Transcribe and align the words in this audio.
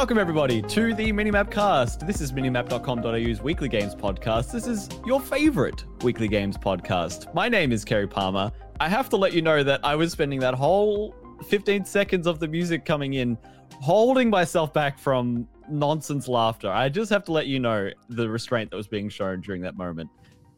Welcome, 0.00 0.16
everybody, 0.16 0.62
to 0.62 0.94
the 0.94 1.12
Minimap 1.12 1.50
Cast. 1.50 2.06
This 2.06 2.22
is 2.22 2.32
minimap.com.au's 2.32 3.42
weekly 3.42 3.68
games 3.68 3.94
podcast. 3.94 4.50
This 4.50 4.66
is 4.66 4.88
your 5.04 5.20
favorite 5.20 5.84
weekly 6.02 6.26
games 6.26 6.56
podcast. 6.56 7.32
My 7.34 7.50
name 7.50 7.70
is 7.70 7.84
Kerry 7.84 8.06
Palmer. 8.06 8.50
I 8.80 8.88
have 8.88 9.10
to 9.10 9.18
let 9.18 9.34
you 9.34 9.42
know 9.42 9.62
that 9.62 9.80
I 9.84 9.94
was 9.94 10.10
spending 10.10 10.40
that 10.40 10.54
whole 10.54 11.14
15 11.48 11.84
seconds 11.84 12.26
of 12.26 12.40
the 12.40 12.48
music 12.48 12.86
coming 12.86 13.12
in 13.12 13.36
holding 13.72 14.30
myself 14.30 14.72
back 14.72 14.98
from 14.98 15.46
nonsense 15.68 16.28
laughter. 16.28 16.70
I 16.70 16.88
just 16.88 17.10
have 17.10 17.24
to 17.24 17.32
let 17.32 17.46
you 17.46 17.60
know 17.60 17.90
the 18.08 18.26
restraint 18.26 18.70
that 18.70 18.78
was 18.78 18.88
being 18.88 19.10
shown 19.10 19.42
during 19.42 19.60
that 19.60 19.76
moment. 19.76 20.08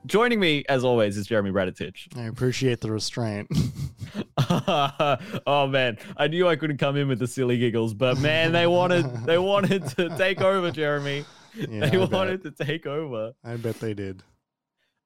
Joining 0.06 0.38
me, 0.38 0.64
as 0.68 0.84
always, 0.84 1.16
is 1.16 1.26
Jeremy 1.26 1.50
Raditich. 1.50 2.16
I 2.16 2.26
appreciate 2.26 2.80
the 2.80 2.92
restraint. 2.92 3.48
oh 5.46 5.66
man, 5.68 5.98
I 6.16 6.28
knew 6.28 6.48
I 6.48 6.56
couldn't 6.56 6.78
come 6.78 6.96
in 6.96 7.08
with 7.08 7.18
the 7.18 7.26
silly 7.26 7.58
giggles, 7.58 7.94
but 7.94 8.18
man, 8.18 8.52
they 8.52 8.66
wanted 8.66 9.04
they 9.24 9.38
wanted 9.38 9.86
to 9.96 10.16
take 10.16 10.40
over, 10.40 10.70
Jeremy. 10.70 11.24
Yeah, 11.54 11.86
they 11.90 11.98
I 11.98 12.04
wanted 12.04 12.42
bet. 12.42 12.56
to 12.56 12.64
take 12.64 12.86
over. 12.86 13.32
I 13.44 13.56
bet 13.56 13.78
they 13.78 13.94
did. 13.94 14.22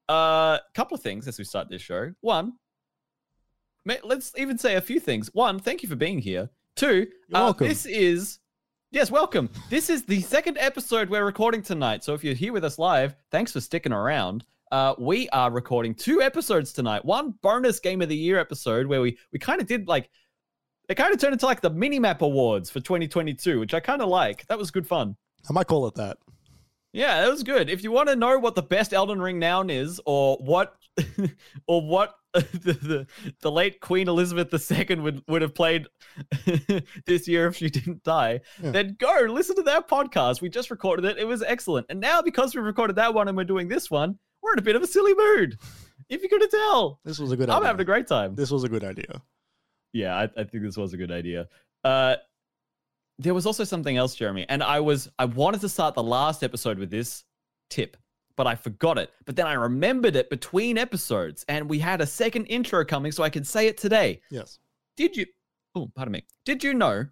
A 0.09 0.13
uh, 0.13 0.59
couple 0.75 0.95
of 0.95 1.03
things 1.03 1.27
as 1.27 1.39
we 1.39 1.45
start 1.45 1.69
this 1.69 1.83
show. 1.83 2.13
One, 2.21 2.55
let's 4.05 4.33
even 4.37 4.59
say 4.59 4.77
a 4.77 4.81
few 4.81 5.01
things. 5.01 5.31
One, 5.33 5.59
thank 5.59 5.83
you 5.83 5.89
for 5.89 5.97
being 5.97 6.21
here. 6.21 6.51
Two, 6.77 7.07
uh, 7.33 7.53
this 7.53 7.87
is 7.87 8.39
yes, 8.91 9.11
welcome. 9.11 9.51
This 9.71 9.91
is 9.91 10.05
the 10.05 10.21
second 10.21 10.59
episode 10.59 11.09
we're 11.09 11.25
recording 11.25 11.63
tonight. 11.63 12.05
So 12.05 12.15
if 12.15 12.23
you're 12.23 12.35
here 12.35 12.53
with 12.53 12.65
us 12.65 12.79
live, 12.79 13.17
thanks 13.31 13.53
for 13.53 13.61
sticking 13.61 13.93
around. 13.93 14.45
Uh, 14.73 14.95
we 14.99 15.29
are 15.29 15.51
recording 15.51 15.95
two 15.95 16.21
episodes 16.23 16.73
tonight. 16.73 17.05
One 17.05 17.35
bonus 17.43 17.79
game 17.79 18.03
of 18.03 18.09
the 18.09 18.17
year 18.17 18.39
episode 18.39 18.87
where 18.87 19.01
we 19.01 19.17
we 19.33 19.39
kind 19.39 19.61
of 19.61 19.67
did 19.67 19.87
like 19.87 20.11
it 20.89 20.97
kind 20.97 21.13
of 21.15 21.21
turned 21.21 21.35
into 21.35 21.47
like 21.47 21.61
the 21.61 21.71
mini 21.71 21.99
map 21.99 22.23
awards 22.23 22.71
for 22.71 22.81
2022, 22.81 23.61
which 23.61 23.75
I 23.75 23.81
kind 23.81 24.03
of 24.03 24.09
like. 24.09 24.47
That 24.47 24.59
was 24.59 24.71
good 24.71 24.87
fun. 24.87 25.17
I 25.49 25.53
might 25.53 25.67
call 25.69 25.87
it 25.87 25.95
that. 25.95 26.19
Yeah, 26.93 27.21
that 27.21 27.31
was 27.31 27.43
good. 27.43 27.69
If 27.69 27.85
you 27.85 27.93
want 27.93 28.09
to 28.09 28.17
know 28.17 28.39
what 28.39 28.55
the 28.55 28.63
best 28.63 28.93
Elden 28.95 29.21
Ring 29.21 29.39
noun 29.39 29.69
is, 29.69 30.01
or 30.07 30.37
what, 30.39 30.75
or 31.67 31.87
what 31.87 32.15
the, 32.33 32.73
the 32.73 33.07
the 33.41 33.51
late 33.53 33.81
Queen 33.81 34.09
Elizabeth 34.09 34.53
II 34.71 34.97
would 34.97 35.23
would 35.29 35.43
have 35.43 35.55
played 35.55 35.87
this 37.07 37.29
year 37.29 37.47
if 37.49 37.57
she 37.57 37.69
didn't 37.71 38.03
die, 38.03 38.41
Yeah. 38.63 38.71
then 38.73 38.97
go 38.99 39.27
listen 39.29 39.55
to 39.57 39.63
that 39.65 39.89
podcast. 39.89 40.41
We 40.41 40.49
just 40.49 40.71
recorded 40.71 41.05
it; 41.05 41.19
it 41.19 41.25
was 41.27 41.43
excellent. 41.43 41.87
And 41.89 42.01
now 42.01 42.21
because 42.23 42.55
we've 42.55 42.65
recorded 42.65 42.97
that 42.97 43.15
one 43.15 43.29
and 43.29 43.37
we're 43.37 43.45
doing 43.45 43.69
this 43.69 43.91
one, 43.91 44.19
we're 44.47 44.53
in 44.55 44.59
a 44.61 44.63
bit 44.63 44.77
of 44.77 44.83
a 44.83 44.87
silly 44.87 45.15
mood. 45.15 45.59
If 46.09 46.23
you 46.23 46.29
couldn't 46.29 46.51
tell, 46.51 47.01
This 47.05 47.19
was 47.19 47.33
a 47.33 47.37
good 47.37 47.51
I'm 47.51 47.57
idea. 47.59 47.67
having 47.67 47.81
a 47.81 47.85
great 47.85 48.07
time. 48.07 48.35
This 48.37 48.51
was 48.51 48.63
a 48.65 48.69
good 48.69 48.85
idea. 48.85 49.23
Yeah, 49.93 50.15
I, 50.17 50.23
I 50.25 50.45
think 50.45 50.63
this 50.63 50.77
was 50.77 50.93
a 50.93 50.97
good 50.97 51.11
idea. 51.11 51.49
Uh, 51.83 52.17
there 53.19 53.35
was 53.35 53.47
also 53.47 53.65
something 53.65 53.97
else, 53.97 54.15
Jeremy, 54.15 54.47
and 54.49 54.63
I 54.63 54.79
was 54.81 55.09
I 55.19 55.25
wanted 55.25 55.61
to 55.63 55.69
start 55.69 55.95
the 55.95 56.03
last 56.03 56.45
episode 56.45 56.79
with 56.79 56.91
this 56.91 57.25
tip, 57.71 57.97
but 58.37 58.47
I 58.47 58.55
forgot 58.55 58.99
it. 58.99 59.11
But 59.25 59.37
then 59.37 59.47
I 59.47 59.55
remembered 59.55 60.15
it 60.17 60.29
between 60.31 60.77
episodes, 60.79 61.45
and 61.49 61.69
we 61.69 61.79
had 61.79 62.01
a 62.01 62.07
second 62.07 62.47
intro 62.47 62.85
coming, 62.85 63.11
so 63.13 63.23
I 63.25 63.31
could 63.31 63.47
say 63.47 63.67
it 63.69 63.79
today. 63.79 64.21
Yes. 64.31 64.59
Did 64.97 65.17
you? 65.17 65.27
Oh, 65.75 65.91
pardon 65.97 66.13
me. 66.13 66.25
Did 66.45 66.63
you 66.63 66.73
know 66.75 67.07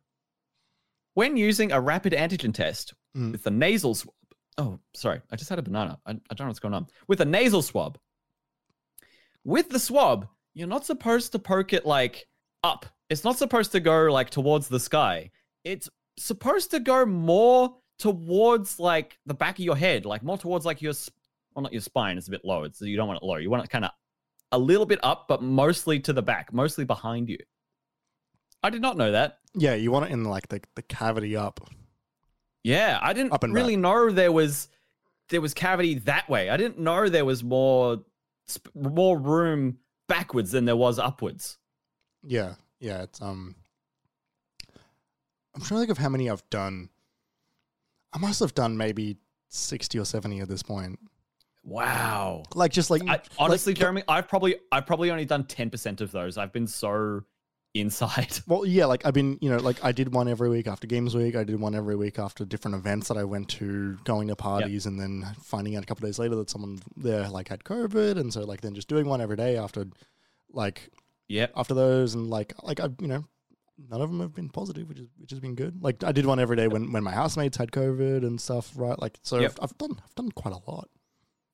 when 1.14 1.36
using 1.36 1.72
a 1.72 1.80
rapid 1.80 2.12
antigen 2.12 2.52
test 2.54 2.94
Mm. 3.16 3.32
with 3.32 3.44
the 3.44 3.50
nasal? 3.50 3.96
Oh, 4.56 4.78
sorry, 4.94 5.20
I 5.30 5.36
just 5.36 5.50
had 5.50 5.58
a 5.58 5.62
banana. 5.62 5.98
I, 6.06 6.12
I 6.12 6.34
don't 6.34 6.40
know 6.40 6.46
what's 6.46 6.60
going 6.60 6.74
on. 6.74 6.86
With 7.08 7.20
a 7.20 7.24
nasal 7.24 7.62
swab, 7.62 7.98
with 9.44 9.68
the 9.68 9.78
swab, 9.78 10.28
you're 10.54 10.68
not 10.68 10.86
supposed 10.86 11.32
to 11.32 11.38
poke 11.38 11.72
it 11.72 11.84
like 11.84 12.26
up. 12.62 12.86
It's 13.10 13.24
not 13.24 13.38
supposed 13.38 13.72
to 13.72 13.80
go 13.80 14.04
like 14.04 14.30
towards 14.30 14.68
the 14.68 14.80
sky. 14.80 15.30
It's 15.64 15.88
supposed 16.18 16.70
to 16.70 16.80
go 16.80 17.04
more 17.04 17.76
towards 17.98 18.78
like 18.78 19.18
the 19.26 19.34
back 19.34 19.58
of 19.58 19.64
your 19.64 19.76
head, 19.76 20.06
like 20.06 20.22
more 20.22 20.38
towards 20.38 20.64
like 20.64 20.80
your, 20.80 20.94
well, 21.54 21.62
not 21.62 21.72
your 21.72 21.82
spine. 21.82 22.16
It's 22.16 22.28
a 22.28 22.30
bit 22.30 22.44
low. 22.44 22.64
It's 22.64 22.80
you 22.80 22.96
don't 22.96 23.08
want 23.08 23.22
it 23.22 23.26
low. 23.26 23.36
You 23.36 23.50
want 23.50 23.64
it 23.64 23.70
kind 23.70 23.84
of 23.84 23.90
a 24.52 24.58
little 24.58 24.86
bit 24.86 25.00
up, 25.02 25.26
but 25.28 25.42
mostly 25.42 26.00
to 26.00 26.12
the 26.12 26.22
back, 26.22 26.52
mostly 26.52 26.84
behind 26.84 27.28
you. 27.28 27.38
I 28.62 28.70
did 28.70 28.80
not 28.80 28.96
know 28.96 29.12
that. 29.12 29.38
Yeah, 29.54 29.74
you 29.74 29.90
want 29.90 30.06
it 30.06 30.12
in 30.12 30.24
like 30.24 30.48
the, 30.48 30.60
the 30.74 30.82
cavity 30.82 31.36
up. 31.36 31.60
Yeah, 32.64 32.98
I 33.00 33.12
didn't 33.12 33.34
really 33.52 33.76
know 33.76 34.10
there 34.10 34.32
was 34.32 34.68
there 35.28 35.40
was 35.40 35.54
cavity 35.54 35.96
that 36.00 36.28
way. 36.28 36.50
I 36.50 36.56
didn't 36.56 36.78
know 36.78 37.08
there 37.08 37.24
was 37.24 37.44
more 37.44 37.98
more 38.74 39.18
room 39.18 39.78
backwards 40.08 40.52
than 40.52 40.64
there 40.64 40.76
was 40.76 40.98
upwards. 40.98 41.58
Yeah. 42.22 42.54
Yeah. 42.80 43.02
It's 43.02 43.20
um 43.20 43.54
I'm 45.54 45.60
trying 45.60 45.78
to 45.78 45.86
think 45.86 45.90
of 45.90 45.98
how 45.98 46.08
many 46.08 46.28
I've 46.28 46.48
done. 46.50 46.88
I 48.12 48.18
must 48.18 48.40
have 48.40 48.54
done 48.54 48.76
maybe 48.76 49.18
sixty 49.50 49.98
or 49.98 50.04
seventy 50.04 50.40
at 50.40 50.48
this 50.48 50.62
point. 50.62 50.98
Wow. 51.62 52.44
Like 52.54 52.72
just 52.72 52.90
like 52.90 53.02
I, 53.06 53.20
honestly, 53.38 53.72
like, 53.72 53.78
Jeremy, 53.78 54.02
I've 54.08 54.28
probably 54.28 54.56
I've 54.72 54.86
probably 54.86 55.10
only 55.10 55.24
done 55.26 55.44
ten 55.44 55.70
percent 55.70 56.00
of 56.00 56.12
those. 56.12 56.38
I've 56.38 56.52
been 56.52 56.66
so 56.66 57.24
inside. 57.74 58.38
Well, 58.46 58.64
yeah, 58.64 58.86
like 58.86 59.04
I've 59.04 59.14
been, 59.14 59.38
you 59.40 59.50
know, 59.50 59.56
like 59.58 59.84
I 59.84 59.92
did 59.92 60.12
one 60.12 60.28
every 60.28 60.48
week 60.48 60.66
after 60.66 60.86
Games 60.86 61.14
Week. 61.14 61.34
I 61.36 61.44
did 61.44 61.58
one 61.60 61.74
every 61.74 61.96
week 61.96 62.18
after 62.18 62.44
different 62.44 62.76
events 62.76 63.08
that 63.08 63.16
I 63.16 63.24
went 63.24 63.48
to, 63.50 63.98
going 64.04 64.28
to 64.28 64.36
parties, 64.36 64.86
and 64.86 64.98
then 64.98 65.26
finding 65.42 65.76
out 65.76 65.82
a 65.82 65.86
couple 65.86 66.06
days 66.06 66.18
later 66.18 66.36
that 66.36 66.50
someone 66.50 66.78
there 66.96 67.28
like 67.28 67.48
had 67.48 67.64
COVID, 67.64 68.18
and 68.18 68.32
so 68.32 68.42
like 68.42 68.60
then 68.60 68.74
just 68.74 68.88
doing 68.88 69.06
one 69.06 69.20
every 69.20 69.36
day 69.36 69.56
after, 69.56 69.86
like 70.52 70.90
yeah, 71.28 71.48
after 71.56 71.74
those, 71.74 72.14
and 72.14 72.30
like 72.30 72.54
like 72.62 72.80
I, 72.80 72.88
you 73.00 73.08
know, 73.08 73.24
none 73.90 74.00
of 74.00 74.10
them 74.10 74.20
have 74.20 74.34
been 74.34 74.50
positive, 74.50 74.88
which 74.88 75.00
is 75.00 75.08
which 75.18 75.30
has 75.30 75.40
been 75.40 75.54
good. 75.54 75.82
Like 75.82 76.04
I 76.04 76.12
did 76.12 76.26
one 76.26 76.38
every 76.38 76.56
day 76.56 76.68
when 76.68 76.92
when 76.92 77.02
my 77.02 77.12
housemates 77.12 77.56
had 77.56 77.72
COVID 77.72 78.18
and 78.24 78.40
stuff, 78.40 78.72
right? 78.76 79.00
Like 79.00 79.18
so 79.22 79.40
Yep. 79.40 79.52
I've, 79.52 79.64
I've 79.64 79.78
done 79.78 80.00
I've 80.04 80.14
done 80.14 80.30
quite 80.32 80.54
a 80.54 80.70
lot. 80.70 80.88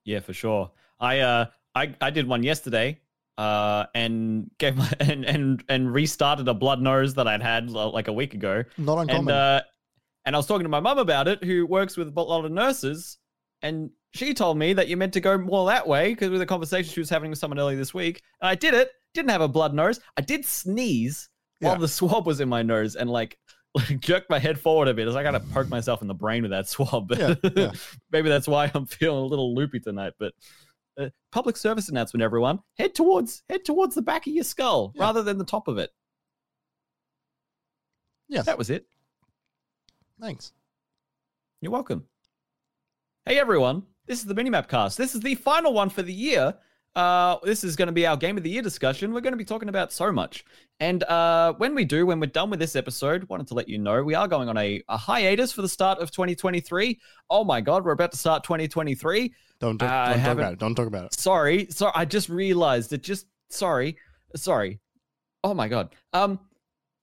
Yeah, 0.04 0.20
for 0.20 0.32
sure. 0.32 0.70
I 0.98 1.20
uh 1.20 1.46
I 1.74 1.94
I 2.00 2.10
did 2.10 2.26
one 2.26 2.42
yesterday. 2.42 2.98
Uh, 3.40 3.86
and 3.94 4.50
gave 4.58 4.76
my 4.76 4.92
and 5.00 5.24
and 5.24 5.64
and 5.70 5.94
restarted 5.94 6.46
a 6.46 6.52
blood 6.52 6.82
nose 6.82 7.14
that 7.14 7.26
I'd 7.26 7.40
had 7.40 7.70
like 7.70 8.08
a 8.08 8.12
week 8.12 8.34
ago. 8.34 8.64
Not 8.76 8.98
uncommon. 8.98 9.20
and 9.20 9.30
uh, 9.30 9.62
and 10.26 10.36
I 10.36 10.38
was 10.38 10.46
talking 10.46 10.64
to 10.64 10.68
my 10.68 10.80
mum 10.80 10.98
about 10.98 11.26
it, 11.26 11.42
who 11.42 11.64
works 11.66 11.96
with 11.96 12.14
a 12.14 12.20
lot 12.20 12.44
of 12.44 12.52
nurses, 12.52 13.16
and 13.62 13.88
she 14.12 14.34
told 14.34 14.58
me 14.58 14.74
that 14.74 14.88
you're 14.88 14.98
meant 14.98 15.14
to 15.14 15.22
go 15.22 15.38
more 15.38 15.64
that 15.68 15.88
way 15.88 16.10
because 16.10 16.28
with 16.28 16.42
a 16.42 16.46
conversation 16.46 16.92
she 16.92 17.00
was 17.00 17.08
having 17.08 17.30
with 17.30 17.38
someone 17.38 17.58
earlier 17.58 17.78
this 17.78 17.94
week, 17.94 18.20
and 18.42 18.50
I 18.50 18.54
did 18.56 18.74
it. 18.74 18.90
Didn't 19.14 19.30
have 19.30 19.40
a 19.40 19.48
blood 19.48 19.72
nose. 19.72 20.00
I 20.18 20.20
did 20.20 20.44
sneeze 20.44 21.30
while 21.60 21.78
the 21.78 21.88
swab 21.88 22.26
was 22.26 22.40
in 22.40 22.48
my 22.48 22.62
nose, 22.62 22.94
and 22.96 23.08
like. 23.08 23.38
Like 23.72 24.00
jerked 24.00 24.28
my 24.28 24.40
head 24.40 24.58
forward 24.58 24.88
a 24.88 24.94
bit. 24.94 25.06
Like 25.06 25.18
I 25.18 25.22
gotta 25.22 25.38
poke 25.38 25.68
myself 25.68 26.02
in 26.02 26.08
the 26.08 26.14
brain 26.14 26.42
with 26.42 26.50
that 26.50 26.68
swab. 26.68 27.12
Yeah, 27.16 27.36
yeah. 27.54 27.70
Maybe 28.10 28.28
that's 28.28 28.48
why 28.48 28.68
I'm 28.74 28.84
feeling 28.84 29.22
a 29.22 29.26
little 29.26 29.54
loopy 29.54 29.78
tonight. 29.78 30.14
But 30.18 30.34
uh, 31.00 31.08
public 31.32 31.56
service 31.56 31.88
announcement, 31.88 32.22
everyone: 32.22 32.60
head 32.78 32.94
towards 32.94 33.42
head 33.48 33.64
towards 33.64 33.94
the 33.94 34.02
back 34.02 34.26
of 34.26 34.32
your 34.32 34.44
skull 34.44 34.92
Yeah. 34.94 35.02
rather 35.04 35.22
than 35.22 35.38
the 35.38 35.44
top 35.44 35.68
of 35.68 35.78
it. 35.78 35.90
yes. 38.28 38.46
That 38.46 38.58
was 38.58 38.70
it. 38.70 38.86
Thanks. 40.20 40.52
You're 41.60 41.72
welcome. 41.72 42.04
Hey 43.26 43.38
everyone, 43.38 43.82
this 44.06 44.18
is 44.20 44.24
the 44.26 44.34
Minimap 44.34 44.68
Cast. 44.68 44.96
This 44.98 45.14
is 45.14 45.20
the 45.20 45.34
final 45.34 45.72
one 45.72 45.90
for 45.90 46.02
the 46.02 46.12
year. 46.12 46.54
Uh, 46.96 47.36
this 47.44 47.62
is 47.62 47.76
going 47.76 47.86
to 47.86 47.92
be 47.92 48.04
our 48.06 48.16
Game 48.16 48.36
of 48.36 48.42
the 48.42 48.50
Year 48.50 48.62
discussion. 48.62 49.12
We're 49.12 49.20
going 49.20 49.32
to 49.32 49.36
be 49.38 49.44
talking 49.44 49.68
about 49.68 49.92
so 49.92 50.10
much. 50.10 50.44
And 50.80 51.04
uh, 51.04 51.52
when 51.58 51.74
we 51.74 51.84
do, 51.84 52.04
when 52.06 52.18
we're 52.18 52.26
done 52.26 52.50
with 52.50 52.58
this 52.58 52.74
episode, 52.74 53.28
wanted 53.28 53.46
to 53.48 53.54
let 53.54 53.68
you 53.68 53.78
know 53.78 54.02
we 54.02 54.14
are 54.14 54.26
going 54.26 54.48
on 54.48 54.56
a, 54.56 54.82
a 54.88 54.96
hiatus 54.96 55.52
for 55.52 55.62
the 55.62 55.68
start 55.68 56.00
of 56.00 56.10
2023. 56.10 56.98
Oh 57.28 57.44
my 57.44 57.60
God, 57.60 57.84
we're 57.84 57.92
about 57.92 58.10
to 58.12 58.18
start 58.18 58.42
2023. 58.42 59.32
Don't 59.60 59.78
talk, 59.78 59.90
I 59.90 60.14
don't 60.14 60.24
talk 60.24 60.32
about 60.32 60.52
it. 60.54 60.58
Don't 60.58 60.74
talk 60.74 60.86
about 60.86 61.04
it. 61.06 61.14
Sorry, 61.14 61.66
sorry. 61.70 61.92
I 61.94 62.04
just 62.04 62.28
realized 62.28 62.92
it. 62.92 63.02
Just 63.02 63.26
sorry, 63.50 63.96
sorry. 64.34 64.80
Oh 65.44 65.52
my 65.52 65.68
god. 65.68 65.94
Um, 66.12 66.40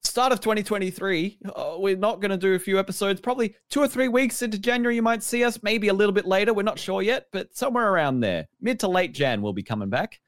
start 0.04 0.32
of 0.32 0.40
2023. 0.40 1.38
Uh, 1.46 1.76
we're 1.78 1.96
not 1.96 2.20
going 2.20 2.32
to 2.32 2.38
do 2.38 2.56
a 2.56 2.60
few 2.60 2.80
episodes. 2.80 3.22
Probably 3.22 3.56
two 3.70 3.82
or 3.82 3.88
three 3.88 4.08
weeks 4.08 4.42
into 4.42 4.58
January, 4.58 4.96
you 4.96 5.04
might 5.04 5.22
see 5.22 5.44
us. 5.44 5.62
Maybe 5.62 5.90
a 5.90 5.94
little 5.94 6.14
bit 6.14 6.26
later. 6.26 6.54
We're 6.54 6.64
not 6.64 6.80
sure 6.80 7.04
yet, 7.04 7.28
but 7.32 7.56
somewhere 7.56 7.92
around 7.92 8.22
there, 8.22 8.48
mid 8.60 8.80
to 8.80 8.88
late 8.88 9.14
Jan, 9.14 9.42
we'll 9.44 9.54
be 9.54 9.64
coming 9.64 9.90
back. 9.90 10.20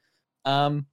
Um, 0.44 0.86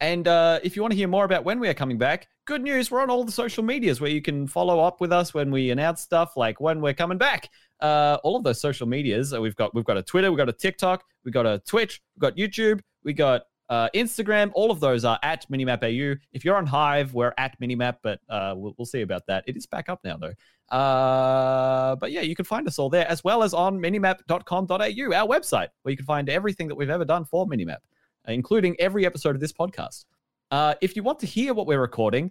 and 0.00 0.28
uh, 0.28 0.60
if 0.62 0.76
you 0.76 0.82
want 0.82 0.92
to 0.92 0.96
hear 0.96 1.08
more 1.08 1.24
about 1.24 1.44
when 1.44 1.60
we 1.60 1.68
are 1.68 1.74
coming 1.74 1.98
back, 1.98 2.28
good 2.50 2.62
news. 2.64 2.90
We're 2.90 3.00
on 3.00 3.10
all 3.10 3.22
the 3.22 3.30
social 3.30 3.62
medias 3.62 4.00
where 4.00 4.10
you 4.10 4.20
can 4.20 4.44
follow 4.44 4.80
up 4.80 5.00
with 5.00 5.12
us 5.12 5.32
when 5.32 5.52
we 5.52 5.70
announce 5.70 6.00
stuff 6.00 6.36
like 6.36 6.60
when 6.60 6.80
we're 6.80 6.92
coming 6.94 7.16
back. 7.16 7.48
Uh, 7.78 8.18
all 8.24 8.34
of 8.34 8.42
those 8.42 8.60
social 8.60 8.88
medias. 8.88 9.32
uh, 9.32 9.40
We've 9.40 9.54
got 9.54 9.72
we've 9.72 9.84
got 9.84 9.96
a 9.96 10.02
Twitter, 10.02 10.32
we've 10.32 10.36
got 10.36 10.48
a 10.48 10.52
TikTok, 10.52 11.04
we've 11.24 11.32
got 11.32 11.46
a 11.46 11.62
Twitch, 11.64 12.02
we've 12.16 12.20
got 12.20 12.36
YouTube, 12.36 12.80
we 13.04 13.12
got 13.12 13.42
uh, 13.68 13.88
Instagram. 13.94 14.50
All 14.54 14.72
of 14.72 14.80
those 14.80 15.04
are 15.04 15.16
at 15.22 15.48
minimapau. 15.48 16.18
If 16.32 16.44
you're 16.44 16.56
on 16.56 16.66
Hive, 16.66 17.14
we're 17.14 17.32
at 17.38 17.58
minimap, 17.60 17.98
but 18.02 18.18
uh, 18.28 18.54
we'll, 18.56 18.74
we'll 18.76 18.84
see 18.84 19.02
about 19.02 19.22
that. 19.28 19.44
It 19.46 19.56
is 19.56 19.66
back 19.66 19.88
up 19.88 20.00
now 20.02 20.16
though. 20.16 20.34
Uh, 20.76 21.94
but 21.94 22.10
yeah, 22.10 22.22
you 22.22 22.34
can 22.34 22.44
find 22.44 22.66
us 22.66 22.80
all 22.80 22.90
there 22.90 23.08
as 23.08 23.22
well 23.22 23.44
as 23.44 23.54
on 23.54 23.78
minimap.com.au, 23.78 24.74
our 24.76 25.28
website, 25.28 25.68
where 25.82 25.90
you 25.92 25.96
can 25.96 26.04
find 26.04 26.28
everything 26.28 26.66
that 26.66 26.74
we've 26.74 26.90
ever 26.90 27.04
done 27.04 27.24
for 27.24 27.46
Minimap, 27.46 27.78
including 28.26 28.74
every 28.80 29.06
episode 29.06 29.36
of 29.36 29.40
this 29.40 29.52
podcast. 29.52 30.04
Uh, 30.50 30.74
if 30.80 30.96
you 30.96 31.02
want 31.02 31.18
to 31.20 31.26
hear 31.26 31.54
what 31.54 31.66
we're 31.66 31.80
recording, 31.80 32.30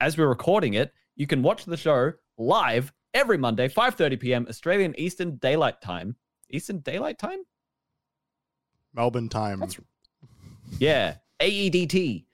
as 0.00 0.16
we're 0.18 0.28
recording 0.28 0.74
it, 0.74 0.92
you 1.16 1.26
can 1.26 1.42
watch 1.42 1.64
the 1.64 1.76
show 1.76 2.12
live 2.36 2.92
every 3.14 3.38
Monday, 3.38 3.68
5:30 3.68 4.20
p.m. 4.20 4.46
Australian 4.48 4.94
Eastern 4.98 5.36
Daylight 5.36 5.80
Time. 5.80 6.14
Eastern 6.50 6.80
Daylight 6.80 7.18
Time? 7.18 7.40
Melbourne 8.94 9.28
time. 9.28 9.60
That's- 9.60 9.80
Yeah, 10.78 11.16
AEDT 11.40 12.24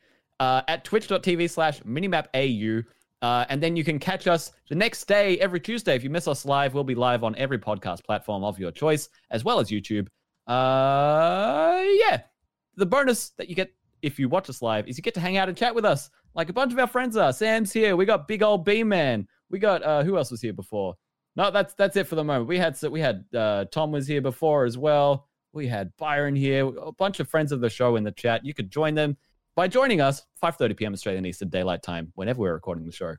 uh, 0.40 0.62
at 0.68 0.84
twitch.tv 0.84 1.48
slash 1.50 1.80
minimapau. 1.80 2.84
Uh, 3.22 3.44
and 3.48 3.62
then 3.62 3.74
you 3.74 3.84
can 3.84 3.98
catch 3.98 4.26
us 4.26 4.52
the 4.68 4.74
next 4.74 5.06
day, 5.06 5.38
every 5.38 5.58
Tuesday. 5.60 5.94
If 5.96 6.04
you 6.04 6.10
miss 6.10 6.28
us 6.28 6.44
live, 6.44 6.74
we'll 6.74 6.84
be 6.84 6.94
live 6.94 7.24
on 7.24 7.34
every 7.36 7.58
podcast 7.58 8.04
platform 8.04 8.44
of 8.44 8.58
your 8.58 8.70
choice, 8.70 9.08
as 9.30 9.44
well 9.44 9.58
as 9.60 9.68
YouTube. 9.70 10.08
Uh, 10.46 11.82
yeah. 12.06 12.20
The 12.76 12.84
bonus 12.84 13.30
that 13.38 13.48
you 13.48 13.54
get 13.54 13.72
if 14.04 14.18
you 14.18 14.28
watch 14.28 14.50
us 14.50 14.60
live 14.60 14.86
is 14.86 14.98
you 14.98 15.02
get 15.02 15.14
to 15.14 15.20
hang 15.20 15.36
out 15.38 15.48
and 15.48 15.56
chat 15.56 15.74
with 15.74 15.84
us, 15.84 16.10
like 16.34 16.50
a 16.50 16.52
bunch 16.52 16.72
of 16.72 16.78
our 16.78 16.86
friends 16.86 17.16
are. 17.16 17.32
Sam's 17.32 17.72
here. 17.72 17.96
We 17.96 18.04
got 18.04 18.28
big 18.28 18.42
old 18.42 18.64
B 18.64 18.84
man. 18.84 19.26
We 19.50 19.58
got 19.58 19.82
uh, 19.82 20.04
who 20.04 20.16
else 20.16 20.30
was 20.30 20.42
here 20.42 20.52
before? 20.52 20.94
No, 21.36 21.50
that's 21.50 21.74
that's 21.74 21.96
it 21.96 22.06
for 22.06 22.14
the 22.14 22.24
moment. 22.24 22.46
We 22.46 22.58
had 22.58 22.80
we 22.82 23.00
had 23.00 23.24
uh, 23.34 23.64
Tom 23.72 23.90
was 23.90 24.06
here 24.06 24.20
before 24.20 24.64
as 24.64 24.78
well. 24.78 25.28
We 25.52 25.66
had 25.66 25.90
Byron 25.96 26.36
here, 26.36 26.66
a 26.66 26.92
bunch 26.92 27.20
of 27.20 27.28
friends 27.28 27.52
of 27.52 27.60
the 27.60 27.70
show 27.70 27.96
in 27.96 28.04
the 28.04 28.12
chat. 28.12 28.44
You 28.44 28.54
could 28.54 28.70
join 28.70 28.94
them 28.94 29.16
by 29.56 29.68
joining 29.68 30.00
us 30.00 30.22
5:30 30.42 30.76
p.m. 30.76 30.92
Australian 30.92 31.26
Eastern 31.26 31.48
Daylight 31.48 31.82
Time 31.82 32.12
whenever 32.14 32.40
we're 32.40 32.54
recording 32.54 32.84
the 32.84 32.92
show. 32.92 33.14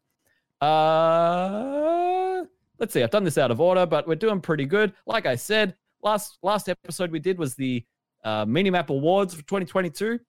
Uh, 0.62 2.44
let's 2.80 2.94
see. 2.94 3.04
I've 3.04 3.12
done 3.12 3.24
this 3.24 3.38
out 3.38 3.52
of 3.52 3.60
order, 3.60 3.86
but 3.86 4.08
we're 4.08 4.16
doing 4.16 4.40
pretty 4.40 4.66
good. 4.66 4.94
Like 5.06 5.26
I 5.26 5.36
said, 5.36 5.76
last 6.04 6.38
last 6.44 6.70
episode 6.70 7.12
we 7.12 7.20
did 7.20 7.38
was 7.38 7.56
the 7.56 7.84
uh, 8.24 8.46
Minimap 8.46 8.90
Awards 8.90 9.34
for 9.34 9.42
2022. 9.44 10.20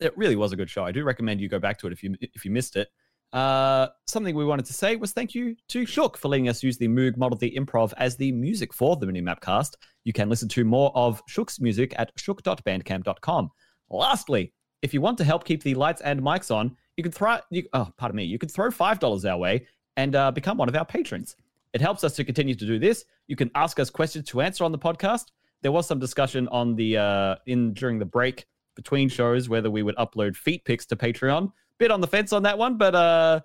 It 0.00 0.16
really 0.16 0.36
was 0.36 0.52
a 0.52 0.56
good 0.56 0.70
show. 0.70 0.84
I 0.84 0.92
do 0.92 1.04
recommend 1.04 1.40
you 1.40 1.48
go 1.48 1.58
back 1.58 1.78
to 1.78 1.86
it 1.86 1.92
if 1.92 2.02
you 2.02 2.16
if 2.20 2.44
you 2.44 2.50
missed 2.50 2.76
it. 2.76 2.88
Uh, 3.32 3.88
something 4.06 4.36
we 4.36 4.44
wanted 4.44 4.64
to 4.64 4.72
say 4.72 4.94
was 4.94 5.12
thank 5.12 5.34
you 5.34 5.56
to 5.68 5.84
Shook 5.84 6.16
for 6.16 6.28
letting 6.28 6.48
us 6.48 6.62
use 6.62 6.78
the 6.78 6.86
Moog 6.86 7.16
Model 7.16 7.36
the 7.36 7.52
Improv 7.58 7.92
as 7.96 8.16
the 8.16 8.30
music 8.30 8.72
for 8.72 8.94
the 8.94 9.06
Minimap 9.06 9.40
cast. 9.40 9.76
You 10.04 10.12
can 10.12 10.28
listen 10.28 10.48
to 10.50 10.64
more 10.64 10.92
of 10.94 11.20
Shook's 11.26 11.60
music 11.60 11.94
at 11.98 12.12
shook.bandcamp.com. 12.16 13.50
Lastly, 13.90 14.52
if 14.82 14.94
you 14.94 15.00
want 15.00 15.18
to 15.18 15.24
help 15.24 15.44
keep 15.44 15.64
the 15.64 15.74
lights 15.74 16.00
and 16.02 16.22
mics 16.22 16.54
on, 16.54 16.76
you 16.96 17.02
can 17.02 17.10
throw 17.10 17.38
you, 17.50 17.64
oh, 17.72 17.90
pardon 17.96 18.16
me, 18.16 18.24
you 18.24 18.38
can 18.38 18.48
throw 18.48 18.70
five 18.70 19.00
dollars 19.00 19.24
our 19.24 19.36
way 19.36 19.66
and 19.96 20.14
uh, 20.14 20.30
become 20.30 20.56
one 20.56 20.68
of 20.68 20.76
our 20.76 20.84
patrons. 20.84 21.34
It 21.72 21.80
helps 21.80 22.04
us 22.04 22.14
to 22.14 22.24
continue 22.24 22.54
to 22.54 22.66
do 22.66 22.78
this. 22.78 23.04
You 23.26 23.34
can 23.34 23.50
ask 23.56 23.80
us 23.80 23.90
questions 23.90 24.28
to 24.28 24.42
answer 24.42 24.62
on 24.62 24.70
the 24.70 24.78
podcast. 24.78 25.24
There 25.62 25.72
was 25.72 25.88
some 25.88 25.98
discussion 25.98 26.46
on 26.48 26.76
the 26.76 26.98
uh, 26.98 27.36
in 27.46 27.74
during 27.74 27.98
the 27.98 28.04
break 28.04 28.46
between 28.74 29.08
shows 29.08 29.48
whether 29.48 29.70
we 29.70 29.82
would 29.82 29.96
upload 29.96 30.36
feet 30.36 30.64
pics 30.64 30.86
to 30.86 30.96
Patreon. 30.96 31.52
Bit 31.78 31.90
on 31.90 32.00
the 32.00 32.06
fence 32.06 32.32
on 32.32 32.42
that 32.44 32.56
one, 32.58 32.76
but 32.78 32.94
uh, 32.94 33.40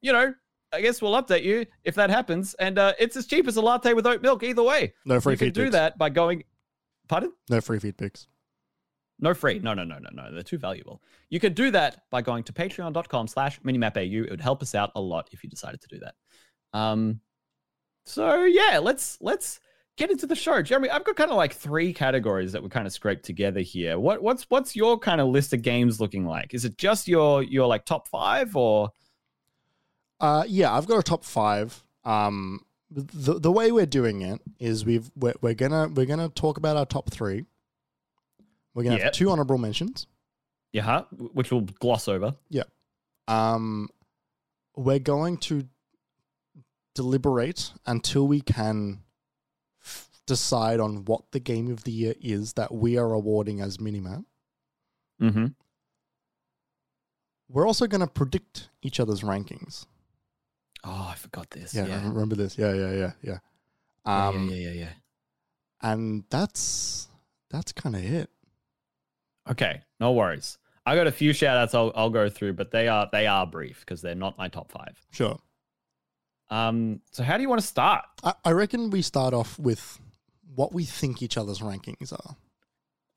you 0.00 0.12
know, 0.12 0.34
I 0.72 0.80
guess 0.80 1.02
we'll 1.02 1.20
update 1.20 1.42
you 1.42 1.66
if 1.84 1.94
that 1.96 2.10
happens. 2.10 2.54
And 2.54 2.78
uh, 2.78 2.94
it's 2.98 3.16
as 3.16 3.26
cheap 3.26 3.46
as 3.46 3.56
a 3.56 3.62
latte 3.62 3.92
with 3.92 4.06
oat 4.06 4.22
milk 4.22 4.42
either 4.42 4.62
way. 4.62 4.94
No 5.04 5.20
free 5.20 5.34
feet 5.34 5.46
pics. 5.46 5.58
you 5.58 5.62
can 5.64 5.64
do 5.66 5.70
that 5.72 5.98
by 5.98 6.10
going. 6.10 6.44
Pardon? 7.08 7.32
No 7.50 7.60
free 7.60 7.78
feed 7.78 7.98
pics. 7.98 8.26
No 9.18 9.34
free. 9.34 9.60
No, 9.60 9.74
no, 9.74 9.84
no, 9.84 9.98
no, 9.98 10.08
no. 10.12 10.32
They're 10.32 10.42
too 10.42 10.58
valuable. 10.58 11.02
You 11.28 11.38
could 11.38 11.54
do 11.54 11.70
that 11.70 12.02
by 12.10 12.22
going 12.22 12.42
to 12.44 12.52
patreon.com 12.52 13.28
slash 13.28 13.60
minimapau. 13.60 14.10
It 14.10 14.30
would 14.30 14.40
help 14.40 14.62
us 14.62 14.74
out 14.74 14.90
a 14.96 15.00
lot 15.00 15.28
if 15.32 15.44
you 15.44 15.50
decided 15.50 15.80
to 15.82 15.88
do 15.88 16.00
that. 16.00 16.14
Um, 16.72 17.20
so 18.04 18.44
yeah, 18.44 18.78
let's 18.78 19.18
let's 19.20 19.60
get 20.02 20.10
into 20.10 20.26
the 20.26 20.34
show. 20.34 20.60
Jeremy, 20.62 20.90
I've 20.90 21.04
got 21.04 21.16
kind 21.16 21.30
of 21.30 21.36
like 21.36 21.52
three 21.54 21.92
categories 21.92 22.52
that 22.52 22.62
we 22.62 22.68
kind 22.68 22.86
of 22.86 22.92
scraped 22.92 23.24
together 23.24 23.60
here. 23.60 23.98
What 23.98 24.22
what's 24.22 24.44
what's 24.50 24.74
your 24.74 24.98
kind 24.98 25.20
of 25.20 25.28
list 25.28 25.52
of 25.52 25.62
games 25.62 26.00
looking 26.00 26.24
like? 26.26 26.54
Is 26.54 26.64
it 26.64 26.76
just 26.76 27.06
your 27.08 27.42
your 27.42 27.66
like 27.66 27.84
top 27.84 28.08
five 28.08 28.56
or 28.56 28.90
Uh, 30.20 30.44
yeah, 30.48 30.72
I've 30.74 30.86
got 30.86 30.98
a 30.98 31.02
top 31.02 31.24
five. 31.24 31.84
Um, 32.04 32.64
the 32.90 33.38
the 33.38 33.50
way 33.52 33.70
we're 33.72 33.86
doing 33.86 34.22
it 34.22 34.40
is 34.58 34.84
we've 34.84 35.10
we're, 35.16 35.34
we're 35.40 35.54
gonna 35.54 35.88
we're 35.94 36.06
gonna 36.06 36.28
talk 36.28 36.56
about 36.58 36.76
our 36.76 36.86
top 36.86 37.10
three. 37.10 37.44
We're 38.74 38.82
gonna 38.84 38.96
Yep. 38.96 39.04
have 39.04 39.12
two 39.12 39.30
honorable 39.30 39.58
mentions. 39.58 40.06
yeah, 40.72 40.82
huh? 40.82 41.04
which 41.32 41.50
we'll 41.52 41.60
gloss 41.80 42.08
over. 42.08 42.34
Yeah. 42.50 42.64
Um, 43.28 43.88
we're 44.74 44.98
going 44.98 45.36
to 45.38 45.68
deliberate 46.94 47.72
until 47.86 48.26
we 48.26 48.40
can 48.40 49.00
decide 50.32 50.80
on 50.80 51.04
what 51.04 51.22
the 51.32 51.40
game 51.40 51.70
of 51.70 51.84
the 51.84 51.92
year 51.92 52.14
is 52.20 52.54
that 52.54 52.72
we 52.72 52.96
are 52.98 53.12
awarding 53.12 53.60
as 53.60 53.76
minimap. 53.78 54.24
Mm-hmm. 55.20 55.46
We're 57.48 57.66
also 57.66 57.86
going 57.86 58.00
to 58.00 58.06
predict 58.06 58.68
each 58.82 58.98
other's 59.00 59.20
rankings. 59.22 59.86
Oh, 60.84 61.08
I 61.12 61.14
forgot 61.16 61.50
this. 61.50 61.74
Yeah, 61.74 61.86
Yeah. 61.86 62.00
I 62.00 62.08
remember 62.08 62.34
this. 62.34 62.56
Yeah, 62.58 62.72
yeah, 62.72 62.92
yeah, 62.92 63.12
yeah. 63.22 63.38
Yeah, 64.06 64.28
Um, 64.28 64.48
yeah, 64.48 64.56
yeah, 64.56 64.68
yeah, 64.70 64.80
yeah. 64.80 64.88
and 65.82 66.24
that's 66.30 67.08
that's 67.50 67.72
kind 67.72 67.94
of 67.94 68.02
it. 68.04 68.30
Okay, 69.50 69.82
no 70.00 70.12
worries. 70.12 70.58
I 70.86 70.96
got 70.96 71.06
a 71.06 71.12
few 71.12 71.32
shout 71.32 71.56
outs 71.58 71.74
I'll, 71.74 71.92
I'll 71.94 72.10
go 72.10 72.28
through, 72.28 72.54
but 72.54 72.70
they 72.72 72.88
are 72.88 73.08
they 73.12 73.26
are 73.26 73.46
brief 73.46 73.80
because 73.80 74.00
they're 74.02 74.14
not 74.16 74.38
my 74.38 74.48
top 74.48 74.72
five. 74.72 74.96
Sure. 75.12 75.38
Um, 76.50 77.00
so 77.12 77.22
how 77.22 77.36
do 77.36 77.42
you 77.42 77.48
want 77.48 77.60
to 77.60 77.66
start? 77.66 78.04
I, 78.24 78.34
I 78.44 78.50
reckon 78.52 78.90
we 78.90 79.02
start 79.02 79.32
off 79.34 79.58
with 79.58 80.00
what 80.54 80.72
we 80.72 80.84
think 80.84 81.22
each 81.22 81.36
other's 81.36 81.60
rankings 81.60 82.12
are. 82.12 82.36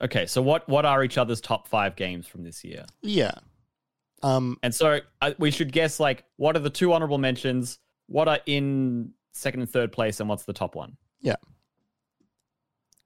Okay, 0.02 0.26
so 0.26 0.42
what 0.42 0.68
what 0.70 0.86
are 0.86 1.04
each 1.04 1.18
other's 1.18 1.40
top 1.42 1.68
five 1.68 1.96
games 1.96 2.28
from 2.28 2.44
this 2.44 2.64
year? 2.64 2.86
Yeah. 3.02 3.32
Um, 4.24 4.58
And 4.64 4.74
so 4.74 5.00
uh, 5.22 5.34
we 5.38 5.52
should 5.52 5.72
guess 5.72 6.00
like 6.00 6.24
what 6.38 6.56
are 6.56 6.60
the 6.60 6.70
two 6.70 6.92
honorable 6.94 7.18
mentions, 7.18 7.80
what 8.08 8.28
are 8.28 8.40
in 8.46 9.12
second 9.34 9.62
and 9.62 9.70
third 9.70 9.92
place, 9.92 10.20
and 10.20 10.28
what's 10.30 10.44
the 10.44 10.54
top 10.54 10.76
one? 10.76 10.98
Yeah. 11.22 11.36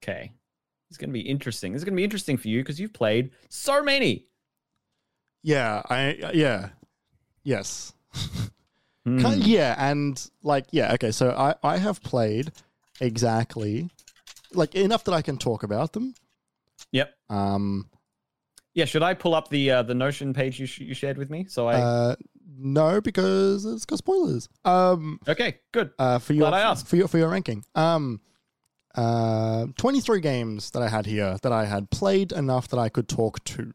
Okay, 0.03 0.31
it's 0.89 0.97
gonna 0.97 1.11
be 1.13 1.21
interesting. 1.21 1.73
Is 1.73 1.83
gonna 1.83 1.95
be 1.97 2.03
interesting 2.03 2.37
for 2.37 2.47
you 2.47 2.61
because 2.61 2.79
you've 2.79 2.93
played 2.93 3.31
so 3.49 3.83
many. 3.83 4.25
yeah, 5.43 5.81
I 5.89 6.31
yeah. 6.33 6.69
Yes. 7.43 7.93
Ki- 9.05 9.35
Yeah, 9.37 9.75
and 9.77 10.29
like 10.43 10.65
yeah, 10.71 10.93
okay, 10.93 11.11
so 11.11 11.31
I 11.31 11.55
I 11.63 11.77
have 11.77 12.01
played 12.01 12.51
exactly 13.01 13.89
like 14.53 14.75
enough 14.75 15.03
that 15.05 15.13
I 15.13 15.21
can 15.21 15.37
talk 15.37 15.63
about 15.63 15.93
them. 15.93 16.13
Yep. 16.91 17.13
Um 17.29 17.89
Yeah. 18.73 18.85
Should 18.85 19.03
I 19.03 19.13
pull 19.13 19.35
up 19.35 19.49
the 19.49 19.71
uh, 19.71 19.83
the 19.83 19.93
Notion 19.95 20.33
page 20.33 20.59
you 20.59 20.65
sh- 20.65 20.79
you 20.81 20.93
shared 20.93 21.17
with 21.17 21.29
me? 21.29 21.45
So 21.49 21.67
I. 21.67 21.75
uh 21.75 22.15
no 22.61 22.99
because 22.99 23.63
it's 23.65 23.85
got 23.85 23.99
spoilers. 23.99 24.49
Um 24.65 25.19
okay. 25.27 25.59
Good. 25.71 25.91
uh 25.99 26.19
for 26.19 26.33
your 26.33 26.49
Glad 26.49 26.57
I 26.57 26.61
asked. 26.69 26.87
for 26.87 26.95
your 26.95 27.07
for 27.07 27.17
your 27.17 27.29
ranking. 27.29 27.63
Um 27.75 28.21
uh 28.95 29.67
23 29.77 30.19
games 30.19 30.71
that 30.71 30.81
I 30.81 30.89
had 30.89 31.05
here 31.05 31.37
that 31.43 31.51
I 31.51 31.65
had 31.65 31.89
played 31.91 32.31
enough 32.31 32.67
that 32.69 32.79
I 32.79 32.89
could 32.89 33.07
talk 33.07 33.43
to. 33.45 33.71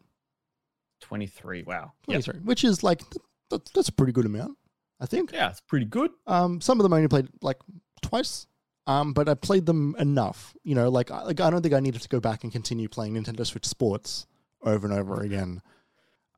Twenty 1.00 1.26
three. 1.26 1.62
Wow. 1.62 1.92
Yep. 2.08 2.24
23, 2.24 2.40
which 2.44 2.64
is 2.64 2.82
like 2.82 2.98
th- 2.98 3.22
th- 3.50 3.62
that's 3.74 3.88
a 3.88 3.92
pretty 3.92 4.12
good 4.12 4.24
amount, 4.26 4.56
I 5.00 5.06
think. 5.06 5.32
Yeah, 5.32 5.50
it's 5.50 5.60
pretty 5.60 5.84
good. 5.86 6.10
Um, 6.26 6.60
some 6.62 6.80
of 6.80 6.82
them 6.82 6.92
I 6.94 6.96
only 6.96 7.08
played 7.08 7.28
like 7.42 7.58
twice. 8.02 8.46
Um, 8.86 9.12
but 9.14 9.28
I 9.28 9.34
played 9.34 9.64
them 9.66 9.94
enough. 9.98 10.54
You 10.62 10.74
know, 10.74 10.90
like 10.90 11.10
I, 11.10 11.22
like 11.22 11.40
I 11.40 11.48
don't 11.50 11.62
think 11.62 11.74
I 11.74 11.80
needed 11.80 12.02
to 12.02 12.08
go 12.08 12.20
back 12.20 12.42
and 12.44 12.52
continue 12.52 12.88
playing 12.88 13.14
Nintendo 13.14 13.46
Switch 13.46 13.66
Sports 13.66 14.26
over 14.62 14.86
and 14.86 14.96
over 14.98 15.22
again. 15.22 15.62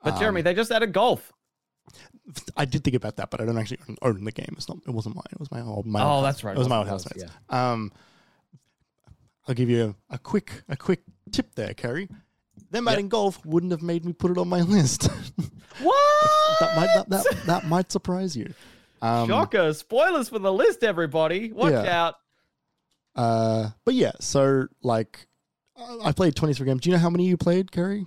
But 0.05 0.19
Jeremy, 0.19 0.41
Um, 0.41 0.45
they 0.45 0.55
just 0.55 0.71
added 0.71 0.93
golf. 0.93 1.33
I 2.57 2.65
did 2.65 2.83
think 2.85 2.97
about 2.97 3.17
that, 3.17 3.31
but 3.31 3.41
I 3.41 3.45
don't 3.45 3.59
actually 3.59 3.79
own, 4.03 4.25
the 4.25 4.33
game. 4.33 4.55
It's 4.57 4.69
not. 4.69 4.79
It 4.87 4.91
wasn't 4.91 5.15
mine. 5.17 5.25
It 5.33 5.39
was 5.41 5.51
my 5.51 5.61
old. 5.61 5.87
My 5.87 6.03
Oh, 6.03 6.07
old 6.17 6.25
that's 6.25 6.39
house- 6.39 6.45
right. 6.45 6.57
It 6.57 6.59
was 6.59 6.69
my 6.69 6.79
old 6.79 6.89
housemates. 6.89 7.25
Um, 7.49 7.93
I'll 9.49 9.55
give 9.55 9.71
you 9.71 9.95
a, 10.11 10.15
a 10.15 10.19
quick 10.19 10.63
a 10.69 10.77
quick 10.77 11.03
tip 11.31 11.55
there, 11.55 11.75
Kerry. 11.75 12.09
Them 12.71 12.85
Yep. 12.87 12.93
adding 12.93 13.09
golf 13.09 13.45
wouldn't 13.47 13.71
have 13.73 13.83
made 13.83 14.05
me 14.05 14.13
put 14.13 14.31
it 14.33 14.39
on 14.39 14.49
my 14.49 14.61
list. 14.77 15.09
What? 15.81 16.61
that 16.61 16.77
might 16.77 16.87
that, 16.95 17.09
that 17.11 17.47
that 17.47 17.67
might 17.67 17.93
surprise 17.93 18.37
you. 18.37 18.53
Um, 19.03 19.29
Shocker! 19.29 19.73
Spoilers 19.75 20.29
for 20.29 20.39
the 20.39 20.53
list, 20.53 20.83
everybody. 20.83 21.53
Watch 21.53 21.73
Yeah. 21.73 22.07
out. 22.07 22.15
Uh, 23.17 23.71
but 23.85 23.95
yeah, 23.95 24.13
so 24.21 24.67
like, 24.83 25.27
I 26.05 26.13
played 26.13 26.37
23 26.37 26.65
games. 26.67 26.81
Do 26.83 26.91
you 26.91 26.97
know 26.97 27.01
how 27.01 27.11
many 27.11 27.27
you 27.27 27.37
played, 27.37 27.73
Kerry? 27.73 28.07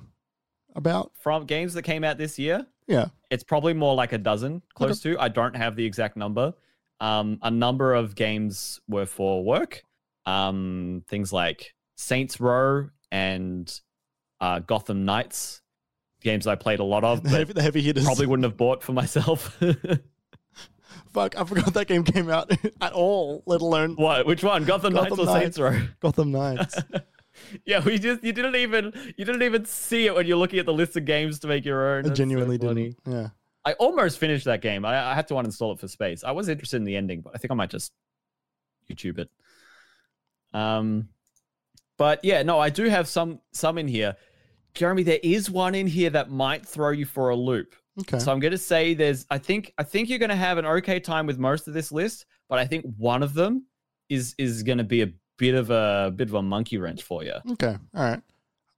About? 0.75 1.11
From 1.19 1.45
games 1.45 1.73
that 1.73 1.81
came 1.83 2.03
out 2.03 2.17
this 2.17 2.37
year, 2.39 2.65
Yeah. 2.87 3.07
it's 3.31 3.43
probably 3.43 3.73
more 3.73 3.95
like 3.95 4.13
a 4.13 4.17
dozen, 4.17 4.61
close 4.75 5.01
to. 5.01 5.19
I 5.19 5.27
don't 5.27 5.55
have 5.55 5.75
the 5.75 5.83
exact 5.85 6.15
number. 6.15 6.53
Um, 7.01 7.39
a 7.41 7.49
number 7.51 7.93
of 7.93 8.15
games 8.15 8.79
were 8.87 9.05
for 9.05 9.43
work. 9.43 9.83
Um, 10.25 11.03
things 11.07 11.33
like 11.33 11.73
Saints 11.97 12.39
Row 12.39 12.89
and 13.11 13.71
uh, 14.39 14.59
Gotham 14.59 15.05
Knights, 15.05 15.61
games 16.21 16.45
I 16.45 16.55
played 16.55 16.79
a 16.79 16.83
lot 16.83 17.03
of, 17.03 17.23
The 17.23 17.29
but 17.29 17.37
heavy, 17.39 17.53
the 17.53 17.61
heavy 17.63 17.81
hitters. 17.81 18.03
probably 18.05 18.27
wouldn't 18.27 18.43
have 18.45 18.57
bought 18.57 18.83
for 18.83 18.93
myself. 18.93 19.57
Fuck, 21.13 21.39
I 21.39 21.43
forgot 21.43 21.74
that 21.74 21.88
game 21.88 22.03
came 22.03 22.29
out 22.29 22.51
at 22.81 22.93
all, 22.93 23.43
let 23.46 23.62
alone 23.62 23.96
what? 23.96 24.25
Which 24.25 24.43
one? 24.43 24.65
Gotham, 24.65 24.93
Knights 24.93 25.10
Gotham 25.10 25.27
or 25.29 25.39
Saints 25.39 25.60
Row? 25.60 25.79
Gotham 26.00 26.31
Knights. 26.31 26.77
Yeah, 27.65 27.81
we 27.84 27.98
just 27.98 28.22
you 28.22 28.34
didn't 28.34 28.58
even 28.58 28.91
you 29.17 29.24
didn't 29.24 29.43
even 29.43 29.63
see 29.63 30.05
it 30.08 30.13
when 30.13 30.27
you're 30.27 30.38
looking 30.38 30.60
at 30.60 30.65
the 30.65 30.74
list 30.74 30.98
of 30.98 31.05
games 31.05 31.39
to 31.39 31.48
make 31.48 31.63
your 31.63 31.96
own. 31.96 32.00
I 32.00 32.01
That's 32.01 32.10
so 32.10 32.15
genuinely 32.15 32.58
funny. 32.58 32.96
didn't. 33.05 33.13
Yeah. 33.13 33.29
I 33.65 33.74
almost 33.74 34.17
finished 34.17 34.46
that 34.46 34.62
game. 34.62 34.84
I, 34.84 35.12
I 35.12 35.15
had 35.15 35.27
to 35.29 35.36
uninstall 35.36 35.74
it 35.74 35.79
for 35.79 35.88
space. 35.88 36.24
I 36.24 36.31
was 36.31 36.50
interested 36.50 36.77
in 36.77 36.84
the 36.84 36.96
ending, 36.96 37.22
but 37.22 37.34
I 37.36 37.38
think 37.38 37.51
I 37.51 37.55
might 37.55 37.69
just 37.69 37.91
YouTube 38.91 39.19
it. 39.19 39.29
Um, 40.53 41.10
but 41.98 42.19
yeah, 42.24 42.43
no, 42.43 42.60
I 42.60 42.69
do 42.69 42.86
have 42.89 43.08
some 43.08 43.39
some 43.51 43.77
in 43.77 43.88
here. 43.88 44.15
Jeremy, 44.74 45.03
there 45.03 45.19
is 45.22 45.50
one 45.50 45.75
in 45.75 45.88
here 45.88 46.10
that 46.12 46.29
might 46.29 46.65
throw 46.65 46.91
you 46.91 47.05
for 47.05 47.29
a 47.29 47.36
loop. 47.36 47.75
Okay. 48.01 48.19
So 48.19 48.31
I'm 48.31 48.39
going 48.39 48.51
to 48.51 48.58
say 48.58 48.93
there's. 48.93 49.25
I 49.29 49.38
think 49.38 49.74
I 49.77 49.84
think 49.84 50.10
you're 50.10 50.19
going 50.19 50.29
to 50.29 50.36
have 50.36 50.58
an 50.58 50.65
okay 50.65 51.00
time 51.00 51.25
with 51.25 51.38
most 51.38 51.67
of 51.67 51.74
this 51.74 51.91
list, 51.91 52.25
but 52.48 52.60
I 52.60 52.65
think 52.65 52.86
one 52.98 53.24
of 53.24 53.34
them 53.34 53.65
is 54.10 54.36
is 54.38 54.63
going 54.63 54.77
to 54.77 54.84
be 54.84 55.01
a 55.01 55.12
bit 55.38 55.55
of 55.55 55.69
a 55.69 56.12
bit 56.15 56.27
of 56.29 56.34
a 56.36 56.41
monkey 56.41 56.77
wrench 56.77 57.03
for 57.03 57.24
you. 57.24 57.34
Okay. 57.51 57.75
All 57.96 58.03
right. 58.03 58.22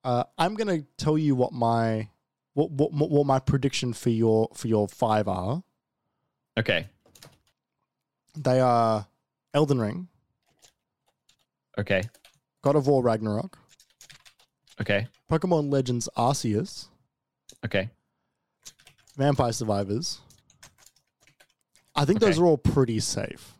Uh, 0.03 0.23
I'm 0.37 0.55
gonna 0.55 0.81
tell 0.97 1.17
you 1.17 1.35
what 1.35 1.53
my 1.53 2.09
what, 2.53 2.71
what 2.71 2.91
what 2.91 3.25
my 3.27 3.37
prediction 3.37 3.93
for 3.93 4.09
your 4.09 4.49
for 4.55 4.67
your 4.67 4.87
five 4.87 5.27
are. 5.27 5.61
Okay. 6.57 6.87
They 8.35 8.59
are 8.59 9.05
Elden 9.53 9.79
Ring, 9.79 10.07
Okay. 11.77 12.01
God 12.63 12.75
of 12.75 12.87
War 12.87 13.03
Ragnarok, 13.03 13.57
Okay. 14.79 15.07
Pokemon 15.29 15.71
Legends 15.71 16.07
Arceus, 16.17 16.87
Okay. 17.65 17.89
Vampire 19.17 19.51
Survivors. 19.51 20.19
I 21.95 22.05
think 22.05 22.19
those 22.19 22.39
are 22.39 22.45
all 22.45 22.57
pretty 22.57 22.99
safe. 22.99 23.53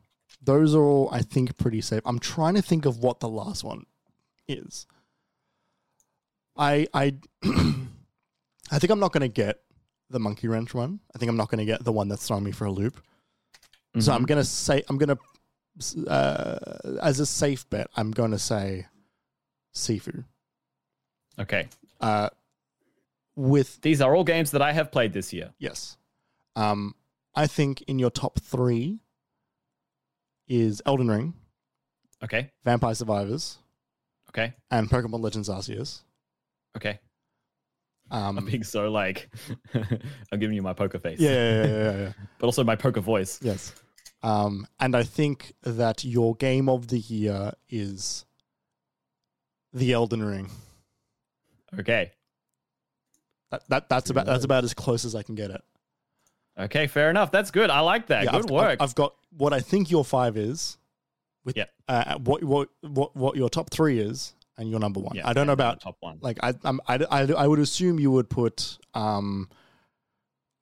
Those 0.43 0.73
are 0.73 0.81
all, 0.83 1.09
I 1.11 1.21
think, 1.21 1.57
pretty 1.57 1.81
safe. 1.81 2.01
I'm 2.05 2.17
trying 2.19 2.55
to 2.55 2.61
think 2.61 2.85
of 2.85 2.97
what 2.99 3.19
the 3.19 3.29
last 3.29 3.63
one 3.63 3.85
is. 4.47 4.87
I 6.57 6.87
I 6.93 7.15
I 7.43 8.79
think 8.79 8.89
I'm 8.89 8.99
not 8.99 9.11
going 9.13 9.21
to 9.21 9.27
get 9.27 9.59
the 10.09 10.19
monkey 10.19 10.47
wrench 10.47 10.73
one. 10.73 10.99
I 11.15 11.19
think 11.19 11.29
I'm 11.29 11.37
not 11.37 11.49
going 11.49 11.59
to 11.59 11.65
get 11.65 11.83
the 11.83 11.91
one 11.91 12.07
that's 12.07 12.25
throwing 12.27 12.43
me 12.43 12.51
for 12.51 12.65
a 12.65 12.71
loop. 12.71 13.01
So 13.99 14.13
I'm 14.13 14.23
Mhm. 14.23 14.27
going 14.27 14.37
to 14.41 14.45
say 14.45 14.83
I'm 14.89 14.97
going 14.97 15.17
to 15.17 16.09
uh, 16.09 16.59
as 17.01 17.19
a 17.19 17.25
safe 17.25 17.69
bet. 17.69 17.87
I'm 17.95 18.11
going 18.11 18.31
to 18.31 18.39
say 18.39 18.87
Sifu. 19.75 20.23
okay. 21.39 21.67
Uh, 21.99 22.29
with 23.35 23.81
These 23.81 24.01
are 24.01 24.15
all 24.15 24.23
games 24.23 24.51
that 24.51 24.61
I 24.61 24.71
have 24.73 24.91
played 24.91 25.13
this 25.13 25.31
year. 25.33 25.53
Yes. 25.59 25.97
Um, 26.55 26.95
I 27.35 27.47
think 27.47 27.81
in 27.83 27.97
your 27.99 28.09
top 28.09 28.39
three 28.39 28.99
is 30.47 30.81
Elden 30.85 31.07
Ring, 31.09 31.33
Okay. 32.23 32.51
Vampire 32.63 32.93
Survivors, 32.93 33.57
Okay. 34.29 34.53
and 34.69 34.89
Pokemon 34.89 35.21
Legends 35.21 35.49
Arceus. 35.49 36.01
Okay. 36.75 36.99
Um, 38.11 38.37
I'm 38.37 38.45
being 38.45 38.63
so 38.63 38.91
like, 38.91 39.29
I'm 40.31 40.39
giving 40.39 40.55
you 40.55 40.61
my 40.61 40.73
poker 40.73 40.99
face. 40.99 41.19
yeah, 41.19 41.29
yeah, 41.31 41.65
yeah, 41.65 41.65
yeah, 41.91 41.97
yeah. 41.99 42.13
But 42.39 42.45
also 42.47 42.63
my 42.63 42.75
poker 42.75 42.99
voice. 43.01 43.39
yes. 43.41 43.73
Um, 44.23 44.67
and 44.79 44.95
I 44.95 45.03
think 45.03 45.53
that 45.63 46.03
your 46.03 46.35
game 46.35 46.69
of 46.69 46.89
the 46.89 46.99
year 46.99 47.53
is 47.69 48.25
the 49.73 49.93
Elden 49.93 50.23
Ring. 50.23 50.51
Okay. 51.79 52.11
That, 53.51 53.63
that 53.69 53.89
that's 53.89 54.09
about 54.09 54.25
that's 54.25 54.45
about 54.45 54.63
as 54.63 54.73
close 54.73 55.05
as 55.05 55.13
I 55.15 55.23
can 55.23 55.35
get 55.35 55.51
it. 55.51 55.61
Okay. 56.57 56.87
Fair 56.87 57.09
enough. 57.09 57.31
That's 57.31 57.51
good. 57.51 57.69
I 57.69 57.79
like 57.81 58.07
that. 58.07 58.23
Yeah, 58.25 58.31
good 58.31 58.45
I've, 58.45 58.49
work. 58.49 58.79
I've, 58.81 58.89
I've 58.89 58.95
got 58.95 59.13
what 59.37 59.53
I 59.53 59.59
think 59.59 59.91
your 59.91 60.03
five 60.05 60.37
is. 60.37 60.77
With 61.43 61.57
Yeah. 61.57 61.65
uh, 61.87 62.17
what 62.19 62.43
what 62.43 62.69
what 62.81 63.15
what 63.15 63.35
your 63.35 63.49
top 63.49 63.71
three 63.71 63.99
is 63.99 64.33
and 64.57 64.69
your 64.69 64.79
number 64.79 64.99
one. 64.99 65.15
Yeah, 65.15 65.27
I 65.27 65.33
don't 65.33 65.47
know 65.47 65.53
about 65.53 65.81
top 65.81 65.97
one. 65.99 66.19
like 66.21 66.37
I, 66.43 66.53
I'm, 66.63 66.79
I, 66.87 66.99
I, 67.09 67.21
I 67.33 67.47
would 67.47 67.57
assume 67.59 67.99
you 67.99 68.11
would 68.11 68.29
put 68.29 68.77
um, 68.93 69.49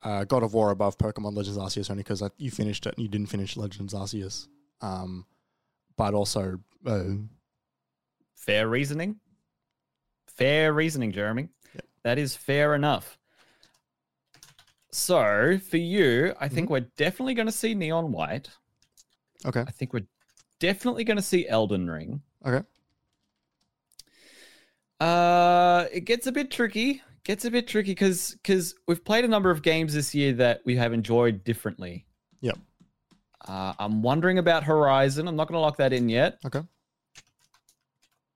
uh, 0.04 0.24
God 0.24 0.42
of 0.44 0.54
War 0.54 0.72
above 0.72 0.98
Pokemon 0.98 1.36
Legends 1.36 1.58
Arceus 1.58 1.92
only 1.92 2.04
because 2.04 2.24
you 2.38 2.50
finished 2.50 2.86
it 2.86 2.94
and 2.96 3.04
you 3.04 3.10
didn't 3.10 3.28
finish 3.28 3.58
Legends 3.58 3.94
Arceus. 3.94 4.48
Um, 4.80 5.26
but 5.98 6.14
also, 6.14 6.60
uh, 6.86 7.04
Fair 8.36 8.70
reasoning. 8.70 9.18
Fair 10.38 10.72
reasoning, 10.72 11.12
Jeremy. 11.12 11.50
That 12.04 12.18
is 12.18 12.36
fair 12.36 12.76
enough. 12.76 13.18
So 14.92 15.58
for 15.60 15.78
you, 15.78 16.34
I 16.40 16.46
Mm-hmm. 16.48 16.56
think 16.56 16.70
we're 16.70 16.88
definitely 16.98 17.34
going 17.36 17.46
to 17.48 17.52
see 17.52 17.74
Neon 17.76 18.12
White. 18.12 18.50
okay, 19.46 19.62
I 19.68 19.72
think 19.72 19.94
we're 19.94 20.08
definitely 20.60 21.04
going 21.04 21.18
to 21.18 21.24
see 21.24 21.48
Elden 21.48 21.90
Ring. 21.90 22.22
okay, 22.46 22.64
Uh, 25.00 25.86
it 25.94 26.02
gets 26.02 26.28
a 26.28 26.32
bit 26.32 26.52
tricky. 26.52 27.02
Gets 27.24 27.46
a 27.46 27.52
bit 27.52 27.68
tricky 27.68 27.92
because 27.92 28.32
because 28.42 28.74
we've 28.88 29.04
played 29.04 29.24
a 29.26 29.28
number 29.28 29.52
of 29.52 29.62
games 29.62 29.94
this 29.94 30.16
year 30.16 30.34
that 30.34 30.62
we 30.66 30.76
have 30.78 30.94
enjoyed 30.94 31.44
differently. 31.44 32.06
Yep. 32.42 32.58
Uh, 33.48 33.74
I'm 33.78 34.02
wondering 34.02 34.40
about 34.40 34.64
Horizon. 34.64 35.28
I'm 35.28 35.36
not 35.36 35.48
going 35.48 35.56
to 35.58 35.60
lock 35.62 35.78
that 35.78 35.94
in 35.94 36.10
yet. 36.10 36.40
okay. 36.46 36.62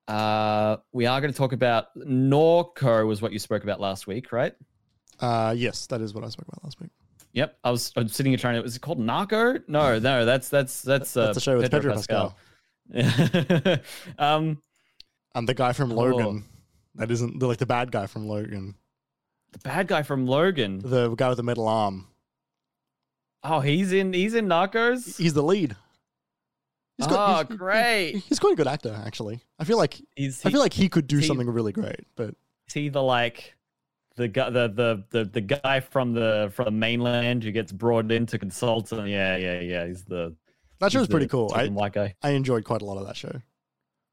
Uh, 0.07 0.77
we 0.91 1.05
are 1.05 1.21
going 1.21 1.31
to 1.31 1.37
talk 1.37 1.53
about 1.53 1.87
Norco, 1.97 3.07
was 3.07 3.21
what 3.21 3.31
you 3.31 3.39
spoke 3.39 3.63
about 3.63 3.79
last 3.79 4.05
week, 4.07 4.31
right? 4.31 4.53
Uh, 5.19 5.53
yes, 5.55 5.87
that 5.87 6.01
is 6.01 6.13
what 6.13 6.23
I 6.23 6.29
spoke 6.29 6.47
about 6.47 6.63
last 6.63 6.79
week. 6.81 6.89
Yep. 7.33 7.57
I 7.63 7.71
was, 7.71 7.91
I 7.95 8.01
was 8.01 8.13
sitting 8.13 8.31
here 8.31 8.37
trying 8.37 8.55
to. 8.55 8.61
Was 8.61 8.75
it 8.75 8.81
called 8.81 8.99
Narco? 8.99 9.59
No, 9.67 9.97
no. 9.99 10.25
That's 10.25 10.49
that's 10.49 10.81
that's 10.81 11.15
uh, 11.17 11.27
That's 11.27 11.37
a 11.37 11.41
show 11.41 11.57
with 11.57 11.71
Pedro 11.71 11.93
Pascal. 11.95 12.37
Pascal. 12.93 13.79
um, 14.19 14.61
And 15.33 15.47
the 15.49 15.53
guy 15.53 15.73
from 15.73 15.91
Oh. 15.93 15.95
Logan. 15.95 16.43
That 16.95 17.09
isn't 17.09 17.41
like 17.41 17.57
the 17.57 17.65
bad 17.65 17.91
guy 17.91 18.05
from 18.05 18.27
Logan. 18.27 18.75
the 19.51 19.59
bad 19.59 19.87
guy 19.87 20.03
from 20.03 20.27
Logan. 20.27 20.79
The 20.83 21.09
guy 21.15 21.29
with 21.29 21.37
the 21.37 21.43
metal 21.43 21.67
arm. 21.67 22.07
Oh, 23.43 23.61
he's 23.61 23.91
in 23.93 24.13
he's 24.13 24.35
in 24.35 24.45
Narcos. 24.47 25.17
He's 25.17 25.33
the 25.33 25.41
lead. 25.43 25.75
He's 26.97 27.07
oh, 27.09 27.43
he's- 27.47 27.57
great. 27.57 28.15
He's 28.27 28.39
quite 28.39 28.53
a 28.53 28.55
good 28.55 28.67
actor, 28.67 28.95
actually. 29.05 29.41
I 29.59 29.63
feel 29.63 29.77
like 29.77 29.99
He's 30.15 30.45
I 30.45 30.51
feel 30.51 30.59
like 30.59 30.73
he 30.73 30.89
could 30.89 31.07
do 31.07 31.17
he- 31.17 31.25
something 31.25 31.49
really 31.49 31.71
great, 31.71 32.01
but 32.15 32.35
is 32.67 32.73
he 32.73 32.89
the 32.89 33.01
like 33.01 33.55
the 34.15 34.27
guy 34.27 34.49
the, 34.49 34.67
the 34.67 35.03
the 35.09 35.25
the 35.25 35.41
guy 35.41 35.79
from 35.79 36.13
the 36.13 36.51
from 36.53 36.65
the 36.65 36.71
mainland 36.71 37.43
who 37.43 37.51
gets 37.51 37.71
brought 37.71 38.11
in 38.11 38.25
to 38.27 38.37
consult 38.37 38.91
and 38.91 39.09
yeah 39.09 39.35
yeah 39.37 39.59
yeah 39.59 39.87
he's 39.87 40.03
the 40.03 40.35
that 40.79 40.91
show's 40.91 41.07
pretty 41.07 41.27
cool. 41.27 41.49
I, 41.53 41.59
southern 41.59 41.75
white 41.75 41.93
guy. 41.93 42.15
I 42.21 42.31
enjoyed 42.31 42.63
quite 42.63 42.81
a 42.81 42.85
lot 42.85 42.97
of 42.97 43.07
that 43.07 43.15
show. 43.15 43.41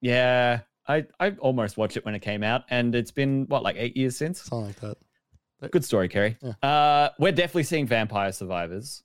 Yeah, 0.01 0.61
I 0.89 1.05
I 1.19 1.33
almost 1.33 1.77
watched 1.77 1.97
it 1.97 2.05
when 2.05 2.15
it 2.15 2.21
came 2.21 2.43
out, 2.43 2.65
and 2.71 2.95
it's 2.95 3.11
been 3.11 3.47
what 3.49 3.63
like 3.63 3.77
eight 3.79 3.97
years 3.97 4.17
since. 4.17 4.41
Something 4.43 4.67
like 4.69 4.81
that. 4.81 5.71
Good 5.71 5.85
story, 5.85 6.09
Kerry. 6.09 6.39
Yeah. 6.41 6.53
Uh, 6.69 7.11
we're 7.19 7.33
definitely 7.33 7.65
seeing 7.65 7.87
Vampire 7.87 8.33
Survivors. 8.33 9.03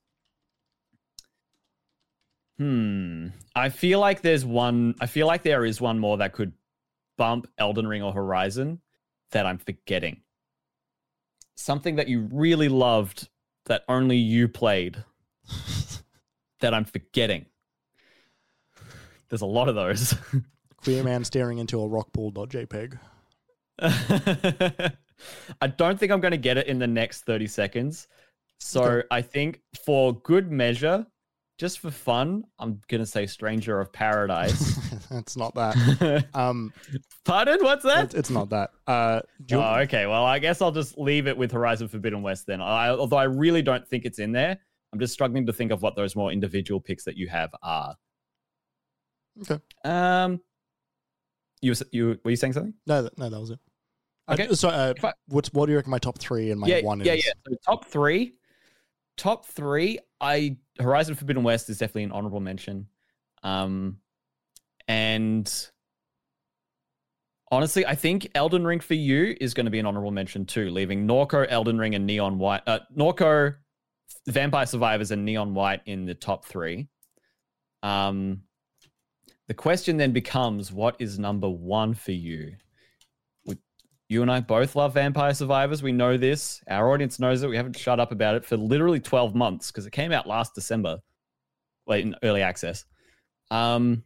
Hmm. 2.57 3.27
I 3.55 3.69
feel 3.69 3.99
like 3.99 4.21
there's 4.21 4.45
one. 4.45 4.95
I 5.01 5.07
feel 5.07 5.27
like 5.27 5.43
there 5.43 5.65
is 5.65 5.81
one 5.81 5.99
more 5.99 6.17
that 6.17 6.33
could 6.33 6.53
bump 7.17 7.47
Elden 7.57 7.87
Ring 7.87 8.01
or 8.01 8.13
Horizon 8.13 8.79
that 9.31 9.45
I'm 9.45 9.57
forgetting. 9.57 10.21
Something 11.55 11.95
that 11.97 12.07
you 12.07 12.27
really 12.31 12.69
loved 12.69 13.29
that 13.65 13.83
only 13.87 14.17
you 14.17 14.47
played 14.47 15.03
that 16.59 16.73
I'm 16.73 16.85
forgetting. 16.85 17.45
There's 19.29 19.41
a 19.41 19.45
lot 19.47 19.67
of 19.69 19.75
those. 19.75 20.15
Queer 20.77 21.03
man 21.03 21.23
staring 21.23 21.57
into 21.57 21.81
a 21.81 21.87
rock 21.87 22.13
pool.jpg. 22.13 22.99
I 25.61 25.67
don't 25.67 25.99
think 25.99 26.11
I'm 26.11 26.21
going 26.21 26.31
to 26.31 26.37
get 26.37 26.57
it 26.57 26.67
in 26.67 26.79
the 26.79 26.87
next 26.87 27.25
30 27.25 27.47
seconds. 27.47 28.07
So 28.59 28.83
Okay. 28.83 29.07
I 29.11 29.21
think 29.21 29.61
for 29.85 30.13
good 30.21 30.51
measure, 30.51 31.05
just 31.57 31.79
for 31.79 31.89
fun, 31.91 32.43
I'm 32.59 32.81
going 32.89 32.99
to 33.01 33.05
say 33.05 33.25
Stranger 33.27 33.79
of 33.79 33.93
Paradise. 33.93 34.77
it's 35.11 35.37
not 35.37 35.55
that. 35.55 36.25
Um, 36.33 36.73
Pardon? 37.23 37.59
What's 37.61 37.83
that? 37.83 38.05
it's, 38.05 38.15
it's 38.15 38.29
not 38.29 38.49
that. 38.49 38.71
Uh, 38.87 39.21
Oh, 39.51 39.75
okay. 39.79 40.05
Well, 40.05 40.25
I 40.25 40.39
guess 40.39 40.61
I'll 40.61 40.71
just 40.71 40.97
leave 40.97 41.27
it 41.27 41.37
with 41.37 41.51
Horizon 41.51 41.87
Forbidden 41.87 42.21
West 42.21 42.45
then. 42.47 42.61
I, 42.61 42.89
although 42.89 43.17
I 43.17 43.23
really 43.25 43.61
don't 43.61 43.87
think 43.87 44.05
it's 44.05 44.19
in 44.19 44.31
there. 44.31 44.57
I'm 44.91 44.99
just 44.99 45.13
struggling 45.13 45.45
to 45.45 45.53
think 45.53 45.71
of 45.71 45.81
what 45.81 45.95
those 45.95 46.15
more 46.15 46.31
individual 46.31 46.79
picks 46.79 47.03
that 47.05 47.17
you 47.17 47.27
have 47.29 47.51
are. 47.61 47.95
Okay. 49.41 49.59
Um, 49.83 50.41
you 51.61 51.71
were- 51.71 51.87
you 51.91 52.19
were 52.23 52.31
you 52.31 52.37
saying 52.37 52.53
something? 52.53 52.73
no, 52.85 53.03
that- 53.03 53.17
no, 53.17 53.29
that 53.29 53.39
was 53.39 53.49
it. 53.51 53.59
Okay. 54.29 54.47
Uh, 54.47 54.55
so, 54.55 54.69
uh, 54.69 54.93
I- 55.03 55.13
what's 55.27 55.51
what 55.53 55.65
do 55.67 55.71
you 55.73 55.77
reckon 55.77 55.91
my 55.91 55.99
top 55.99 56.17
three 56.17 56.51
and 56.51 56.59
my 56.59 56.67
yeah, 56.67 56.81
one 56.81 56.99
yeah, 56.99 57.13
is? 57.13 57.25
Yeah, 57.25 57.31
yeah. 57.47 57.51
So 57.51 57.57
top 57.65 57.85
three, 57.85 58.33
top 59.17 59.45
three. 59.45 59.99
I 60.21 60.57
Horizon 60.79 61.15
Forbidden 61.15 61.43
West 61.43 61.69
is 61.69 61.77
definitely 61.77 62.03
an 62.03 62.11
honorable 62.11 62.39
mention. 62.39 62.87
Um, 63.43 63.97
and 64.87 65.51
honestly, 67.51 67.85
I 67.85 67.95
think 67.95 68.29
Elden 68.35 68.65
Ring 68.65 68.79
for 68.79 68.93
you 68.93 69.35
is 69.39 69.53
going 69.53 69.65
to 69.65 69.71
be 69.71 69.79
an 69.79 69.85
honorable 69.85 70.11
mention 70.11 70.45
too, 70.45 70.69
leaving 70.69 71.07
Norco, 71.07 71.45
Elden 71.49 71.77
Ring, 71.77 71.95
and 71.95 72.05
Neon 72.05 72.37
White. 72.37 72.61
Uh, 72.67 72.79
Norco, 72.95 73.55
Vampire 74.27 74.65
Survivors, 74.65 75.11
and 75.11 75.25
Neon 75.25 75.53
White 75.53 75.81
in 75.85 76.05
the 76.05 76.15
top 76.15 76.45
three. 76.45 76.87
Um, 77.83 78.41
the 79.47 79.53
question 79.53 79.97
then 79.97 80.11
becomes, 80.11 80.71
what 80.71 80.95
is 80.99 81.19
number 81.19 81.49
one 81.49 81.93
for 81.93 82.11
you? 82.11 82.55
You 84.07 84.21
and 84.21 84.31
I 84.31 84.39
both 84.39 84.75
love 84.75 84.93
Vampire 84.93 85.33
Survivors. 85.33 85.81
We 85.81 85.91
know 85.91 86.15
this. 86.15 86.61
Our 86.67 86.91
audience 86.91 87.19
knows 87.19 87.41
it. 87.41 87.49
We 87.49 87.57
haven't 87.57 87.77
shut 87.77 87.99
up 87.99 88.11
about 88.11 88.35
it 88.35 88.45
for 88.45 88.55
literally 88.55 88.99
12 88.99 89.33
months 89.33 89.71
because 89.71 89.87
it 89.87 89.91
came 89.91 90.11
out 90.11 90.27
last 90.27 90.53
December, 90.53 90.99
late 91.87 92.05
in 92.05 92.15
early 92.21 92.43
access. 92.43 92.85
Um, 93.49 94.03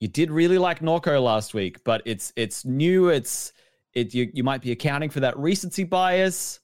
you 0.00 0.08
did 0.08 0.30
really 0.30 0.58
like 0.58 0.80
Norco 0.80 1.22
last 1.22 1.54
week, 1.54 1.84
but 1.84 2.02
it's 2.04 2.32
it's 2.36 2.64
new. 2.64 3.08
It's 3.08 3.52
it 3.92 4.14
you 4.14 4.30
you 4.32 4.42
might 4.42 4.62
be 4.62 4.72
accounting 4.72 5.10
for 5.10 5.20
that 5.20 5.38
recency 5.38 5.84
bias. 5.84 6.60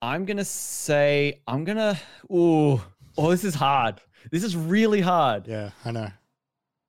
I'm 0.00 0.24
gonna 0.24 0.44
say 0.44 1.42
I'm 1.46 1.64
gonna. 1.64 1.98
Ooh, 2.30 2.80
oh, 3.16 3.30
this 3.30 3.44
is 3.44 3.54
hard. 3.54 4.00
This 4.30 4.42
is 4.42 4.56
really 4.56 5.00
hard. 5.00 5.46
Yeah, 5.46 5.70
I 5.84 5.92
know. 5.92 6.08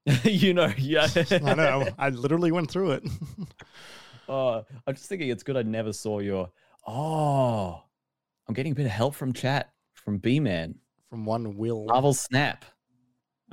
you 0.24 0.54
know, 0.54 0.72
yeah. 0.78 1.08
I 1.32 1.54
know. 1.54 1.88
I 1.98 2.10
literally 2.10 2.52
went 2.52 2.70
through 2.70 2.92
it. 2.92 3.04
oh, 4.30 4.66
I'm 4.86 4.96
just 4.96 5.08
thinking 5.08 5.30
it's 5.30 5.44
good 5.44 5.58
I 5.58 5.64
never 5.64 5.94
saw 5.94 6.20
your. 6.20 6.50
Oh, 6.86 7.82
I'm 8.48 8.54
getting 8.54 8.74
a 8.74 8.76
bit 8.76 8.86
of 8.86 8.92
help 8.92 9.16
from 9.16 9.32
chat 9.34 9.72
from 9.94 10.18
B 10.18 10.40
Man 10.40 10.76
From 11.10 11.26
one 11.26 11.58
will. 11.58 11.86
Marvel 11.86 12.14
Snap. 12.14 12.66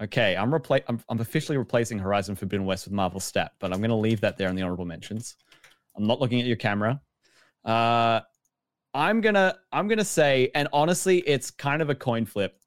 Okay, 0.01 0.35
I'm 0.37 0.51
repla- 0.51 0.83
I'm, 0.89 1.01
I'm 1.09 1.21
officially 1.21 1.59
replacing 1.59 1.99
Horizon 1.99 2.35
Forbidden 2.35 2.65
West 2.65 2.87
with 2.87 2.95
Marvel 2.95 3.21
Snap, 3.21 3.53
but 3.61 3.73
I'm 3.73 3.81
going 3.81 3.91
to 3.91 3.97
leave 3.97 4.21
that 4.23 4.39
there 4.39 4.49
in 4.49 4.57
the 4.57 4.63
honorable 4.63 4.87
mentions. 4.87 5.37
I'm 5.97 6.07
not 6.07 6.21
looking 6.21 6.41
at 6.41 6.47
your 6.47 6.57
camera. 6.57 7.01
Uh, 7.65 8.21
I'm 8.93 9.21
gonna 9.21 9.57
I'm 9.71 9.87
gonna 9.87 10.05
say, 10.05 10.51
and 10.55 10.69
honestly, 10.73 11.19
it's 11.19 11.51
kind 11.51 11.83
of 11.83 11.91
a 11.91 11.95
coin 11.95 12.27
flip. 12.27 12.60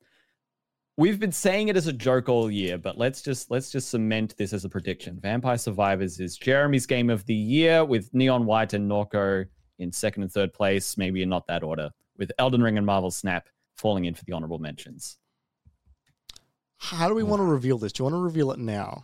We've 0.96 1.20
been 1.20 1.32
saying 1.32 1.70
it 1.70 1.78
as 1.78 1.88
a 1.88 1.94
joke 1.94 2.30
all 2.30 2.52
year, 2.52 2.78
but 2.78 3.00
let's 3.00 3.24
just 3.24 3.50
let's 3.50 3.72
just 3.72 3.90
cement 3.90 4.38
this 4.38 4.54
as 4.54 4.64
a 4.64 4.70
prediction. 4.70 5.20
Vampire 5.20 5.58
Survivors 5.58 6.20
is 6.20 6.38
Jeremy's 6.38 6.86
game 6.86 7.10
of 7.10 7.26
the 7.26 7.34
year 7.34 7.84
with 7.84 8.14
Neon 8.14 8.46
White 8.46 8.74
and 8.74 8.90
Norco 8.90 9.46
in 9.80 9.92
second 9.92 10.22
and 10.22 10.32
third 10.32 10.54
place, 10.54 10.96
maybe 10.96 11.24
in 11.24 11.30
not 11.30 11.48
that 11.48 11.64
order, 11.64 11.90
with 12.18 12.32
Elden 12.38 12.62
Ring 12.62 12.78
and 12.78 12.86
Marvel 12.86 13.10
Snap 13.10 13.50
falling 13.76 14.06
in 14.06 14.14
for 14.14 14.24
the 14.26 14.34
honorable 14.34 14.60
mentions. 14.60 15.18
How 16.78 17.08
do 17.08 17.16
we 17.16 17.24
want 17.24 17.40
to 17.40 17.46
reveal 17.46 17.80
this? 17.80 17.92
Do 17.92 18.02
you 18.02 18.06
want 18.06 18.14
to 18.16 18.20
reveal 18.22 18.52
it 18.52 18.60
now? 18.60 19.04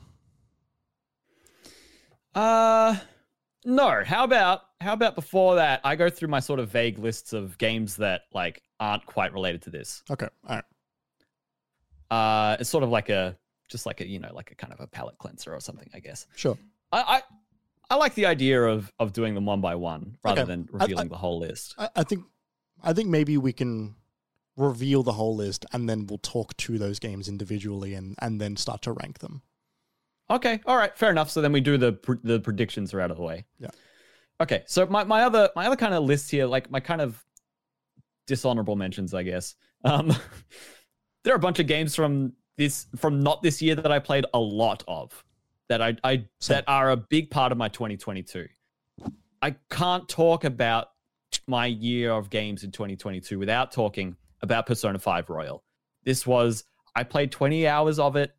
Uh 2.35 2.97
no. 3.65 4.03
How 4.05 4.25
about 4.25 4.61
how 4.79 4.93
about 4.93 5.15
before 5.15 5.55
that? 5.55 5.81
I 5.83 5.95
go 5.95 6.07
through 6.07 6.27
my 6.27 6.39
sort 6.39 6.59
of 6.59 6.69
vague 6.69 6.99
lists 6.99 7.33
of 7.33 7.57
games 7.57 7.95
that 7.95 8.23
like 8.31 8.61
aren't 8.79 9.07
quite 9.07 9.33
related 9.33 9.63
to 9.63 9.71
this. 9.71 10.03
Okay. 10.11 10.27
All 10.47 10.57
right. 10.57 10.63
Uh, 12.11 12.57
it's 12.59 12.69
sort 12.69 12.83
of 12.83 12.89
like 12.89 13.09
a 13.09 13.37
just 13.67 13.85
like 13.85 14.01
a 14.01 14.07
you 14.07 14.19
know 14.19 14.31
like 14.33 14.51
a 14.51 14.55
kind 14.55 14.73
of 14.73 14.79
a 14.79 14.87
palate 14.87 15.17
cleanser 15.17 15.53
or 15.53 15.59
something, 15.59 15.89
I 15.93 15.99
guess. 15.99 16.25
Sure. 16.35 16.57
I 16.91 17.01
I, 17.01 17.21
I 17.91 17.95
like 17.95 18.15
the 18.15 18.25
idea 18.25 18.61
of 18.63 18.91
of 18.99 19.13
doing 19.13 19.35
them 19.35 19.45
one 19.45 19.61
by 19.61 19.75
one 19.75 20.17
rather 20.23 20.41
Okay. 20.41 20.47
than 20.49 20.69
revealing 20.71 21.07
I- 21.07 21.09
the 21.09 21.17
whole 21.17 21.39
list. 21.39 21.75
I, 21.77 21.89
I 21.95 22.03
think 22.03 22.23
I 22.83 22.93
think 22.93 23.09
maybe 23.09 23.37
we 23.37 23.53
can 23.53 23.95
reveal 24.57 25.03
the 25.03 25.13
whole 25.13 25.35
list 25.35 25.65
and 25.71 25.87
then 25.89 26.05
we'll 26.07 26.17
talk 26.17 26.55
to 26.57 26.77
those 26.77 26.99
games 26.99 27.29
individually 27.29 27.93
and, 27.93 28.15
and 28.21 28.41
then 28.41 28.57
start 28.57 28.81
to 28.81 28.91
rank 28.91 29.19
them. 29.19 29.41
Okay, 30.29 30.59
all 30.65 30.75
right, 30.75 30.95
fair 30.97 31.09
enough. 31.11 31.29
So 31.29 31.41
then 31.41 31.51
we 31.51 31.61
do 31.61 31.77
the 31.77 31.97
the 32.23 32.39
predictions 32.39 32.93
are 32.93 33.01
out 33.01 33.11
of 33.11 33.17
the 33.17 33.23
way. 33.23 33.45
Yeah. 33.59 33.69
Okay, 34.41 34.63
so 34.67 34.85
my, 34.87 35.03
my 35.03 35.23
other 35.23 35.49
my 35.55 35.65
other 35.67 35.75
kind 35.75 35.93
of 35.93 36.03
list 36.03 36.31
here, 36.31 36.45
like 36.45 36.71
my 36.71 36.79
kind 36.79 37.01
of 37.01 37.23
dishonorable 38.27 38.75
mentions, 38.75 39.13
I 39.13 39.23
guess. 39.23 39.55
Um, 39.83 40.13
there 41.23 41.33
are 41.33 41.37
a 41.37 41.39
bunch 41.39 41.59
of 41.59 41.67
games 41.67 41.95
from 41.95 42.33
this 42.57 42.87
from 42.95 43.21
not 43.21 43.41
this 43.41 43.61
year 43.61 43.75
that 43.75 43.91
I 43.91 43.99
played 43.99 44.25
a 44.33 44.39
lot 44.39 44.83
of 44.87 45.23
that 45.69 45.81
I 45.81 45.95
I 46.03 46.25
Same. 46.39 46.55
that 46.55 46.63
are 46.67 46.91
a 46.91 46.97
big 46.97 47.29
part 47.31 47.51
of 47.51 47.57
my 47.57 47.69
2022. 47.69 48.47
I 49.41 49.55
can't 49.69 50.07
talk 50.09 50.43
about 50.43 50.89
my 51.47 51.67
year 51.67 52.11
of 52.11 52.29
games 52.29 52.63
in 52.63 52.71
2022 52.71 53.39
without 53.39 53.71
talking 53.71 54.15
about 54.41 54.65
Persona 54.65 54.99
5 54.99 55.29
Royal. 55.29 55.63
This 56.03 56.27
was 56.27 56.63
I 56.95 57.03
played 57.03 57.31
20 57.31 57.67
hours 57.67 57.99
of 57.99 58.15
it 58.15 58.31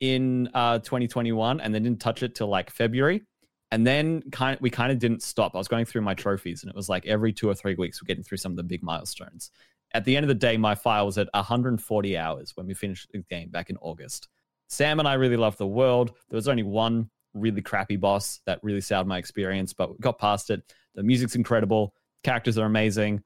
in 0.00 0.48
uh 0.54 0.78
2021 0.78 1.60
and 1.60 1.74
then 1.74 1.82
didn't 1.82 2.00
touch 2.00 2.22
it 2.22 2.34
till 2.34 2.48
like 2.48 2.70
February. 2.70 3.22
And 3.70 3.86
then 3.86 4.22
kind 4.32 4.56
of, 4.56 4.62
we 4.62 4.70
kind 4.70 4.90
of 4.90 4.98
didn't 4.98 5.22
stop. 5.22 5.54
I 5.54 5.58
was 5.58 5.68
going 5.68 5.84
through 5.84 6.00
my 6.00 6.14
trophies 6.14 6.62
and 6.62 6.70
it 6.70 6.76
was 6.76 6.88
like 6.88 7.04
every 7.04 7.34
two 7.34 7.50
or 7.50 7.54
three 7.54 7.74
weeks 7.74 8.00
we're 8.00 8.06
getting 8.06 8.24
through 8.24 8.38
some 8.38 8.52
of 8.52 8.56
the 8.56 8.62
big 8.62 8.82
milestones. 8.82 9.50
At 9.94 10.04
the 10.04 10.16
end 10.16 10.24
of 10.24 10.28
the 10.28 10.34
day, 10.34 10.56
my 10.56 10.74
file 10.74 11.06
was 11.06 11.18
at 11.18 11.28
140 11.32 12.18
hours 12.18 12.52
when 12.54 12.66
we 12.66 12.74
finished 12.74 13.08
the 13.12 13.24
game 13.30 13.48
back 13.48 13.70
in 13.70 13.76
August. 13.78 14.28
Sam 14.68 14.98
and 14.98 15.08
I 15.08 15.14
really 15.14 15.36
loved 15.36 15.58
the 15.58 15.66
world. 15.66 16.12
There 16.28 16.36
was 16.36 16.48
only 16.48 16.62
one 16.62 17.08
really 17.34 17.62
crappy 17.62 17.96
boss 17.96 18.40
that 18.46 18.60
really 18.62 18.80
soured 18.80 19.06
my 19.06 19.18
experience, 19.18 19.72
but 19.72 19.90
we 19.90 19.98
got 20.00 20.18
past 20.18 20.50
it. 20.50 20.62
The 20.94 21.02
music's 21.02 21.36
incredible, 21.36 21.94
characters 22.22 22.58
are 22.58 22.66
amazing. 22.66 23.22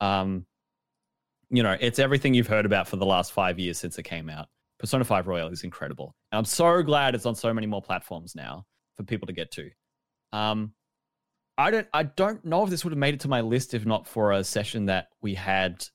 Um, 0.00 0.46
you 1.50 1.62
know, 1.62 1.76
it's 1.80 1.98
everything 1.98 2.34
you've 2.34 2.46
heard 2.46 2.66
about 2.66 2.88
for 2.88 2.96
the 2.96 3.06
last 3.06 3.32
five 3.32 3.58
years 3.58 3.78
since 3.78 3.98
it 3.98 4.02
came 4.04 4.30
out. 4.30 4.48
Persona 4.78 5.04
5 5.04 5.26
Royal 5.26 5.48
is 5.48 5.64
incredible. 5.64 6.14
And 6.32 6.38
I'm 6.38 6.44
so 6.44 6.82
glad 6.82 7.14
it's 7.14 7.26
on 7.26 7.34
so 7.34 7.52
many 7.52 7.66
more 7.66 7.82
platforms 7.82 8.34
now 8.34 8.64
for 8.94 9.04
people 9.04 9.26
to 9.26 9.32
get 9.32 9.50
to. 9.52 9.70
Um, 10.32 10.72
I 11.58 11.70
don't 11.70 11.88
I 11.94 12.02
don't 12.02 12.44
know 12.44 12.64
if 12.64 12.70
this 12.70 12.84
would 12.84 12.92
have 12.92 12.98
made 12.98 13.14
it 13.14 13.20
to 13.20 13.28
my 13.28 13.40
list 13.40 13.72
if 13.72 13.86
not 13.86 14.06
for 14.06 14.32
a 14.32 14.44
session 14.44 14.86
that 14.86 15.08
we 15.22 15.34
had 15.34 15.86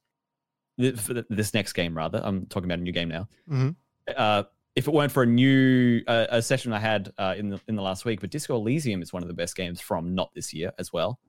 for 0.98 1.24
this 1.30 1.54
next 1.54 1.74
game 1.74 1.96
rather. 1.96 2.22
I'm 2.24 2.46
talking 2.48 2.66
about 2.70 2.80
a 2.80 2.84
new 2.84 2.92
game 2.92 3.10
now. 3.10 3.28
Mhm. 3.50 3.76
Uh, 4.16 4.44
if 4.76 4.88
it 4.88 4.94
weren't 4.94 5.12
for 5.12 5.24
a 5.24 5.28
new 5.28 6.02
uh, 6.08 6.28
a 6.30 6.42
session 6.42 6.72
I 6.72 6.80
had 6.80 7.12
uh, 7.18 7.36
in 7.38 7.50
the 7.50 7.60
in 7.68 7.76
the 7.76 7.82
last 7.82 8.06
week, 8.06 8.22
but 8.22 8.30
Disco 8.30 8.56
Elysium 8.56 9.02
is 9.02 9.12
one 9.12 9.22
of 9.22 9.28
the 9.28 9.34
best 9.34 9.56
games 9.56 9.82
from 9.82 10.16
not 10.16 10.34
this 10.34 10.54
year 10.54 10.72
as 10.80 10.94
well. 10.94 11.20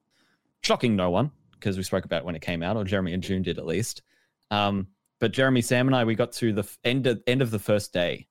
Shocking 0.63 0.95
no 0.95 1.11
one 1.11 1.31
because 1.55 1.77
we 1.77 1.83
spoke 1.83 2.05
about 2.05 2.25
when 2.25 2.35
it 2.37 2.43
came 2.43 2.63
out, 2.63 2.77
or 2.77 2.85
Jeremy 2.85 3.13
and 3.15 3.23
June 3.23 3.43
did 3.43 3.59
at 3.59 3.67
least. 3.67 4.03
Um, 4.51 4.87
but 5.19 5.33
Jeremy, 5.33 5.61
Sam, 5.61 5.89
and 5.89 5.95
I 5.97 6.05
we 6.05 6.15
got 6.15 6.33
to 6.35 6.53
the 6.53 6.63
f- 6.63 6.79
end 6.85 7.07
of, 7.07 7.23
end 7.27 7.43
of 7.43 7.51
the 7.51 7.59
first 7.59 7.93
day, 7.93 8.27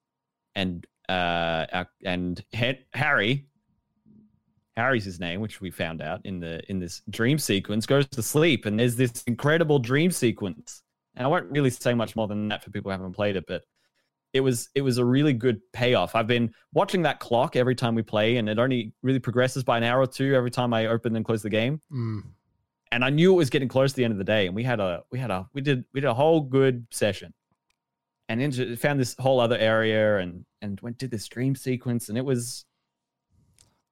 and 0.56 0.86
uh, 1.10 1.66
our, 1.74 1.88
and 2.06 2.44
Ha- 2.56 2.80
Harry, 2.94 3.48
Harry's 4.78 5.04
his 5.06 5.20
name, 5.20 5.42
which 5.42 5.60
we 5.62 5.72
found 5.72 6.02
out 6.02 6.22
in 6.26 6.40
the 6.40 6.62
in 6.70 6.80
this 6.80 7.02
dream 7.10 7.38
sequence, 7.38 7.86
goes 7.86 8.08
to 8.08 8.24
sleep, 8.24 8.66
and 8.66 8.80
there's 8.80 8.96
this 8.96 9.24
incredible 9.28 9.80
dream 9.80 10.12
sequence. 10.12 10.84
And 11.16 11.26
I 11.26 11.30
won't 11.30 11.52
really 11.52 11.70
say 11.70 11.94
much 11.94 12.16
more 12.16 12.28
than 12.28 12.48
that 12.50 12.64
for 12.64 12.72
people 12.72 12.90
who 12.90 12.98
haven't 12.98 13.14
played 13.14 13.36
it, 13.36 13.46
but 13.48 13.64
it 14.34 14.40
was 14.42 14.70
it 14.76 14.82
was 14.82 14.98
a 14.98 15.06
really 15.06 15.34
good 15.34 15.60
payoff. 15.74 16.16
I've 16.16 16.28
been 16.28 16.54
watching 16.74 17.02
that 17.02 17.20
clock 17.20 17.56
every 17.56 17.76
time 17.76 17.96
we 17.96 18.02
play, 18.02 18.38
and 18.38 18.48
it 18.48 18.60
only 18.60 18.94
really 19.02 19.20
progresses 19.20 19.64
by 19.64 19.78
an 19.78 19.84
hour 19.84 20.02
or 20.02 20.08
two 20.08 20.34
every 20.36 20.52
time 20.52 20.74
I 20.74 20.88
open 20.88 21.16
and 21.16 21.26
close 21.26 21.42
the 21.42 21.50
game. 21.50 21.82
Mm. 21.92 22.24
And 22.94 23.06
I 23.06 23.10
knew 23.10 23.34
it 23.34 23.38
was 23.38 23.50
getting 23.50 23.68
close 23.68 23.92
to 23.92 23.98
the 23.98 24.04
end 24.04 24.14
of 24.14 24.18
the 24.18 24.24
day, 24.24 24.48
and 24.48 24.56
we 24.56 24.64
had 24.64 24.80
a 24.80 25.04
we 25.12 25.20
had 25.20 25.32
a 25.32 25.48
we 25.54 25.62
did 25.62 25.84
we 25.94 26.02
did 26.02 26.08
a 26.08 26.14
whole 26.14 26.42
good 26.42 26.88
session, 26.92 27.34
and 28.30 28.42
into, 28.42 28.76
found 28.78 29.00
this 29.00 29.16
whole 29.20 29.40
other 29.40 29.58
area, 29.58 30.18
and 30.18 30.46
and 30.62 30.80
went 30.82 30.98
did 30.98 31.12
this 31.12 31.28
dream 31.28 31.56
sequence, 31.56 32.10
and 32.10 32.18
it 32.18 32.26
was. 32.26 32.66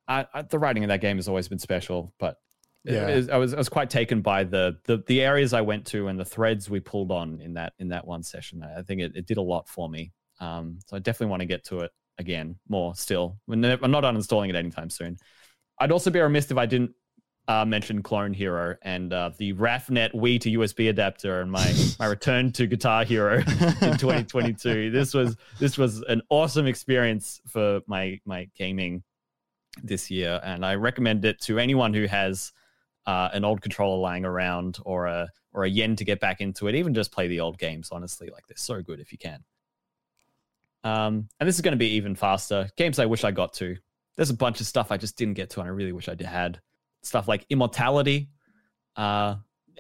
I, 0.08 0.26
I, 0.34 0.42
the 0.42 0.58
writing 0.58 0.84
of 0.84 0.88
that 0.88 1.02
game 1.02 1.18
has 1.18 1.28
always 1.28 1.48
been 1.48 1.60
special, 1.60 2.16
but 2.18 2.38
Yeah. 2.86 3.16
was- 3.16 3.30
I 3.30 3.38
was 3.38 3.54
I 3.54 3.58
was 3.58 3.70
quite 3.70 3.90
taken 3.90 4.22
by 4.22 4.44
the, 4.44 4.78
the 4.86 5.04
the 5.08 5.22
areas 5.22 5.54
I 5.54 5.62
went 5.62 5.86
to 5.88 6.08
and 6.08 6.20
the 6.20 6.26
threads 6.26 6.70
we 6.70 6.80
pulled 6.80 7.12
on 7.12 7.42
in 7.42 7.54
that 7.56 7.74
in 7.80 7.90
that 7.90 8.06
one 8.08 8.24
session. 8.24 8.64
I 8.64 8.82
think 8.84 9.02
it, 9.02 9.12
it 9.16 9.26
did 9.28 9.38
a 9.38 9.42
lot 9.42 9.68
for 9.68 9.90
me. 9.90 10.12
Um, 10.40 10.80
so 10.88 10.96
I 10.96 11.00
definitely 11.00 11.32
want 11.32 11.42
to 11.42 11.46
get 11.46 11.66
to 11.66 11.80
it 11.82 11.92
again 12.18 12.56
more 12.68 12.96
still. 12.96 13.38
I'm 13.50 13.60
not 13.62 13.82
uninstalling 13.82 14.50
it 14.50 14.56
anytime 14.56 14.90
soon. 14.90 15.18
I'd 15.80 15.92
also 15.92 16.10
be 16.12 16.20
remiss 16.20 16.52
if 16.52 16.58
I 16.58 16.66
didn't 16.66 16.92
uh, 17.48 17.66
mention 17.66 18.04
Clone 18.04 18.34
Hero 18.34 18.76
and 18.84 19.12
uh, 19.12 19.32
the 19.38 19.54
Raphnet 19.54 20.14
Wii 20.14 20.40
to 20.42 20.60
USB 20.60 20.90
adapter 20.90 21.42
and 21.42 21.52
my 21.52 21.74
my 22.00 22.06
return 22.16 22.52
to 22.54 22.68
Guitar 22.68 23.04
Hero 23.04 23.38
in 23.40 23.98
2022. 23.98 24.92
This 24.94 25.14
was 25.14 25.36
this 25.60 25.78
was 25.78 26.02
an 26.04 26.22
awesome 26.30 26.68
experience 26.68 27.42
for 27.48 27.82
my 27.88 28.20
my 28.26 28.48
gaming 28.58 29.04
this 29.84 30.12
year, 30.12 30.40
and 30.44 30.66
I 30.66 30.76
recommend 30.76 31.26
it 31.26 31.42
to 31.42 31.60
anyone 31.60 31.94
who 31.94 32.06
has 32.06 32.52
uh, 33.10 33.28
an 33.34 33.44
old 33.44 33.60
controller 33.60 33.98
lying 33.98 34.24
around 34.24 34.78
or 34.86 35.08
a 35.08 35.28
or 35.52 35.64
a 35.64 35.68
yen 35.68 35.96
to 35.96 36.06
get 36.06 36.20
back 36.20 36.42
into 36.42 36.68
it. 36.68 36.76
Even 36.76 36.94
just 36.94 37.12
play 37.12 37.28
the 37.28 37.40
old 37.40 37.58
games. 37.58 37.90
Honestly, 37.92 38.30
like 38.32 38.46
they're 38.48 38.56
so 38.56 38.84
good 38.84 39.00
if 39.00 39.12
you 39.12 39.18
can. 39.18 39.44
Um, 40.84 41.28
and 41.40 41.50
this 41.50 41.56
is 41.56 41.62
going 41.62 41.72
to 41.72 41.78
be 41.78 41.94
even 41.94 42.14
faster. 42.14 42.70
Games 42.78 43.00
I 43.00 43.08
wish 43.08 43.24
I 43.24 43.32
got 43.32 43.54
to. 43.54 43.76
There's 44.16 44.30
a 44.30 44.36
bunch 44.36 44.62
of 44.62 44.68
stuff 44.68 44.92
I 44.92 44.98
just 44.98 45.18
didn't 45.18 45.34
get 45.34 45.50
to, 45.52 45.60
and 45.60 45.68
I 45.68 45.72
really 45.72 45.92
wish 45.92 46.08
I 46.08 46.16
had 46.24 46.62
stuff 47.02 47.28
like 47.28 47.48
Immortality. 47.50 48.30
Uh, 48.96 49.38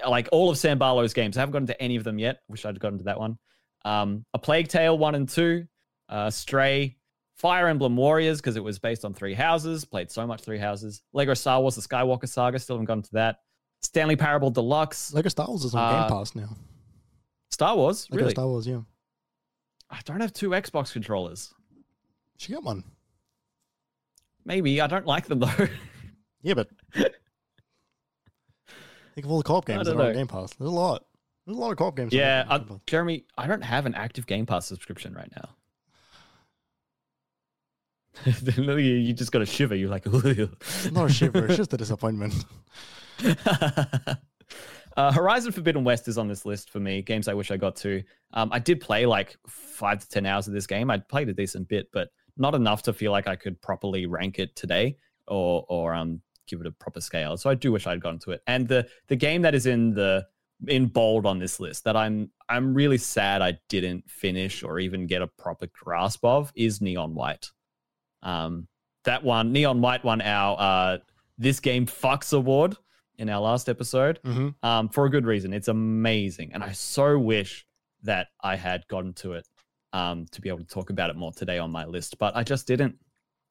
like 0.07 0.27
all 0.31 0.49
of 0.49 0.57
Sam 0.57 0.79
Barlow's 0.79 1.13
games. 1.13 1.37
I 1.37 1.41
haven't 1.41 1.53
gotten 1.53 1.67
to 1.67 1.79
any 1.79 1.97
of 1.97 2.03
them 2.03 2.17
yet. 2.17 2.39
Wish 2.47 2.65
I'd 2.65 2.79
gotten 2.79 2.97
to 2.97 3.03
that 3.03 3.19
one. 3.19 3.37
Um, 3.85 4.25
a 4.33 4.39
Plague 4.39 4.69
Tale 4.69 4.97
one 4.97 5.13
and 5.13 5.29
two, 5.29 5.67
uh, 6.09 6.31
Stray, 6.31 6.97
Fire 7.39 7.67
Emblem 7.67 7.95
Warriors 7.95 8.39
because 8.39 8.57
it 8.57 8.63
was 8.63 8.77
based 8.79 9.03
on 9.05 9.13
Three 9.13 9.33
Houses. 9.33 9.85
Played 9.85 10.11
so 10.11 10.27
much 10.27 10.41
Three 10.41 10.59
Houses. 10.59 11.01
Lego 11.13 11.33
Star 11.33 11.59
Wars: 11.61 11.75
The 11.75 11.81
Skywalker 11.81 12.27
Saga. 12.29 12.59
Still 12.59 12.75
haven't 12.75 12.85
gotten 12.85 13.03
to 13.03 13.11
that. 13.13 13.39
Stanley 13.81 14.17
Parable 14.17 14.51
Deluxe. 14.51 15.13
Lego 15.13 15.29
Star 15.29 15.47
Wars 15.47 15.63
is 15.63 15.73
on 15.73 15.81
Uh, 15.81 16.01
Game 16.01 16.09
Pass 16.09 16.35
now. 16.35 16.49
Star 17.49 17.75
Wars. 17.75 18.07
Lego 18.11 18.21
really? 18.23 18.33
Star 18.33 18.47
Wars, 18.47 18.67
yeah. 18.67 18.81
I 19.89 19.99
don't 20.05 20.19
have 20.21 20.33
two 20.33 20.49
Xbox 20.49 20.91
controllers. 20.93 21.51
She 22.37 22.53
got 22.53 22.63
one. 22.63 22.83
Maybe 24.45 24.79
I 24.81 24.87
don't 24.87 25.05
like 25.05 25.27
them 25.27 25.39
though. 25.39 25.51
Yeah, 26.41 26.53
but 26.53 26.69
think 26.93 27.09
of 29.25 29.29
all 29.31 29.39
the 29.39 29.43
co-op 29.43 29.65
games 29.65 29.87
that 29.87 29.97
are 29.97 30.01
on. 30.07 30.13
Game 30.13 30.27
Pass. 30.27 30.53
There's 30.53 30.69
a 30.69 30.73
lot. 30.73 31.03
There's 31.45 31.57
a 31.57 31.59
lot 31.59 31.71
of 31.71 31.77
co-op 31.77 31.97
games. 31.97 32.13
yeah, 32.13 32.43
Pass. 32.45 32.61
Jeremy, 32.87 33.25
I 33.37 33.45
don't 33.47 33.61
have 33.61 33.85
an 33.85 33.93
active 33.93 34.25
Game 34.25 34.45
Pass 34.45 34.65
subscription 34.65 35.13
right 35.13 35.29
now. 35.35 35.49
you 38.25 39.13
just 39.13 39.31
got 39.31 39.41
a 39.41 39.45
shiver. 39.45 39.75
You're 39.75 39.89
like. 39.89 40.05
Not 40.91 41.09
a 41.09 41.13
shiver, 41.13 41.45
it's 41.45 41.57
just 41.57 41.73
a 41.73 41.77
disappointment. 41.77 42.33
uh, 44.97 45.11
Horizon 45.11 45.51
Forbidden 45.51 45.83
West 45.83 46.07
is 46.07 46.17
on 46.17 46.27
this 46.27 46.45
list 46.45 46.69
for 46.69 46.79
me. 46.79 47.01
Games 47.01 47.27
I 47.27 47.33
wish 47.33 47.51
I 47.51 47.57
got 47.57 47.75
to. 47.77 48.03
Um, 48.33 48.49
I 48.51 48.59
did 48.59 48.79
play 48.79 49.05
like 49.05 49.37
five 49.47 49.99
to 49.99 50.09
ten 50.09 50.25
hours 50.25 50.47
of 50.47 50.53
this 50.53 50.67
game. 50.67 50.89
I 50.89 50.97
played 50.97 51.29
a 51.29 51.33
decent 51.33 51.67
bit, 51.67 51.89
but 51.91 52.09
not 52.37 52.55
enough 52.55 52.83
to 52.83 52.93
feel 52.93 53.11
like 53.11 53.27
I 53.27 53.35
could 53.35 53.61
properly 53.61 54.05
rank 54.05 54.39
it 54.39 54.55
today 54.55 54.97
or 55.27 55.65
or 55.69 55.93
um 55.93 56.21
give 56.47 56.61
it 56.61 56.67
a 56.67 56.71
proper 56.71 57.01
scale. 57.01 57.37
So 57.37 57.49
I 57.49 57.55
do 57.55 57.71
wish 57.71 57.85
I'd 57.85 58.01
gotten 58.01 58.19
to 58.19 58.31
it. 58.31 58.41
And 58.47 58.67
the 58.67 58.87
the 59.07 59.15
game 59.15 59.41
that 59.43 59.53
is 59.53 59.65
in 59.65 59.93
the 59.93 60.25
in 60.67 60.87
bold 60.87 61.25
on 61.25 61.39
this 61.39 61.59
list 61.59 61.83
that 61.85 61.95
I'm 61.95 62.31
I'm 62.49 62.73
really 62.73 62.97
sad 62.97 63.41
I 63.41 63.59
didn't 63.69 64.09
finish 64.09 64.63
or 64.63 64.79
even 64.79 65.07
get 65.07 65.21
a 65.21 65.27
proper 65.27 65.67
grasp 65.67 66.25
of 66.25 66.51
is 66.55 66.81
Neon 66.81 67.13
White. 67.13 67.51
Um, 68.23 68.67
that 69.05 69.23
one, 69.23 69.51
Neon 69.51 69.81
White 69.81 70.03
won 70.03 70.21
our 70.21 70.57
uh, 70.59 70.97
this 71.37 71.59
game 71.59 71.85
fucks 71.85 72.33
award 72.33 72.75
in 73.17 73.29
our 73.29 73.41
last 73.41 73.67
episode 73.69 74.19
hmm 74.23 74.49
um, 74.63 74.89
for 74.89 75.05
a 75.05 75.09
good 75.09 75.25
reason. 75.25 75.53
It's 75.53 75.67
amazing, 75.67 76.51
and 76.53 76.63
I 76.63 76.71
so 76.71 77.17
wish 77.17 77.65
that 78.03 78.27
I 78.41 78.55
had 78.55 78.87
gotten 78.87 79.13
to 79.15 79.33
it 79.33 79.47
um, 79.93 80.25
to 80.31 80.41
be 80.41 80.49
able 80.49 80.59
to 80.59 80.65
talk 80.65 80.89
about 80.89 81.09
it 81.09 81.15
more 81.15 81.31
today 81.31 81.57
on 81.57 81.71
my 81.71 81.85
list, 81.85 82.17
but 82.19 82.35
I 82.35 82.43
just 82.43 82.67
didn't, 82.67 82.95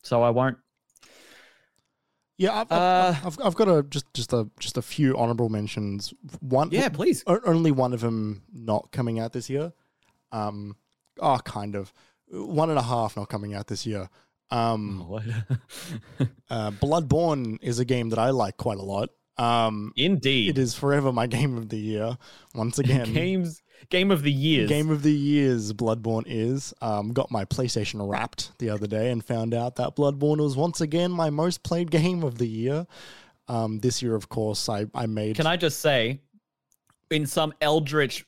so 0.02 0.22
I 0.22 0.30
won't. 0.30 0.56
Yeah, 2.38 2.60
I've, 2.60 2.70
Uh, 2.70 3.14
I've, 3.24 3.38
I've, 3.44 3.54
got 3.56 3.68
a 3.68 3.82
just 3.82 4.06
just 4.14 4.32
a 4.32 4.48
just 4.60 4.76
a 4.76 4.82
few 4.82 5.16
honorable 5.16 5.48
mentions. 5.48 6.14
One, 6.38 6.68
Yeah, 6.70 6.88
please. 6.88 7.24
only 7.26 7.72
one 7.72 7.92
of 7.92 8.00
them 8.00 8.42
not 8.52 8.92
coming 8.92 9.18
out 9.18 9.32
this 9.32 9.50
year. 9.50 9.72
Um, 10.30 10.76
oh, 11.18 11.38
kind 11.38 11.74
of 11.74 11.92
one 12.30 12.70
and 12.70 12.78
a 12.78 12.82
half 12.82 13.16
not 13.16 13.28
coming 13.28 13.54
out 13.54 13.66
this 13.66 13.84
year. 13.86 14.08
Um, 14.50 15.04
What? 15.08 15.22
uh, 16.50 16.70
Bloodborne 16.72 17.58
is 17.62 17.78
a 17.78 17.84
game 17.84 18.10
that 18.10 18.18
I 18.18 18.30
like 18.30 18.56
quite 18.56 18.78
a 18.78 18.82
lot. 18.82 19.10
Um, 19.36 19.92
Indeed, 19.96 20.50
it 20.50 20.58
is 20.58 20.74
forever 20.74 21.12
my 21.12 21.26
game 21.26 21.56
of 21.56 21.68
the 21.68 21.78
year. 21.78 22.18
Once 22.54 22.78
again, 22.78 23.12
games 23.12 23.62
game 23.90 24.10
of 24.10 24.22
the 24.22 24.32
years. 24.32 24.68
Game 24.68 24.90
of 24.90 25.02
the 25.02 25.12
years, 25.12 25.72
Bloodborne 25.72 26.24
is. 26.26 26.74
Um, 26.80 27.12
got 27.12 27.30
my 27.30 27.44
PlayStation 27.44 28.08
wrapped 28.08 28.58
the 28.58 28.70
other 28.70 28.86
day 28.86 29.10
and 29.10 29.24
found 29.24 29.54
out 29.54 29.76
that 29.76 29.96
Bloodborne 29.96 30.38
was 30.38 30.56
once 30.56 30.80
again 30.80 31.10
my 31.10 31.30
most 31.30 31.62
played 31.62 31.90
game 31.90 32.22
of 32.22 32.38
the 32.38 32.48
year. 32.48 32.86
Um, 33.46 33.78
this 33.78 34.02
year, 34.02 34.14
of 34.14 34.28
course, 34.28 34.68
I, 34.68 34.86
I 34.94 35.06
made. 35.06 35.36
Can 35.36 35.46
I 35.46 35.56
just 35.56 35.80
say, 35.80 36.20
in 37.10 37.26
some 37.26 37.54
eldritch 37.60 38.26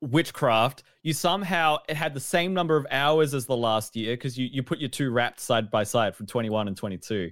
witchcraft, 0.00 0.82
you 1.02 1.12
somehow 1.12 1.78
it 1.88 1.96
had 1.96 2.14
the 2.14 2.20
same 2.20 2.54
number 2.54 2.76
of 2.76 2.86
hours 2.90 3.34
as 3.34 3.46
the 3.46 3.56
last 3.56 3.96
year 3.96 4.14
because 4.14 4.38
you, 4.38 4.48
you 4.50 4.62
put 4.62 4.78
your 4.78 4.88
two 4.88 5.10
wrapped 5.10 5.40
side 5.40 5.70
by 5.70 5.84
side 5.84 6.14
from 6.14 6.26
21 6.26 6.68
and 6.68 6.76
22. 6.76 7.30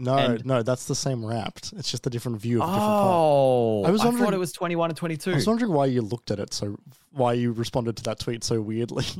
No, 0.00 0.16
and- 0.16 0.44
no, 0.46 0.62
that's 0.62 0.86
the 0.86 0.94
same 0.94 1.24
wrapped. 1.24 1.72
It's 1.76 1.90
just 1.90 2.06
a 2.06 2.10
different 2.10 2.40
view 2.40 2.62
of 2.62 2.68
a 2.68 2.72
different 2.72 2.86
part. 2.88 3.06
Oh, 3.08 3.82
I 3.84 3.88
I, 3.88 3.90
was 3.90 4.00
thought 4.02 4.12
wondering- 4.14 4.34
it 4.34 4.38
was 4.38 4.52
21 4.52 4.90
and 4.90 4.96
22. 4.96 5.30
I 5.32 5.34
was 5.34 5.46
wondering 5.46 5.72
why 5.72 5.86
you 5.86 6.02
looked 6.02 6.30
at 6.30 6.38
it 6.38 6.54
so, 6.54 6.76
why 7.10 7.32
you 7.32 7.52
responded 7.52 7.96
to 7.98 8.02
that 8.04 8.20
tweet 8.20 8.44
so 8.44 8.60
weirdly. 8.60 9.04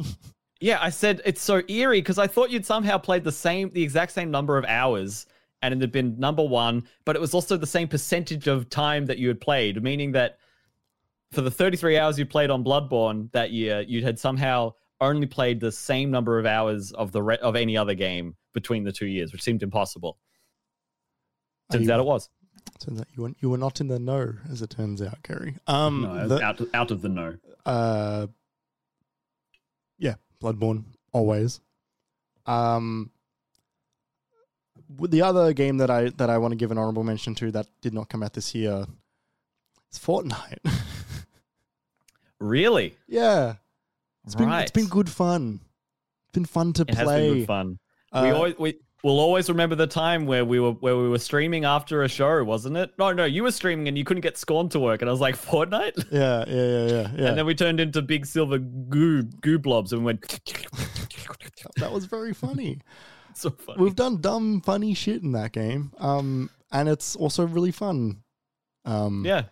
Yeah, 0.61 0.79
I 0.83 0.91
said 0.91 1.23
it's 1.25 1.41
so 1.41 1.63
eerie 1.69 2.01
because 2.01 2.19
I 2.19 2.27
thought 2.27 2.51
you'd 2.51 2.67
somehow 2.67 2.99
played 2.99 3.23
the 3.23 3.31
same, 3.31 3.71
the 3.73 3.83
exact 3.85 4.11
same 4.11 4.33
number 4.33 4.59
of 4.59 4.65
hours, 4.65 5.25
and 5.63 5.73
it 5.73 5.81
had 5.81 5.93
been 5.93 6.19
number 6.19 6.43
one, 6.43 6.83
but 7.05 7.15
it 7.15 7.21
was 7.21 7.33
also 7.33 7.57
the 7.57 7.65
same 7.65 7.87
percentage 7.87 8.49
of 8.49 8.69
time 8.69 9.07
that 9.07 9.19
you 9.19 9.29
had 9.29 9.41
played, 9.41 9.81
meaning 9.81 10.11
that 10.11 10.39
for 11.33 11.41
the 11.43 11.51
33 11.51 11.99
hours 11.99 12.19
you 12.19 12.27
played 12.27 12.51
on 12.51 12.64
Bloodborne 12.64 13.31
that 13.33 13.51
year, 13.51 13.81
you 13.83 14.03
had 14.03 14.19
somehow 14.19 14.73
only 15.01 15.27
played 15.27 15.61
the 15.61 15.71
same 15.71 16.11
number 16.11 16.38
of 16.38 16.47
hours 16.47 16.93
of 16.93 17.12
the 17.12 17.23
re- 17.23 17.38
of 17.38 17.55
any 17.57 17.77
other 17.77 17.95
game 17.95 18.35
between 18.55 18.83
the 18.85 18.93
two 18.93 19.07
years, 19.07 19.33
which 19.33 19.43
seemed 19.43 19.62
impossible. 19.62 20.19
Turns 21.71 21.87
you- 21.87 21.93
out 21.93 22.01
it 22.01 22.07
was. 22.07 22.29
Turns 22.81 23.01
out 23.01 23.07
you 23.17 23.23
were, 23.23 23.33
you 23.41 23.51
were 23.51 23.59
not 23.59 23.81
in 23.81 23.88
the 23.88 23.99
know, 23.99 24.35
as 24.51 24.62
it 24.62 24.71
turns 24.71 25.01
out, 25.03 25.23
Kerry. 25.23 25.57
Um, 25.67 26.03
No, 26.03 26.29
the- 26.29 26.43
out 26.43 26.61
out 26.75 26.91
of 26.91 27.03
the 27.03 27.09
know. 27.09 27.37
uh 27.67 28.27
yeah 29.99 30.14
bloodborne 30.41 30.85
always 31.12 31.61
um 32.47 33.11
the 35.01 35.21
other 35.23 35.53
game 35.53 35.79
that 35.79 35.91
i 35.91 36.09
that 36.11 36.31
i 36.31 36.38
want 36.38 36.53
to 36.53 36.57
give 36.57 36.71
an 36.71 36.79
honorable 36.79 37.03
mention 37.03 37.35
to 37.35 37.51
that 37.51 37.67
did 37.83 37.93
not 37.93 38.09
come 38.09 38.23
out 38.23 38.33
this 38.35 38.55
year 38.55 38.87
is 39.93 39.99
fortnite 39.99 40.59
Really? 42.40 42.96
yeah 43.09 43.55
it's 44.24 44.35
been 44.35 44.46
right. 44.48 44.62
it's 44.62 44.70
been 44.70 44.87
good 44.87 45.09
fun 45.09 45.61
it's 46.27 46.35
been 46.35 46.44
fun 46.44 46.72
to 46.74 46.85
play. 46.85 46.92
It 46.92 46.98
has 46.98 47.09
been 47.09 47.35
good 47.38 47.46
fun. 47.46 47.79
we 48.12 48.18
Uh, 48.31 48.35
always 48.35 48.59
we 48.59 48.79
we'll 49.03 49.20
always 49.20 49.48
remember 49.48 49.74
the 49.74 49.87
time 49.87 50.27
where 50.27 50.44
we 50.44 50.61
were 50.61 50.72
where 50.72 50.96
we 50.96 51.09
were 51.09 51.18
streaming 51.18 51.64
after 51.64 52.03
a 52.03 52.09
show, 52.09 52.42
wasn't 52.44 52.77
it? 52.77 52.90
No, 52.98 53.12
no, 53.12 53.24
you 53.24 53.42
were 53.42 53.53
streaming 53.53 53.88
and 53.88 53.96
you 53.96 54.05
couldn't 54.05 54.20
get 54.22 54.37
Scorn 54.37 54.68
to 54.70 54.81
work, 54.81 55.01
and 55.01 55.09
I 55.09 55.12
was 55.12 55.20
like 55.20 55.37
Fortnite, 55.37 56.07
yeah 56.11 56.44
yeah 56.46 56.55
yeah 56.55 56.87
yeah 56.87 57.11
yeah 57.22 57.29
and 57.29 57.38
then 57.38 57.46
we 57.46 57.55
turned 57.55 57.81
into 57.81 58.03
big 58.03 58.27
silver 58.27 58.59
goo 58.59 59.22
goo 59.22 59.59
blobs 59.59 59.92
and 59.92 60.05
went. 60.05 60.20
that 61.77 61.92
was 61.92 62.05
very 62.05 62.35
funny 62.35 62.81
so 63.35 63.51
funny. 63.51 63.83
we've 63.83 63.94
done 63.96 64.20
dumb 64.20 64.61
funny 64.61 64.94
shit 64.94 65.22
in 65.22 65.33
that 65.33 65.53
game 65.53 65.92
um 65.98 66.51
and 66.72 66.88
it's 66.88 67.14
also 67.16 67.46
really 67.46 67.70
fun 67.70 68.22
um 68.85 69.24
yeah, 69.24 69.44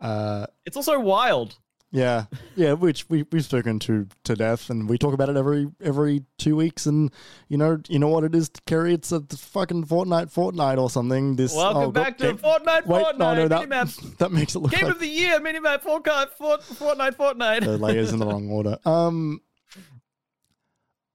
uh 0.00 0.46
it's 0.64 0.76
also 0.76 0.98
wild. 0.98 1.56
Yeah, 1.90 2.26
yeah, 2.54 2.74
which 2.74 3.08
we 3.08 3.24
we've 3.32 3.44
spoken 3.44 3.78
to 3.80 4.06
to 4.24 4.34
death, 4.34 4.68
and 4.68 4.90
we 4.90 4.98
talk 4.98 5.14
about 5.14 5.30
it 5.30 5.36
every 5.36 5.68
every 5.82 6.22
two 6.36 6.54
weeks. 6.54 6.84
And 6.84 7.10
you 7.48 7.56
know, 7.56 7.80
you 7.88 7.98
know 7.98 8.08
what 8.08 8.24
it 8.24 8.34
is, 8.34 8.50
Kerry? 8.66 8.92
It's 8.92 9.10
a 9.10 9.20
fucking 9.22 9.86
Fortnite, 9.86 10.30
Fortnite 10.32 10.78
or 10.78 10.90
something. 10.90 11.36
This 11.36 11.54
Welcome 11.54 11.82
oh, 11.84 11.90
back 11.90 12.18
to 12.18 12.24
game- 12.24 12.38
Fortnite, 12.38 12.84
Wait, 12.86 13.04
Fortnite 13.06 13.18
no, 13.18 13.34
no, 13.34 13.48
that 13.48 13.68
minimap. 13.68 14.16
that 14.18 14.32
makes 14.32 14.54
it 14.54 14.58
look 14.58 14.72
Game 14.72 14.84
like 14.84 14.94
of 14.94 15.00
the 15.00 15.08
year, 15.08 15.40
minimap, 15.40 15.82
Fortnite, 15.82 16.30
Fort, 16.32 16.60
Fortnite, 16.60 17.16
Fortnite. 17.16 17.60
the 17.64 17.78
layers 17.78 18.12
in 18.12 18.18
the 18.18 18.26
wrong 18.26 18.50
order. 18.50 18.78
Um, 18.88 19.40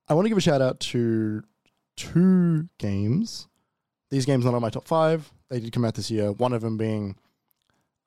I 0.08 0.14
want 0.14 0.26
to 0.26 0.30
give 0.30 0.38
a 0.38 0.42
shout 0.42 0.62
out 0.62 0.80
to 0.82 1.44
two 1.96 2.68
games. 2.78 3.48
These 4.10 4.26
games 4.26 4.46
are 4.46 4.50
not 4.50 4.56
on 4.56 4.62
my 4.62 4.70
top 4.70 4.88
five. 4.88 5.32
They 5.50 5.60
did 5.60 5.72
come 5.72 5.86
out 5.86 5.96
this 5.96 6.12
year. 6.12 6.32
One 6.32 6.54
of 6.54 6.62
them 6.62 6.78
being 6.78 7.16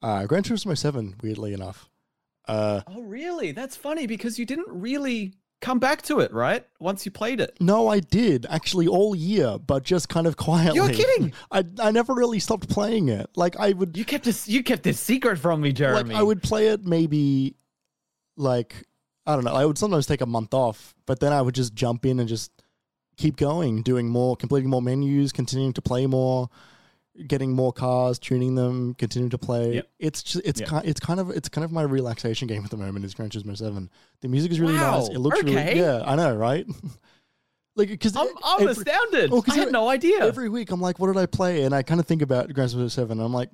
uh, 0.02 0.26
Gran 0.26 0.42
Turismo 0.42 0.76
Seven. 0.76 1.14
Weirdly 1.22 1.52
enough, 1.52 1.88
uh, 2.46 2.80
Oh, 2.86 3.02
really? 3.02 3.52
That's 3.52 3.76
funny 3.76 4.06
because 4.06 4.38
you 4.38 4.46
didn't 4.46 4.68
really 4.68 5.34
come 5.60 5.78
back 5.78 6.02
to 6.02 6.20
it, 6.20 6.32
right? 6.32 6.66
Once 6.80 7.04
you 7.04 7.10
played 7.10 7.40
it. 7.40 7.56
No, 7.60 7.88
I 7.88 8.00
did 8.00 8.46
actually 8.48 8.86
all 8.86 9.14
year, 9.16 9.58
but 9.58 9.82
just 9.82 10.08
kind 10.08 10.26
of 10.26 10.36
quietly. 10.36 10.76
You're 10.76 10.90
kidding. 10.90 11.32
I 11.50 11.64
I 11.80 11.90
never 11.90 12.14
really 12.14 12.38
stopped 12.38 12.68
playing 12.68 13.08
it. 13.08 13.28
Like 13.36 13.56
I 13.58 13.72
would 13.72 13.96
You 13.96 14.04
kept 14.04 14.24
this. 14.24 14.46
You 14.48 14.62
kept 14.62 14.82
this 14.82 15.00
secret 15.00 15.38
from 15.38 15.60
me, 15.60 15.72
Jeremy. 15.72 16.10
like 16.14 16.20
I 16.20 16.22
would 16.22 16.42
play 16.42 16.68
it 16.68 16.84
maybe 16.84 17.56
like 18.36 18.84
I 19.26 19.34
don't 19.34 19.44
know. 19.44 19.54
I 19.54 19.64
would 19.64 19.78
sometimes 19.78 20.06
take 20.06 20.20
a 20.20 20.26
month 20.26 20.54
off, 20.54 20.94
but 21.06 21.20
then 21.20 21.32
I 21.32 21.42
would 21.42 21.54
just 21.54 21.74
jump 21.74 22.06
in 22.06 22.20
and 22.20 22.28
just 22.28 22.52
keep 23.16 23.36
going, 23.36 23.82
doing 23.82 24.08
more, 24.08 24.36
completing 24.36 24.70
more 24.70 24.82
menus, 24.82 25.32
continuing 25.32 25.72
to 25.72 25.82
play 25.82 26.06
more, 26.06 26.48
getting 27.26 27.52
more 27.52 27.72
cars, 27.72 28.18
tuning 28.18 28.54
them, 28.54 28.94
continuing 28.94 29.30
to 29.30 29.38
play. 29.38 29.74
Yep. 29.74 29.88
It's 29.98 30.22
just, 30.22 30.44
it's 30.44 30.60
Yep. 30.60 30.68
kind 30.68 30.86
it's 30.88 31.00
kind 31.00 31.20
of 31.20 31.30
it's 31.30 31.48
kind 31.48 31.64
of 31.64 31.72
my 31.72 31.82
relaxation 31.82 32.48
game 32.48 32.64
at 32.64 32.70
the 32.70 32.76
moment 32.76 33.04
is 33.04 33.14
Gran 33.14 33.30
Turismo 33.30 33.56
Seven. 33.56 33.90
The 34.20 34.28
music 34.28 34.52
is 34.52 34.60
really 34.60 34.74
nice. 34.74 35.08
It 35.08 35.18
looks 35.18 35.42
really 35.42 35.56
okay. 35.56 35.78
yeah. 35.78 36.02
I 36.04 36.14
know, 36.16 36.34
right? 36.36 36.66
like 37.76 37.88
because 37.88 38.16
I'm, 38.16 38.28
I'm 38.44 38.66
astounded. 38.68 39.30
Oh, 39.32 39.42
'cause 39.42 39.54
I 39.54 39.58
had 39.58 39.62
every- 39.62 39.72
no 39.72 39.88
idea. 39.88 40.24
every 40.24 40.48
week 40.48 40.70
I'm 40.70 40.80
like, 40.80 40.98
what 40.98 41.08
did 41.08 41.16
I 41.16 41.26
play? 41.26 41.62
And 41.62 41.74
I 41.74 41.82
kind 41.82 42.00
of 42.00 42.06
think 42.06 42.22
about 42.22 42.52
Gran 42.52 42.68
Turismo 42.68 42.90
Seven. 42.90 43.18
And 43.18 43.24
I'm 43.26 43.32
like, 43.34 43.50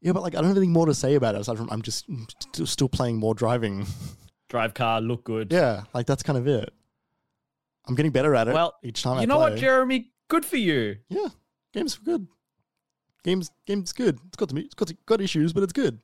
yeah, 0.00 0.12
but 0.12 0.22
like 0.22 0.34
I 0.34 0.38
don't 0.38 0.48
have 0.48 0.56
anything 0.56 0.72
more 0.72 0.86
to 0.86 0.94
say 0.94 1.14
about 1.14 1.34
it 1.34 1.40
aside 1.40 1.56
from 1.56 1.68
I'm 1.70 1.82
just 1.82 2.08
mm, 2.10 2.26
st- 2.54 2.68
still 2.68 2.88
playing 2.88 3.16
more 3.16 3.34
driving. 3.34 3.86
Drive 4.48 4.74
car, 4.74 5.00
look 5.00 5.24
good. 5.24 5.52
yeah, 5.52 5.82
like 5.92 6.06
that's 6.06 6.22
kind 6.22 6.38
of 6.38 6.46
it. 6.46 6.72
I'm 7.88 7.94
getting 7.96 8.12
better 8.12 8.34
at 8.36 8.46
it. 8.46 8.54
Well, 8.54 8.74
each 8.82 9.02
time 9.02 9.18
I 9.18 9.20
you 9.22 9.26
know 9.26 9.38
play. 9.38 9.50
what, 9.50 9.58
Jeremy? 9.58 10.10
Good 10.28 10.44
for 10.44 10.56
you. 10.56 10.96
Yeah, 11.08 11.28
games 11.72 11.96
are 11.96 12.02
good. 12.02 12.26
Games, 13.26 13.50
games 13.66 13.92
good. 13.92 14.20
It's 14.28 14.36
got 14.36 14.48
to 14.50 14.54
me. 14.54 14.60
It's 14.60 14.74
got 14.74 14.86
to, 14.86 14.96
got 15.04 15.20
issues, 15.20 15.52
but 15.52 15.64
it's 15.64 15.72
good. 15.72 15.98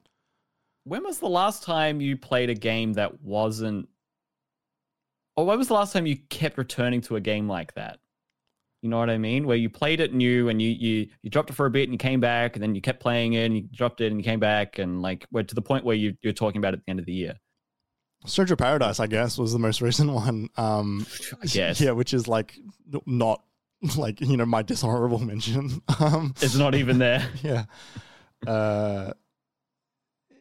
When 0.83 1.05
was 1.05 1.21
the 1.21 1.29
last 1.29 1.63
time 1.63 2.01
you 2.01 2.17
played 2.17 2.51
a 2.51 2.55
game 2.55 2.95
that 2.95 3.23
wasn't? 3.23 3.89
Or 5.37 5.47
when 5.47 5.57
was 5.57 5.69
the 5.69 5.75
last 5.75 5.93
time 5.93 6.05
you 6.05 6.17
kept 6.31 6.59
returning 6.59 7.01
to 7.03 7.15
a 7.15 7.21
game 7.21 7.49
like 7.49 7.75
that? 7.75 8.01
You 8.83 8.89
know 8.89 8.99
what 8.99 9.09
I 9.09 9.19
mean? 9.19 9.47
Where 9.47 9.57
you 9.57 9.71
played 9.71 10.01
it 10.01 10.13
new 10.13 10.49
and 10.49 10.61
you 10.61 10.71
you 10.71 11.07
you 11.23 11.31
dropped 11.31 11.49
it 11.49 11.53
for 11.53 11.67
a 11.67 11.71
bit 11.71 11.85
and 11.85 11.93
you 11.93 11.99
came 11.99 12.19
back 12.19 12.57
and 12.57 12.63
then 12.63 12.75
you 12.75 12.81
kept 12.81 12.99
playing 12.99 13.35
it 13.35 13.47
and 13.47 13.57
you 13.57 13.69
dropped 13.73 14.01
it 14.01 14.11
and 14.11 14.17
you 14.17 14.25
came 14.25 14.41
back 14.41 14.81
and 14.81 15.01
like 15.01 15.25
we're 15.31 15.45
to 15.45 15.55
the 15.55 15.63
point 15.63 15.85
where 15.85 15.95
you 15.95 16.17
you're 16.23 16.33
talking 16.33 16.59
about 16.59 16.75
it 16.75 16.79
at 16.79 16.87
the 16.87 16.91
end 16.91 16.99
of 16.99 17.07
the 17.07 17.13
year. 17.13 17.35
Stranger 18.27 18.57
Paradise, 18.57 18.99
I 18.99 19.07
guess, 19.07 19.39
was 19.39 19.53
the 19.53 19.61
most 19.61 19.81
recent 19.81 20.11
one. 20.13 20.49
Um, 20.57 21.07
I 21.41 21.47
guess. 21.47 21.81
yeah, 21.81 21.93
which 21.93 22.13
is 22.13 22.27
like 22.27 22.59
not 23.07 23.45
like 23.97 24.21
you 24.21 24.37
know 24.37 24.47
my 24.47 24.63
dishonorable 24.63 25.19
mention. 25.33 25.83
Um, 26.01 26.35
It's 26.41 26.55
not 26.57 26.75
even 26.75 26.99
there. 26.99 27.29
yeah. 27.43 27.65
Uh, 28.47 29.13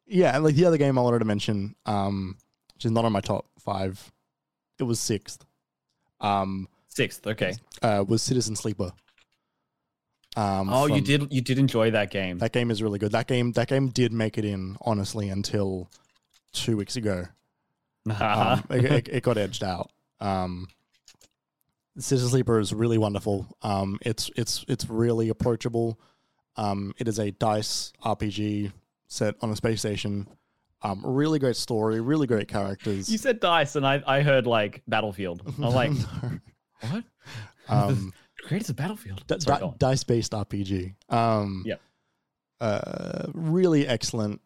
yeah, 0.08 0.36
and 0.36 0.43
like 0.43 0.56
the 0.56 0.65
other 0.65 0.77
game 0.77 0.97
I 0.97 1.01
wanted 1.01 1.19
to 1.19 1.25
mention, 1.25 1.75
um, 1.86 2.38
which 2.75 2.86
is 2.86 2.91
not 2.91 3.06
on 3.06 3.12
my 3.12 3.21
top 3.21 3.45
five, 3.60 4.12
it 4.80 4.84
was 4.84 4.99
sixth. 4.99 5.45
Um, 6.19 6.67
Sixth. 6.88 7.25
Okay. 7.25 7.54
uh, 7.82 8.04
was 8.08 8.21
Citizen 8.21 8.56
Sleeper. 8.56 8.91
Um, 10.36 10.69
Oh, 10.69 10.86
you 10.88 11.01
did. 11.01 11.32
You 11.32 11.41
did 11.41 11.58
enjoy 11.58 11.91
that 11.91 12.12
game. 12.12 12.38
That 12.39 12.51
game 12.51 12.69
is 12.69 12.84
really 12.84 12.99
good. 12.99 13.12
That 13.13 13.27
game 13.27 13.54
that 13.54 13.67
game 13.69 13.88
did 13.89 14.12
make 14.12 14.38
it 14.38 14.45
in 14.45 14.77
honestly 14.82 15.30
until 15.30 15.89
two 16.54 16.75
weeks 16.77 16.95
ago. 16.97 17.25
Um, 18.19 18.63
it, 18.69 18.86
it, 18.86 19.10
it 19.10 19.23
got 19.23 19.38
edged 19.38 19.63
out. 19.63 19.89
Um, 20.19 20.67
Citizen 21.97 22.30
Sleeper 22.30 22.60
is 22.60 22.73
really 22.73 22.97
wonderful. 22.97 23.47
Um, 23.62 23.99
it's 24.01 24.30
it's 24.36 24.63
it's 24.67 24.89
really 24.89 25.30
approachable. 25.30 25.99
Um, 26.56 26.93
it 26.97 27.08
is 27.08 27.19
a 27.19 27.32
dice 27.32 27.91
RPG 28.04 28.71
set 29.08 29.36
on 29.41 29.49
a 29.51 29.56
space 29.56 29.80
station. 29.80 30.27
Um, 30.84 31.01
really 31.06 31.38
great 31.38 31.56
story, 31.58 32.01
really 32.01 32.25
great 32.27 32.47
characters. 32.47 33.10
you 33.10 33.17
said 33.17 33.39
dice, 33.39 33.75
and 33.75 33.86
I, 33.86 34.01
I 34.08 34.21
heard 34.21 34.47
like 34.47 34.82
Battlefield. 34.88 35.43
I 35.60 35.62
was 35.65 35.75
like, 35.75 35.91
what? 36.89 37.04
um, 37.69 38.13
Creates 38.43 38.69
a 38.69 38.73
Battlefield. 38.73 39.23
d- 39.27 39.36
Sorry, 39.39 39.56
di- 39.58 39.60
go 39.60 39.67
on. 39.69 39.75
dice 39.77 40.04
based 40.04 40.32
RPG. 40.32 40.95
Um, 41.10 41.63
Yep. 41.65 41.82
Uh, 42.60 43.25
really 43.34 43.88
excellent. 43.88 44.39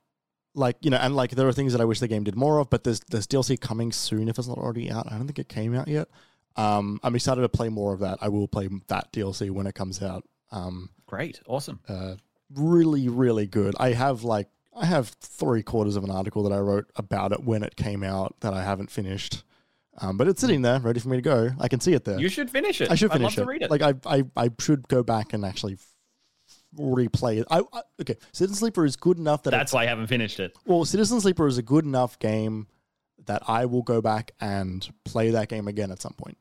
Like 0.54 0.78
you 0.82 0.90
know, 0.90 0.98
and 0.98 1.16
like 1.16 1.32
there 1.32 1.48
are 1.48 1.54
things 1.54 1.74
that 1.74 1.82
I 1.82 1.86
wish 1.86 2.00
the 2.00 2.08
game 2.08 2.24
did 2.24 2.36
more 2.36 2.60
of, 2.60 2.70
but 2.70 2.84
there's 2.86 3.02
there's 3.10 3.28
DLC 3.28 3.60
coming 3.60 3.92
soon 3.92 4.30
if 4.30 4.40
it's 4.40 4.48
not 4.48 4.58
already 4.58 4.90
out. 4.90 5.08
I 5.12 5.18
don't 5.18 5.28
think 5.28 5.40
it 5.40 5.50
came 5.50 5.76
out 5.76 5.88
yet. 5.90 6.08
Um, 6.56 7.00
I'm 7.04 7.16
excited 7.16 7.42
to 7.42 7.50
play 7.50 7.70
more 7.70 7.94
of 7.94 8.00
that. 8.00 8.20
I 8.22 8.30
will 8.30 8.48
play 8.48 8.70
that 8.88 9.12
DLC 9.12 9.52
when 9.52 9.68
it 9.68 9.76
comes 9.76 10.02
out. 10.02 10.24
Um, 10.52 10.90
Great. 11.06 11.42
Awesome. 11.48 11.80
uh, 11.88 12.16
really, 12.54 13.10
really 13.10 13.48
good. 13.48 13.76
I 13.80 13.92
have 13.92 14.24
like 14.24 14.48
I 14.76 14.86
have 14.86 15.10
three 15.22 15.64
quarters 15.64 15.96
of 15.96 16.04
an 16.04 16.12
article 16.12 16.44
that 16.44 16.54
I 16.54 16.60
wrote 16.60 16.90
about 16.96 17.32
it 17.32 17.44
when 17.44 17.64
it 17.64 17.76
came 17.76 18.04
out 18.04 18.36
that 18.42 18.54
I 18.54 18.64
haven't 18.64 18.92
finished. 18.92 19.44
Um, 20.02 20.18
but 20.18 20.28
it's 20.28 20.42
sitting 20.42 20.62
there, 20.62 20.80
ready 20.80 21.00
for 21.00 21.08
me 21.08 21.18
to 21.18 21.22
go. 21.22 21.52
I 21.60 21.70
can 21.70 21.80
see 21.80 21.94
it 21.94 22.04
there. 22.04 22.20
You 22.20 22.28
should 22.28 22.50
finish 22.50 22.82
it. 22.82 22.92
I 22.92 22.96
should 22.96 23.12
I'd 23.12 23.18
finish 23.18 23.38
love 23.38 23.44
it. 23.44 23.46
to 23.46 23.50
read 23.50 23.62
it. 23.62 23.72
Like 23.72 23.82
I, 23.82 23.94
I, 24.06 24.24
I 24.36 24.50
should 24.60 24.88
go 24.90 25.04
back 25.04 25.32
and 25.32 25.46
actually 25.46 25.78
replay 26.78 27.40
it. 27.40 27.48
I, 27.50 27.62
I 27.72 27.82
okay. 28.02 28.16
Citizen 28.34 28.56
Sleeper 28.56 28.86
is 28.86 28.98
good 28.98 29.18
enough 29.18 29.44
that 29.44 29.52
That's 29.52 29.70
it's, 29.70 29.74
why 29.74 29.84
I 29.84 29.86
haven't 29.86 30.08
finished 30.08 30.40
it. 30.42 30.54
well, 30.66 30.84
Citizen 30.84 31.22
Sleeper 31.22 31.48
is 31.48 31.58
a 31.58 31.64
good 31.64 31.86
enough 31.86 32.20
game 32.20 32.68
that 33.26 33.44
I 33.48 33.66
will 33.66 33.82
go 33.82 34.02
back 34.02 34.32
and 34.42 34.88
play 35.06 35.32
that 35.32 35.48
game 35.48 35.68
again 35.70 35.92
at 35.92 36.02
some 36.02 36.14
point. 36.14 36.38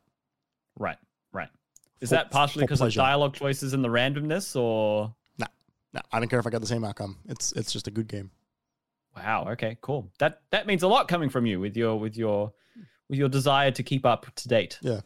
Right. 0.78 0.98
Right. 1.32 1.48
Is 2.00 2.08
For- 2.10 2.16
that 2.16 2.30
partially 2.30 2.64
because 2.64 2.80
of 2.80 2.92
dialogue 2.92 3.34
choices 3.34 3.72
and 3.72 3.84
the 3.84 3.88
randomness, 3.88 4.54
or 4.60 5.14
No, 5.38 5.46
No. 5.92 6.00
I 6.12 6.18
don't 6.18 6.28
care 6.28 6.38
if 6.38 6.46
I 6.46 6.50
get 6.50 6.60
the 6.60 6.66
same 6.66 6.84
outcome. 6.84 7.18
It's 7.28 7.52
it's 7.52 7.72
just 7.72 7.86
a 7.86 7.90
good 7.90 8.08
game. 8.08 8.30
wow? 9.16 9.46
Okay. 9.52 9.76
Cool. 9.80 10.10
That 10.18 10.42
that 10.50 10.66
means 10.66 10.82
a 10.82 10.88
lot 10.88 11.08
coming 11.08 11.28
from 11.30 11.46
you 11.46 11.60
with 11.60 11.76
your 11.76 11.96
with 11.98 12.16
your 12.16 12.52
with 13.08 13.18
your 13.18 13.28
desire 13.28 13.70
to 13.70 13.82
keep 13.82 14.04
up 14.06 14.26
to 14.34 14.48
date. 14.48 14.78
Yeah. 14.82 15.00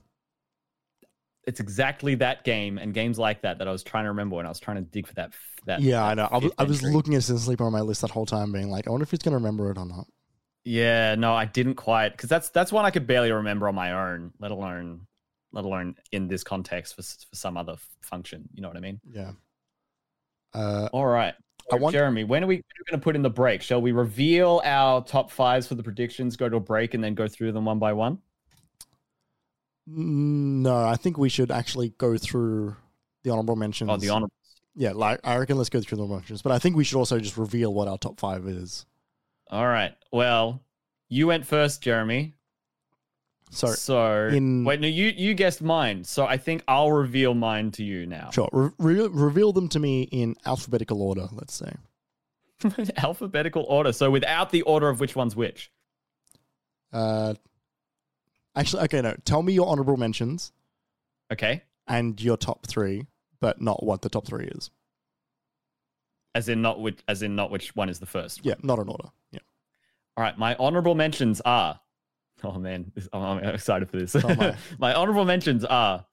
It's 1.47 1.61
exactly 1.61 2.15
that 2.17 2.45
game 2.45 2.77
and 2.77 2.93
games 2.93 3.19
like 3.19 3.41
that 3.43 3.59
that 3.59 3.67
I 3.69 3.73
was 3.73 3.83
trying 3.83 4.05
to 4.05 4.09
remember 4.11 4.37
when 4.37 4.45
I 4.45 4.51
was 4.51 4.61
trying 4.61 4.77
to 4.77 4.83
dig 4.83 5.07
for 5.07 5.15
that. 5.15 5.33
that 5.65 5.81
yeah, 5.81 6.05
I 6.05 6.13
know. 6.15 6.29
I 6.31 6.37
was, 6.39 6.53
I 6.59 6.65
was 6.65 6.83
looking 6.83 7.15
at 7.15 7.23
Citizen 7.23 7.39
Sleeper 7.47 7.65
on 7.65 7.73
my 7.73 7.81
list 7.81 8.03
that 8.03 8.11
whole 8.11 8.27
time, 8.27 8.53
being 8.53 8.69
like, 8.69 8.87
I 8.87 8.91
wonder 8.91 9.05
if 9.05 9.11
he's 9.11 9.21
going 9.21 9.33
to 9.33 9.39
remember 9.39 9.71
it 9.71 9.79
or 9.79 9.87
not. 9.87 10.07
Yeah, 10.65 11.15
no, 11.15 11.33
I 11.35 11.47
didn't 11.47 11.77
quite 11.77 12.11
because 12.11 12.29
that's 12.29 12.51
that's 12.51 12.71
one 12.71 12.85
I 12.85 12.91
could 12.91 13.07
barely 13.07 13.33
remember 13.33 13.67
on 13.67 13.75
my 13.75 13.93
own, 13.93 14.33
let 14.39 14.51
alone 14.51 15.07
let 15.53 15.65
alone 15.65 15.95
in 16.13 16.29
this 16.29 16.45
context 16.45 16.95
for 16.97 17.03
for 17.03 17.35
some 17.37 17.57
other 17.57 17.77
function. 18.03 18.49
You 18.55 18.63
know 18.63 18.69
what 18.69 18.77
I 18.77 18.81
mean? 18.81 19.01
Yeah. 19.11 19.33
Uh, 20.55 20.89
All 20.93 21.07
right, 21.07 21.35
I 21.71 21.77
want- 21.77 21.93
Jeremy. 21.93 22.25
When 22.25 22.43
are 22.43 22.47
we 22.47 22.57
going 22.57 22.99
to 22.99 23.05
put 23.05 23.17
in 23.17 23.23
the 23.23 23.31
break? 23.31 23.61
Shall 23.63 23.81
we 23.83 23.93
reveal 23.93 24.63
our 24.65 25.03
top 25.05 25.31
fives 25.31 25.67
for 25.67 25.75
the 25.75 25.83
predictions, 25.83 26.37
go 26.37 26.49
to 26.49 26.57
a 26.57 26.61
break, 26.61 26.95
and 26.95 27.05
then 27.05 27.15
go 27.15 27.29
through 27.29 27.53
them 27.53 27.65
one 27.67 27.79
by 27.79 27.93
one? 27.93 28.19
no, 29.91 30.85
I 30.85 30.97
think 30.97 31.17
we 31.17 31.29
should 31.31 31.51
actually 31.51 31.91
go 31.97 32.19
through 32.19 32.77
the 33.25 33.31
honorable 33.31 33.57
mentions. 33.57 33.91
Oh, 33.91 33.97
the 33.97 34.11
honor. 34.11 34.27
Yeah, 34.75 34.93
like 34.93 35.21
I 35.25 35.37
reckon 35.37 35.57
let's 35.57 35.71
go 35.71 35.81
through 35.81 35.97
the 35.97 36.03
honorable 36.03 36.17
mentions, 36.17 36.43
but 36.43 36.53
I 36.53 36.59
think 36.59 36.77
we 36.77 36.85
should 36.85 36.99
also 36.99 37.19
just 37.19 37.37
reveal 37.37 37.73
what 37.73 37.89
our 37.89 37.99
top 37.99 38.21
five 38.21 38.47
is. 38.47 38.85
All 39.51 39.67
right. 39.67 39.95
Well, 40.13 40.63
you 41.09 41.27
went 41.27 41.47
first, 41.47 41.83
Jeremy. 41.83 42.35
So, 43.51 43.69
so 43.69 44.27
in- 44.29 44.65
wait, 44.65 44.81
no, 44.81 44.87
you 44.89 45.07
you 45.17 45.35
guessed 45.35 45.63
mine. 45.63 46.05
So 46.05 46.27
I 46.27 46.37
think 46.37 46.63
I'll 46.69 46.93
reveal 46.93 47.35
mine 47.35 47.71
to 47.73 47.85
you 47.85 48.07
now. 48.07 48.31
sure, 48.31 48.49
re- 48.53 48.71
re- 48.79 49.09
reveal 49.11 49.53
them 49.53 49.69
to 49.71 49.79
me 49.79 50.03
in 50.03 50.37
alphabetical 50.47 51.01
order. 51.03 51.29
Let's 51.33 51.55
say. 51.55 51.73
Alphabetical 52.97 53.65
order. 53.69 53.93
So 53.93 54.11
without 54.11 54.51
the 54.51 54.63
order 54.63 54.89
of 54.89 54.99
which 54.99 55.15
one's 55.15 55.37
which. 55.37 55.71
Uh, 56.93 57.35
actually, 58.57 58.83
okay, 58.85 59.01
no. 59.01 59.15
Tell 59.25 59.43
me 59.43 59.53
your 59.53 59.69
honorable 59.69 59.97
mentions 59.97 60.53
Okay. 61.33 61.63
and 61.87 62.21
your 62.21 62.37
top 62.37 62.67
three, 62.67 63.07
but 63.41 63.61
not 63.61 63.85
what 63.85 64.03
the 64.03 64.09
top 64.09 64.27
three 64.27 64.47
is. 64.47 64.71
As 66.35 66.49
in 66.49 66.61
not 66.63 66.81
which 66.81 66.99
as 67.07 67.23
in 67.23 67.37
not 67.37 67.51
which 67.51 67.75
one 67.77 67.89
is 67.89 68.01
the 68.01 68.07
first. 68.07 68.45
Yeah, 68.45 68.55
not 68.63 68.79
in 68.81 68.89
order. 68.89 69.09
Yeah. 69.31 69.41
All 70.17 70.25
right, 70.25 70.37
my 70.37 70.57
honorable 70.57 70.95
mentions 70.97 71.41
are 71.43 71.79
Oh 72.45 72.59
man, 72.59 72.93
I'm 73.13 73.23
I'm 73.39 73.45
excited 73.45 73.91
for 73.91 73.97
this. 73.99 74.15
Oh, 74.17 74.29
my. 74.37 74.57
my 74.79 74.95
honorable 74.95 75.25
mentions 75.25 75.65
are 75.65 76.05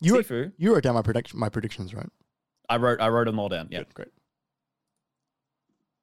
You 0.00 0.16
wrote, 0.16 0.52
you 0.58 0.74
wrote 0.74 0.82
down 0.82 0.94
my 0.94 1.02
prediction, 1.02 1.38
my 1.38 1.48
predictions, 1.48 1.94
right? 1.94 2.08
I 2.68 2.76
wrote 2.76 3.00
I 3.00 3.08
wrote 3.08 3.26
them 3.26 3.38
all 3.38 3.48
down. 3.48 3.68
Yeah. 3.70 3.78
Good, 3.80 3.94
great. 3.94 4.08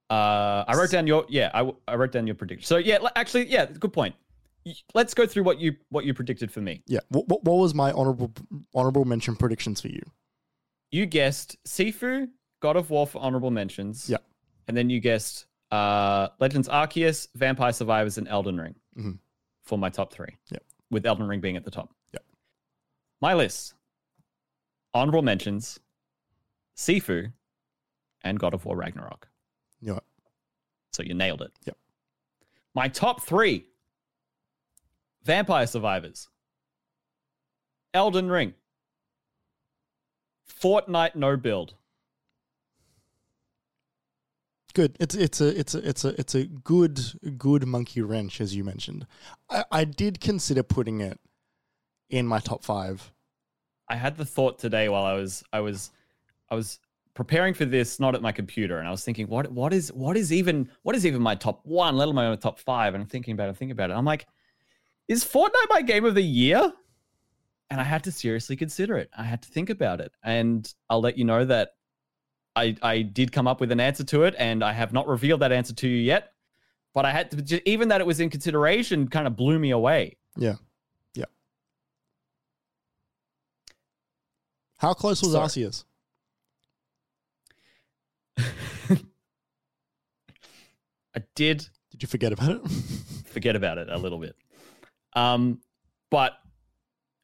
Uh, 0.10 0.64
I 0.68 0.76
wrote 0.76 0.92
down 0.92 1.08
your 1.08 1.26
yeah. 1.30 1.50
I, 1.54 1.72
I 1.88 1.96
wrote 1.96 2.12
down 2.12 2.28
your 2.28 2.36
prediction. 2.36 2.66
So 2.66 2.78
yeah, 2.78 3.00
actually 3.16 3.48
yeah, 3.48 3.66
good 3.66 3.94
point. 3.94 4.16
Let's 4.94 5.14
go 5.14 5.26
through 5.26 5.44
what 5.44 5.60
you 5.60 5.76
what 5.90 6.06
you 6.06 6.14
predicted 6.14 6.52
for 6.52 6.62
me. 6.62 6.84
Yeah. 6.88 7.00
What, 7.10 7.28
what, 7.28 7.44
what 7.44 7.56
was 7.56 7.74
my 7.74 7.92
honorable 7.92 8.32
honorable 8.74 9.06
mention 9.06 9.36
predictions 9.36 9.82
for 9.82 9.90
you? 9.90 10.02
You 10.92 11.06
guessed 11.06 11.58
Sifu, 11.68 12.30
God 12.62 12.76
of 12.76 12.90
War 12.90 13.08
for 13.08 13.22
honorable 13.22 13.52
mentions. 13.52 14.10
Yeah. 14.10 14.18
And 14.68 14.78
then 14.78 14.90
you 14.90 15.00
guessed 15.00 15.48
uh, 15.74 16.30
Legends 16.40 16.68
Arceus, 16.70 17.28
Vampire 17.36 17.72
Survivors, 17.74 18.18
and 18.18 18.28
Elden 18.28 18.60
Ring 18.60 18.76
Mhm. 18.98 19.20
for 19.64 19.78
my 19.78 19.90
top 19.90 20.14
three. 20.14 20.38
Yeah. 20.52 20.60
With 20.92 21.06
Elden 21.06 21.28
Ring 21.28 21.42
being 21.42 21.58
at 21.58 21.64
the 21.66 21.72
top. 21.72 21.94
Yeah. 22.12 22.20
My 23.22 23.34
list 23.34 23.74
honorable 24.94 25.22
mentions 25.24 25.80
Sifu 26.78 27.34
and 28.22 28.40
God 28.40 28.54
of 28.54 28.66
War 28.66 28.76
Ragnarok. 28.78 29.28
It. 29.82 30.00
So 30.92 31.02
you 31.04 31.14
nailed 31.16 31.42
it. 31.42 31.52
Yep. 31.66 31.78
My 32.76 32.88
top 32.88 33.24
three 33.24 33.66
Vampire 35.24 35.66
Survivors, 35.66 36.30
Elden 37.94 38.30
Ring, 38.30 38.54
Fortnite 40.48 41.16
No 41.16 41.36
Build. 41.38 41.76
Good. 44.74 44.98
It's 45.00 45.14
it's 45.14 45.40
a 45.40 45.60
it's 45.60 45.76
a 45.76 45.88
it's 45.88 46.04
a 46.04 46.20
it's 46.20 46.36
a 46.36 46.46
good 46.46 47.00
good 47.38 47.68
monkey 47.68 48.02
wrench 48.02 48.42
as 48.42 48.56
you 48.56 48.64
mentioned. 48.64 49.06
I, 49.50 49.66
I 49.72 49.84
did 49.86 50.20
consider 50.20 50.64
putting 50.64 51.00
it 51.00 51.20
in 52.10 52.26
my 52.26 52.40
top 52.40 52.64
five. 52.64 53.12
I 53.88 53.96
had 53.96 54.18
the 54.18 54.26
thought 54.26 54.58
today 54.58 54.90
while 54.90 55.04
I 55.04 55.14
was 55.14 55.44
I 55.54 55.60
was 55.60 55.92
I 56.50 56.56
was 56.56 56.80
preparing 57.14 57.54
for 57.54 57.66
this, 57.66 58.00
not 58.00 58.16
at 58.16 58.22
my 58.24 58.32
computer, 58.32 58.80
and 58.80 58.88
I 58.88 58.92
was 58.92 59.04
thinking, 59.04 59.28
what 59.28 59.52
what 59.52 59.74
is 59.74 59.94
what 59.94 60.18
is 60.18 60.34
even 60.34 60.70
what 60.82 60.96
is 60.96 61.06
even 61.06 61.22
my 61.22 61.36
top 61.36 61.62
one, 61.66 61.96
let 61.96 62.08
alone 62.08 62.16
my 62.16 62.36
top 62.36 62.58
five? 62.58 62.96
And 62.96 63.04
I'm 63.04 63.10
thinking 63.10 63.34
about 63.34 63.50
it, 63.50 63.58
thinking 63.58 63.74
about 63.74 63.92
it. 63.92 63.94
I'm 63.94 64.06
like, 64.06 64.26
is 65.08 65.24
Fortnite 65.24 65.70
my 65.70 65.84
game 65.84 66.06
of 66.06 66.16
the 66.16 66.24
year? 66.24 66.74
And 67.70 67.80
I 67.82 67.84
had 67.84 68.04
to 68.04 68.12
seriously 68.12 68.56
consider 68.56 68.98
it. 68.98 69.10
I 69.18 69.24
had 69.24 69.42
to 69.44 69.50
think 69.50 69.70
about 69.70 70.02
it, 70.02 70.12
and 70.24 70.72
I'll 70.90 71.02
let 71.02 71.18
you 71.18 71.26
know 71.26 71.46
that 71.46 71.72
I 72.56 72.76
I 72.82 73.02
did 73.02 73.32
come 73.32 73.48
up 73.48 73.60
with 73.62 73.72
an 73.72 73.80
answer 73.80 74.04
to 74.06 74.24
it, 74.24 74.36
and 74.38 74.64
I 74.64 74.74
have 74.74 74.94
not 74.94 75.08
revealed 75.08 75.42
that 75.42 75.52
answer 75.52 75.74
to 75.74 75.88
you 75.88 75.98
yet. 75.98 76.34
But 76.94 77.06
I 77.06 77.12
had 77.12 77.32
to 77.32 77.42
ju- 77.42 77.62
even 77.66 77.88
that 77.88 78.02
it 78.02 78.08
was 78.08 78.20
in 78.20 78.30
consideration 78.30 79.08
kind 79.08 79.26
of 79.26 79.36
blew 79.36 79.58
me 79.58 79.72
away. 79.72 80.18
Yeah. 80.38 80.56
Yeah. 81.16 81.26
How 84.78 84.94
close 84.94 85.22
was 85.24 85.32
So- 85.32 85.40
Arceus? 85.40 85.86
I 91.16 91.22
did 91.36 91.68
Did 91.92 92.02
you 92.02 92.08
forget 92.08 92.34
about 92.34 92.52
it? 92.52 92.62
forget 93.28 93.56
about 93.56 93.78
it 93.78 93.90
a 93.90 93.98
little 93.98 94.20
bit. 94.20 94.36
Um, 95.16 95.62
but 96.10 96.34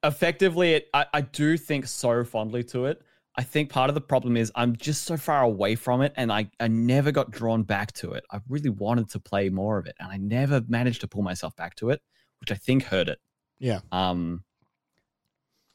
effectively, 0.04 0.74
it, 0.74 0.88
I, 0.94 1.06
I 1.14 1.22
do 1.22 1.58
think 1.58 1.88
so 1.88 2.24
fondly 2.24 2.64
to 2.66 2.86
it. 2.86 3.02
I 3.36 3.44
think 3.44 3.70
part 3.70 3.90
of 3.90 3.96
the 3.96 4.02
problem 4.02 4.36
is 4.36 4.52
I'm 4.56 4.76
just 4.76 5.04
so 5.04 5.16
far 5.16 5.44
away 5.44 5.76
from 5.76 6.02
it 6.02 6.14
and 6.18 6.32
I, 6.32 6.50
I 6.60 6.68
never 6.68 7.12
got 7.12 7.32
drawn 7.32 7.64
back 7.64 7.94
to 7.94 8.12
it. 8.14 8.24
I 8.32 8.40
really 8.50 8.70
wanted 8.70 9.10
to 9.12 9.20
play 9.20 9.50
more 9.50 9.78
of 9.78 9.86
it 9.86 9.96
and 10.00 10.12
I 10.12 10.18
never 10.18 10.62
managed 10.68 11.02
to 11.02 11.08
pull 11.08 11.22
myself 11.22 11.56
back 11.56 11.76
to 11.76 11.90
it, 11.92 12.02
which 12.42 12.52
I 12.52 12.56
think 12.56 12.84
hurt 12.84 13.08
it. 13.08 13.20
yeah. 13.60 13.80
Um, 13.92 14.44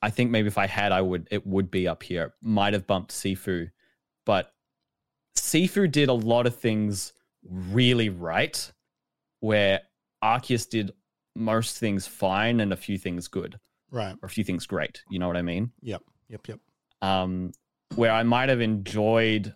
I 0.02 0.10
think 0.10 0.30
maybe 0.30 0.48
if 0.48 0.58
I 0.58 0.66
had, 0.66 0.92
I 0.92 1.00
would 1.00 1.28
it 1.30 1.46
would 1.46 1.70
be 1.70 1.88
up 1.88 2.02
here. 2.02 2.34
Might 2.42 2.74
have 2.74 2.86
bumped 2.86 3.10
Sifu, 3.10 3.70
but 4.26 4.52
Sifu 5.34 5.90
did 5.90 6.10
a 6.10 6.12
lot 6.12 6.46
of 6.46 6.56
things 6.56 7.14
really 7.48 8.10
right, 8.10 8.70
where 9.40 9.80
Arceus 10.22 10.68
did 10.68 10.92
most 11.34 11.78
things 11.78 12.06
fine 12.06 12.60
and 12.60 12.70
a 12.70 12.76
few 12.76 12.98
things 12.98 13.28
good. 13.28 13.58
Right. 13.90 14.14
or 14.22 14.26
a 14.26 14.28
few 14.28 14.44
things 14.44 14.66
great. 14.66 15.02
You 15.08 15.18
know 15.18 15.26
what 15.26 15.38
I 15.38 15.42
mean? 15.42 15.70
Yep. 15.80 16.02
Yep. 16.28 16.48
Yep. 16.48 16.60
Um, 17.02 17.52
where 17.94 18.12
I 18.12 18.22
might 18.22 18.48
have 18.48 18.60
enjoyed 18.60 19.54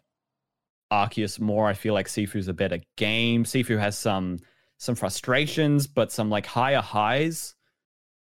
Arceus 0.92 1.38
more. 1.40 1.66
I 1.66 1.74
feel 1.74 1.94
like 1.94 2.08
Sifu's 2.08 2.48
a 2.48 2.54
better 2.54 2.80
game. 2.96 3.44
Sifu 3.44 3.78
has 3.78 3.98
some 3.98 4.38
some 4.78 4.94
frustrations, 4.94 5.86
but 5.86 6.12
some 6.12 6.30
like 6.30 6.46
higher 6.46 6.80
highs 6.80 7.54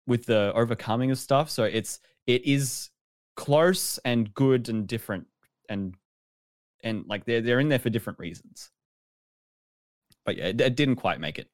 with 0.07 0.25
the 0.25 0.53
overcoming 0.55 1.11
of 1.11 1.17
stuff. 1.17 1.49
So 1.49 1.63
it's 1.63 1.99
it 2.27 2.45
is 2.45 2.89
close 3.35 3.97
and 3.99 4.33
good 4.33 4.69
and 4.69 4.87
different 4.87 5.27
and 5.69 5.95
and 6.83 7.05
like 7.07 7.25
they're 7.25 7.41
they're 7.41 7.59
in 7.59 7.69
there 7.69 7.79
for 7.79 7.89
different 7.89 8.19
reasons. 8.19 8.71
But 10.25 10.37
yeah, 10.37 10.45
it, 10.45 10.61
it 10.61 10.75
didn't 10.75 10.95
quite 10.95 11.19
make 11.19 11.37
it. 11.37 11.49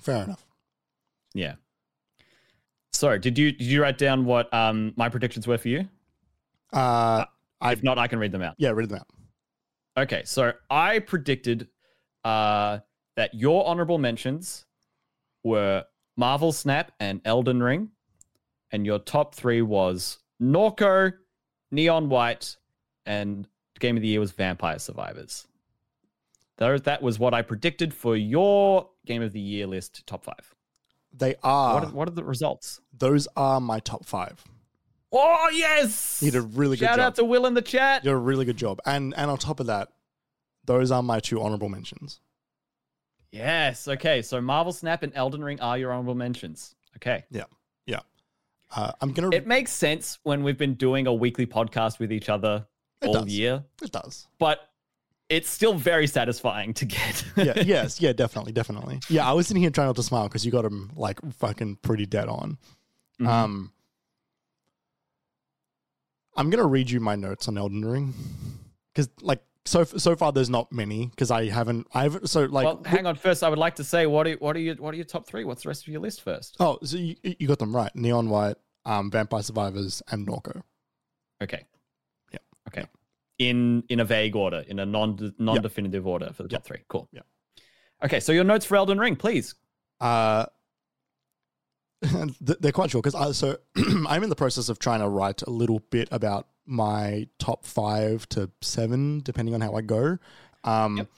Fair 0.00 0.24
enough. 0.24 0.46
Yeah. 1.34 1.54
So 2.92 3.18
did 3.18 3.36
you 3.38 3.52
did 3.52 3.66
you 3.66 3.82
write 3.82 3.98
down 3.98 4.24
what 4.24 4.52
um 4.54 4.94
my 4.96 5.08
predictions 5.08 5.46
were 5.46 5.58
for 5.58 5.68
you? 5.68 5.88
Uh, 6.74 7.24
if 7.62 7.82
not, 7.82 7.98
I 7.98 8.06
can 8.08 8.18
read 8.18 8.32
them 8.32 8.42
out. 8.42 8.54
yeah, 8.58 8.70
read 8.70 8.88
them 8.88 8.98
out. 8.98 9.06
Okay, 9.96 10.22
so 10.24 10.52
I 10.70 10.98
predicted 10.98 11.68
uh, 12.24 12.80
that 13.16 13.32
your 13.32 13.66
honorable 13.66 13.98
mentions 13.98 14.66
were 15.44 15.84
Marvel 16.16 16.52
Snap 16.52 16.92
and 16.98 17.20
Elden 17.24 17.62
Ring, 17.62 17.90
and 18.72 18.84
your 18.84 18.98
top 18.98 19.34
three 19.34 19.62
was 19.62 20.18
Norco, 20.42 21.12
Neon 21.70 22.08
White, 22.08 22.56
and 23.06 23.46
Game 23.78 23.96
of 23.96 24.02
the 24.02 24.08
Year 24.08 24.20
was 24.20 24.32
Vampire 24.32 24.78
Survivors. 24.78 25.46
There, 26.56 26.78
that 26.78 27.02
was 27.02 27.18
what 27.18 27.34
I 27.34 27.42
predicted 27.42 27.92
for 27.92 28.16
your 28.16 28.88
Game 29.06 29.22
of 29.22 29.32
the 29.32 29.40
Year 29.40 29.66
list 29.66 30.06
top 30.06 30.24
five. 30.24 30.54
They 31.12 31.36
are. 31.42 31.74
What, 31.74 31.84
are 31.84 31.90
what 31.90 32.08
are 32.08 32.12
the 32.12 32.24
results? 32.24 32.80
those 32.96 33.28
are 33.36 33.60
my 33.60 33.80
top 33.80 34.04
five. 34.04 34.42
Oh 35.16 35.48
yes! 35.52 36.20
You 36.22 36.30
did 36.32 36.38
a 36.38 36.42
really 36.42 36.76
good 36.76 36.86
job. 36.86 36.90
Shout 36.90 36.96
job. 36.98 37.06
out 37.06 37.14
to 37.16 37.24
Will 37.24 37.46
in 37.46 37.54
the 37.54 37.62
chat. 37.62 38.02
You 38.04 38.10
did 38.10 38.16
a 38.16 38.18
really 38.18 38.44
good 38.44 38.56
job. 38.56 38.80
And 38.84 39.14
and 39.16 39.30
on 39.30 39.38
top 39.38 39.60
of 39.60 39.66
that, 39.66 39.88
those 40.64 40.90
are 40.90 41.02
my 41.02 41.20
two 41.20 41.40
honorable 41.40 41.68
mentions. 41.68 42.20
Yes. 43.30 43.88
Okay. 43.88 44.22
So 44.22 44.40
Marvel 44.40 44.72
Snap 44.72 45.02
and 45.02 45.12
Elden 45.14 45.42
Ring 45.42 45.60
are 45.60 45.76
your 45.78 45.92
honorable 45.92 46.14
mentions. 46.14 46.74
Okay. 46.96 47.24
Yeah. 47.30 47.44
Yeah. 47.86 48.00
Uh, 48.74 48.92
I'm 49.00 49.12
gonna. 49.12 49.30
It 49.32 49.46
makes 49.46 49.70
sense 49.72 50.18
when 50.22 50.42
we've 50.42 50.58
been 50.58 50.74
doing 50.74 51.06
a 51.06 51.14
weekly 51.14 51.46
podcast 51.46 51.98
with 51.98 52.12
each 52.12 52.28
other 52.28 52.66
It 53.02 53.08
all 53.08 53.14
does. 53.24 53.26
year, 53.28 53.64
it 53.82 53.92
does. 53.92 54.26
but 54.38 54.68
it's 55.28 55.48
still 55.48 55.74
very 55.74 56.06
satisfying 56.06 56.74
to 56.74 56.84
get. 56.84 57.24
Yeah. 57.36 57.54
yes. 57.64 58.00
Yeah. 58.00 58.12
Definitely. 58.12 58.52
Definitely. 58.52 59.00
Yeah. 59.08 59.28
I 59.28 59.32
was 59.32 59.46
sitting 59.46 59.62
here 59.62 59.70
trying 59.70 59.86
not 59.88 59.96
to 59.96 60.02
smile 60.02 60.28
because 60.28 60.44
you 60.44 60.52
got 60.52 60.64
him 60.64 60.90
like 60.96 61.20
fucking 61.34 61.76
pretty 61.82 62.06
dead 62.06 62.28
on. 62.28 62.58
Mhm. 63.20 63.28
Um. 63.28 63.70
I'm 66.36 66.50
gonna 66.50 66.66
read 66.66 66.90
you 66.90 67.00
my 67.00 67.16
notes 67.16 67.48
on 67.48 67.56
Elden 67.58 67.84
Ring 67.84 68.14
because 68.94 69.08
like 69.20 69.40
so 69.64 69.84
so 69.84 70.14
far 70.16 70.32
there's 70.32 70.50
not 70.50 70.70
many 70.72 71.06
because 71.06 71.30
I 71.30 71.48
haven't 71.48 71.86
I 71.94 72.02
haven't 72.04 72.28
so 72.28 72.44
like 72.44 72.64
well, 72.66 72.82
hang 72.84 73.06
on. 73.06 73.14
First, 73.16 73.42
I 73.42 73.48
would 73.48 73.58
like 73.58 73.76
to 73.76 73.84
say 73.84 74.06
what 74.06 74.26
are 74.26 74.34
what 74.34 74.56
are 74.56 74.60
your 74.60 74.74
what 74.76 74.92
are 74.94 74.96
your 74.96 75.06
top 75.06 75.26
three? 75.26 75.44
What's 75.44 75.62
the 75.62 75.68
rest 75.68 75.82
of 75.82 75.88
your 75.88 76.00
list 76.00 76.22
first? 76.22 76.56
oh 76.60 76.78
so 76.82 76.96
you, 76.96 77.16
you 77.22 77.46
got 77.48 77.58
them 77.58 77.74
right 77.74 77.94
Neon 77.94 78.28
White 78.28 78.56
um 78.84 79.10
Vampire 79.10 79.42
Survivors 79.42 80.02
and 80.10 80.26
Norco 80.26 80.62
Okay. 81.42 81.64
Yeah. 82.32 82.38
Okay. 82.68 82.86
In 83.38 83.82
in 83.88 84.00
a 84.00 84.04
vague 84.04 84.36
order, 84.36 84.64
in 84.68 84.78
a 84.78 84.86
non 84.86 85.34
non 85.38 85.60
definitive 85.62 86.06
order 86.06 86.30
for 86.32 86.42
the 86.44 86.48
Yeah. 86.50 86.58
top 86.58 86.64
three. 86.66 86.80
Cool. 86.88 87.08
Yeah. 87.12 87.22
Okay. 88.04 88.20
So 88.20 88.32
your 88.32 88.44
notes 88.44 88.64
for 88.64 88.76
Elden 88.76 88.98
Ring, 88.98 89.16
please. 89.16 89.54
Uh, 90.00 90.46
they're 92.40 92.72
quite 92.72 92.90
sure 92.90 93.00
because 93.02 93.14
I 93.14 93.32
so 93.32 93.56
I'm 94.08 94.22
in 94.22 94.28
the 94.30 94.36
process 94.36 94.68
of 94.68 94.78
trying 94.78 95.00
to 95.00 95.08
write 95.08 95.42
a 95.42 95.50
little 95.50 95.80
bit 95.90 96.08
about 96.10 96.48
my 96.66 97.28
top 97.38 97.64
five 97.66 98.28
to 98.30 98.50
seven, 98.62 99.20
depending 99.20 99.54
on 99.54 99.60
how 99.60 99.74
I 99.74 99.80
go. 99.82 100.18
Um, 100.64 100.96
Yep. 100.98 101.08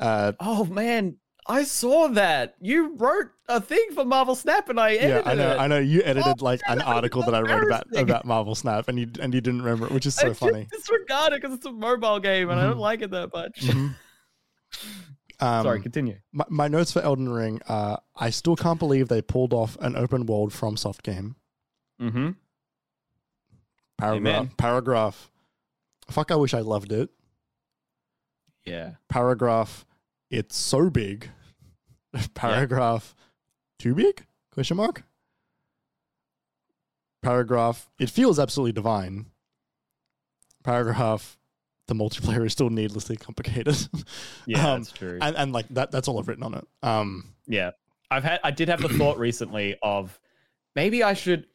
uh, 0.00 0.32
Oh 0.40 0.64
man, 0.64 1.16
I 1.46 1.62
saw 1.64 2.08
that 2.08 2.56
you 2.60 2.94
wrote 2.96 3.30
a 3.48 3.60
thing 3.60 3.86
for 3.94 4.04
Marvel 4.04 4.34
Snap, 4.34 4.68
and 4.68 4.78
I 4.78 4.90
yeah, 4.90 5.22
I 5.24 5.34
know. 5.34 5.52
it. 5.52 5.58
I 5.60 5.66
know 5.66 5.78
you 5.78 6.02
edited 6.04 6.42
like 6.42 6.60
an 6.66 6.82
article 6.82 7.22
that 7.22 7.34
I 7.34 7.40
wrote 7.40 7.62
about 7.62 7.86
about 7.96 8.24
Marvel 8.26 8.54
Snap, 8.54 8.88
and 8.88 8.98
you 8.98 9.08
and 9.20 9.32
you 9.32 9.40
didn't 9.40 9.62
remember 9.62 9.86
it, 9.86 9.92
which 9.92 10.04
is 10.06 10.14
so 10.14 10.28
just 10.28 10.40
funny. 10.40 10.66
disregard 10.70 11.32
it 11.32 11.40
because 11.40 11.56
it's 11.56 11.66
a 11.66 11.72
mobile 11.72 12.18
game, 12.20 12.50
and 12.50 12.60
I 12.60 12.64
don't 12.64 12.76
Mhm. 12.76 12.80
like 12.80 13.02
it 13.02 13.10
that 13.12 13.32
much. 13.32 13.60
Mhm. 13.60 13.94
Um, 15.40 15.62
Sorry, 15.62 15.80
continue. 15.80 16.16
my, 16.32 16.44
my 16.48 16.68
notes 16.68 16.92
for 16.92 17.00
Elden 17.00 17.28
Ring. 17.28 17.60
Uh, 17.68 17.96
I 18.16 18.30
still 18.30 18.56
can't 18.56 18.78
believe 18.78 19.08
they 19.08 19.22
pulled 19.22 19.52
off 19.52 19.76
an 19.80 19.94
open 19.96 20.26
world 20.26 20.52
FromSoft 20.52 21.02
game. 21.02 21.36
Mm-hmm. 22.00 22.30
Paragraph. 23.98 24.16
Amen. 24.16 24.50
Paragraph. 24.56 25.30
Fuck! 26.10 26.30
I 26.30 26.36
wish 26.36 26.54
I 26.54 26.60
loved 26.60 26.92
it. 26.92 27.10
Yeah. 28.64 28.92
paragraph 29.08 29.86
it's 30.30 30.54
so 30.54 30.90
big 30.90 31.30
paragraph 32.34 33.14
too 33.78 33.94
big 33.94 34.26
question 34.52 34.76
mark 34.76 35.04
paragraph 37.22 37.88
it 37.98 38.10
feels 38.10 38.38
absolutely 38.38 38.72
divine 38.72 39.24
paragraph 40.64 41.37
the 41.88 41.94
multiplayer 41.94 42.46
is 42.46 42.52
still 42.52 42.70
needlessly 42.70 43.16
complicated 43.16 43.76
Yeah, 44.46 44.72
Um, 44.72 44.80
that's 44.80 44.92
true. 44.92 45.18
and, 45.20 45.36
and 45.36 45.52
like 45.52 45.66
that 45.70 45.90
that's 45.90 46.06
all 46.08 46.18
i've 46.20 46.28
written 46.28 46.44
on 46.44 46.54
it 46.54 46.64
um 46.82 47.34
yeah. 47.46 47.70
I've 48.10 48.24
had 48.24 48.40
I 48.44 48.50
did 48.52 48.68
have 48.68 48.80
the 48.80 48.88
thought 48.88 49.18
recently 49.18 49.76
of 49.82 50.18
maybe 50.74 51.02
I 51.02 51.12
should 51.14 51.46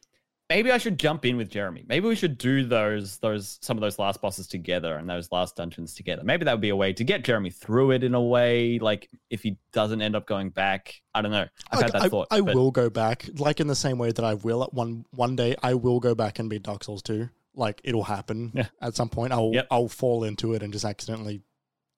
maybe 0.48 0.70
I 0.70 0.78
should 0.78 0.98
jump 1.00 1.24
in 1.24 1.36
with 1.36 1.48
Jeremy. 1.48 1.84
Maybe 1.88 2.06
we 2.06 2.14
should 2.14 2.38
do 2.38 2.64
those 2.64 3.18
those 3.18 3.58
some 3.60 3.76
of 3.76 3.80
those 3.80 3.98
last 3.98 4.20
bosses 4.20 4.46
together 4.46 4.96
and 4.96 5.10
those 5.10 5.32
last 5.32 5.56
dungeons 5.56 5.94
together. 5.94 6.22
Maybe 6.24 6.44
that 6.44 6.52
would 6.52 6.60
be 6.60 6.68
a 6.68 6.76
way 6.76 6.92
to 6.92 7.02
get 7.02 7.24
Jeremy 7.24 7.50
through 7.50 7.90
it 7.92 8.04
in 8.04 8.14
a 8.14 8.22
way. 8.22 8.78
Like 8.78 9.08
if 9.30 9.42
he 9.42 9.56
doesn't 9.72 10.00
end 10.00 10.14
up 10.14 10.26
going 10.26 10.50
back. 10.50 10.94
I 11.12 11.22
don't 11.22 11.32
know. 11.32 11.46
I've 11.70 11.78
like, 11.80 11.82
had 11.86 11.92
that 11.92 12.02
I, 12.02 12.08
thought. 12.08 12.28
I 12.30 12.40
but- 12.40 12.54
will 12.54 12.70
go 12.70 12.88
back 12.90 13.28
like 13.36 13.58
in 13.58 13.66
the 13.66 13.74
same 13.74 13.98
way 13.98 14.12
that 14.12 14.24
i 14.24 14.34
will 14.34 14.62
at 14.62 14.72
one 14.74 15.06
one 15.10 15.34
day 15.34 15.56
i 15.62 15.74
will 15.74 15.98
go 16.00 16.14
back 16.14 16.38
and 16.38 16.48
beat 16.50 16.62
dark 16.62 16.84
souls 16.84 17.02
2 17.02 17.28
like 17.54 17.80
it'll 17.84 18.04
happen 18.04 18.50
Yeah. 18.54 18.66
at 18.80 18.94
some 18.96 19.08
point 19.08 19.32
i'll 19.32 19.50
Yep. 19.52 19.66
i'll 19.70 19.88
fall 19.88 20.24
into 20.24 20.54
it 20.54 20.62
and 20.62 20.72
just 20.72 20.84
accidentally 20.84 21.42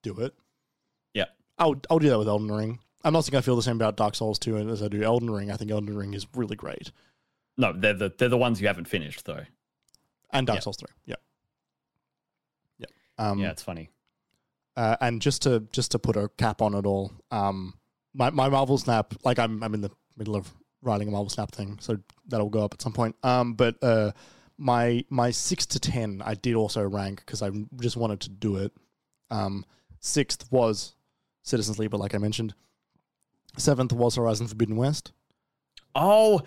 do 0.02 0.18
it 0.20 0.34
Yeah, 1.14 1.24
I'll 1.58 1.74
I'll 1.90 1.98
do 1.98 2.08
that 2.10 2.18
with 2.18 2.28
Elden 2.28 2.50
Ring. 2.52 2.78
I'm 3.04 3.12
not 3.12 3.24
saying 3.24 3.36
I 3.38 3.40
feel 3.40 3.56
the 3.56 3.62
same 3.62 3.76
about 3.76 3.96
Dark 3.96 4.14
Souls 4.14 4.38
2 4.38 4.56
as 4.68 4.82
I 4.82 4.88
do 4.88 5.02
Elden 5.02 5.30
Ring. 5.30 5.50
I 5.50 5.56
think 5.56 5.70
Elden 5.70 5.96
Ring 5.96 6.12
is 6.14 6.26
really 6.34 6.56
great. 6.56 6.90
No, 7.56 7.72
they're 7.72 7.94
the 7.94 8.12
they're 8.18 8.28
the 8.28 8.36
ones 8.36 8.60
you 8.60 8.66
haven't 8.66 8.88
finished 8.88 9.24
though. 9.24 9.44
And 10.30 10.46
Dark 10.46 10.56
Yep. 10.58 10.62
Souls 10.64 10.76
3. 10.76 10.88
Yeah. 11.06 11.14
Yeah. 12.78 12.86
Um 13.18 13.38
yeah, 13.38 13.50
it's 13.50 13.62
funny. 13.62 13.90
uh, 14.76 14.96
and 15.00 15.22
just 15.22 15.42
to 15.42 15.60
just 15.72 15.90
to 15.92 15.98
put 15.98 16.16
a 16.16 16.28
cap 16.36 16.60
on 16.62 16.74
it 16.74 16.86
all, 16.86 17.12
um 17.30 17.74
my, 18.14 18.30
my 18.30 18.48
Marvel 18.48 18.78
Snap, 18.78 19.14
like 19.24 19.38
I'm 19.38 19.62
I'm 19.62 19.74
in 19.74 19.80
the 19.80 19.90
middle 20.16 20.36
of 20.36 20.52
writing 20.82 21.08
a 21.08 21.10
Marvel 21.10 21.30
Snap 21.30 21.52
thing, 21.52 21.78
so 21.80 21.98
that'll 22.28 22.50
go 22.50 22.60
up 22.64 22.74
at 22.74 22.82
some 22.82 22.92
point. 22.92 23.16
Um 23.22 23.54
but 23.54 23.82
uh 23.82 24.12
my 24.58 25.04
my 25.10 25.30
6 25.30 25.66
to 25.66 25.80
10 25.80 26.22
I 26.24 26.34
did 26.34 26.54
also 26.54 26.82
rank 26.82 27.24
cuz 27.26 27.42
I 27.42 27.50
just 27.80 27.96
wanted 27.96 28.20
to 28.20 28.30
do 28.30 28.56
it. 28.56 28.72
Um 29.30 29.64
6th 30.00 30.50
was 30.50 30.94
Citizen 31.42 31.74
Sleeper 31.74 31.96
like 31.96 32.14
I 32.14 32.18
mentioned. 32.18 32.54
7th 33.58 33.92
was 33.92 34.16
Horizon 34.16 34.46
Forbidden 34.46 34.76
West. 34.76 35.12
Oh, 35.94 36.42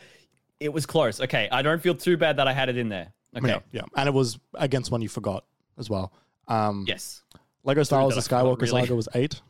it 0.60 0.70
was 0.74 0.86
close. 0.86 1.20
Okay, 1.22 1.49
I 1.51 1.62
don't 1.62 1.82
feel 1.82 1.95
too 1.95 2.18
bad 2.18 2.38
that 2.38 2.47
I 2.47 2.53
had 2.53 2.70
it 2.70 2.78
in 2.78 2.89
there. 2.89 3.14
Okay. 3.36 3.47
Yeah, 3.47 3.60
yeah, 3.72 3.82
and 3.95 4.07
it 4.07 4.14
was 4.14 4.39
against 4.55 4.91
one 4.91 5.01
you 5.01 5.10
forgot 5.10 5.45
as 5.78 5.89
well. 5.89 6.12
Um, 6.47 6.86
Yes. 6.88 7.24
Lego 7.64 7.84
Star 7.84 8.01
Wars: 8.01 8.16
The 8.16 8.22
Skywalker 8.22 8.62
really. 8.62 8.82
Saga 8.82 8.95
was 8.95 9.07
eight. 9.14 9.41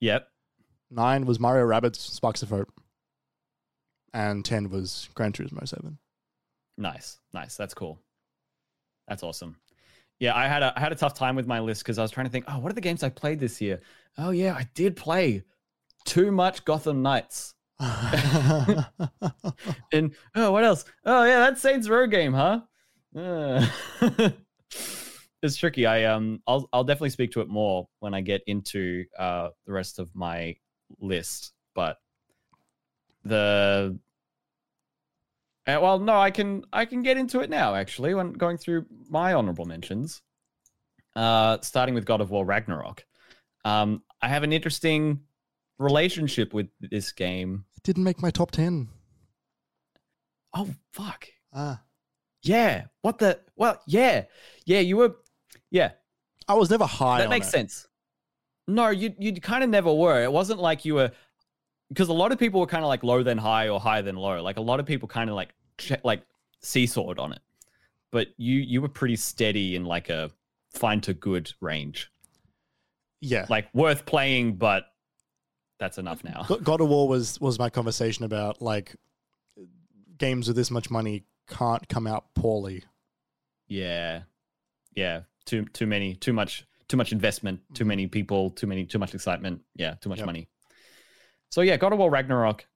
Yep. 0.00 0.28
Nine 0.90 1.24
was 1.26 1.38
Mario 1.38 1.64
Rabbids 1.66 1.96
Sparks 1.96 2.42
of 2.42 2.50
Hope, 2.50 2.72
and 4.12 4.44
ten 4.44 4.70
was 4.70 5.08
Gran 5.14 5.32
Turismo 5.32 5.66
Seven. 5.68 5.98
Nice, 6.76 7.18
nice. 7.32 7.56
That's 7.56 7.74
cool. 7.74 8.00
That's 9.08 9.22
awesome. 9.22 9.56
Yeah, 10.18 10.34
I 10.36 10.46
had 10.46 10.62
a 10.62 10.72
I 10.76 10.80
had 10.80 10.92
a 10.92 10.96
tough 10.96 11.14
time 11.14 11.36
with 11.36 11.46
my 11.46 11.60
list 11.60 11.82
because 11.82 11.98
I 11.98 12.02
was 12.02 12.10
trying 12.10 12.26
to 12.26 12.32
think, 12.32 12.44
oh, 12.48 12.58
what 12.58 12.70
are 12.70 12.74
the 12.74 12.80
games 12.80 13.02
I 13.02 13.08
played 13.08 13.40
this 13.40 13.60
year? 13.60 13.80
Oh 14.18 14.30
yeah, 14.30 14.54
I 14.54 14.68
did 14.74 14.96
play 14.96 15.42
too 16.04 16.30
much 16.32 16.64
Gotham 16.64 17.02
Knights. 17.02 17.54
And 19.92 20.14
oh, 20.34 20.50
what 20.52 20.64
else? 20.64 20.84
Oh 21.04 21.24
yeah, 21.24 21.38
that 21.40 21.58
Saints 21.58 21.88
Row 21.88 22.06
game, 22.06 22.32
huh? 22.32 22.60
Uh, 23.16 23.66
it's 25.42 25.56
tricky. 25.56 25.86
I 25.86 26.04
um, 26.04 26.42
I'll 26.46 26.68
I'll 26.72 26.84
definitely 26.84 27.10
speak 27.10 27.32
to 27.32 27.40
it 27.40 27.48
more 27.48 27.88
when 28.00 28.14
I 28.14 28.20
get 28.20 28.42
into 28.46 29.04
uh 29.18 29.50
the 29.66 29.72
rest 29.72 29.98
of 29.98 30.14
my 30.14 30.56
list. 31.00 31.52
But 31.74 31.98
the 33.24 33.98
uh, 35.66 35.78
well, 35.80 35.98
no, 35.98 36.18
I 36.18 36.30
can 36.30 36.64
I 36.72 36.84
can 36.84 37.02
get 37.02 37.16
into 37.16 37.40
it 37.40 37.50
now. 37.50 37.74
Actually, 37.74 38.14
when 38.14 38.32
going 38.32 38.58
through 38.58 38.86
my 39.08 39.32
honorable 39.32 39.64
mentions, 39.64 40.22
uh, 41.16 41.58
starting 41.62 41.94
with 41.94 42.04
God 42.04 42.20
of 42.20 42.30
War 42.30 42.44
Ragnarok, 42.44 43.04
um, 43.64 44.02
I 44.20 44.28
have 44.28 44.42
an 44.42 44.52
interesting 44.52 45.20
relationship 45.78 46.52
with 46.52 46.68
this 46.80 47.12
game. 47.12 47.64
it 47.76 47.82
didn't 47.82 48.04
make 48.04 48.20
my 48.20 48.30
top 48.30 48.50
ten. 48.50 48.88
Oh 50.54 50.68
fuck! 50.92 51.26
Ah. 51.52 51.80
Yeah. 52.42 52.84
What 53.02 53.18
the? 53.18 53.40
Well, 53.56 53.80
yeah, 53.86 54.24
yeah. 54.66 54.80
You 54.80 54.98
were. 54.98 55.16
Yeah, 55.70 55.92
I 56.46 56.54
was 56.54 56.70
never 56.70 56.84
high. 56.84 57.18
that 57.18 57.30
makes 57.30 57.48
it. 57.48 57.52
sense. 57.52 57.88
No, 58.68 58.90
you 58.90 59.14
you 59.18 59.32
kind 59.40 59.64
of 59.64 59.70
never 59.70 59.92
were. 59.92 60.22
It 60.22 60.32
wasn't 60.32 60.60
like 60.60 60.84
you 60.84 60.94
were 60.94 61.10
because 61.94 62.08
a 62.08 62.12
lot 62.12 62.32
of 62.32 62.38
people 62.40 62.58
were 62.58 62.66
kind 62.66 62.82
of 62.82 62.88
like 62.88 63.04
low 63.04 63.22
then 63.22 63.38
high 63.38 63.68
or 63.68 63.78
high 63.78 64.02
then 64.02 64.16
low. 64.16 64.42
Like 64.42 64.56
a 64.56 64.60
lot 64.60 64.80
of 64.80 64.86
people 64.86 65.06
kind 65.06 65.30
of 65.30 65.36
like 65.36 65.54
che- 65.78 66.00
like 66.02 66.22
seesawed 66.60 67.20
on 67.20 67.32
it, 67.32 67.40
but 68.10 68.28
you 68.36 68.58
you 68.58 68.82
were 68.82 68.88
pretty 68.88 69.16
steady 69.16 69.76
in 69.76 69.84
like 69.84 70.08
a 70.08 70.30
fine 70.72 71.00
to 71.02 71.14
good 71.14 71.52
range. 71.60 72.10
Yeah. 73.20 73.46
Like 73.48 73.72
worth 73.72 74.04
playing, 74.06 74.56
but 74.56 74.86
that's 75.78 75.96
enough 75.98 76.24
now. 76.24 76.46
God 76.62 76.80
of 76.80 76.88
War 76.88 77.08
was 77.08 77.40
was 77.40 77.58
my 77.60 77.70
conversation 77.70 78.24
about 78.24 78.60
like 78.60 78.96
games 80.18 80.48
with 80.48 80.56
this 80.56 80.70
much 80.70 80.90
money 80.90 81.24
can't 81.48 81.88
come 81.88 82.06
out 82.08 82.26
poorly. 82.34 82.82
Yeah, 83.68 84.22
yeah. 84.94 85.22
Too 85.44 85.64
too 85.66 85.86
many, 85.86 86.14
too 86.16 86.32
much, 86.32 86.66
too 86.88 86.96
much 86.96 87.12
investment, 87.12 87.60
too 87.72 87.84
mm-hmm. 87.84 87.88
many 87.88 88.06
people, 88.08 88.50
too 88.50 88.66
many, 88.66 88.84
too 88.84 88.98
much 88.98 89.14
excitement. 89.14 89.60
Yeah, 89.76 89.94
too 89.94 90.08
much 90.08 90.18
Yep. 90.18 90.26
money. 90.26 90.48
So 91.54 91.60
yeah, 91.60 91.76
God 91.76 91.92
of 91.92 92.00
War 92.00 92.10
Ragnarok. 92.10 92.66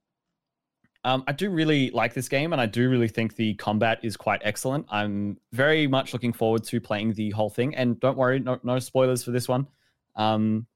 Um, 1.02 1.24
I 1.26 1.32
do 1.32 1.50
really 1.50 1.90
like 1.90 2.14
this 2.14 2.28
game, 2.28 2.52
and 2.52 2.62
I 2.62 2.66
do 2.66 2.88
really 2.88 3.08
think 3.08 3.34
the 3.34 3.54
combat 3.54 3.98
is 4.04 4.16
quite 4.16 4.40
excellent. 4.44 4.86
I'm 4.88 5.36
very 5.52 5.88
much 5.88 6.12
looking 6.12 6.32
forward 6.32 6.62
to 6.66 6.80
playing 6.80 7.14
the 7.14 7.30
whole 7.30 7.50
thing. 7.50 7.74
And 7.74 7.98
don't 7.98 8.16
worry, 8.16 8.38
no, 8.38 8.60
no 8.62 8.78
spoilers 8.78 9.24
for 9.24 9.32
this 9.32 9.48
one. 9.48 9.66
Um, 10.14 10.68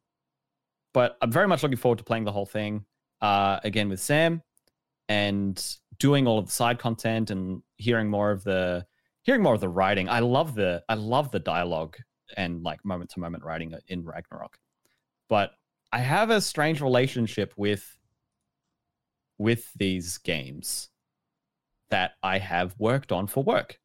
but 0.93 1.17
I'm 1.23 1.31
very 1.31 1.47
much 1.47 1.63
looking 1.63 1.79
forward 1.79 1.99
to 1.99 2.05
playing 2.05 2.25
the 2.25 2.33
whole 2.33 2.45
thing 2.45 2.85
uh, 3.21 3.61
again 3.63 3.89
with 3.89 4.01
Sam 4.01 4.43
and 5.09 5.65
doing 6.01 6.27
all 6.27 6.41
of 6.41 6.47
the 6.47 6.53
side 6.53 6.81
content 6.81 7.31
and 7.31 7.63
hearing 7.77 8.11
more 8.11 8.33
of 8.33 8.43
the 8.43 8.85
hearing 9.23 9.45
more 9.45 9.55
of 9.55 9.61
the 9.61 9.69
writing. 9.69 10.09
I 10.09 10.19
love 10.19 10.57
the 10.57 10.83
I 10.89 10.95
love 10.95 11.31
the 11.31 11.39
dialogue 11.39 11.99
and 12.37 12.65
like 12.65 12.85
moment 12.85 13.11
to 13.11 13.21
moment 13.21 13.45
writing 13.45 13.73
in 13.87 14.05
Ragnarok. 14.05 14.59
But 15.29 15.53
I 15.93 15.99
have 15.99 16.31
a 16.31 16.41
strange 16.41 16.81
relationship 16.81 17.53
with 17.57 17.99
with 19.39 19.73
these 19.75 20.19
games 20.19 20.89
that 21.91 22.13
I 22.23 22.39
have 22.39 22.75
worked 22.79 23.13
on 23.13 23.27
for 23.27 23.43
work. 23.43 23.79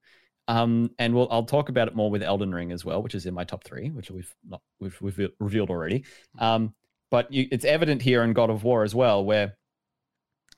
Um, 0.48 0.92
and 0.98 1.14
we'll, 1.14 1.28
I'll 1.30 1.44
talk 1.44 1.68
about 1.68 1.90
it 1.90 1.96
more 1.96 2.10
with 2.10 2.24
Elden 2.24 2.54
Ring 2.54 2.72
as 2.72 2.86
well, 2.86 3.04
which 3.04 3.16
is 3.16 3.26
in 3.26 3.34
my 3.34 3.44
top 3.44 3.66
three, 3.66 3.90
which 3.90 4.10
we've 4.10 4.34
not 4.48 4.62
we've, 4.80 4.98
we've 5.02 5.30
revealed 5.40 5.70
already. 5.70 6.06
Um, 6.40 6.74
but 7.12 7.32
you, 7.34 7.48
it's 7.52 7.66
evident 7.66 8.02
here 8.02 8.24
in 8.24 8.32
God 8.32 8.50
of 8.50 8.64
War 8.64 8.84
as 8.84 8.96
well, 8.96 9.26
where 9.26 9.58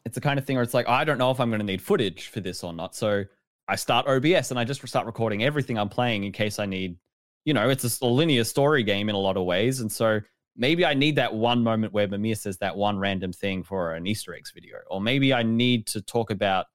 it's 0.06 0.16
the 0.16 0.22
kind 0.22 0.38
of 0.38 0.46
thing 0.46 0.58
where 0.58 0.64
it's 0.64 0.76
like 0.76 0.88
I 0.88 1.04
don't 1.04 1.18
know 1.18 1.32
if 1.32 1.40
I'm 1.40 1.50
going 1.50 1.60
to 1.60 1.66
need 1.66 1.82
footage 1.82 2.28
for 2.28 2.40
this 2.40 2.64
or 2.64 2.72
not, 2.72 2.94
so 2.94 3.26
I 3.68 3.76
start 3.76 4.08
OBS 4.08 4.52
and 4.52 4.60
I 4.60 4.64
just 4.64 4.88
start 4.88 5.08
recording 5.08 5.44
everything 5.44 5.78
I'm 5.80 5.90
playing 5.90 6.24
in 6.24 6.32
case 6.32 6.60
I 6.60 6.68
need. 6.68 6.98
You 7.46 7.56
know, 7.56 7.70
it's 7.70 8.02
a 8.02 8.06
linear 8.06 8.44
story 8.44 8.84
game 8.84 9.10
in 9.10 9.16
a 9.16 9.20
lot 9.20 9.38
of 9.38 9.46
ways, 9.46 9.80
and 9.80 9.92
so 9.92 10.20
maybe 10.60 10.86
I 10.86 10.94
need 10.94 11.16
that 11.16 11.34
one 11.34 11.64
moment 11.64 11.94
where 11.94 12.08
Mimir 12.08 12.36
says 12.36 12.58
that 12.58 12.76
one 12.76 13.00
random 13.00 13.32
thing 13.32 13.64
for 13.64 13.94
an 13.94 14.06
Easter 14.06 14.36
eggs 14.36 14.52
video, 14.54 14.78
or 14.92 15.02
maybe 15.02 15.34
I 15.34 15.42
need 15.42 15.88
to 15.88 16.02
talk 16.02 16.30
about 16.30 16.68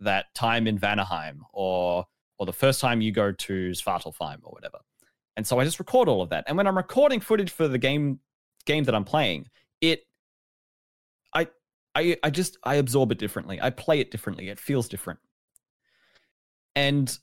that 0.00 0.34
time 0.34 0.66
in 0.66 0.78
Vanaheim, 0.78 1.40
or 1.52 2.06
or 2.38 2.46
the 2.46 2.52
first 2.52 2.80
time 2.80 3.00
you 3.00 3.12
go 3.12 3.30
to 3.30 3.70
Svartalfheim, 3.70 4.38
or 4.42 4.52
whatever. 4.52 4.78
And 5.36 5.46
so 5.46 5.60
I 5.60 5.64
just 5.64 5.78
record 5.78 6.08
all 6.08 6.22
of 6.22 6.30
that. 6.30 6.44
And 6.48 6.56
when 6.56 6.66
I'm 6.66 6.76
recording 6.76 7.20
footage 7.20 7.50
for 7.50 7.68
the 7.68 7.78
game 7.78 8.18
game 8.64 8.84
that 8.84 8.94
I'm 8.94 9.04
playing, 9.04 9.46
it 9.80 10.00
I 11.34 11.48
I 11.94 12.16
I 12.22 12.30
just 12.30 12.56
I 12.64 12.76
absorb 12.76 13.12
it 13.12 13.18
differently. 13.18 13.60
I 13.60 13.70
play 13.70 14.00
it 14.00 14.10
differently. 14.10 14.48
It 14.48 14.58
feels 14.58 14.88
different. 14.88 15.20
And 16.74 17.16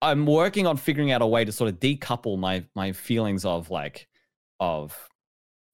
I'm 0.00 0.26
working 0.26 0.66
on 0.66 0.76
figuring 0.76 1.12
out 1.12 1.22
a 1.22 1.26
way 1.26 1.44
to 1.44 1.52
sort 1.52 1.70
of 1.72 1.78
decouple 1.78 2.36
my 2.36 2.64
my 2.74 2.92
feelings 2.92 3.44
of 3.44 3.70
like 3.70 4.08
of 4.58 5.08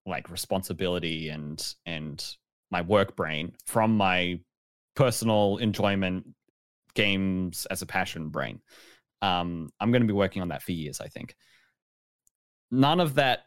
like 0.08 0.30
responsibility 0.30 1.28
and 1.28 1.74
and 1.86 2.24
my 2.70 2.82
work 2.82 3.16
brain 3.16 3.52
from 3.66 3.96
my 3.96 4.38
personal 4.94 5.58
enjoyment 5.58 6.26
games 6.94 7.66
as 7.70 7.82
a 7.82 7.86
passion 7.86 8.28
brain. 8.28 8.60
Um, 9.22 9.70
I'm 9.80 9.90
going 9.90 10.02
to 10.02 10.08
be 10.08 10.12
working 10.12 10.42
on 10.42 10.48
that 10.48 10.62
for 10.62 10.72
years, 10.72 11.00
I 11.00 11.08
think. 11.08 11.34
None 12.70 13.00
of 13.00 13.14
that 13.14 13.40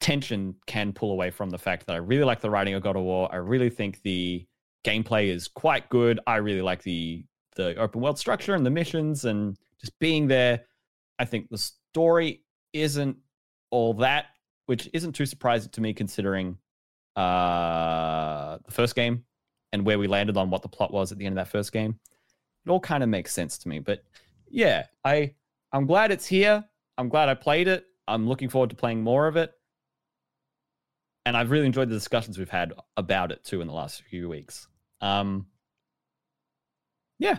tension 0.00 0.54
can 0.66 0.92
pull 0.92 1.12
away 1.12 1.30
from 1.30 1.50
the 1.50 1.58
fact 1.58 1.86
that 1.86 1.94
I 1.94 1.98
really 1.98 2.24
like 2.24 2.40
the 2.40 2.50
writing 2.50 2.74
of 2.74 2.82
God 2.82 2.96
of 2.96 3.02
War. 3.02 3.28
I 3.32 3.36
really 3.36 3.70
think 3.70 4.02
the 4.02 4.46
gameplay 4.84 5.28
is 5.28 5.48
quite 5.48 5.88
good. 5.88 6.20
I 6.26 6.36
really 6.36 6.62
like 6.62 6.82
the 6.82 7.24
the 7.54 7.76
open 7.76 8.00
world 8.00 8.18
structure 8.18 8.54
and 8.54 8.64
the 8.64 8.70
missions 8.70 9.26
and 9.26 9.56
just 9.80 9.98
being 9.98 10.26
there. 10.26 10.64
I 11.18 11.24
think 11.24 11.48
the 11.50 11.58
story 11.58 12.42
isn't 12.72 13.16
all 13.70 13.94
that, 13.94 14.26
which 14.72 14.88
isn't 14.94 15.12
too 15.12 15.26
surprising 15.26 15.68
to 15.68 15.82
me 15.82 15.92
considering 15.92 16.56
uh 17.14 18.56
the 18.64 18.70
first 18.70 18.94
game 18.94 19.22
and 19.70 19.84
where 19.84 19.98
we 19.98 20.06
landed 20.06 20.38
on 20.38 20.48
what 20.48 20.62
the 20.62 20.68
plot 20.68 20.90
was 20.90 21.12
at 21.12 21.18
the 21.18 21.26
end 21.26 21.38
of 21.38 21.44
that 21.44 21.52
first 21.52 21.74
game. 21.74 21.98
It 22.64 22.70
all 22.70 22.80
kind 22.80 23.02
of 23.02 23.10
makes 23.10 23.34
sense 23.34 23.58
to 23.58 23.68
me. 23.68 23.80
But 23.80 24.02
yeah, 24.48 24.86
I 25.04 25.34
I'm 25.74 25.84
glad 25.84 26.10
it's 26.10 26.26
here. 26.26 26.64
I'm 26.96 27.10
glad 27.10 27.28
I 27.28 27.34
played 27.34 27.68
it. 27.68 27.84
I'm 28.08 28.26
looking 28.26 28.48
forward 28.48 28.70
to 28.70 28.76
playing 28.76 29.02
more 29.02 29.26
of 29.26 29.36
it. 29.36 29.52
And 31.26 31.36
I've 31.36 31.50
really 31.50 31.66
enjoyed 31.66 31.90
the 31.90 31.94
discussions 31.94 32.38
we've 32.38 32.48
had 32.48 32.72
about 32.96 33.30
it 33.30 33.44
too 33.44 33.60
in 33.60 33.66
the 33.66 33.74
last 33.74 34.00
few 34.08 34.26
weeks. 34.30 34.68
Um 35.02 35.48
yeah. 37.18 37.36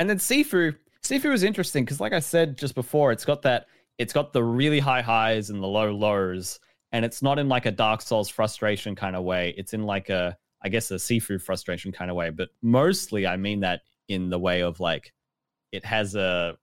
And 0.00 0.10
then 0.10 0.18
Sifu, 0.18 0.74
Sifu 1.04 1.32
is 1.32 1.44
interesting 1.44 1.84
because 1.84 2.00
like 2.00 2.12
I 2.12 2.18
said 2.18 2.58
just 2.58 2.74
before, 2.74 3.12
it's 3.12 3.24
got 3.24 3.42
that 3.42 3.68
it's 3.98 4.12
got 4.12 4.32
the 4.32 4.42
really 4.42 4.80
high 4.80 5.02
highs 5.02 5.50
and 5.50 5.62
the 5.62 5.66
low 5.66 5.92
lows 5.92 6.58
and 6.94 7.04
it's 7.04 7.22
not 7.22 7.40
in 7.40 7.48
like 7.48 7.66
a 7.66 7.72
Dark 7.72 8.00
Souls 8.00 8.28
frustration 8.28 8.94
kind 8.94 9.16
of 9.16 9.24
way. 9.24 9.52
It's 9.56 9.74
in 9.74 9.82
like 9.82 10.10
a 10.10 10.36
I 10.62 10.68
guess 10.68 10.92
a 10.92 10.94
Sifu 10.94 11.42
frustration 11.42 11.90
kind 11.90 12.08
of 12.08 12.16
way, 12.16 12.30
but 12.30 12.50
mostly 12.62 13.26
I 13.26 13.36
mean 13.36 13.60
that 13.60 13.82
in 14.08 14.30
the 14.30 14.38
way 14.38 14.62
of 14.62 14.78
like 14.78 15.12
it 15.72 15.84
has 15.84 16.14
a 16.14 16.56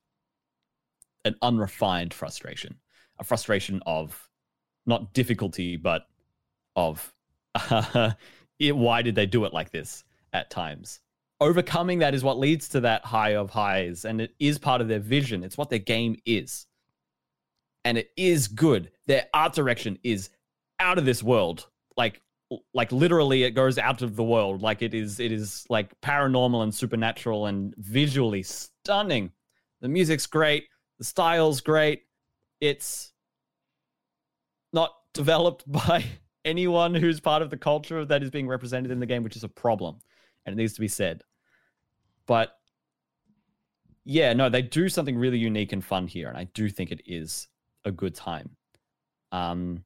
an 1.26 1.36
unrefined 1.42 2.14
frustration, 2.14 2.78
a 3.20 3.26
frustration 3.26 3.82
of 3.86 4.30
not 4.86 5.14
difficulty, 5.14 5.76
but 5.76 6.04
of 6.78 7.14
it, 8.60 8.76
why 8.76 9.02
did 9.02 9.16
they 9.16 9.26
do 9.26 9.44
it 9.44 9.54
like 9.54 9.70
this 9.72 10.06
at 10.32 10.50
times? 10.50 11.02
Overcoming 11.42 12.00
that 12.00 12.16
is 12.16 12.24
what 12.24 12.40
leads 12.40 12.70
to 12.70 12.80
that 12.80 13.04
high 13.04 13.36
of 13.36 13.50
highs, 13.50 14.06
and 14.06 14.22
it 14.22 14.34
is 14.40 14.58
part 14.58 14.80
of 14.80 14.88
their 14.88 15.00
vision. 15.00 15.44
It's 15.44 15.58
what 15.58 15.70
their 15.70 15.80
game 15.80 16.16
is, 16.26 16.68
and 17.86 17.98
it 17.98 18.12
is 18.16 18.48
good. 18.48 18.92
Their 19.08 19.28
art 19.34 19.54
direction 19.54 19.98
is 20.04 20.30
out 20.80 20.98
of 20.98 21.06
this 21.06 21.24
world. 21.24 21.68
Like, 21.98 22.22
like 22.74 22.92
literally, 22.92 23.44
it 23.44 23.52
goes 23.52 23.78
out 23.78 24.02
of 24.02 24.16
the 24.16 24.24
world. 24.24 24.62
Like 24.62 24.82
it 24.82 24.94
is, 24.94 25.20
it 25.20 25.32
is 25.32 25.66
like 25.70 26.00
paranormal 26.02 26.64
and 26.64 26.74
supernatural 26.74 27.46
and 27.46 27.74
visually 27.78 28.44
stunning. 28.44 29.32
The 29.82 29.88
music's 29.88 30.28
great. 30.28 30.66
The 31.00 31.06
style's 31.06 31.62
great. 31.62 32.04
It's 32.60 33.14
not 34.74 34.94
developed 35.14 35.70
by 35.72 36.06
anyone 36.46 36.94
who's 36.94 37.20
part 37.20 37.42
of 37.42 37.50
the 37.50 37.58
culture 37.58 38.06
that 38.06 38.24
is 38.24 38.32
being 38.32 38.48
represented 38.48 38.92
in 38.92 39.00
the 39.00 39.06
game, 39.06 39.24
which 39.24 39.36
is 39.36 39.44
a 39.44 39.50
problem. 39.50 40.00
And 40.46 40.54
it 40.54 40.58
needs 40.58 40.74
to 40.74 40.82
be 40.82 40.88
said. 40.88 41.24
But 42.26 42.58
yeah, 44.04 44.34
no, 44.34 44.50
they 44.50 44.62
do 44.62 44.90
something 44.90 45.18
really 45.18 45.38
unique 45.38 45.74
and 45.74 45.84
fun 45.84 46.08
here. 46.08 46.28
And 46.28 46.38
I 46.38 46.46
do 46.46 46.70
think 46.70 46.92
it 46.92 47.02
is 47.06 47.48
a 47.86 47.92
good 47.92 48.16
time. 48.16 48.56
Um, 49.32 49.84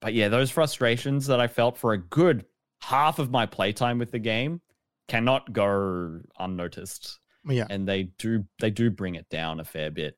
but 0.00 0.14
yeah, 0.14 0.28
those 0.28 0.50
frustrations 0.50 1.26
that 1.26 1.40
I 1.40 1.46
felt 1.46 1.76
for 1.76 1.92
a 1.92 1.98
good 1.98 2.46
half 2.80 3.18
of 3.18 3.30
my 3.30 3.46
playtime 3.46 3.98
with 3.98 4.10
the 4.10 4.18
game 4.18 4.60
cannot 5.08 5.52
go 5.52 6.20
unnoticed 6.38 7.18
Yeah. 7.44 7.66
and 7.68 7.86
they 7.86 8.04
do 8.18 8.44
they 8.60 8.70
do 8.70 8.90
bring 8.90 9.16
it 9.16 9.28
down 9.28 9.60
a 9.60 9.64
fair 9.64 9.90
bit. 9.90 10.16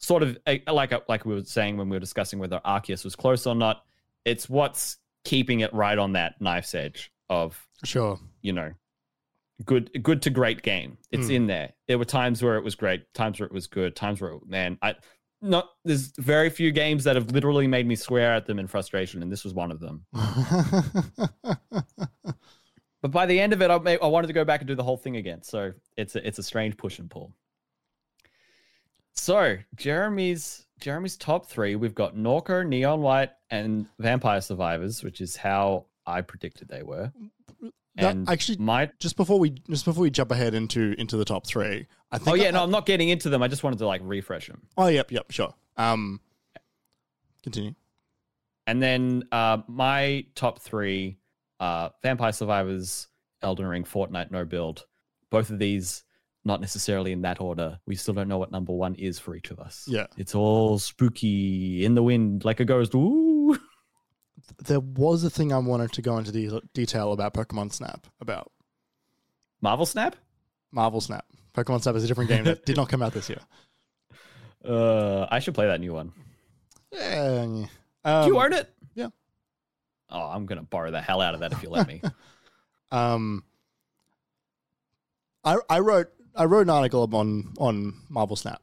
Sort 0.00 0.22
of 0.22 0.36
eh, 0.46 0.58
like 0.70 0.92
like 1.08 1.24
we 1.24 1.34
were 1.34 1.44
saying 1.44 1.76
when 1.78 1.88
we 1.88 1.96
were 1.96 2.00
discussing 2.00 2.38
whether 2.38 2.60
Arceus 2.64 3.04
was 3.04 3.16
close 3.16 3.46
or 3.46 3.54
not. 3.54 3.84
It's 4.24 4.48
what's 4.48 4.98
keeping 5.24 5.60
it 5.60 5.72
right 5.72 5.96
on 5.98 6.12
that 6.12 6.40
knife's 6.40 6.74
edge 6.74 7.10
of 7.30 7.66
Sure. 7.84 8.18
you 8.42 8.52
know 8.52 8.72
good 9.64 10.02
good 10.02 10.20
to 10.22 10.30
great 10.30 10.62
game. 10.62 10.98
It's 11.10 11.28
Mm. 11.28 11.34
in 11.34 11.46
there. 11.46 11.72
There 11.88 11.96
were 11.96 12.04
times 12.04 12.42
where 12.42 12.56
it 12.56 12.64
was 12.64 12.74
great, 12.74 13.12
times 13.14 13.40
where 13.40 13.46
it 13.46 13.52
was 13.52 13.66
good, 13.68 13.96
times 13.96 14.20
where 14.20 14.32
it, 14.32 14.46
man 14.46 14.78
I 14.82 14.96
not 15.44 15.70
there's 15.84 16.08
very 16.18 16.50
few 16.50 16.72
games 16.72 17.04
that 17.04 17.16
have 17.16 17.30
literally 17.30 17.66
made 17.66 17.86
me 17.86 17.94
swear 17.96 18.34
at 18.34 18.46
them 18.46 18.58
in 18.58 18.66
frustration, 18.66 19.22
and 19.22 19.30
this 19.30 19.44
was 19.44 19.54
one 19.54 19.70
of 19.70 19.80
them. 19.80 20.06
But 23.04 23.10
by 23.10 23.26
the 23.26 23.38
end 23.38 23.52
of 23.52 23.60
it, 23.60 23.70
I, 23.70 23.78
may, 23.80 23.98
I 23.98 24.06
wanted 24.06 24.28
to 24.28 24.32
go 24.32 24.46
back 24.46 24.62
and 24.62 24.66
do 24.66 24.74
the 24.74 24.82
whole 24.82 24.96
thing 24.96 25.16
again. 25.16 25.42
So 25.42 25.74
it's 25.94 26.16
a, 26.16 26.26
it's 26.26 26.38
a 26.38 26.42
strange 26.42 26.78
push 26.78 26.98
and 26.98 27.10
pull. 27.10 27.34
So 29.12 29.58
Jeremy's 29.76 30.64
Jeremy's 30.80 31.18
top 31.18 31.44
three, 31.44 31.76
we've 31.76 31.94
got 31.94 32.16
Norco, 32.16 32.66
Neon 32.66 33.02
White, 33.02 33.32
and 33.50 33.88
Vampire 33.98 34.40
Survivors, 34.40 35.02
which 35.02 35.20
is 35.20 35.36
how 35.36 35.84
I 36.06 36.22
predicted 36.22 36.68
they 36.68 36.82
were. 36.82 37.12
That- 37.96 38.16
actually, 38.28 38.58
my 38.58 38.90
just 38.98 39.16
before 39.16 39.38
we 39.38 39.50
just 39.70 39.84
before 39.84 40.02
we 40.02 40.10
jump 40.10 40.30
ahead 40.32 40.54
into 40.54 40.94
into 40.98 41.16
the 41.16 41.24
top 41.24 41.46
three, 41.46 41.86
I 42.10 42.18
think. 42.18 42.28
oh 42.28 42.34
yeah, 42.34 42.48
I- 42.48 42.50
no, 42.52 42.62
I'm 42.64 42.70
not 42.70 42.86
getting 42.86 43.08
into 43.08 43.28
them. 43.28 43.42
I 43.42 43.48
just 43.48 43.62
wanted 43.62 43.78
to 43.78 43.86
like 43.86 44.00
refresh 44.04 44.48
them. 44.48 44.62
Oh 44.76 44.88
yep, 44.88 45.12
yep, 45.12 45.30
sure. 45.30 45.54
Um, 45.76 46.20
continue. 47.42 47.74
And 48.66 48.82
then 48.82 49.24
uh, 49.30 49.58
my 49.68 50.26
top 50.34 50.58
three: 50.60 51.18
uh, 51.60 51.90
Vampire 52.02 52.32
Survivors, 52.32 53.06
Elden 53.42 53.66
Ring, 53.66 53.84
Fortnite, 53.84 54.30
No 54.30 54.44
Build. 54.44 54.86
Both 55.30 55.50
of 55.50 55.58
these, 55.58 56.04
not 56.44 56.60
necessarily 56.60 57.12
in 57.12 57.22
that 57.22 57.40
order. 57.40 57.78
We 57.86 57.94
still 57.96 58.14
don't 58.14 58.28
know 58.28 58.38
what 58.38 58.50
number 58.52 58.72
one 58.72 58.94
is 58.94 59.18
for 59.18 59.34
each 59.36 59.50
of 59.50 59.58
us. 59.58 59.84
Yeah. 59.88 60.06
it's 60.16 60.34
all 60.34 60.78
spooky 60.78 61.84
in 61.84 61.94
the 61.94 62.02
wind, 62.02 62.44
like 62.44 62.60
a 62.60 62.64
ghost. 62.64 62.94
Ooh. 62.94 63.33
There 64.64 64.80
was 64.80 65.24
a 65.24 65.30
thing 65.30 65.52
I 65.52 65.58
wanted 65.58 65.92
to 65.92 66.02
go 66.02 66.18
into 66.18 66.32
de- 66.32 66.60
detail 66.72 67.12
about 67.12 67.34
Pokemon 67.34 67.72
Snap 67.72 68.06
about 68.20 68.50
Marvel 69.60 69.86
Snap. 69.86 70.16
Marvel 70.72 71.00
Snap. 71.00 71.24
Pokemon 71.54 71.82
Snap 71.82 71.94
is 71.96 72.04
a 72.04 72.06
different 72.06 72.28
game 72.30 72.44
that 72.44 72.64
did 72.66 72.76
not 72.76 72.88
come 72.88 73.02
out 73.02 73.12
this 73.12 73.28
year. 73.28 73.40
Uh, 74.66 75.26
I 75.30 75.40
should 75.40 75.52
play 75.54 75.66
that 75.66 75.78
new 75.78 75.92
one. 75.92 76.10
Yeah. 76.90 77.44
Do 77.44 77.68
Um, 78.02 78.26
you 78.28 78.40
own 78.40 78.54
it? 78.54 78.72
yeah. 78.94 79.08
Oh, 80.08 80.22
I'm 80.22 80.46
gonna 80.46 80.62
borrow 80.62 80.90
the 80.90 81.02
hell 81.02 81.20
out 81.20 81.34
of 81.34 81.40
that 81.40 81.52
if 81.52 81.62
you 81.62 81.68
let 81.68 81.86
me. 81.86 82.00
Um, 82.90 83.44
I 85.44 85.56
I 85.68 85.80
wrote 85.80 86.08
I 86.34 86.44
wrote 86.46 86.62
an 86.62 86.70
article 86.70 87.06
on 87.14 87.52
on 87.58 87.92
Marvel 88.08 88.36
Snap, 88.36 88.62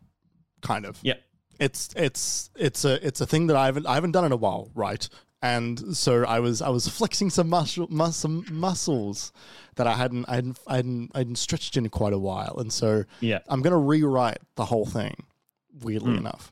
kind 0.61 0.85
of. 0.87 0.97
Yeah. 1.03 1.15
It's 1.59 1.89
it's 1.95 2.49
it's 2.55 2.83
a 2.83 3.05
it's 3.05 3.21
a 3.21 3.27
thing 3.27 3.45
that 3.47 3.55
I 3.57 3.65
haven't 3.67 3.85
I 3.85 3.93
haven't 3.93 4.13
done 4.13 4.25
in 4.25 4.31
a 4.31 4.37
while, 4.37 4.71
right? 4.73 5.07
And 5.43 5.97
so 5.97 6.23
I 6.25 6.39
was 6.39 6.61
I 6.61 6.69
was 6.69 6.87
flexing 6.87 7.31
some 7.31 7.49
muscle 7.49 7.87
mus- 7.89 8.17
some 8.17 8.45
muscles 8.51 9.31
that 9.75 9.87
I 9.87 9.93
hadn't 9.93 10.25
I 10.29 10.35
hadn't 10.35 10.59
I 10.67 10.75
hadn't 10.75 11.11
I 11.15 11.19
hadn't 11.19 11.37
stretched 11.37 11.77
in 11.77 11.89
quite 11.89 12.13
a 12.13 12.19
while, 12.19 12.55
and 12.59 12.71
so 12.71 13.05
yeah. 13.21 13.39
I'm 13.47 13.61
gonna 13.63 13.79
rewrite 13.79 14.37
the 14.55 14.65
whole 14.65 14.85
thing. 14.85 15.23
Weirdly 15.81 16.13
Mm. 16.13 16.17
enough, 16.19 16.51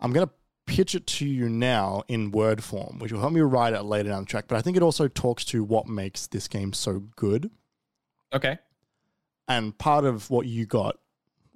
I'm 0.00 0.12
gonna 0.12 0.30
pitch 0.66 0.94
it 0.96 1.06
to 1.06 1.26
you 1.26 1.48
now 1.48 2.02
in 2.08 2.30
word 2.32 2.64
form, 2.64 2.98
which 2.98 3.12
will 3.12 3.20
help 3.20 3.32
me 3.32 3.40
write 3.42 3.74
it 3.74 3.82
later 3.84 4.08
down 4.08 4.22
the 4.24 4.26
track. 4.28 4.46
But 4.48 4.56
I 4.56 4.62
think 4.62 4.76
it 4.76 4.82
also 4.82 5.06
talks 5.08 5.44
to 5.46 5.62
what 5.62 5.86
makes 5.86 6.26
this 6.26 6.48
game 6.48 6.72
so 6.72 6.98
good, 7.16 7.50
Okay. 8.32 8.58
and 9.46 9.76
part 9.78 10.04
of 10.04 10.30
what 10.30 10.46
you 10.46 10.66
got 10.66 10.96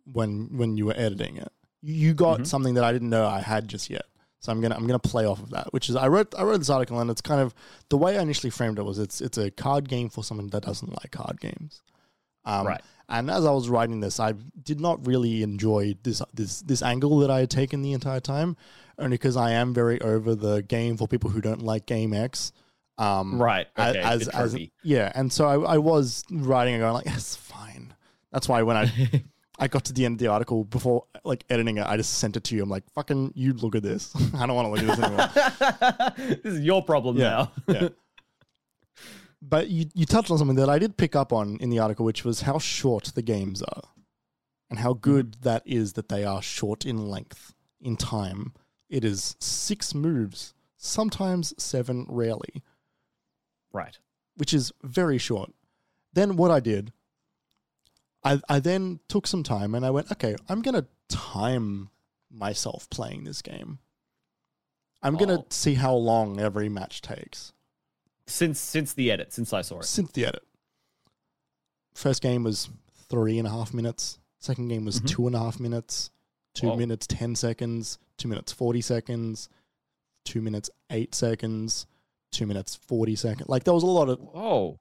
when 0.05 0.57
when 0.57 0.77
you 0.77 0.87
were 0.87 0.95
editing 0.97 1.37
it, 1.37 1.53
you 1.81 2.15
got 2.15 2.41
Mhm. 2.41 2.47
something 2.47 2.75
that 2.75 2.85
I 2.85 2.93
didn't 2.93 3.11
know 3.11 3.27
I 3.27 3.41
had 3.41 3.67
just 3.67 3.91
yet. 3.91 4.07
So 4.43 4.51
I'm 4.51 4.61
gonna 4.61 4.75
I'm 4.75 4.89
gonna 4.89 4.99
play 4.99 5.25
off 5.25 5.41
of 5.41 5.51
that, 5.51 5.73
which 5.73 5.89
is 5.89 5.95
I 5.95 6.09
wrote 6.09 6.35
I 6.37 6.43
wrote 6.43 6.59
this 6.59 6.69
article 6.69 6.99
and 6.99 7.09
it's 7.11 7.21
kind 7.21 7.41
of 7.41 7.55
the 7.91 7.97
way 7.97 8.19
I 8.19 8.23
initially 8.23 8.51
framed 8.51 8.77
it 8.77 8.83
was 8.83 8.99
it's 8.99 9.21
it's 9.21 9.39
a 9.39 9.53
card 9.53 9.89
game 9.89 10.09
for 10.09 10.25
someone 10.25 10.49
that 10.49 10.65
doesn't 10.65 10.91
like 10.91 11.13
card 11.13 11.41
games. 11.41 11.81
Um, 12.45 12.67
Right. 12.67 12.81
And 13.09 13.31
as 13.31 13.45
I 13.45 13.53
was 13.53 13.69
writing 13.69 14.01
this, 14.01 14.19
I 14.19 14.33
did 14.33 14.81
not 14.81 15.07
really 15.07 15.45
enjoy 15.45 15.95
this 16.03 16.23
this 16.35 16.61
this 16.63 16.83
angle 16.83 17.19
that 17.19 17.31
I 17.31 17.41
had 17.41 17.51
taken 17.51 17.83
the 17.83 17.93
entire 17.93 18.21
time, 18.21 18.57
only 18.99 19.15
because 19.15 19.37
I 19.37 19.53
am 19.53 19.73
very 19.73 20.01
over 20.01 20.35
the 20.35 20.63
game 20.63 20.97
for 20.97 21.07
people 21.07 21.31
who 21.31 21.41
don't 21.41 21.63
like 21.63 21.87
Game 21.87 22.13
X. 22.13 22.53
Um, 22.99 23.41
Right. 23.41 23.67
Okay. 23.79 23.99
As, 23.99 24.29
as, 24.29 24.57
yeah, 24.83 25.13
and 25.15 25.33
so 25.33 25.47
I, 25.47 25.75
I 25.75 25.79
was 25.79 26.25
writing 26.31 26.75
and 26.75 26.83
going 26.83 26.95
like, 26.95 27.07
it's 27.07 27.37
fine. 27.37 27.95
That's 28.33 28.49
why 28.49 28.63
when 28.63 28.77
I 28.77 28.85
I 29.63 29.69
got 29.69 29.85
to 29.85 29.93
the 29.93 30.05
end 30.05 30.15
of 30.15 30.19
the 30.19 30.27
article 30.27 30.65
before 30.65 31.05
like 31.23 31.45
editing 31.49 31.79
it, 31.79 31.87
I 31.87 31.97
just 31.97 32.15
sent 32.15 32.37
it 32.37 32.43
to 32.45 32.57
you. 32.57 32.65
I'm 32.65 32.69
like, 32.69 32.83
fucking, 32.95 33.33
you 33.37 33.53
look 33.53 33.77
at 33.77 33.85
this. 33.85 34.13
I 34.35 34.45
don't 34.45 34.57
want 34.57 34.67
to 34.67 34.71
look 34.71 34.81
at 34.81 34.97
this 34.97 35.07
anymore. 35.07 36.37
this 36.43 36.55
is 36.55 36.61
your 36.63 36.83
problem 36.83 37.17
Yeah. 37.17 37.47
now. 37.69 37.75
yeah. 37.75 37.89
But 39.45 39.69
you, 39.71 39.87
you 39.95 40.07
touched 40.07 40.31
on 40.31 40.39
something 40.39 40.57
that 40.57 40.69
I 40.69 40.79
did 40.79 40.97
pick 40.97 41.17
up 41.17 41.33
on 41.33 41.59
in 41.59 41.69
the 41.69 41.81
article, 41.81 42.05
which 42.05 42.25
was 42.25 42.43
how 42.43 42.59
short 42.59 43.13
the 43.17 43.23
games 43.23 43.61
are 43.61 43.83
and 44.71 44.79
how 44.79 44.93
mm-hmm. 44.93 45.01
good 45.01 45.37
that 45.43 45.63
is 45.65 45.93
that 45.95 46.09
they 46.09 46.25
are 46.25 46.41
short 46.41 46.85
in 46.85 47.09
length, 47.09 47.55
in 47.81 47.97
time. 47.97 48.55
It 48.89 49.05
is 49.05 49.37
six 49.41 49.95
moves, 49.95 50.55
sometimes 50.77 51.55
seven, 51.61 52.07
rarely, 52.09 52.63
right. 53.73 53.99
which 54.37 54.55
is 54.55 54.73
very 54.83 55.19
short. 55.19 55.53
Then 56.13 56.37
what 56.37 56.51
I 56.51 56.61
did, 56.61 56.93
I, 58.25 58.41
I 58.49 58.61
then 58.61 59.01
took 59.09 59.27
some 59.27 59.43
time 59.43 59.75
and 59.75 59.85
I 59.85 59.91
went, 59.91 60.11
okay, 60.13 60.37
I'm 60.49 60.63
going 60.63 60.75
to 60.75 60.87
time 61.09 61.91
myself 62.31 62.89
playing 62.91 63.25
this 63.25 63.43
game. 63.43 63.79
I'm 65.03 65.17
going 65.17 65.29
to 65.29 65.39
Oh. 65.41 65.47
see 65.51 65.75
how 65.75 65.95
long 65.95 66.39
every 66.41 66.69
match 66.69 67.01
takes. 67.03 67.53
Since 68.29 68.61
since 68.61 68.93
the 68.95 69.11
edit, 69.11 69.33
since 69.33 69.53
I 69.53 69.63
saw 69.63 69.81
it. 69.81 69.85
since 69.85 70.13
the 70.13 70.25
edit. 70.27 70.45
First 71.95 72.23
game 72.23 72.45
was 72.45 72.71
three 73.11 73.39
and 73.39 73.47
a 73.49 73.51
half 73.51 73.75
minutes. 73.75 74.19
Second 74.39 74.69
game 74.69 74.85
was 74.85 75.01
Mhm. 75.01 75.09
two 75.09 75.27
and 75.27 75.35
a 75.37 75.41
half 75.41 75.59
minutes. 75.61 76.11
Two 76.55 76.69
Whoa. 76.69 76.77
minutes 76.77 77.07
ten 77.07 77.35
seconds. 77.35 77.99
Two 78.17 78.29
minutes 78.29 78.53
forty 78.53 78.81
seconds. 78.81 79.49
Two 80.25 80.41
minutes 80.41 80.71
eight 80.91 81.15
seconds. 81.15 81.87
Two 82.31 82.47
minutes 82.47 82.77
forty 82.77 83.17
seconds. 83.17 83.49
Like 83.49 83.65
there 83.65 83.75
was 83.75 83.83
a 83.83 83.87
lot 83.87 84.09
of 84.09 84.21
Whoa. 84.21 84.79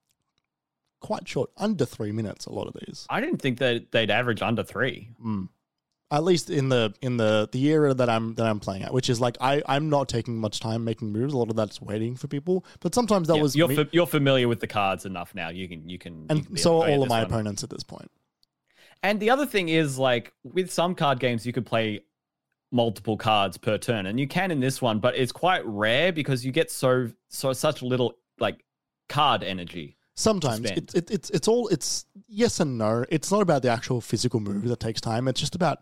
Quite 1.02 1.28
short, 1.28 1.50
under 1.58 1.84
three 1.86 2.14
minutes. 2.14 2.46
A 2.46 2.52
lot 2.52 2.68
of 2.68 2.76
these. 2.86 3.06
I 3.10 3.20
didn't 3.20 3.42
think 3.42 3.60
that 3.60 3.92
they'd 3.92 4.10
average 4.10 4.42
under 4.42 4.64
three. 4.64 5.10
Mm. 5.24 5.50
At 6.10 6.24
least 6.24 6.50
in 6.50 6.68
the 6.70 6.94
in 7.02 7.18
the 7.18 7.48
the 7.52 7.64
era 7.68 7.94
that 7.94 8.10
I'm 8.10 8.36
that 8.36 8.46
I'm 8.46 8.60
playing 8.60 8.84
at, 8.84 8.94
which 8.94 9.10
is 9.10 9.22
like 9.22 9.38
I 9.40 9.62
I'm 9.66 9.90
not 9.90 10.10
taking 10.10 10.38
much 10.38 10.60
time 10.60 10.84
making 10.84 11.12
moves. 11.12 11.34
A 11.34 11.38
lot 11.38 11.50
of 11.50 11.56
that's 11.56 11.82
waiting 11.82 12.16
for 12.18 12.28
people. 12.28 12.66
But 12.82 12.94
sometimes 12.94 13.28
that 13.30 13.36
Yeah, 13.38 13.42
was 13.42 13.56
you're 13.56 13.68
me- 13.70 13.76
fa- 13.76 13.90
you're 13.92 14.06
familiar 14.08 14.48
with 14.48 14.60
the 14.60 14.68
cards 14.68 15.06
enough 15.06 15.34
now. 15.36 15.50
You 15.50 15.68
can 15.70 15.88
you 15.88 15.98
can. 15.98 16.22
you 16.24 16.28
can 16.28 16.38
and 16.50 16.60
so 16.60 16.82
are 16.82 16.90
"Oh, 16.90 16.94
all 16.94 17.04
of 17.04 17.10
my 17.10 17.20
one." 17.24 17.28
opponents 17.32 17.64
at 17.64 17.70
this 17.70 17.84
point. 17.84 18.12
And 19.04 19.20
the 19.20 19.30
other 19.30 19.46
thing 19.46 19.70
is 19.70 19.98
like 19.98 20.34
with 20.44 20.70
some 20.72 20.96
card 20.96 21.20
games, 21.20 21.46
you 21.46 21.54
could 21.54 21.66
play 21.66 22.02
multiple 22.74 23.16
cards 23.18 23.58
per 23.58 23.78
turn, 23.78 24.06
and 24.06 24.20
you 24.20 24.28
can 24.28 24.52
in 24.52 24.60
this 24.60 24.82
one, 24.82 25.00
but 25.00 25.16
it's 25.16 25.32
quite 25.32 25.66
rare 25.66 26.12
because 26.12 26.46
you 26.46 26.52
get 26.52 26.70
so 26.70 27.10
so 27.30 27.54
such 27.54 27.82
little 27.82 28.14
like 28.38 28.64
card 29.08 29.44
energy. 29.44 29.98
Sometimes 30.22 30.70
it's 30.72 30.94
it, 30.94 31.10
it's 31.12 31.30
it's 31.32 31.48
all 31.48 31.68
it's 31.70 32.06
yes 32.28 32.60
and 32.60 32.78
no. 32.78 33.06
It's 33.10 33.32
not 33.32 33.42
about 33.42 33.62
the 33.64 33.70
actual 33.70 34.02
physical 34.02 34.40
move 34.40 34.68
that 34.68 34.80
takes 34.80 35.02
time. 35.02 35.28
It's 35.28 35.40
just 35.40 35.56
about 35.56 35.80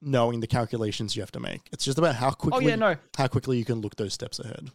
knowing 0.00 0.40
the 0.40 0.46
calculations 0.46 1.14
you 1.16 1.22
have 1.22 1.32
to 1.32 1.40
make. 1.40 1.60
It's 1.72 1.84
just 1.84 1.98
about 1.98 2.14
how 2.14 2.30
quickly 2.30 2.64
Oh 2.64 2.68
yeah, 2.68 2.76
no, 2.76 2.96
how 3.16 3.26
quickly 3.28 3.58
you 3.58 3.64
can 3.64 3.80
look 3.80 3.96
those 3.96 4.14
steps 4.14 4.38
ahead. 4.38 4.70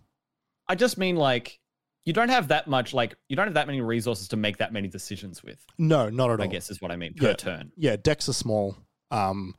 I 0.68 0.76
just 0.76 0.98
mean 0.98 1.16
like 1.16 1.60
you 2.06 2.14
don't 2.14 2.30
have 2.30 2.50
that 2.50 2.68
much 2.68 2.94
like 2.94 3.16
you 3.30 3.36
don't 3.36 3.48
have 3.48 3.54
that 3.56 3.68
many 3.68 3.82
resources 3.82 4.28
to 4.30 4.38
make 4.38 4.58
that 4.58 4.72
many 4.74 4.88
decisions 4.88 5.44
with. 5.44 5.66
No, 5.78 6.10
not 6.10 6.30
at 6.30 6.40
all. 6.40 6.44
I 6.44 6.48
guess 6.48 6.70
is 6.70 6.82
what 6.82 6.92
I 6.92 6.96
mean 6.96 7.14
per 7.16 7.30
Yeah. 7.30 7.34
turn. 7.34 7.72
Yeah, 7.76 7.96
decks 7.96 8.30
are 8.30 8.34
small. 8.34 8.78
Um, 9.12 9.56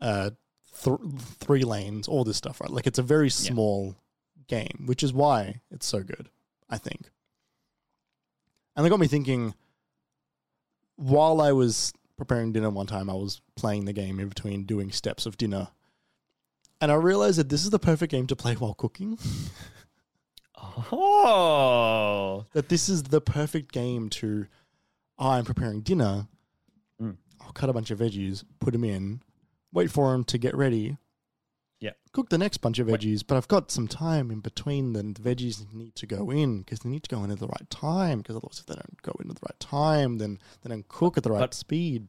uh, 0.00 0.30
th- 0.82 0.98
three 1.40 1.62
lanes, 1.64 2.08
all 2.08 2.24
this 2.24 2.36
stuff, 2.36 2.60
right? 2.60 2.70
Like 2.70 2.86
it's 2.86 2.98
a 2.98 3.02
very 3.02 3.30
small 3.30 3.94
game, 4.48 4.84
which 4.86 5.02
is 5.02 5.12
why 5.12 5.60
it's 5.70 5.86
so 5.86 6.02
good. 6.02 6.28
I 6.68 6.78
think. 6.78 7.10
And 8.76 8.84
that 8.84 8.90
got 8.90 9.00
me 9.00 9.06
thinking. 9.06 9.54
While 10.96 11.40
I 11.40 11.52
was 11.52 11.92
preparing 12.16 12.52
dinner 12.52 12.70
one 12.70 12.86
time, 12.86 13.10
I 13.10 13.14
was 13.14 13.42
playing 13.56 13.84
the 13.84 13.92
game 13.92 14.20
in 14.20 14.28
between 14.28 14.64
doing 14.64 14.92
steps 14.92 15.26
of 15.26 15.36
dinner, 15.36 15.68
and 16.80 16.90
I 16.90 16.94
realized 16.94 17.38
that 17.38 17.48
this 17.48 17.64
is 17.64 17.70
the 17.70 17.78
perfect 17.78 18.10
game 18.10 18.26
to 18.28 18.36
play 18.36 18.54
while 18.54 18.74
cooking. 18.74 19.18
Oh, 20.58 22.46
that 22.52 22.68
this 22.70 22.88
is 22.88 23.04
the 23.04 23.20
perfect 23.20 23.72
game 23.72 24.08
to. 24.10 24.46
Oh, 25.18 25.30
I'm 25.30 25.44
preparing 25.44 25.82
dinner. 25.82 26.28
Mm. 27.00 27.16
I'll 27.40 27.52
cut 27.52 27.68
a 27.68 27.74
bunch 27.74 27.90
of 27.90 27.98
veggies, 27.98 28.44
put 28.58 28.72
them 28.72 28.84
in, 28.84 29.20
wait 29.72 29.90
for 29.90 30.12
them 30.12 30.24
to 30.24 30.38
get 30.38 30.54
ready. 30.54 30.96
Yeah. 31.78 31.90
Cook 32.12 32.30
the 32.30 32.38
next 32.38 32.58
bunch 32.58 32.78
of 32.78 32.86
veggies, 32.88 33.22
but 33.26 33.36
I've 33.36 33.48
got 33.48 33.70
some 33.70 33.86
time 33.86 34.30
in 34.30 34.40
between. 34.40 34.94
Then 34.94 35.12
the 35.12 35.20
veggies 35.20 35.72
need 35.74 35.94
to 35.96 36.06
go 36.06 36.30
in 36.30 36.60
because 36.60 36.80
they 36.80 36.88
need 36.88 37.02
to 37.02 37.14
go 37.14 37.22
in 37.22 37.30
at 37.30 37.38
the 37.38 37.46
right 37.48 37.68
time. 37.70 38.18
Because 38.18 38.36
otherwise, 38.36 38.60
if 38.60 38.66
they 38.66 38.74
don't 38.74 39.02
go 39.02 39.12
in 39.22 39.28
at 39.28 39.36
the 39.36 39.46
right 39.46 39.60
time, 39.60 40.18
then 40.18 40.38
they 40.62 40.70
don't 40.70 40.88
cook 40.88 41.16
at 41.18 41.22
the 41.22 41.30
right 41.30 41.40
But- 41.40 41.54
speed. 41.54 42.08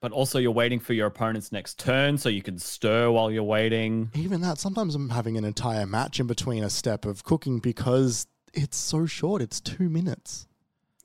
but 0.00 0.12
also 0.12 0.38
you're 0.38 0.50
waiting 0.52 0.78
for 0.80 0.92
your 0.94 1.06
opponent's 1.06 1.50
next 1.52 1.78
turn, 1.78 2.16
so 2.18 2.28
you 2.28 2.42
can 2.42 2.58
stir 2.58 3.10
while 3.10 3.30
you're 3.30 3.42
waiting. 3.42 4.10
Even 4.14 4.40
that, 4.42 4.58
sometimes 4.58 4.94
I'm 4.94 5.08
having 5.10 5.36
an 5.36 5.44
entire 5.44 5.86
match 5.86 6.20
in 6.20 6.26
between 6.26 6.62
a 6.64 6.70
step 6.70 7.04
of 7.04 7.24
cooking 7.24 7.58
because 7.58 8.26
it's 8.54 8.76
so 8.76 9.04
short. 9.06 9.42
It's 9.42 9.60
two 9.60 9.88
minutes. 9.88 10.46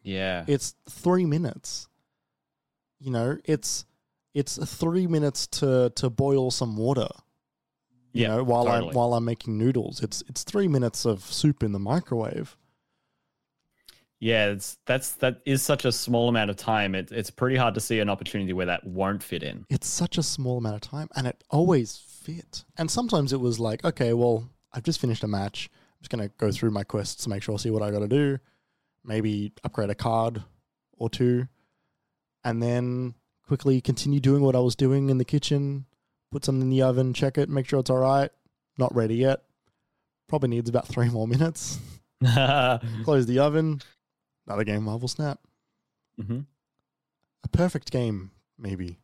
Yeah, 0.04 0.46
it's 0.48 0.76
three 0.90 1.26
minutes. 1.26 1.88
You 3.00 3.12
know, 3.12 3.38
it's 3.46 3.86
it's 4.34 4.58
three 4.74 5.08
minutes 5.08 5.48
to 5.48 5.92
to 5.96 6.10
boil 6.10 6.52
some 6.52 6.76
water. 6.78 7.10
You 8.14 8.24
Yeah, 8.24 8.28
know, 8.30 8.44
while 8.44 8.66
totally. 8.66 8.90
I'm 8.90 8.96
while 8.96 9.14
I'm 9.14 9.26
making 9.26 9.58
noodles, 9.58 10.02
it's 10.04 10.24
it's 10.28 10.44
three 10.44 10.68
minutes 10.68 11.06
of 11.06 11.24
soup 11.24 11.64
in 11.64 11.72
the 11.72 11.80
microwave. 11.80 12.58
yeah. 14.20 14.48
It's 14.50 14.78
that's 14.86 15.14
that 15.14 15.42
is 15.46 15.62
such 15.62 15.86
a 15.86 15.92
small 15.92 16.30
amount 16.30 16.50
of 16.50 16.56
time. 16.58 16.94
It, 16.96 17.12
it's 17.12 17.30
pretty 17.32 17.56
hard 17.56 17.74
to 17.76 17.80
see 17.80 18.00
an 18.00 18.10
opportunity 18.10 18.54
where 18.54 18.66
that 18.68 18.86
won't 18.86 19.24
fit 19.24 19.44
in. 19.44 19.66
It's 19.70 19.88
such 19.88 20.18
a 20.18 20.24
small 20.24 20.58
amount 20.58 20.76
of 20.76 20.82
time, 20.82 21.08
and 21.16 21.26
it 21.28 21.44
always 21.50 21.98
fit. 21.98 22.64
And 22.78 22.90
sometimes 22.92 23.34
it 23.34 23.40
was 23.40 23.60
like, 23.60 23.84
okay, 23.86 24.14
well, 24.14 24.48
I've 24.74 24.84
just 24.84 25.00
finished 25.02 25.24
a 25.24 25.28
match. 25.28 25.70
I'm 25.74 26.02
just 26.04 26.10
gonna 26.12 26.30
go 26.38 26.52
through 26.52 26.72
my 26.72 26.84
quests 26.84 27.24
to 27.24 27.30
make 27.30 27.44
sure 27.44 27.56
I 27.56 27.58
see 27.58 27.70
what 27.72 27.82
I 27.82 27.92
got 27.92 28.00
to 28.00 28.08
do. 28.08 28.40
maybe 29.04 29.52
upgrade 29.64 29.90
a 29.90 29.96
card 29.96 30.44
or 30.98 31.10
two, 31.10 31.48
and 32.44 32.62
then 32.62 33.16
quickly 33.48 33.82
continue 33.82 34.20
doing 34.20 34.44
what 34.44 34.56
I 34.56 34.60
was 34.60 34.76
doing 34.76 35.10
in 35.10 35.18
the 35.18 35.26
kitchen. 35.26 35.86
Put 36.32 36.46
something 36.46 36.62
in 36.62 36.70
the 36.70 36.82
oven, 36.82 37.14
check 37.14 37.38
it, 37.38 37.50
make 37.50 37.68
sure 37.68 37.80
it's 37.80 37.90
all 37.90 37.98
right. 37.98 38.30
Not 38.78 38.96
ready 38.96 39.16
yet. 39.16 39.42
Probably 40.30 40.50
needs 40.50 40.70
about 40.70 40.88
three 40.88 41.10
more 41.10 41.28
minutes. 41.28 41.78
Close 43.04 43.26
the 43.26 43.40
oven. 43.40 43.82
Another 44.48 44.64
game, 44.64 44.84
Marvel 44.84 45.08
Snap. 45.08 45.40
hmm 46.18 46.42
A 47.44 47.48
perfect 47.50 47.92
game, 47.92 48.32
maybe. 48.58 48.98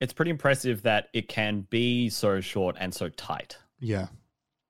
It's 0.00 0.12
pretty 0.12 0.30
impressive 0.30 0.82
that 0.82 1.08
it 1.12 1.28
can 1.28 1.66
be 1.70 2.08
so 2.08 2.40
short 2.40 2.76
and 2.78 2.94
so 2.94 3.08
tight 3.10 3.58
Yeah. 3.80 4.06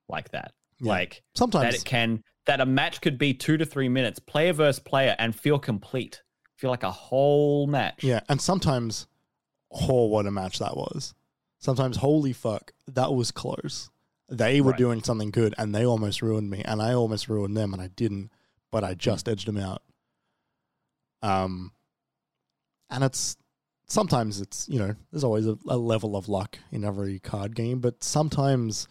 like 0.08 0.30
that. 0.30 0.52
Yeah. 0.80 0.92
Like 0.92 1.10
that 1.34 1.38
Sometimes 1.38 1.74
it 1.76 1.84
can 1.84 2.22
that 2.46 2.60
a 2.62 2.66
match 2.66 3.00
could 3.02 3.18
be 3.18 3.34
two 3.34 3.58
to 3.58 3.66
three 3.66 3.88
minutes, 3.90 4.18
player 4.18 4.52
versus 4.54 4.80
player, 4.80 5.14
and 5.18 5.34
feel 5.36 5.58
complete. 5.58 6.22
Feel 6.56 6.70
like 6.70 6.82
a 6.82 6.90
whole 6.90 7.66
match. 7.66 8.02
Yeah, 8.02 8.20
and 8.28 8.40
sometimes, 8.40 9.06
oh, 9.70 10.06
what 10.06 10.24
a 10.26 10.30
match 10.30 10.58
that 10.60 10.74
was. 10.76 11.14
Sometimes, 11.58 11.98
holy 11.98 12.32
fuck, 12.32 12.72
that 12.86 13.12
was 13.12 13.30
close. 13.30 13.90
They 14.28 14.60
were 14.60 14.70
Right. 14.72 14.78
doing 14.78 15.02
something 15.02 15.30
good, 15.30 15.54
and 15.58 15.74
they 15.74 15.84
almost 15.84 16.22
ruined 16.22 16.50
me, 16.50 16.62
and 16.64 16.80
I 16.82 16.92
almost 16.94 17.28
ruined 17.28 17.56
them, 17.56 17.72
and 17.72 17.82
I 17.82 17.88
didn't, 17.88 18.30
but 18.70 18.84
I 18.84 18.94
just 18.94 19.28
edged 19.28 19.46
them 19.48 19.56
out. 19.56 19.82
Um, 21.22 21.72
and 22.90 23.02
it's 23.02 23.36
sometimes 23.86 24.40
it's 24.40 24.68
you 24.68 24.78
know 24.78 24.94
there's 25.10 25.24
always 25.24 25.46
a, 25.46 25.58
a 25.66 25.76
level 25.76 26.14
of 26.16 26.28
luck 26.28 26.58
in 26.70 26.84
every 26.84 27.18
card 27.18 27.54
game, 27.56 27.80
but 27.80 28.04
sometimes 28.04 28.86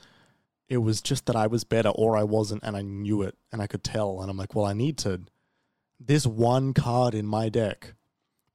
it 0.67 0.77
was 0.77 1.01
just 1.01 1.25
that 1.27 1.35
I 1.35 1.47
was 1.47 1.63
better 1.63 1.89
or 1.89 2.17
I 2.17 2.23
wasn't, 2.23 2.63
and 2.63 2.75
I 2.75 2.81
knew 2.81 3.21
it, 3.21 3.37
and 3.51 3.61
I 3.61 3.67
could 3.67 3.83
tell, 3.83 4.19
and 4.21 4.29
I'm 4.29 4.37
like, 4.37 4.53
well, 4.55 4.65
I 4.65 4.73
need 4.73 4.97
to. 4.99 5.21
This 5.99 6.27
one 6.27 6.73
card 6.73 7.15
in 7.15 7.25
my 7.25 7.47
deck, 7.47 7.93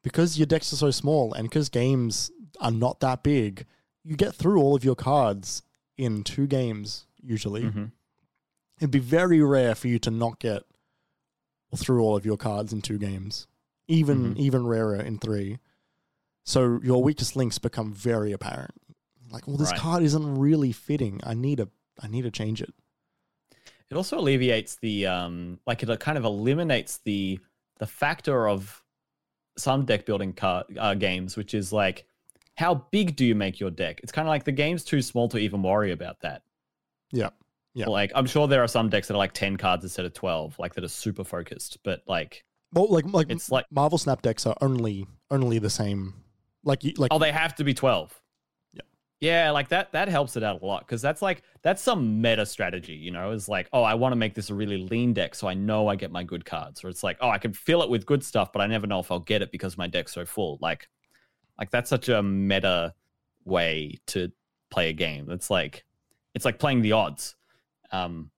because 0.03 0.39
your 0.39 0.47
decks 0.47 0.73
are 0.73 0.77
so 0.77 0.91
small, 0.91 1.33
and 1.33 1.49
because 1.49 1.71
games 1.71 2.31
are 2.61 2.71
not 2.71 3.01
that 3.01 3.23
big, 3.23 3.65
you 4.05 4.17
get 4.17 4.35
through 4.35 4.61
all 4.61 4.75
of 4.75 4.85
your 4.85 4.97
cards 4.97 5.63
in 5.97 6.25
two 6.25 6.47
games 6.47 7.07
usually. 7.23 7.63
Mhm. 7.65 7.93
It'd 8.79 8.91
be 8.91 8.99
very 8.99 9.41
rare 9.43 9.75
for 9.75 9.89
you 9.89 9.99
to 10.01 10.11
not 10.11 10.41
get 10.41 10.65
through 11.77 12.03
all 12.03 12.17
of 12.17 12.27
your 12.27 12.37
cards 12.37 12.73
in 12.73 12.83
two 12.83 12.99
games. 12.99 13.47
Even 13.89 14.35
Mhm. 14.35 14.39
even 14.39 14.67
rarer 14.67 14.97
in 14.97 15.19
three. 15.19 15.59
So 16.45 16.81
your 16.83 17.03
weakest 17.03 17.37
links 17.37 17.59
become 17.59 17.93
very 17.93 18.33
apparent. 18.33 18.75
Like, 19.31 19.47
well, 19.47 19.57
this 19.57 19.71
Right. 19.71 19.79
card 19.81 20.03
isn't 20.03 20.39
really 20.39 20.73
fitting. 20.73 21.21
I 21.23 21.35
need 21.35 21.61
a 21.61 21.69
I 22.01 22.09
need 22.09 22.23
to 22.23 22.31
change 22.31 22.61
it. 22.63 22.75
It 23.91 23.97
also 23.97 24.19
alleviates 24.19 24.77
the 24.77 25.07
um 25.07 25.61
like 25.67 25.83
it 25.83 26.01
kind 26.01 26.19
of 26.19 26.25
eliminates 26.25 26.99
the 26.99 27.39
the 27.79 27.87
factor 27.87 28.49
of 28.49 28.83
some 29.59 29.85
deck 29.85 30.07
building 30.07 30.33
car, 30.33 30.65
uh, 30.79 30.95
games, 30.95 31.37
which 31.37 31.53
is 31.53 31.73
like 31.73 32.07
how 32.63 32.87
big 32.93 33.17
do 33.17 33.25
you 33.25 33.35
make 33.35 33.59
your 33.59 33.73
deck? 33.73 33.99
It's 34.05 34.13
kind 34.13 34.29
of 34.29 34.31
like 34.31 34.45
the 34.45 34.53
game's 34.53 34.85
too 34.85 35.03
small 35.03 35.29
to 35.31 35.39
even 35.39 35.65
worry 35.65 35.91
about 35.91 36.21
that. 36.21 36.43
Yeah. 37.11 37.31
Yeah. 37.75 37.87
Like 37.89 38.13
I'm 38.15 38.27
sure 38.27 38.47
there 38.47 38.63
are 38.63 38.69
some 38.69 38.89
decks 38.89 39.09
that 39.09 39.15
are 39.15 39.19
like 39.19 39.33
10 39.33 39.57
cards 39.57 39.83
instead 39.83 40.07
of 40.07 40.15
12, 40.15 40.61
like 40.61 40.75
that 40.75 40.85
are 40.85 40.89
super 40.89 41.25
focused, 41.25 41.79
but 41.83 42.03
like 42.07 42.45
Well, 42.73 42.87
like 42.89 43.05
like 43.07 43.31
it's 43.31 43.51
like 43.51 43.67
Marvel 43.73 43.99
Snap 43.99 44.23
decks 44.23 44.47
are 44.47 44.57
only 44.61 45.09
only 45.29 45.59
the 45.59 45.71
same. 45.71 46.15
Like 46.63 46.85
you 46.85 46.93
like 46.99 47.13
oh 47.13 47.19
they 47.19 47.33
have 47.33 47.57
to 47.57 47.65
be 47.65 47.75
12. 47.75 48.15
Yeah. 48.75 48.83
Yeah, 49.21 49.51
like 49.51 49.69
that 49.71 49.91
that 49.91 50.07
helps 50.07 50.37
it 50.37 50.45
out 50.45 50.63
a 50.63 50.65
lot 50.65 50.87
cuz 50.87 51.03
that's 51.03 51.21
like 51.21 51.43
that's 51.63 51.83
some 51.83 52.21
meta 52.21 52.47
strategy, 52.47 52.95
you 52.95 53.11
know, 53.11 53.33
is 53.33 53.49
like, 53.49 53.69
oh, 53.73 53.83
I 53.83 53.95
want 53.95 54.13
to 54.13 54.17
make 54.17 54.35
this 54.35 54.51
a 54.51 54.55
really 54.55 54.79
lean 54.79 55.15
deck 55.15 55.35
so 55.35 55.49
I 55.49 55.55
know 55.55 55.89
I 55.89 55.97
get 55.97 56.13
my 56.13 56.23
good 56.23 56.45
cards 56.45 56.85
or 56.85 56.91
it's 56.91 57.03
like, 57.03 57.19
oh, 57.21 57.29
I 57.29 57.39
can 57.39 57.53
fill 57.53 57.83
it 57.83 57.91
with 57.91 58.07
good 58.07 58.23
stuff, 58.23 58.53
but 58.53 58.63
I 58.63 58.69
never 58.69 58.87
know 58.87 59.01
if 59.01 59.11
I'll 59.11 59.19
get 59.19 59.43
it 59.43 59.51
because 59.51 59.77
my 59.77 59.89
deck's 59.89 60.13
so 60.13 60.25
full. 60.25 60.59
Like 60.61 60.87
like 61.59 61.71
that's 61.71 61.91
such 61.91 62.09
a 62.09 62.23
meta 62.23 62.95
way 63.45 63.99
to 64.09 64.31
play 64.71 64.89
a 64.89 64.93
game. 64.93 65.31
It's 65.31 65.51
like 65.51 65.85
it's 66.35 66.45
like 66.45 66.59
playing 66.59 66.83
the 66.83 66.93
odds. 66.93 67.35
Um 67.91 68.31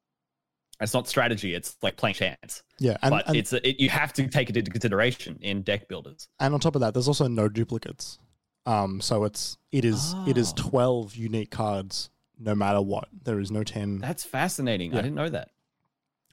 it's 0.80 0.92
not 0.92 1.06
strategy, 1.06 1.54
it's 1.54 1.76
like 1.82 1.96
playing 1.96 2.14
chance. 2.16 2.62
yeah, 2.80 2.96
and 3.02 3.10
but 3.10 3.28
and, 3.28 3.36
it's 3.36 3.52
it, 3.52 3.78
you 3.80 3.88
have 3.90 4.12
to 4.14 4.26
take 4.26 4.50
it 4.50 4.56
into 4.56 4.70
consideration 4.72 5.38
in 5.40 5.62
deck 5.62 5.88
builders. 5.88 6.28
and 6.40 6.52
on 6.52 6.58
top 6.60 6.74
of 6.74 6.80
that, 6.80 6.92
there's 6.94 7.06
also 7.08 7.28
no 7.28 7.48
duplicates. 7.48 8.18
Um, 8.66 9.00
so 9.00 9.24
it's 9.24 9.56
it 9.72 9.84
is 9.84 10.14
it 10.26 10.36
is 10.36 10.52
Oh. 10.58 10.68
twelve 10.70 11.14
unique 11.14 11.50
cards 11.50 12.10
no 12.38 12.54
matter 12.54 12.80
what. 12.82 13.08
There 13.22 13.38
is 13.38 13.50
no 13.52 13.62
ten. 13.62 13.98
That's 13.98 14.24
fascinating. 14.24 14.92
I 14.94 14.96
didn't 14.96 15.14
know 15.14 15.28
that. 15.28 15.50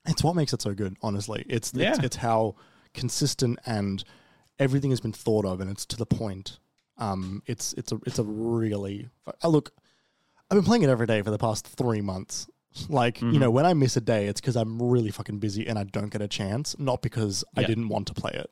it's 0.07 0.23
what 0.23 0.35
makes 0.35 0.51
it 0.51 0.59
so 0.63 0.73
good 0.73 0.97
honestly 1.03 1.45
it's 1.47 1.69
it's, 1.73 1.77
Yeah. 1.79 1.95
it's 2.01 2.15
how 2.15 2.55
consistent 2.95 3.59
and 3.67 4.03
everything 4.57 4.89
has 4.89 4.99
been 4.99 5.11
thought 5.13 5.45
of 5.45 5.61
and 5.61 5.69
it's 5.69 5.85
to 5.85 5.95
the 5.95 6.07
point 6.07 6.57
um 7.01 7.41
it's 7.45 7.73
it's 7.73 7.91
a 7.91 7.99
it's 8.05 8.19
a 8.19 8.23
really 8.23 9.09
look 9.43 9.71
i've 10.49 10.55
been 10.55 10.63
playing 10.63 10.83
it 10.83 10.89
every 10.89 11.07
day 11.07 11.21
for 11.21 11.31
the 11.31 11.37
past 11.37 11.67
three 11.67 12.01
months 12.01 12.47
like 12.87 13.19
you 13.21 13.27
Mhm. 13.31 13.39
know 13.39 13.51
when 13.51 13.65
i 13.65 13.73
miss 13.73 13.97
a 13.97 14.01
day 14.01 14.27
it's 14.27 14.39
because 14.39 14.55
i'm 14.55 14.81
really 14.81 15.11
fucking 15.11 15.39
busy 15.39 15.67
and 15.67 15.77
i 15.77 15.83
don't 15.83 16.09
get 16.09 16.21
a 16.21 16.27
chance 16.27 16.77
not 16.79 17.01
because 17.01 17.43
i 17.57 17.63
didn't 17.63 17.89
want 17.89 18.07
to 18.07 18.13
play 18.13 18.31
it 18.33 18.49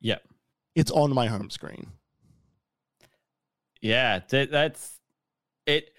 Yeah. 0.00 0.18
it's 0.74 0.90
on 0.90 1.14
my 1.14 1.26
home 1.28 1.50
screen 1.50 1.92
Yeah, 3.82 4.18
th- 4.20 4.50
that's 4.50 4.98
it. 5.66 5.90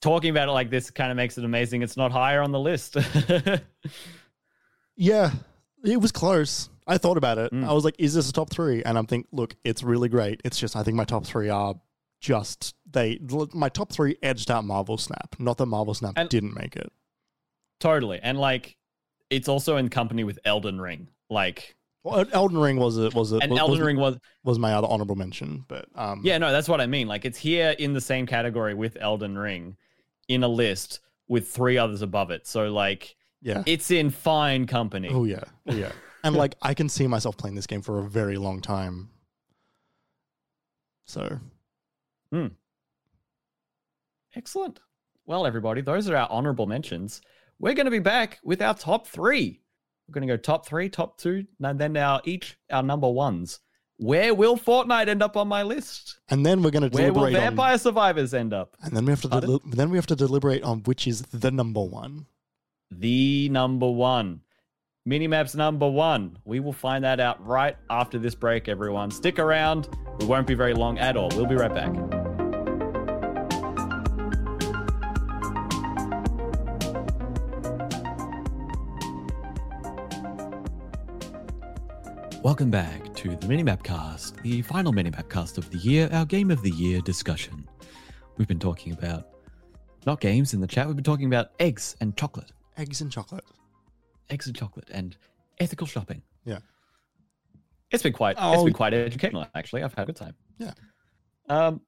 Talking 0.00 0.30
about 0.30 0.48
it 0.48 0.52
like 0.52 0.70
this 0.70 0.90
kind 0.90 1.10
of 1.10 1.16
makes 1.16 1.38
it 1.38 1.44
amazing. 1.44 1.82
It's 1.82 1.96
not 1.96 2.10
higher 2.12 2.42
on 2.42 2.50
the 2.50 2.58
list. 2.58 2.96
yeah 4.96 5.30
it 5.84 6.00
was 6.00 6.12
close 6.12 6.68
i 6.88 6.98
thought 6.98 7.16
about 7.16 7.38
it 7.38 7.52
Mm. 7.52 7.64
i 7.68 7.72
was 7.72 7.84
like 7.84 7.94
is 7.98 8.14
this 8.14 8.28
a 8.28 8.32
top 8.32 8.50
three 8.50 8.82
and 8.82 8.98
i'm 8.98 9.06
thinking 9.06 9.28
look 9.32 9.54
it's 9.64 9.82
really 9.84 10.08
great 10.08 10.40
it's 10.44 10.58
just 10.58 10.74
i 10.74 10.82
think 10.82 10.96
my 10.96 11.04
top 11.04 11.24
three 11.24 11.48
are 11.48 11.74
just 12.20 12.74
they 12.90 13.20
my 13.54 13.68
top 13.68 13.92
three 13.92 14.16
edged 14.22 14.50
out 14.50 14.64
marvel 14.64 14.98
snap 14.98 15.36
not 15.38 15.56
that 15.58 15.66
marvel 15.66 15.94
snap 15.94 16.14
And- 16.16 16.28
didn't 16.28 16.54
make 16.56 16.74
it 16.74 16.90
totally, 17.80 18.18
and 18.22 18.38
like 18.38 18.76
it's 19.30 19.48
also 19.48 19.76
in 19.76 19.88
company 19.88 20.24
with 20.24 20.38
Elden 20.44 20.80
Ring. 20.80 21.08
Like, 21.30 21.76
well, 22.02 22.24
Elden 22.32 22.56
Ring 22.58 22.76
was 22.78 22.96
it 22.96 23.14
was 23.14 23.30
it 23.32 23.42
and 23.42 23.50
was, 23.52 23.60
Elden 23.60 23.72
was, 23.78 23.86
Ring 23.86 23.96
was 23.98 24.16
was 24.42 24.58
my 24.58 24.72
other 24.72 24.88
honorable 24.88 25.16
mention, 25.16 25.64
but 25.68 25.86
um, 25.94 26.22
yeah, 26.24 26.38
no, 26.38 26.50
that's 26.50 26.68
what 26.68 26.80
I 26.80 26.86
mean. 26.86 27.06
Like, 27.08 27.24
it's 27.24 27.38
here 27.38 27.76
in 27.78 27.92
the 27.92 28.00
same 28.00 28.26
category 28.26 28.72
with 28.74 28.96
Elden 29.00 29.36
Ring, 29.36 29.76
in 30.28 30.42
a 30.42 30.48
list 30.48 31.00
with 31.28 31.48
three 31.48 31.76
others 31.76 32.00
above 32.02 32.30
it. 32.30 32.46
So 32.46 32.72
like, 32.72 33.14
yeah, 33.42 33.62
it's 33.66 33.90
in 33.90 34.10
fine 34.10 34.66
company. 34.66 35.10
oh 35.12 35.24
yeah, 35.24 35.44
oh 35.68 35.74
yeah, 35.74 35.92
and 36.24 36.34
like 36.36 36.54
I 36.62 36.74
can 36.74 36.88
see 36.88 37.06
myself 37.06 37.36
playing 37.36 37.56
this 37.56 37.66
game 37.66 37.82
for 37.82 37.98
a 37.98 38.08
very 38.08 38.36
long 38.36 38.60
time. 38.60 39.10
So 41.04 41.38
hmm. 42.30 42.48
Excellent. 44.34 44.80
Well, 45.26 45.46
everybody, 45.46 45.80
those 45.80 46.08
are 46.08 46.16
our 46.16 46.28
honorable 46.30 46.66
mentions. 46.66 47.20
We're 47.58 47.74
going 47.74 47.86
to 47.86 47.90
be 47.90 47.98
back 47.98 48.38
with 48.44 48.62
our 48.62 48.74
top 48.74 49.06
three. 49.06 49.60
We're 50.06 50.12
going 50.12 50.26
to 50.26 50.32
go 50.32 50.36
top 50.36 50.66
three, 50.66 50.88
top 50.88 51.18
two, 51.18 51.44
and 51.62 51.78
then 51.78 51.96
our 51.96 52.20
each 52.24 52.56
our 52.70 52.82
number 52.82 53.10
ones. 53.10 53.60
Where 53.98 54.32
will 54.32 54.56
Fortnite 54.56 55.08
end 55.08 55.22
up 55.22 55.36
on 55.36 55.48
my 55.48 55.64
list? 55.64 56.20
and 56.30 56.46
then 56.46 56.62
we're 56.62 56.70
gonna 56.70 56.88
Where 56.88 57.12
will 57.12 57.22
deliberate 57.22 57.34
on, 57.34 57.40
Vampire 57.40 57.78
Survivors 57.78 58.32
end 58.32 58.54
up? 58.54 58.76
and 58.82 58.96
then 58.96 59.04
we 59.04 59.10
have 59.10 59.22
to 59.22 59.60
then 59.66 59.90
we 59.90 59.98
have 59.98 60.06
to 60.06 60.14
deliberate 60.14 60.62
on 60.62 60.84
which 60.84 61.08
is 61.08 61.22
the 61.22 61.50
number 61.50 61.82
one. 61.82 62.26
The 62.92 63.48
number 63.48 63.90
one. 63.90 64.42
Minimaps 65.08 65.56
number 65.56 65.88
one. 65.88 66.36
We 66.44 66.60
will 66.60 66.74
find 66.74 67.02
that 67.02 67.18
out 67.18 67.42
right 67.46 67.78
after 67.88 68.18
this 68.18 68.34
break, 68.34 68.68
everyone. 68.68 69.10
Stick 69.10 69.38
around. 69.38 69.88
We 70.20 70.26
won't 70.26 70.46
be 70.46 70.52
very 70.52 70.74
long 70.74 70.98
at 70.98 71.16
all. 71.16 71.30
We'll 71.30 71.46
be 71.46 71.54
right 71.54 71.72
back. 71.72 71.94
Welcome 82.42 82.70
back 82.70 83.14
to 83.14 83.30
the 83.30 83.46
Minimap 83.46 83.82
Cast, 83.82 84.36
the 84.42 84.60
final 84.60 84.92
Minimap 84.92 85.30
Cast 85.30 85.56
of 85.56 85.70
the 85.70 85.78
year, 85.78 86.10
our 86.12 86.26
Game 86.26 86.50
of 86.50 86.60
the 86.60 86.70
Year 86.72 87.00
discussion. 87.00 87.66
We've 88.36 88.46
been 88.46 88.58
talking 88.58 88.92
about 88.92 89.28
not 90.04 90.20
games 90.20 90.52
in 90.52 90.60
the 90.60 90.66
chat, 90.66 90.86
we've 90.86 90.96
been 90.96 91.02
talking 91.02 91.28
about 91.28 91.52
eggs 91.58 91.96
and 92.02 92.14
chocolate 92.14 92.52
Eggs 92.76 93.00
and 93.00 93.10
chocolate. 93.10 93.44
Eggs 94.30 94.46
and 94.46 94.56
chocolate 94.56 94.88
and 94.90 95.16
ethical 95.58 95.86
shopping. 95.86 96.22
Yeah. 96.44 96.58
It's 97.90 98.02
been 98.02 98.12
quite 98.12 98.36
It's 98.38 98.62
been 98.62 98.72
quite 98.72 98.94
educational 98.94 99.46
actually. 99.54 99.82
I've 99.82 99.94
had 99.94 100.02
a 100.02 100.06
good 100.06 100.16
time. 100.16 100.34
Yeah. 100.58 100.72
Um 101.48 101.80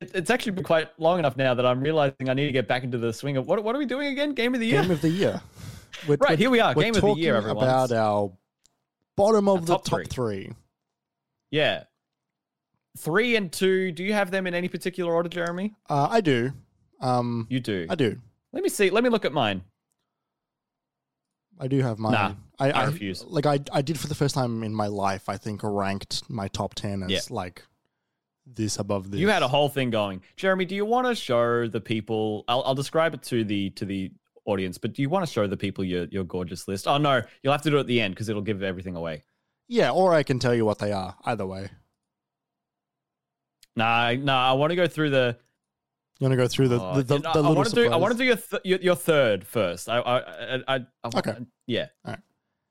it- 0.00 0.12
it's 0.14 0.30
actually 0.30 0.52
been 0.52 0.64
quite 0.64 0.88
long 1.00 1.18
enough 1.18 1.36
now 1.36 1.54
that 1.54 1.66
I'm 1.66 1.80
realizing 1.80 2.28
I 2.28 2.34
need 2.34 2.46
to 2.46 2.52
get 2.52 2.68
back 2.68 2.84
into 2.84 2.98
the 2.98 3.12
swing 3.12 3.36
of 3.36 3.46
what 3.46 3.62
what 3.64 3.74
are 3.74 3.78
we 3.78 3.86
doing 3.86 4.08
again? 4.08 4.32
Game 4.34 4.54
of 4.54 4.60
the 4.60 4.66
year? 4.66 4.82
Game 4.82 4.90
of 4.90 5.00
the 5.00 5.08
year. 5.10 5.40
We're, 6.06 6.16
right, 6.16 6.30
we're- 6.30 6.36
here 6.36 6.50
we 6.50 6.60
are. 6.60 6.74
Game 6.74 6.94
of 6.94 7.00
the 7.00 7.14
year, 7.14 7.34
talking 7.34 7.48
everyone. 7.50 7.64
About 7.64 7.92
our 7.92 8.30
bottom 9.16 9.48
of 9.48 9.56
Our 9.56 9.60
the 9.62 9.66
top 9.66 9.84
top 9.84 9.90
three. 9.94 10.04
three. 10.06 10.52
yeah. 11.50 11.84
Three 12.98 13.36
and 13.36 13.50
two. 13.52 13.90
Do 13.92 14.04
you 14.04 14.12
have 14.12 14.30
them 14.30 14.46
in 14.46 14.54
any 14.54 14.68
particular 14.68 15.12
order, 15.14 15.28
Jeremy? 15.28 15.74
Uh, 15.88 16.08
I 16.10 16.20
do. 16.20 16.52
Um, 17.00 17.46
You 17.48 17.60
do. 17.60 17.86
I 17.88 17.94
do. 17.94 18.20
Let 18.52 18.62
me 18.62 18.68
see. 18.68 18.90
Let 18.90 19.02
me 19.04 19.10
look 19.10 19.24
at 19.24 19.32
mine. 19.32 19.62
I 21.60 21.66
do 21.68 21.80
have 21.80 21.98
mine. 21.98 22.12
Nah, 22.12 22.34
I, 22.58 22.70
I 22.70 22.84
refuse. 22.86 23.24
Like 23.24 23.46
I, 23.46 23.58
I 23.72 23.82
did 23.82 23.98
for 23.98 24.06
the 24.06 24.14
first 24.14 24.34
time 24.34 24.62
in 24.62 24.74
my 24.74 24.86
life. 24.86 25.28
I 25.28 25.36
think 25.36 25.60
ranked 25.64 26.28
my 26.30 26.48
top 26.48 26.74
ten 26.74 27.02
as 27.02 27.10
Yeah. 27.10 27.20
like 27.30 27.62
this 28.46 28.78
above 28.78 29.10
this. 29.10 29.20
You 29.20 29.28
had 29.28 29.42
a 29.42 29.48
whole 29.48 29.68
thing 29.68 29.90
going, 29.90 30.22
Jeremy. 30.36 30.64
Do 30.64 30.74
you 30.74 30.84
want 30.84 31.06
to 31.08 31.14
show 31.14 31.66
the 31.68 31.80
people? 31.80 32.44
I'll, 32.48 32.62
I'll 32.64 32.74
describe 32.74 33.12
it 33.14 33.22
to 33.24 33.44
the 33.44 33.70
to 33.70 33.84
the 33.84 34.10
audience, 34.44 34.78
but 34.78 34.94
do 34.94 35.02
you 35.02 35.08
want 35.10 35.26
to 35.26 35.32
show 35.32 35.46
the 35.46 35.56
people 35.56 35.84
your 35.84 36.04
your 36.06 36.24
gorgeous 36.24 36.66
list? 36.68 36.86
Oh 36.88 36.96
no, 36.98 37.22
you'll 37.42 37.52
have 37.52 37.62
to 37.62 37.70
do 37.70 37.76
it 37.76 37.80
at 37.80 37.86
the 37.86 38.00
end 38.00 38.14
because 38.14 38.28
it'll 38.28 38.40
give 38.42 38.62
everything 38.62 38.96
away. 38.96 39.24
yeah, 39.66 39.90
or 39.90 40.14
I 40.14 40.22
can 40.22 40.38
tell 40.38 40.54
you 40.54 40.64
what 40.64 40.78
they 40.78 40.92
are. 40.92 41.16
Either 41.24 41.44
way, 41.46 41.70
Nah, 43.76 44.12
nah. 44.14 44.50
I 44.50 44.52
want 44.54 44.70
to 44.70 44.76
go 44.76 44.86
through 44.86 45.10
the. 45.10 45.38
You 46.18 46.24
want 46.26 46.32
to 46.32 46.36
go 46.36 46.48
through 46.48 46.68
the 46.68 46.80
oh, 46.80 46.96
the, 46.96 47.02
the, 47.02 47.18
the 47.18 47.28
I 47.28 47.32
little 47.34 47.54
want 47.54 47.68
to 47.68 47.74
do. 47.74 47.90
I 47.90 47.96
want 47.96 48.12
to 48.12 48.18
do 48.18 48.24
your, 48.24 48.36
th- 48.36 48.62
your 48.64 48.78
your 48.80 48.96
third 48.96 49.46
first. 49.46 49.88
I 49.88 49.98
I 49.98 50.18
I, 50.18 50.62
I, 50.68 50.74
I 51.04 51.18
Okay. 51.18 51.36
Yeah. 51.66 51.86
All 52.04 52.12
right. 52.12 52.20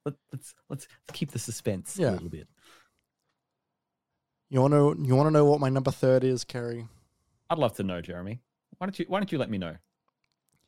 Let, 0.06 0.16
let's 0.32 0.56
let's 0.70 0.88
keep 1.14 1.32
the 1.32 1.39
suspense 1.39 1.98
Yeah. 2.00 2.12
a 2.12 2.14
little 2.14 2.30
bit. 2.30 2.48
You 4.50 4.62
want 4.62 4.74
to 4.74 4.95
you 5.06 5.16
want 5.16 5.28
to 5.28 5.32
know 5.32 5.45
what 5.45 5.60
my 5.60 5.70
number 5.70 5.91
third 5.91 6.24
is, 6.24 6.43
Kerry? 6.43 6.88
I'd 7.50 7.58
love 7.58 7.76
to 7.78 7.84
know, 7.84 8.02
Jeremy. 8.02 8.39
Why 8.78 8.88
don't 8.88 8.98
you 9.00 9.06
Why 9.08 9.20
don't 9.20 9.32
you 9.32 9.38
let 9.38 9.50
me 9.50 9.58
know? 9.58 9.76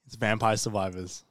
It's 0.05 0.15
Vampire 0.15 0.57
Survivors. 0.57 1.23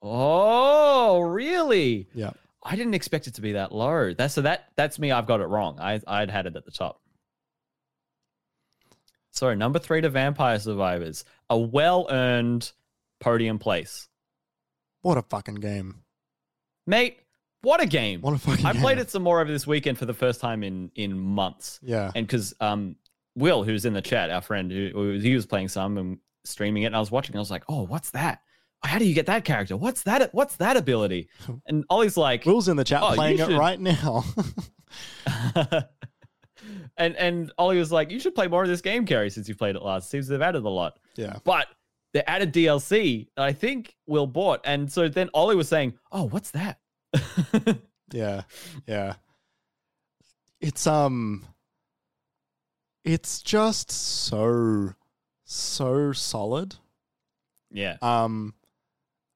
Oh, 0.00 1.20
really? 1.20 2.06
Yeah. 2.14 2.30
I 2.62 2.76
didn't 2.76 2.94
expect 2.94 3.26
it 3.26 3.34
to 3.34 3.40
be 3.40 3.52
that 3.52 3.72
low. 3.72 4.14
That's 4.14 4.34
so 4.34 4.42
that 4.42 4.68
that's 4.76 4.98
me. 4.98 5.12
I've 5.12 5.26
got 5.26 5.40
it 5.40 5.46
wrong. 5.46 5.78
I 5.80 6.00
I'd 6.06 6.30
had 6.30 6.46
it 6.46 6.56
at 6.56 6.64
the 6.64 6.70
top. 6.70 7.00
So 9.34 9.52
number 9.52 9.78
three 9.80 10.00
to 10.00 10.08
Vampire 10.08 10.58
Survivors, 10.60 11.24
a 11.50 11.58
well-earned 11.58 12.70
podium 13.20 13.58
place, 13.58 14.08
What 15.02 15.18
a 15.18 15.22
fucking 15.22 15.56
game! 15.56 16.02
mate. 16.86 17.18
What 17.62 17.82
a 17.82 17.86
game! 17.86 18.20
What 18.20 18.34
a 18.34 18.38
fucking. 18.38 18.64
I 18.66 18.72
game. 18.74 18.82
played 18.82 18.98
it 18.98 19.10
some 19.10 19.22
more 19.22 19.40
over 19.40 19.50
this 19.50 19.66
weekend 19.66 19.98
for 19.98 20.04
the 20.06 20.12
first 20.14 20.40
time 20.40 20.62
in 20.62 20.90
in 20.94 21.18
months, 21.18 21.80
Yeah. 21.82 22.12
and 22.14 22.26
because 22.26 22.54
um 22.60 22.96
Will, 23.36 23.64
who's 23.64 23.84
in 23.84 23.94
the 23.94 24.02
chat, 24.02 24.30
our 24.30 24.40
friend, 24.42 24.70
who, 24.70 24.90
who 24.92 25.12
he 25.18 25.34
was 25.34 25.44
playing 25.46 25.66
some 25.68 25.98
and 25.98 26.18
streaming 26.44 26.84
it, 26.84 26.86
and 26.86 26.96
I 26.96 27.00
was 27.00 27.10
watching. 27.10 27.32
And 27.34 27.38
I 27.38 27.40
was 27.40 27.50
like, 27.50 27.64
oh, 27.68 27.82
what's 27.86 28.10
that? 28.10 28.42
How 28.84 28.98
do 28.98 29.04
you 29.06 29.14
get 29.14 29.26
that 29.26 29.44
character? 29.44 29.76
What's 29.76 30.02
that? 30.02 30.32
What's 30.32 30.54
that 30.56 30.76
ability? 30.76 31.28
And 31.66 31.84
Ollie's 31.90 32.16
like, 32.16 32.44
Will's 32.46 32.68
in 32.68 32.76
the 32.76 32.84
chat 32.84 33.02
Oh, 33.02 33.14
playing 33.14 33.38
it 33.40 33.48
right 33.58 33.80
now. 33.80 34.24
and 36.96 37.16
and 37.16 37.52
Ollie 37.58 37.78
was 37.78 37.90
like, 37.92 38.10
"You 38.10 38.20
should 38.20 38.34
play 38.34 38.46
more 38.48 38.62
of 38.62 38.68
this 38.68 38.80
game, 38.80 39.04
Kerry, 39.06 39.30
since 39.30 39.48
you 39.48 39.54
played 39.54 39.76
it 39.76 39.82
last. 39.82 40.10
Seems 40.10 40.28
they've 40.28 40.40
added 40.40 40.64
a 40.64 40.68
lot, 40.68 40.98
yeah. 41.16 41.36
but 41.44 41.66
they 42.12 42.22
added 42.22 42.52
DLC. 42.52 43.28
that 43.36 43.42
I 43.44 43.52
think 43.52 43.96
Will 44.06 44.26
bought, 44.26 44.60
and 44.64 44.90
so 44.90 45.08
then 45.08 45.30
Ollie 45.34 45.56
was 45.56 45.68
saying, 45.68 45.94
"Oh, 46.12 46.24
what's 46.24 46.50
that?" 46.52 46.78
Yeah. 48.12 48.42
Yeah. 48.86 49.14
It's 50.60 50.86
um 50.86 51.44
it's 53.04 53.42
just 53.42 53.90
so 53.90 54.94
so 55.44 56.12
solid. 56.12 56.76
yeah, 57.70 57.96
Um 58.00 58.54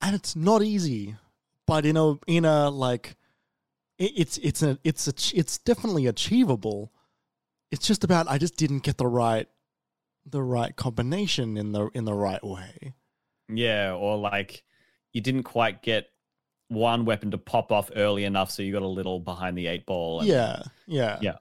and 0.00 0.14
it's 0.14 0.36
not 0.36 0.62
easy, 0.62 1.16
but 1.66 1.84
in 1.84 1.96
a 1.96 2.14
in 2.26 2.44
a 2.44 2.70
like 2.70 3.16
it, 3.98 4.12
it's 4.16 4.38
it's 4.38 4.62
a 4.62 4.78
it's 4.84 5.08
a 5.08 5.38
it's 5.38 5.58
definitely 5.58 6.06
achievable. 6.06 6.92
It's 7.70 7.86
just 7.86 8.04
about 8.04 8.28
I 8.30 8.38
just 8.38 8.56
didn't 8.56 8.80
get 8.82 8.96
the 8.98 9.06
right 9.06 9.46
the 10.26 10.42
right 10.42 10.74
combination 10.76 11.56
in 11.56 11.72
the 11.72 11.88
in 11.94 12.04
the 12.04 12.14
right 12.14 12.42
way. 12.44 12.94
yeah, 13.48 13.92
or 13.94 14.16
like 14.18 14.62
you 15.12 15.20
didn't 15.20 15.44
quite 15.44 15.82
get 15.82 16.06
one 16.68 17.04
weapon 17.06 17.30
to 17.30 17.38
pop 17.38 17.72
off 17.72 17.90
early 17.96 18.24
enough, 18.24 18.50
so 18.50 18.62
you 18.62 18.72
got 18.72 18.82
a 18.82 18.86
little 18.86 19.20
behind 19.20 19.56
the 19.56 19.66
eight 19.66 19.86
ball. 19.86 20.20
and- 20.20 20.28
Yeah. 20.28 20.62
Yeah. 20.86 21.18
Yeah. 21.22 21.36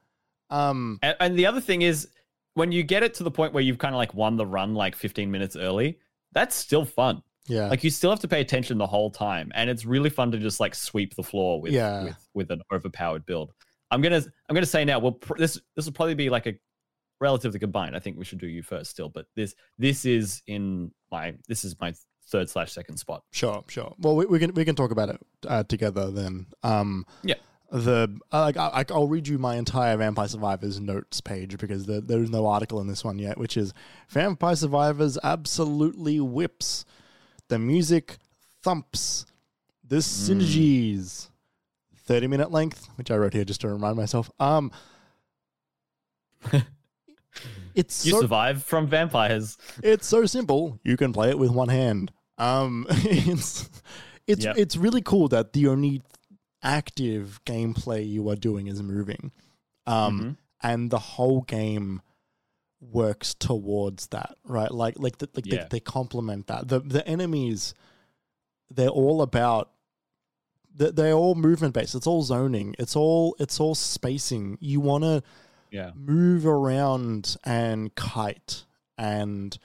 Um 0.50 1.00
And, 1.02 1.16
and 1.20 1.38
the 1.40 1.46
other 1.46 1.60
thing 1.62 1.82
is, 1.82 2.08
when 2.54 2.72
you 2.72 2.84
get 2.84 3.04
it 3.04 3.14
to 3.16 3.24
the 3.24 3.32
point 3.32 3.54
where 3.54 3.62
you've 3.64 3.78
kind 3.78 3.94
of 3.94 3.98
like 3.98 4.14
won 4.14 4.38
the 4.38 4.46
run 4.46 4.74
like 4.74 4.96
15 4.96 5.30
minutes 5.30 5.56
early, 5.58 6.00
that's 6.32 6.56
still 6.56 6.86
fun. 6.86 7.24
yeah. 7.50 7.68
like 7.70 7.84
you 7.84 7.90
still 7.90 8.10
have 8.10 8.20
to 8.22 8.28
pay 8.28 8.42
attention 8.42 8.78
the 8.78 8.88
whole 8.88 9.10
time 9.10 9.52
and 9.56 9.70
it's 9.70 9.86
really 9.86 10.10
fun 10.10 10.32
to 10.32 10.38
just 10.38 10.60
like 10.60 10.76
sweep 10.76 11.16
the 11.16 11.24
floor 11.24 11.62
with 11.62 11.72
Yeah. 11.74 12.04
with, 12.04 12.18
with 12.34 12.52
an 12.52 12.62
overpowered 12.74 13.26
build 13.26 13.54
i'm 13.92 14.02
gonna 14.02 14.22
i'm 14.50 14.54
gonna 14.54 14.66
say 14.66 14.84
now 14.86 15.00
well 15.00 15.14
pr- 15.14 15.38
this 15.38 15.60
this 15.76 15.86
will 15.86 15.94
probably 15.94 16.16
be 16.16 16.30
like 16.30 16.46
a 16.48 16.54
relatively 17.20 17.60
combined 17.60 17.96
i 17.96 18.00
think 18.00 18.18
we 18.18 18.26
should 18.26 18.40
do 18.40 18.48
you 18.48 18.62
first 18.62 18.92
still 18.92 19.10
but 19.10 19.26
this 19.36 19.56
this 19.78 20.06
is 20.06 20.42
in 20.48 20.92
my 21.12 21.34
this 21.48 21.64
is 21.66 21.76
my 21.80 21.94
third 22.30 22.50
slash 22.50 22.72
second 22.74 22.98
spot 22.98 23.24
Sure, 23.32 23.64
sure. 23.70 23.94
Well, 24.00 24.16
we, 24.18 24.26
we 24.26 24.38
can 24.40 24.54
we 24.54 24.66
can 24.66 24.76
talk 24.76 24.92
about 24.92 25.08
it 25.10 25.22
uh, 25.48 25.64
together 25.64 26.12
then. 26.12 26.48
Um, 26.62 27.06
Yeah. 27.24 27.36
The 27.72 28.18
uh, 28.34 28.42
like 28.42 28.58
I, 28.58 28.84
I'll 28.90 29.08
read 29.08 29.28
you 29.28 29.38
my 29.38 29.56
entire 29.56 29.96
Vampire 29.98 30.28
Survivors 30.28 30.80
notes 30.80 31.22
page 31.22 31.58
because 31.58 31.86
there, 31.86 32.02
there's 32.02 32.30
no 32.30 32.46
article 32.48 32.80
in 32.82 32.88
this 32.88 33.04
one 33.04 33.18
yet, 33.20 33.38
which 33.38 33.56
is 33.58 33.74
Vampire 34.10 34.56
Survivors 34.56 35.18
absolutely 35.24 36.20
whips. 36.20 36.86
The 37.48 37.60
music 37.60 38.18
thumps. 38.62 39.26
The 39.86 39.98
synergies. 39.98 41.30
Thirty 42.08 42.28
minute 42.28 42.52
length, 42.52 42.88
which 42.96 43.12
I 43.12 43.18
wrote 43.18 43.34
here 43.34 43.44
just 43.46 43.62
to 43.62 43.68
remind 43.70 43.98
myself. 43.98 44.32
Um, 44.40 44.72
it's 47.76 48.06
you 48.06 48.14
so 48.14 48.22
survive 48.22 48.64
from 48.64 48.88
vampires 48.88 49.58
it's 49.84 50.08
so 50.08 50.26
simple. 50.26 50.80
You 50.84 50.98
can 50.98 51.14
play 51.14 51.30
it 51.30 51.38
with 51.38 51.52
one 51.52 51.70
hand. 51.70 52.12
Um, 52.38 52.86
it's 52.90 53.70
it's 54.26 54.46
Yep. 54.46 54.58
it's 54.58 54.78
really 54.78 55.02
cool 55.02 55.28
that 55.30 55.54
the 55.54 55.68
only 55.68 56.02
active 56.64 57.40
gameplay 57.46 58.08
you 58.08 58.30
are 58.30 58.36
doing 58.36 58.68
is 58.68 58.82
moving, 58.82 59.32
um, 59.86 60.20
Mhm. 60.22 60.38
and 60.64 60.90
the 60.92 61.00
whole 61.00 61.42
game 61.42 62.02
works 62.80 63.34
towards 63.34 64.08
that, 64.08 64.38
right? 64.44 64.72
Like 64.72 64.96
like 64.98 65.18
the, 65.18 65.30
like 65.36 65.46
Yeah. 65.46 65.64
they, 65.64 65.68
they 65.72 65.80
complement 65.80 66.48
that. 66.48 66.68
The 66.68 66.80
the 66.80 67.06
enemies, 67.08 67.74
they're 68.70 68.90
all 68.90 69.22
about. 69.22 69.72
They're, 70.78 70.92
they're 70.92 71.14
all 71.14 71.36
movement 71.36 71.74
based. 71.74 71.96
It's 71.96 72.08
all 72.08 72.22
zoning. 72.24 72.76
It's 72.80 72.96
all 72.96 73.36
it's 73.40 73.60
all 73.60 73.76
spacing. 73.76 74.58
You 74.62 74.80
want 74.80 75.04
to 75.04 75.24
yeah 75.72 75.92
move 75.96 76.46
around 76.46 77.36
and 77.44 77.94
kite 77.96 78.64
and 78.98 79.58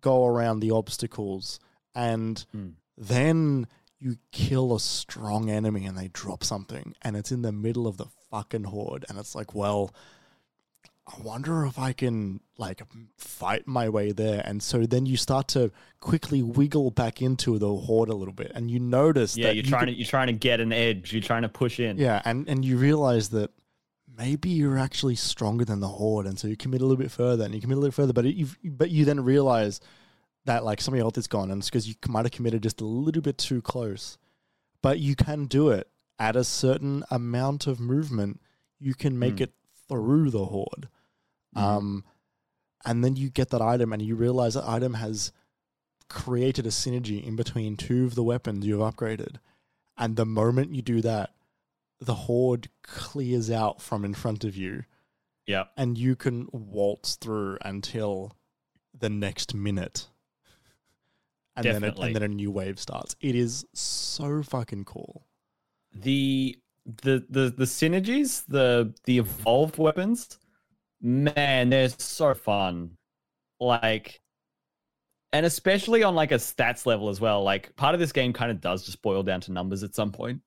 go 0.00 0.26
around 0.26 0.60
the 0.60 0.70
obstacles 0.72 1.58
and 1.94 2.44
Hmm. 2.52 2.70
then 2.98 3.66
you 3.98 4.16
kill 4.32 4.74
a 4.74 4.80
strong 4.80 5.48
enemy 5.48 5.86
and 5.86 5.96
they 5.96 6.08
drop 6.08 6.44
something 6.44 6.94
and 7.02 7.16
it's 7.16 7.32
in 7.32 7.40
the 7.42 7.52
middle 7.52 7.86
of 7.86 7.96
the 7.96 8.06
fucking 8.30 8.64
horde 8.64 9.04
and 9.08 9.18
it's 9.18 9.34
like 9.34 9.54
well 9.54 9.94
I 11.08 11.22
wonder 11.22 11.64
if 11.66 11.78
I 11.78 11.92
can 11.92 12.40
like 12.58 12.82
fight 13.16 13.66
my 13.66 13.88
way 13.88 14.12
there 14.12 14.42
and 14.44 14.62
so 14.62 14.86
then 14.86 15.06
you 15.06 15.16
start 15.16 15.46
to 15.48 15.70
quickly 16.00 16.42
wiggle 16.42 16.90
back 16.90 17.22
into 17.22 17.58
the 17.58 17.72
horde 17.74 18.08
a 18.08 18.14
little 18.14 18.34
bit 18.34 18.50
and 18.54 18.70
you 18.70 18.80
notice 18.80 19.36
yeah 19.36 19.48
that 19.48 19.54
you're 19.56 19.64
you 19.64 19.70
trying 19.70 19.86
to 19.86 19.92
you're 19.92 20.06
trying 20.06 20.26
to 20.28 20.32
get 20.32 20.58
an 20.60 20.72
edge 20.72 21.12
you're 21.12 21.22
trying 21.22 21.42
to 21.42 21.48
push 21.48 21.78
in 21.78 21.96
yeah, 21.98 22.20
and 22.24 22.48
and 22.48 22.64
you 22.64 22.76
realize 22.76 23.28
that 23.30 23.50
maybe 24.18 24.48
you're 24.48 24.78
actually 24.78 25.14
stronger 25.14 25.64
than 25.64 25.80
the 25.80 25.88
horde, 25.88 26.26
and 26.26 26.38
so 26.38 26.48
you 26.48 26.56
commit 26.56 26.80
a 26.80 26.84
little 26.86 26.96
bit 27.02 27.10
further, 27.10 27.44
and 27.44 27.54
you 27.54 27.60
commit 27.60 27.76
a 27.76 27.80
little 27.80 27.92
further, 27.92 28.14
but 28.14 28.24
you 28.24 28.46
but 28.64 28.90
you 28.90 29.04
then 29.04 29.20
realize 29.22 29.78
that 30.46 30.64
like 30.64 30.80
some 30.80 30.94
of 30.94 30.96
your 30.96 31.04
health 31.04 31.18
is 31.18 31.26
gone, 31.26 31.50
and 31.50 31.60
it's 31.60 31.68
because 31.68 31.86
you 31.86 31.94
might 32.08 32.24
have 32.24 32.32
committed 32.32 32.62
just 32.62 32.80
a 32.80 32.86
little 32.86 33.20
bit 33.20 33.36
too 33.36 33.60
close. 33.60 34.16
But 34.80 35.00
you 35.00 35.16
can 35.16 35.44
do 35.44 35.68
it 35.68 35.88
at 36.18 36.34
a 36.34 36.44
certain 36.44 37.04
amount 37.10 37.66
of 37.66 37.78
movement. 37.78 38.40
You 38.78 38.94
can 38.94 39.18
make 39.18 39.36
Hmm. 39.38 39.42
it 39.44 39.52
through 39.86 40.30
the 40.30 40.46
horde. 40.46 40.88
Um, 41.56 42.04
and 42.84 43.02
then 43.02 43.16
you 43.16 43.30
get 43.30 43.50
that 43.50 43.62
item, 43.62 43.92
and 43.92 44.02
you 44.02 44.14
realize 44.14 44.54
that 44.54 44.68
item 44.68 44.94
has 44.94 45.32
created 46.08 46.66
a 46.66 46.70
synergy 46.70 47.24
in 47.26 47.34
between 47.36 47.76
two 47.76 48.04
of 48.04 48.14
the 48.14 48.22
weapons 48.22 48.64
you've 48.64 48.80
upgraded. 48.80 49.36
And 49.98 50.16
the 50.16 50.26
moment 50.26 50.74
you 50.74 50.82
do 50.82 51.00
that, 51.02 51.30
the 52.00 52.14
horde 52.14 52.68
clears 52.82 53.50
out 53.50 53.80
from 53.80 54.04
in 54.04 54.14
front 54.14 54.44
of 54.44 54.56
you, 54.56 54.84
yeah 55.46 55.64
and 55.76 55.96
you 55.96 56.14
can 56.14 56.48
waltz 56.52 57.16
through 57.16 57.56
until 57.62 58.32
the 58.98 59.08
next 59.08 59.54
minute. 59.54 60.08
And 61.56 61.64
then, 61.64 61.76
it, 61.76 61.80
Definitely. 61.80 62.06
and 62.08 62.16
then 62.16 62.22
a 62.22 62.28
new 62.28 62.50
wave 62.50 62.78
starts. 62.78 63.16
It 63.20 63.34
is 63.34 63.64
so 63.72 64.42
fucking 64.42 64.84
cool. 64.84 65.26
the 65.94 66.58
the 66.84 67.24
the 67.30 67.48
the 67.50 67.64
synergies, 67.64 68.44
the 68.46 68.92
the 69.04 69.18
evolved 69.18 69.78
weapons, 69.78 70.38
man, 71.06 71.70
they're 71.70 71.88
so 71.88 72.34
fun. 72.34 72.90
Like 73.60 74.20
and 75.32 75.46
especially 75.46 76.02
on 76.02 76.14
like 76.14 76.32
a 76.32 76.36
stats 76.36 76.86
level 76.86 77.08
as 77.08 77.20
well. 77.20 77.42
Like 77.42 77.74
part 77.76 77.94
of 77.94 78.00
this 78.00 78.12
game 78.12 78.32
kind 78.32 78.50
of 78.50 78.60
does 78.60 78.84
just 78.84 79.00
boil 79.02 79.22
down 79.22 79.40
to 79.42 79.52
numbers 79.52 79.82
at 79.82 79.94
some 79.94 80.12
point. 80.12 80.40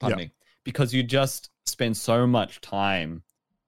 Pardon 0.00 0.18
me. 0.18 0.30
Because 0.64 0.92
you 0.94 1.02
just 1.02 1.50
spend 1.66 1.96
so 1.96 2.26
much 2.26 2.60
time 2.60 3.22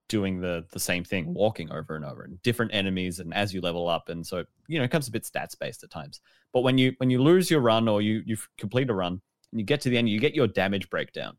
doing 0.09 0.41
the 0.41 0.65
the 0.73 0.79
same 0.79 1.03
thing, 1.03 1.33
walking 1.33 1.73
over 1.73 1.97
and 1.97 2.05
over 2.05 2.23
and 2.23 2.41
different 2.43 2.75
enemies 2.75 3.21
and 3.21 3.33
as 3.35 3.55
you 3.55 3.61
level 3.61 3.89
up 3.89 4.11
and 4.11 4.25
so 4.27 4.45
you 4.69 4.79
know 4.79 4.85
it 4.85 4.89
becomes 4.89 5.09
a 5.09 5.13
bit 5.13 5.25
stats 5.25 5.59
based 5.59 5.83
at 5.83 5.91
times. 5.91 6.21
But 6.53 6.61
when 6.61 6.77
you 6.77 6.93
when 6.99 7.11
you 7.11 7.23
lose 7.23 7.51
your 7.51 7.61
run 7.61 7.89
or 7.89 8.03
you 8.03 8.23
you 8.27 8.37
complete 8.59 8.91
a 8.91 8.95
run 8.95 9.21
and 9.53 9.61
you 9.61 9.65
get 9.65 9.81
to 9.83 9.89
the 9.89 9.97
end, 9.97 10.09
you 10.09 10.21
get 10.21 10.35
your 10.35 10.47
damage 10.47 10.91
breakdown. 10.91 11.37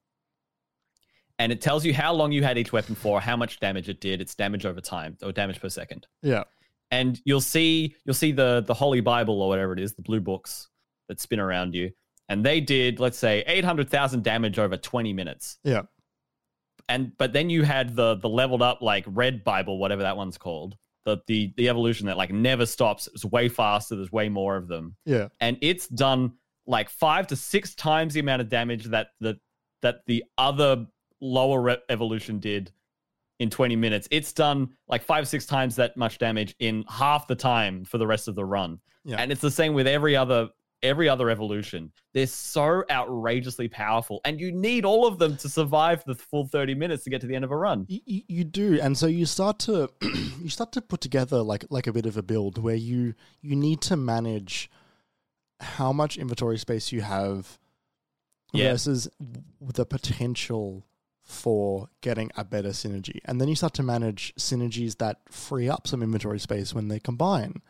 And 1.40 1.52
it 1.52 1.60
tells 1.62 1.84
you 1.86 1.94
how 1.94 2.14
long 2.14 2.32
you 2.32 2.44
had 2.44 2.58
each 2.58 2.72
weapon 2.72 2.96
for, 2.96 3.20
how 3.20 3.36
much 3.36 3.60
damage 3.60 3.90
it 3.90 4.00
did, 4.00 4.22
its 4.22 4.36
damage 4.36 4.66
over 4.66 4.80
time, 4.80 5.18
or 5.22 5.32
damage 5.32 5.60
per 5.60 5.68
second. 5.70 6.08
Yeah. 6.22 6.44
And 6.92 7.20
you'll 7.26 7.42
see 7.42 7.96
you'll 8.06 8.14
see 8.14 8.32
the 8.32 8.64
the 8.66 8.74
Holy 8.74 9.02
Bible 9.02 9.42
or 9.42 9.50
whatever 9.50 9.74
it 9.74 9.80
is, 9.80 9.94
the 9.94 10.02
blue 10.02 10.22
books 10.22 10.70
that 11.10 11.20
spin 11.20 11.40
around 11.40 11.76
you. 11.76 11.92
And 12.30 12.46
they 12.46 12.62
did, 12.62 13.00
let's 13.00 13.18
say, 13.18 13.44
eight 13.48 13.66
hundred 13.66 13.90
thousand 13.90 14.24
damage 14.24 14.60
over 14.60 14.78
twenty 14.78 15.12
minutes. 15.12 15.58
Yeah. 15.64 15.84
And 16.88 17.12
but 17.18 17.34
then 17.34 17.50
you 17.50 17.64
had 17.64 17.96
the 17.96 18.16
the 18.16 18.30
leveled 18.30 18.62
up 18.62 18.82
like 18.82 19.04
red 19.08 19.44
Bible, 19.44 19.80
whatever 19.80 20.04
that 20.04 20.16
one's 20.18 20.38
called. 20.38 20.78
The 21.06 21.18
the 21.28 21.54
the 21.58 21.68
evolution 21.70 22.06
that 22.08 22.18
like 22.18 22.32
never 22.32 22.66
stops. 22.66 23.08
It's 23.14 23.26
way 23.26 23.50
faster, 23.50 23.96
there's 23.96 24.12
way 24.12 24.30
more 24.30 24.56
of 24.56 24.68
them 24.68 24.96
Yeah. 25.06 25.28
and 25.40 25.58
it's 25.62 25.88
done 25.88 26.34
like 26.68 26.90
five 26.90 27.28
to 27.28 27.36
six 27.36 27.76
times 27.76 28.14
the 28.16 28.20
amount 28.20 28.42
of 28.42 28.50
damage 28.50 28.86
that 28.86 29.10
the 29.20 29.38
that 29.82 29.98
the 30.08 30.24
other 30.38 30.86
lower 31.34 31.62
re- 31.62 31.78
evolution 31.90 32.40
did 32.40 32.72
in 33.40 33.50
20 33.50 33.76
minutes 33.76 34.08
it's 34.12 34.32
done 34.32 34.70
like 34.88 35.04
five 35.04 35.28
six 35.28 35.46
times 35.46 35.76
that 35.76 35.98
much 35.98 36.18
damage 36.20 36.56
in 36.60 36.84
half 36.88 37.28
the 37.28 37.36
time 37.36 37.84
for 37.84 37.98
the 37.98 38.08
rest 38.08 38.28
of 38.28 38.36
the 38.36 38.46
run 38.46 38.80
Yeah. 39.04 39.18
and 39.18 39.32
it's 39.32 39.42
the 39.42 39.52
same 39.52 39.74
with 39.74 39.88
every 39.88 40.16
other 40.16 40.50
every 40.84 41.10
other 41.10 41.30
evolution 41.30 41.92
they're 42.14 42.28
so 42.28 42.84
outrageously 42.92 43.68
powerful 43.68 44.22
and 44.24 44.40
you 44.40 44.52
need 44.52 44.86
all 44.86 45.08
of 45.08 45.18
them 45.20 45.36
to 45.38 45.50
survive 45.50 46.04
the 46.06 46.16
full 46.16 46.46
30 46.48 46.76
minutes 46.76 47.04
to 47.06 47.10
get 47.10 47.20
to 47.22 47.28
the 47.28 47.36
end 47.36 47.44
of 47.44 47.52
a 47.52 47.58
run 47.58 47.86
You, 47.90 48.00
you, 48.06 48.22
you 48.28 48.44
do, 48.44 48.80
and 48.82 48.98
so 48.98 49.08
you 49.08 49.26
start 49.26 49.58
to 49.60 49.90
you 50.42 50.50
start 50.50 50.72
to 50.74 50.82
put 50.82 51.02
together 51.02 51.42
like 51.42 51.66
like 51.70 51.88
a 51.88 51.94
bit 51.94 52.06
of 52.06 52.18
a 52.18 52.24
build 52.24 52.58
where 52.62 52.76
you 52.76 53.16
you 53.42 53.56
need 53.56 53.82
to 53.82 53.96
manage 53.98 54.70
how 55.60 55.92
much 55.92 56.18
inventory 56.18 56.58
space 56.58 56.92
you 56.92 57.02
have 57.02 57.58
Yeah. 58.54 58.72
versus 58.72 59.10
the 59.62 59.86
potential 59.86 60.86
for 61.26 61.90
getting 62.02 62.32
a 62.38 62.46
better 62.46 62.70
synergy, 62.70 63.20
and 63.26 63.42
then 63.42 63.48
you 63.48 63.56
start 63.56 63.74
to 63.74 63.84
manage 63.84 64.34
synergies 64.36 64.98
that 65.00 65.18
free 65.30 65.68
up 65.68 65.88
some 65.88 66.04
inventory 66.04 66.40
space 66.40 66.74
when 66.74 66.88
they 66.88 67.00
combine, 67.00 67.62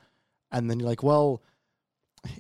and 0.51 0.69
then 0.69 0.79
you're 0.79 0.89
like, 0.89 1.03
well. 1.03 1.41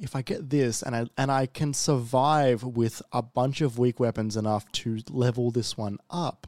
If 0.01 0.15
I 0.15 0.23
get 0.23 0.49
this 0.49 0.81
and 0.81 0.95
I 0.95 1.05
and 1.15 1.31
I 1.31 1.45
can 1.45 1.71
survive 1.71 2.63
with 2.63 3.03
a 3.11 3.21
bunch 3.21 3.61
of 3.61 3.77
weak 3.77 3.99
weapons 3.99 4.35
enough 4.35 4.71
to 4.71 4.97
level 5.11 5.51
this 5.51 5.77
one 5.77 5.99
up, 6.09 6.47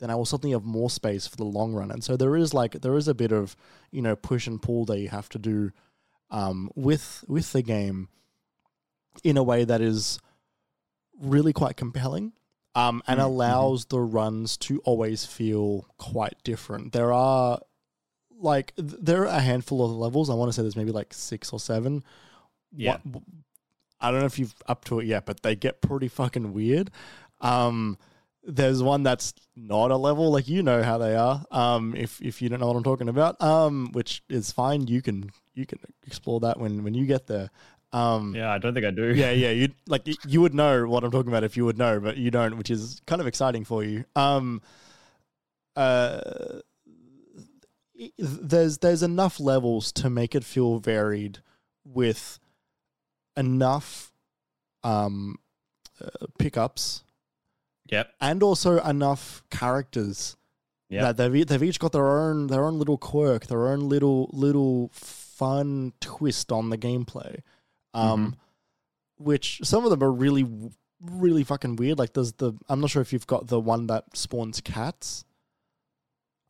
then 0.00 0.10
I 0.10 0.14
will 0.14 0.26
suddenly 0.26 0.52
have 0.52 0.64
more 0.64 0.90
space 0.90 1.26
for 1.26 1.36
the 1.36 1.44
long 1.44 1.72
run. 1.72 1.90
And 1.90 2.04
so 2.04 2.14
there 2.14 2.36
is 2.36 2.52
like 2.52 2.82
there 2.82 2.98
is 2.98 3.08
a 3.08 3.14
bit 3.14 3.32
of 3.32 3.56
you 3.90 4.02
know 4.02 4.14
push 4.14 4.46
and 4.46 4.60
pull 4.60 4.84
that 4.84 4.98
you 4.98 5.08
have 5.08 5.30
to 5.30 5.38
do 5.38 5.72
um, 6.30 6.70
with 6.74 7.24
with 7.26 7.52
the 7.52 7.62
game 7.62 8.08
in 9.22 9.36
a 9.36 9.42
way 9.42 9.64
that 9.64 9.80
is 9.80 10.18
really 11.20 11.52
quite 11.52 11.76
compelling 11.76 12.32
um, 12.74 13.02
and 13.06 13.20
Mhm, 13.20 13.24
allows 13.24 13.84
the 13.86 14.00
runs 14.00 14.56
to 14.58 14.80
always 14.80 15.24
feel 15.24 15.86
quite 15.98 16.36
different. 16.44 16.92
There 16.92 17.12
are 17.12 17.58
like 18.36 18.74
th- 18.76 18.94
there 19.00 19.22
are 19.22 19.26
a 19.36 19.40
handful 19.40 19.84
of 19.84 19.90
levels. 19.92 20.28
I 20.28 20.34
want 20.34 20.48
to 20.48 20.52
say 20.52 20.62
there's 20.62 20.76
maybe 20.76 20.92
like 20.92 21.14
six 21.14 21.52
or 21.52 21.60
seven 21.60 22.02
yeah 22.76 22.98
what- 23.04 23.22
I 24.00 24.10
don't 24.10 24.20
know 24.20 24.26
if 24.26 24.38
you've 24.38 24.54
up 24.66 24.84
to 24.86 24.98
it 25.00 25.06
yet, 25.06 25.24
but 25.24 25.42
they 25.42 25.54
get 25.56 25.80
pretty 25.80 26.08
fucking 26.08 26.52
weird. 26.52 26.90
Um, 27.40 27.96
there's 28.46 28.82
one 28.82 29.02
that's 29.02 29.32
not 29.56 29.90
a 29.90 29.96
level, 29.96 30.30
like 30.30 30.46
you 30.48 30.62
know 30.62 30.82
how 30.82 30.98
they 30.98 31.14
are. 31.16 31.44
Um, 31.50 31.94
if 31.96 32.20
if 32.20 32.42
you 32.42 32.50
don't 32.50 32.60
know 32.60 32.66
what 32.66 32.76
I'm 32.76 32.82
talking 32.84 33.08
about, 33.08 33.40
um, 33.40 33.90
which 33.92 34.22
is 34.28 34.50
fine, 34.52 34.86
you 34.88 35.00
can 35.00 35.30
you 35.54 35.64
can 35.64 35.78
explore 36.06 36.40
that 36.40 36.58
when 36.60 36.82
when 36.84 36.92
you 36.92 37.06
get 37.06 37.26
there. 37.28 37.50
Um, 37.94 38.34
yeah 38.34 38.50
i 38.50 38.58
don't 38.58 38.74
think 38.74 38.84
i 38.84 38.90
do 38.90 39.14
yeah, 39.14 39.30
yeah, 39.30 39.50
you 39.60 39.68
like 39.86 40.02
you 40.26 40.40
would 40.40 40.52
know 40.52 40.86
what 40.86 41.04
I'm 41.04 41.10
talking 41.12 41.28
about 41.28 41.44
if 41.44 41.56
you 41.56 41.64
would 41.64 41.78
know, 41.78 42.00
but 42.00 42.16
you 42.16 42.30
don't, 42.30 42.58
which 42.58 42.70
is 42.70 43.00
kind 43.06 43.20
of 43.20 43.26
exciting 43.28 43.64
for 43.64 43.84
you. 43.84 44.04
Um, 44.16 44.62
uh, 45.76 46.60
there's 48.18 48.78
there's 48.78 49.02
enough 49.02 49.38
levels 49.38 49.92
to 49.92 50.10
make 50.10 50.34
it 50.34 50.44
feel 50.44 50.78
varied 50.78 51.38
with 51.84 52.40
enough 53.36 54.12
um 54.82 55.38
uh, 56.00 56.26
pickups 56.38 57.04
yep 57.90 58.12
and 58.20 58.42
also 58.42 58.80
enough 58.82 59.42
characters 59.50 60.36
Yep. 60.90 61.02
that 61.02 61.16
they've 61.16 61.46
they've 61.46 61.62
each 61.62 61.78
got 61.80 61.92
their 61.92 62.06
own 62.20 62.48
their 62.48 62.64
own 62.64 62.78
little 62.78 62.98
quirk, 62.98 63.46
their 63.46 63.68
own 63.68 63.88
little 63.88 64.28
little 64.32 64.90
fun 64.92 65.92
twist 66.00 66.52
on 66.52 66.68
the 66.70 66.78
gameplay. 66.78 67.40
Um, 67.94 68.36
which 69.18 69.60
some 69.62 69.84
of 69.84 69.90
them 69.90 70.02
are 70.02 70.12
really 70.12 70.46
really 71.00 71.44
fucking 71.44 71.76
weird. 71.76 71.98
Like 71.98 72.12
there's 72.14 72.32
the 72.34 72.52
I'm 72.68 72.80
not 72.80 72.90
sure 72.90 73.02
if 73.02 73.12
you've 73.12 73.26
got 73.26 73.46
the 73.48 73.60
one 73.60 73.86
that 73.88 74.04
spawns 74.16 74.60
cats. 74.60 75.24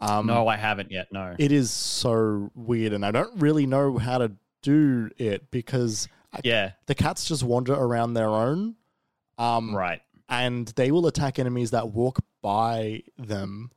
Um, 0.01 0.27
no 0.27 0.49
i 0.49 0.57
haven't 0.57 0.91
yet 0.91 1.13
no 1.13 1.37
it 1.39 1.53
is 1.53 1.71
so 1.71 2.51
weird, 2.55 2.93
and 2.93 3.07
I 3.07 3.11
don't 3.13 3.41
really 3.41 3.65
know 3.67 3.97
how 3.99 4.19
to 4.19 4.33
do 4.63 5.11
it 5.19 5.51
because 5.51 6.09
I- 6.33 6.41
yeah 6.43 6.73
the 6.87 6.95
cats 6.95 7.27
just 7.27 7.43
wander 7.43 7.75
around 7.75 8.15
their 8.15 8.29
own. 8.29 8.77
Um, 9.39 9.75
right 9.75 10.01
and 10.29 10.69
they 10.69 10.91
will 10.91 11.07
attack 11.07 11.39
enemies 11.39 11.71
that 11.73 11.91
walk 11.91 12.21
by 12.43 13.03
them, 13.19 13.71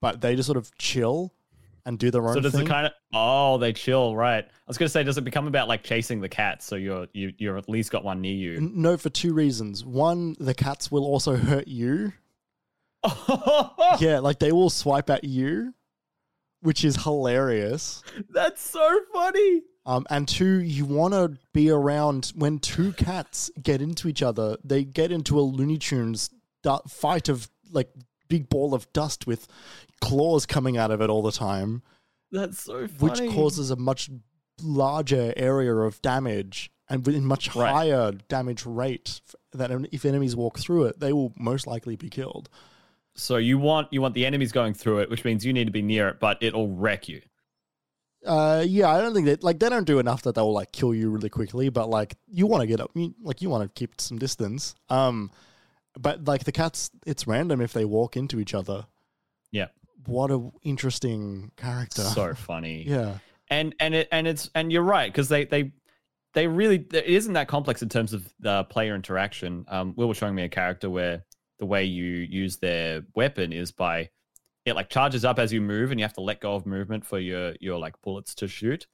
but 0.00 0.20
they 0.20 0.34
just 0.36 0.46
sort 0.46 0.56
of 0.58 0.76
chill 0.76 1.32
and 1.86 1.98
do 1.98 2.10
their 2.10 2.26
own 2.26 2.34
So 2.34 2.40
does 2.40 2.52
thing. 2.52 2.62
it 2.66 2.68
kind 2.68 2.86
of? 2.86 2.92
Oh, 3.12 3.58
they 3.58 3.72
chill, 3.72 4.16
right? 4.16 4.44
I 4.44 4.50
was 4.66 4.78
gonna 4.78 4.88
say, 4.88 5.02
does 5.02 5.18
it 5.18 5.24
become 5.24 5.46
about 5.46 5.68
like 5.68 5.82
chasing 5.82 6.20
the 6.20 6.28
cats? 6.28 6.64
So 6.64 6.76
you're 6.76 7.06
you 7.12 7.32
you're 7.38 7.56
at 7.58 7.68
least 7.68 7.90
got 7.90 8.04
one 8.04 8.20
near 8.20 8.34
you. 8.34 8.56
N- 8.56 8.72
no, 8.76 8.96
for 8.96 9.10
two 9.10 9.34
reasons. 9.34 9.84
One, 9.84 10.34
the 10.40 10.54
cats 10.54 10.90
will 10.90 11.04
also 11.04 11.36
hurt 11.36 11.68
you. 11.68 12.12
Yeah, 14.00 14.18
like 14.20 14.38
they 14.38 14.50
will 14.52 14.70
swipe 14.70 15.08
at 15.10 15.24
you, 15.24 15.72
which 16.62 16.84
is 16.84 17.02
hilarious. 17.04 18.02
That's 18.30 18.60
so 18.62 19.00
funny. 19.12 19.62
Um, 19.86 20.06
and 20.10 20.26
two, 20.26 20.60
you 20.62 20.84
want 20.86 21.12
to 21.14 21.38
be 21.52 21.70
around 21.70 22.32
when 22.34 22.58
two 22.58 22.92
cats 22.94 23.50
get 23.62 23.80
into 23.82 24.08
each 24.08 24.22
other. 24.22 24.56
They 24.64 24.82
get 24.84 25.12
into 25.12 25.38
a 25.38 25.42
Looney 25.42 25.76
Tunes 25.78 26.30
du- 26.62 26.80
fight 26.88 27.28
of 27.28 27.50
like 27.70 27.90
big 28.28 28.48
ball 28.48 28.74
of 28.74 28.90
dust 28.94 29.26
with 29.26 29.46
claws 30.00 30.46
coming 30.46 30.76
out 30.76 30.90
of 30.90 31.00
it 31.00 31.10
all 31.10 31.22
the 31.22 31.32
time. 31.32 31.82
That's 32.32 32.60
so 32.60 32.88
funny. 32.88 33.26
which 33.26 33.34
causes 33.34 33.70
a 33.70 33.76
much 33.76 34.10
larger 34.60 35.32
area 35.36 35.74
of 35.74 36.00
damage 36.02 36.70
and 36.88 37.04
with 37.06 37.16
a 37.16 37.20
much 37.20 37.54
Right. 37.54 37.70
higher 37.72 38.12
damage 38.28 38.66
rate 38.66 39.20
that 39.52 39.70
if 39.92 40.04
enemies 40.04 40.34
walk 40.36 40.58
through 40.58 40.84
it, 40.84 41.00
they 41.00 41.12
will 41.12 41.32
most 41.36 41.66
likely 41.66 41.96
be 41.96 42.08
killed. 42.10 42.48
So 43.16 43.36
you 43.36 43.58
want 43.58 43.92
you 43.92 44.02
want 44.02 44.14
the 44.14 44.26
enemies 44.26 44.50
going 44.52 44.74
through 44.74 44.98
it, 44.98 45.10
which 45.10 45.24
means 45.24 45.46
you 45.46 45.52
need 45.52 45.66
to 45.66 45.70
be 45.72 45.82
near 45.82 46.08
it, 46.08 46.18
but 46.18 46.38
it'll 46.42 46.68
wreck 46.68 47.08
you. 47.08 47.22
Uh, 48.26 48.64
yeah, 48.66 48.88
I 48.90 49.00
don't 49.00 49.12
think 49.14 49.26
that 49.26 49.44
like 49.44 49.58
they 49.60 49.68
don't 49.68 49.86
do 49.86 49.98
enough 49.98 50.22
that 50.22 50.34
they'll 50.34 50.52
like 50.52 50.72
kill 50.72 50.94
you 50.94 51.10
really 51.10 51.28
quickly, 51.28 51.68
but 51.68 51.88
like 51.90 52.16
you 52.26 52.46
want 52.46 52.62
to 52.62 52.66
get 52.66 52.80
up, 52.80 52.90
you, 52.94 53.14
like 53.22 53.42
you 53.42 53.50
want 53.50 53.62
to 53.62 53.78
keep 53.78 54.00
some 54.00 54.18
distance. 54.18 54.74
Um, 54.88 55.30
but 55.98 56.24
like 56.24 56.44
the 56.44 56.52
cats, 56.52 56.90
it's 57.06 57.26
random 57.26 57.60
if 57.60 57.72
they 57.72 57.84
walk 57.84 58.16
into 58.16 58.40
each 58.40 58.54
other. 58.54 58.86
Yeah. 59.52 59.66
What 60.06 60.30
a 60.30 60.50
interesting 60.62 61.50
character. 61.56 62.02
So 62.02 62.34
funny. 62.36 62.84
yeah. 62.86 63.18
and 63.48 63.74
and 63.80 63.94
it 63.94 64.08
and 64.12 64.26
it's 64.26 64.50
and 64.54 64.72
you're 64.72 64.82
right 64.82 65.12
because 65.12 65.28
they 65.28 65.44
they 65.44 65.72
they 66.34 66.46
really 66.46 66.86
it 66.92 67.04
isn't 67.04 67.32
that 67.34 67.48
complex 67.48 67.82
in 67.82 67.88
terms 67.88 68.12
of 68.12 68.32
the 68.40 68.64
player 68.64 68.94
interaction. 68.94 69.64
Um, 69.68 69.94
Will 69.96 70.08
was 70.08 70.16
showing 70.16 70.34
me 70.34 70.42
a 70.42 70.48
character 70.48 70.90
where 70.90 71.24
the 71.58 71.66
way 71.66 71.84
you 71.84 72.04
use 72.04 72.56
their 72.56 73.02
weapon 73.14 73.52
is 73.52 73.72
by 73.72 74.10
it 74.64 74.74
like 74.74 74.88
charges 74.88 75.24
up 75.24 75.38
as 75.38 75.52
you 75.52 75.60
move, 75.60 75.90
and 75.90 76.00
you 76.00 76.04
have 76.04 76.14
to 76.14 76.22
let 76.22 76.40
go 76.40 76.54
of 76.54 76.66
movement 76.66 77.04
for 77.04 77.18
your 77.18 77.54
your 77.60 77.78
like 77.78 78.00
bullets 78.02 78.34
to 78.36 78.48
shoot. 78.48 78.86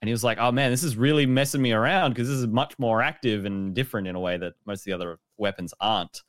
And 0.00 0.08
he 0.08 0.12
was 0.12 0.24
like, 0.24 0.38
"Oh 0.38 0.52
man, 0.52 0.70
this 0.70 0.82
is 0.82 0.96
really 0.96 1.26
messing 1.26 1.62
me 1.62 1.72
around 1.72 2.10
because 2.10 2.28
this 2.28 2.38
is 2.38 2.46
much 2.46 2.78
more 2.78 3.02
active 3.02 3.44
and 3.44 3.74
different 3.74 4.08
in 4.08 4.16
a 4.16 4.20
way 4.20 4.36
that 4.36 4.54
most 4.66 4.80
of 4.80 4.84
the 4.84 4.92
other 4.92 5.18
weapons 5.36 5.72
aren't." 5.80 6.22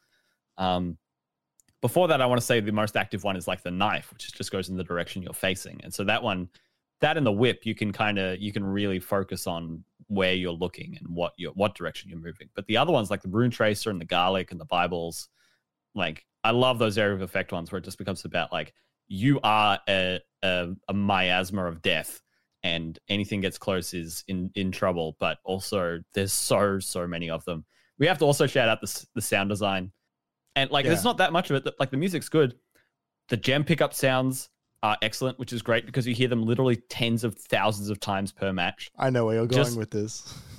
Um, 0.57 0.97
before 1.87 2.07
that, 2.07 2.21
I 2.21 2.25
want 2.25 2.39
to 2.39 2.45
say 2.45 2.59
the 2.59 2.71
most 2.71 2.97
active 2.97 3.23
one 3.23 3.35
is 3.35 3.47
like 3.47 3.63
the 3.63 3.71
knife, 3.71 4.11
which 4.11 4.33
just 4.33 4.51
goes 4.51 4.69
in 4.69 4.77
the 4.77 4.83
direction 4.83 5.21
you're 5.21 5.33
facing, 5.33 5.79
and 5.83 5.93
so 5.93 6.03
that 6.03 6.23
one 6.23 6.49
that 7.01 7.17
and 7.17 7.25
the 7.25 7.31
whip 7.31 7.65
you 7.65 7.75
can 7.75 7.91
kind 7.91 8.17
of 8.17 8.39
you 8.39 8.51
can 8.53 8.63
really 8.63 8.99
focus 8.99 9.47
on 9.47 9.83
where 10.07 10.33
you're 10.33 10.53
looking 10.53 10.97
and 10.97 11.07
what 11.15 11.33
you 11.37 11.51
what 11.55 11.75
direction 11.75 12.09
you're 12.09 12.19
moving. 12.19 12.49
But 12.55 12.65
the 12.67 12.77
other 12.77 12.91
ones 12.91 13.09
like 13.09 13.21
the 13.21 13.29
rune 13.29 13.51
tracer 13.51 13.89
and 13.89 13.99
the 13.99 14.05
garlic 14.05 14.51
and 14.51 14.59
the 14.59 14.65
bibles 14.65 15.29
like 15.95 16.25
i 16.43 16.51
love 16.51 16.77
those 16.77 16.97
area 16.97 17.15
of 17.15 17.21
effect 17.21 17.51
ones 17.51 17.71
where 17.71 17.79
it 17.79 17.85
just 17.85 17.97
becomes 17.97 18.25
about 18.25 18.51
like 18.51 18.73
you 19.07 19.39
are 19.43 19.79
a 19.89 20.19
a, 20.43 20.67
a 20.89 20.93
miasma 20.93 21.65
of 21.65 21.81
death 21.81 22.21
and 22.63 22.99
anything 23.09 23.41
gets 23.41 23.57
close 23.57 23.93
is 23.93 24.23
in 24.27 24.51
in 24.55 24.71
trouble 24.71 25.15
but 25.19 25.39
also 25.43 25.99
there's 26.13 26.33
so 26.33 26.79
so 26.79 27.07
many 27.07 27.29
of 27.29 27.43
them. 27.45 27.65
We 27.97 28.07
have 28.07 28.17
to 28.19 28.25
also 28.25 28.45
shout 28.45 28.67
out 28.67 28.81
the, 28.81 29.05
the 29.15 29.21
sound 29.21 29.49
design 29.49 29.91
and 30.55 30.69
like 30.71 30.85
Yeah. 30.85 30.91
there's 30.91 31.03
not 31.03 31.17
that 31.17 31.31
much 31.33 31.49
of 31.49 31.55
it 31.57 31.63
that, 31.65 31.79
like 31.79 31.91
the 31.91 31.97
music's 31.97 32.29
good 32.29 32.55
the 33.29 33.37
gem 33.37 33.63
pickup 33.63 33.93
sounds 33.93 34.49
are 34.83 34.97
excellent, 35.01 35.39
which 35.39 35.51
is 35.51 35.63
great 35.63 35.87
because 35.87 36.05
you 36.05 36.13
hear 36.13 36.27
them 36.27 36.43
literally 36.43 36.75
tens 36.89 37.23
of 37.23 37.35
thousands 37.35 37.89
of 37.89 37.99
times 37.99 38.31
per 38.31 38.53
match. 38.53 38.91
I 38.99 39.09
know 39.09 39.25
where 39.25 39.37
you're 39.37 39.47
going 39.47 39.63
Just- 39.63 39.77
with 39.77 39.89
this. 39.91 40.33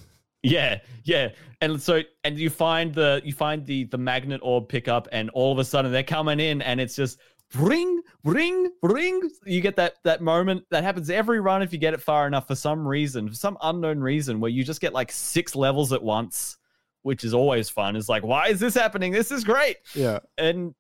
Yeah, 0.42 0.78
yeah. 1.02 1.30
And 1.60 1.80
so 1.82 2.02
and 2.22 2.38
you 2.38 2.50
find 2.50 2.94
the 2.94 3.20
you 3.24 3.32
find 3.32 3.66
the 3.66 3.84
the 3.84 3.98
magnet 3.98 4.40
orb 4.44 4.68
pickup 4.68 5.08
and 5.10 5.28
all 5.30 5.50
of 5.50 5.58
a 5.58 5.64
sudden 5.64 5.90
they're 5.90 6.04
coming 6.04 6.38
in 6.38 6.62
and 6.62 6.80
it's 6.80 6.94
just 6.94 7.18
ring 7.54 8.00
ring 8.22 8.70
ring 8.82 9.28
you 9.44 9.60
get 9.60 9.74
that 9.76 9.94
that 10.04 10.20
moment 10.20 10.62
that 10.70 10.84
happens 10.84 11.10
every 11.10 11.40
run 11.40 11.62
if 11.62 11.72
you 11.72 11.78
get 11.80 11.94
it 11.94 12.00
far 12.00 12.28
enough 12.28 12.46
for 12.46 12.54
some 12.54 12.86
reason 12.86 13.28
for 13.28 13.34
some 13.34 13.56
unknown 13.62 13.98
reason 13.98 14.38
where 14.38 14.50
you 14.50 14.62
just 14.62 14.80
get 14.80 14.92
like 14.92 15.10
six 15.10 15.56
levels 15.56 15.92
at 15.92 16.02
once 16.02 16.58
which 17.06 17.22
is 17.22 17.32
always 17.32 17.70
fun. 17.70 17.94
It's 17.94 18.08
like 18.08 18.24
why 18.24 18.48
is 18.48 18.58
this 18.58 18.74
happening? 18.74 19.12
This 19.12 19.30
is 19.30 19.44
great. 19.44 19.76
Yeah. 19.94 20.18
and 20.36 20.74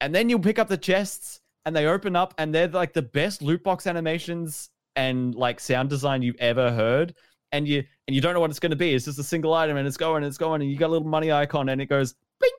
and 0.00 0.12
then 0.12 0.28
you'll 0.28 0.40
pick 0.40 0.58
up 0.58 0.68
the 0.68 0.76
chests 0.76 1.40
and 1.64 1.74
they 1.74 1.86
open 1.86 2.16
up 2.16 2.34
and 2.38 2.52
they're 2.52 2.68
like 2.68 2.92
the 2.92 3.02
best 3.02 3.40
loot 3.40 3.62
box 3.62 3.86
animations 3.86 4.70
and 4.96 5.34
like 5.36 5.60
sound 5.60 5.88
design 5.88 6.22
you've 6.22 6.36
ever 6.40 6.72
heard. 6.72 7.14
And 7.52 7.68
you 7.68 7.84
and 8.08 8.16
you 8.16 8.20
don't 8.20 8.34
know 8.34 8.40
what 8.40 8.50
it's 8.50 8.58
going 8.58 8.70
to 8.70 8.76
be. 8.76 8.94
It's 8.94 9.04
just 9.04 9.20
a 9.20 9.22
single 9.22 9.54
item 9.54 9.76
and 9.76 9.86
it's 9.86 9.96
going 9.96 10.24
and 10.24 10.26
it's 10.26 10.38
going 10.38 10.60
and 10.60 10.68
you 10.70 10.76
got 10.76 10.88
a 10.88 10.94
little 10.94 11.06
money 11.08 11.30
icon 11.30 11.68
and 11.68 11.80
it 11.80 11.86
goes 11.86 12.16
bing! 12.40 12.50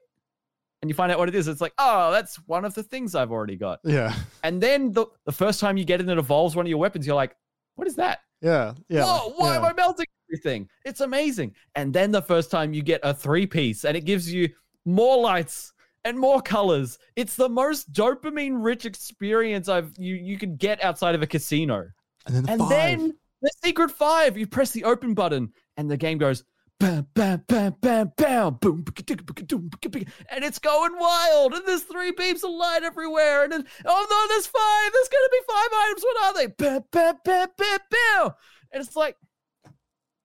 And 0.81 0.89
you 0.89 0.95
find 0.95 1.11
out 1.11 1.19
what 1.19 1.27
it 1.27 1.35
is. 1.35 1.49
It's 1.49 1.59
like 1.59 1.73
oh 1.77 2.11
that's 2.13 2.37
one 2.47 2.63
of 2.63 2.73
the 2.75 2.83
things 2.83 3.13
i've 3.13 3.31
already 3.31 3.57
got. 3.57 3.79
Yeah. 3.83 4.15
and 4.43 4.63
then 4.63 4.93
the, 4.93 5.07
the 5.25 5.33
first 5.33 5.59
time 5.59 5.75
you 5.75 5.83
get 5.83 5.99
it 5.99 6.03
and 6.03 6.11
it 6.11 6.17
evolves 6.17 6.55
one 6.55 6.65
of 6.65 6.69
your 6.69 6.77
weapons. 6.79 7.05
You're 7.05 7.17
like 7.17 7.35
what 7.75 7.89
is 7.89 7.95
that 7.97 8.19
Yeah. 8.41 8.73
Yeah. 8.89 9.05
Whoa, 9.05 9.33
why 9.37 9.51
yeah. 9.51 9.57
am 9.57 9.65
I 9.65 9.73
melting 9.73 10.05
everything? 10.29 10.69
It's 10.85 11.01
amazing. 11.01 11.55
And 11.75 11.93
then 11.93 12.11
the 12.11 12.21
first 12.21 12.51
time 12.51 12.73
you 12.73 12.81
get 12.81 13.01
a 13.03 13.13
three 13.13 13.47
piece 13.47 13.85
and 13.85 13.95
it 13.95 14.05
gives 14.05 14.31
you 14.31 14.49
more 14.85 15.19
lights 15.19 15.73
and 16.03 16.17
more 16.17 16.41
colors. 16.41 16.99
It's 17.15 17.35
the 17.35 17.49
most 17.49 17.91
dopamine 17.91 18.63
rich 18.63 18.85
experience 18.85 19.67
I've 19.67 19.91
you 19.97 20.15
you 20.15 20.37
could 20.37 20.57
get 20.57 20.83
outside 20.83 21.15
of 21.15 21.21
a 21.21 21.27
casino. 21.27 21.87
And 22.27 22.35
then 22.35 22.43
the 22.43 22.51
And 22.51 22.71
then 22.71 23.13
the 23.41 23.51
secret 23.63 23.91
five, 23.91 24.37
you 24.37 24.47
press 24.47 24.71
the 24.71 24.83
open 24.83 25.13
button 25.13 25.51
and 25.77 25.89
the 25.89 25.97
game 25.97 26.17
goes 26.17 26.43
bam 26.79 27.07
bam 27.13 27.43
bam 27.47 27.75
bam 27.81 28.11
bam 28.17 28.53
boom 28.55 28.83
bika-dika, 28.83 29.23
bika-doom, 29.23 29.69
bika-bika, 29.69 30.07
and 30.29 30.43
it's 30.43 30.59
going 30.59 30.97
wild 30.97 31.53
and 31.53 31.65
there's 31.65 31.83
three 31.83 32.11
beams 32.11 32.43
of 32.43 32.51
light 32.51 32.83
everywhere 32.83 33.43
and 33.43 33.51
then 33.51 33.65
oh 33.85 34.07
no 34.09 34.27
there's 34.33 34.47
five 34.47 34.91
there's 34.93 35.07
gonna 35.07 35.29
be 35.31 35.39
five 35.47 35.69
items 35.73 36.03
what 36.03 36.23
are 36.23 36.33
they? 36.33 36.47
Bam 36.47 36.83
bam 36.91 37.15
bam 37.23 37.47
bam 37.57 37.79
bam. 37.89 38.31
And 38.71 38.83
it's 38.83 38.95
like 38.95 39.17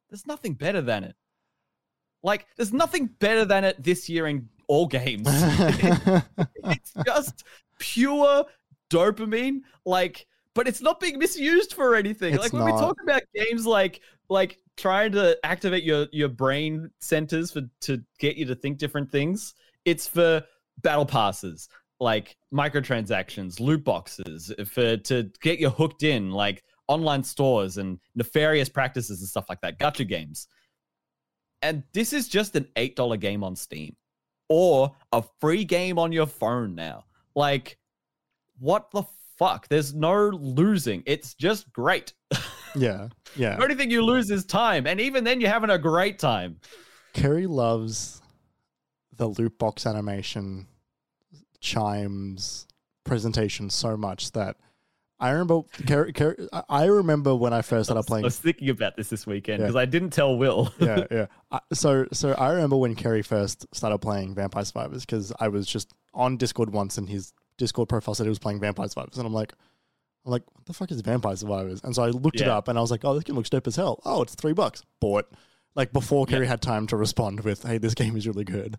there's 0.08 0.26
nothing 0.26 0.54
better 0.54 0.80
than 0.82 1.04
it. 1.04 1.14
Like 2.22 2.46
there's 2.56 2.72
nothing 2.72 3.06
better 3.06 3.44
than 3.44 3.64
it 3.64 3.82
this 3.82 4.08
year 4.08 4.26
in 4.26 4.48
all 4.66 4.86
games. 4.86 5.28
It's 6.64 6.92
just 7.06 7.44
pure 7.78 8.44
dopamine 8.90 9.60
like 9.86 10.26
but 10.54 10.66
it's 10.66 10.82
not 10.82 11.00
being 11.00 11.18
misused 11.18 11.74
for 11.74 11.94
anything. 11.94 12.34
It's 12.34 12.42
like 12.42 12.52
when 12.52 12.64
we 12.64 12.72
talk 12.72 12.96
about 13.02 13.22
games 13.34 13.66
like 13.66 14.00
like 14.28 14.58
trying 14.80 15.12
to 15.12 15.38
activate 15.44 15.84
your 15.84 16.06
your 16.12 16.28
brain 16.28 16.90
centers 17.00 17.50
for 17.50 17.62
to 17.80 18.02
get 18.18 18.36
you 18.36 18.44
to 18.44 18.54
think 18.54 18.78
different 18.78 19.10
things 19.10 19.54
it's 19.84 20.06
for 20.06 20.42
battle 20.82 21.06
passes 21.06 21.68
like 22.00 22.36
microtransactions 22.52 23.60
loot 23.60 23.84
boxes 23.84 24.52
for 24.66 24.80
uh, 24.80 24.96
to 25.04 25.30
get 25.42 25.58
you 25.58 25.68
hooked 25.68 26.02
in 26.02 26.30
like 26.30 26.62
online 26.88 27.22
stores 27.22 27.76
and 27.76 27.98
nefarious 28.14 28.68
practices 28.68 29.20
and 29.20 29.28
stuff 29.28 29.44
like 29.48 29.60
that 29.60 29.78
gotcha 29.78 30.04
games 30.04 30.48
and 31.62 31.82
this 31.92 32.12
is 32.12 32.28
just 32.28 32.56
an 32.56 32.66
$8 32.76 33.20
game 33.20 33.44
on 33.44 33.54
steam 33.54 33.96
or 34.48 34.94
a 35.12 35.22
free 35.40 35.64
game 35.64 35.98
on 35.98 36.12
your 36.12 36.26
phone 36.26 36.74
now. 36.74 37.04
Like, 37.34 37.78
what 38.58 38.90
the 38.90 39.04
fuck? 39.38 39.68
There's 39.68 39.94
no 39.94 40.28
losing. 40.28 41.02
It's 41.06 41.34
just 41.34 41.72
great. 41.72 42.12
yeah. 42.76 43.08
Yeah. 43.36 43.56
The 43.56 43.62
only 43.62 43.74
thing 43.74 43.90
you 43.90 44.04
lose 44.04 44.30
is 44.30 44.44
time. 44.44 44.86
And 44.86 45.00
even 45.00 45.24
then, 45.24 45.40
you're 45.40 45.50
having 45.50 45.70
a 45.70 45.78
great 45.78 46.18
time. 46.18 46.58
Kerry 47.12 47.46
loves 47.46 48.20
the 49.16 49.26
loot 49.28 49.58
box 49.58 49.86
animation 49.86 50.66
chimes 51.60 52.66
presentation 53.04 53.70
so 53.70 53.96
much 53.96 54.32
that 54.32 54.56
I 55.18 55.30
remember 55.32 55.62
Kerry, 55.86 56.12
Kerry, 56.14 56.48
I- 56.70 56.86
remember 56.86 57.34
when 57.34 57.52
I 57.52 57.60
first 57.60 57.88
started 57.90 58.04
playing. 58.06 58.24
I 58.24 58.28
was 58.28 58.38
thinking 58.38 58.70
about 58.70 58.96
this 58.96 59.10
this 59.10 59.26
weekend 59.26 59.60
Yeah. 59.60 59.66
because 59.66 59.76
I 59.76 59.84
didn't 59.84 60.10
tell 60.10 60.38
Will. 60.38 60.72
yeah, 60.80 61.04
yeah. 61.10 61.26
I, 61.50 61.60
so, 61.74 62.06
so 62.12 62.32
I 62.32 62.52
remember 62.52 62.78
when 62.78 62.94
Kerry 62.94 63.20
first 63.20 63.66
started 63.74 63.98
playing 63.98 64.34
Vampire 64.34 64.64
Survivors 64.64 65.04
because 65.04 65.30
I 65.38 65.48
was 65.48 65.66
just 65.66 65.92
on 66.14 66.38
Discord 66.38 66.72
once, 66.72 66.96
and 66.96 67.06
his 67.06 67.34
Discord 67.58 67.90
profile 67.90 68.14
said 68.14 68.24
he 68.24 68.30
was 68.30 68.38
playing 68.38 68.60
Vampire 68.60 68.88
Survivors, 68.88 69.18
and 69.18 69.26
I'm 69.26 69.34
like, 69.34 69.52
I'm 70.24 70.32
like, 70.32 70.42
what 70.52 70.66
the 70.66 70.72
fuck 70.72 70.90
is 70.92 71.00
Vampire 71.00 71.34
Survivors? 71.36 71.80
And 71.82 71.94
so 71.94 72.02
I 72.02 72.08
looked 72.08 72.40
it 72.40 72.46
Yeah. 72.46 72.56
up, 72.56 72.68
and 72.68 72.76
I 72.78 72.80
was 72.80 72.90
like, 72.90 73.04
oh, 73.04 73.14
this 73.14 73.24
game 73.24 73.36
looks 73.36 73.50
dope 73.50 73.66
as 73.66 73.76
hell. 73.76 74.00
Oh, 74.04 74.22
it's 74.22 74.34
three 74.34 74.52
bucks. 74.52 74.82
Bought. 75.00 75.30
Like 75.74 75.92
before 75.92 76.26
Kerry 76.26 76.46
had 76.46 76.60
time 76.60 76.86
to 76.88 76.96
respond 76.96 77.40
with, 77.40 77.62
"Hey, 77.62 77.78
this 77.78 77.94
game 77.94 78.16
is 78.16 78.26
really 78.26 78.44
good." 78.44 78.76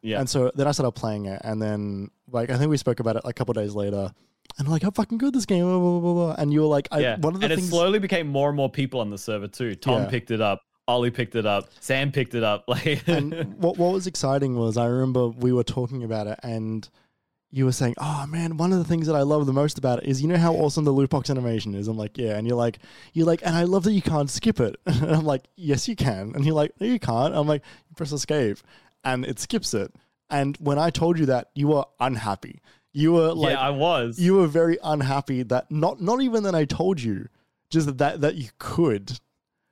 yeah. 0.00 0.18
And 0.18 0.28
so 0.28 0.50
then 0.54 0.66
I 0.66 0.72
started 0.72 0.92
playing 0.92 1.26
it, 1.26 1.40
and 1.44 1.60
then 1.60 2.10
like 2.30 2.48
I 2.50 2.56
think 2.56 2.70
we 2.70 2.78
spoke 2.78 3.00
about 3.00 3.16
it 3.16 3.22
a 3.26 3.32
couple 3.34 3.52
days 3.54 3.74
later, 3.74 4.10
and 4.58 4.66
I'm 4.66 4.72
like, 4.72 4.82
how 4.82 4.90
fucking 4.90 5.18
good 5.18 5.34
this 5.34 5.44
game, 5.46 5.64
blah, 5.64 5.78
blah, 5.78 6.00
blah, 6.00 6.12
blah. 6.14 6.34
and 6.38 6.52
you 6.52 6.60
were 6.62 6.66
like, 6.68 6.88
I, 6.90 7.00
yeah. 7.00 7.16
one 7.18 7.34
of 7.34 7.40
the 7.40 7.46
and 7.46 7.54
things, 7.56 7.68
it 7.68 7.70
slowly 7.70 7.98
became 7.98 8.28
more 8.28 8.48
and 8.48 8.56
more 8.56 8.70
people 8.70 9.00
on 9.00 9.10
the 9.10 9.18
server 9.18 9.46
too. 9.46 9.74
Tom 9.74 10.02
Yeah. 10.04 10.08
picked 10.08 10.30
it 10.30 10.40
up. 10.40 10.62
Ollie 10.88 11.10
picked 11.10 11.36
it 11.36 11.44
up. 11.46 11.68
Sam 11.80 12.10
picked 12.10 12.34
it 12.34 12.42
up. 12.42 12.64
Like, 12.68 13.06
and 13.06 13.54
what 13.58 13.76
what 13.76 13.92
was 13.92 14.06
exciting 14.06 14.56
was 14.56 14.76
I 14.78 14.86
remember 14.86 15.28
we 15.28 15.52
were 15.52 15.64
talking 15.64 16.02
about 16.02 16.26
it, 16.26 16.40
and 16.42 16.88
you 17.52 17.66
were 17.66 17.72
saying, 17.72 17.94
"Oh 17.98 18.26
man, 18.26 18.56
one 18.56 18.72
of 18.72 18.78
the 18.78 18.84
things 18.84 19.06
that 19.06 19.14
I 19.14 19.22
love 19.22 19.46
the 19.46 19.52
most 19.52 19.78
about 19.78 20.02
it 20.02 20.08
is 20.08 20.22
you 20.22 20.26
know 20.26 20.38
how 20.38 20.54
awesome 20.54 20.84
the 20.84 20.90
loot 20.90 21.10
box 21.10 21.30
animation 21.30 21.74
is." 21.74 21.86
I'm 21.86 21.98
like, 21.98 22.16
"Yeah," 22.16 22.36
and 22.36 22.46
you're 22.46 22.56
like, 22.56 22.78
"You're 23.12 23.26
like," 23.26 23.42
and 23.44 23.54
I 23.54 23.64
love 23.64 23.84
that 23.84 23.92
you 23.92 24.02
can't 24.02 24.30
skip 24.30 24.58
it. 24.58 24.76
and 24.86 25.14
I'm 25.14 25.24
like, 25.24 25.44
"Yes, 25.54 25.86
you 25.86 25.94
can," 25.94 26.32
and 26.34 26.44
you're 26.44 26.54
like, 26.54 26.72
"No, 26.80 26.86
you 26.86 26.98
can't." 26.98 27.34
I'm 27.34 27.46
like, 27.46 27.62
"You 27.88 27.94
press 27.94 28.10
escape, 28.10 28.58
and 29.04 29.24
it 29.24 29.38
skips 29.38 29.74
it." 29.74 29.94
And 30.30 30.56
when 30.56 30.78
I 30.78 30.88
told 30.88 31.18
you 31.18 31.26
that, 31.26 31.50
you 31.54 31.68
were 31.68 31.84
unhappy. 32.00 32.62
You 32.94 33.12
were 33.12 33.32
like, 33.34 33.52
yeah, 33.52 33.60
I 33.60 33.70
was. 33.70 34.18
you 34.18 34.34
were 34.34 34.46
very 34.46 34.78
unhappy 34.82 35.42
that 35.44 35.70
not 35.70 36.00
not 36.00 36.22
even 36.22 36.42
that 36.44 36.54
I 36.54 36.64
told 36.64 37.00
you, 37.00 37.28
just 37.70 37.98
that 37.98 38.22
that 38.22 38.34
you 38.36 38.48
could. 38.58 39.18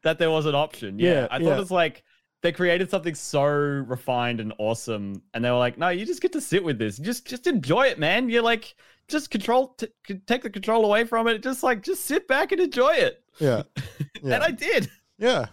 that 0.02 0.18
there 0.18 0.30
was 0.30 0.46
an 0.46 0.54
option. 0.54 0.98
Yeah. 0.98 1.12
Yeah, 1.12 1.28
I 1.30 1.38
thought 1.38 1.44
yeah. 1.44 1.60
it's 1.60 1.70
like 1.70 2.04
they 2.42 2.52
created 2.52 2.90
something 2.90 3.14
so 3.14 3.44
refined 3.46 4.40
and 4.40 4.52
awesome, 4.58 5.22
and 5.34 5.44
they 5.44 5.50
were 5.50 5.58
like, 5.58 5.76
"No, 5.78 5.88
you 5.90 6.06
just 6.06 6.22
get 6.22 6.32
to 6.32 6.40
sit 6.40 6.62
with 6.64 6.78
this. 6.78 6.96
Just 6.98 7.26
just 7.26 7.46
enjoy 7.46 7.86
it, 7.86 7.98
man. 7.98 8.28
You're 8.28 8.42
like, 8.42 8.74
just 9.08 9.30
control, 9.30 9.74
t- 9.78 9.88
take 10.26 10.42
the 10.42 10.50
control 10.50 10.84
away 10.84 11.04
from 11.04 11.28
it. 11.28 11.42
Just 11.42 11.62
like, 11.62 11.82
just 11.82 12.04
sit 12.04 12.26
back 12.28 12.52
and 12.52 12.60
enjoy 12.60 12.92
it." 12.94 13.22
Yeah, 13.38 13.62
yeah, 14.22 14.34
And 14.34 14.42
I 14.44 14.50
did. 14.50 14.90
yeah, 15.18 15.46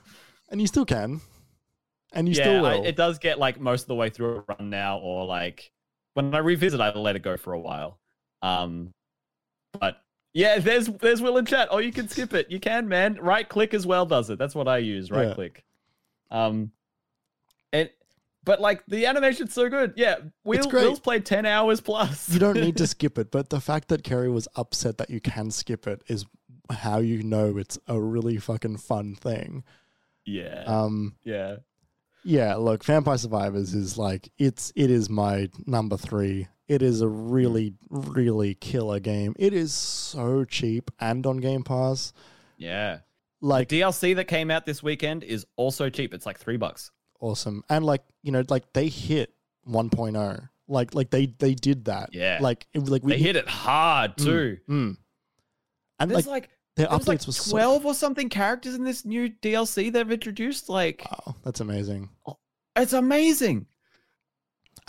and 0.50 0.62
you 0.62 0.68
still 0.68 0.86
can, 0.86 1.20
and 2.14 2.28
you 2.28 2.36
yeah, 2.36 2.44
still 2.44 2.62
will. 2.62 2.84
I, 2.84 2.88
it 2.88 2.96
does 2.96 3.18
get 3.20 3.38
like 3.40 3.60
most 3.60 3.82
of 3.84 3.88
the 3.88 3.96
way 3.96 4.10
through 4.10 4.38
a 4.38 4.44
run 4.56 4.70
now, 4.70 5.00
or 5.00 5.26
like 5.26 5.72
when 6.14 6.34
I 6.34 6.40
revisit, 6.40 6.80
I 6.80 6.94
let 6.94 7.16
it 7.16 7.22
go 7.22 7.36
for 7.38 7.54
a 7.54 7.60
while. 7.60 8.00
Um, 8.42 8.94
but 9.80 10.02
yeah, 10.34 10.60
there's 10.60 10.88
there's 10.88 11.22
Will 11.22 11.38
in 11.38 11.46
chat. 11.46 11.68
Oh, 11.72 11.80
you 11.80 11.92
can 11.92 12.08
skip 12.08 12.34
it. 12.34 12.50
You 12.50 12.60
can, 12.60 12.88
man. 12.88 13.16
Right 13.22 13.48
click 13.48 13.74
as 13.74 13.86
well 13.86 14.06
does 14.06 14.30
it. 14.30 14.40
That's 14.40 14.56
what 14.56 14.68
I 14.68 14.78
use. 14.78 15.12
Right 15.12 15.28
Yeah. 15.28 15.34
click. 15.34 15.64
Um, 16.32 16.54
and 16.54 16.72
but 18.48 18.60
like 18.60 18.84
the 18.88 19.06
animation's 19.06 19.54
so 19.54 19.70
good. 19.70 19.94
Yeah, 19.96 20.16
Will. 20.44 20.68
Will's 20.72 21.00
played 21.00 21.24
ten 21.26 21.46
hours 21.46 21.82
plus. 21.82 22.30
you 22.30 22.40
don't 22.40 22.56
need 22.60 22.78
to 22.78 22.88
skip 22.96 23.20
it, 23.20 23.30
but 23.30 23.52
the 23.52 23.62
fact 23.62 23.90
that 23.90 24.04
Kerry 24.04 24.30
was 24.30 24.48
upset 24.56 24.98
that 24.98 25.12
you 25.12 25.20
can 25.22 25.52
skip 25.52 25.86
it 25.86 26.02
is 26.08 26.26
how 26.72 26.98
you 26.98 27.22
know 27.22 27.58
it's 27.58 27.78
a 27.88 28.02
really 28.02 28.38
fucking 28.38 28.78
fun 28.78 29.14
thing. 29.16 29.64
yeah, 30.26 30.64
Um, 30.66 31.16
yeah. 31.24 31.58
yeah, 32.24 32.56
look, 32.56 32.84
Vampire 32.84 33.18
Survivors 33.18 33.74
is 33.76 33.98
like 33.98 34.30
it's 34.40 34.74
it 34.76 34.90
is 34.90 35.10
my 35.10 35.50
number 35.66 35.98
three. 35.98 36.48
It 36.68 36.82
is 36.82 37.00
a 37.02 37.08
really 37.08 37.76
really 37.90 38.56
killer 38.56 39.00
game. 39.00 39.36
It 39.38 39.54
is 39.54 39.74
so 39.74 40.44
cheap 40.46 40.92
and 41.00 41.26
on 41.26 41.38
Game 41.38 41.64
Pass. 41.64 42.12
Yeah. 42.58 43.00
Like 43.40 43.70
The 43.70 43.82
DLC 43.82 44.16
that 44.16 44.26
came 44.26 44.50
out 44.50 44.66
this 44.66 44.82
weekend 44.82 45.24
is 45.24 45.46
also 45.58 45.90
cheap. 45.92 46.12
It's 46.14 46.26
like 46.26 46.40
three 46.40 46.58
bucks. 46.58 46.92
Awesome, 47.20 47.64
and 47.70 47.86
like 47.86 48.04
you 48.24 48.32
know, 48.32 48.44
like 48.50 48.74
they 48.74 48.88
hit 48.90 49.34
1.0. 49.68 50.50
Like 50.68 50.94
like 50.94 51.10
they 51.10 51.28
they 51.28 51.54
did 51.56 51.86
that. 51.86 52.10
Yeah. 52.14 52.40
Like 52.42 52.68
it, 52.74 52.80
like 52.90 53.04
we 53.04 53.14
They 53.14 53.20
hit 53.20 53.36
it 53.36 53.48
hard 53.48 54.18
too. 54.18 54.58
Mm. 54.70 54.98
And 56.00 56.12
There's 56.12 56.28
like 56.28 56.44
like 56.44 56.50
their 56.76 56.88
There's 56.88 57.02
updates 57.02 57.08
like 57.08 57.28
was 57.28 57.38
so 57.38 57.52
12 57.52 57.86
or 57.86 57.94
something 57.94 58.30
characters 58.30 58.76
in 58.76 58.84
this 58.84 59.06
new 59.06 59.30
DLC 59.30 59.92
they've 59.92 60.12
introduced. 60.12 60.70
Like, 60.70 61.08
Wow, 61.10 61.36
that's 61.44 61.60
amazing. 61.62 62.10
it's 62.76 62.94
amazing. 62.94 63.66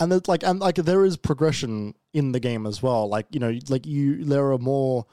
And 0.01 0.11
there's 0.11 0.27
like 0.27 0.43
and 0.43 0.59
like 0.59 0.75
there 0.75 1.05
is 1.05 1.17
progression 1.17 1.93
in 2.13 2.31
the 2.31 2.39
game 2.39 2.65
as 2.65 2.83
well. 2.83 3.07
Like 3.07 3.27
you 3.31 3.39
know, 3.39 3.57
like 3.69 3.85
you 3.85 4.23
there 4.25 4.51
are 4.51 4.57
more, 4.57 5.05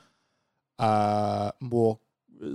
uh, 0.78 1.52
more 1.60 1.98
uh, 2.44 2.48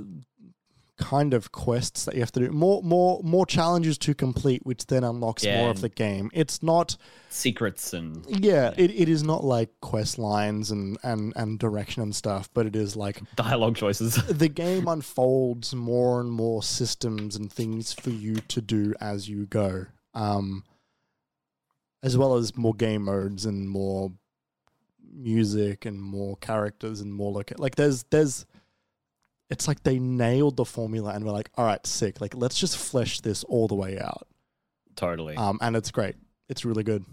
kind 1.02 1.34
of 1.34 1.52
quests 1.52 2.06
that 2.06 2.14
you 2.14 2.22
have 2.22 2.32
to 2.32 2.40
do, 2.40 2.52
more 2.52 2.82
more 2.84 3.20
more 3.24 3.46
challenges 3.46 3.98
to 3.98 4.14
complete, 4.14 4.66
which 4.66 4.86
then 4.86 5.04
unlocks 5.04 5.44
Yeah, 5.44 5.60
more 5.60 5.70
of 5.72 5.82
the 5.82 5.90
game. 5.90 6.30
It's 6.34 6.62
not 6.64 6.96
Secrets 7.30 7.94
and 7.94 8.26
yeah, 8.28 8.74
it, 8.78 8.92
it 8.92 9.10
is 9.10 9.24
not 9.24 9.44
like 9.44 9.70
quest 9.82 10.20
lines 10.20 10.70
and, 10.70 10.98
and, 11.02 11.34
and 11.36 11.58
direction 11.58 12.04
and 12.04 12.16
stuff, 12.16 12.50
but 12.54 12.66
it 12.66 12.76
is 12.76 12.96
like 12.96 13.22
dialogue 13.36 13.76
choices. 13.76 14.16
the 14.30 14.50
game 14.50 14.88
unfolds 14.88 15.74
more 15.74 16.20
and 16.20 16.32
more 16.32 16.62
systems 16.62 17.36
and 17.36 17.52
things 17.52 17.94
for 17.94 18.10
you 18.12 18.36
to 18.36 18.62
do 18.62 18.94
as 19.02 19.28
you 19.28 19.46
go. 19.46 19.86
Um, 20.14 20.64
as 22.04 22.18
well 22.18 22.36
as 22.36 22.58
more 22.58 22.74
game 22.74 23.04
modes 23.04 23.46
and 23.46 23.70
more 23.70 24.12
music 25.14 25.86
and 25.86 26.02
more 26.02 26.38
characters 26.38 27.02
and 27.02 27.14
more 27.14 27.32
look 27.32 27.52
like 27.58 27.76
there's 27.76 28.04
there's 28.12 28.46
it's 29.52 29.68
like 29.68 29.84
they 29.84 30.00
nailed 30.00 30.56
the 30.58 30.66
formula 30.66 31.12
and 31.14 31.24
we're 31.26 31.32
like, 31.32 31.50
all 31.58 31.66
right, 31.66 31.86
sick. 31.86 32.20
Like 32.22 32.34
let's 32.36 32.58
just 32.60 32.78
flesh 32.78 33.20
this 33.22 33.44
all 33.44 33.68
the 33.68 33.76
way 33.76 34.00
out. 34.00 34.28
totally. 34.96 35.36
Um, 35.38 35.60
and 35.62 35.76
it's 35.76 35.92
great. 35.92 36.16
It's 36.50 36.66
really 36.66 36.84
good. 36.84 37.06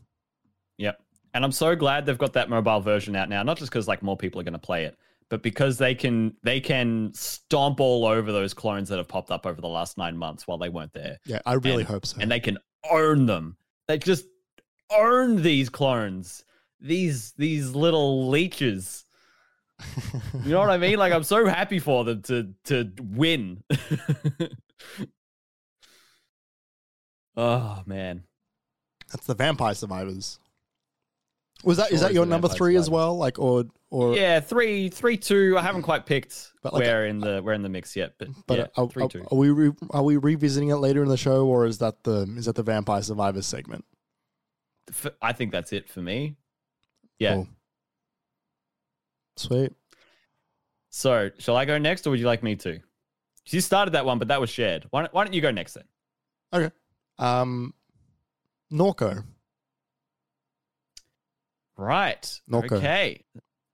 Yep. 0.78 0.98
And 1.34 1.44
I'm 1.44 1.52
so 1.52 1.76
glad 1.76 2.06
they've 2.06 2.16
got 2.16 2.32
that 2.34 2.48
mobile 2.48 2.80
version 2.80 3.14
out 3.16 3.28
now, 3.28 3.42
not 3.42 3.58
just 3.58 3.70
because 3.70 3.86
like 3.88 4.02
more 4.02 4.16
people 4.16 4.40
are 4.40 4.44
going 4.44 4.52
to 4.54 4.58
play 4.58 4.84
it, 4.84 4.96
but 5.28 5.42
because 5.42 5.76
they 5.78 5.94
can 5.94 6.34
they 6.42 6.58
can 6.60 7.12
stomp 7.14 7.80
all 7.80 8.06
over 8.06 8.32
those 8.32 8.54
clones 8.54 8.88
that 8.88 8.96
have 8.98 9.08
popped 9.08 9.30
up 9.30 9.44
over 9.46 9.60
the 9.60 9.68
last 9.68 9.98
nine 9.98 10.16
months 10.16 10.46
while 10.48 10.56
they 10.58 10.68
weren't 10.70 10.92
there, 10.94 11.18
Yeah, 11.26 11.40
I 11.44 11.54
really 11.54 11.82
And- 11.82 11.88
hope 11.88 12.06
so. 12.06 12.16
and 12.20 12.30
they 12.30 12.40
can 12.40 12.56
own 12.90 13.26
them. 13.26 13.56
They 13.88 13.98
just 13.98 14.24
own 14.90 15.42
these 15.42 15.68
clones, 15.68 16.44
these 16.80 17.32
these 17.32 17.74
little 17.74 18.28
leeches. 18.30 19.04
You 20.44 20.52
know 20.52 20.60
what 20.60 20.70
I 20.70 20.78
mean? 20.78 20.98
Like 20.98 21.12
I'm 21.12 21.24
so 21.24 21.46
happy 21.46 21.78
for 21.78 22.04
them 22.04 22.22
to 22.22 22.54
to 22.64 22.90
win. 23.00 23.62
oh 27.36 27.82
man. 27.86 28.24
That's 29.10 29.26
the 29.26 29.34
Vampire 29.34 29.74
Survivors. 29.74 30.38
Was 31.64 31.78
that 31.78 31.90
is 31.90 32.00
Sure 32.00 32.08
that 32.08 32.10
is 32.10 32.14
your 32.14 32.26
number 32.26 32.48
three 32.48 32.76
as 32.76 32.88
well? 32.88 33.16
Like 33.16 33.38
or 33.38 33.64
or 33.90 34.14
Yeah, 34.14 34.40
three, 34.40 34.88
three, 34.88 35.16
two. 35.16 35.56
I 35.58 35.62
haven't 35.62 35.82
quite 35.82 36.06
picked 36.06 36.52
But, 36.62 36.72
like, 36.72 36.84
where 36.84 37.06
in 37.06 37.18
the 37.18 37.40
where 37.42 37.54
in 37.54 37.62
the 37.62 37.68
mix 37.68 37.96
yet, 37.96 38.14
but, 38.18 38.28
but 38.46 38.58
yeah, 38.58 38.66
are, 38.76 38.88
three, 38.88 39.04
are, 39.04 39.08
two. 39.08 39.24
are 39.30 39.36
we 39.36 39.50
re, 39.50 39.72
are 39.90 40.02
we 40.02 40.16
revisiting 40.18 40.68
it 40.68 40.76
later 40.76 41.02
in 41.02 41.08
the 41.08 41.16
show 41.16 41.46
or 41.46 41.66
is 41.66 41.78
that 41.78 42.04
the 42.04 42.22
is 42.36 42.44
that 42.44 42.54
the 42.54 42.62
Vampire 42.62 43.02
Survivors 43.02 43.46
segment? 43.46 43.84
I 45.20 45.32
think 45.32 45.52
that's 45.52 45.72
it 45.72 45.88
for 45.88 46.00
me. 46.00 46.36
Yeah. 47.18 47.34
Cool. 47.34 47.48
Sweet. 49.38 49.72
So, 50.90 51.30
shall 51.38 51.56
I 51.56 51.64
go 51.64 51.78
next, 51.78 52.06
or 52.06 52.10
would 52.10 52.20
you 52.20 52.26
like 52.26 52.42
me 52.42 52.56
to? 52.56 52.80
You 53.46 53.60
started 53.60 53.92
that 53.92 54.04
one, 54.04 54.18
but 54.18 54.28
that 54.28 54.40
was 54.40 54.50
shared. 54.50 54.86
Why 54.90 55.02
don't, 55.02 55.14
why 55.14 55.24
don't 55.24 55.32
you 55.32 55.40
go 55.40 55.50
next 55.50 55.74
then? 55.74 55.84
Okay. 56.52 56.74
Um, 57.18 57.72
Norco. 58.72 59.24
Right. 61.76 62.40
Norco. 62.50 62.72
Okay. 62.72 63.24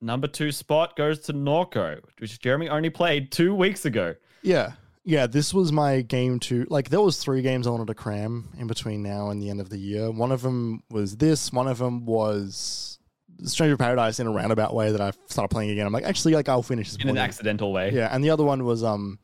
Number 0.01 0.29
two 0.29 0.53
spot 0.53 0.97
goes 0.97 1.21
to 1.21 1.33
Norco, 1.33 2.01
which 2.19 2.39
Jeremy 2.41 2.69
only 2.69 2.91
played 2.91 3.33
two 3.33 3.55
weeks 3.55 3.85
ago. 3.85 4.15
Yeah. 4.43 4.73
Yeah, 5.07 5.27
this 5.27 5.53
was 5.53 5.73
my 5.73 6.01
game 6.01 6.41
to 6.41 6.67
like 6.71 6.89
there 6.89 7.01
was 7.01 7.19
three 7.19 7.43
games 7.43 7.67
I 7.67 7.71
wanted 7.71 7.89
to 7.89 7.95
cram 7.95 8.49
in 8.59 8.67
between 8.67 9.03
now 9.03 9.29
and 9.31 9.41
the 9.41 9.51
end 9.51 9.61
of 9.61 9.69
the 9.69 9.79
year. 9.79 10.11
One 10.11 10.33
of 10.33 10.41
them 10.43 10.83
was 10.91 11.17
this, 11.17 11.53
one 11.53 11.69
of 11.69 11.79
them 11.79 12.07
was 12.07 12.99
Stranger 13.45 13.77
Paradise 13.77 14.21
in 14.21 14.27
a 14.27 14.31
roundabout 14.31 14.75
way 14.75 14.91
that 14.93 15.01
I 15.01 15.13
started 15.27 15.49
playing 15.49 15.71
again. 15.71 15.87
I'm 15.87 15.93
like, 15.93 16.05
actually 16.05 16.35
like 16.35 16.49
I'll 16.49 16.63
finish 16.63 16.93
this 16.93 17.03
In 17.03 17.09
an 17.09 17.19
accidental 17.19 17.73
way. 17.73 17.93
Yeah, 17.93 18.09
and 18.11 18.23
the 18.25 18.31
other 18.31 18.45
one 18.45 18.65
was 18.65 18.83
um 18.85 19.19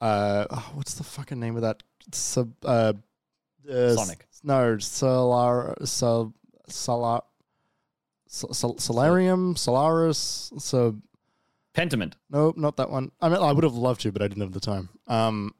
uh 0.00 0.46
oh, 0.50 0.70
what's 0.74 0.94
the 0.94 1.04
fucking 1.04 1.40
name 1.40 1.56
of 1.56 1.62
that 1.62 1.82
sub 2.12 2.52
uh, 2.64 2.92
uh 3.70 3.94
Sonic. 3.94 4.26
s- 4.30 4.40
no, 4.44 4.78
Solar 4.78 5.74
Sol 5.84 6.34
Solar 6.68 7.20
Sol- 8.28 8.52
Sol- 8.52 8.78
Solarium, 8.78 9.56
Solaris, 9.56 10.52
so 10.58 10.96
Pentiment. 11.74 12.14
Nope, 12.30 12.56
not 12.56 12.76
that 12.76 12.90
one. 12.90 13.10
I 13.20 13.28
mean, 13.28 13.38
I 13.38 13.52
would 13.52 13.64
have 13.64 13.74
loved 13.74 14.00
to, 14.02 14.12
but 14.12 14.22
I 14.22 14.28
didn't 14.28 14.42
have 14.42 14.52
the 14.52 14.60
time. 14.60 14.88
Um, 15.06 15.54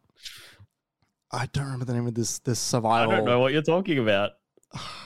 I 1.32 1.46
don't 1.46 1.64
remember 1.64 1.84
the 1.86 1.94
name 1.94 2.06
of 2.06 2.14
this 2.14 2.38
this 2.40 2.60
survival. 2.60 3.12
I 3.12 3.16
don't 3.16 3.24
know 3.24 3.40
what 3.40 3.52
you're 3.52 3.62
talking 3.62 3.98
about. 3.98 4.32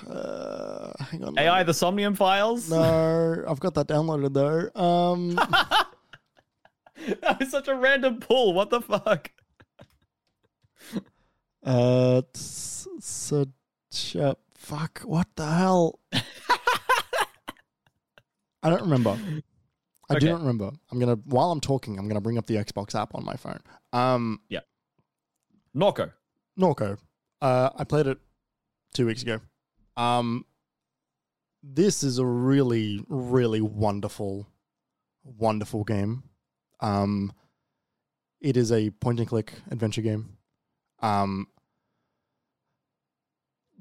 Uh, 0.09 0.93
hang 1.11 1.25
on. 1.25 1.39
AI, 1.39 1.62
the 1.62 1.75
Somnium 1.75 2.14
Files? 2.14 2.71
No, 2.71 3.45
I've 3.47 3.61
got 3.61 3.75
that 3.75 3.89
downloaded 3.89 4.33
though. 4.33 4.71
Um, 4.81 5.35
that 7.21 7.39
was 7.39 7.51
such 7.51 7.69
a 7.69 7.75
random 7.75 8.21
pull. 8.21 8.55
What 8.55 8.71
the 8.71 8.81
fuck? 8.81 9.31
uh, 11.64 12.23
such 12.35 14.14
a 14.14 14.37
fuck. 14.57 15.01
What 15.01 15.29
the 15.37 15.47
hell? 15.47 15.99
I 18.62 18.71
don't 18.71 18.83
remember. 18.83 19.19
I 20.11 20.19
do 20.19 20.31
not 20.31 20.41
remember. 20.41 20.71
I'm 20.91 20.99
gonna 20.99 21.19
while 21.27 21.51
I'm 21.53 21.61
talking, 21.61 21.99
I'm 21.99 22.09
gonna 22.09 22.21
bring 22.21 22.39
up 22.39 22.47
the 22.47 22.57
Xbox 22.57 22.95
app 22.95 23.14
on 23.14 23.25
my 23.25 23.37
phone. 23.37 23.61
Um, 23.93 24.41
yeah. 24.49 24.61
Norco. 25.77 26.12
Norco. 26.59 26.99
Uh, 27.41 27.71
I 27.77 27.85
played 27.85 28.07
it 28.07 28.19
two 28.95 29.07
weeks 29.07 29.23
ago. 29.23 29.41
Um, 29.99 30.44
this 31.62 32.03
is 32.03 32.18
a 32.18 32.24
really, 32.26 33.05
really 33.09 33.61
wonderful, 33.61 34.46
wonderful 35.24 35.84
game. 35.84 36.22
Um, 36.80 37.32
it 38.40 38.57
is 38.57 38.70
a 38.70 38.90
point 38.90 39.18
and 39.18 39.28
click 39.28 39.53
adventure 39.70 40.03
game. 40.03 40.36
Um, 41.03 41.49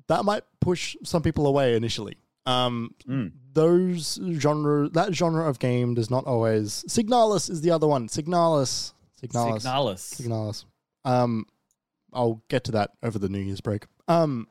that 0.08 0.26
might 0.26 0.44
push 0.62 0.96
some 1.04 1.22
people 1.22 1.46
away 1.48 1.76
initially. 1.76 2.18
Um, 2.46 2.96
Mm. 3.08 3.34
those 3.54 4.20
genre, 4.40 4.88
that 4.90 5.14
genre 5.14 5.48
of 5.50 5.60
game 5.60 5.94
does 5.96 6.10
not 6.10 6.26
always. 6.26 6.84
Signalis 6.88 7.50
is 7.50 7.62
the 7.62 7.72
other 7.72 7.88
one. 7.88 8.08
Signalis. 8.08 8.94
Signalis. 9.22 9.64
Signalis. 9.64 10.22
Signalis. 10.22 10.66
Um, 11.04 11.46
I'll 12.14 12.42
get 12.50 12.64
to 12.66 12.72
that 12.72 12.92
over 13.04 13.20
the 13.20 13.28
New 13.30 13.40
Year's 13.40 13.62
break. 13.62 13.86
Um, 14.08 14.48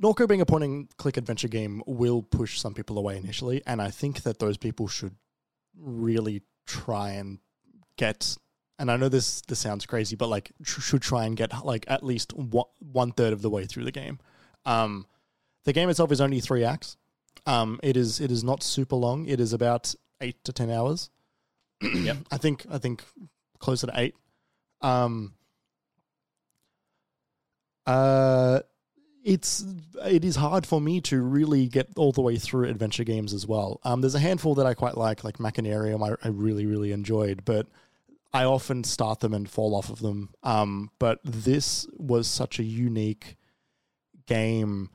Norco 0.00 0.28
being 0.28 0.40
a 0.40 0.46
point 0.46 0.64
and 0.64 0.96
click 0.96 1.16
adventure 1.16 1.48
game 1.48 1.82
will 1.86 2.22
push 2.22 2.58
some 2.58 2.74
people 2.74 2.98
away 2.98 3.16
initially, 3.16 3.62
and 3.66 3.80
I 3.80 3.90
think 3.90 4.22
that 4.22 4.38
those 4.38 4.56
people 4.56 4.88
should 4.88 5.16
really 5.78 6.42
try 6.66 7.10
and 7.12 7.38
get. 7.96 8.36
And 8.78 8.90
I 8.90 8.96
know 8.96 9.08
this 9.08 9.42
this 9.42 9.58
sounds 9.58 9.86
crazy, 9.86 10.16
but 10.16 10.28
like 10.28 10.52
tr- 10.64 10.80
should 10.80 11.02
try 11.02 11.24
and 11.24 11.36
get 11.36 11.64
like 11.64 11.84
at 11.88 12.02
least 12.02 12.32
one 12.32 12.66
one 12.78 13.12
third 13.12 13.32
of 13.32 13.42
the 13.42 13.50
way 13.50 13.64
through 13.64 13.84
the 13.84 13.92
game. 13.92 14.18
Um, 14.64 15.06
the 15.64 15.72
game 15.72 15.88
itself 15.88 16.10
is 16.12 16.20
only 16.20 16.40
three 16.40 16.64
acts. 16.64 16.96
Um, 17.46 17.80
it 17.82 17.96
is 17.96 18.20
it 18.20 18.30
is 18.30 18.44
not 18.44 18.62
super 18.62 18.96
long. 18.96 19.26
It 19.26 19.40
is 19.40 19.52
about 19.52 19.94
eight 20.20 20.42
to 20.44 20.52
ten 20.52 20.70
hours. 20.70 21.10
Yep. 21.82 22.16
I 22.30 22.36
think 22.38 22.66
I 22.70 22.78
think 22.78 23.04
closer 23.58 23.86
to 23.86 23.92
eight. 23.96 24.14
Um, 24.80 25.34
uh, 27.86 28.60
it's 29.24 29.64
it 30.04 30.24
is 30.24 30.36
hard 30.36 30.66
for 30.66 30.80
me 30.80 31.00
to 31.02 31.20
really 31.22 31.66
get 31.68 31.88
all 31.96 32.12
the 32.12 32.20
way 32.22 32.36
through 32.36 32.68
adventure 32.68 33.04
games 33.04 33.32
as 33.32 33.46
well. 33.46 33.80
Um, 33.84 34.00
there's 34.00 34.14
a 34.14 34.20
handful 34.20 34.54
that 34.56 34.66
I 34.66 34.74
quite 34.74 34.96
like, 34.96 35.22
like 35.24 35.38
Machinarium. 35.38 36.02
I, 36.06 36.16
I 36.26 36.30
really 36.30 36.66
really 36.66 36.92
enjoyed, 36.92 37.44
but 37.44 37.66
I 38.34 38.44
often 38.44 38.82
start 38.84 39.20
them 39.20 39.34
and 39.34 39.48
fall 39.48 39.74
off 39.74 39.90
of 39.90 40.00
them. 40.00 40.30
Um, 40.42 40.90
but 40.98 41.20
this 41.22 41.86
was 41.96 42.26
such 42.26 42.58
a 42.58 42.64
unique 42.64 43.36
game 44.26 44.88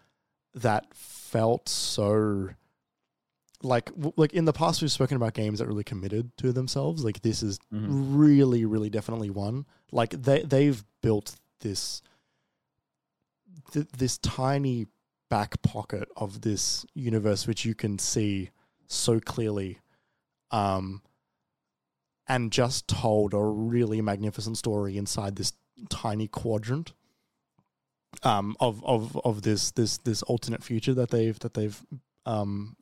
that 0.55 0.87
felt 0.93 1.69
so 1.69 2.49
like 3.61 3.89
like 4.17 4.33
in 4.33 4.45
the 4.45 4.53
past 4.53 4.81
we've 4.81 4.91
spoken 4.91 5.17
about 5.17 5.33
games 5.33 5.59
that 5.59 5.67
really 5.67 5.83
committed 5.83 6.35
to 6.37 6.51
themselves 6.51 7.03
like 7.03 7.21
this 7.23 7.41
is 7.41 7.57
Mhm. 7.73 7.87
really 8.17 8.65
really 8.65 8.89
definitely 8.89 9.29
one 9.31 9.65
like 9.91 10.11
they 10.11 10.43
they've 10.43 10.83
built 11.01 11.35
this 11.61 12.01
th- 13.71 13.87
this 13.97 14.17
tiny 14.17 14.87
back 15.29 15.61
pocket 15.61 16.07
of 16.15 16.41
this 16.41 16.85
universe 16.93 17.47
which 17.47 17.65
you 17.65 17.75
can 17.75 17.99
see 17.99 18.49
so 18.87 19.19
clearly 19.19 19.79
um 20.51 21.01
and 22.27 22.51
just 22.51 22.87
told 22.87 23.33
a 23.33 23.41
really 23.41 24.01
magnificent 24.01 24.57
story 24.57 24.97
inside 24.97 25.35
this 25.35 25.53
tiny 25.89 26.27
quadrant 26.27 26.93
um 28.23 28.55
of 28.59 28.83
of 28.85 29.17
of 29.25 29.41
this 29.41 29.71
this 29.71 29.97
this 29.99 30.23
alternate 30.23 30.63
future 30.63 30.93
that 30.93 31.09
they've 31.09 31.37
that 31.39 31.53
they've 31.53 31.83
um 32.25 32.75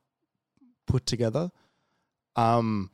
put 0.86 1.06
together. 1.06 1.52
Um 2.36 2.92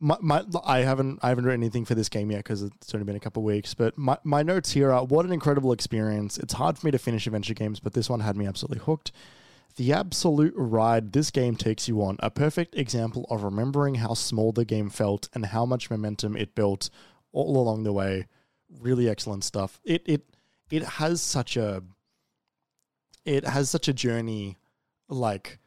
my, 0.00 0.16
my 0.20 0.42
I 0.64 0.80
haven't 0.80 1.20
I 1.22 1.28
haven't 1.28 1.44
written 1.44 1.62
anything 1.62 1.84
for 1.84 1.94
this 1.94 2.08
game 2.08 2.30
yet 2.30 2.38
because 2.38 2.62
it's 2.62 2.94
only 2.94 3.04
been 3.04 3.16
a 3.16 3.20
couple 3.20 3.42
weeks. 3.42 3.74
But 3.74 3.96
my, 3.96 4.18
my 4.24 4.42
notes 4.42 4.72
here 4.72 4.90
are 4.90 5.04
what 5.04 5.26
an 5.26 5.32
incredible 5.32 5.72
experience. 5.72 6.38
It's 6.38 6.54
hard 6.54 6.78
for 6.78 6.86
me 6.86 6.90
to 6.90 6.98
finish 6.98 7.26
adventure 7.26 7.54
games, 7.54 7.80
but 7.80 7.92
this 7.92 8.08
one 8.08 8.20
had 8.20 8.36
me 8.36 8.46
absolutely 8.46 8.84
hooked. 8.84 9.12
The 9.76 9.92
absolute 9.92 10.54
ride 10.56 11.12
this 11.12 11.30
game 11.30 11.54
takes 11.54 11.86
you 11.86 12.02
on, 12.02 12.16
a 12.20 12.30
perfect 12.30 12.74
example 12.74 13.26
of 13.30 13.44
remembering 13.44 13.96
how 13.96 14.14
small 14.14 14.52
the 14.52 14.64
game 14.64 14.90
felt 14.90 15.28
and 15.32 15.46
how 15.46 15.64
much 15.64 15.90
momentum 15.90 16.36
it 16.36 16.54
built 16.54 16.90
all 17.32 17.56
along 17.56 17.84
the 17.84 17.92
way. 17.92 18.26
Really 18.80 19.08
excellent 19.08 19.44
stuff. 19.44 19.80
It 19.84 20.02
it 20.06 20.22
it 20.70 20.82
has 20.82 21.20
such 21.20 21.56
a 21.56 21.82
it 23.24 23.44
has 23.44 23.68
such 23.70 23.86
a 23.86 23.92
journey 23.92 24.56
like 25.08 25.58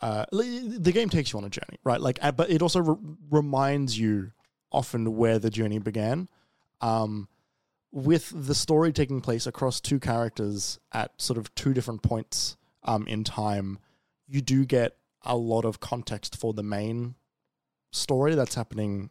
uh, 0.00 0.24
the 0.32 0.92
game 0.92 1.08
takes 1.08 1.32
you 1.32 1.38
on 1.38 1.44
a 1.44 1.50
journey, 1.50 1.78
right? 1.84 2.00
Like, 2.00 2.18
uh, 2.22 2.32
but 2.32 2.50
it 2.50 2.62
also 2.62 2.80
re- 2.80 3.16
reminds 3.30 3.98
you 3.98 4.32
often 4.72 5.16
where 5.16 5.38
the 5.38 5.50
journey 5.50 5.78
began. 5.78 6.28
Um, 6.80 7.28
with 7.92 8.32
the 8.34 8.54
story 8.54 8.92
taking 8.92 9.20
place 9.20 9.46
across 9.46 9.80
two 9.80 9.98
characters 9.98 10.78
at 10.92 11.20
sort 11.20 11.38
of 11.38 11.54
two 11.54 11.74
different 11.74 12.02
points 12.02 12.56
um, 12.84 13.06
in 13.06 13.24
time, 13.24 13.78
you 14.26 14.40
do 14.40 14.64
get 14.64 14.96
a 15.22 15.36
lot 15.36 15.64
of 15.64 15.80
context 15.80 16.36
for 16.36 16.52
the 16.52 16.62
main 16.62 17.14
story 17.90 18.34
that's 18.34 18.54
happening 18.54 19.10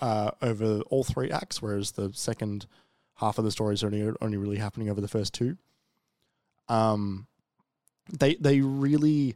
uh, 0.00 0.30
over 0.42 0.80
all 0.82 1.02
three 1.02 1.30
acts, 1.30 1.60
whereas 1.60 1.92
the 1.92 2.12
second 2.12 2.66
half 3.16 3.38
of 3.38 3.44
the 3.44 3.50
story 3.50 3.74
is 3.74 3.82
only 3.82 4.12
only 4.20 4.36
really 4.36 4.58
happening 4.58 4.88
over 4.88 5.00
the 5.00 5.08
first 5.08 5.34
two. 5.34 5.56
Um, 6.68 7.26
they 8.16 8.36
they 8.36 8.60
really 8.60 9.34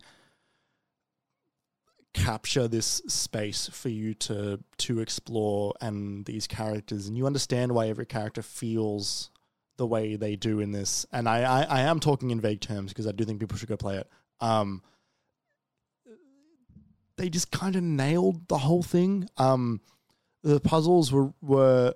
capture 2.14 2.68
this 2.68 3.00
space 3.06 3.68
for 3.72 3.88
you 3.88 4.12
to 4.12 4.60
to 4.76 5.00
explore 5.00 5.72
and 5.80 6.26
these 6.26 6.46
characters 6.46 7.06
and 7.06 7.16
you 7.16 7.26
understand 7.26 7.72
why 7.72 7.88
every 7.88 8.04
character 8.04 8.42
feels 8.42 9.30
the 9.78 9.86
way 9.86 10.16
they 10.16 10.36
do 10.36 10.60
in 10.60 10.72
this. 10.72 11.06
And 11.10 11.28
I, 11.28 11.42
I, 11.42 11.62
I 11.62 11.80
am 11.82 11.98
talking 11.98 12.30
in 12.30 12.40
vague 12.40 12.60
terms 12.60 12.92
because 12.92 13.06
I 13.06 13.12
do 13.12 13.24
think 13.24 13.40
people 13.40 13.56
should 13.56 13.68
go 13.68 13.76
play 13.76 13.96
it. 13.96 14.08
Um 14.40 14.82
they 17.16 17.28
just 17.28 17.50
kind 17.50 17.76
of 17.76 17.82
nailed 17.82 18.48
the 18.48 18.58
whole 18.58 18.82
thing. 18.82 19.28
Um 19.38 19.80
the 20.42 20.60
puzzles 20.60 21.10
were 21.12 21.32
were 21.40 21.94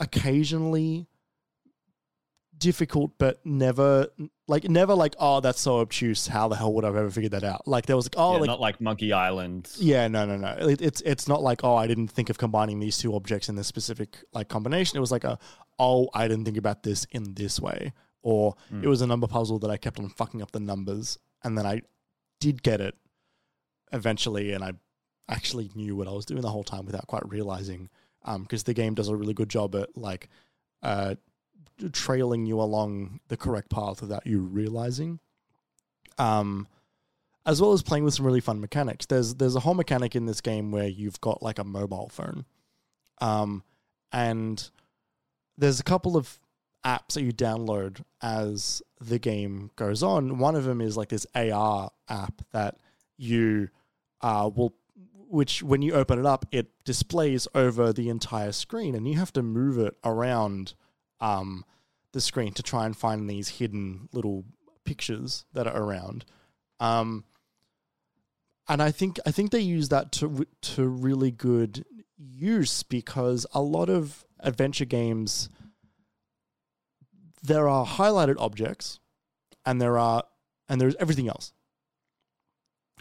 occasionally 0.00 1.06
difficult, 2.56 3.12
but 3.18 3.44
never 3.44 4.08
like 4.48 4.68
never 4.68 4.94
like 4.94 5.14
oh 5.18 5.40
that's 5.40 5.60
so 5.60 5.78
obtuse. 5.80 6.26
How 6.28 6.46
the 6.48 6.56
hell 6.56 6.72
would 6.74 6.84
I've 6.84 6.94
ever 6.96 7.10
figured 7.10 7.32
that 7.32 7.44
out? 7.44 7.66
Like 7.66 7.86
there 7.86 7.96
was 7.96 8.06
like 8.06 8.14
oh 8.16 8.34
Yeah, 8.34 8.38
like 8.40 8.46
not 8.46 8.60
like 8.60 8.80
Monkey 8.80 9.12
Island. 9.12 9.68
yeah 9.78 10.06
no 10.08 10.24
no 10.26 10.36
no 10.36 10.48
it, 10.68 10.80
it's 10.80 11.00
it's 11.02 11.26
not 11.26 11.42
like 11.42 11.64
oh 11.64 11.74
I 11.76 11.86
didn't 11.86 12.08
think 12.08 12.30
of 12.30 12.38
combining 12.38 12.78
these 12.78 12.96
two 12.98 13.14
objects 13.16 13.48
in 13.48 13.56
this 13.56 13.66
specific 13.66 14.18
like 14.32 14.48
combination. 14.48 14.96
It 14.96 15.00
was 15.00 15.10
like 15.12 15.24
a 15.24 15.38
oh 15.78 16.08
I 16.14 16.28
didn't 16.28 16.44
think 16.44 16.56
about 16.56 16.82
this 16.84 17.06
in 17.10 17.34
this 17.34 17.58
way, 17.60 17.92
or 18.22 18.54
Mm. 18.72 18.84
it 18.84 18.88
was 18.88 19.00
a 19.02 19.06
number 19.06 19.26
puzzle 19.26 19.58
that 19.60 19.70
I 19.70 19.76
kept 19.76 19.98
on 19.98 20.08
fucking 20.10 20.40
up 20.42 20.52
the 20.52 20.60
numbers, 20.60 21.18
and 21.42 21.56
then 21.58 21.66
I 21.66 21.82
did 22.40 22.62
get 22.62 22.80
it 22.80 22.94
eventually, 23.92 24.52
and 24.52 24.62
I 24.64 24.72
actually 25.28 25.70
knew 25.74 25.96
what 25.96 26.08
I 26.08 26.12
was 26.12 26.24
doing 26.24 26.40
the 26.42 26.50
whole 26.50 26.64
time 26.64 26.86
without 26.86 27.06
quite 27.06 27.28
realizing. 27.28 27.88
um 28.24 28.42
Because 28.42 28.62
the 28.64 28.74
game 28.74 28.94
does 28.94 29.08
a 29.08 29.16
really 29.16 29.34
good 29.34 29.48
job 29.48 29.74
at 29.74 29.96
like 29.96 30.28
uh, 30.82 31.14
trailing 31.92 32.46
you 32.46 32.60
along 32.60 33.20
the 33.28 33.36
correct 33.36 33.70
path 33.70 34.00
without 34.00 34.26
you 34.26 34.40
realizing. 34.40 35.20
Um, 36.18 36.66
as 37.46 37.60
well 37.62 37.72
as 37.72 37.82
playing 37.82 38.04
with 38.04 38.14
some 38.14 38.26
really 38.26 38.40
fun 38.40 38.60
mechanics. 38.60 39.06
There's 39.06 39.34
there's 39.36 39.54
a 39.54 39.60
whole 39.60 39.74
mechanic 39.74 40.16
in 40.16 40.26
this 40.26 40.40
game 40.40 40.72
where 40.72 40.88
you've 40.88 41.20
got 41.20 41.42
like 41.42 41.58
a 41.58 41.64
mobile 41.64 42.08
phone, 42.08 42.44
um, 43.20 43.62
and 44.12 44.68
there's 45.56 45.78
a 45.80 45.84
couple 45.84 46.16
of 46.16 46.40
apps 46.84 47.14
that 47.14 47.22
you 47.22 47.32
download 47.32 48.02
as 48.20 48.82
the 49.00 49.18
game 49.18 49.70
goes 49.76 50.02
on. 50.02 50.38
One 50.38 50.56
of 50.56 50.64
them 50.64 50.80
is 50.80 50.96
like 50.96 51.08
this 51.08 51.26
AR 51.34 51.90
app 52.08 52.42
that 52.52 52.76
you 53.16 53.68
uh, 54.20 54.50
will, 54.54 54.74
which 55.28 55.62
when 55.62 55.82
you 55.82 55.94
open 55.94 56.18
it 56.18 56.26
up, 56.26 56.46
it 56.50 56.68
displays 56.84 57.46
over 57.54 57.92
the 57.92 58.08
entire 58.08 58.52
screen, 58.52 58.94
and 58.94 59.06
you 59.08 59.18
have 59.18 59.32
to 59.34 59.42
move 59.42 59.78
it 59.78 59.96
around 60.04 60.74
um, 61.20 61.64
the 62.12 62.20
screen 62.20 62.52
to 62.54 62.62
try 62.62 62.86
and 62.86 62.96
find 62.96 63.28
these 63.28 63.48
hidden 63.48 64.08
little 64.12 64.44
pictures 64.84 65.44
that 65.52 65.66
are 65.66 65.76
around. 65.76 66.24
Um, 66.80 67.24
and 68.68 68.82
I 68.82 68.90
think 68.90 69.18
I 69.26 69.30
think 69.30 69.50
they 69.50 69.60
use 69.60 69.88
that 69.90 70.12
to 70.12 70.46
to 70.62 70.88
really 70.88 71.30
good 71.30 71.84
use 72.16 72.82
because 72.82 73.46
a 73.52 73.60
lot 73.60 73.88
of 73.88 74.24
adventure 74.40 74.84
games 74.84 75.48
there 77.42 77.68
are 77.68 77.86
highlighted 77.86 78.36
objects 78.38 78.98
and 79.64 79.80
there 79.80 79.98
are 79.98 80.24
and 80.68 80.80
there's 80.80 80.96
everything 80.96 81.28
else. 81.28 81.52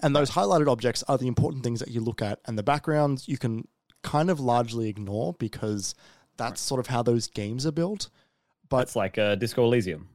And 0.03 0.15
those 0.15 0.31
highlighted 0.31 0.67
objects 0.67 1.03
are 1.07 1.17
the 1.17 1.27
important 1.27 1.63
things 1.63 1.79
that 1.79 1.89
you 1.89 2.01
look 2.01 2.21
at 2.21 2.39
and 2.45 2.57
the 2.57 2.63
backgrounds 2.63 3.27
you 3.27 3.37
can 3.37 3.67
kind 4.03 4.29
of 4.29 4.39
largely 4.39 4.87
ignore 4.87 5.33
because 5.33 5.95
that's 6.37 6.61
sort 6.61 6.79
of 6.79 6.87
how 6.87 7.01
those 7.03 7.27
games 7.27 7.65
are 7.65 7.71
built. 7.71 8.09
But 8.69 8.83
It's 8.83 8.95
like 8.95 9.17
uh, 9.17 9.35
Disco 9.35 9.63
Elysium. 9.63 10.09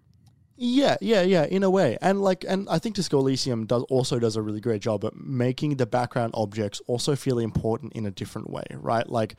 yeah, 0.57 0.97
yeah, 1.01 1.23
yeah, 1.23 1.45
in 1.45 1.63
a 1.63 1.71
way. 1.71 1.97
And 2.03 2.21
like 2.21 2.45
and 2.49 2.69
I 2.69 2.79
think 2.79 2.97
Disco 2.97 3.19
Elysium 3.19 3.67
does 3.67 3.83
also 3.85 4.19
does 4.19 4.37
a 4.37 4.43
really 4.43 4.61
great 4.61 4.83
job 4.83 5.05
at 5.05 5.15
making 5.17 5.77
the 5.77 5.87
background 5.87 6.33
objects 6.35 6.81
also 6.87 7.17
feel 7.17 7.39
important 7.39 7.93
in 7.95 8.07
a 8.07 8.11
different 8.11 8.51
way, 8.51 8.65
right? 8.75 9.09
Like 9.09 9.37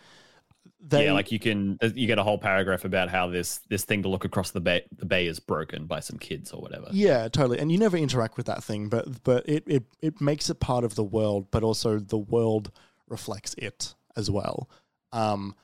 they 0.83 1.05
yeah, 1.05 1.11
like 1.11 1.31
you 1.31 1.37
can 1.39 1.77
uh, 1.83 1.89
you 1.93 2.07
get 2.07 2.17
a 2.17 2.23
whole 2.23 2.39
paragraph 2.39 2.85
about 2.85 3.09
how 3.09 3.27
this 3.27 3.59
this 3.69 3.83
thing 3.85 4.01
to 4.03 4.09
look 4.09 4.25
across 4.25 4.49
the 4.51 4.61
bay 4.61 4.83
the 4.97 5.05
bay 5.05 5.27
is 5.27 5.39
broken 5.39 5.85
by 5.85 5.99
some 5.99 6.17
kids 6.17 6.51
or 6.51 6.61
whatever. 6.61 6.87
Yeah, 6.91 7.27
totally. 7.27 7.59
And 7.59 7.71
you 7.71 7.77
never 7.77 7.97
interact 7.97 8.37
with 8.37 8.47
that 8.47 8.63
thing, 8.63 8.89
but 8.89 9.23
but 9.23 9.47
it, 9.47 9.63
it 9.67 9.83
it 10.01 10.21
makes 10.21 10.49
it 10.49 10.59
part 10.59 10.83
of 10.83 10.95
the 10.95 11.03
world, 11.03 11.47
but 11.51 11.63
also 11.63 11.99
the 11.99 12.17
world 12.17 12.71
reflects 13.07 13.53
it 13.55 13.93
as 14.15 14.31
well. 14.31 14.69
Um, 15.11 15.55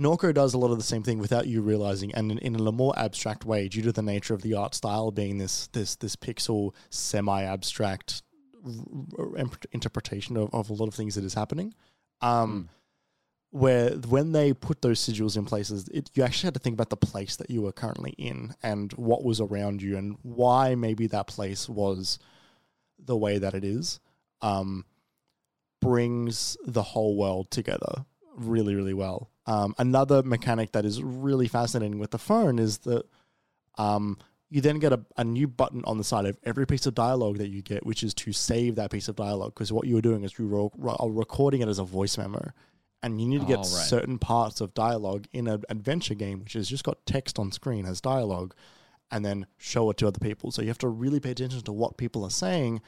Norco 0.00 0.32
does 0.32 0.54
a 0.54 0.58
lot 0.58 0.70
of 0.70 0.78
the 0.78 0.84
same 0.84 1.02
thing 1.02 1.18
without 1.18 1.46
you 1.46 1.60
realizing, 1.60 2.14
and 2.14 2.32
in, 2.32 2.38
in 2.38 2.54
a 2.54 2.72
more 2.72 2.98
abstract 2.98 3.44
way, 3.44 3.68
due 3.68 3.82
to 3.82 3.92
the 3.92 4.02
nature 4.02 4.32
of 4.32 4.42
the 4.42 4.54
art 4.54 4.74
style 4.74 5.10
being 5.10 5.38
this 5.38 5.66
this 5.68 5.96
this 5.96 6.16
pixel 6.16 6.74
semi-abstract 6.88 8.22
r- 8.64 9.38
r- 9.38 9.50
interpretation 9.72 10.36
of, 10.36 10.52
of 10.54 10.70
a 10.70 10.72
lot 10.72 10.88
of 10.88 10.94
things 10.94 11.14
that 11.16 11.24
is 11.24 11.34
happening. 11.34 11.74
Um, 12.22 12.70
where 13.50 13.90
when 13.90 14.32
they 14.32 14.52
put 14.52 14.80
those 14.80 15.00
sigils 15.00 15.36
in 15.36 15.44
places, 15.44 15.88
it, 15.88 16.10
you 16.14 16.22
actually 16.22 16.46
had 16.46 16.54
to 16.54 16.60
think 16.60 16.74
about 16.74 16.90
the 16.90 16.96
place 16.96 17.36
that 17.36 17.50
you 17.50 17.62
were 17.62 17.72
currently 17.72 18.14
in 18.16 18.54
and 18.62 18.92
what 18.92 19.24
was 19.24 19.40
around 19.40 19.82
you 19.82 19.96
and 19.96 20.16
why 20.22 20.76
maybe 20.76 21.08
that 21.08 21.26
place 21.26 21.68
was 21.68 22.18
the 22.98 23.16
way 23.16 23.38
that 23.38 23.54
it 23.54 23.64
is. 23.64 23.98
Um, 24.40 24.84
brings 25.80 26.56
the 26.64 26.82
whole 26.82 27.16
world 27.16 27.50
together 27.50 28.04
really, 28.36 28.74
really 28.74 28.94
well. 28.94 29.30
Um, 29.50 29.74
another 29.78 30.22
mechanic 30.22 30.70
that 30.72 30.84
is 30.84 31.02
really 31.02 31.48
fascinating 31.48 31.98
with 31.98 32.12
the 32.12 32.18
phone 32.18 32.60
is 32.60 32.78
that 32.78 33.04
um, 33.78 34.16
you 34.48 34.60
then 34.60 34.78
get 34.78 34.92
a, 34.92 35.00
a 35.16 35.24
new 35.24 35.48
button 35.48 35.82
on 35.86 35.98
the 35.98 36.04
side 36.04 36.24
of 36.24 36.38
every 36.44 36.68
piece 36.68 36.86
of 36.86 36.94
dialogue 36.94 37.38
that 37.38 37.48
you 37.48 37.60
get, 37.60 37.84
which 37.84 38.04
is 38.04 38.14
to 38.14 38.32
save 38.32 38.76
that 38.76 38.92
piece 38.92 39.08
of 39.08 39.16
dialogue. 39.16 39.52
Because 39.52 39.72
what 39.72 39.88
you 39.88 39.96
were 39.96 40.00
doing 40.00 40.22
is 40.22 40.38
you 40.38 40.46
were 40.46 40.68
recording 41.08 41.62
it 41.62 41.68
as 41.68 41.80
a 41.80 41.84
voice 41.84 42.16
memo, 42.16 42.52
and 43.02 43.20
you 43.20 43.26
need 43.26 43.40
to 43.40 43.46
get 43.46 43.56
right. 43.56 43.66
certain 43.66 44.18
parts 44.20 44.60
of 44.60 44.72
dialogue 44.72 45.26
in 45.32 45.48
an 45.48 45.64
adventure 45.68 46.14
game, 46.14 46.38
which 46.38 46.52
has 46.52 46.68
just 46.68 46.84
got 46.84 47.04
text 47.04 47.36
on 47.36 47.50
screen 47.50 47.86
as 47.86 48.00
dialogue, 48.00 48.54
and 49.10 49.24
then 49.24 49.46
show 49.58 49.90
it 49.90 49.96
to 49.96 50.06
other 50.06 50.20
people. 50.20 50.52
So 50.52 50.62
you 50.62 50.68
have 50.68 50.78
to 50.78 50.88
really 50.88 51.18
pay 51.18 51.32
attention 51.32 51.60
to 51.62 51.72
what 51.72 51.96
people 51.96 52.22
are 52.22 52.30
saying 52.30 52.82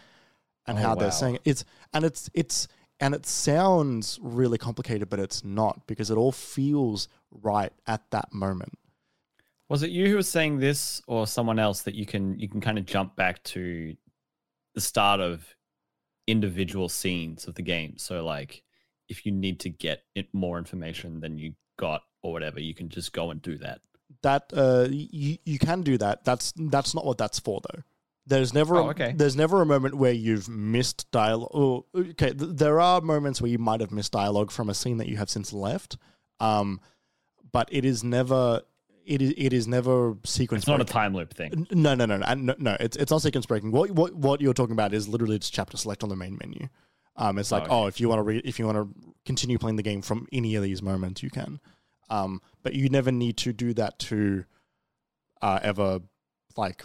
and 0.67 0.79
Oh, 0.79 0.83
how 0.83 0.95
they're 0.95 1.11
saying 1.11 1.37
it. 1.37 1.43
It's 1.45 1.65
and 1.93 2.05
it's 2.05 2.31
it's 2.35 2.69
and 3.03 3.17
it 3.17 3.27
sounds 3.27 4.21
really 4.23 4.59
complicated, 4.59 5.11
but 5.11 5.19
it's 5.19 5.43
not 5.43 5.89
because 5.89 6.09
it 6.09 6.17
all 6.17 6.31
feels 6.31 7.09
right 7.33 7.73
at 7.89 8.09
that 8.13 8.33
moment. 8.33 8.79
Was 9.69 9.83
it 9.83 9.91
you 9.91 10.09
who 10.09 10.15
was 10.15 10.29
saying 10.29 10.61
this, 10.61 11.03
or 11.09 11.27
someone 11.27 11.59
else 11.59 11.83
that 11.83 11.97
you 11.97 12.07
can 12.07 12.39
you 12.39 12.49
can 12.49 12.61
kind 12.61 12.79
of 12.79 12.87
jump 12.87 13.17
back 13.17 13.43
to 13.45 13.97
the 14.75 14.81
start 14.81 15.19
of 15.19 15.45
individual 16.29 16.89
scenes 16.89 17.49
of 17.49 17.57
the 17.57 17.63
game? 17.63 17.99
So 17.99 18.25
like, 18.25 18.63
if 19.09 19.27
you 19.27 19.33
need 19.33 19.59
to 19.61 19.69
get 19.69 20.05
it 20.15 20.29
more 20.33 20.57
information 20.57 21.19
than 21.19 21.39
you 21.39 21.55
got 21.79 22.03
or 22.23 22.33
whatever, 22.33 22.61
you 22.61 22.73
can 22.73 22.89
just 22.89 23.13
go 23.13 23.33
and 23.33 23.43
do 23.43 23.59
that. 23.59 23.81
That 24.23 24.53
uh, 24.55 24.87
you 24.91 25.39
you 25.45 25.59
can 25.59 25.83
do 25.83 25.99
that. 25.99 26.25
That's 26.25 26.53
that's 26.57 26.95
not 26.95 27.05
what 27.05 27.19
that's 27.19 27.41
for 27.41 27.61
though. 27.73 27.83
There's 28.27 28.55
never 28.55 28.77
Oh, 28.77 28.91
a, 28.91 29.13
there's 29.13 29.35
never 29.37 29.61
a 29.63 29.67
moment 29.67 29.97
where 29.97 30.13
you've 30.13 30.49
missed 30.49 31.11
dialogue. 31.11 31.51
Oh, 31.53 31.87
okay, 31.95 32.33
th- 32.33 32.53
there 32.55 32.81
are 32.81 33.01
moments 33.01 33.41
where 33.41 33.51
you 33.51 33.59
might 33.59 33.81
have 33.81 33.91
missed 33.91 34.13
dialogue 34.13 34.51
from 34.51 34.69
a 34.69 34.75
scene 34.75 34.99
that 34.99 35.09
you 35.09 35.17
have 35.17 35.29
since 35.29 35.53
left, 35.53 35.97
um, 36.39 36.81
but 37.51 37.69
it 37.73 37.85
is 37.85 38.05
never 38.05 38.63
it 39.05 39.21
is 39.21 39.35
it 39.37 39.53
is 39.53 39.67
never 39.67 40.17
sequence. 40.25 40.63
It's 40.63 40.69
not 40.69 40.77
a 40.77 40.85
breaking. 40.85 40.93
time 40.93 41.15
loop 41.15 41.35
thing. 41.35 41.67
No, 41.73 41.95
no, 41.95 42.07
no, 42.07 42.19
no, 42.19 42.35
no, 42.35 42.55
no. 42.59 42.77
It's 42.79 42.97
it's 42.97 43.11
not 43.11 43.23
sequence 43.23 43.47
breaking. 43.47 43.73
What 43.73 43.91
what 43.91 44.15
what 44.15 44.41
you're 44.41 44.55
talking 44.55 44.75
about 44.75 44.95
is 44.95 45.09
literally 45.09 45.39
just 45.41 45.53
chapter 45.53 45.77
select 45.77 46.03
on 46.05 46.09
the 46.09 46.17
main 46.17 46.39
menu. 46.41 46.69
Um, 47.17 47.39
it's 47.39 47.51
like 47.51 47.65
okay. 47.65 47.73
oh, 47.73 47.87
if 47.87 48.01
you 48.01 48.09
want 48.09 48.21
to 48.21 48.23
read, 48.23 48.43
if 48.45 48.59
you 48.59 48.67
want 48.67 48.79
to 48.79 49.13
continue 49.27 49.59
playing 49.59 49.77
the 49.77 49.83
game 49.83 50.01
from 50.01 50.27
any 50.33 50.55
of 50.55 50.63
these 50.63 50.81
moments, 50.81 51.23
you 51.23 51.31
can. 51.31 51.61
Um, 52.09 52.41
but 52.63 52.75
you 52.75 52.89
never 52.89 53.11
need 53.11 53.37
to 53.39 53.53
do 53.53 53.75
that 53.75 53.99
to 54.01 54.45
uh, 55.43 55.59
ever 55.63 56.01
like 56.57 56.85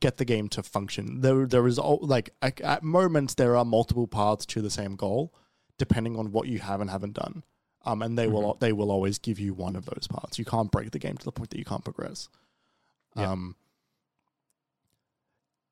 get 0.00 0.16
the 0.16 0.24
game 0.24 0.48
to 0.48 0.62
function. 0.62 1.20
There 1.20 1.46
there 1.46 1.66
is 1.66 1.78
al- 1.78 2.00
like 2.02 2.30
at, 2.42 2.60
at 2.60 2.82
moments 2.82 3.34
there 3.34 3.56
are 3.56 3.64
multiple 3.64 4.06
paths 4.06 4.46
to 4.46 4.60
the 4.60 4.70
same 4.70 4.96
goal, 4.96 5.34
depending 5.78 6.16
on 6.16 6.32
what 6.32 6.48
you 6.48 6.58
have 6.58 6.80
and 6.80 6.90
haven't 6.90 7.14
done. 7.14 7.44
Um, 7.84 8.02
and 8.02 8.18
they 8.18 8.26
will 8.26 8.56
they 8.60 8.72
will 8.72 8.90
always 8.90 9.18
give 9.18 9.38
you 9.38 9.54
one 9.54 9.76
of 9.76 9.86
those 9.86 10.08
paths. 10.08 10.38
You 10.38 10.44
can't 10.44 10.70
break 10.70 10.90
the 10.90 10.98
game 10.98 11.16
to 11.16 11.24
the 11.24 11.32
point 11.32 11.50
that 11.50 11.58
you 11.58 11.64
can't 11.64 11.84
progress. 11.84 12.28
Yeah. 13.16 13.30
Um, 13.30 13.56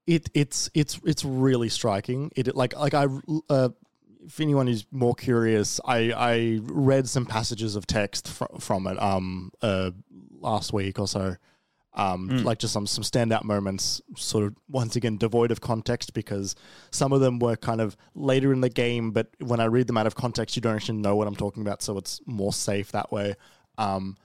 it 0.07 0.31
it's 0.33 0.70
it's 0.73 1.01
it's 1.05 1.24
really 1.24 1.69
striking. 1.69 2.31
It 2.37 2.55
like 2.55 2.77
like 2.77 2.95
I 2.95 3.07
uh, 3.51 3.70
if 4.24 4.41
anyone 4.41 4.69
is 4.69 4.87
more 4.91 5.15
curious, 5.15 5.81
I 5.85 6.12
I 6.12 6.61
read 6.62 7.09
some 7.09 7.27
passages 7.27 7.77
of 7.77 7.87
text 7.87 8.28
fr- 8.28 8.45
from 8.61 8.87
it 8.87 9.01
um 9.03 9.51
uh 9.62 9.91
last 10.31 10.73
week 10.73 10.99
or 10.99 11.09
so. 11.09 11.37
Um, 11.98 12.28
Mm. 12.28 12.44
like 12.44 12.59
just 12.59 12.74
some 12.74 12.86
some 12.86 13.02
standout 13.05 13.44
moments, 13.44 14.02
sort 14.16 14.44
of 14.44 14.55
once 14.68 14.97
again 14.97 15.16
devoid 15.16 15.51
of 15.51 15.62
context 15.62 16.12
because 16.12 16.55
some 16.90 17.10
of 17.12 17.20
them 17.23 17.39
were 17.39 17.56
kind 17.56 17.81
of 17.81 17.97
later 18.14 18.52
in 18.52 18.60
the 18.60 18.68
game, 18.68 19.12
but 19.12 19.28
when 19.40 19.60
I 19.60 19.64
read 19.64 19.86
them 19.86 19.97
out 19.97 20.06
of 20.06 20.14
context, 20.14 20.56
you 20.56 20.60
don't 20.62 20.74
actually 20.77 20.98
know 20.98 21.16
what 21.16 21.27
I'm 21.27 21.35
talking 21.36 21.62
about, 21.62 21.81
so 21.81 21.97
it's 21.97 22.20
more 22.27 22.52
safe 22.52 22.93
that 22.93 23.10
way. 23.10 23.35
Um, 23.78 24.16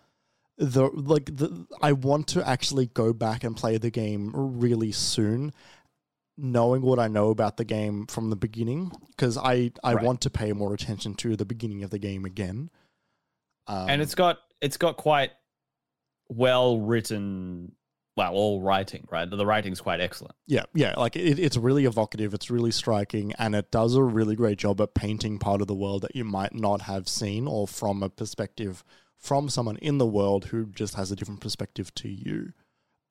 the 0.57 0.89
like 0.93 1.25
the 1.37 1.65
I 1.81 1.93
want 1.93 2.27
to 2.29 2.45
actually 2.45 2.87
go 2.87 3.13
back 3.13 3.45
and 3.45 3.55
play 3.55 3.77
the 3.77 3.89
game 3.89 4.31
really 4.35 4.91
soon, 4.91 5.53
knowing 6.37 6.81
what 6.81 6.99
I 6.99 7.07
know 7.07 7.29
about 7.29 7.55
the 7.57 7.63
game 7.65 8.05
from 8.07 8.29
the 8.29 8.35
beginning, 8.35 8.91
because 9.11 9.37
I 9.37 9.71
I 9.81 9.93
Right. 9.93 10.03
want 10.05 10.19
to 10.21 10.29
pay 10.29 10.51
more 10.53 10.73
attention 10.73 11.13
to 11.15 11.37
the 11.37 11.45
beginning 11.45 11.83
of 11.83 11.89
the 11.89 11.99
game 11.99 12.25
again. 12.25 12.69
Um, 13.67 13.89
and 13.89 14.01
it's 14.01 14.13
got 14.15 14.39
it's 14.59 14.75
got 14.77 14.97
quite 14.97 15.31
well 16.31 16.79
written 16.79 17.73
well 18.17 18.33
all 18.33 18.61
writing 18.61 19.07
right? 19.11 19.29
The 19.29 19.45
writing's 19.45 19.81
quite 19.81 19.99
excellent. 19.99 20.35
Yeah, 20.47 20.63
yeah, 20.73 20.93
like 20.97 21.15
it, 21.15 21.39
it's 21.39 21.57
really 21.57 21.85
evocative, 21.85 22.33
it's 22.33 22.49
really 22.49 22.71
striking, 22.71 23.33
and 23.37 23.55
it 23.55 23.71
does 23.71 23.95
a 23.95 24.03
really 24.03 24.35
great 24.35 24.57
job 24.57 24.81
at 24.81 24.93
painting 24.93 25.39
part 25.39 25.61
of 25.61 25.67
the 25.67 25.75
world 25.75 26.01
that 26.03 26.15
you 26.15 26.23
might 26.23 26.53
not 26.53 26.81
have 26.81 27.07
seen, 27.07 27.47
or 27.47 27.67
from 27.67 28.03
a 28.03 28.09
perspective 28.09 28.83
from 29.17 29.49
someone 29.49 29.77
in 29.77 29.97
the 29.97 30.05
world 30.05 30.45
who 30.45 30.65
just 30.65 30.95
has 30.95 31.11
a 31.11 31.15
different 31.15 31.41
perspective 31.41 31.93
to 31.93 32.09
you. 32.09 32.53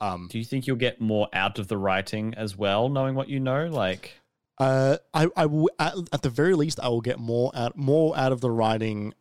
Um, 0.01 0.29
do 0.31 0.39
you 0.39 0.45
think 0.45 0.67
you'll 0.67 0.77
get 0.77 1.01
more 1.01 1.29
out 1.33 1.59
of 1.59 1.69
the 1.69 1.77
writing 1.77 2.35
as 2.35 2.57
well 2.57 2.89
knowing 2.89 3.15
what 3.15 3.29
you 3.29 3.39
know? 3.39 3.67
Like 3.67 4.15
uh, 4.59 4.97
I, 5.15 5.29
I 5.37 5.43
w- 5.43 5.69
at, 5.79 5.95
at 6.13 6.23
the 6.23 6.31
very 6.31 6.55
least, 6.55 6.81
I 6.81 6.89
will 6.89 7.01
get 7.01 7.19
more 7.19 7.51
out 7.55 7.77
more 7.77 8.17
out 8.17 8.33
of 8.33 8.41
the 8.41 8.51
writing 8.51 9.15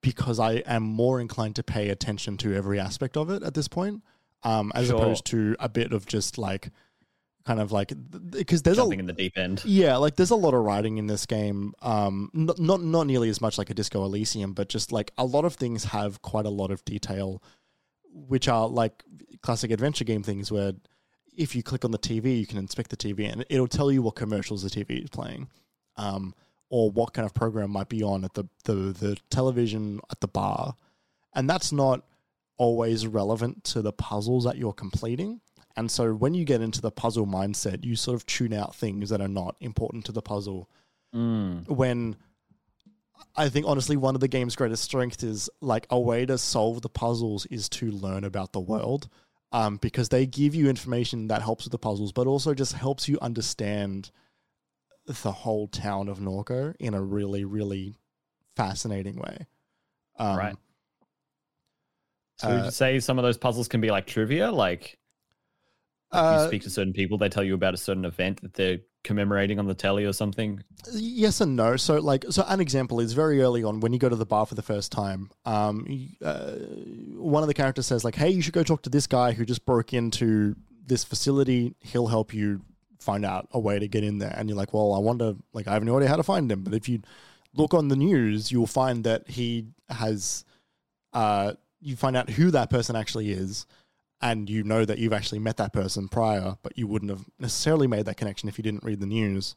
because 0.00 0.38
I 0.38 0.54
am 0.66 0.82
more 0.82 1.20
inclined 1.20 1.56
to 1.56 1.62
pay 1.62 1.88
attention 1.88 2.36
to 2.38 2.54
every 2.54 2.78
aspect 2.78 3.16
of 3.16 3.30
it 3.30 3.42
at 3.42 3.54
this 3.54 3.68
point, 3.68 4.02
um, 4.42 4.70
as 4.74 4.88
Sure. 4.88 4.96
opposed 4.96 5.24
to 5.26 5.56
a 5.58 5.68
bit 5.68 5.92
of 5.92 6.06
just 6.06 6.38
like 6.38 6.70
kind 7.44 7.60
of 7.60 7.72
like 7.72 7.92
because 8.30 8.60
there's 8.62 8.76
jumping 8.76 9.00
in 9.00 9.06
the 9.06 9.12
deep 9.12 9.38
end 9.38 9.62
Yeah, 9.64 9.96
like 9.96 10.16
there's 10.16 10.30
a 10.30 10.36
lot 10.36 10.52
of 10.52 10.62
writing 10.62 10.98
in 10.98 11.06
this 11.06 11.24
game. 11.26 11.72
Um, 11.80 12.30
not 12.34 12.58
not 12.58 12.82
not 12.82 13.06
nearly 13.06 13.30
as 13.30 13.40
much 13.40 13.56
like 13.58 13.70
a 13.70 13.74
Disco 13.74 14.04
Elysium, 14.04 14.52
but 14.52 14.68
just 14.68 14.92
like 14.92 15.12
a 15.16 15.24
lot 15.24 15.44
of 15.44 15.54
things 15.54 15.84
have 15.84 16.20
quite 16.22 16.44
a 16.46 16.50
lot 16.50 16.70
of 16.70 16.84
detail, 16.84 17.42
which 18.12 18.48
are 18.48 18.68
like 18.68 19.02
classic 19.42 19.70
adventure 19.70 20.04
game 20.04 20.22
things 20.22 20.52
where 20.52 20.72
if 21.36 21.54
you 21.56 21.62
click 21.62 21.84
on 21.84 21.90
the 21.92 21.98
TV, 21.98 22.38
you 22.38 22.46
can 22.46 22.58
inspect 22.58 22.90
the 22.90 22.96
TV 22.96 23.30
and 23.32 23.44
it'll 23.48 23.68
tell 23.68 23.90
you 23.92 24.02
what 24.02 24.14
commercials 24.16 24.62
the 24.62 24.68
TV 24.70 25.02
is 25.04 25.08
playing, 25.10 25.48
um, 25.96 26.34
or 26.70 26.90
what 26.90 27.14
kind 27.14 27.24
of 27.26 27.34
program 27.34 27.70
might 27.70 27.88
be 27.88 28.02
on 28.02 28.24
at 28.24 28.34
the 28.34 28.44
the 28.64 28.72
the 28.72 29.16
television 29.30 30.00
at 30.10 30.20
the 30.20 30.28
bar, 30.28 30.74
and 31.34 31.48
that's 31.48 31.72
not 31.72 32.04
always 32.56 33.06
relevant 33.06 33.64
to 33.64 33.80
the 33.82 33.92
puzzles 33.92 34.44
that 34.44 34.56
you're 34.58 34.72
completing. 34.72 35.40
And 35.76 35.90
so 35.90 36.12
when 36.12 36.34
you 36.34 36.44
get 36.44 36.60
into 36.60 36.80
the 36.80 36.90
puzzle 36.90 37.26
mindset, 37.26 37.84
you 37.84 37.94
sort 37.94 38.16
of 38.16 38.26
tune 38.26 38.52
out 38.52 38.74
things 38.74 39.10
that 39.10 39.20
are 39.20 39.28
not 39.28 39.54
important 39.60 40.04
to 40.06 40.12
the 40.12 40.20
puzzle. 40.20 40.68
Mm. 41.14 41.68
When 41.68 42.16
I 43.36 43.48
think 43.48 43.66
honestly, 43.66 43.96
one 43.96 44.16
of 44.16 44.20
the 44.20 44.28
game's 44.28 44.56
greatest 44.56 44.82
strengths 44.82 45.22
is 45.22 45.48
like 45.60 45.86
a 45.88 45.98
way 45.98 46.26
to 46.26 46.36
solve 46.36 46.82
the 46.82 46.88
puzzles 46.88 47.46
is 47.46 47.68
to 47.70 47.90
learn 47.92 48.24
about 48.24 48.52
the 48.52 48.60
world. 48.60 49.08
Um, 49.50 49.78
because 49.78 50.10
they 50.10 50.26
give 50.26 50.54
you 50.54 50.68
information 50.68 51.28
that 51.28 51.40
helps 51.40 51.64
with 51.64 51.72
the 51.72 51.78
puzzles, 51.78 52.12
but 52.12 52.26
also 52.26 52.52
just 52.52 52.74
helps 52.74 53.08
you 53.08 53.16
understand 53.22 54.10
the 55.08 55.32
whole 55.32 55.68
town 55.68 56.08
of 56.08 56.18
Norco 56.18 56.74
in 56.78 56.94
a 56.94 57.02
really, 57.02 57.44
really 57.44 57.96
fascinating 58.56 59.16
way. 59.16 59.46
Um, 60.18 60.36
Right. 60.36 60.56
so 62.36 62.48
uh, 62.48 62.54
would 62.54 62.64
you 62.66 62.70
say 62.70 63.00
some 63.00 63.18
of 63.18 63.24
those 63.24 63.38
puzzles 63.38 63.68
can 63.68 63.80
be 63.80 63.90
like 63.90 64.06
trivia 64.06 64.50
like 64.50 64.98
you 66.12 66.18
uh, 66.18 66.46
speak 66.48 66.62
to 66.62 66.70
certain 66.70 66.92
people 66.92 67.18
they 67.18 67.28
tell 67.28 67.44
you 67.44 67.54
about 67.54 67.74
a 67.74 67.76
certain 67.76 68.04
event 68.04 68.40
that 68.42 68.54
they're 68.54 68.78
commemorating 69.04 69.58
on 69.60 69.66
the 69.66 69.74
telly 69.74 70.04
or 70.04 70.12
something 70.12 70.62
Yes 70.92 71.40
and 71.40 71.54
no. 71.56 71.76
So, 71.76 71.98
like, 71.98 72.24
so 72.30 72.44
an 72.48 72.60
example 72.60 73.00
is 73.00 73.12
very 73.12 73.42
early 73.42 73.62
on 73.64 73.80
when 73.80 73.92
you 73.92 73.98
go 73.98 74.08
to 74.08 74.16
the 74.16 74.24
bar 74.26 74.46
for 74.46 74.54
the 74.54 74.62
first 74.62 74.90
time. 74.92 75.30
Um, 75.44 75.86
uh, 76.24 76.52
one 77.14 77.42
of 77.42 77.48
the 77.48 77.54
characters 77.54 77.86
says, 77.86 78.04
like, 78.04 78.14
"Hey, 78.14 78.30
you 78.30 78.42
should 78.42 78.54
go 78.54 78.62
talk 78.62 78.82
to 78.82 78.90
this 78.90 79.06
guy 79.06 79.32
who 79.32 79.44
just 79.44 79.66
broke 79.66 79.92
into 79.92 80.54
this 80.86 81.04
facility. 81.04 81.74
He'll 81.80 82.06
help 82.06 82.32
you 82.32 82.62
find 82.98 83.24
out 83.24 83.48
a 83.52 83.58
way 83.58 83.78
to 83.78 83.88
get 83.88 84.04
in 84.04 84.18
there." 84.18 84.34
And 84.36 84.48
you're 84.48 84.56
like, 84.56 84.72
"Well, 84.72 84.92
I 84.92 84.98
wonder, 84.98 85.34
like, 85.52 85.68
I 85.68 85.74
have 85.74 85.84
no 85.84 85.96
idea 85.96 86.08
how 86.08 86.16
to 86.16 86.22
find 86.22 86.50
him." 86.50 86.62
But 86.62 86.74
if 86.74 86.88
you 86.88 87.02
look 87.54 87.74
on 87.74 87.88
the 87.88 87.96
news, 87.96 88.52
you'll 88.52 88.66
find 88.66 89.04
that 89.04 89.28
he 89.28 89.66
has. 89.88 90.44
Uh, 91.12 91.54
you 91.80 91.96
find 91.96 92.16
out 92.16 92.30
who 92.30 92.50
that 92.50 92.70
person 92.70 92.96
actually 92.96 93.30
is, 93.30 93.66
and 94.20 94.50
you 94.50 94.64
know 94.64 94.84
that 94.84 94.98
you've 94.98 95.12
actually 95.12 95.38
met 95.38 95.56
that 95.58 95.72
person 95.72 96.08
prior, 96.08 96.56
but 96.62 96.76
you 96.76 96.86
wouldn't 96.86 97.10
have 97.10 97.24
necessarily 97.38 97.86
made 97.86 98.04
that 98.06 98.16
connection 98.16 98.48
if 98.48 98.58
you 98.58 98.62
didn't 98.62 98.84
read 98.84 99.00
the 99.00 99.06
news. 99.06 99.54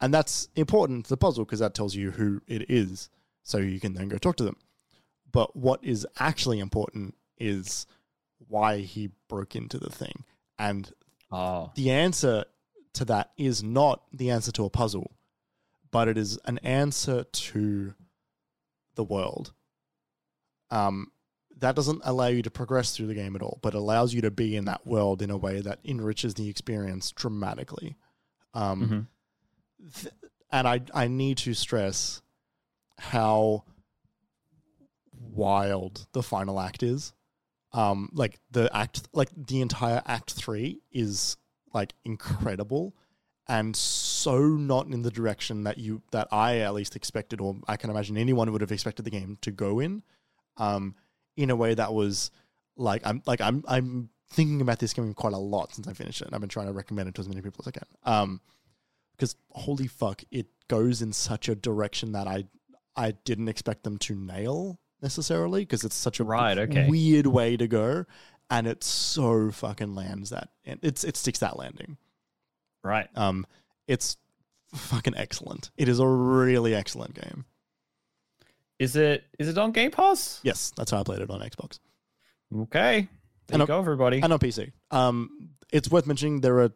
And 0.00 0.14
that's 0.14 0.48
important 0.56 1.04
to 1.04 1.10
the 1.10 1.16
puzzle 1.16 1.44
because 1.44 1.60
that 1.60 1.74
tells 1.74 1.94
you 1.94 2.12
who 2.12 2.40
it 2.46 2.70
is, 2.70 3.10
so 3.42 3.58
you 3.58 3.80
can 3.80 3.94
then 3.94 4.08
go 4.08 4.18
talk 4.18 4.36
to 4.36 4.44
them. 4.44 4.56
But 5.30 5.56
what 5.56 5.82
is 5.82 6.06
actually 6.18 6.58
important 6.58 7.14
is 7.38 7.86
why 8.48 8.78
he 8.78 9.10
broke 9.28 9.54
into 9.54 9.78
the 9.78 9.90
thing. 9.90 10.24
And 10.58 10.92
oh 11.32 11.70
the 11.74 11.90
answer 11.90 12.44
to 12.94 13.04
that 13.04 13.30
is 13.36 13.62
not 13.62 14.02
the 14.12 14.30
answer 14.30 14.50
to 14.52 14.64
a 14.64 14.70
puzzle, 14.70 15.12
but 15.90 16.08
it 16.08 16.18
is 16.18 16.38
an 16.44 16.58
answer 16.58 17.24
to 17.24 17.94
the 18.96 19.04
world. 19.04 19.52
Um, 20.70 21.12
that 21.58 21.76
doesn't 21.76 22.00
allow 22.04 22.26
you 22.26 22.42
to 22.42 22.50
progress 22.50 22.96
through 22.96 23.06
the 23.08 23.14
game 23.14 23.36
at 23.36 23.42
all, 23.42 23.58
but 23.62 23.74
allows 23.74 24.12
you 24.14 24.20
to 24.22 24.30
be 24.30 24.56
in 24.56 24.64
that 24.64 24.86
world 24.86 25.20
in 25.22 25.30
a 25.30 25.36
way 25.36 25.60
that 25.60 25.78
enriches 25.84 26.34
the 26.34 26.48
experience 26.48 27.12
dramatically. 27.12 27.96
Um, 28.54 29.08
Mhm. 29.80 29.92
th- 29.94 30.14
and 30.50 30.66
I 30.66 30.80
I 30.94 31.06
need 31.06 31.38
to 31.38 31.54
stress 31.54 32.22
how 32.98 33.64
wild 35.12 36.06
the 36.12 36.22
final 36.22 36.58
act 36.60 36.82
is. 36.82 37.12
Um, 37.72 38.10
like 38.12 38.40
the 38.50 38.68
act, 38.76 39.08
like 39.12 39.30
the 39.36 39.60
entire 39.60 40.02
act 40.04 40.32
three 40.32 40.80
is 40.90 41.36
like 41.72 41.94
incredible, 42.04 42.94
and 43.46 43.76
so 43.76 44.40
not 44.40 44.86
in 44.86 45.02
the 45.02 45.10
direction 45.10 45.64
that 45.64 45.78
you 45.78 46.02
that 46.10 46.28
I 46.32 46.58
at 46.58 46.74
least 46.74 46.96
expected, 46.96 47.40
or 47.40 47.56
I 47.68 47.76
can 47.76 47.90
imagine 47.90 48.16
anyone 48.16 48.50
would 48.50 48.60
have 48.60 48.72
expected 48.72 49.04
the 49.04 49.10
game 49.10 49.38
to 49.42 49.50
go 49.50 49.78
in. 49.78 50.02
Um, 50.56 50.96
in 51.36 51.50
a 51.50 51.56
way 51.56 51.74
that 51.74 51.92
was 51.92 52.30
like 52.76 53.02
I'm 53.04 53.22
like 53.26 53.40
I'm 53.40 53.64
I'm 53.68 54.10
thinking 54.30 54.60
about 54.60 54.78
this 54.78 54.92
game 54.92 55.12
quite 55.14 55.32
a 55.32 55.38
lot 55.38 55.74
since 55.74 55.86
I 55.86 55.92
finished 55.92 56.22
it, 56.22 56.26
and 56.26 56.34
I've 56.34 56.40
been 56.40 56.50
trying 56.50 56.66
to 56.66 56.72
recommend 56.72 57.08
it 57.08 57.14
to 57.16 57.20
as 57.20 57.28
many 57.28 57.40
people 57.40 57.62
as 57.64 57.68
I 57.68 57.72
can. 57.72 57.86
Um, 58.04 58.40
because 59.12 59.36
holy 59.50 59.86
fuck, 59.86 60.22
it 60.30 60.46
goes 60.68 61.02
in 61.02 61.12
such 61.12 61.48
a 61.48 61.54
direction 61.54 62.12
that 62.12 62.26
I 62.26 62.46
I 62.96 63.12
didn't 63.12 63.48
expect 63.48 63.84
them 63.84 63.98
to 63.98 64.14
nail 64.16 64.79
necessarily 65.02 65.62
because 65.62 65.84
it's 65.84 65.96
such 65.96 66.20
a 66.20 66.24
Right, 66.24 66.56
okay. 66.58 66.88
weird 66.88 67.26
way 67.26 67.56
to 67.56 67.66
go, 67.68 68.04
and 68.50 68.66
it 68.66 68.82
so 68.84 69.50
fucking 69.50 69.94
lands 69.94 70.30
that 70.30 70.48
it's 70.64 71.04
it 71.04 71.16
sticks 71.16 71.38
that 71.40 71.56
landing. 71.58 71.96
right 72.82 73.08
Um, 73.16 73.46
it's 73.86 74.16
fucking 74.74 75.16
excellent. 75.16 75.70
It 75.76 75.88
is 75.88 75.98
a 75.98 76.06
really 76.06 76.74
excellent 76.74 77.14
game. 77.14 77.44
is 78.78 78.96
it 78.96 79.24
is 79.38 79.48
it 79.48 79.58
on 79.58 79.72
game 79.72 79.90
pass 79.90 80.40
Yes, 80.42 80.72
that's 80.76 80.90
how 80.90 81.00
I 81.00 81.02
played 81.02 81.20
it 81.20 81.30
on 81.30 81.40
Xbox 81.40 81.78
okay 82.62 83.08
there 83.46 83.54
And 83.54 83.60
you 83.60 83.64
a- 83.64 83.66
go 83.66 83.78
everybody 83.78 84.20
and 84.22 84.32
on 84.32 84.38
PC. 84.38 84.72
Um, 84.90 85.50
it's 85.72 85.88
worth 85.90 86.06
mentioning 86.06 86.40
there 86.40 86.58
are, 86.60 86.72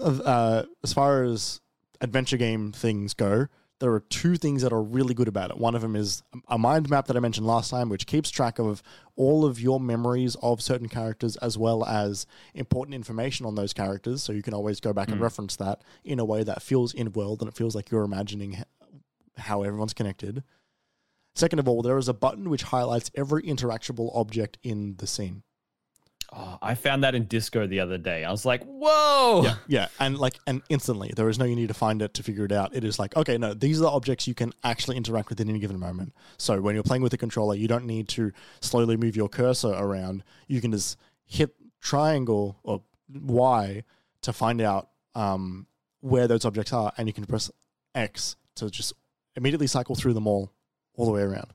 uh, 0.00 0.62
as 0.82 0.92
far 0.92 1.22
as 1.24 1.60
adventure 2.00 2.36
game 2.36 2.72
things 2.72 3.14
go, 3.14 3.46
there 3.80 3.92
are 3.92 4.00
two 4.00 4.36
things 4.36 4.62
that 4.62 4.72
are 4.72 4.82
really 4.82 5.14
good 5.14 5.28
about 5.28 5.50
it. 5.50 5.58
One 5.58 5.74
of 5.74 5.82
them 5.82 5.94
is 5.94 6.22
a 6.48 6.58
mind 6.58 6.90
map 6.90 7.06
that 7.06 7.16
I 7.16 7.20
mentioned 7.20 7.46
last 7.46 7.70
time, 7.70 7.88
which 7.88 8.06
keeps 8.06 8.28
track 8.30 8.58
of 8.58 8.82
all 9.14 9.44
of 9.44 9.60
your 9.60 9.78
memories 9.78 10.34
of 10.42 10.60
certain 10.60 10.88
characters 10.88 11.36
as 11.36 11.56
well 11.56 11.84
as 11.84 12.26
important 12.54 12.94
information 12.94 13.46
on 13.46 13.54
those 13.54 13.72
characters. 13.72 14.22
So 14.22 14.32
you 14.32 14.42
can 14.42 14.54
always 14.54 14.80
go 14.80 14.92
back 14.92 15.08
and 15.10 15.18
Mm. 15.20 15.22
reference 15.22 15.54
that 15.56 15.82
in 16.04 16.18
a 16.18 16.24
way 16.24 16.42
that 16.42 16.60
feels 16.62 16.92
in 16.92 17.12
world 17.12 17.40
and 17.40 17.48
it 17.48 17.54
feels 17.54 17.74
like 17.76 17.90
you're 17.90 18.02
imagining 18.04 18.64
how 19.36 19.62
everyone's 19.62 19.94
connected. 19.94 20.42
Second 21.36 21.60
of 21.60 21.68
all, 21.68 21.82
there 21.82 21.98
is 21.98 22.08
a 22.08 22.14
button 22.14 22.50
which 22.50 22.64
highlights 22.64 23.12
every 23.14 23.44
interactable 23.44 24.10
object 24.12 24.58
in 24.64 24.96
the 24.96 25.06
scene. 25.06 25.44
Oh, 26.30 26.58
I 26.60 26.74
found 26.74 27.04
that 27.04 27.14
in 27.14 27.24
Disco 27.24 27.66
the 27.66 27.80
other 27.80 27.96
day. 27.96 28.22
I 28.22 28.30
was 28.30 28.44
like, 28.44 28.62
"Whoa!" 28.64 29.42
Yeah, 29.44 29.54
yeah, 29.66 29.88
and 29.98 30.18
like, 30.18 30.38
and 30.46 30.60
instantly, 30.68 31.10
there 31.16 31.28
is 31.30 31.38
no 31.38 31.46
you 31.46 31.56
need 31.56 31.68
to 31.68 31.74
find 31.74 32.02
it 32.02 32.12
to 32.14 32.22
figure 32.22 32.44
it 32.44 32.52
out. 32.52 32.74
It 32.74 32.84
is 32.84 32.98
like, 32.98 33.16
okay, 33.16 33.38
no, 33.38 33.54
these 33.54 33.78
are 33.78 33.84
the 33.84 33.90
objects 33.90 34.28
you 34.28 34.34
can 34.34 34.52
actually 34.62 34.98
interact 34.98 35.30
with 35.30 35.40
in 35.40 35.48
any 35.48 35.58
given 35.58 35.78
moment. 35.78 36.12
So 36.36 36.60
when 36.60 36.74
you're 36.74 36.84
playing 36.84 37.02
with 37.02 37.12
the 37.12 37.18
controller, 37.18 37.54
you 37.54 37.66
don't 37.66 37.86
need 37.86 38.08
to 38.08 38.32
slowly 38.60 38.96
move 38.96 39.16
your 39.16 39.30
cursor 39.30 39.72
around. 39.72 40.22
You 40.48 40.60
can 40.60 40.72
just 40.72 40.98
hit 41.24 41.54
triangle 41.80 42.58
or 42.62 42.82
Y 43.10 43.84
to 44.22 44.32
find 44.32 44.60
out 44.60 44.90
um, 45.14 45.66
where 46.00 46.28
those 46.28 46.44
objects 46.44 46.74
are, 46.74 46.92
and 46.98 47.08
you 47.08 47.14
can 47.14 47.24
press 47.24 47.50
X 47.94 48.36
to 48.56 48.70
just 48.70 48.92
immediately 49.34 49.66
cycle 49.66 49.94
through 49.94 50.12
them 50.12 50.26
all, 50.26 50.52
all 50.94 51.06
the 51.06 51.12
way 51.12 51.22
around. 51.22 51.54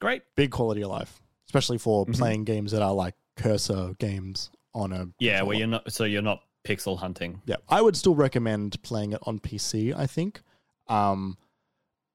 Great. 0.00 0.22
Big 0.34 0.50
quality 0.50 0.82
of 0.82 0.90
life, 0.90 1.21
especially 1.52 1.76
for 1.76 2.06
Mhm. 2.06 2.14
playing 2.16 2.44
games 2.44 2.72
that 2.72 2.80
are 2.80 2.94
like 2.94 3.14
cursor 3.36 3.92
games 3.98 4.50
on 4.74 4.90
a 4.92 5.08
Yeah, 5.18 5.40
controller. 5.40 5.44
well, 5.48 5.58
you're 5.58 5.66
not. 5.68 5.92
So 5.92 6.04
you're 6.04 6.22
not 6.22 6.42
pixel 6.64 6.96
hunting. 6.98 7.42
Yeah, 7.44 7.56
I 7.68 7.82
would 7.82 7.94
still 7.94 8.14
recommend 8.14 8.82
playing 8.82 9.12
it 9.12 9.20
on 9.26 9.38
PC. 9.38 9.92
I 9.92 10.06
think, 10.06 10.40
um, 10.88 11.36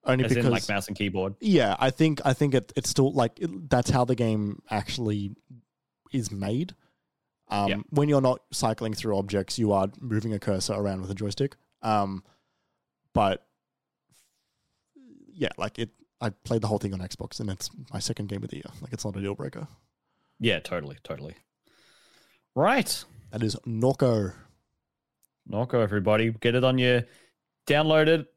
only 0.05 0.25
As 0.25 0.33
because 0.33 0.49
like 0.51 0.67
mouse 0.67 0.87
and 0.87 0.97
keyboard. 0.97 1.35
yeah, 1.39 1.75
I 1.79 1.91
think 1.91 2.19
I 2.25 2.33
think 2.33 2.55
it, 2.55 2.73
it's 2.75 2.89
still 2.89 3.11
like 3.11 3.39
it, 3.39 3.69
that's 3.69 3.91
how 3.91 4.05
the 4.05 4.15
game 4.15 4.61
actually 4.71 5.35
is 6.11 6.31
made. 6.31 6.73
Um, 7.49 7.69
Yeah. 7.69 7.77
When 7.91 8.09
you're 8.09 8.21
not 8.21 8.41
cycling 8.51 8.93
through 8.95 9.17
objects, 9.17 9.59
you 9.59 9.71
are 9.71 9.87
moving 10.01 10.33
a 10.33 10.39
cursor 10.39 10.73
around 10.73 11.01
with 11.01 11.11
a 11.11 11.15
joystick. 11.15 11.55
Um, 11.83 12.23
but 13.13 13.45
yeah, 15.31 15.49
like 15.57 15.77
it. 15.77 15.91
I 16.19 16.29
played 16.29 16.61
the 16.61 16.67
whole 16.67 16.79
thing 16.79 16.93
on 16.93 16.99
Xbox, 16.99 17.39
and 17.39 17.49
it's 17.49 17.69
my 17.93 17.99
second 17.99 18.27
game 18.27 18.43
of 18.43 18.49
the 18.49 18.57
year. 18.57 18.71
Like 18.81 18.93
it's 18.93 19.05
not 19.05 19.15
a 19.15 19.21
deal 19.21 19.35
breaker. 19.35 19.67
Yeah, 20.39 20.59
totally, 20.59 20.97
totally. 21.03 21.35
Right. 22.55 23.03
That 23.31 23.43
is 23.43 23.55
Norco. 23.67 24.33
Norco, 25.49 25.81
everybody, 25.81 26.31
get 26.31 26.55
it 26.55 26.63
on 26.63 26.77
your 26.77 27.03
download 27.67 28.07
it 28.07 28.27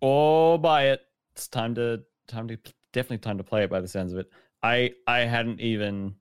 or 0.00 0.58
buy 0.58 0.88
it. 0.88 1.00
It's 1.34 1.48
time 1.48 1.74
to 1.76 2.02
time 2.26 2.48
to 2.48 2.58
definitely 2.92 3.18
time 3.18 3.38
to 3.38 3.44
play 3.44 3.62
it 3.62 3.70
by 3.70 3.80
the 3.80 3.88
sounds 3.88 4.12
of 4.12 4.18
it. 4.18 4.30
I 4.62 4.92
I 5.06 5.20
hadn't 5.20 5.60
even 5.60 6.16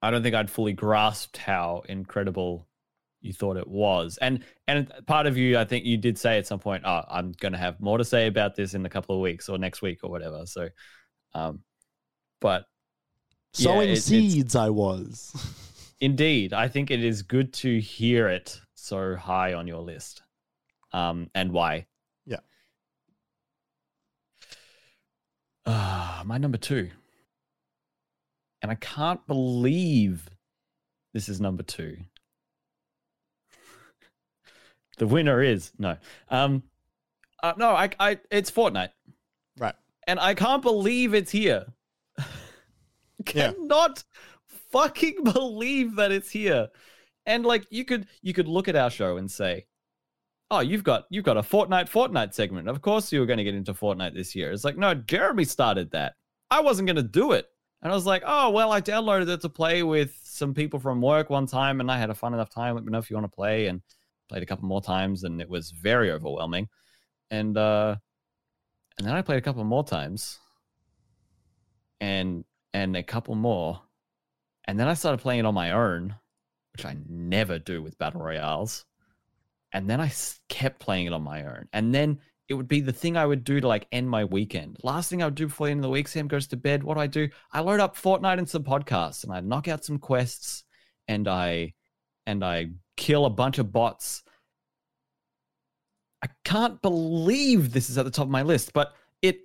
I 0.00 0.10
don't 0.10 0.22
think 0.22 0.34
I'd 0.34 0.50
fully 0.50 0.72
grasped 0.72 1.36
how 1.36 1.82
incredible 1.88 2.66
you 3.22 3.32
thought 3.32 3.56
it 3.56 3.66
was. 3.68 4.18
And 4.20 4.44
and 4.68 4.92
part 5.06 5.26
of 5.26 5.36
you 5.38 5.58
I 5.58 5.64
think 5.64 5.84
you 5.84 5.96
did 5.96 6.18
say 6.18 6.38
at 6.38 6.46
some 6.46 6.58
point, 6.58 6.82
oh, 6.84 7.02
I'm 7.08 7.32
gonna 7.40 7.58
have 7.58 7.80
more 7.80 7.98
to 7.98 8.04
say 8.04 8.26
about 8.26 8.54
this 8.56 8.74
in 8.74 8.84
a 8.84 8.88
couple 8.90 9.14
of 9.14 9.20
weeks 9.22 9.48
or 9.48 9.56
next 9.58 9.80
week 9.82 10.00
or 10.02 10.10
whatever. 10.10 10.44
So 10.46 10.68
um 11.34 11.60
but 12.40 12.64
Yeah, 13.56 13.64
Sowing 13.64 13.90
it- 13.90 14.02
seeds, 14.02 14.56
I 14.56 14.70
was. 14.70 15.32
Indeed, 16.00 16.52
I 16.52 16.66
think 16.66 16.90
it 16.90 17.04
is 17.04 17.22
good 17.22 17.52
to 17.54 17.80
hear 17.80 18.28
it 18.28 18.60
so 18.74 19.14
high 19.14 19.54
on 19.54 19.68
your 19.68 19.80
list, 19.82 20.20
um, 20.92 21.30
and 21.36 21.52
why. 21.52 21.86
Yeah. 22.26 22.40
Ah, 25.64 26.22
my 26.26 26.38
number 26.38 26.58
two, 26.58 26.90
and 28.62 28.72
I 28.72 28.74
can't 28.74 29.24
believe 29.28 30.28
this 31.14 31.28
is 31.28 31.40
number 31.40 31.62
two. 31.62 31.98
The 35.02 35.08
winner 35.08 35.42
is 35.42 35.72
no, 35.78 35.96
um, 36.30 36.62
uh, 37.42 37.54
no, 37.56 37.70
I, 37.70 37.90
I, 37.98 38.20
it's 38.30 38.52
Fortnite, 38.52 38.90
right. 39.58 39.74
and 40.06 40.20
I 40.20 40.34
can't 40.34 40.62
believe 40.62 41.12
it's 41.12 41.32
here. 41.32 41.66
Yeah. 43.34 43.52
Cannot 43.52 44.02
fucking 44.72 45.22
believe 45.22 45.94
that 45.94 46.10
it's 46.10 46.28
here. 46.28 46.70
And 47.24 47.46
like 47.46 47.64
you 47.70 47.84
could 47.84 48.08
you 48.20 48.34
could 48.34 48.48
look 48.48 48.66
at 48.66 48.74
our 48.74 48.90
show 48.90 49.16
and 49.16 49.30
say, 49.30 49.66
"Oh, 50.50 50.58
you've 50.58 50.82
got 50.82 51.04
you've 51.08 51.24
got 51.24 51.36
a 51.36 51.42
Fortnite 51.42 51.88
Fortnite 51.88 52.34
segment. 52.34 52.68
Of 52.68 52.82
course 52.82 53.12
you 53.12 53.20
were 53.20 53.26
going 53.26 53.36
to 53.36 53.44
get 53.44 53.54
into 53.54 53.74
Fortnite 53.74 54.12
this 54.12 54.34
year." 54.34 54.50
It's 54.50 54.64
like, 54.64 54.76
"No, 54.76 54.92
Jeremy 54.92 55.44
started 55.44 55.92
that. 55.92 56.14
I 56.50 56.62
wasn't 56.62 56.86
going 56.86 56.96
to 56.96 57.02
do 57.04 57.30
it." 57.30 57.46
And 57.80 57.92
I 57.92 57.94
was 57.94 58.06
like, 58.06 58.24
"Oh, 58.26 58.50
well, 58.50 58.72
I 58.72 58.80
downloaded 58.80 59.28
it 59.28 59.40
to 59.42 59.48
play 59.48 59.84
with 59.84 60.18
some 60.24 60.52
people 60.52 60.80
from 60.80 61.00
work 61.00 61.30
one 61.30 61.46
time 61.46 61.80
and 61.80 61.88
I 61.88 61.96
had 61.96 62.10
a 62.10 62.14
fun 62.14 62.34
enough 62.34 62.50
time. 62.50 62.74
Let 62.74 62.84
me 62.84 62.90
know 62.90 62.98
if 62.98 63.08
you 63.08 63.14
want 63.14 63.30
to 63.30 63.36
play." 63.36 63.68
And 63.68 63.82
played 64.32 64.42
a 64.42 64.46
couple 64.46 64.66
more 64.66 64.80
times 64.80 65.24
and 65.24 65.42
it 65.42 65.48
was 65.48 65.72
very 65.72 66.10
overwhelming. 66.10 66.68
And 67.30 67.56
uh 67.58 67.96
and 68.96 69.06
then 69.06 69.14
I 69.14 69.20
played 69.20 69.38
a 69.38 69.42
couple 69.42 69.62
more 69.64 69.84
times. 69.84 70.38
And 72.00 72.44
and 72.72 72.96
a 72.96 73.02
couple 73.02 73.34
more. 73.34 73.82
And 74.64 74.80
then 74.80 74.88
I 74.88 74.94
started 74.94 75.18
playing 75.18 75.40
it 75.40 75.44
on 75.44 75.54
my 75.54 75.72
own, 75.72 76.14
which 76.72 76.86
I 76.86 76.96
never 77.06 77.58
do 77.58 77.82
with 77.82 77.98
battle 77.98 78.22
royales. 78.22 78.86
And 79.72 79.88
then 79.88 80.00
I 80.00 80.10
kept 80.48 80.80
playing 80.80 81.06
it 81.06 81.12
on 81.12 81.22
my 81.22 81.44
own. 81.44 81.68
And 81.74 81.94
then 81.94 82.18
it 82.48 82.54
would 82.54 82.68
be 82.68 82.80
the 82.80 82.92
thing 82.92 83.16
I 83.16 83.26
would 83.26 83.44
do 83.44 83.60
to 83.60 83.68
like 83.68 83.86
end 83.92 84.08
my 84.08 84.24
weekend. 84.24 84.78
Last 84.82 85.10
thing 85.10 85.22
I 85.22 85.26
would 85.26 85.34
do 85.34 85.46
before 85.46 85.66
the 85.66 85.72
end 85.72 85.80
of 85.80 85.84
the 85.84 85.90
week, 85.90 86.08
Sam 86.08 86.26
goes 86.26 86.46
to 86.48 86.56
bed. 86.56 86.82
What 86.82 86.94
do 86.94 87.00
I 87.00 87.06
do? 87.06 87.28
I 87.52 87.60
load 87.60 87.80
up 87.80 87.96
Fortnite 87.96 88.38
and 88.38 88.48
some 88.48 88.64
podcasts 88.64 89.24
and 89.24 89.32
I 89.32 89.40
knock 89.40 89.68
out 89.68 89.84
some 89.84 89.98
quests 89.98 90.64
and 91.06 91.28
I 91.28 91.74
and 92.26 92.44
I 92.44 92.70
kill 92.96 93.26
a 93.26 93.30
bunch 93.30 93.58
of 93.58 93.72
bots. 93.72 94.22
I 96.22 96.28
can't 96.44 96.80
believe 96.82 97.72
this 97.72 97.90
is 97.90 97.98
at 97.98 98.04
the 98.04 98.10
top 98.10 98.26
of 98.26 98.30
my 98.30 98.42
list, 98.42 98.72
but 98.72 98.94
it 99.22 99.40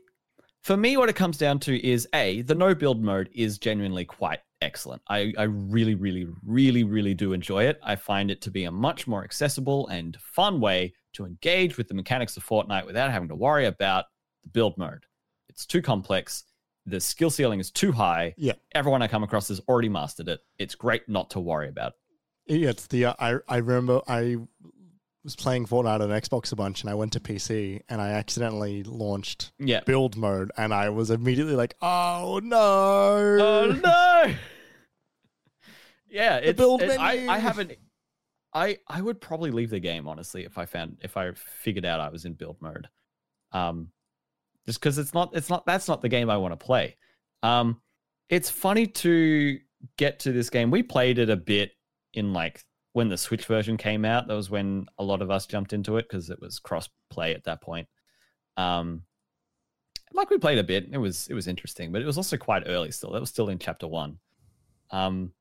for 0.61 0.77
me 0.77 0.97
what 0.97 1.09
it 1.09 1.15
comes 1.15 1.37
down 1.37 1.59
to 1.59 1.85
is 1.85 2.07
a 2.13 2.41
the 2.43 2.55
no 2.55 2.75
build 2.75 3.01
mode 3.01 3.29
is 3.33 3.57
genuinely 3.57 4.05
quite 4.05 4.39
excellent. 4.61 5.01
I 5.09 5.33
I 5.37 5.43
really 5.43 5.95
really 5.95 6.27
really 6.45 6.83
really 6.83 7.13
do 7.13 7.33
enjoy 7.33 7.63
it. 7.63 7.79
I 7.83 7.95
find 7.95 8.29
it 8.29 8.41
to 8.41 8.51
be 8.51 8.65
a 8.65 8.71
much 8.71 9.07
more 9.07 9.23
accessible 9.23 9.87
and 9.87 10.17
fun 10.21 10.59
way 10.59 10.93
to 11.13 11.25
engage 11.25 11.77
with 11.77 11.87
the 11.87 11.95
mechanics 11.95 12.37
of 12.37 12.45
Fortnite 12.45 12.85
without 12.85 13.11
having 13.11 13.29
to 13.29 13.35
worry 13.35 13.65
about 13.65 14.05
the 14.43 14.49
build 14.49 14.77
mode. 14.77 15.05
It's 15.49 15.65
too 15.65 15.81
complex. 15.81 16.43
The 16.85 17.01
skill 17.01 17.31
ceiling 17.31 17.59
is 17.59 17.71
too 17.71 17.91
high. 17.91 18.33
Yeah. 18.37 18.53
Everyone 18.73 19.01
I 19.01 19.07
come 19.07 19.23
across 19.23 19.47
has 19.49 19.59
already 19.67 19.89
mastered 19.89 20.29
it. 20.29 20.39
It's 20.59 20.75
great 20.75 21.09
not 21.09 21.31
to 21.31 21.39
worry 21.39 21.67
about. 21.67 21.93
Yeah, 22.47 22.69
it's 22.69 22.87
the 22.87 23.05
uh, 23.05 23.13
I 23.19 23.35
I 23.47 23.57
remember 23.57 24.01
I 24.07 24.37
was 25.23 25.35
playing 25.35 25.65
Fortnite 25.67 25.99
on 26.01 26.09
Xbox 26.09 26.51
a 26.53 26.55
bunch, 26.55 26.81
and 26.81 26.89
I 26.89 26.93
went 26.95 27.11
to 27.13 27.19
PC, 27.19 27.81
and 27.89 27.99
I 28.01 28.11
accidentally 28.11 28.83
launched 28.83 29.51
Yeah. 29.59 29.81
build 29.81 30.15
mode, 30.15 30.51
and 30.57 30.73
I 30.73 30.89
was 30.89 31.11
immediately 31.11 31.55
like, 31.55 31.75
"Oh 31.81 32.39
no!" 32.43 32.57
Oh 33.39 33.79
no! 33.83 34.33
Yeah, 36.09 36.37
it's, 36.37 36.57
build 36.57 36.81
it- 36.81 36.99
I. 36.99 37.27
I 37.27 37.37
haven't. 37.39 37.73
I 38.53 38.77
I 38.87 39.01
would 39.01 39.19
probably 39.19 39.51
leave 39.51 39.69
the 39.69 39.79
game 39.81 40.07
honestly 40.07 40.45
if 40.45 40.57
I 40.57 40.65
found 40.65 40.97
if 41.01 41.17
I 41.17 41.31
figured 41.33 41.85
out 41.85 41.99
I 41.99 42.09
was 42.09 42.23
in 42.25 42.33
build 42.33 42.61
mode, 42.61 42.87
um, 43.51 43.89
just 44.65 44.79
because 44.79 44.97
it's 44.97 45.13
not 45.13 45.35
it's 45.35 45.49
not 45.49 45.65
that's 45.65 45.87
not 45.89 46.01
the 46.01 46.07
game 46.09 46.29
I 46.29 46.37
want 46.37 46.53
to 46.57 46.65
play. 46.65 46.95
Um, 47.43 47.81
it's 48.29 48.49
funny 48.49 48.87
to 48.87 49.59
get 49.97 50.19
to 50.21 50.31
this 50.31 50.49
game. 50.49 50.71
We 50.71 50.81
played 50.81 51.19
it 51.19 51.29
a 51.29 51.35
bit 51.35 51.71
in 52.17 52.33
like 52.33 52.63
when 52.93 53.09
the 53.09 53.17
Switch 53.17 53.45
version 53.45 53.77
came 53.77 54.03
out. 54.03 54.27
That 54.27 54.35
was 54.35 54.49
when 54.49 54.87
a 54.97 55.03
lot 55.03 55.21
of 55.21 55.31
us 55.31 55.45
jumped 55.45 55.73
into 55.73 55.97
it 55.97 56.07
because 56.09 56.29
it 56.29 56.41
was 56.41 56.59
cross 56.59 56.89
play 57.09 57.33
at 57.33 57.43
that 57.45 57.61
point. 57.61 57.87
Um, 58.57 59.03
like 60.13 60.29
we 60.29 60.37
played 60.37 60.57
a 60.57 60.63
bit. 60.63 60.89
It 60.91 60.97
was 60.97 61.27
it 61.27 61.33
was 61.33 61.47
interesting, 61.47 61.91
but 61.91 62.01
it 62.01 62.05
was 62.05 62.17
also 62.17 62.37
quite 62.37 62.63
early 62.65 62.91
still. 62.91 63.11
That 63.11 63.21
was 63.21 63.29
still 63.29 63.49
in 63.49 63.59
chapter 63.59 63.87
one. 63.87 64.17
Um, 64.89 65.33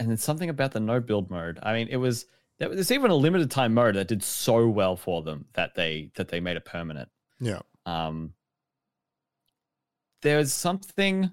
and 0.00 0.10
then 0.10 0.16
something 0.16 0.48
about 0.50 0.72
the 0.72 0.80
no 0.80 1.00
build 1.00 1.30
mode. 1.30 1.58
I 1.62 1.72
mean, 1.74 1.88
it 1.88 1.96
was 1.96 2.26
there 2.58 2.68
was 2.68 2.90
even 2.90 3.10
a 3.10 3.14
limited 3.14 3.50
time 3.50 3.74
mode 3.74 3.94
that 3.96 4.08
did 4.08 4.22
so 4.22 4.68
well 4.68 4.96
for 4.96 5.22
them 5.22 5.46
that 5.54 5.74
they 5.74 6.10
that 6.16 6.28
they 6.28 6.40
made 6.40 6.56
it 6.56 6.64
permanent. 6.64 7.08
Yeah, 7.40 7.60
Um, 7.86 8.34
there's 10.22 10.52
something 10.52 11.30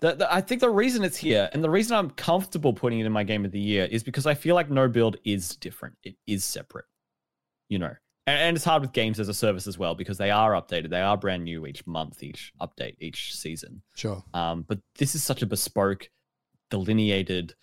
that, 0.00 0.18
that 0.18 0.32
I 0.32 0.40
think 0.40 0.60
the 0.60 0.70
reason 0.70 1.04
it's 1.04 1.16
here 1.16 1.48
and 1.52 1.62
the 1.62 1.70
reason 1.70 1.96
I'm 1.96 2.10
comfortable 2.10 2.72
putting 2.72 3.00
it 3.00 3.06
in 3.06 3.12
my 3.12 3.24
game 3.24 3.44
of 3.44 3.52
the 3.52 3.60
year 3.60 3.86
is 3.90 4.02
because 4.02 4.26
I 4.26 4.34
feel 4.34 4.54
like 4.54 4.70
no 4.70 4.88
build 4.88 5.16
is 5.24 5.56
different. 5.56 5.96
It 6.02 6.16
is 6.26 6.44
separate, 6.44 6.86
you 7.68 7.78
know. 7.78 7.94
And, 8.26 8.38
and 8.40 8.56
it's 8.56 8.64
hard 8.64 8.82
with 8.82 8.92
games 8.92 9.20
as 9.20 9.28
a 9.28 9.34
service 9.34 9.66
as 9.66 9.78
well 9.78 9.94
because 9.94 10.18
they 10.18 10.30
are 10.30 10.52
updated. 10.52 10.90
They 10.90 11.00
are 11.00 11.16
brand 11.16 11.44
new 11.44 11.66
each 11.66 11.86
month, 11.86 12.22
each 12.22 12.52
update, 12.60 12.96
each 13.00 13.34
season. 13.36 13.82
sure. 13.94 14.22
Um, 14.34 14.64
but 14.66 14.78
this 14.98 15.14
is 15.14 15.22
such 15.22 15.42
a 15.42 15.46
bespoke, 15.46 16.08
delineated, 16.70 17.54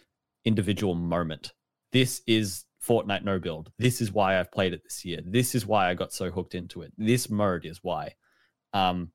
individual 0.45 0.95
moment. 0.95 1.53
This 1.91 2.21
is 2.27 2.65
Fortnite 2.85 3.23
no 3.23 3.39
build. 3.39 3.71
This 3.77 4.01
is 4.01 4.11
why 4.11 4.39
I've 4.39 4.51
played 4.51 4.73
it 4.73 4.83
this 4.83 5.03
year. 5.03 5.19
This 5.25 5.55
is 5.55 5.65
why 5.65 5.89
I 5.89 5.93
got 5.93 6.13
so 6.13 6.31
hooked 6.31 6.55
into 6.55 6.81
it. 6.81 6.93
This 6.97 7.29
mode 7.29 7.65
is 7.65 7.79
why. 7.81 8.13
Um, 8.73 9.11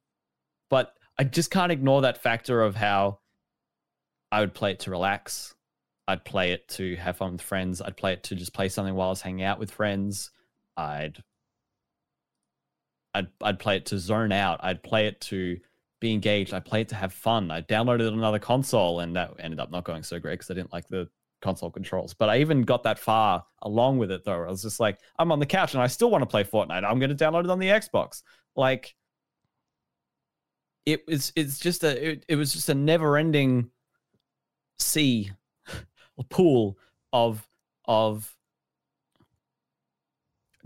but 0.69 0.95
I 1.23 1.25
just 1.25 1.53
can't 1.53 1.71
ignore 1.71 2.03
that 2.03 2.21
factor 2.21 2.63
of 2.63 2.75
how 2.75 3.21
I 4.33 4.41
would 4.41 4.55
play 4.55 4.73
it 4.73 4.81
to 4.81 4.91
relax. 4.91 5.55
I'd 6.09 6.25
play 6.25 6.51
it 6.51 6.67
to 6.71 6.97
have 6.97 7.19
fun 7.19 7.31
with 7.31 7.43
friends. 7.43 7.81
I'd 7.81 7.97
play 7.97 8.15
it 8.15 8.25
to 8.25 8.35
just 8.35 8.53
play 8.53 8.69
something 8.69 8.93
while 8.97 9.07
I 9.07 9.11
was 9.11 9.23
hanging 9.23 9.45
out 9.45 9.61
with 9.61 9.71
friends. 9.71 10.33
I'd 10.77 11.23
I'd 13.15 13.29
I'd 13.41 13.61
play 13.61 13.77
it 13.77 13.87
to 13.87 14.01
zone 14.01 14.33
out. 14.33 14.59
I'd 14.65 14.83
play 14.83 15.07
it 15.07 15.21
to 15.21 15.61
be 16.01 16.13
engaged. 16.13 16.53
I 16.53 16.59
play 16.59 16.81
it 16.81 16.89
to 16.89 16.97
have 16.97 17.13
fun. 17.13 17.53
I 17.53 17.63
downloaded 17.63 18.09
another 18.09 18.41
console, 18.41 18.99
and 18.99 19.15
that 19.15 19.31
ended 19.39 19.61
up 19.61 19.71
not 19.71 19.85
going 19.85 20.03
so 20.03 20.19
great 20.19 20.41
because 20.41 20.51
I 20.51 20.55
didn't 20.55 20.73
like 20.73 20.89
the 20.89 21.09
console 21.41 21.71
controls. 21.71 22.15
But 22.15 22.31
I 22.31 22.41
even 22.41 22.63
got 22.63 22.83
that 22.83 22.99
far 22.99 23.45
along 23.63 23.99
with 23.99 24.11
it, 24.11 24.25
though. 24.25 24.43
I 24.43 24.51
was 24.51 24.63
just 24.63 24.81
like, 24.81 24.99
I'm 25.21 25.31
on 25.31 25.39
the 25.39 25.47
couch 25.47 25.75
and 25.75 25.85
I 25.85 25.87
still 25.87 26.11
want 26.11 26.23
to 26.23 26.27
play 26.27 26.43
Fortnite. 26.43 26.83
I'm 26.83 26.99
going 26.99 27.17
to 27.17 27.25
download 27.25 27.45
it 27.45 27.51
on 27.51 27.61
the 27.61 27.69
Xbox. 27.69 28.23
Like, 28.57 28.97
it 30.87 31.07
was. 31.07 31.33
It's 31.37 31.59
just 31.59 31.85
a. 31.85 32.11
It, 32.11 32.25
it 32.29 32.37
was 32.37 32.53
just 32.53 32.69
a 32.69 32.75
never-ending 32.75 33.71
sea, 34.79 35.33
a 36.19 36.25
pool 36.25 36.79
of 37.13 37.47
of 37.87 38.35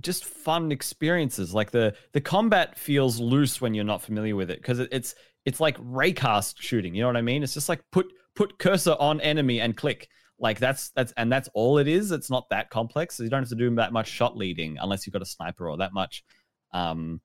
just 0.01 0.25
fun 0.25 0.73
experiences. 0.73 1.55
Like 1.55 1.71
the 1.71 1.95
the 2.13 2.21
combat 2.21 2.79
feels 2.79 3.21
loose 3.21 3.61
when 3.61 3.75
you're 3.75 3.85
not 3.85 4.03
familiar 4.03 4.37
with 4.37 4.51
it 4.51 4.59
because 4.59 4.79
it, 4.79 4.89
it's 4.93 5.15
it's 5.45 5.61
like 5.61 5.79
raycast 5.79 6.55
shooting. 6.59 6.95
You 6.95 7.03
know 7.03 7.09
what 7.09 7.17
I 7.17 7.23
mean? 7.23 7.43
It's 7.43 7.55
just 7.55 7.69
like 7.69 7.83
put 7.93 8.07
put 8.35 8.59
cursor 8.59 8.97
on 8.99 9.21
enemy 9.21 9.61
and 9.61 9.77
click. 9.77 10.09
Like 10.39 10.59
that's 10.59 10.91
that's 10.91 11.13
and 11.17 11.33
that's 11.33 11.49
all 11.55 11.79
it 11.79 11.89
is. 11.89 12.11
It's 12.13 12.31
not 12.31 12.49
that 12.51 12.71
complex. 12.71 13.17
So 13.17 13.23
you 13.23 13.31
don't 13.31 13.43
have 13.43 13.49
to 13.49 13.55
do 13.55 13.75
that 13.77 13.93
much 13.93 14.09
shot 14.09 14.37
leading 14.37 14.77
unless 14.81 15.07
you've 15.07 15.15
got 15.15 15.23
a 15.23 15.27
sniper 15.27 15.69
or 15.69 15.79
that 15.79 15.93
much 15.93 16.25
um 16.73 17.21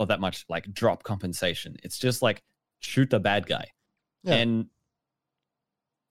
or 0.00 0.06
that 0.06 0.18
much 0.18 0.46
like 0.48 0.72
drop 0.72 1.02
compensation. 1.02 1.76
It's 1.84 1.98
just 1.98 2.22
like 2.22 2.42
shoot 2.80 3.10
the 3.10 3.20
bad 3.20 3.46
guy. 3.46 3.66
Yeah. 4.24 4.36
And 4.36 4.66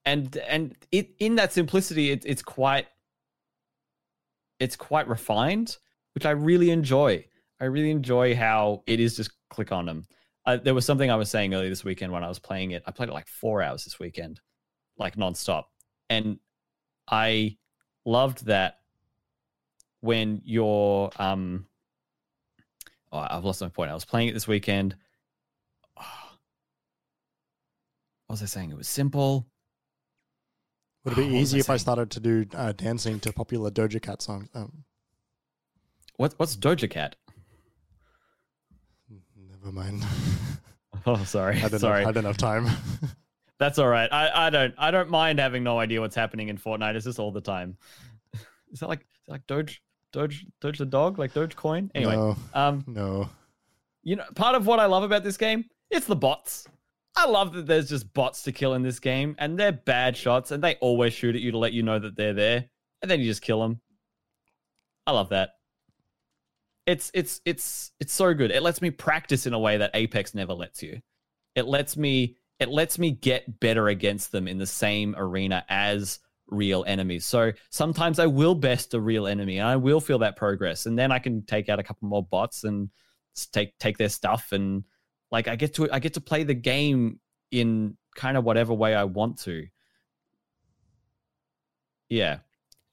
and 0.05 0.37
and 0.37 0.75
it 0.91 1.09
in 1.17 1.35
that 1.35 1.51
simplicity 1.51 2.11
it, 2.11 2.23
it's 2.25 2.43
quite 2.43 2.87
it's 4.59 4.75
quite 4.75 5.07
refined 5.07 5.77
which 6.13 6.25
I 6.25 6.31
really 6.31 6.69
enjoy. 6.69 7.25
I 7.59 7.65
really 7.65 7.91
enjoy 7.91 8.35
how 8.35 8.83
it 8.85 8.99
is 8.99 9.15
just 9.15 9.31
click 9.49 9.71
on 9.71 9.85
them. 9.85 10.05
Uh, 10.45 10.57
there 10.57 10.73
was 10.73 10.85
something 10.85 11.09
I 11.09 11.15
was 11.15 11.29
saying 11.29 11.53
earlier 11.53 11.69
this 11.69 11.83
weekend 11.83 12.11
when 12.11 12.23
I 12.23 12.27
was 12.27 12.39
playing 12.39 12.71
it. 12.71 12.83
I 12.85 12.91
played 12.91 13.09
it 13.09 13.13
like 13.13 13.27
four 13.27 13.61
hours 13.61 13.83
this 13.83 13.99
weekend, 13.99 14.39
like 14.97 15.15
nonstop. 15.15 15.65
And 16.09 16.39
I 17.09 17.57
loved 18.05 18.45
that 18.45 18.79
when 20.01 20.41
you're 20.45 21.09
um 21.17 21.65
oh, 23.11 23.25
I've 23.29 23.45
lost 23.45 23.61
my 23.61 23.69
point. 23.69 23.91
I 23.91 23.93
was 23.93 24.05
playing 24.05 24.29
it 24.29 24.33
this 24.33 24.47
weekend. 24.47 24.95
Oh, 25.97 26.03
what 28.27 28.33
was 28.33 28.43
I 28.43 28.45
saying? 28.45 28.71
It 28.71 28.77
was 28.77 28.87
simple. 28.87 29.47
Would 31.03 31.13
it 31.13 31.17
be 31.17 31.35
oh, 31.35 31.39
easy 31.39 31.59
if 31.59 31.69
I 31.69 31.77
started 31.77 32.11
to 32.11 32.19
do 32.19 32.45
uh, 32.53 32.73
dancing 32.73 33.19
to 33.21 33.33
popular 33.33 33.71
Doja 33.71 34.01
Cat 34.01 34.21
songs? 34.21 34.49
Um, 34.53 34.83
what 36.17 36.33
what's 36.37 36.55
Doja 36.55 36.89
Cat? 36.89 37.15
Never 39.35 39.71
mind. 39.71 40.03
oh, 41.05 41.23
sorry. 41.23 41.57
I 41.57 41.69
don't 41.69 41.79
sorry. 41.79 42.01
Have, 42.01 42.09
I 42.09 42.11
don't 42.11 42.25
have 42.25 42.37
time. 42.37 42.67
That's 43.59 43.77
all 43.77 43.87
right. 43.87 44.11
I, 44.11 44.47
I 44.47 44.49
don't 44.49 44.73
I 44.77 44.91
don't 44.91 45.09
mind 45.09 45.39
having 45.39 45.63
no 45.63 45.79
idea 45.79 46.01
what's 46.01 46.15
happening 46.15 46.49
in 46.49 46.57
Fortnite. 46.57 46.95
It's 46.95 47.05
just 47.05 47.19
all 47.19 47.31
the 47.31 47.41
time. 47.41 47.77
Is 48.71 48.79
that 48.79 48.87
like 48.87 48.99
is 48.99 49.25
that 49.27 49.31
like 49.33 49.47
Doge 49.47 49.81
Doge 50.11 50.45
Doge 50.61 50.77
the 50.77 50.85
dog 50.85 51.19
like 51.19 51.33
Dogecoin? 51.33 51.89
Anyway, 51.95 52.15
no, 52.15 52.37
um, 52.53 52.83
no. 52.87 53.29
You 54.03 54.15
know, 54.15 54.25
part 54.35 54.55
of 54.55 54.65
what 54.65 54.79
I 54.79 54.85
love 54.85 55.03
about 55.03 55.23
this 55.23 55.37
game, 55.37 55.65
it's 55.89 56.05
the 56.05 56.15
bots. 56.15 56.67
I 57.15 57.25
love 57.25 57.53
that 57.53 57.67
there's 57.67 57.89
just 57.89 58.13
bots 58.13 58.43
to 58.43 58.51
kill 58.51 58.75
in 58.75 58.81
this 58.81 58.99
game, 58.99 59.35
and 59.39 59.59
they're 59.59 59.71
bad 59.73 60.15
shots, 60.15 60.51
and 60.51 60.63
they 60.63 60.75
always 60.75 61.13
shoot 61.13 61.35
at 61.35 61.41
you 61.41 61.51
to 61.51 61.57
let 61.57 61.73
you 61.73 61.83
know 61.83 61.99
that 61.99 62.15
they're 62.15 62.33
there, 62.33 62.65
and 63.01 63.11
then 63.11 63.19
you 63.19 63.25
just 63.25 63.41
kill 63.41 63.61
them. 63.61 63.81
I 65.05 65.11
love 65.11 65.29
that 65.29 65.51
it's 66.89 67.11
it's 67.13 67.39
it's 67.45 67.91
it's 67.99 68.13
so 68.13 68.33
good. 68.33 68.49
It 68.49 68.63
lets 68.63 68.81
me 68.81 68.89
practice 68.89 69.45
in 69.45 69.53
a 69.53 69.59
way 69.59 69.77
that 69.77 69.91
Apex 69.93 70.33
never 70.33 70.53
lets 70.53 70.81
you. 70.81 70.99
It 71.53 71.67
lets 71.67 71.95
me 71.95 72.35
it 72.59 72.67
lets 72.67 72.97
me 72.97 73.11
get 73.11 73.59
better 73.59 73.89
against 73.89 74.31
them 74.31 74.47
in 74.47 74.57
the 74.57 74.65
same 74.65 75.13
arena 75.15 75.63
as 75.69 76.19
real 76.51 76.83
enemies. 76.87 77.25
So 77.25 77.51
sometimes 77.69 78.19
I 78.19 78.25
will 78.25 78.55
best 78.55 78.93
a 78.93 78.99
real 78.99 79.27
enemy 79.27 79.59
and 79.59 79.67
I 79.67 79.75
will 79.75 80.01
feel 80.01 80.19
that 80.19 80.35
progress 80.35 80.85
and 80.85 80.97
then 80.97 81.11
I 81.11 81.19
can 81.19 81.43
take 81.45 81.69
out 81.69 81.79
a 81.79 81.83
couple 81.83 82.07
more 82.07 82.23
bots 82.23 82.63
and 82.63 82.89
take 83.51 83.77
take 83.77 83.97
their 83.97 84.09
stuff 84.09 84.51
and 84.51 84.83
like 85.31 85.47
I 85.47 85.55
get 85.55 85.73
to 85.75 85.91
I 85.91 85.99
get 85.99 86.13
to 86.15 86.21
play 86.21 86.43
the 86.43 86.53
game 86.53 87.19
in 87.51 87.97
kind 88.15 88.37
of 88.37 88.43
whatever 88.43 88.73
way 88.73 88.95
I 88.95 89.03
want 89.03 89.39
to. 89.39 89.67
Yeah. 92.09 92.39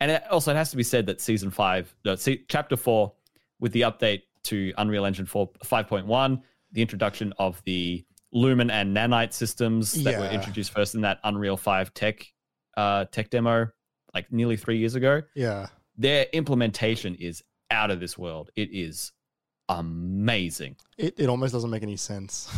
And 0.00 0.10
it, 0.10 0.24
also 0.30 0.50
it 0.52 0.56
has 0.56 0.70
to 0.70 0.76
be 0.76 0.82
said 0.82 1.06
that 1.06 1.20
season 1.20 1.50
5 1.50 1.94
no, 2.04 2.14
see, 2.16 2.44
chapter 2.48 2.76
4 2.76 3.12
with 3.60 3.72
the 3.72 3.82
update 3.82 4.22
to 4.44 4.72
Unreal 4.76 5.06
Engine 5.06 5.26
4 5.26 5.50
5.1, 5.64 6.42
the 6.72 6.82
introduction 6.82 7.32
of 7.38 7.62
the 7.64 8.04
Lumen 8.32 8.70
and 8.70 8.94
Nanite 8.94 9.32
systems 9.32 9.92
that 10.04 10.12
yeah. 10.12 10.20
were 10.20 10.26
introduced 10.26 10.72
first 10.72 10.94
in 10.94 11.00
that 11.00 11.18
Unreal 11.24 11.56
5 11.56 11.94
tech 11.94 12.26
uh, 12.76 13.06
tech 13.06 13.30
demo 13.30 13.68
like 14.14 14.30
nearly 14.32 14.56
three 14.56 14.78
years 14.78 14.94
ago. 14.94 15.22
Yeah. 15.34 15.68
Their 15.96 16.26
implementation 16.32 17.14
is 17.16 17.42
out 17.70 17.90
of 17.90 18.00
this 18.00 18.16
world. 18.16 18.50
It 18.56 18.70
is 18.72 19.12
amazing. 19.68 20.76
It, 20.98 21.14
it 21.18 21.28
almost 21.28 21.52
doesn't 21.52 21.70
make 21.70 21.82
any 21.82 21.96
sense. 21.96 22.50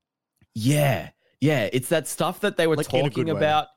yeah. 0.54 1.10
Yeah. 1.40 1.68
It's 1.72 1.88
that 1.88 2.06
stuff 2.06 2.40
that 2.40 2.56
they 2.56 2.66
were 2.66 2.76
like 2.76 2.88
talking 2.88 3.30
about. 3.30 3.68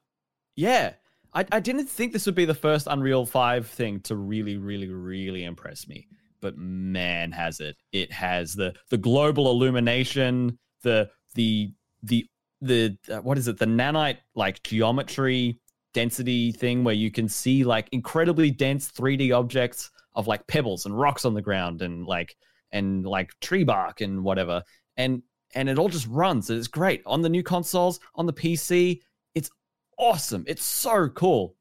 Yeah. 0.55 0.93
I, 1.34 1.45
I 1.51 1.59
didn't 1.59 1.88
think 1.88 2.14
this 2.14 2.26
would 2.26 2.35
be 2.35 2.45
the 2.45 2.53
first 2.53 2.88
Unreal 2.89 3.26
5 3.26 3.68
thing 3.68 3.99
to 4.01 4.15
really, 4.15 4.57
really, 4.57 4.89
really 4.89 5.43
impress 5.43 5.88
me 5.88 6.07
but 6.41 6.57
man 6.57 7.31
has 7.31 7.59
it 7.59 7.76
it 7.91 8.11
has 8.11 8.53
the 8.53 8.73
the 8.89 8.97
global 8.97 9.49
illumination 9.49 10.57
the 10.84 11.09
the 11.35 11.72
the 12.03 12.26
the 12.61 12.97
uh, 13.11 13.18
what 13.18 13.38
is 13.38 13.47
it 13.47 13.57
the 13.57 13.65
nanite 13.65 14.18
like 14.35 14.61
geometry 14.64 15.59
density 15.98 16.52
thing 16.52 16.84
where 16.84 16.94
you 16.94 17.10
can 17.10 17.28
see 17.28 17.64
like 17.64 17.90
incredibly 17.91 18.52
dense 18.52 18.91
3d 18.91 19.36
objects 19.36 19.90
of 20.14 20.28
like 20.28 20.45
pebbles 20.45 20.86
and 20.86 20.95
rocks 20.95 21.26
on 21.26 21.34
the 21.34 21.41
ground 21.41 21.82
and 21.82 22.06
like 22.06 22.38
and 22.72 23.03
like 23.03 23.32
tree 23.40 23.64
bark 23.64 23.99
and 24.02 24.24
whatever. 24.24 24.61
And 24.95 25.24
and 25.56 25.68
it 25.68 25.80
all 25.80 25.90
just 25.90 26.06
runs 26.06 26.52
it's 26.52 26.68
great. 26.68 27.02
On 27.07 27.24
the 27.24 27.30
new 27.30 27.41
consoles 27.41 27.99
on 28.14 28.28
the 28.28 28.34
pc 28.34 29.02
it's 29.34 29.49
awesome. 29.98 30.44
It's 30.48 30.64
so 30.64 31.10
cool. 31.10 31.56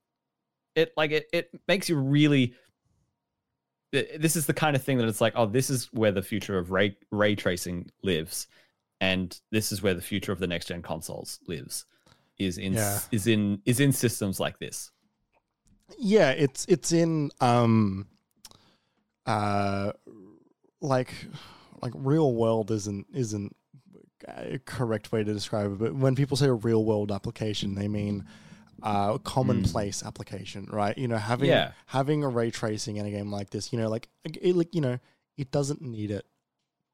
It 0.75 0.93
like 0.99 1.13
it, 1.13 1.29
it 1.33 1.49
makes 1.67 1.89
you 1.89 1.97
really 1.97 2.53
this 3.91 4.37
is 4.37 4.45
the 4.45 4.53
kind 4.53 4.77
of 4.77 4.83
thing 4.83 4.99
that 4.99 5.09
it's 5.09 5.23
like, 5.23 5.33
oh, 5.35 5.47
this 5.47 5.71
is 5.71 5.87
where 5.95 6.13
the 6.13 6.21
future 6.21 6.59
of 6.59 6.73
ray 6.73 6.95
ray 7.11 7.35
tracing 7.35 7.91
lives, 8.03 8.49
and 9.01 9.41
this 9.51 9.73
is 9.73 9.83
where 9.83 9.95
the 9.95 10.03
future 10.03 10.33
of 10.33 10.41
the 10.41 10.47
next 10.47 10.67
gen 10.67 10.83
consoles 10.83 11.39
lives, 11.49 11.87
is 12.39 12.59
in 12.59 12.75
yeah. 12.75 12.99
is 13.11 13.27
in 13.27 13.61
is 13.65 13.81
in 13.81 13.93
systems 13.93 14.41
like 14.41 14.59
this. 14.59 14.91
Yeah, 15.99 16.31
it's 16.31 16.65
it's 16.67 16.93
in 16.93 17.31
um, 17.41 18.07
uh, 19.25 19.93
like 20.81 21.13
like 21.83 21.93
real 21.95 22.35
world 22.35 22.71
isn't 22.71 23.07
isn't 23.15 23.55
a 24.27 24.59
correct 24.65 25.13
way 25.13 25.23
to 25.23 25.33
describe 25.33 25.73
it, 25.73 25.79
but 25.79 25.95
when 25.95 26.15
people 26.15 26.37
say 26.37 26.47
a 26.47 26.53
real 26.53 26.85
world 26.85 27.13
application, 27.13 27.75
they 27.75 27.89
mean 27.89 28.25
uh, 28.83 29.19
commonplace 29.19 30.03
mm. 30.03 30.07
application, 30.07 30.69
right? 30.71 30.97
You 30.97 31.09
know, 31.09 31.17
having 31.17 31.49
yeah. 31.49 31.73
having 31.87 32.25
a 32.25 32.29
ray 32.29 32.51
tracing 32.51 32.97
in 32.97 33.07
a 33.07 33.11
game 33.11 33.31
like 33.31 33.51
this, 33.51 33.73
you 33.73 33.79
know, 33.79 33.89
like 33.89 34.09
it, 34.25 34.57
like 34.57 34.75
you 34.75 34.81
know, 34.81 34.99
it 35.37 35.51
doesn't 35.51 35.81
need 35.81 36.11
it, 36.11 36.27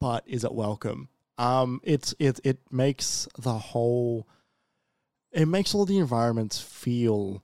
but 0.01 0.25
is 0.27 0.45
it 0.45 0.53
welcome? 0.53 1.09
Um, 1.39 1.81
it's 1.83 2.15
it 2.19 2.41
it 2.45 2.59
makes 2.71 3.29
the 3.39 3.55
whole, 3.55 4.29
it 5.33 5.47
makes 5.47 5.75
all 5.75 5.85
the 5.85 5.99
environments 5.99 6.61
feel 6.61 7.43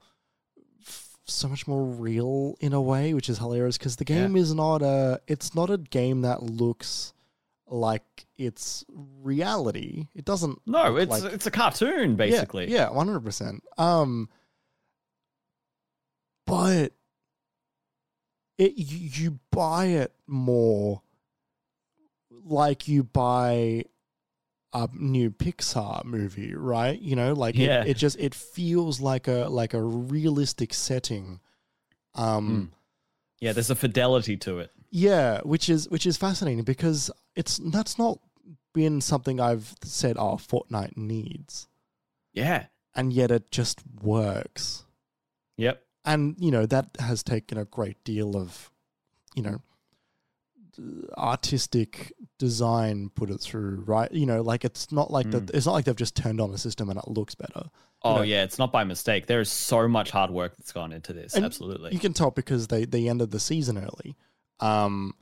f- 0.82 1.16
so 1.24 1.48
much 1.48 1.66
more 1.66 1.84
real 1.84 2.56
in 2.60 2.72
a 2.72 2.80
way, 2.80 3.14
which 3.14 3.28
is 3.28 3.38
hilarious 3.38 3.78
because 3.78 3.96
the 3.96 4.04
game 4.04 4.36
yeah. 4.36 4.42
is 4.42 4.54
not 4.54 4.82
a 4.82 5.20
it's 5.26 5.54
not 5.54 5.70
a 5.70 5.78
game 5.78 6.22
that 6.22 6.42
looks 6.42 7.12
like 7.66 8.26
it's 8.36 8.84
reality. 9.22 10.08
It 10.14 10.24
doesn't. 10.24 10.60
No, 10.66 10.96
it's 10.96 11.22
like, 11.22 11.32
it's 11.32 11.46
a 11.46 11.50
cartoon 11.50 12.16
basically. 12.16 12.70
Yeah, 12.70 12.90
one 12.90 13.08
hundred 13.08 13.24
percent. 13.24 13.62
Um, 13.76 14.28
but 16.46 16.92
it 18.58 18.72
you, 18.76 19.08
you 19.12 19.38
buy 19.50 19.86
it 19.86 20.12
more 20.26 21.02
like 22.44 22.88
you 22.88 23.04
buy 23.04 23.84
a 24.72 24.88
new 24.92 25.30
Pixar 25.30 26.04
movie, 26.04 26.54
right? 26.54 27.00
You 27.00 27.16
know, 27.16 27.32
like 27.32 27.56
yeah. 27.56 27.82
it, 27.82 27.90
it 27.90 27.96
just 27.96 28.18
it 28.18 28.34
feels 28.34 29.00
like 29.00 29.28
a 29.28 29.46
like 29.48 29.74
a 29.74 29.82
realistic 29.82 30.74
setting. 30.74 31.40
Um, 32.14 32.70
mm. 32.72 32.76
yeah, 33.40 33.52
there's 33.52 33.70
a 33.70 33.76
fidelity 33.76 34.36
to 34.38 34.58
it. 34.58 34.70
Yeah, 34.90 35.40
which 35.42 35.68
is 35.68 35.88
which 35.88 36.06
is 36.06 36.16
fascinating 36.16 36.64
because 36.64 37.10
it's 37.34 37.58
that's 37.58 37.98
not 37.98 38.18
been 38.74 39.00
something 39.00 39.40
I've 39.40 39.74
said. 39.82 40.16
Oh, 40.18 40.36
Fortnite 40.36 40.96
needs. 40.96 41.68
Yeah, 42.32 42.66
and 42.94 43.12
yet 43.12 43.30
it 43.30 43.50
just 43.50 43.80
works. 44.02 44.84
Yep. 45.56 45.82
And 46.04 46.36
you 46.38 46.50
know 46.50 46.66
that 46.66 46.96
has 47.00 47.22
taken 47.22 47.58
a 47.58 47.64
great 47.64 48.02
deal 48.04 48.36
of, 48.36 48.70
you 49.34 49.42
know, 49.42 49.60
artistic 51.16 52.12
design 52.38 53.10
put 53.14 53.30
it 53.30 53.38
through, 53.40 53.82
right? 53.86 54.10
You 54.12 54.26
know, 54.26 54.42
like 54.42 54.64
it's 54.64 54.90
not 54.92 55.10
like 55.10 55.30
that. 55.32 55.50
It's 55.50 55.66
not 55.66 55.72
like 55.72 55.84
they've 55.84 55.96
just 55.96 56.16
turned 56.16 56.40
on 56.40 56.50
a 56.52 56.58
system 56.58 56.88
and 56.88 56.98
it 56.98 57.08
looks 57.08 57.34
better. 57.34 57.68
Oh 58.02 58.16
know- 58.16 58.22
yeah, 58.22 58.44
it's 58.44 58.58
not 58.58 58.72
by 58.72 58.84
mistake. 58.84 59.26
There 59.26 59.40
is 59.40 59.50
so 59.50 59.88
much 59.88 60.10
hard 60.10 60.30
work 60.30 60.56
that's 60.56 60.72
gone 60.72 60.92
into 60.92 61.12
this. 61.12 61.34
And 61.34 61.44
Absolutely. 61.44 61.92
You 61.92 61.98
can 61.98 62.12
tell 62.12 62.30
because 62.30 62.68
they 62.68 62.84
they 62.84 63.08
ended 63.08 63.30
the 63.30 63.40
season 63.40 63.76
early. 63.78 64.16
Um, 64.60 65.14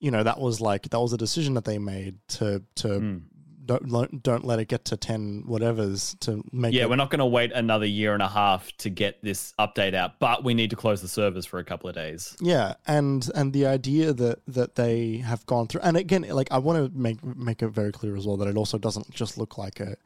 you 0.00 0.10
know 0.10 0.22
that 0.22 0.38
was 0.38 0.60
like 0.60 0.90
that 0.90 1.00
was 1.00 1.12
a 1.12 1.16
decision 1.16 1.54
that 1.54 1.64
they 1.64 1.78
made 1.78 2.18
to 2.28 2.62
to 2.76 2.88
Mm. 2.88 3.22
Don't 3.66 4.22
don't 4.22 4.44
let 4.44 4.58
it 4.60 4.68
get 4.68 4.84
to 4.86 4.96
ten 4.96 5.42
whatever's 5.46 6.14
to 6.20 6.42
make 6.52 6.72
Yeah, 6.72 6.82
it, 6.82 6.90
we're 6.90 6.96
not 6.96 7.10
going 7.10 7.18
to 7.18 7.26
wait 7.26 7.52
another 7.52 7.86
year 7.86 8.14
and 8.14 8.22
a 8.22 8.28
half 8.28 8.70
to 8.78 8.90
get 8.90 9.22
this 9.22 9.52
update 9.58 9.94
out, 9.94 10.18
but 10.18 10.44
we 10.44 10.54
need 10.54 10.70
to 10.70 10.76
close 10.76 11.02
the 11.02 11.08
servers 11.08 11.44
for 11.44 11.58
a 11.58 11.64
couple 11.64 11.88
of 11.88 11.94
days. 11.94 12.36
Yeah, 12.40 12.74
and 12.86 13.28
and 13.34 13.52
the 13.52 13.66
idea 13.66 14.12
that 14.12 14.40
that 14.46 14.76
they 14.76 15.18
have 15.18 15.44
gone 15.46 15.66
through, 15.66 15.82
and 15.82 15.96
again, 15.96 16.22
like 16.30 16.48
I 16.50 16.58
want 16.58 16.92
to 16.92 16.98
make 16.98 17.22
make 17.24 17.62
it 17.62 17.68
very 17.68 17.92
clear 17.92 18.16
as 18.16 18.26
well 18.26 18.36
that 18.38 18.48
it 18.48 18.56
also 18.56 18.78
doesn't 18.78 19.10
just 19.10 19.36
look 19.38 19.58
like 19.58 19.80
a, 19.80 19.96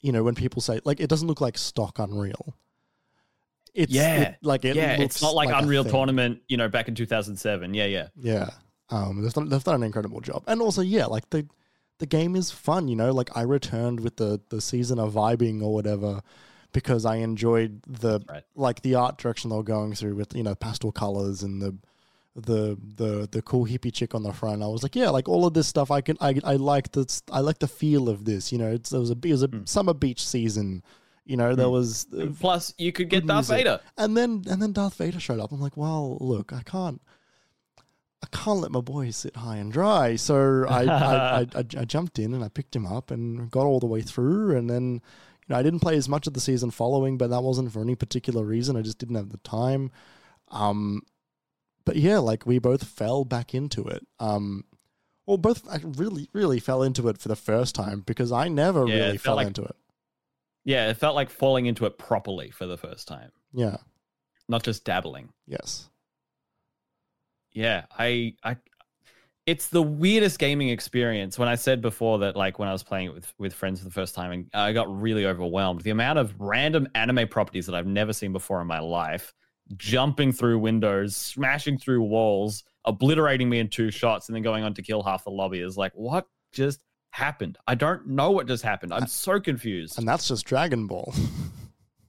you 0.00 0.12
know, 0.12 0.22
when 0.24 0.34
people 0.34 0.60
say 0.60 0.80
like 0.84 1.00
it 1.00 1.08
doesn't 1.08 1.28
look 1.28 1.40
like 1.40 1.56
stock 1.56 1.98
Unreal. 1.98 2.54
It's 3.74 3.92
Yeah. 3.92 4.20
it- 4.22 4.36
like 4.42 4.64
it 4.64 4.74
yeah, 4.76 4.92
looks 4.98 5.16
it's 5.16 5.22
not 5.22 5.34
like, 5.34 5.50
a 5.50 5.58
Unreal. 5.58 5.84
Tournament, 5.84 6.40
you 6.48 6.56
know, 6.56 6.68
back 6.68 6.88
in 6.88 6.94
2007. 6.94 7.74
Yeah, 7.74 7.84
yeah. 7.84 8.08
Yeah, 8.18 8.50
um, 8.88 9.22
they've 9.22 9.32
done, 9.32 9.48
they've 9.50 9.62
done 9.62 9.74
an 9.74 9.82
incredible 9.82 10.20
job, 10.20 10.42
and 10.46 10.62
also 10.62 10.80
yeah, 10.80 11.06
like 11.06 11.28
the 11.30 11.46
the 11.98 12.06
game 12.06 12.36
is 12.36 12.50
fun. 12.50 12.88
You 12.88 12.96
know, 12.96 13.12
like 13.12 13.30
I 13.36 13.42
returned 13.42 14.00
with 14.00 14.16
the 14.16 14.40
the 14.48 14.60
season 14.60 14.98
of 14.98 15.14
vibing 15.14 15.62
or 15.62 15.72
whatever 15.74 16.22
because 16.72 17.04
I 17.06 17.16
enjoyed 17.16 17.82
the 17.86 18.20
right. 18.28 18.42
like 18.54 18.82
the 18.82 18.94
art 18.96 19.18
direction 19.18 19.50
they 19.50 19.56
were 19.56 19.62
going 19.62 19.94
through 19.94 20.14
with 20.16 20.34
you 20.36 20.42
know 20.42 20.54
pastel 20.54 20.92
colors 20.92 21.42
and 21.42 21.62
the 21.62 21.76
the 22.34 22.76
the 22.96 23.26
the 23.32 23.40
cool 23.42 23.64
hippie 23.66 23.92
chick 23.92 24.14
on 24.14 24.22
the 24.22 24.32
front. 24.32 24.62
I 24.62 24.66
was 24.66 24.82
like, 24.82 24.94
yeah, 24.94 25.08
like 25.08 25.26
all 25.28 25.46
of 25.46 25.54
this 25.54 25.66
stuff. 25.66 25.90
I 25.90 26.00
can 26.02 26.16
I 26.20 26.38
I 26.44 26.56
like 26.56 26.92
the 26.92 27.06
I 27.32 27.40
like 27.40 27.60
the 27.60 27.68
feel 27.68 28.08
of 28.10 28.24
this. 28.26 28.52
You 28.52 28.58
know, 28.58 28.70
it's 28.72 28.90
there 28.90 29.00
was 29.00 29.10
a 29.10 29.16
it 29.22 29.32
was 29.32 29.42
a 29.42 29.46
Hmm. 29.48 29.64
summer 29.64 29.94
beach 29.94 30.26
season. 30.26 30.82
You 31.24 31.36
know, 31.36 31.54
there 31.56 31.70
was 31.70 32.06
uh, 32.16 32.26
Plus, 32.38 32.72
you 32.78 32.92
could 32.92 33.08
get 33.08 33.26
Darth 33.26 33.48
music. 33.48 33.56
Vader. 33.66 33.80
and 33.98 34.16
then 34.16 34.44
and 34.48 34.60
then 34.62 34.72
Darth 34.72 34.94
Vader 34.94 35.18
showed 35.18 35.40
up. 35.40 35.50
I'm 35.50 35.60
like, 35.60 35.76
well, 35.76 36.18
look, 36.20 36.52
I 36.52 36.62
can't, 36.62 37.00
I 38.22 38.26
can't 38.36 38.60
let 38.60 38.70
my 38.70 38.80
boy 38.80 39.10
sit 39.10 39.36
high 39.36 39.56
and 39.56 39.70
dry. 39.72 40.16
So 40.16 40.64
I 40.68 40.84
I, 40.84 41.40
I, 41.40 41.46
I, 41.58 41.84
jumped 41.84 42.18
in 42.18 42.34
and 42.34 42.42
I 42.42 42.48
picked 42.48 42.74
him 42.74 42.86
up 42.86 43.10
and 43.10 43.50
got 43.50 43.66
all 43.66 43.78
the 43.80 43.86
way 43.86 44.00
through. 44.02 44.56
And 44.56 44.68
then, 44.70 44.94
you 44.94 45.00
know, 45.48 45.56
I 45.56 45.62
didn't 45.62 45.80
play 45.80 45.96
as 45.96 46.08
much 46.08 46.26
of 46.26 46.32
the 46.32 46.40
season 46.40 46.70
following, 46.70 47.18
but 47.18 47.30
that 47.30 47.42
wasn't 47.42 47.72
for 47.72 47.80
any 47.80 47.94
particular 47.94 48.44
reason. 48.44 48.76
I 48.76 48.82
just 48.82 48.98
didn't 48.98 49.16
have 49.16 49.28
the 49.30 49.38
time. 49.38 49.90
Um, 50.48 51.02
but 51.84 51.96
yeah, 51.96 52.18
like 52.18 52.46
we 52.46 52.58
both 52.58 52.84
fell 52.84 53.24
back 53.24 53.54
into 53.54 53.84
it. 53.84 54.06
Um, 54.18 54.64
well, 55.26 55.36
both 55.38 55.68
I 55.68 55.80
really 55.82 56.28
really 56.32 56.58
fell 56.60 56.82
into 56.82 57.08
it 57.08 57.18
for 57.18 57.28
the 57.28 57.36
first 57.36 57.74
time 57.74 58.00
because 58.06 58.32
I 58.32 58.48
never 58.48 58.86
Yeah, 58.86 58.94
really 59.06 59.18
fell 59.18 59.36
like- 59.36 59.48
into 59.48 59.62
it. 59.62 59.76
Yeah, 60.64 60.88
it 60.90 60.96
felt 60.96 61.14
like 61.14 61.30
falling 61.30 61.66
into 61.66 61.86
it 61.86 61.96
properly 61.96 62.50
for 62.50 62.66
the 62.66 62.76
first 62.76 63.06
time, 63.06 63.30
Yeah. 63.52 63.76
not 64.48 64.64
just 64.64 64.84
dabbling. 64.84 65.28
Yes. 65.46 65.88
Yeah, 67.56 67.86
I, 67.98 68.34
I, 68.44 68.56
it's 69.46 69.68
the 69.68 69.80
weirdest 69.80 70.38
gaming 70.38 70.68
experience. 70.68 71.38
When 71.38 71.48
I 71.48 71.54
said 71.54 71.80
before 71.80 72.18
that, 72.18 72.36
like 72.36 72.58
when 72.58 72.68
I 72.68 72.72
was 72.72 72.82
playing 72.82 73.06
it 73.06 73.14
with 73.14 73.32
with 73.38 73.54
friends 73.54 73.78
for 73.78 73.86
the 73.86 73.90
first 73.90 74.14
time, 74.14 74.30
and 74.30 74.46
I 74.52 74.74
got 74.74 74.94
really 74.94 75.24
overwhelmed. 75.24 75.80
The 75.80 75.90
amount 75.90 76.18
of 76.18 76.34
random 76.38 76.86
anime 76.94 77.28
properties 77.28 77.64
that 77.64 77.74
I've 77.74 77.86
never 77.86 78.12
seen 78.12 78.34
before 78.34 78.60
in 78.60 78.66
my 78.66 78.80
life, 78.80 79.32
jumping 79.74 80.32
through 80.32 80.58
windows, 80.58 81.16
smashing 81.16 81.78
through 81.78 82.02
walls, 82.02 82.62
obliterating 82.84 83.48
me 83.48 83.58
in 83.58 83.68
two 83.68 83.90
shots, 83.90 84.28
and 84.28 84.36
then 84.36 84.42
going 84.42 84.62
on 84.62 84.74
to 84.74 84.82
kill 84.82 85.02
half 85.02 85.24
the 85.24 85.30
lobby 85.30 85.60
is 85.60 85.78
like, 85.78 85.92
what 85.94 86.26
just 86.52 86.80
happened? 87.12 87.56
I 87.66 87.74
don't 87.74 88.06
know 88.06 88.32
what 88.32 88.48
just 88.48 88.64
happened. 88.64 88.92
I'm 88.92 89.06
so 89.06 89.40
confused. 89.40 89.98
And 89.98 90.06
that's 90.06 90.28
just 90.28 90.44
Dragon 90.44 90.86
Ball. 90.86 91.14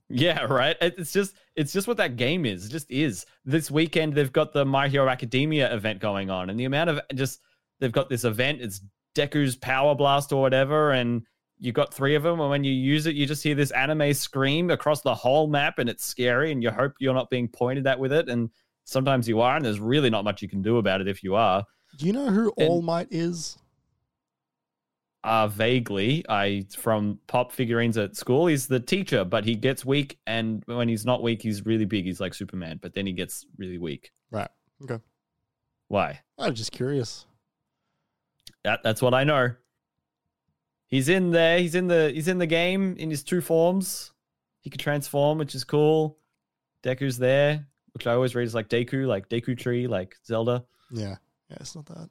Yeah, 0.10 0.44
right. 0.44 0.78
It's 0.82 1.12
just 1.12 1.36
it's 1.56 1.74
just 1.74 1.88
what 1.88 1.98
that 1.98 2.16
game 2.16 2.46
is. 2.46 2.66
It 2.66 2.70
just 2.70 2.90
is. 2.90 3.26
This 3.46 3.70
weekend 3.70 4.14
they've 4.14 4.32
got 4.32 4.54
the 4.54 4.64
My 4.66 4.88
Hero 4.88 5.10
Academia 5.10 5.74
event 5.74 6.00
going 6.00 6.30
on, 6.30 6.50
and 6.50 6.60
the 6.60 6.66
amount 6.66 6.90
of 6.90 7.02
just 7.16 7.42
they've 7.80 7.92
got 7.92 8.10
this 8.10 8.24
event. 8.24 8.62
It's 8.62 8.82
Deku's 9.16 9.56
Power 9.56 9.96
Blast 9.96 10.32
or 10.32 10.42
whatever, 10.42 10.92
and 10.92 11.24
you 11.60 11.72
got 11.72 11.94
three 11.94 12.16
of 12.16 12.24
them. 12.24 12.40
And 12.40 12.50
when 12.50 12.64
you 12.64 12.72
use 12.72 13.06
it, 13.06 13.16
you 13.16 13.26
just 13.26 13.44
hear 13.44 13.56
this 13.56 13.72
anime 13.72 14.14
scream 14.14 14.70
across 14.70 15.02
the 15.02 15.16
whole 15.16 15.48
map, 15.48 15.80
and 15.80 15.90
it's 15.90 16.06
scary. 16.06 16.52
And 16.52 16.64
you 16.64 16.72
hope 16.72 16.94
you're 17.00 17.14
not 17.14 17.30
being 17.30 17.48
pointed 17.48 17.86
at 17.88 18.00
with 18.00 18.14
it, 18.14 18.30
and 18.30 18.50
sometimes 18.86 19.28
you 19.28 19.42
are, 19.42 19.56
and 19.58 19.66
there's 19.66 19.80
really 19.80 20.10
not 20.10 20.24
much 20.24 20.42
you 20.42 20.48
can 20.48 20.62
do 20.62 20.78
about 20.78 21.02
it 21.02 21.08
if 21.08 21.24
you 21.24 21.36
are. 21.36 21.66
Do 21.98 22.06
you 22.06 22.14
know 22.14 22.30
who 22.30 22.54
And- 22.58 22.70
All 22.70 22.82
Might 22.82 23.08
is? 23.12 23.58
Uh 25.24 25.48
vaguely 25.48 26.24
i 26.30 26.64
from 26.78 27.20
pop 27.28 27.52
figurines 27.52 27.98
at 27.98 28.16
school 28.16 28.48
he's 28.48 28.68
the 28.68 28.80
teacher 28.80 29.26
but 29.26 29.44
he 29.46 29.56
gets 29.56 29.84
weak 29.84 30.20
and 30.28 30.64
when 30.68 30.88
he's 30.88 31.06
not 31.06 31.22
weak 31.24 31.42
he's 31.42 31.66
really 31.66 31.86
big 31.86 32.06
he's 32.06 32.20
like 32.20 32.34
superman 32.34 32.80
but 32.82 32.94
then 32.94 33.06
he 33.08 33.14
gets 33.14 33.46
really 33.58 33.78
weak 33.78 34.12
Right. 34.32 34.50
Okay. 34.84 35.02
why 35.88 36.20
I'm 36.38 36.54
just 36.54 36.72
curious. 36.72 37.26
that, 38.64 38.82
that's 38.84 39.02
what 39.02 39.14
i 39.14 39.24
know 39.24 39.54
he's 40.88 41.10
in 41.10 41.32
there 41.32 41.60
he's 41.60 41.76
in 41.76 41.88
the 41.88 42.12
he's 42.14 42.28
in 42.28 42.38
the 42.38 42.48
game 42.48 42.96
in 42.98 43.10
his 43.10 43.24
two 43.24 43.42
forms 43.42 44.12
he 44.62 44.70
can 44.70 44.80
transform 44.80 45.38
which 45.40 45.56
is 45.56 45.64
cool 45.64 46.18
deku's 46.84 47.18
there 47.18 47.66
which 47.94 48.06
i 48.08 48.14
always 48.14 48.36
read 48.36 48.46
as 48.46 48.54
like 48.56 48.70
deku 48.70 49.08
like 49.08 49.28
deku 49.30 49.58
tree 49.58 49.88
like 49.88 50.16
zelda 50.26 50.64
Yeah. 50.92 51.16
Yeah, 51.50 51.58
it's 51.62 51.76
not 51.76 51.86
that. 51.86 52.10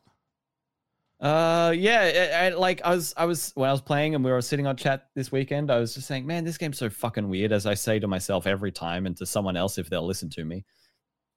Uh, 1.18 1.72
yeah, 1.74 2.52
like 2.56 2.82
I 2.84 2.94
was, 2.94 3.14
I 3.16 3.24
was 3.24 3.52
when 3.54 3.68
I 3.68 3.72
was 3.72 3.80
playing 3.80 4.14
and 4.14 4.24
we 4.24 4.30
were 4.30 4.42
sitting 4.42 4.66
on 4.66 4.76
chat 4.76 5.08
this 5.14 5.32
weekend. 5.32 5.70
I 5.70 5.78
was 5.78 5.94
just 5.94 6.06
saying, 6.06 6.26
man, 6.26 6.44
this 6.44 6.58
game's 6.58 6.78
so 6.78 6.90
fucking 6.90 7.28
weird. 7.28 7.52
As 7.52 7.64
I 7.64 7.74
say 7.74 7.98
to 7.98 8.06
myself 8.06 8.46
every 8.46 8.70
time, 8.70 9.06
and 9.06 9.16
to 9.16 9.24
someone 9.24 9.56
else 9.56 9.78
if 9.78 9.88
they'll 9.88 10.06
listen 10.06 10.28
to 10.30 10.44
me. 10.44 10.64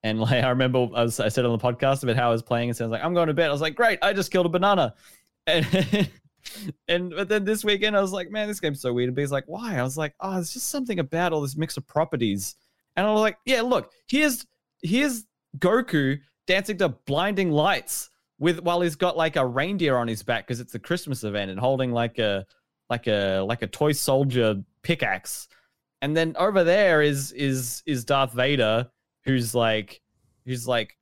And 0.04 0.20
like 0.22 0.44
I 0.44 0.50
remember, 0.50 0.90
I, 0.94 1.04
was, 1.04 1.20
I 1.20 1.30
said 1.30 1.46
on 1.46 1.58
the 1.58 1.64
podcast 1.64 2.04
about 2.04 2.18
how 2.18 2.30
I 2.30 2.32
was 2.32 2.44
playing, 2.44 2.70
and 2.70 2.78
so 2.78 2.86
I 2.86 2.88
was 2.88 2.92
like, 2.92 3.04
I'm 3.04 3.14
going 3.14 3.28
to 3.28 3.34
bed. 3.34 3.50
I 3.50 3.54
was 3.54 3.62
like, 3.62 3.76
great, 3.76 4.00
I 4.02 4.14
just 4.14 4.32
killed 4.32 4.46
a 4.46 4.50
banana. 4.50 4.94
And 5.48 6.10
and 6.88 7.10
but 7.10 7.28
then 7.28 7.44
this 7.44 7.64
weekend, 7.64 7.98
I 7.98 8.02
was 8.02 8.12
like, 8.12 8.30
man, 8.30 8.48
this 8.48 8.60
game's 8.60 8.82
so 8.82 8.94
weird. 8.94 9.08
And 9.08 9.16
B's 9.16 9.32
like, 9.32 9.46
why? 9.48 9.78
I 9.78 9.84
was 9.84 9.98
like, 9.98 10.14
oh, 10.20 10.38
it's 10.38 10.54
just 10.54 10.70
something 10.70 11.00
about 11.00 11.34
all 11.34 11.42
this 11.42 11.58
mix 11.58 11.76
of 11.76 11.88
properties. 11.88 12.56
And 12.96 13.08
I 13.08 13.12
was 13.12 13.22
like, 13.22 13.38
yeah, 13.46 13.62
look, 13.62 13.92
here's 14.08 14.46
here's 14.84 15.26
Goku 15.58 16.20
dancing 16.46 16.78
to 16.78 16.90
blinding 16.90 17.50
lights 17.50 18.10
with 18.40 18.62
while 18.62 18.82
he's 18.82 18.96
got 18.96 19.18
like 19.18 19.36
a 19.36 19.46
reindeer 19.46 19.98
on 19.98 20.08
his 20.08 20.24
back 20.24 20.48
because 20.48 20.60
it's 20.60 20.76
a 20.76 20.80
Christmas 20.80 21.24
event 21.24 21.52
and 21.52 21.60
holding 21.60 21.92
like 21.92 22.18
a 22.20 22.46
like 22.90 23.08
a 23.08 23.42
like 23.42 23.62
a 23.62 23.68
toy 23.68 23.92
soldier 23.92 24.56
pickaxe. 24.82 25.48
And 26.02 26.16
then 26.16 26.36
over 26.38 26.64
there 26.64 27.02
is 27.02 27.32
is 27.34 27.84
is 27.86 28.06
Darth 28.06 28.34
Vader 28.34 28.90
who's 29.26 29.54
like 29.54 30.02
who's 30.46 30.68
like 30.68 30.98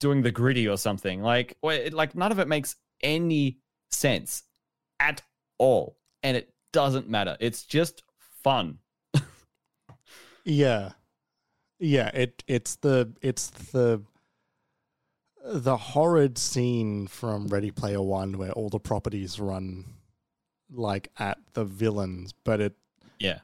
doing 0.00 0.22
the 0.22 0.32
gritty 0.32 0.68
or 0.68 0.76
something. 0.76 1.22
Like 1.22 1.56
wait, 1.62 1.92
like 1.94 2.14
none 2.14 2.32
of 2.32 2.38
it 2.38 2.48
makes 2.48 2.76
any 3.02 3.58
sense 3.90 4.42
at 4.98 5.22
all. 5.58 5.96
And 6.22 6.36
it 6.36 6.52
doesn't 6.72 7.08
matter. 7.08 7.36
It's 7.40 7.64
just 7.64 8.02
fun. 8.42 8.78
Yeah. 10.44 10.92
Yeah, 11.78 12.08
it 12.14 12.44
it's 12.46 12.76
the 12.76 13.12
it's 13.22 13.50
the 13.72 14.02
the 15.44 15.76
horrid 15.76 16.38
scene 16.38 17.06
from 17.06 17.48
Ready 17.48 17.70
Player 17.70 18.00
One 18.02 18.38
where 18.38 18.52
all 18.52 18.68
the 18.68 18.78
properties 18.78 19.40
run 19.40 19.84
like 20.70 21.10
at 21.18 21.38
the 21.54 21.64
villains, 21.64 22.32
but 22.44 22.60
it 22.60 22.74
Yeah. 23.18 23.40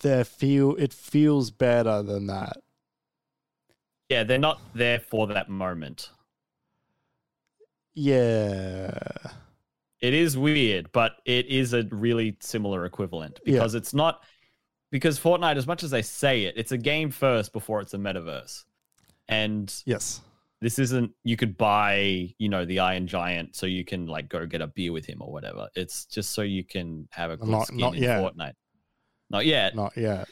they 0.00 0.22
feel 0.24 0.76
it 0.76 0.92
feels 0.92 1.50
better 1.50 2.02
than 2.02 2.26
that. 2.26 2.58
Yeah, 4.08 4.24
they're 4.24 4.38
not 4.38 4.60
there 4.74 5.00
for 5.00 5.26
that 5.28 5.48
moment. 5.48 6.10
Yeah. 7.94 8.92
It 10.00 10.14
is 10.14 10.36
weird, 10.36 10.90
but 10.92 11.12
it 11.24 11.46
is 11.46 11.72
a 11.72 11.84
really 11.90 12.36
similar 12.40 12.84
equivalent 12.84 13.40
because 13.44 13.74
it's 13.74 13.94
not 13.94 14.24
because 14.90 15.18
Fortnite, 15.18 15.56
as 15.56 15.66
much 15.66 15.82
as 15.82 15.90
they 15.90 16.02
say 16.02 16.44
it, 16.44 16.54
it's 16.56 16.72
a 16.72 16.78
game 16.78 17.10
first 17.10 17.52
before 17.52 17.80
it's 17.80 17.94
a 17.94 17.98
metaverse. 17.98 18.64
And 19.28 19.72
Yes. 19.86 20.20
This 20.62 20.78
isn't 20.78 21.10
you 21.24 21.36
could 21.36 21.58
buy, 21.58 22.32
you 22.38 22.48
know, 22.48 22.64
the 22.64 22.78
Iron 22.78 23.08
Giant 23.08 23.56
so 23.56 23.66
you 23.66 23.84
can 23.84 24.06
like 24.06 24.28
go 24.28 24.46
get 24.46 24.60
a 24.60 24.68
beer 24.68 24.92
with 24.92 25.04
him 25.04 25.20
or 25.20 25.32
whatever. 25.32 25.68
It's 25.74 26.06
just 26.06 26.30
so 26.30 26.42
you 26.42 26.62
can 26.64 27.08
have 27.10 27.32
a 27.32 27.36
good 27.36 27.48
Not- 27.48 27.66
skin 27.66 27.78
not 27.78 27.96
in 27.96 28.02
yet. 28.04 28.22
Fortnite. 28.22 28.54
Not 29.28 29.44
yet. 29.44 29.74
Not 29.74 29.96
yet. 29.96 30.28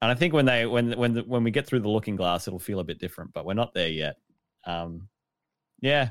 And 0.00 0.10
I 0.10 0.14
think 0.14 0.32
when 0.32 0.46
they 0.46 0.64
when 0.64 0.92
when 0.92 1.12
the, 1.12 1.22
when 1.22 1.44
we 1.44 1.50
get 1.50 1.66
through 1.66 1.80
the 1.80 1.88
looking 1.88 2.16
glass, 2.16 2.48
it'll 2.48 2.58
feel 2.58 2.80
a 2.80 2.84
bit 2.84 2.98
different, 2.98 3.32
but 3.34 3.44
we're 3.44 3.54
not 3.54 3.74
there 3.74 3.88
yet. 3.88 4.16
Um, 4.64 5.08
yeah, 5.80 6.10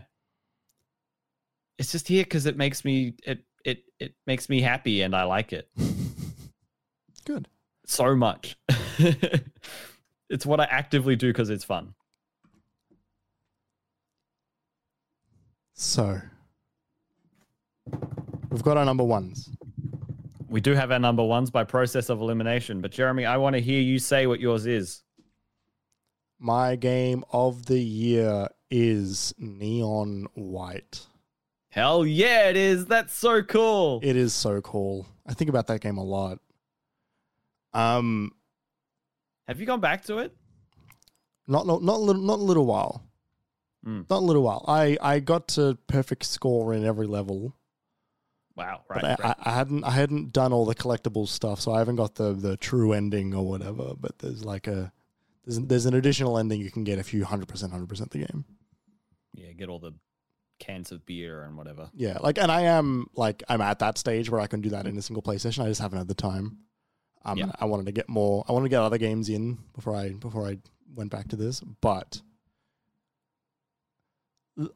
it's 1.80 1.92
just 1.92 2.08
here 2.08 2.24
because 2.24 2.46
it 2.46 2.58
makes 2.58 2.86
me 2.86 3.16
it 3.24 3.44
it 3.66 3.84
it 4.00 4.14
makes 4.28 4.50
me 4.50 4.62
happy, 4.62 5.02
and 5.02 5.16
I 5.16 5.24
like 5.24 5.52
it 5.54 5.70
Good. 7.26 7.48
so 7.86 8.16
much. 8.16 8.58
it's 10.30 10.46
what 10.46 10.60
I 10.60 10.66
actively 10.66 11.16
do 11.16 11.30
because 11.30 11.50
it's 11.50 11.64
fun. 11.64 11.94
So 15.80 16.20
we've 18.50 18.64
got 18.64 18.78
our 18.78 18.86
number 18.86 19.04
ones. 19.04 19.48
We 20.50 20.60
do 20.60 20.74
have 20.74 20.92
our 20.92 20.98
number 20.98 21.24
ones 21.24 21.52
by 21.52 21.66
process 21.66 22.10
of 22.10 22.20
elimination, 22.20 22.82
but 22.82 22.90
Jeremy, 22.90 23.28
I 23.28 23.38
want 23.38 23.56
to 23.56 23.62
hear 23.62 23.80
you 23.80 24.00
say 24.00 24.26
what 24.26 24.40
yours 24.40 24.66
is. 24.66 25.04
My 26.40 26.76
game 26.76 27.24
of 27.32 27.68
the 27.68 27.80
year 27.80 28.48
is 28.72 29.36
Neon 29.38 30.26
White. 30.34 31.06
Hell 31.70 32.08
yeah, 32.08 32.50
it 32.50 32.58
is. 32.58 32.88
That's 32.88 33.16
so 33.16 33.44
cool. 33.44 34.00
It 34.02 34.16
is 34.16 34.34
so 34.34 34.62
cool. 34.62 35.06
I 35.28 35.36
think 35.36 35.50
about 35.50 35.68
that 35.68 35.82
game 35.82 35.98
a 35.98 36.04
lot. 36.04 36.40
Um, 37.74 38.32
have 39.48 39.60
you 39.60 39.68
gone 39.68 39.82
back 39.82 40.06
to 40.06 40.18
it? 40.20 40.36
Not 41.46 41.68
not 41.68 41.84
not, 41.84 42.00
little, 42.00 42.22
not 42.24 42.40
a 42.40 42.44
little 42.44 42.66
while. 42.66 43.07
Mm. 43.86 44.10
Not 44.10 44.18
a 44.18 44.26
little 44.26 44.44
while. 44.44 44.66
I 44.68 44.98
I 45.02 45.20
got 45.20 45.48
to 45.50 45.78
perfect 45.88 46.26
score 46.26 46.74
in 46.74 46.86
every 46.86 47.08
level. 47.08 47.56
Wow, 48.56 48.82
right. 48.90 49.02
But 49.02 49.06
I, 49.06 49.28
right. 49.28 49.36
I, 49.40 49.50
I 49.52 49.54
hadn't 49.54 49.84
I 49.84 49.92
hadn't 49.92 50.34
done 50.34 50.52
all 50.52 50.66
the 50.66 50.76
collectible 50.76 51.28
stuff, 51.28 51.62
so 51.62 51.72
I 51.72 51.80
haven't 51.80 51.98
got 51.98 52.16
the 52.16 52.34
the 52.34 52.58
true 52.58 52.94
ending 52.94 53.34
or 53.34 53.48
whatever. 53.48 53.94
But 54.00 54.20
there's 54.20 54.44
like 54.44 54.68
a 54.68 54.92
there's 55.46 55.60
there's 55.60 55.86
an 55.86 55.94
additional 55.94 56.38
ending 56.38 56.62
you 56.62 56.72
can 56.72 56.84
get 56.84 56.98
if 57.00 57.14
you 57.14 57.24
hundred 57.24 57.48
percent 57.48 57.72
hundred 57.72 57.90
percent 57.90 58.12
the 58.12 58.20
game. 58.20 58.46
Yeah, 59.34 59.52
get 59.52 59.70
all 59.70 59.80
the 59.80 59.94
cans 60.60 60.92
of 60.92 61.06
beer 61.06 61.44
and 61.44 61.56
whatever. 61.56 61.92
Yeah, 61.94 62.18
like, 62.22 62.40
and 62.40 62.52
I 62.52 62.62
am 62.62 63.06
like 63.16 63.44
I'm 63.48 63.62
at 63.62 63.78
that 63.80 64.00
stage 64.00 64.30
where 64.32 64.42
I 64.42 64.48
can 64.48 64.62
do 64.62 64.70
that 64.70 64.88
in 64.88 64.98
a 64.98 65.02
single 65.04 65.22
play 65.22 65.38
session. 65.38 65.64
I 65.64 65.68
just 65.68 65.82
haven't 65.82 66.00
had 66.00 66.08
the 66.08 66.16
time. 66.16 66.58
Um, 67.24 67.38
Yeah. 67.38 67.52
I 67.60 67.66
wanted 67.66 67.86
to 67.86 67.92
get 67.92 68.10
more. 68.10 68.44
I 68.50 68.54
wanted 68.54 68.66
to 68.66 68.70
get 68.70 68.82
other 68.82 68.98
games 68.98 69.30
in 69.30 69.60
before 69.76 69.96
I 69.96 70.14
before 70.14 70.48
I 70.48 70.58
went 70.96 71.12
back 71.12 71.28
to 71.28 71.36
this, 71.36 71.62
but 71.82 72.22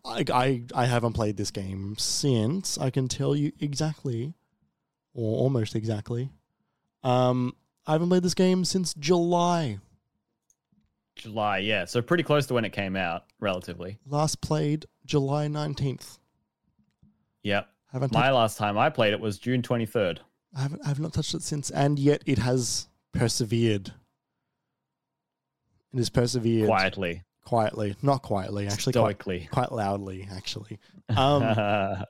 I 0.05 0.23
I 0.31 0.63
I 0.75 0.85
haven't 0.85 1.13
played 1.13 1.37
this 1.37 1.51
game 1.51 1.95
since. 1.97 2.77
I 2.77 2.89
can 2.89 3.07
tell 3.07 3.35
you 3.35 3.51
exactly, 3.59 4.33
or 5.13 5.37
almost 5.37 5.75
exactly. 5.75 6.29
Um, 7.03 7.55
I 7.87 7.93
haven't 7.93 8.09
played 8.09 8.23
this 8.23 8.35
game 8.35 8.63
since 8.63 8.93
July. 8.93 9.79
July, 11.15 11.59
yeah. 11.59 11.85
So 11.85 12.01
pretty 12.01 12.23
close 12.23 12.45
to 12.47 12.53
when 12.53 12.65
it 12.65 12.73
came 12.73 12.95
out, 12.95 13.25
relatively. 13.39 13.97
Last 14.05 14.41
played 14.41 14.85
July 15.05 15.47
nineteenth. 15.47 16.19
Yep. 17.43 17.67
Haven't 17.91 18.13
My 18.13 18.31
last 18.31 18.57
time 18.57 18.77
I 18.77 18.89
played 18.89 19.13
it 19.13 19.19
was 19.19 19.37
June 19.37 19.61
23rd. 19.61 20.19
I 20.55 20.61
haven't, 20.61 20.81
I 20.85 20.87
have 20.87 20.99
not 20.99 21.13
touched 21.13 21.33
it 21.33 21.41
since, 21.41 21.69
and 21.69 21.99
yet 21.99 22.23
it 22.25 22.37
has 22.37 22.87
persevered. 23.13 23.93
It 25.93 25.97
has 25.97 26.09
persevered 26.09 26.67
Quietly, 26.67 27.23
quietly, 27.43 27.95
not 28.01 28.22
quietly, 28.22 28.68
actually, 28.68 28.93
quite, 28.93 29.51
quite 29.51 29.72
loudly, 29.72 30.27
actually. 30.31 30.80
Um, 31.09 32.05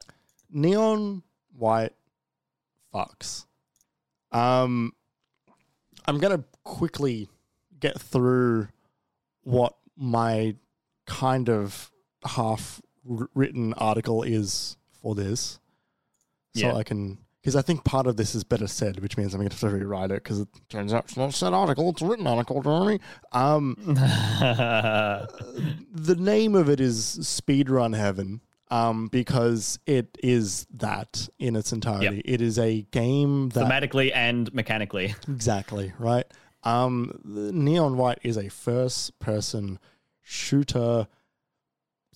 neon 0.51 1.23
white 1.57 1.93
fucks. 2.93 3.45
Um, 4.31 4.93
I'm 6.05 6.19
gonna 6.19 6.43
quickly 6.63 7.29
get 7.79 7.99
through 7.99 8.67
what 9.43 9.73
my 9.97 10.55
kind 11.07 11.49
of 11.49 11.89
half 12.23 12.79
written 13.03 13.73
article 13.73 14.21
is 14.21 14.77
for 15.01 15.15
this, 15.15 15.59
so 16.55 16.67
Yeah. 16.67 16.75
I 16.75 16.83
can 16.83 17.17
because 17.41 17.55
I 17.55 17.61
think 17.61 17.83
part 17.83 18.05
of 18.05 18.17
this 18.17 18.35
is 18.35 18.43
better 18.43 18.67
said, 18.67 18.99
which 18.99 19.17
means 19.17 19.33
I'm 19.33 19.39
going 19.39 19.49
to 19.49 19.55
have 19.55 19.71
to 19.71 19.75
rewrite 19.75 20.11
it 20.11 20.23
because 20.23 20.41
it 20.41 20.47
turns 20.69 20.93
out 20.93 21.05
it's 21.05 21.17
not 21.17 21.29
a 21.29 21.33
said 21.33 21.53
article; 21.53 21.89
it's 21.89 22.01
a 22.01 22.05
written 22.05 22.27
article, 22.27 22.61
Jeremy. 22.61 22.99
Um, 23.31 23.75
the 23.87 25.27
name 26.17 26.55
of 26.55 26.69
it 26.69 26.79
is 26.79 27.17
Speedrun 27.21 27.95
Heaven 27.95 28.41
um, 28.69 29.07
because 29.07 29.79
it 29.85 30.17
is 30.23 30.65
that 30.75 31.27
in 31.39 31.55
its 31.55 31.73
entirety. 31.73 32.21
It 32.23 32.41
is 32.41 32.57
a 32.57 32.83
game 32.91 33.49
that 33.49 33.65
Thematically 33.65 34.11
and 34.13 34.51
mechanically. 34.53 35.15
exactly 35.27 35.93
right. 35.99 36.25
Um, 36.63 37.19
Neon 37.23 37.97
White 37.97 38.19
is 38.21 38.37
a 38.37 38.47
first-person 38.49 39.79
shooter, 40.21 41.07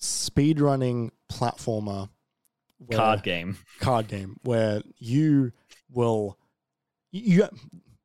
speedrunning 0.00 1.10
platformer, 1.30 2.08
where- 2.78 2.98
Card 2.98 3.22
game. 3.22 3.58
card 3.80 4.08
game 4.08 4.36
where 4.42 4.82
you 4.98 5.52
will 5.92 6.38
you 7.10 7.48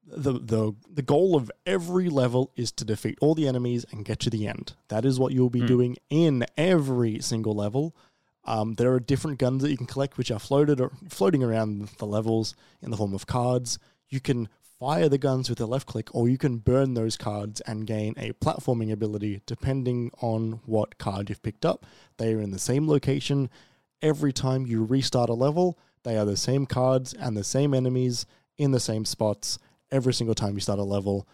the 0.08 0.34
the 0.34 0.74
the 0.92 1.02
goal 1.02 1.36
of 1.36 1.50
every 1.66 2.10
level 2.10 2.52
is 2.56 2.72
to 2.74 2.86
defeat 2.86 3.18
all 3.22 3.34
the 3.36 3.48
enemies 3.48 3.86
and 3.92 4.06
get 4.06 4.20
to 4.20 4.30
the 4.30 4.48
end. 4.48 4.74
That 4.90 5.06
is 5.06 5.20
what 5.20 5.34
you'll 5.34 5.50
be 5.50 5.62
Hmm. 5.62 5.66
doing 5.68 5.98
in 6.10 6.46
every 6.58 7.20
single 7.20 7.56
level. 7.56 7.96
Um, 8.44 8.74
there 8.74 8.92
are 8.94 9.00
different 9.00 9.38
guns 9.40 9.62
that 9.62 9.70
you 9.70 9.78
can 9.78 9.86
collect, 9.86 10.18
which 10.18 10.32
are 10.32 10.40
floated 10.40 10.82
or 10.82 10.92
floating 11.10 11.44
around 11.44 11.90
the 12.00 12.08
levels 12.08 12.56
in 12.82 12.90
the 12.92 12.98
form 12.98 13.14
of 13.14 13.28
cards. 13.28 13.78
You 14.10 14.20
can 14.20 14.50
fire 14.80 15.08
the 15.08 15.20
guns 15.20 15.48
with 15.48 15.62
a 15.62 15.68
left 15.68 15.86
click, 15.86 16.10
or 16.16 16.28
you 16.28 16.40
can 16.40 16.58
burn 16.58 16.96
those 16.96 17.16
cards 17.18 17.62
and 17.62 17.86
gain 17.86 18.16
a 18.18 18.32
platforming 18.34 18.92
ability 18.92 19.42
depending 19.46 20.10
on 20.22 20.60
what 20.66 20.98
card 20.98 21.30
you've 21.30 21.44
picked 21.44 21.66
up. 21.68 21.86
They 22.18 22.34
are 22.34 22.42
in 22.42 22.50
the 22.50 22.58
same 22.60 22.88
location 22.90 23.50
every 24.02 24.34
time 24.34 24.66
you 24.66 24.84
restart 24.84 25.30
a 25.30 25.34
level. 25.34 25.78
They 26.04 26.18
are 26.18 26.26
the 26.26 26.38
same 26.38 26.66
cards 26.66 27.14
and 27.14 27.38
the 27.38 27.44
same 27.44 27.74
enemies 27.74 28.26
in 28.58 28.72
the 28.72 28.80
same 28.80 29.06
spots 29.06 29.60
every 29.92 30.14
single 30.14 30.36
time 30.36 30.56
you 30.56 30.60
start 30.60 30.80
a 30.80 30.84
level. 30.84 31.28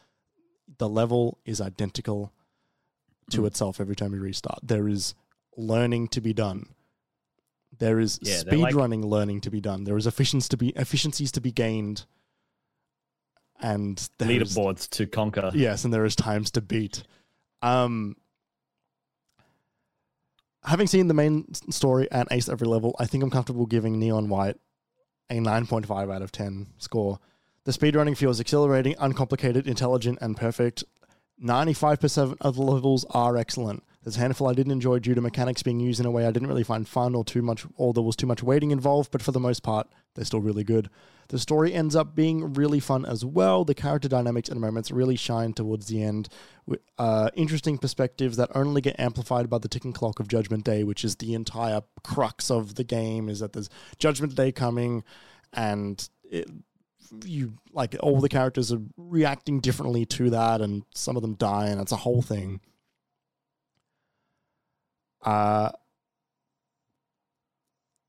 The 0.77 0.89
level 0.89 1.37
is 1.45 1.61
identical 1.61 2.33
to 3.31 3.41
Mm. 3.41 3.47
itself 3.47 3.79
every 3.79 3.95
time 3.95 4.13
you 4.13 4.19
restart. 4.19 4.59
There 4.63 4.87
is 4.87 5.13
learning 5.55 6.09
to 6.09 6.21
be 6.21 6.33
done. 6.33 6.73
There 7.77 7.99
is 7.99 8.19
Yeah, 8.21 8.37
speed 8.39 8.57
like- 8.59 8.75
running 8.75 9.05
learning 9.05 9.41
to 9.41 9.49
be 9.51 9.61
done. 9.61 9.83
There 9.83 9.97
is 9.97 10.07
efficiencies 10.07 10.49
to 10.49 10.57
be 10.57 10.69
efficiencies 10.69 11.31
to 11.33 11.41
be 11.41 11.51
gained. 11.51 12.05
And 13.59 13.97
is- 13.99 14.09
Leaderboards 14.19 14.89
to 14.91 15.07
conquer. 15.07 15.51
Yes, 15.53 15.83
and 15.83 15.93
there 15.93 16.05
is 16.05 16.15
times 16.15 16.51
to 16.51 16.61
beat. 16.61 17.03
Um, 17.61 18.15
having 20.67 20.87
seen 20.87 21.07
the 21.07 21.13
main 21.13 21.53
story 21.53 22.07
and 22.11 22.27
ace 22.29 22.49
every 22.49 22.67
level, 22.67 22.95
I 22.99 23.05
think 23.05 23.23
I'm 23.23 23.31
comfortable 23.31 23.65
giving 23.65 23.99
Neon 23.99 24.29
White 24.29 24.57
a 25.29 25.39
9.5 25.39 26.13
out 26.13 26.21
of 26.21 26.31
10 26.31 26.67
score. 26.77 27.19
The 27.63 27.71
speedrunning 27.71 28.15
feels 28.15 28.39
exhilarating, 28.39 28.95
uncomplicated, 28.99 29.67
intelligent, 29.67 30.19
and 30.21 30.37
perfect. 30.37 30.83
95% 31.43 32.37
of 32.41 32.55
the 32.55 32.61
levels 32.61 33.05
are 33.11 33.37
excellent. 33.37 33.83
There's 34.07 34.15
a 34.15 34.21
handful 34.21 34.47
I 34.47 34.53
didn't 34.53 34.71
enjoy 34.71 34.99
due 34.99 35.15
to 35.15 35.19
mechanics 35.19 35.63
being 35.63 35.81
used 35.81 35.99
in 35.99 36.05
a 36.05 36.11
way 36.11 36.25
I 36.25 36.31
didn't 36.31 36.47
really 36.47 36.63
find 36.63 36.87
fun 36.87 37.13
or 37.13 37.25
too 37.25 37.41
much, 37.41 37.65
or 37.75 37.91
there 37.91 38.01
was 38.01 38.15
too 38.15 38.25
much 38.25 38.41
waiting 38.41 38.71
involved, 38.71 39.11
but 39.11 39.21
for 39.21 39.33
the 39.33 39.39
most 39.41 39.63
part, 39.63 39.89
they're 40.15 40.23
still 40.23 40.39
really 40.39 40.63
good. 40.63 40.89
The 41.27 41.37
story 41.37 41.73
ends 41.73 41.93
up 41.93 42.15
being 42.15 42.53
really 42.53 42.79
fun 42.79 43.03
as 43.03 43.25
well. 43.25 43.65
The 43.65 43.75
character 43.75 44.07
dynamics 44.07 44.47
and 44.47 44.61
moments 44.61 44.91
really 44.91 45.17
shine 45.17 45.51
towards 45.51 45.87
the 45.87 46.01
end. 46.01 46.29
Uh, 46.97 47.31
interesting 47.35 47.77
perspectives 47.77 48.37
that 48.37 48.49
only 48.55 48.79
get 48.79 48.97
amplified 48.97 49.49
by 49.49 49.57
the 49.57 49.67
ticking 49.67 49.91
clock 49.91 50.21
of 50.21 50.29
Judgment 50.29 50.63
Day, 50.63 50.85
which 50.85 51.03
is 51.03 51.17
the 51.17 51.33
entire 51.33 51.81
crux 52.01 52.49
of 52.49 52.75
the 52.75 52.85
game. 52.85 53.27
Is 53.27 53.41
that 53.41 53.51
there's 53.51 53.69
Judgment 53.99 54.35
Day 54.35 54.53
coming, 54.53 55.03
and 55.51 56.07
it, 56.23 56.49
you 57.25 57.55
like 57.73 57.97
all 57.99 58.21
the 58.21 58.29
characters 58.29 58.71
are 58.71 58.79
reacting 58.95 59.59
differently 59.59 60.05
to 60.05 60.29
that, 60.29 60.61
and 60.61 60.83
some 60.95 61.17
of 61.17 61.23
them 61.23 61.33
die, 61.33 61.67
and 61.67 61.81
it's 61.81 61.91
a 61.91 61.97
whole 61.97 62.21
thing. 62.21 62.61
Uh, 65.27 65.69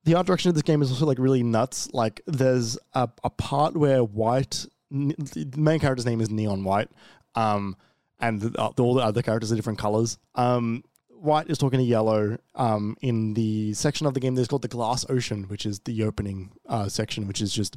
the 0.05 0.15
art 0.15 0.25
direction 0.25 0.51
of 0.51 0.55
this 0.55 0.63
game 0.63 0.83
is 0.83 0.91
also 0.91 1.05
like 1.05 1.19
really 1.19 1.43
nuts. 1.43 1.93
Like 1.93 2.21
there's 2.27 2.79
a, 2.95 3.09
a 3.25 3.31
part 3.31 3.77
where 3.77 4.05
White, 4.05 4.67
the 4.91 5.53
main 5.57 5.81
character's 5.81 6.07
name 6.07 6.21
is 6.21 6.31
Neon 6.31 6.63
White, 6.63 6.91
um, 7.35 7.77
and 8.21 8.41
the, 8.41 8.61
uh, 8.61 8.71
all 8.79 8.95
the 8.95 9.03
other 9.03 9.21
characters 9.21 9.51
are 9.51 9.57
different 9.57 9.81
colors. 9.81 10.17
Um, 10.37 10.85
White 11.09 11.51
is 11.51 11.59
talking 11.59 11.81
to 11.81 11.85
Yellow 11.85 12.39
um, 12.55 12.97
in 13.01 13.35
the 13.35 13.75
section 13.75 14.07
of 14.07 14.15
the 14.15 14.21
game 14.21 14.37
that's 14.37 14.47
called 14.47 14.63
the 14.63 14.69
Glass 14.69 15.05
Ocean, 15.11 15.49
which 15.49 15.67
is 15.67 15.81
the 15.81 16.05
opening 16.05 16.53
uh, 16.69 16.89
section, 16.89 17.27
which 17.27 17.43
is 17.43 17.53
just 17.53 17.77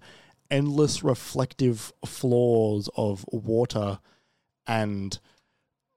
endless 0.51 1.03
reflective 1.03 1.91
floors 2.05 2.89
of 2.95 3.25
water 3.31 3.97
and 4.67 5.19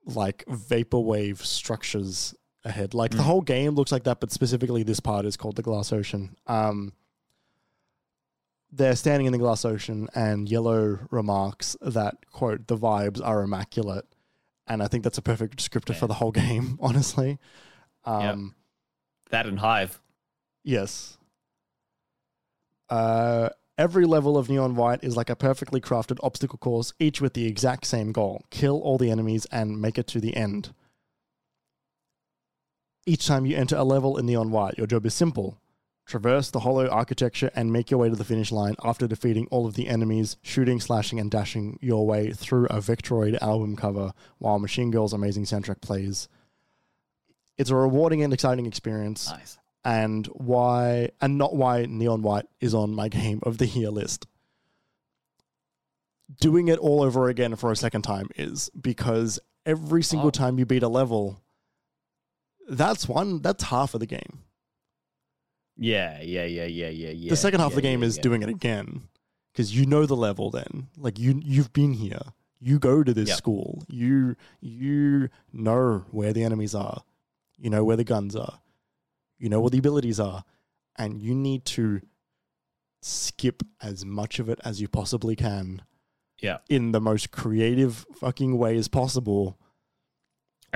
like 0.03 0.43
vaporwave 0.47 1.37
structures 1.45 2.33
ahead. 2.65 2.93
Like 2.93 3.11
the 3.11 3.17
Mm. 3.17 3.25
whole 3.25 3.41
game 3.41 3.75
looks 3.75 3.91
like 3.91 4.03
that, 4.03 4.19
but 4.19 4.31
specifically 4.31 4.83
this 4.83 4.99
part 4.99 5.25
is 5.25 5.37
called 5.37 5.55
the 5.55 5.61
Glass 5.61 5.93
Ocean. 5.93 6.35
Um, 6.47 6.93
they're 8.71 8.95
standing 8.95 9.25
in 9.27 9.31
the 9.31 9.37
Glass 9.39 9.63
Ocean, 9.63 10.09
and 10.13 10.49
Yellow 10.49 10.99
remarks 11.11 11.77
that 11.81 12.25
quote 12.31 12.67
the 12.67 12.77
vibes 12.77 13.21
are 13.23 13.41
immaculate, 13.43 14.05
and 14.67 14.83
I 14.83 14.87
think 14.87 15.03
that's 15.03 15.17
a 15.17 15.21
perfect 15.21 15.55
descriptor 15.57 15.95
for 15.95 16.07
the 16.07 16.15
whole 16.15 16.31
game. 16.31 16.77
Honestly, 16.81 17.39
um, 18.03 18.55
That 19.29 19.45
and 19.45 19.59
Hive. 19.59 20.01
Yes. 20.63 21.17
Uh, 22.89 23.49
every 23.77 24.05
level 24.05 24.37
of 24.37 24.49
Neon 24.49 24.75
White 24.75 25.03
is 25.03 25.15
like 25.15 25.29
a 25.29 25.35
perfectly 25.35 25.79
crafted 25.81 26.17
obstacle 26.23 26.57
course, 26.57 26.93
each 26.99 27.21
with 27.21 27.33
the 27.33 27.45
exact 27.45 27.85
same 27.85 28.11
goal 28.11 28.43
kill 28.49 28.79
all 28.81 28.97
the 28.97 29.09
enemies 29.11 29.45
and 29.51 29.79
make 29.81 29.97
it 29.97 30.07
to 30.07 30.19
the 30.19 30.35
end. 30.35 30.73
Each 33.05 33.27
time 33.27 33.45
you 33.45 33.55
enter 33.55 33.75
a 33.75 33.83
level 33.83 34.17
in 34.17 34.25
Neon 34.25 34.51
White, 34.51 34.77
your 34.77 34.87
job 34.87 35.05
is 35.05 35.13
simple. 35.13 35.59
Traverse 36.07 36.51
the 36.51 36.59
hollow 36.59 36.87
architecture 36.87 37.51
and 37.55 37.71
make 37.73 37.89
your 37.89 37.99
way 37.99 38.09
to 38.09 38.15
the 38.15 38.23
finish 38.23 38.51
line 38.51 38.75
after 38.83 39.07
defeating 39.07 39.47
all 39.49 39.65
of 39.65 39.73
the 39.75 39.87
enemies, 39.87 40.37
shooting, 40.43 40.79
slashing, 40.79 41.19
and 41.19 41.31
dashing 41.31 41.79
your 41.81 42.05
way 42.05 42.31
through 42.31 42.65
a 42.67 42.77
Vektroid 42.77 43.39
album 43.41 43.75
cover 43.75 44.13
while 44.37 44.59
Machine 44.59 44.91
Girl's 44.91 45.13
amazing 45.13 45.45
soundtrack 45.45 45.81
plays. 45.81 46.27
It's 47.57 47.69
a 47.71 47.75
rewarding 47.75 48.21
and 48.21 48.33
exciting 48.33 48.65
experience, 48.67 49.29
Nice. 49.31 49.57
and 49.83 50.27
why 50.27 51.09
and 51.21 51.37
not 51.37 51.55
why 51.55 51.85
Neon 51.87 52.21
White 52.21 52.45
is 52.59 52.73
on 52.75 52.93
my 52.93 53.07
game 53.09 53.39
of 53.43 53.57
the 53.57 53.65
year 53.67 53.89
list. 53.89 54.27
Doing 56.39 56.67
it 56.67 56.79
all 56.79 57.01
over 57.01 57.29
again 57.29 57.55
for 57.55 57.71
a 57.71 57.75
second 57.75 58.01
time 58.01 58.29
is 58.35 58.69
because 58.79 59.39
every 59.65 60.03
single 60.03 60.27
Oh. 60.27 60.31
time 60.31 60.59
you 60.59 60.65
beat 60.65 60.83
a 60.83 60.87
level, 60.87 61.39
that's 62.67 63.07
one 63.07 63.41
that's 63.41 63.63
half 63.65 63.93
of 63.93 63.99
the 63.99 64.05
game. 64.05 64.39
Yeah, 65.77 66.21
yeah, 66.21 66.45
yeah, 66.45 66.65
yeah, 66.65 66.89
yeah, 66.89 67.09
yeah. 67.09 67.29
the 67.29 67.35
second 67.35 67.59
half 67.59 67.71
of 67.71 67.75
the 67.75 67.81
game 67.81 68.01
yeah, 68.01 68.07
is 68.07 68.17
yeah. 68.17 68.23
doing 68.23 68.41
it 68.43 68.49
again 68.49 69.09
because 69.51 69.75
you 69.77 69.85
know 69.85 70.05
the 70.05 70.15
level 70.15 70.49
then 70.49 70.87
like 70.97 71.19
you 71.19 71.39
you've 71.43 71.73
been 71.73 71.93
here 71.93 72.21
you 72.59 72.79
go 72.79 73.03
to 73.03 73.13
this 73.13 73.27
Yep. 73.29 73.37
school 73.37 73.83
you 73.89 74.35
you 74.61 75.29
know 75.51 76.05
where 76.11 76.31
the 76.31 76.43
enemies 76.43 76.73
are 76.73 77.03
you 77.57 77.69
know 77.69 77.83
where 77.83 77.97
the 77.97 78.05
guns 78.05 78.35
are 78.37 78.61
you 79.37 79.49
know 79.49 79.59
what 79.59 79.73
the 79.73 79.77
abilities 79.79 80.19
are 80.19 80.45
and 80.97 81.21
you 81.21 81.35
need 81.35 81.65
to 81.65 81.99
skip 83.01 83.61
as 83.81 84.05
much 84.05 84.39
of 84.39 84.47
it 84.49 84.59
as 84.63 84.79
you 84.81 84.87
possibly 84.87 85.35
can 85.35 85.81
Yeah. 86.41 86.59
in 86.69 86.93
the 86.93 87.01
most 87.01 87.31
creative 87.31 88.05
fucking 88.15 88.57
ways 88.57 88.87
possible 88.87 89.59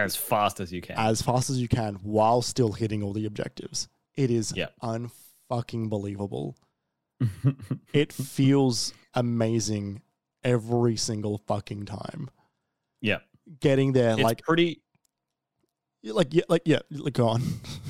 as 0.04 0.16
fast 0.16 0.60
as 0.60 0.72
you 0.72 0.82
can. 0.82 0.96
as 0.98 1.22
fast 1.22 1.50
as 1.50 1.60
you 1.60 1.68
can 1.68 1.96
while 1.96 2.42
still 2.42 2.72
hitting 2.74 3.04
all 3.04 3.14
the 3.14 3.26
objectives 3.26 3.88
it 4.16 4.30
is 4.32 4.54
Yep. 4.56 4.74
unfucking 4.84 5.90
believable 5.90 6.56
it 7.94 8.14
feels 8.14 8.94
amazing 9.14 10.02
every 10.44 10.96
single 10.96 11.38
fucking 11.48 11.86
time. 11.86 12.30
yeah, 13.02 13.18
Getting 13.60 13.92
there, 13.94 14.12
it's 14.14 14.22
like, 14.22 14.42
pretty. 14.42 14.82
like, 16.04 16.34
yeah, 16.34 16.44
like, 16.48 16.62
yeah, 16.66 16.80
like, 16.92 17.14
go 17.14 17.28
on. 17.28 17.42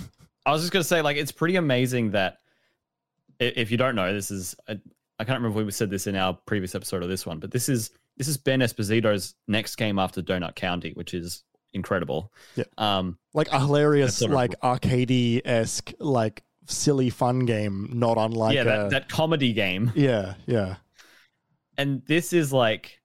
I 0.46 0.52
was 0.52 0.62
just 0.62 0.72
gonna 0.74 0.84
say, 0.84 1.02
like, 1.02 1.18
it's 1.18 1.32
pretty 1.32 1.58
amazing 1.58 2.12
that 2.12 2.38
if 3.40 3.70
you 3.70 3.78
don't 3.78 3.94
know, 3.96 4.12
this 4.14 4.32
is 4.32 4.56
I, 4.68 4.80
I 5.20 5.26
can't 5.26 5.38
remember 5.40 5.60
if 5.62 5.66
we 5.66 5.72
said 5.72 5.90
this 5.92 6.08
in 6.08 6.16
our 6.16 6.34
previous 6.48 6.74
episode 6.74 7.04
or 7.04 7.08
this 7.08 7.26
one, 7.26 7.40
but 7.40 7.52
this 7.52 7.70
is 7.70 7.92
this 8.18 8.28
is 8.28 8.38
Ben 8.38 8.62
Esposito's 8.62 9.36
next 9.48 9.76
game 9.76 10.00
after 10.00 10.22
Donut 10.24 10.56
County, 10.56 10.92
which 10.96 11.14
is 11.14 11.44
incredible. 11.74 12.32
Yeah. 12.56 12.66
Um. 12.78 13.18
like 13.34 13.50
a 13.50 13.60
hilarious, 13.60 14.22
like 14.22 14.60
arcadey 14.62 15.42
esque, 15.46 15.94
like 16.00 16.44
silly 16.66 17.10
fun 17.10 17.40
game, 17.40 17.90
not 17.94 18.18
unlike 18.18 18.56
yeah. 18.56 18.62
a, 18.62 18.66
That, 18.66 18.90
that 18.90 19.10
comedy 19.10 19.54
game, 19.54 19.92
yeah, 19.96 20.36
yeah, 20.46 20.78
and 21.78 22.02
this 22.06 22.34
is 22.34 22.52
like. 22.54 23.00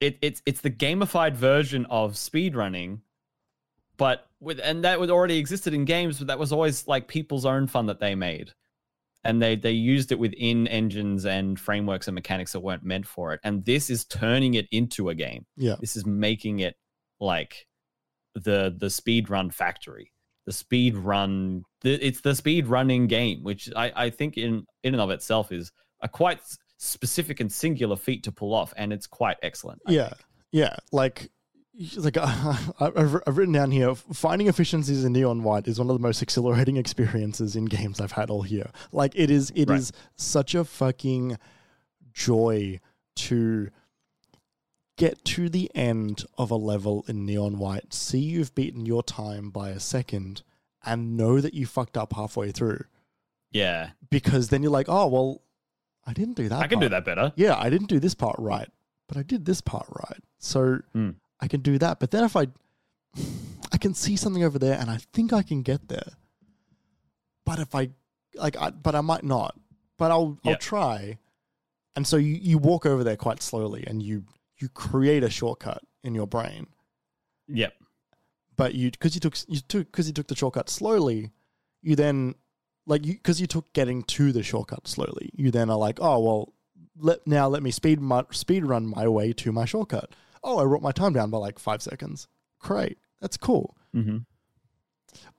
It, 0.00 0.18
it's 0.20 0.42
it's 0.44 0.60
the 0.60 0.70
gamified 0.70 1.34
version 1.34 1.86
of 1.88 2.12
speedrunning, 2.12 3.00
but 3.96 4.28
with 4.40 4.60
and 4.62 4.84
that 4.84 5.00
would 5.00 5.10
already 5.10 5.38
existed 5.38 5.72
in 5.72 5.84
games, 5.86 6.18
but 6.18 6.26
that 6.26 6.38
was 6.38 6.52
always 6.52 6.86
like 6.86 7.08
people's 7.08 7.46
own 7.46 7.66
fun 7.68 7.86
that 7.86 8.00
they 8.00 8.14
made. 8.14 8.52
and 9.24 9.40
they 9.40 9.56
they 9.56 9.70
used 9.70 10.12
it 10.12 10.18
within 10.18 10.66
engines 10.68 11.24
and 11.24 11.58
frameworks 11.58 12.06
and 12.06 12.14
mechanics 12.14 12.52
that 12.52 12.60
weren't 12.60 12.84
meant 12.84 13.06
for 13.06 13.32
it 13.32 13.40
and 13.42 13.64
this 13.64 13.90
is 13.90 14.04
turning 14.04 14.54
it 14.54 14.66
into 14.70 15.08
a 15.08 15.14
game 15.14 15.46
yeah, 15.56 15.76
this 15.80 15.96
is 15.96 16.04
making 16.04 16.60
it 16.60 16.76
like 17.24 17.66
the 18.34 18.74
the 18.78 18.90
speed 18.90 19.30
run 19.30 19.50
factory 19.50 20.12
the 20.46 20.52
speed 20.52 20.94
run 20.96 21.62
the, 21.82 21.94
it's 22.06 22.20
the 22.20 22.34
speed 22.34 22.66
running 22.66 23.06
game 23.06 23.42
which 23.42 23.70
i 23.74 23.90
i 23.96 24.10
think 24.10 24.36
in 24.36 24.64
in 24.82 24.94
and 24.94 25.00
of 25.00 25.10
itself 25.10 25.50
is 25.52 25.72
a 26.02 26.08
quite 26.08 26.40
specific 26.78 27.40
and 27.40 27.50
singular 27.50 27.96
feat 27.96 28.22
to 28.24 28.32
pull 28.32 28.52
off 28.52 28.74
and 28.76 28.92
it's 28.92 29.06
quite 29.06 29.36
excellent 29.42 29.80
I 29.86 29.92
yeah, 29.92 30.08
think. 30.08 30.20
yeah. 30.52 30.76
Like, 30.92 31.30
like 31.96 32.16
uh, 32.20 32.56
I've, 32.78 33.16
I've 33.26 33.38
written 33.38 33.54
down 33.54 33.70
here, 33.70 33.94
finding 33.94 34.48
efficiencies 34.48 35.04
in 35.04 35.12
Neon 35.14 35.42
White 35.44 35.66
is 35.66 35.78
one 35.78 35.88
of 35.88 35.94
the 35.96 36.02
most 36.02 36.20
exhilarating 36.20 36.76
experiences 36.76 37.56
in 37.56 37.64
games 37.64 38.00
I've 38.00 38.12
had 38.12 38.28
all 38.28 38.46
year. 38.46 38.70
Like, 38.92 39.12
it 39.14 39.30
is, 39.30 39.50
it 39.54 39.70
is 39.70 39.92
Right. 39.94 40.02
such 40.16 40.54
a 40.54 40.64
fucking 40.64 41.38
joy 42.12 42.80
to 43.16 43.70
get 44.96 45.24
to 45.24 45.48
the 45.48 45.70
end 45.74 46.24
of 46.38 46.50
a 46.50 46.56
level 46.56 47.04
in 47.08 47.24
Neon 47.26 47.58
White, 47.58 47.92
see 47.92 48.18
you've 48.20 48.54
beaten 48.54 48.86
your 48.86 49.02
time 49.02 49.50
by 49.50 49.70
a 49.70 49.80
second, 49.80 50.42
and 50.84 51.16
know 51.16 51.40
that 51.40 51.54
you 51.54 51.66
fucked 51.66 51.96
up 51.96 52.12
halfway 52.14 52.52
through. 52.52 52.84
yeah 53.50 53.90
Because 54.10 54.48
then 54.48 54.62
you're 54.62 54.70
like, 54.72 54.88
oh, 54.88 55.06
well, 55.08 55.42
I 56.06 56.12
didn't 56.12 56.34
do 56.34 56.48
that. 56.48 56.60
i 56.60 56.66
can 56.66 56.78
do 56.80 56.88
that 56.90 57.04
better 57.04 57.32
Yeah, 57.36 57.56
I 57.58 57.70
didn't 57.70 57.88
do 57.88 57.98
this 57.98 58.14
part 58.14 58.36
right, 58.38 58.68
but 59.08 59.16
I 59.16 59.22
did 59.22 59.44
this 59.46 59.60
part 59.60 59.86
right. 59.88 60.20
So 60.38 60.80
Hmm. 60.92 61.10
I 61.40 61.48
can 61.48 61.60
do 61.60 61.78
that. 61.78 61.98
But 61.98 62.10
then 62.10 62.24
if 62.24 62.36
I, 62.36 62.46
I 63.72 63.78
can 63.78 63.94
see 63.94 64.16
something 64.16 64.44
over 64.44 64.58
there 64.58 64.78
and 64.78 64.90
I 64.90 64.98
think 65.12 65.32
I 65.32 65.42
can 65.42 65.62
get 65.62 65.88
there. 65.88 66.12
But 67.44 67.58
if 67.58 67.74
I, 67.74 67.90
like, 68.34 68.56
I, 68.56 68.70
but 68.70 68.94
I 68.94 69.00
might 69.00 69.24
not. 69.24 69.58
But 69.98 70.10
I'll, 70.10 70.38
I'll 70.44 70.56
try. 70.56 71.18
And 71.96 72.06
so 72.06 72.16
you, 72.16 72.34
you 72.40 72.58
walk 72.58 72.86
over 72.86 73.04
there 73.04 73.16
quite 73.16 73.42
slowly 73.42 73.84
and 73.86 74.02
you, 74.02 74.24
you 74.64 74.70
create 74.70 75.22
a 75.22 75.28
shortcut 75.28 75.82
in 76.02 76.14
your 76.14 76.26
brain. 76.26 76.66
yep 77.46 77.74
But 78.56 78.74
you, 78.74 78.90
because 78.90 79.14
you 79.14 79.20
took, 79.20 79.36
you 79.46 79.60
took, 79.60 79.92
because 79.92 80.06
you 80.06 80.14
took 80.14 80.28
the 80.28 80.34
shortcut 80.36 80.70
slowly, 80.70 81.32
you 81.82 81.94
then, 81.96 82.34
like, 82.86 83.04
you, 83.04 83.12
because 83.12 83.40
you 83.42 83.46
took 83.46 83.70
getting 83.74 84.02
to 84.04 84.32
the 84.32 84.42
shortcut 84.42 84.88
slowly, 84.88 85.30
you 85.34 85.50
then 85.50 85.68
are 85.68 85.76
like, 85.76 85.98
oh 86.00 86.18
well, 86.20 86.52
let 86.96 87.26
now 87.26 87.46
let 87.48 87.62
me 87.62 87.70
speed 87.70 88.00
my 88.00 88.24
speed 88.30 88.64
run 88.64 88.86
my 88.86 89.06
way 89.06 89.34
to 89.34 89.52
my 89.52 89.66
shortcut. 89.66 90.14
Oh, 90.42 90.58
I 90.58 90.64
wrote 90.64 90.82
my 90.82 90.92
time 90.92 91.12
down 91.12 91.30
by 91.30 91.38
like 91.38 91.58
five 91.58 91.82
seconds. 91.82 92.26
Great, 92.58 92.96
that's 93.20 93.36
cool. 93.36 93.76
hmm 93.92 94.18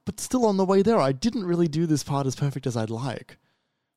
But 0.05 0.19
still 0.19 0.45
on 0.45 0.57
the 0.57 0.65
way 0.65 0.83
there, 0.83 0.99
I 0.99 1.11
didn't 1.13 1.45
really 1.45 1.67
do 1.67 1.87
this 1.87 2.03
part 2.03 2.27
as 2.27 2.35
perfect 2.35 2.67
as 2.67 2.77
I'd 2.77 2.89
like. 2.91 3.37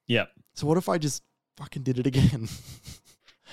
yep 0.07 0.31
So 0.55 0.67
what 0.67 0.79
if 0.79 0.89
I 0.89 0.97
just 0.97 1.23
fucking 1.59 1.83
did 1.83 1.99
it 1.99 2.07
again? 2.07 2.49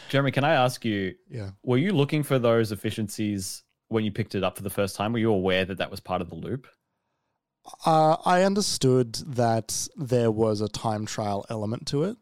jeremy 0.10 0.32
can 0.32 0.44
i 0.44 0.54
ask 0.54 0.86
you 0.86 1.14
yeah. 1.30 1.50
were 1.64 1.78
you 1.78 1.92
looking 1.92 2.24
for 2.24 2.40
those 2.40 2.72
efficiencies 2.72 3.64
when 3.88 4.04
you 4.04 4.12
picked 4.12 4.36
it 4.36 4.44
up 4.44 4.58
for 4.58 4.64
the 4.64 4.70
first 4.70 4.96
time? 4.96 5.14
Were 5.14 5.20
you 5.20 5.32
aware 5.32 5.64
that 5.64 5.78
that 5.78 5.92
was 5.92 6.00
part 6.00 6.20
of 6.20 6.30
the 6.30 6.36
loop? 6.36 6.68
Uh, 7.86 8.18
I 8.26 8.42
understood 8.42 9.14
that 9.28 9.88
there 9.96 10.32
was 10.32 10.60
a 10.60 10.68
time 10.68 11.06
trial 11.06 11.46
element 11.50 11.86
to 11.88 12.04
it, 12.04 12.18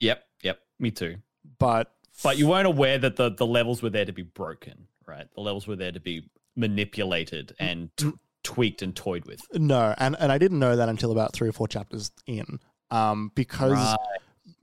yep 0.00 0.24
yep. 0.42 0.58
Me 0.78 0.90
too. 0.90 1.16
But 1.58 1.92
but 2.22 2.36
you 2.36 2.48
weren't 2.48 2.66
aware 2.66 2.98
that 2.98 3.16
the 3.16 3.30
the 3.30 3.46
levels 3.46 3.80
were 3.80 3.90
there 3.90 4.04
to 4.04 4.12
be 4.12 4.22
broken 4.22 4.88
right? 5.06 5.26
The 5.34 5.40
levels 5.40 5.66
were 5.66 5.76
there 5.76 5.92
to 5.92 6.00
be 6.00 6.30
manipulated 6.56 7.54
and 7.58 7.90
t- 7.96 8.12
tweaked 8.42 8.82
and 8.82 8.94
toyed 8.94 9.26
with. 9.26 9.40
No, 9.54 9.94
and 9.98 10.16
and 10.18 10.30
I 10.30 10.38
didn't 10.38 10.58
know 10.58 10.76
that 10.76 10.88
until 10.88 11.12
about 11.12 11.32
three 11.32 11.48
or 11.48 11.52
four 11.52 11.68
chapters 11.68 12.10
in, 12.26 12.58
um, 12.90 13.32
because 13.34 13.72
Right. 13.72 13.98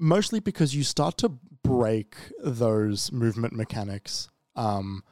Mostly 0.02 0.40
because 0.40 0.76
you 0.76 0.84
start 0.84 1.18
to 1.20 1.30
break 1.64 2.16
those 2.44 3.12
movement 3.12 3.54
mechanics 3.54 4.28
um, 4.56 5.04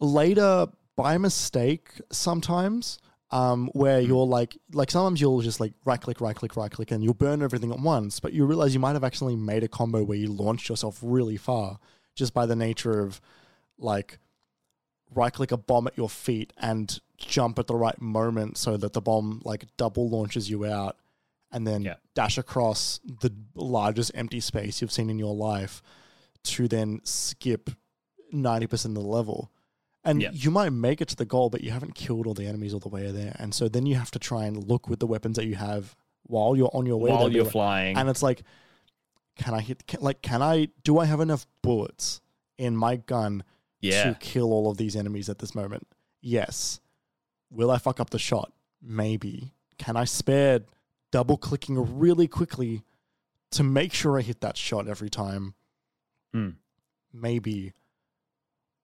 later 0.00 0.66
by 0.96 1.18
mistake 1.18 1.90
sometimes 2.10 2.98
um, 3.30 3.68
where 3.74 4.00
Hmm. 4.00 4.06
you're 4.06 4.26
like 4.26 4.56
like 4.72 4.90
sometimes 4.90 5.20
you'll 5.20 5.40
just 5.42 5.60
like 5.60 5.72
right 5.84 6.00
click 6.00 6.20
right 6.20 6.34
click 6.34 6.56
right 6.56 6.70
click 6.70 6.90
and 6.90 7.04
you'll 7.04 7.14
burn 7.14 7.42
everything 7.42 7.72
at 7.72 7.80
once 7.80 8.20
but 8.20 8.32
you 8.32 8.46
realize 8.46 8.72
you 8.72 8.80
might 8.80 8.92
have 8.94 9.04
actually 9.04 9.36
made 9.36 9.62
a 9.62 9.68
combo 9.68 10.02
where 10.02 10.16
you 10.18 10.28
launched 10.32 10.68
yourself 10.68 10.98
really 11.02 11.36
far 11.36 11.78
just 12.14 12.32
by 12.32 12.46
the 12.46 12.56
nature 12.56 13.00
of 13.00 13.20
like 13.78 14.18
right 15.14 15.32
click 15.32 15.52
a 15.52 15.56
bomb 15.56 15.86
at 15.86 15.96
your 15.96 16.08
feet 16.08 16.52
and 16.58 17.00
jump 17.18 17.58
at 17.58 17.66
the 17.66 17.74
right 17.74 18.00
moment 18.00 18.56
so 18.56 18.76
that 18.76 18.92
the 18.92 19.00
bomb 19.00 19.42
like 19.44 19.66
double 19.76 20.08
launches 20.08 20.48
you 20.48 20.64
out 20.64 20.96
and 21.52 21.66
then 21.66 21.82
Yeah. 21.82 21.94
dash 22.14 22.38
across 22.38 23.00
the 23.20 23.32
largest 23.54 24.10
empty 24.14 24.40
space 24.40 24.80
you've 24.80 24.92
seen 24.92 25.10
in 25.10 25.18
your 25.18 25.34
life 25.34 25.82
to 26.44 26.68
then 26.68 27.00
skip 27.04 27.70
90% 28.32 28.96
of 28.96 29.02
the 29.02 29.08
level. 29.08 29.50
And 30.04 30.22
Yeah. 30.22 30.30
you 30.32 30.50
might 30.50 30.70
make 30.70 31.00
it 31.00 31.08
to 31.08 31.16
the 31.16 31.24
goal, 31.24 31.50
but 31.50 31.62
you 31.64 31.70
haven't 31.72 31.94
killed 31.94 32.26
all 32.26 32.34
the 32.34 32.46
enemies 32.46 32.72
all 32.74 32.80
the 32.80 32.88
way 32.88 33.10
there. 33.10 33.34
And 33.38 33.54
so 33.54 33.68
then 33.68 33.86
you 33.86 33.96
have 33.96 34.10
to 34.12 34.18
try 34.18 34.44
and 34.44 34.68
look 34.68 34.88
with 34.88 35.00
the 35.00 35.06
weapons 35.06 35.36
that 35.36 35.46
you 35.46 35.56
have 35.56 35.96
while 36.24 36.56
you're 36.56 36.70
on 36.72 36.86
your 36.86 36.98
way 36.98 37.10
while 37.10 37.24
there. 37.24 37.30
you're 37.32 37.44
like- 37.44 37.52
flying 37.52 37.96
and 37.96 38.08
it's 38.08 38.22
like, 38.22 38.42
can 39.36 39.52
I 39.54 39.60
hit, 39.60 39.86
can, 39.86 40.00
like, 40.00 40.22
can 40.22 40.42
I, 40.42 40.68
do 40.84 40.98
I 40.98 41.04
have 41.06 41.20
enough 41.20 41.46
bullets 41.62 42.20
in 42.58 42.76
my 42.76 42.96
gun 42.96 43.44
yeah 43.80 44.04
to 44.04 44.14
kill 44.18 44.52
all 44.52 44.70
of 44.70 44.76
these 44.78 44.96
enemies 44.96 45.28
at 45.28 45.38
this 45.40 45.54
moment? 45.54 45.86
Yes. 46.20 46.80
Will 47.50 47.70
I 47.70 47.78
fuck 47.78 48.00
up 48.00 48.10
the 48.10 48.18
shot? 48.18 48.52
Maybe. 48.80 49.52
Can 49.78 49.96
I 49.96 50.04
spare 50.04 50.60
double 51.12 51.36
clicking 51.36 51.98
really 51.98 52.28
quickly 52.28 52.82
to 53.52 53.62
make 53.62 53.92
sure 53.92 54.18
I 54.18 54.22
hit 54.22 54.40
that 54.40 54.56
shot 54.56 54.88
every 54.88 55.10
time? 55.10 55.54
Hmm. 56.32 56.50
Maybe. 57.12 57.72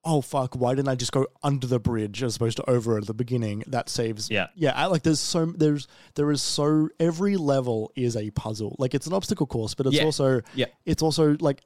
oh 0.04 0.20
fuck, 0.20 0.54
why 0.56 0.74
didn't 0.74 0.88
I 0.88 0.94
just 0.96 1.12
go 1.12 1.26
under 1.44 1.66
the 1.66 1.78
bridge 1.78 2.22
as 2.24 2.34
opposed 2.36 2.56
to 2.56 2.68
over 2.68 2.96
at 2.98 3.06
the 3.06 3.14
beginning? 3.14 3.62
That 3.68 3.88
saves. 3.88 4.30
Yeah. 4.30 4.48
yeah. 4.56 4.72
I, 4.74 4.86
like 4.86 5.02
there's 5.04 5.20
so 5.20 5.46
there's 5.46 5.86
there 6.14 6.30
is 6.32 6.42
so 6.42 6.88
every 6.98 7.36
level 7.36 7.92
is 7.94 8.16
a 8.16 8.30
puzzle. 8.30 8.74
Like 8.78 8.94
it's 8.94 9.06
an 9.06 9.12
obstacle 9.12 9.46
course, 9.46 9.74
but 9.74 9.86
it's 9.86 9.96
Yeah. 9.96 10.04
also 10.04 10.40
Yeah. 10.54 10.66
it's 10.86 11.02
also 11.02 11.36
like 11.40 11.62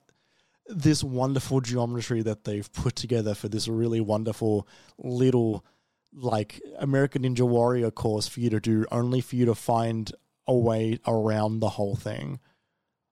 this 0.66 1.02
wonderful 1.04 1.60
geometry 1.60 2.22
that 2.22 2.44
they've 2.44 2.70
put 2.72 2.96
together 2.96 3.34
for 3.34 3.48
this 3.48 3.68
really 3.68 4.00
wonderful 4.00 4.66
little 4.98 5.64
like 6.12 6.60
American 6.78 7.22
Ninja 7.22 7.46
Warrior 7.48 7.90
course 7.90 8.26
for 8.26 8.40
you 8.40 8.50
to 8.50 8.60
do, 8.60 8.84
only 8.90 9.20
for 9.20 9.36
you 9.36 9.44
to 9.46 9.54
find 9.54 10.12
a 10.46 10.54
way 10.54 10.98
around 11.06 11.60
the 11.60 11.68
whole 11.70 11.96
thing. 11.96 12.40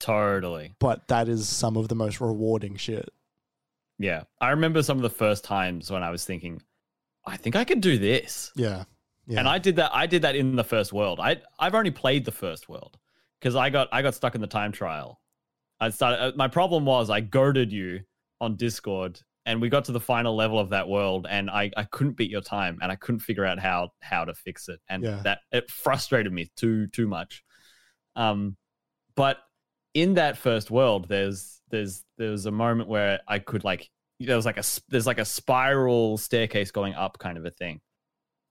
Totally. 0.00 0.74
But 0.78 1.08
that 1.08 1.28
is 1.28 1.48
some 1.48 1.76
of 1.76 1.88
the 1.88 1.94
most 1.94 2.20
rewarding 2.20 2.76
shit. 2.76 3.08
Yeah. 3.98 4.24
I 4.40 4.50
remember 4.50 4.82
some 4.82 4.98
of 4.98 5.02
the 5.02 5.10
first 5.10 5.44
times 5.44 5.90
when 5.90 6.02
I 6.02 6.10
was 6.10 6.24
thinking, 6.24 6.60
I 7.24 7.36
think 7.36 7.56
I 7.56 7.64
could 7.64 7.80
do 7.80 7.98
this. 7.98 8.52
Yeah. 8.56 8.84
Yeah. 9.26 9.38
And 9.38 9.48
I 9.48 9.58
did 9.58 9.76
that. 9.76 9.90
I 9.94 10.06
did 10.06 10.22
that 10.22 10.36
in 10.36 10.56
the 10.56 10.64
first 10.64 10.92
world. 10.92 11.18
I 11.20 11.40
I've 11.58 11.74
only 11.74 11.90
played 11.90 12.24
the 12.24 12.32
first 12.32 12.68
world 12.68 12.98
because 13.40 13.56
I 13.56 13.70
got 13.70 13.88
I 13.90 14.02
got 14.02 14.14
stuck 14.14 14.34
in 14.34 14.40
the 14.40 14.46
time 14.46 14.72
trial. 14.72 15.20
I 15.80 15.88
started. 15.90 16.20
Uh, 16.20 16.32
my 16.36 16.48
problem 16.48 16.84
was 16.84 17.08
I 17.08 17.20
goaded 17.20 17.72
you 17.72 18.00
on 18.40 18.56
Discord, 18.56 19.20
and 19.46 19.60
we 19.60 19.68
got 19.68 19.84
to 19.86 19.92
the 19.92 20.00
final 20.00 20.34
level 20.34 20.58
of 20.58 20.70
that 20.70 20.88
world, 20.88 21.26
and 21.28 21.50
I 21.50 21.70
I 21.76 21.84
couldn't 21.84 22.16
beat 22.16 22.30
your 22.30 22.40
time, 22.40 22.78
and 22.82 22.90
I 22.90 22.96
couldn't 22.96 23.20
figure 23.20 23.44
out 23.44 23.58
how 23.58 23.90
how 24.00 24.24
to 24.24 24.34
fix 24.34 24.68
it, 24.68 24.80
and 24.88 25.02
Yeah. 25.02 25.20
that 25.24 25.40
it 25.52 25.70
frustrated 25.70 26.32
me 26.32 26.50
too 26.56 26.86
too 26.88 27.06
much. 27.06 27.42
Um, 28.16 28.56
but 29.16 29.38
in 29.94 30.14
that 30.14 30.36
first 30.36 30.70
world, 30.70 31.08
there's 31.08 31.60
there's 31.70 32.04
there's 32.18 32.46
a 32.46 32.50
moment 32.50 32.88
where 32.88 33.20
I 33.28 33.38
could 33.38 33.64
like 33.64 33.90
there 34.20 34.36
was 34.36 34.46
like 34.46 34.58
a 34.58 34.64
there's 34.88 35.06
like 35.06 35.18
a 35.18 35.24
spiral 35.24 36.16
staircase 36.18 36.70
going 36.70 36.94
up 36.94 37.18
kind 37.18 37.36
of 37.36 37.44
a 37.44 37.50
thing 37.50 37.80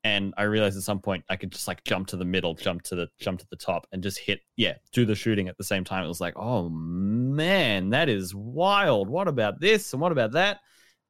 and 0.04 0.34
I 0.38 0.44
realized 0.44 0.76
at 0.76 0.84
some 0.84 1.00
point 1.00 1.24
I 1.30 1.38
could 1.38 1.52
just 1.54 1.68
like 1.68 1.82
jump 1.86 2.08
to 2.08 2.18
the 2.18 2.26
middle, 2.26 2.54
jump 2.56 2.82
to 2.84 2.96
the 2.96 3.08
jump 3.22 3.40
to 3.40 3.46
the 3.50 3.56
top, 3.56 3.88
and 3.94 4.04
just 4.04 4.20
hit 4.20 4.42
yeah, 4.58 4.74
do 4.92 5.06
the 5.06 5.16
shooting 5.16 5.48
at 5.48 5.58
the 5.58 5.64
same 5.64 5.86
time. 5.86 6.04
It 6.04 6.10
was 6.10 6.20
like, 6.20 6.34
oh 6.36 6.68
man, 6.70 7.92
that 7.92 8.10
is 8.10 8.36
wild. 8.36 9.08
What 9.10 9.30
about 9.30 9.62
this 9.62 9.94
and 9.94 10.02
what 10.02 10.12
about 10.12 10.34
that? 10.34 10.60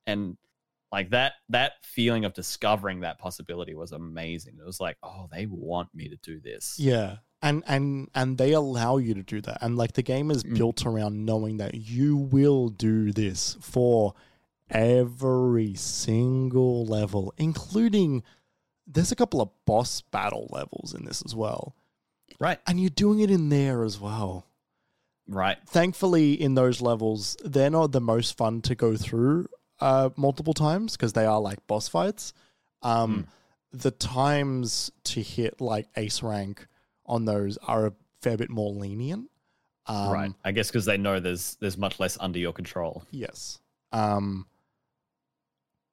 And 0.06 0.38
like 0.92 1.10
that 1.10 1.34
that 1.50 1.74
feeling 1.82 2.24
of 2.26 2.34
discovering 2.34 3.00
that 3.02 3.20
possibility 3.20 3.74
was 3.74 3.92
amazing. 3.92 4.58
It 4.60 4.66
was 4.66 4.80
like, 4.80 4.98
oh, 5.02 5.28
they 5.32 5.46
want 5.46 5.94
me 5.96 6.10
to 6.10 6.16
do 6.18 6.40
this. 6.40 6.78
Yeah. 6.80 7.18
And 7.42 7.64
and 7.68 8.10
and 8.14 8.38
they 8.38 8.54
allow 8.54 8.98
you 8.98 9.14
to 9.16 9.24
do 9.24 9.42
that. 9.42 9.58
And 9.62 9.76
like 9.76 9.94
the 9.94 10.04
game 10.04 10.30
is 10.32 10.44
Mm. 10.44 10.58
built 10.58 10.86
around 10.86 11.26
knowing 11.26 11.58
that 11.58 11.74
you 11.76 12.16
will 12.16 12.70
do 12.70 13.12
this 13.12 13.58
for 13.60 14.14
every 14.70 15.74
single 15.76 16.86
level, 16.86 17.34
including 17.38 18.24
there's 18.88 19.12
a 19.12 19.16
couple 19.16 19.42
of 19.42 19.50
boss 19.66 20.02
battle 20.02 20.48
levels 20.52 20.94
in 20.94 21.06
this 21.06 21.22
as 21.26 21.36
well. 21.36 21.76
Right. 22.40 22.60
And 22.68 22.80
you're 22.80 22.90
doing 22.90 23.20
it 23.20 23.32
in 23.32 23.50
there 23.50 23.84
as 23.84 24.00
well. 24.00 24.48
Right. 25.28 25.58
Thankfully, 25.66 26.34
in 26.34 26.56
those 26.56 26.82
levels, 26.82 27.38
they're 27.44 27.70
not 27.70 27.92
the 27.94 28.02
most 28.02 28.36
fun 28.38 28.62
to 28.64 28.76
go 28.76 28.98
through 28.98 29.48
uh, 29.80 30.10
multiple 30.16 30.54
times 30.54 30.94
because 30.98 31.14
they 31.14 31.26
are 31.26 31.40
like 31.42 31.66
boss 31.68 31.88
fights. 31.88 32.34
Um, 32.82 33.28
The 33.72 33.92
times 33.92 34.92
to 35.06 35.22
hit 35.22 35.60
like 35.60 35.88
ace 35.98 36.22
rank 36.22 36.68
on 37.06 37.26
those 37.26 37.58
are 37.68 37.88
a 37.88 37.94
fair 38.22 38.38
bit 38.38 38.50
more 38.50 38.72
lenient. 38.72 39.30
Um, 39.88 40.12
right. 40.12 40.32
I 40.46 40.52
guess 40.52 40.68
because 40.70 40.86
they 40.86 40.98
know 40.98 41.20
there's 41.20 41.56
there's 41.60 41.78
much 41.78 42.00
less 42.00 42.18
under 42.20 42.40
your 42.40 42.54
control. 42.54 43.04
Yes. 43.12 43.60
Um, 43.92 44.46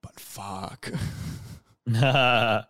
but 0.03 0.19
fuck. 0.21 0.91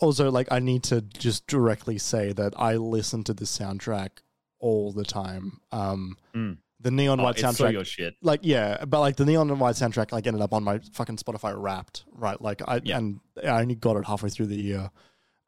also, 0.00 0.30
like, 0.30 0.48
I 0.50 0.58
need 0.58 0.82
to 0.84 1.00
just 1.00 1.46
directly 1.46 1.98
say 1.98 2.32
that 2.32 2.52
I 2.58 2.76
listen 2.76 3.24
to 3.24 3.34
the 3.34 3.44
soundtrack 3.44 4.10
all 4.58 4.92
the 4.92 5.04
time. 5.04 5.60
Um, 5.72 6.16
Mm. 6.34 6.58
The 6.84 6.90
neon 6.92 7.18
oh, 7.18 7.24
white 7.24 7.38
so 7.38 7.48
soundtrack, 7.48 7.72
your 7.72 7.84
shit. 7.84 8.14
like, 8.22 8.40
yeah, 8.42 8.84
but 8.84 9.00
like 9.00 9.16
the 9.16 9.24
neon 9.24 9.58
white 9.58 9.74
soundtrack, 9.74 10.12
like, 10.12 10.26
ended 10.26 10.42
up 10.42 10.52
on 10.52 10.62
my 10.62 10.78
fucking 10.92 11.16
Spotify 11.16 11.52
Wrapped, 11.56 12.04
right? 12.12 12.40
Like, 12.40 12.62
I 12.68 12.80
Yeah. 12.84 12.98
and 12.98 13.20
I 13.42 13.62
only 13.62 13.74
got 13.74 13.96
it 13.96 14.04
halfway 14.04 14.28
through 14.28 14.46
the 14.46 14.56
year. 14.60 14.90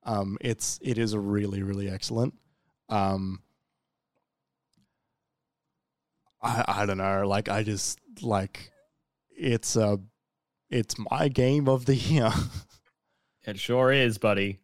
Um, 0.02 0.38
it's 0.40 0.78
it 0.82 0.98
is 0.98 1.14
really 1.16 1.62
really 1.62 1.88
excellent. 1.90 2.34
Um, 2.88 3.42
I 6.42 6.64
I 6.66 6.86
don't 6.86 6.98
know, 6.98 7.26
like, 7.26 7.48
I 7.48 7.62
just 7.62 7.98
like 8.22 8.70
it's 9.30 9.76
a 9.76 9.98
it's 10.70 10.96
my 10.98 11.28
game 11.28 11.68
of 11.68 11.86
the 11.86 11.94
year. 11.96 12.30
It 13.48 13.60
sure 13.60 13.92
is, 13.92 14.18
buddy. 14.18 14.58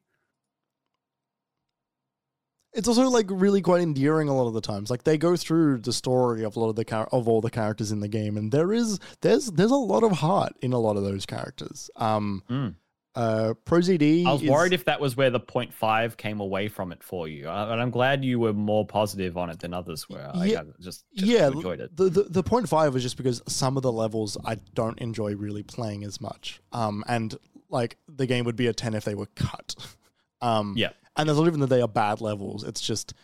It's 2.74 2.88
also 2.88 3.08
like 3.08 3.26
really 3.30 3.60
quite 3.62 3.82
endearing 3.82 4.28
a 4.28 4.34
lot 4.36 4.46
of 4.48 4.54
the 4.54 4.60
times. 4.60 4.90
Like 4.90 5.04
they 5.04 5.18
go 5.18 5.36
through 5.36 5.78
the 5.78 5.92
story 5.92 6.42
of 6.44 6.56
a 6.56 6.60
lot 6.60 6.68
of 6.70 6.76
the 6.76 6.84
char- 6.84 7.08
of 7.12 7.28
all 7.28 7.40
the 7.40 7.50
characters 7.50 7.92
in 7.92 8.00
the 8.00 8.08
game, 8.08 8.36
and 8.36 8.50
there 8.52 8.72
is 8.72 8.98
there's 9.20 9.46
there's 9.52 9.70
a 9.70 9.76
lot 9.76 10.02
of 10.02 10.12
heart 10.12 10.54
in 10.62 10.72
a 10.72 10.78
lot 10.78 10.96
of 10.96 11.02
those 11.02 11.26
characters. 11.26 11.90
Um, 11.96 12.42
Mm. 12.48 12.74
uh, 13.14 13.52
ProZD. 13.66 14.24
I 14.26 14.32
was 14.32 14.42
is- 14.42 14.48
worried 14.50 14.72
if 14.72 14.86
that 14.86 14.98
was 15.00 15.16
where 15.18 15.28
the 15.28 15.38
0.5 15.40 16.16
came 16.16 16.40
away 16.40 16.68
from 16.68 16.92
it 16.92 17.02
for 17.02 17.28
you. 17.28 17.46
Uh, 17.48 17.68
And 17.70 17.80
I'm 17.82 17.90
glad 17.90 18.24
you 18.24 18.40
were 18.40 18.54
more 18.54 18.86
positive 18.86 19.36
on 19.36 19.50
it 19.50 19.58
than 19.60 19.74
others 19.74 20.08
were. 20.08 20.30
Yeah, 20.34 20.60
I 20.60 20.64
just, 20.80 21.04
just 21.14 21.28
yeah, 21.28 21.48
enjoyed 21.48 21.80
it. 21.80 21.94
The, 21.94 22.08
the 22.08 22.22
the 22.24 22.42
point 22.42 22.68
five 22.70 22.94
was 22.94 23.02
just 23.02 23.18
because 23.18 23.42
some 23.46 23.76
of 23.76 23.82
the 23.82 23.92
levels 23.92 24.38
I 24.46 24.54
don't 24.74 24.98
enjoy 24.98 25.34
really 25.36 25.62
playing 25.62 26.04
as 26.04 26.20
much. 26.22 26.60
Um, 26.72 27.04
and 27.06 27.36
like 27.68 27.98
the 28.08 28.26
game 28.26 28.46
would 28.46 28.56
be 28.56 28.66
a 28.66 28.72
ten 28.72 28.94
if 28.94 29.04
they 29.04 29.14
were 29.14 29.28
cut. 29.36 29.74
Um, 30.40 30.74
Yeah. 30.76 30.88
And 31.16 31.28
it's 31.28 31.38
not 31.38 31.46
even 31.46 31.60
that 31.60 31.66
they 31.68 31.80
are 31.82 31.88
bad 31.88 32.20
levels. 32.20 32.64
It's 32.64 32.80
just 32.80 33.14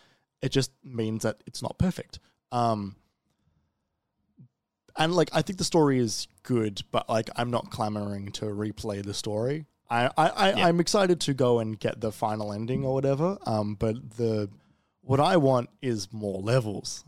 it 0.43 0.51
just 0.51 0.70
means 0.85 1.23
that 1.24 1.43
it's 1.47 1.62
not 1.62 1.78
perfect. 1.78 2.19
Um, 2.52 2.97
and 4.97 5.15
like 5.15 5.31
I 5.32 5.43
think 5.43 5.59
the 5.59 5.65
story 5.65 5.98
is 5.98 6.27
good, 6.43 6.82
but 6.90 7.09
like 7.09 7.31
I'm 7.36 7.51
not 7.51 7.70
clamoring 7.70 8.32
to 8.32 8.47
replay 8.47 9.05
the 9.05 9.15
story. 9.15 9.66
I 9.90 10.06
I, 10.16 10.28
I 10.28 10.48
Yeah. 10.55 10.66
I'm 10.66 10.81
excited 10.81 11.20
to 11.23 11.35
go 11.35 11.60
and 11.60 11.78
get 11.78 12.01
the 12.01 12.12
final 12.12 12.52
ending 12.52 12.85
or 12.85 12.94
whatever. 12.94 13.39
Um, 13.47 13.74
but 13.74 14.16
the 14.16 14.51
what 15.02 15.20
I 15.20 15.36
want 15.36 15.70
is 15.81 16.12
more 16.12 16.40
levels. 16.40 17.05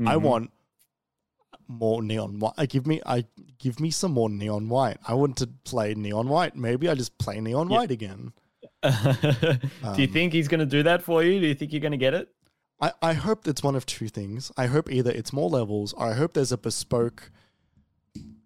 I 0.00 0.14
Mhm. 0.16 0.22
want 0.22 0.50
more 1.68 2.02
neon 2.02 2.38
white. 2.40 2.54
I 2.56 2.66
give 2.66 2.86
me 2.86 3.00
I 3.06 3.26
give 3.58 3.78
me 3.80 3.90
some 3.90 4.12
more 4.12 4.28
neon 4.30 4.68
white. 4.68 4.98
I 5.06 5.14
want 5.14 5.36
to 5.38 5.46
play 5.64 5.94
neon 5.94 6.28
white. 6.28 6.56
Maybe 6.56 6.88
I 6.88 6.94
just 6.94 7.16
play 7.18 7.40
neon 7.40 7.68
Yeah. 7.70 7.76
white 7.78 7.90
again. 7.90 8.32
do 8.82 10.02
you 10.02 10.06
Um, 10.06 10.12
think 10.12 10.32
he's 10.32 10.48
going 10.48 10.60
to 10.60 10.66
do 10.66 10.82
that 10.84 11.02
for 11.02 11.22
you? 11.22 11.40
Do 11.40 11.46
you 11.46 11.54
think 11.54 11.72
you're 11.72 11.80
going 11.80 11.92
to 11.92 11.98
get 11.98 12.14
it? 12.14 12.28
I, 12.80 12.92
I 13.02 13.12
hope 13.12 13.46
it's 13.46 13.62
one 13.62 13.76
of 13.76 13.84
two 13.84 14.08
things. 14.08 14.50
I 14.56 14.66
hope 14.66 14.90
either 14.90 15.10
it's 15.10 15.32
more 15.32 15.50
levels 15.50 15.92
or 15.92 16.06
I 16.06 16.14
hope 16.14 16.32
there's 16.32 16.52
a 16.52 16.56
bespoke 16.58 17.30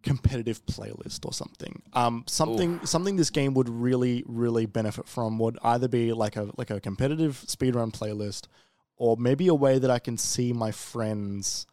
competitive 0.02 0.65
playlist 0.66 1.24
or 1.24 1.32
something. 1.32 1.81
Um 1.94 2.24
something 2.27 2.85
something 2.85 3.16
this 3.16 3.31
game 3.31 3.55
would 3.55 3.69
really, 3.70 4.23
really 4.27 4.66
benefit 4.66 5.09
from 5.09 5.39
would 5.39 5.56
either 5.62 5.89
be 5.89 6.12
like 6.12 6.36
a 6.36 6.51
like 6.59 6.70
a 6.70 6.78
competitive 6.81 7.43
speedrun 7.47 7.90
playlist 7.90 8.48
or 8.97 9.16
maybe 9.16 9.47
a 9.48 9.55
way 9.55 9.78
that 9.78 9.90
I 9.90 9.98
can 9.98 10.19
see 10.19 10.52
my 10.52 10.73
friends 10.73 11.66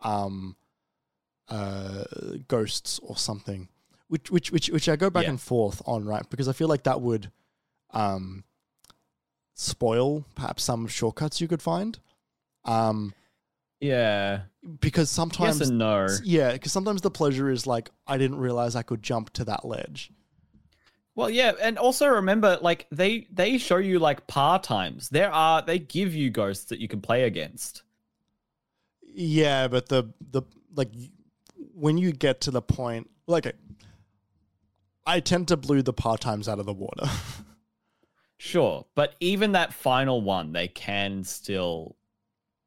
um 0.00 0.56
uh 1.48 2.04
ghosts 2.48 3.00
or 3.02 3.16
something. 3.16 3.68
Which 4.08 4.30
which 4.30 4.50
which 4.50 4.68
which 4.70 4.88
I 4.88 4.96
go 4.96 5.10
back 5.10 5.24
Yeah. 5.24 5.30
and 5.30 5.40
forth 5.40 5.82
on, 5.84 6.04
right? 6.06 6.24
Because 6.30 6.48
I 6.48 6.52
feel 6.52 6.68
like 6.68 6.84
that 6.84 7.00
would 7.02 7.30
um 7.94 8.44
spoil 9.54 10.24
perhaps 10.34 10.62
some 10.64 10.86
shortcuts 10.86 11.40
you 11.40 11.48
could 11.48 11.62
find. 11.62 11.98
Um 12.64 13.14
Yeah. 13.80 14.42
because 14.80 15.10
sometimes 15.10 15.60
yes 15.60 15.68
and 15.68 15.78
no. 15.78 16.06
yeah, 16.24 16.52
because 16.52 16.72
sometimes 16.72 17.02
the 17.02 17.10
pleasure 17.10 17.50
is 17.50 17.66
like 17.66 17.90
I 18.06 18.18
didn't 18.18 18.38
realize 18.38 18.74
I 18.76 18.82
could 18.82 19.02
jump 19.02 19.30
to 19.34 19.44
that 19.44 19.64
ledge. 19.64 20.10
Well, 21.16 21.30
yeah, 21.30 21.52
and 21.62 21.78
also 21.78 22.08
remember, 22.08 22.58
like 22.60 22.88
they 22.90 23.28
they 23.30 23.56
show 23.58 23.76
you 23.76 24.00
like 24.00 24.26
par 24.26 24.58
times. 24.58 25.08
There 25.10 25.30
are 25.30 25.62
they 25.62 25.78
give 25.78 26.12
you 26.12 26.28
ghosts 26.30 26.64
that 26.66 26.80
you 26.80 26.88
can 26.88 27.00
play 27.00 27.22
against. 27.22 27.84
Yeah, 29.14 29.68
but 29.68 29.88
the 29.88 30.12
the 30.32 30.42
like 30.74 30.90
when 31.72 31.98
you 31.98 32.10
get 32.10 32.40
to 32.42 32.50
the 32.50 32.62
point 32.62 33.08
like 33.28 33.54
I 35.06 35.20
tend 35.20 35.48
to 35.48 35.56
blew 35.56 35.82
the 35.82 35.92
part 35.92 36.20
times 36.20 36.48
out 36.48 36.58
of 36.58 36.66
the 36.66 36.72
water. 36.72 37.06
Sure, 38.38 38.84
but 38.94 39.14
even 39.20 39.52
that 39.52 39.72
final 39.72 40.20
one, 40.20 40.52
they 40.52 40.68
can 40.68 41.24
still 41.24 41.96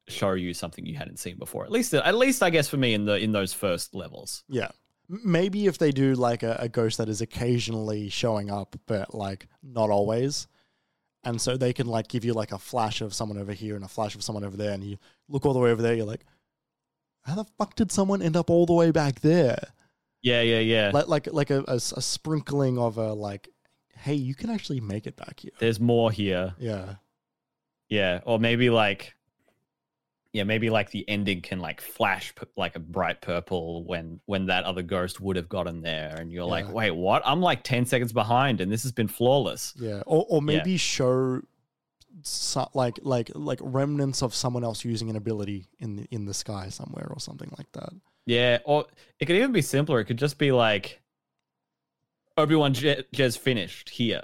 show 0.07 0.33
you 0.33 0.53
something 0.53 0.85
you 0.85 0.95
hadn't 0.95 1.19
seen 1.19 1.37
before. 1.37 1.65
At 1.65 1.71
least, 1.71 1.93
at 1.93 2.15
least 2.15 2.41
I 2.41 2.49
guess 2.49 2.69
for 2.69 2.77
me 2.77 2.93
in 2.93 3.05
the 3.05 3.17
in 3.17 3.31
those 3.31 3.53
first 3.53 3.93
levels. 3.93 4.43
yeah. 4.47 4.69
Maybe 5.09 5.67
if 5.67 5.77
they 5.77 5.91
do 5.91 6.15
like 6.15 6.43
a, 6.43 6.57
a 6.59 6.67
ghost 6.67 6.97
that 6.97 7.07
is 7.07 7.21
occasionally 7.21 8.09
showing 8.09 8.51
up, 8.51 8.75
but 8.87 9.15
like 9.15 9.47
not 9.63 9.89
always. 9.89 10.47
And 11.23 11.39
so 11.39 11.55
they 11.55 11.71
can 11.71 11.87
like 11.87 12.09
give 12.09 12.25
you 12.25 12.33
like 12.33 12.51
a 12.51 12.57
flash 12.57 12.99
of 12.99 13.13
someone 13.13 13.37
over 13.37 13.53
here 13.53 13.75
and 13.77 13.85
a 13.85 13.87
flash 13.87 14.15
of 14.15 14.23
someone 14.23 14.43
over 14.43 14.57
there, 14.57 14.73
and 14.73 14.83
you 14.83 14.97
look 15.29 15.45
all 15.45 15.53
the 15.53 15.59
way 15.59 15.71
over 15.71 15.81
there, 15.81 15.93
you're 15.93 16.05
like, 16.05 16.25
how 17.23 17.35
the 17.35 17.45
fuck 17.57 17.75
did 17.75 17.89
someone 17.91 18.21
end 18.21 18.35
up 18.35 18.49
all 18.49 18.65
the 18.65 18.73
way 18.73 18.91
back 18.91 19.21
there? 19.21 19.59
Yeah, 20.21 20.41
yeah, 20.41 20.59
yeah. 20.59 20.91
like 20.93 21.07
like 21.07 21.27
like 21.31 21.49
a, 21.51 21.63
a 21.67 21.75
a 21.75 22.01
sprinkling 22.01 22.77
of 22.77 22.97
a 22.97 23.13
like, 23.13 23.47
hey, 24.07 24.15
you 24.15 24.33
can 24.35 24.49
actually 24.49 24.79
make 24.79 25.05
it 25.05 25.15
back 25.17 25.39
here. 25.41 25.51
There's 25.59 25.79
more 25.79 26.11
here. 26.11 26.53
Yeah, 26.57 26.95
Yeah, 27.89 28.21
or 28.25 28.39
maybe 28.39 28.69
like, 28.69 29.13
yeah, 30.33 30.43
maybe 30.43 30.69
like 30.69 30.91
the 30.91 31.07
ending 31.09 31.41
can 31.41 31.59
like 31.59 31.81
flash 31.81 32.33
p- 32.35 32.45
like 32.55 32.75
a 32.75 32.79
bright 32.79 33.21
purple 33.21 33.83
when 33.83 34.19
when 34.25 34.45
that 34.47 34.63
other 34.65 34.81
ghost 34.83 35.19
would 35.21 35.35
have 35.35 35.49
gotten 35.49 35.81
there, 35.81 36.15
and 36.19 36.31
you're 36.31 36.45
like, 36.45 36.71
wait, 36.71 36.91
what? 36.91 37.21
I'm 37.25 37.41
like 37.41 37.63
ten 37.63 37.85
seconds 37.85 38.13
behind, 38.13 38.61
and 38.61 38.71
this 38.71 38.83
has 38.83 38.91
been 38.91 39.07
flawless. 39.07 39.73
yeah, 39.77 40.03
or 40.05 40.25
or 40.29 40.37
Yeah. 40.41 40.45
maybe 40.57 40.77
show. 40.77 41.41
So, 42.23 42.67
like 42.73 42.99
like 43.03 43.31
like 43.35 43.59
remnants 43.61 44.21
of 44.23 44.33
someone 44.33 44.63
else 44.63 44.83
using 44.83 45.09
an 45.09 45.15
ability 45.15 45.67
in 45.79 45.95
the 45.97 46.07
in 46.11 46.25
the 46.25 46.33
sky 46.33 46.69
somewhere 46.69 47.07
or 47.09 47.19
something 47.19 47.51
like 47.57 47.71
that. 47.73 47.89
Yeah, 48.25 48.57
or 48.65 48.85
it 49.19 49.25
could 49.25 49.35
even 49.37 49.51
be 49.53 49.61
simpler. 49.61 49.99
It 49.99 50.05
could 50.05 50.17
just 50.17 50.37
be 50.37 50.51
like 50.51 50.99
Obi 52.37 52.55
Wan 52.55 52.73
Je- 52.73 53.03
Jez 53.13 53.37
finished 53.37 53.89
here, 53.89 54.21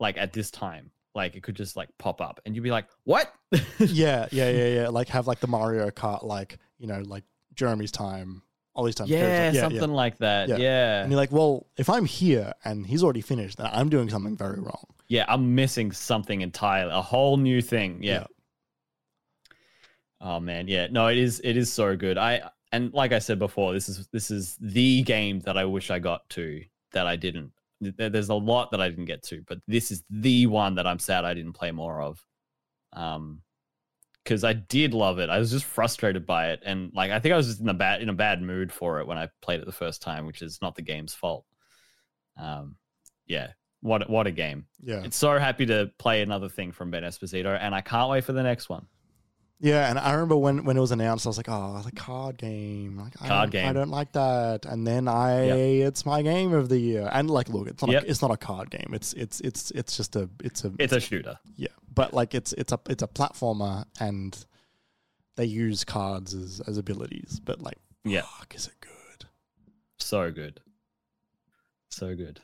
like 0.00 0.16
at 0.18 0.32
this 0.32 0.50
time. 0.50 0.90
Like 1.14 1.36
it 1.36 1.44
could 1.44 1.54
just 1.54 1.76
like 1.76 1.88
pop 1.98 2.20
up, 2.20 2.40
and 2.44 2.56
you'd 2.56 2.62
be 2.64 2.72
like, 2.72 2.86
"What?" 3.04 3.32
yeah, 3.78 4.26
yeah, 4.32 4.50
yeah, 4.50 4.66
yeah. 4.66 4.88
Like 4.88 5.08
have 5.10 5.28
like 5.28 5.38
the 5.38 5.46
Mario 5.46 5.88
Kart, 5.90 6.24
like 6.24 6.58
you 6.78 6.88
know, 6.88 7.02
like 7.06 7.22
Jeremy's 7.54 7.92
time, 7.92 8.42
all 8.74 8.82
these 8.84 8.96
times. 8.96 9.10
yeah, 9.10 9.52
something 9.52 9.92
like 9.92 10.18
that. 10.18 10.48
Yeah. 10.48 10.56
Yeah, 10.56 11.02
And 11.02 11.12
you're 11.12 11.16
like, 11.16 11.30
well, 11.30 11.68
if 11.76 11.88
I'm 11.88 12.04
here 12.04 12.52
and 12.64 12.84
he's 12.84 13.04
already 13.04 13.20
finished, 13.20 13.58
then 13.58 13.68
I'm 13.72 13.88
doing 13.90 14.10
something 14.10 14.36
very 14.36 14.58
wrong. 14.58 14.86
yeah. 15.06 15.24
I'm 15.28 15.54
missing 15.54 15.92
something 15.92 16.40
entirely, 16.40 16.92
a 16.92 17.00
whole 17.00 17.36
new 17.36 17.62
thing. 17.62 18.02
Yeah. 18.02 18.24
Oh 20.20 20.40
man, 20.40 20.66
yeah. 20.66 20.88
No, 20.90 21.06
it 21.06 21.18
is. 21.18 21.40
It 21.44 21.56
is 21.56 21.72
so 21.72 21.96
good. 21.96 22.18
I 22.18 22.42
and 22.72 22.92
like 22.92 23.12
I 23.12 23.20
said 23.20 23.38
before, 23.38 23.72
this 23.72 23.88
is 23.88 24.08
this 24.12 24.30
is 24.32 24.56
the 24.60 25.02
game 25.02 25.40
that 25.40 25.56
I 25.56 25.64
wish 25.64 25.90
I 25.92 26.00
got 26.00 26.28
to 26.30 26.60
that 26.94 27.06
I 27.06 27.16
didn't. 27.16 27.52
There's 27.80 28.30
a 28.30 28.34
lot 28.34 28.70
that 28.70 28.80
I 28.80 28.88
didn't 28.88 29.04
get 29.04 29.22
to, 29.24 29.42
but 29.46 29.58
this 29.68 29.90
is 29.90 30.02
the 30.08 30.46
one 30.46 30.76
that 30.76 30.86
I'm 30.86 30.98
sad 30.98 31.24
I 31.24 31.34
didn't 31.34 31.52
play 31.52 31.70
more 31.70 32.00
of. 32.00 32.24
Um, 32.92 33.42
because 34.22 34.42
I 34.42 34.54
did 34.54 34.94
love 34.94 35.18
it. 35.18 35.28
I 35.28 35.38
was 35.38 35.50
just 35.50 35.66
frustrated 35.66 36.24
by 36.24 36.48
it, 36.52 36.62
and 36.64 36.90
like 36.94 37.10
I 37.10 37.18
think 37.18 37.34
I 37.34 37.36
was 37.36 37.46
just 37.46 37.60
in 37.60 37.68
a 37.68 37.74
bad 37.74 38.00
in 38.00 38.08
a 38.08 38.14
bad 38.14 38.40
mood 38.40 38.72
for 38.72 39.00
it 39.00 39.06
when 39.06 39.18
I 39.18 39.28
played 39.42 39.60
it 39.60 39.66
the 39.66 39.72
first 39.72 40.00
time, 40.00 40.24
which 40.24 40.40
is 40.40 40.60
not 40.62 40.74
the 40.74 40.82
game's 40.82 41.12
fault. 41.12 41.44
Um, 42.38 42.76
yeah. 43.26 43.48
What 43.82 44.08
what 44.08 44.26
a 44.26 44.30
game! 44.30 44.64
Yeah. 44.82 45.02
It's 45.04 45.18
so 45.18 45.38
happy 45.38 45.66
to 45.66 45.90
play 45.98 46.22
another 46.22 46.48
thing 46.48 46.72
from 46.72 46.90
Ben 46.90 47.02
Esposito, 47.02 47.58
and 47.60 47.74
I 47.74 47.82
can't 47.82 48.10
wait 48.10 48.24
for 48.24 48.32
the 48.32 48.42
next 48.42 48.70
one. 48.70 48.86
Yeah, 49.64 49.88
and 49.88 49.98
I 49.98 50.12
remember 50.12 50.36
when, 50.36 50.64
when 50.64 50.76
it 50.76 50.80
was 50.80 50.90
announced, 50.92 51.24
I 51.24 51.30
was 51.30 51.38
like, 51.38 51.48
"Oh, 51.48 51.80
the 51.82 51.90
card 51.92 52.36
game! 52.36 52.98
Like, 52.98 53.14
I 53.22 53.28
Card 53.28 53.50
don't, 53.50 53.64
I 53.64 53.72
don't 53.72 53.88
like 53.88 54.12
that." 54.12 54.66
And 54.66 54.86
then 54.86 55.08
I, 55.08 55.46
Yep. 55.46 55.88
it's 55.88 56.04
my 56.04 56.20
game 56.20 56.52
of 56.52 56.68
the 56.68 56.78
year. 56.78 57.08
And 57.10 57.30
like, 57.30 57.48
look, 57.48 57.68
it's 57.68 57.80
not, 57.82 57.90
Yep. 57.90 58.02
a, 58.02 58.10
it's 58.10 58.20
not 58.20 58.30
a 58.30 58.36
card 58.36 58.68
game. 58.70 58.90
It's 58.92 59.14
it's 59.14 59.40
it's 59.40 59.70
it's 59.70 59.96
just 59.96 60.16
a 60.16 60.28
it's 60.42 60.66
a 60.66 60.72
It's 60.78 60.92
a 60.92 61.00
shooter. 61.00 61.38
yeah. 61.56 61.68
But 61.94 62.12
like, 62.12 62.34
it's 62.34 62.52
it's 62.52 62.72
a 62.72 62.80
it's 62.90 63.02
a 63.02 63.06
platformer, 63.08 63.86
and 63.98 64.36
they 65.36 65.46
use 65.46 65.82
cards 65.82 66.34
as 66.34 66.60
as 66.66 66.76
abilities. 66.76 67.40
But 67.42 67.62
like, 67.62 67.78
Yeah. 68.04 68.20
fuck, 68.38 68.54
is 68.54 68.66
it 68.66 68.74
good? 68.82 69.26
So 69.96 70.30
good. 70.30 70.60
So 71.88 72.14
good. 72.14 72.38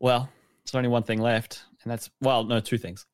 Well, 0.00 0.28
there's 0.64 0.74
only 0.74 0.88
one 0.88 1.04
thing 1.04 1.20
left, 1.20 1.62
and 1.84 1.92
that's 1.92 2.10
well, 2.20 2.42
no, 2.42 2.58
two 2.58 2.78
things. 2.78 3.06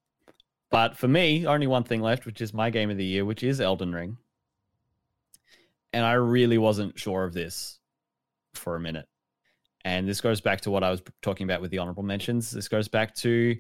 But 0.71 0.97
for 0.97 1.09
me, 1.09 1.47
only 1.47 1.67
one 1.67 1.85
thing 1.85 2.01
left, 2.01 2.27
which 2.27 2.41
is 2.41 2.53
my 2.53 2.71
game 2.71 2.91
of 2.91 2.97
the 2.97 3.05
year, 3.05 3.25
which 3.25 3.43
is 3.43 3.61
Elden 3.61 3.95
Ring. 3.95 4.19
And 5.93 6.05
I 6.05 6.13
really 6.13 6.59
wasn't 6.59 6.99
sure 6.99 7.25
of 7.25 7.33
this 7.33 7.79
for 8.55 8.77
a 8.77 8.81
minute. 8.81 9.09
And 9.85 10.07
this 10.07 10.21
goes 10.21 10.41
back 10.41 10.61
to 10.63 10.71
what 10.71 10.85
I 10.85 10.91
was 10.91 11.03
talking 11.23 11.45
about 11.45 11.63
with 11.63 11.71
the 11.71 11.79
honorable 11.79 12.03
mentions. 12.03 12.51
This 12.51 12.69
goes 12.69 12.89
back 12.89 13.15
to 13.17 13.57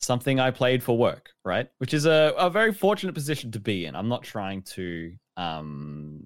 something 0.00 0.40
I 0.40 0.50
played 0.50 0.82
for 0.82 0.96
work, 0.96 1.30
right? 1.44 1.68
Which 1.78 1.94
is 1.94 2.06
a, 2.06 2.34
a 2.36 2.50
very 2.50 2.72
fortunate 2.72 3.14
position 3.14 3.52
to 3.52 3.60
be 3.60 3.86
in. 3.86 3.94
I'm 3.94 4.08
not 4.08 4.22
trying 4.22 4.62
to 4.62 5.12
um 5.36 6.24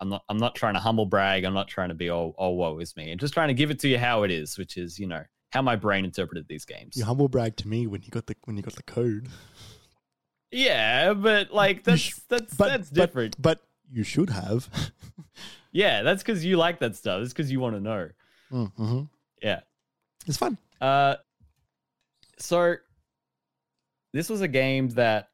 I'm 0.00 0.10
not 0.10 0.22
I'm 0.28 0.38
not 0.38 0.54
trying 0.54 0.74
to 0.74 0.80
humble 0.80 1.06
brag. 1.06 1.44
I'm 1.44 1.54
not 1.54 1.68
trying 1.68 1.88
to 1.88 1.94
be 1.94 2.10
oh 2.10 2.34
oh 2.38 2.50
woe 2.50 2.78
is 2.78 2.96
me. 2.96 3.10
I'm 3.10 3.18
just 3.18 3.34
trying 3.34 3.48
to 3.48 3.54
give 3.54 3.70
it 3.70 3.80
to 3.80 3.88
you 3.88 3.98
how 3.98 4.22
it 4.22 4.30
is, 4.30 4.58
which 4.58 4.76
is, 4.76 4.98
you 4.98 5.06
know, 5.06 5.24
how 5.52 5.62
my 5.62 5.76
brain 5.76 6.04
interpreted 6.04 6.46
these 6.48 6.64
games. 6.64 6.96
You 6.96 7.04
humble 7.04 7.28
brag 7.28 7.56
to 7.56 7.68
me 7.68 7.86
when 7.86 8.02
you 8.02 8.10
got 8.10 8.26
the 8.26 8.36
when 8.44 8.56
you 8.56 8.62
got 8.62 8.74
the 8.74 8.82
code. 8.82 9.28
Yeah, 10.50 11.12
but 11.14 11.52
like 11.52 11.84
that's 11.84 12.00
sh- 12.00 12.14
that's 12.28 12.54
But 12.54 12.68
that's 12.68 12.90
but- 12.90 12.94
different. 12.94 13.40
But, 13.40 13.60
you 13.90 14.02
should 14.04 14.28
have. 14.30 14.68
yeah, 15.72 16.02
that's 16.02 16.22
because 16.22 16.44
you 16.44 16.56
like 16.58 16.78
that 16.80 16.94
stuff. 16.94 17.22
It's 17.22 17.32
because 17.32 17.50
you 17.50 17.58
want 17.60 17.74
to 17.76 17.80
know. 17.80 18.08
mm-hmm. 18.52 19.02
Yeah. 19.42 19.60
It's 20.26 20.36
fun. 20.36 20.58
Uh, 20.78 21.16
so 22.38 22.74
this 24.12 24.28
was 24.28 24.42
a 24.42 24.48
game 24.48 24.88
that, 24.90 25.30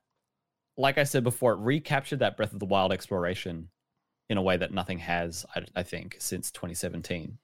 like 0.76 0.98
I 0.98 1.04
said 1.04 1.24
before, 1.24 1.54
it 1.54 1.58
recaptured 1.58 2.20
that 2.20 2.36
Breath 2.36 2.52
of 2.52 2.60
the 2.60 2.64
Wild 2.66 2.92
exploration 2.92 3.70
in 4.28 4.38
a 4.38 4.42
way 4.42 4.56
that 4.56 4.72
nothing 4.72 4.98
has, 4.98 5.44
I, 5.56 5.64
I 5.74 5.82
think, 5.82 6.16
since 6.20 6.52
2017. 6.52 7.38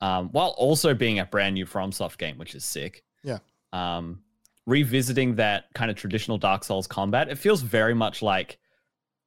Um, 0.00 0.28
while 0.30 0.54
also 0.56 0.94
being 0.94 1.18
a 1.18 1.26
brand 1.26 1.54
new 1.54 1.66
FromSoft 1.66 2.18
game, 2.18 2.38
which 2.38 2.54
is 2.54 2.64
sick. 2.64 3.02
Yeah. 3.24 3.38
Um, 3.72 4.22
revisiting 4.66 5.34
that 5.36 5.64
kind 5.74 5.90
of 5.90 5.96
traditional 5.96 6.38
Dark 6.38 6.62
Souls 6.62 6.86
combat, 6.86 7.28
it 7.28 7.38
feels 7.38 7.62
very 7.62 7.94
much 7.94 8.22
like 8.22 8.58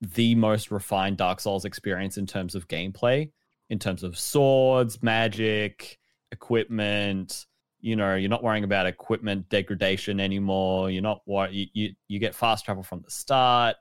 the 0.01 0.35
most 0.35 0.71
refined 0.71 1.17
Dark 1.17 1.39
Souls 1.39 1.65
experience 1.65 2.17
in 2.17 2.25
terms 2.25 2.55
of 2.55 2.67
gameplay, 2.67 3.31
in 3.69 3.79
terms 3.79 4.03
of 4.03 4.17
swords, 4.17 5.01
magic, 5.03 5.99
equipment. 6.31 7.45
You 7.81 7.95
know, 7.95 8.15
you're 8.15 8.29
not 8.29 8.43
worrying 8.43 8.63
about 8.63 8.85
equipment 8.85 9.49
degradation 9.49 10.19
anymore. 10.19 10.89
You're 10.89 11.01
not 11.01 11.21
wor- 11.25 11.49
you, 11.49 11.65
you 11.73 11.93
you 12.07 12.19
get 12.19 12.35
fast 12.35 12.63
travel 12.63 12.83
from 12.83 13.01
the 13.01 13.11
start. 13.11 13.75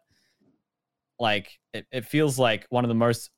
Like 1.19 1.59
it, 1.75 1.87
it 1.93 2.07
feels 2.07 2.39
like 2.39 2.67
one 2.71 2.85
of 2.85 2.89
the 2.89 2.95
most 2.95 3.31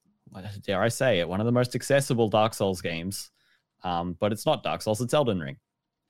dare 0.62 0.80
I 0.80 0.88
say 0.88 1.20
it, 1.20 1.28
one 1.28 1.40
of 1.40 1.46
the 1.46 1.52
most 1.52 1.74
accessible 1.74 2.28
Dark 2.28 2.54
Souls 2.54 2.80
games. 2.80 3.30
Um, 3.84 4.16
but 4.20 4.32
it's 4.32 4.46
not 4.46 4.62
Dark 4.62 4.82
Souls, 4.82 5.00
it's 5.00 5.14
Elden 5.14 5.40
Ring. 5.40 5.56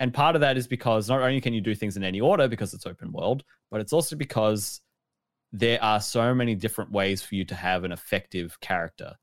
And 0.00 0.12
part 0.12 0.34
of 0.34 0.40
that 0.40 0.56
is 0.56 0.66
because 0.66 1.08
not 1.08 1.20
only 1.20 1.40
can 1.40 1.54
you 1.54 1.60
do 1.60 1.74
things 1.74 1.96
in 1.96 2.02
any 2.02 2.20
order 2.20 2.48
because 2.48 2.74
it's 2.74 2.86
open 2.86 3.12
world, 3.12 3.44
but 3.70 3.80
it's 3.80 3.92
also 3.92 4.16
because 4.16 4.80
there 5.52 5.82
are 5.82 6.00
so 6.00 6.34
many 6.34 6.54
different 6.54 6.90
ways 6.90 7.22
for 7.22 7.34
you 7.34 7.44
to 7.44 7.54
have 7.54 7.84
an 7.84 7.92
effective 7.92 8.58
character. 8.60 9.14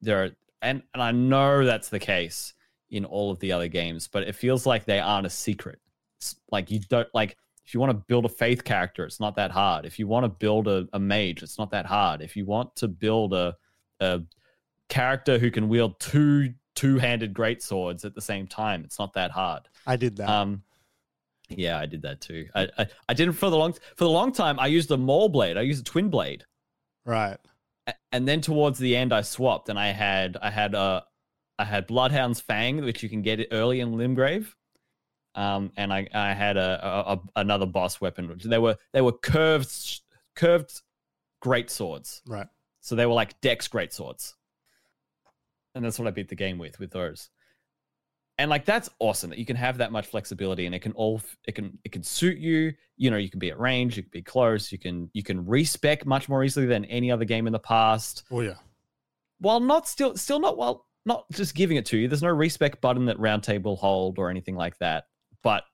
There 0.00 0.24
are, 0.24 0.30
and, 0.62 0.82
and 0.94 1.02
I 1.02 1.12
know 1.12 1.64
that's 1.64 1.90
the 1.90 1.98
case 1.98 2.54
in 2.90 3.04
all 3.04 3.30
of 3.30 3.38
the 3.40 3.52
other 3.52 3.68
games, 3.68 4.08
but 4.08 4.24
it 4.24 4.34
feels 4.34 4.66
like 4.66 4.84
they 4.84 5.00
aren't 5.00 5.26
a 5.26 5.30
secret. 5.30 5.78
It's 6.18 6.36
like 6.50 6.70
you 6.70 6.80
don't 6.80 7.08
like 7.14 7.36
if 7.66 7.72
you 7.72 7.80
want 7.80 7.90
to 7.90 8.04
build 8.08 8.26
a 8.26 8.30
faith 8.30 8.64
character, 8.64 9.04
it's 9.04 9.20
not 9.20 9.36
that 9.36 9.50
hard. 9.50 9.86
If 9.86 9.98
you 9.98 10.06
want 10.06 10.24
to 10.24 10.28
build 10.28 10.68
a, 10.68 10.86
a 10.92 10.98
mage, 10.98 11.42
it's 11.42 11.58
not 11.58 11.70
that 11.70 11.86
hard. 11.86 12.20
If 12.20 12.36
you 12.36 12.44
want 12.44 12.74
to 12.76 12.88
build 12.88 13.32
a 13.32 13.56
a 14.00 14.22
character 14.88 15.38
who 15.38 15.50
can 15.50 15.68
wield 15.68 15.98
two 16.00 16.54
two-handed 16.74 17.34
great 17.34 17.62
swords 17.62 18.04
at 18.04 18.14
the 18.14 18.20
same 18.20 18.46
time, 18.46 18.84
it's 18.84 18.98
not 18.98 19.12
that 19.14 19.30
hard. 19.30 19.68
I 19.86 19.96
did 19.96 20.16
that. 20.16 20.28
Um, 20.28 20.62
yeah, 21.48 21.78
I 21.78 21.86
did 21.86 22.02
that 22.02 22.20
too. 22.20 22.48
I, 22.54 22.68
I 22.78 22.86
I 23.08 23.14
didn't 23.14 23.34
for 23.34 23.50
the 23.50 23.56
long 23.56 23.72
for 23.96 24.04
the 24.04 24.10
long 24.10 24.32
time. 24.32 24.58
I 24.58 24.66
used 24.66 24.90
a 24.90 24.96
maul 24.96 25.28
blade. 25.28 25.56
I 25.56 25.60
used 25.62 25.80
a 25.80 25.84
twin 25.84 26.08
blade, 26.08 26.44
right. 27.04 27.36
A- 27.86 27.94
and 28.12 28.26
then 28.26 28.40
towards 28.40 28.78
the 28.78 28.96
end, 28.96 29.12
I 29.12 29.20
swapped, 29.20 29.68
and 29.68 29.78
I 29.78 29.88
had 29.88 30.36
I 30.40 30.50
had 30.50 30.74
a 30.74 31.04
I 31.58 31.64
had 31.64 31.86
Bloodhound's 31.86 32.40
Fang, 32.40 32.82
which 32.84 33.02
you 33.02 33.08
can 33.08 33.22
get 33.22 33.46
early 33.52 33.80
in 33.80 33.92
Limgrave. 33.92 34.46
Um, 35.34 35.72
and 35.76 35.92
I 35.92 36.08
I 36.14 36.32
had 36.32 36.56
a, 36.56 36.80
a, 36.82 37.12
a 37.14 37.20
another 37.36 37.66
boss 37.66 38.00
weapon, 38.00 38.28
which 38.28 38.44
they 38.44 38.58
were 38.58 38.76
they 38.92 39.02
were 39.02 39.12
curved 39.12 40.00
curved 40.34 40.80
great 41.40 41.70
swords. 41.70 42.22
Right. 42.26 42.46
So 42.80 42.94
they 42.94 43.04
were 43.06 43.12
like 43.14 43.40
Dex 43.40 43.68
great 43.68 43.92
swords. 43.92 44.34
And 45.74 45.84
that's 45.84 45.98
what 45.98 46.08
I 46.08 46.12
beat 46.12 46.28
the 46.28 46.34
game 46.34 46.58
with, 46.58 46.78
with 46.78 46.90
those. 46.90 47.30
And 48.36 48.50
like 48.50 48.64
that's 48.64 48.90
awesome 48.98 49.30
that 49.30 49.38
you 49.38 49.46
can 49.46 49.56
have 49.56 49.78
that 49.78 49.92
much 49.92 50.08
flexibility 50.08 50.66
and 50.66 50.74
it 50.74 50.80
can 50.80 50.90
all 50.92 51.20
it 51.46 51.54
can 51.54 51.78
it 51.84 51.92
can 51.92 52.02
suit 52.02 52.38
you. 52.38 52.72
You 52.96 53.10
know, 53.10 53.16
you 53.16 53.30
can 53.30 53.38
be 53.38 53.50
at 53.50 53.60
range, 53.60 53.96
you 53.96 54.02
can 54.02 54.10
be 54.12 54.22
close, 54.22 54.72
you 54.72 54.78
can 54.78 55.08
you 55.12 55.22
can 55.22 55.46
respec 55.46 56.04
much 56.04 56.28
more 56.28 56.42
easily 56.42 56.66
than 56.66 56.84
any 56.86 57.12
other 57.12 57.24
game 57.24 57.46
in 57.46 57.52
the 57.52 57.60
past. 57.60 58.24
Oh 58.32 58.40
yeah. 58.40 58.54
While 59.38 59.60
not 59.60 59.86
still 59.86 60.16
still 60.16 60.40
not 60.40 60.56
while 60.56 60.86
not 61.06 61.30
just 61.30 61.54
giving 61.54 61.76
it 61.76 61.86
to 61.86 61.96
you. 61.96 62.08
There's 62.08 62.22
no 62.22 62.30
respec 62.30 62.80
button 62.80 63.06
that 63.06 63.18
roundtable 63.18 63.78
hold 63.78 64.18
or 64.18 64.30
anything 64.30 64.56
like 64.56 64.78
that. 64.78 65.04
But 65.42 65.64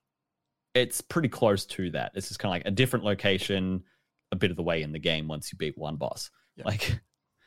it's 0.73 1.01
pretty 1.01 1.29
close 1.29 1.65
to 1.65 1.89
that. 1.91 2.11
It's 2.15 2.27
just 2.27 2.39
kind 2.39 2.51
of 2.51 2.55
like 2.57 2.67
a 2.67 2.75
different 2.75 3.05
location, 3.05 3.83
a 4.31 4.35
bit 4.35 4.51
of 4.51 4.57
the 4.57 4.63
way 4.63 4.81
in 4.81 4.91
the 4.91 4.99
game 4.99 5.27
once 5.27 5.51
you 5.51 5.57
beat 5.57 5.77
one 5.77 5.95
boss. 5.95 6.29
Yeah. 6.57 6.65
Like 6.65 6.99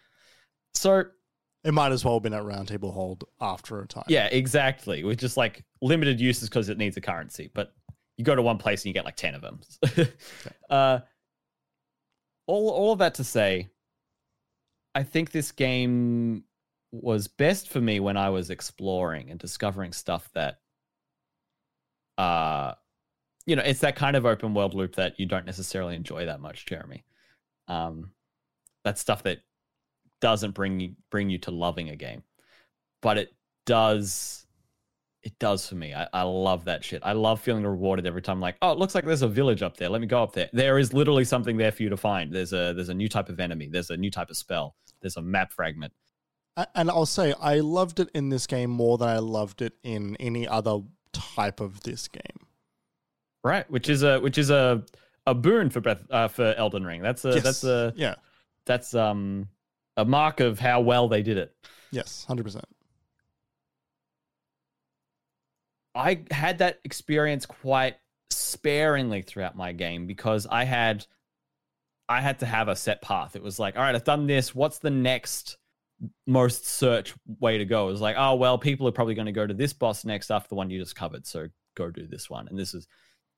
so 0.75 1.05
It 1.65 1.73
might 1.73 1.93
as 1.93 2.05
well 2.05 2.15
have 2.15 2.23
been 2.23 2.35
at 2.35 2.43
roundtable 2.43 2.93
hold 2.93 3.25
after 3.41 3.81
a 3.81 3.87
time. 3.87 4.05
yeah, 4.09 4.27
exactly. 4.27 5.03
With 5.03 5.19
just 5.19 5.37
like 5.37 5.65
limited 5.81 6.21
uses 6.21 6.49
because 6.49 6.69
it 6.69 6.77
needs 6.77 6.97
a 6.97 7.01
currency, 7.01 7.51
but 7.55 7.73
you 8.19 8.25
go 8.25 8.35
to 8.35 8.43
one 8.43 8.59
place 8.59 8.83
and 8.83 8.87
you 8.89 8.95
get 8.95 9.07
like 9.07 9.17
ten 9.17 9.35
of 9.35 9.41
them. 9.41 9.61
uh, 10.71 10.99
all 12.47 12.69
all 12.69 12.93
of 12.93 12.99
that 12.99 13.15
to 13.15 13.25
say, 13.25 13.71
I 14.95 15.03
think 15.03 15.31
this 15.31 15.53
game 15.53 16.45
was 16.93 17.27
best 17.27 17.69
for 17.69 17.81
me 17.81 17.99
when 17.99 18.17
I 18.17 18.31
was 18.31 18.51
exploring 18.51 19.31
and 19.31 19.41
discovering 19.41 19.93
stuff 19.93 20.31
that 20.35 20.61
uh 22.19 22.75
you 23.47 23.57
know, 23.57 23.63
it's 23.63 23.81
that 23.81 23.97
kind 23.97 24.17
of 24.17 24.25
open 24.25 24.55
world 24.55 24.75
loop 24.75 24.95
that 24.97 25.19
you 25.19 25.27
don't 25.27 25.45
necessarily 25.45 25.97
enjoy 25.97 26.27
that 26.27 26.41
much, 26.41 26.67
Jeremy. 26.67 27.05
Um 27.69 28.11
that's 28.85 29.01
stuff 29.01 29.23
that 29.25 29.39
doesn't 30.25 30.53
bring 30.53 30.81
you 30.81 30.95
bring 31.11 31.29
you 31.29 31.37
to 31.37 31.51
loving 31.51 31.91
a 31.91 31.97
game. 31.97 32.23
But 33.03 33.19
it 33.19 33.35
does 33.67 34.47
it 35.23 35.39
does 35.39 35.69
for 35.69 35.75
me. 35.75 35.93
I, 35.93 36.09
I 36.15 36.23
love 36.23 36.65
that 36.65 36.83
shit. 36.83 37.03
I 37.05 37.13
love 37.13 37.43
feeling 37.43 37.67
rewarded 37.67 38.07
every 38.07 38.23
time. 38.23 38.41
Like, 38.41 38.57
oh, 38.63 38.73
it 38.73 38.79
looks 38.79 38.95
like 38.95 39.05
there's 39.05 39.21
a 39.21 39.29
village 39.29 39.63
up 39.63 39.77
there. 39.77 39.91
Let 39.91 40.01
me 40.01 40.07
go 40.07 40.23
up 40.23 40.33
there. 40.33 40.49
There 40.55 40.79
is 40.79 40.95
literally 40.95 41.27
something 41.27 41.59
there 41.59 41.73
for 41.73 41.83
you 41.83 41.91
to 41.91 41.99
find. 41.99 42.33
There's 42.33 42.55
a 42.55 42.73
there's 42.73 42.89
a 42.89 42.95
new 42.95 43.09
type 43.09 43.29
of 43.29 43.39
enemy. 43.39 43.69
There's 43.71 43.91
a 43.91 43.99
new 43.99 44.11
type 44.11 44.31
of 44.31 44.39
spell. 44.39 44.77
There's 45.03 45.19
a 45.19 45.23
map 45.23 45.53
fragment. 45.53 45.93
And 46.75 46.89
I'll 46.89 47.05
say 47.05 47.35
I 47.39 47.57
loved 47.61 48.01
it 48.01 48.09
in 48.15 48.31
this 48.31 48.47
game 48.47 48.71
more 48.71 48.97
than 48.97 49.11
I 49.11 49.19
loved 49.19 49.61
it 49.61 49.75
in 49.83 50.17
any 50.17 50.49
other 50.49 50.79
type 51.13 51.61
of 51.61 51.83
this 51.83 52.09
game. 52.09 52.47
Right, 53.43 53.71
which 53.71 53.91
is 53.91 54.03
a 54.03 54.21
which 54.21 54.39
is 54.39 54.49
a 54.49 54.85
a 55.27 55.35
boon 55.35 55.69
for 55.69 55.83
Breath 55.83 56.01
uh, 56.11 56.29
for 56.29 56.55
Elden 56.55 56.87
Ring. 56.87 57.03
That's 57.03 57.27
a 57.27 57.33
yes. 57.33 57.43
that's 57.43 57.65
a 57.65 57.93
yeah. 57.95 58.15
That's 58.65 58.95
um 58.95 59.49
a 59.97 60.05
mark 60.05 60.41
of 60.41 60.59
how 60.59 60.81
well 60.81 61.09
they 61.09 61.23
did 61.23 61.37
it. 61.37 61.55
Yes, 61.91 62.25
hundred 62.27 62.45
percent. 62.45 62.65
I 65.95 66.25
had 66.31 66.59
that 66.59 66.81
experience 66.85 67.47
quite 67.47 67.97
sparingly 68.31 69.23
throughout 69.23 69.57
my 69.57 69.73
game 69.73 70.07
because 70.07 70.47
I 70.47 70.65
had 70.65 71.07
I 72.09 72.21
had 72.21 72.41
to 72.41 72.47
have 72.47 72.69
a 72.69 72.77
set 72.77 73.01
path. 73.01 73.37
It 73.37 73.43
was 73.43 73.59
like, 73.59 73.77
all 73.77 73.83
right, 73.83 73.95
I've 73.95 74.05
done 74.05 74.27
this. 74.27 74.55
What's 74.55 74.79
the 74.79 74.91
next 74.91 75.57
most 76.27 76.67
search 76.67 77.15
way 77.41 77.59
to 77.59 77.65
go? 77.65 77.89
It 77.89 77.93
was 77.93 78.01
like, 78.01 78.17
oh 78.19 78.35
well, 78.35 78.59
people 78.59 78.89
are 78.89 78.93
probably 78.93 79.15
going 79.15 79.27
to 79.27 79.33
go 79.33 79.47
to 79.47 79.55
this 79.55 79.73
boss 79.73 80.05
next 80.05 80.31
after 80.31 80.49
the 80.49 80.57
one 80.57 80.71
you 80.71 80.81
just 80.81 80.97
covered. 80.97 81.27
So 81.27 81.49
go 81.77 81.91
do 81.91 82.07
this 82.07 82.29
one. 82.29 82.49
And 82.49 82.59
this 82.59 82.75
is 82.75 82.87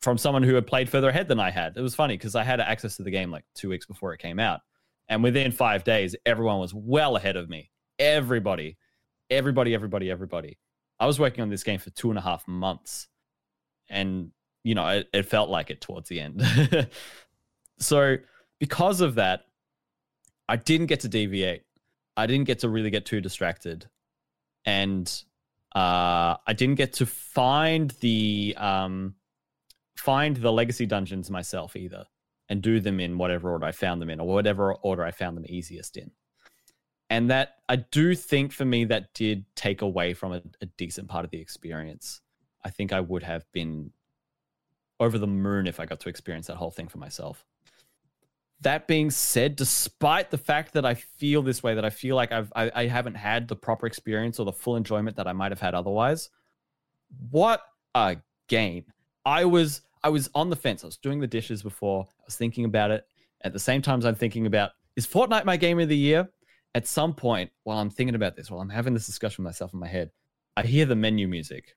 from 0.01 0.19
someone 0.19 0.43
who 0.43 0.55
had 0.55 0.67
played 0.67 0.89
further 0.89 1.09
ahead 1.09 1.29
than 1.29 1.41
I 1.41 1.51
had. 1.51 1.77
It 1.77 1.83
was 1.83 1.95
funny 1.95 2.17
because 2.17 2.35
I 2.35 2.45
had 2.45 2.61
access 2.61 2.97
to 2.97 3.03
the 3.03 3.11
game 3.11 3.31
like 3.31 3.45
two 3.55 3.69
weeks 3.69 3.87
before 3.87 4.13
it 4.15 4.21
came 4.21 4.39
out. 4.39 4.61
And 5.09 5.23
within 5.23 5.53
five 5.53 5.85
days, 5.85 6.17
everyone 6.25 6.59
was 6.59 6.75
well 6.75 7.17
ahead 7.17 7.37
of 7.37 7.49
me. 7.49 7.71
Everybody, 7.99 8.77
everybody, 9.31 9.75
everybody, 9.75 10.11
everybody. 10.11 10.59
I 10.99 11.07
was 11.07 11.21
working 11.21 11.43
on 11.43 11.51
this 11.51 11.63
game 11.63 11.79
for 11.79 11.91
two 11.91 12.11
and 12.11 12.19
a 12.19 12.23
half 12.23 12.47
months, 12.49 13.09
and 13.89 14.31
you 14.65 14.75
know 14.75 14.87
it, 14.89 15.09
it 15.13 15.23
felt 15.25 15.49
like 15.51 15.71
it 15.71 15.81
towards 15.81 16.09
the 16.09 16.21
end. 16.21 16.43
so 17.79 18.17
because 18.59 19.01
of 19.01 19.17
that, 19.17 19.43
I 20.49 20.57
didn't 20.57 20.87
get 20.87 21.01
to 21.01 21.09
deviate. 21.09 21.63
I 22.17 22.27
didn't 22.27 22.47
get 22.47 22.61
to 22.61 22.69
really 22.69 22.91
get 22.91 23.05
too 23.05 23.21
distracted, 23.21 23.89
and 24.65 25.07
uh, 25.75 26.37
I 26.47 26.53
didn't 26.55 26.77
get 26.77 26.95
to 26.95 27.07
find 27.07 27.91
the 28.01 28.55
um, 28.57 29.15
find 29.97 30.37
the 30.37 30.53
legacy 30.53 30.87
dungeons 30.87 31.31
myself 31.31 31.77
either, 31.77 32.07
and 32.49 32.63
do 32.63 32.81
them 32.81 33.01
in 33.01 33.19
whatever 33.19 33.51
order 33.51 33.67
I 33.67 33.73
found 33.73 34.01
them 34.01 34.11
in, 34.11 34.21
or 34.21 34.27
whatever 34.27 34.75
order 34.75 35.05
I 35.05 35.11
found 35.11 35.37
them 35.37 35.45
easiest 35.49 35.97
in 35.97 36.11
and 37.11 37.31
that 37.31 37.57
I 37.69 37.77
do 37.77 38.15
think 38.15 38.53
for 38.53 38.65
me 38.65 38.85
that 38.87 39.15
did 39.15 39.45
take 39.55 39.83
away 39.83 40.15
from 40.15 40.33
a, 40.33 40.43
a, 40.61 40.67
decent 40.77 41.09
part 41.09 41.25
of 41.25 41.31
the 41.31 41.41
experience. 41.41 42.21
I 42.65 42.71
think 42.71 42.93
I 42.93 43.01
would 43.01 43.23
have 43.23 43.45
been 43.53 43.93
over 44.99 45.19
the 45.19 45.27
moon 45.27 45.67
if 45.67 45.79
I 45.79 45.87
got 45.87 46.01
to 46.01 46.09
experience 46.09 46.49
that 46.49 46.57
whole 46.57 46.71
thing 46.71 46.89
for 46.89 46.99
myself. 46.99 47.45
That 48.63 48.89
being 48.89 49.11
said, 49.11 49.55
despite 49.55 50.31
the 50.31 50.39
fact 50.39 50.73
that 50.73 50.87
I 50.87 50.95
feel 50.95 51.43
this 51.43 51.63
way, 51.63 51.75
that 51.75 51.85
I 51.85 51.91
feel 51.91 52.17
like 52.17 52.33
I've 52.33 52.51
I, 52.57 52.71
I 52.75 52.87
haven't 52.87 53.15
had 53.15 53.49
the 53.49 53.57
proper 53.57 53.87
experience 53.87 54.41
or 54.41 54.47
the 54.47 54.53
full 54.53 54.77
enjoyment 54.77 55.17
that 55.17 55.29
I 55.29 55.33
might 55.33 55.53
have 55.53 55.61
had 55.61 55.75
otherwise, 55.75 56.31
what 57.31 57.63
a 57.95 58.17
game! 58.49 58.87
I 59.27 59.45
was 59.45 59.83
I 60.07 60.09
was 60.09 60.31
on 60.35 60.51
the 60.51 60.57
fence. 60.57 60.85
I 60.85 60.87
was 60.87 60.97
doing 60.97 61.21
the 61.21 61.27
dishes 61.27 61.63
before. 61.63 62.07
I 62.21 62.23
was 62.25 62.37
thinking 62.37 62.65
about 62.65 62.91
it. 62.91 63.07
At 63.43 63.53
the 63.53 63.59
same 63.59 63.83
time, 63.83 64.05
I'm 64.05 64.15
thinking 64.15 64.47
about 64.47 64.71
is 64.97 65.07
Fortnite 65.07 65.45
my 65.45 65.57
game 65.57 65.79
of 65.79 65.89
the 65.89 65.97
year? 65.97 66.29
at 66.77 66.87
some 66.87 67.15
point 67.15 67.51
while 67.65 67.79
I'm 67.79 67.89
thinking 67.89 68.15
about 68.15 68.37
this, 68.37 68.51
while 68.51 68.61
I'm 68.61 68.69
having 68.69 68.93
this 68.93 69.07
discussion 69.07 69.43
with 69.43 69.49
myself 69.49 69.73
in 69.73 69.81
my 69.81 69.89
head, 69.89 70.11
I 70.59 70.63
hear 70.63 70.85
the 70.85 70.95
menu 70.95 71.27
music, 71.27 71.75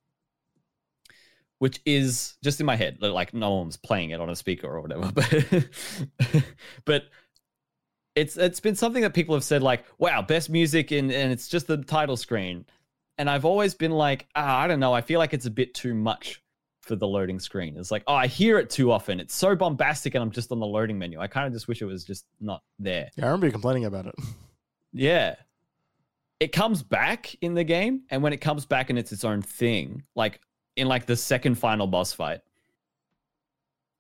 which 1.60 1.80
is 1.86 2.36
just 2.44 2.60
in 2.60 2.66
my 2.66 2.76
head, 2.76 2.98
like 3.02 3.34
no 3.34 3.56
one's 3.56 3.78
playing 3.78 4.10
it 4.10 4.20
on 4.20 4.30
a 4.30 4.36
speaker 4.36 4.68
or 4.68 4.82
whatever. 4.82 5.10
But 5.14 6.44
but 6.86 7.04
it's 8.14 8.36
it's 8.36 8.60
been 8.60 8.76
something 8.76 9.02
that 9.04 9.14
people 9.14 9.36
have 9.36 9.44
said 9.46 9.64
like, 9.64 9.86
wow, 10.00 10.22
best 10.22 10.50
music 10.50 10.92
in 10.92 11.10
and 11.12 11.32
it's 11.32 11.48
just 11.48 11.68
the 11.68 11.78
title 11.78 12.18
screen. 12.18 12.66
And 13.18 13.30
I've 13.30 13.46
always 13.46 13.74
been 13.74 13.92
like, 13.92 14.28
ah, 14.36 14.60
I 14.60 14.68
don't 14.68 14.82
know, 14.82 14.94
I 14.94 15.00
feel 15.00 15.20
like 15.20 15.34
it's 15.34 15.46
a 15.46 15.52
bit 15.52 15.74
too 15.74 15.94
much 15.94 16.44
for 16.82 16.96
the 16.96 17.08
loading 17.08 17.40
screen. 17.40 17.78
It's 17.78 17.92
like, 17.92 18.04
oh, 18.08 18.16
I 18.16 18.28
hear 18.28 18.58
it 18.58 18.70
too 18.70 18.92
often. 18.92 19.20
It's 19.20 19.36
so 19.36 19.56
bombastic 19.56 20.16
and 20.16 20.22
I'm 20.22 20.32
just 20.32 20.52
on 20.52 20.60
the 20.60 20.66
loading 20.66 20.98
menu. 20.98 21.20
I 21.20 21.28
kind 21.28 21.46
of 21.48 21.54
just 21.54 21.68
wish 21.68 21.82
it 21.82 21.86
was 21.86 22.04
just 22.04 22.26
not 22.40 22.64
there. 22.78 23.10
Yeah, 23.16 23.26
I 23.26 23.28
remember 23.28 23.48
you 23.48 23.52
complaining 23.52 23.86
about 23.86 24.06
it. 24.08 24.16
Yeah. 24.92 25.36
It 26.40 26.52
comes 26.52 26.82
back 26.82 27.36
in 27.42 27.54
the 27.54 27.64
game, 27.64 28.04
and 28.10 28.24
when 28.24 28.34
it 28.34 28.38
comes 28.38 28.66
back 28.66 28.90
and 28.90 28.98
it's 28.98 29.12
its 29.12 29.24
own 29.24 29.44
thing, 29.44 30.02
like 30.16 30.42
in 30.76 30.88
like 30.88 31.06
the 31.06 31.16
second 31.16 31.60
final 31.60 31.86
boss 31.86 32.12
fight, 32.12 32.40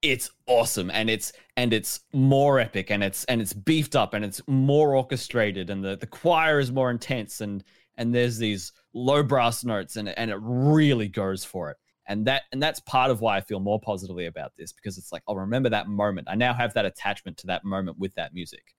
it's 0.01 0.31
awesome 0.47 0.89
and 0.91 1.10
it's 1.10 1.34
and 1.57 1.73
it's 1.73 2.01
more 2.14 2.60
epic 2.60 2.89
and 2.89 3.03
it's 3.03 3.26
and 3.26 3.41
it's 3.41 3.51
beefed 3.51 3.95
up 3.95 4.14
and 4.14 4.23
it's 4.23 4.41
more 4.47 4.95
orchestrated 4.95 5.69
and 5.69 5.84
the, 5.84 5.97
the 5.97 6.07
choir 6.07 6.60
is 6.60 6.72
more 6.72 6.89
intense 6.89 7.41
and 7.41 7.64
and 7.97 8.15
there's 8.15 8.38
these 8.38 8.72
low 8.93 9.22
brass 9.22 9.65
notes 9.65 9.97
and 9.97 10.07
and 10.18 10.31
it 10.31 10.38
really 10.39 11.10
goes 11.10 11.43
for 11.43 11.69
it 11.69 11.77
and 12.10 12.26
that 12.26 12.44
and 12.52 12.61
that's 12.61 12.80
part 12.81 13.11
of 13.11 13.22
why 13.22 13.38
I 13.38 13.41
feel 13.41 13.60
more 13.60 13.80
positively 13.80 14.26
about 14.26 14.53
this 14.57 14.73
because 14.73 14.98
it's 14.98 15.14
like 15.14 15.22
I'll 15.27 15.38
remember 15.38 15.69
that 15.69 15.88
moment. 15.88 16.27
I 16.30 16.36
now 16.36 16.53
have 16.53 16.73
that 16.73 16.86
attachment 16.86 17.38
to 17.38 17.48
that 17.48 17.64
moment 17.64 17.99
with 17.99 18.15
that 18.15 18.34
music. 18.34 18.76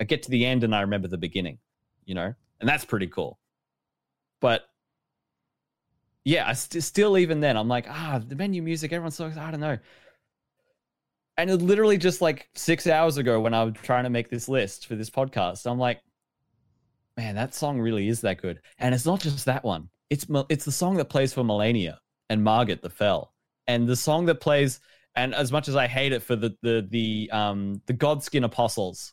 I 0.00 0.04
get 0.04 0.22
to 0.24 0.30
the 0.30 0.44
end 0.44 0.64
and 0.64 0.74
I 0.74 0.80
remember 0.80 1.06
the 1.06 1.18
beginning, 1.18 1.58
you 2.06 2.14
know, 2.14 2.34
and 2.60 2.68
that's 2.68 2.84
pretty 2.84 3.06
cool. 3.06 3.38
But 4.40 4.62
yeah, 6.24 6.48
I 6.48 6.54
st- 6.54 6.82
still 6.82 7.18
even 7.18 7.40
then 7.40 7.58
I'm 7.58 7.68
like, 7.68 7.86
ah, 7.88 8.20
the 8.26 8.34
menu 8.34 8.62
music, 8.62 8.90
everyone's 8.92 9.16
so 9.16 9.26
I 9.26 9.50
don't 9.50 9.60
know. 9.60 9.78
And 11.36 11.50
it 11.50 11.58
literally 11.58 11.98
just 11.98 12.22
like 12.22 12.48
six 12.54 12.86
hours 12.86 13.18
ago 13.18 13.38
when 13.40 13.52
I 13.52 13.64
was 13.64 13.74
trying 13.82 14.04
to 14.04 14.10
make 14.10 14.30
this 14.30 14.48
list 14.48 14.86
for 14.86 14.96
this 14.96 15.10
podcast, 15.10 15.70
I'm 15.70 15.78
like, 15.78 16.00
man, 17.18 17.34
that 17.34 17.54
song 17.54 17.80
really 17.80 18.08
is 18.08 18.22
that 18.22 18.40
good. 18.40 18.60
And 18.78 18.94
it's 18.94 19.06
not 19.06 19.20
just 19.20 19.44
that 19.44 19.62
one. 19.62 19.90
It's 20.08 20.26
it's 20.48 20.64
the 20.64 20.72
song 20.72 20.96
that 20.96 21.10
plays 21.10 21.34
for 21.34 21.42
Malenia 21.42 21.98
and 22.32 22.42
Margit 22.42 22.82
the 22.82 22.90
Fell, 22.90 23.32
and 23.66 23.86
the 23.86 23.96
song 23.96 24.26
that 24.26 24.40
plays. 24.40 24.80
And 25.14 25.34
as 25.34 25.52
much 25.52 25.68
as 25.68 25.76
I 25.76 25.86
hate 25.86 26.12
it 26.12 26.22
for 26.22 26.36
the 26.36 26.56
the 26.62 26.86
the 26.88 27.30
um 27.30 27.82
the 27.86 27.92
Godskin 27.92 28.44
Apostles, 28.44 29.12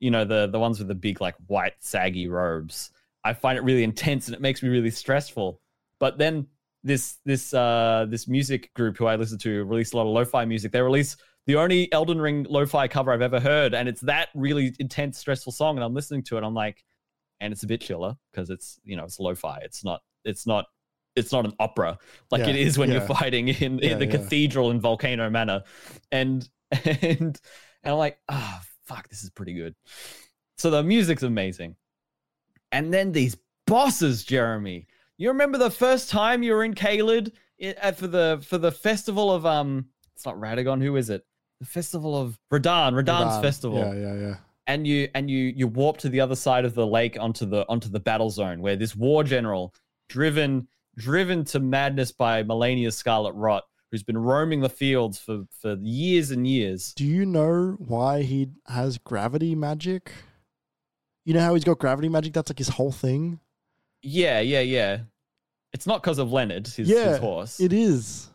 you 0.00 0.10
know 0.10 0.24
the 0.24 0.48
the 0.50 0.58
ones 0.58 0.78
with 0.78 0.88
the 0.88 0.94
big 0.94 1.20
like 1.20 1.34
white 1.46 1.74
saggy 1.80 2.28
robes. 2.28 2.90
I 3.24 3.34
find 3.34 3.58
it 3.58 3.64
really 3.64 3.84
intense 3.84 4.26
and 4.26 4.34
it 4.34 4.40
makes 4.40 4.62
me 4.62 4.70
really 4.70 4.90
stressful. 4.90 5.60
But 6.00 6.18
then 6.18 6.46
this 6.82 7.18
this 7.26 7.52
uh 7.52 8.06
this 8.08 8.26
music 8.26 8.72
group 8.72 8.96
who 8.96 9.06
I 9.06 9.16
listen 9.16 9.38
to 9.40 9.64
release 9.64 9.92
a 9.92 9.96
lot 9.98 10.06
of 10.06 10.14
lo-fi 10.14 10.46
music. 10.46 10.72
They 10.72 10.80
release 10.80 11.16
the 11.46 11.56
only 11.56 11.92
Elden 11.92 12.20
Ring 12.20 12.46
lo-fi 12.48 12.88
cover 12.88 13.12
I've 13.12 13.20
ever 13.20 13.38
heard, 13.40 13.74
and 13.74 13.86
it's 13.86 14.00
that 14.02 14.30
really 14.34 14.74
intense, 14.78 15.18
stressful 15.18 15.52
song. 15.52 15.76
And 15.76 15.84
I'm 15.84 15.92
listening 15.92 16.22
to 16.24 16.38
it, 16.38 16.42
I'm 16.42 16.54
like, 16.54 16.82
and 17.40 17.52
it's 17.52 17.64
a 17.64 17.66
bit 17.66 17.82
chiller 17.82 18.16
because 18.32 18.48
it's 18.48 18.80
you 18.82 18.96
know 18.96 19.04
it's 19.04 19.20
lo-fi. 19.20 19.58
It's 19.58 19.84
not 19.84 20.00
it's 20.24 20.46
not 20.46 20.64
it's 21.16 21.32
not 21.32 21.44
an 21.44 21.52
opera 21.60 21.98
like 22.30 22.40
yeah, 22.40 22.48
it 22.48 22.56
is 22.56 22.78
when 22.78 22.90
yeah. 22.90 22.98
you're 22.98 23.06
fighting 23.06 23.48
in, 23.48 23.78
in 23.78 23.78
yeah, 23.78 23.96
the 23.96 24.06
cathedral 24.06 24.70
in 24.70 24.80
Volcano 24.80 25.28
Manor, 25.30 25.62
and 26.12 26.48
and 26.84 27.38
and 27.84 27.92
I'm 27.92 27.98
like, 27.98 28.18
ah, 28.28 28.60
oh, 28.60 28.66
fuck, 28.84 29.08
this 29.08 29.22
is 29.22 29.30
pretty 29.30 29.54
good. 29.54 29.74
So 30.58 30.70
the 30.70 30.82
music's 30.82 31.22
amazing. 31.22 31.76
And 32.72 32.92
then 32.92 33.12
these 33.12 33.36
bosses, 33.66 34.24
Jeremy. 34.24 34.86
You 35.16 35.28
remember 35.28 35.58
the 35.58 35.70
first 35.70 36.10
time 36.10 36.42
you 36.42 36.52
were 36.52 36.64
in 36.64 36.74
Caelid 36.74 37.32
uh, 37.80 37.92
for 37.92 38.08
the 38.08 38.42
for 38.46 38.58
the 38.58 38.72
festival 38.72 39.30
of 39.30 39.46
um 39.46 39.86
it's 40.14 40.24
not 40.24 40.36
Radagon, 40.36 40.82
who 40.82 40.96
is 40.96 41.10
it? 41.10 41.24
The 41.60 41.66
festival 41.66 42.20
of 42.20 42.38
Radahn, 42.52 42.92
Radahn's 42.92 43.40
festival. 43.40 43.78
Yeah, 43.78 43.94
yeah, 43.94 44.14
yeah. 44.14 44.36
And 44.66 44.86
you 44.86 45.08
and 45.14 45.30
you 45.30 45.52
you 45.54 45.68
warp 45.68 45.98
to 45.98 46.08
the 46.08 46.20
other 46.20 46.34
side 46.34 46.64
of 46.64 46.74
the 46.74 46.86
lake 46.86 47.16
onto 47.20 47.46
the 47.46 47.68
onto 47.68 47.88
the 47.88 48.00
battle 48.00 48.30
zone 48.30 48.60
where 48.60 48.76
this 48.76 48.96
war 48.96 49.22
general 49.22 49.74
driven 50.08 50.66
driven 50.96 51.44
to 51.46 51.60
madness 51.60 52.12
by 52.12 52.42
Malenia's 52.42 52.96
Scarlet 52.96 53.32
Rot 53.32 53.64
who's 53.94 54.02
been 54.02 54.18
roaming 54.18 54.60
the 54.60 54.68
fields 54.68 55.20
for, 55.20 55.44
for 55.60 55.76
years 55.80 56.32
and 56.32 56.48
years. 56.48 56.92
Do 56.94 57.04
you 57.04 57.24
know 57.24 57.76
why 57.78 58.22
he 58.22 58.48
has 58.66 58.98
gravity 58.98 59.54
magic? 59.54 60.10
You 61.24 61.32
know 61.34 61.40
how 61.40 61.54
he's 61.54 61.62
got 61.62 61.78
gravity 61.78 62.08
magic? 62.08 62.32
That's 62.32 62.50
like 62.50 62.58
his 62.58 62.70
whole 62.70 62.90
thing. 62.90 63.38
Yeah, 64.02 64.40
yeah, 64.40 64.62
yeah. 64.62 65.02
It's 65.72 65.86
not 65.86 66.02
because 66.02 66.18
of 66.18 66.32
Leonard, 66.32 66.66
his, 66.66 66.88
yeah, 66.88 67.10
his 67.10 67.18
horse. 67.18 67.60
It 67.60 67.72
is. 67.72 68.30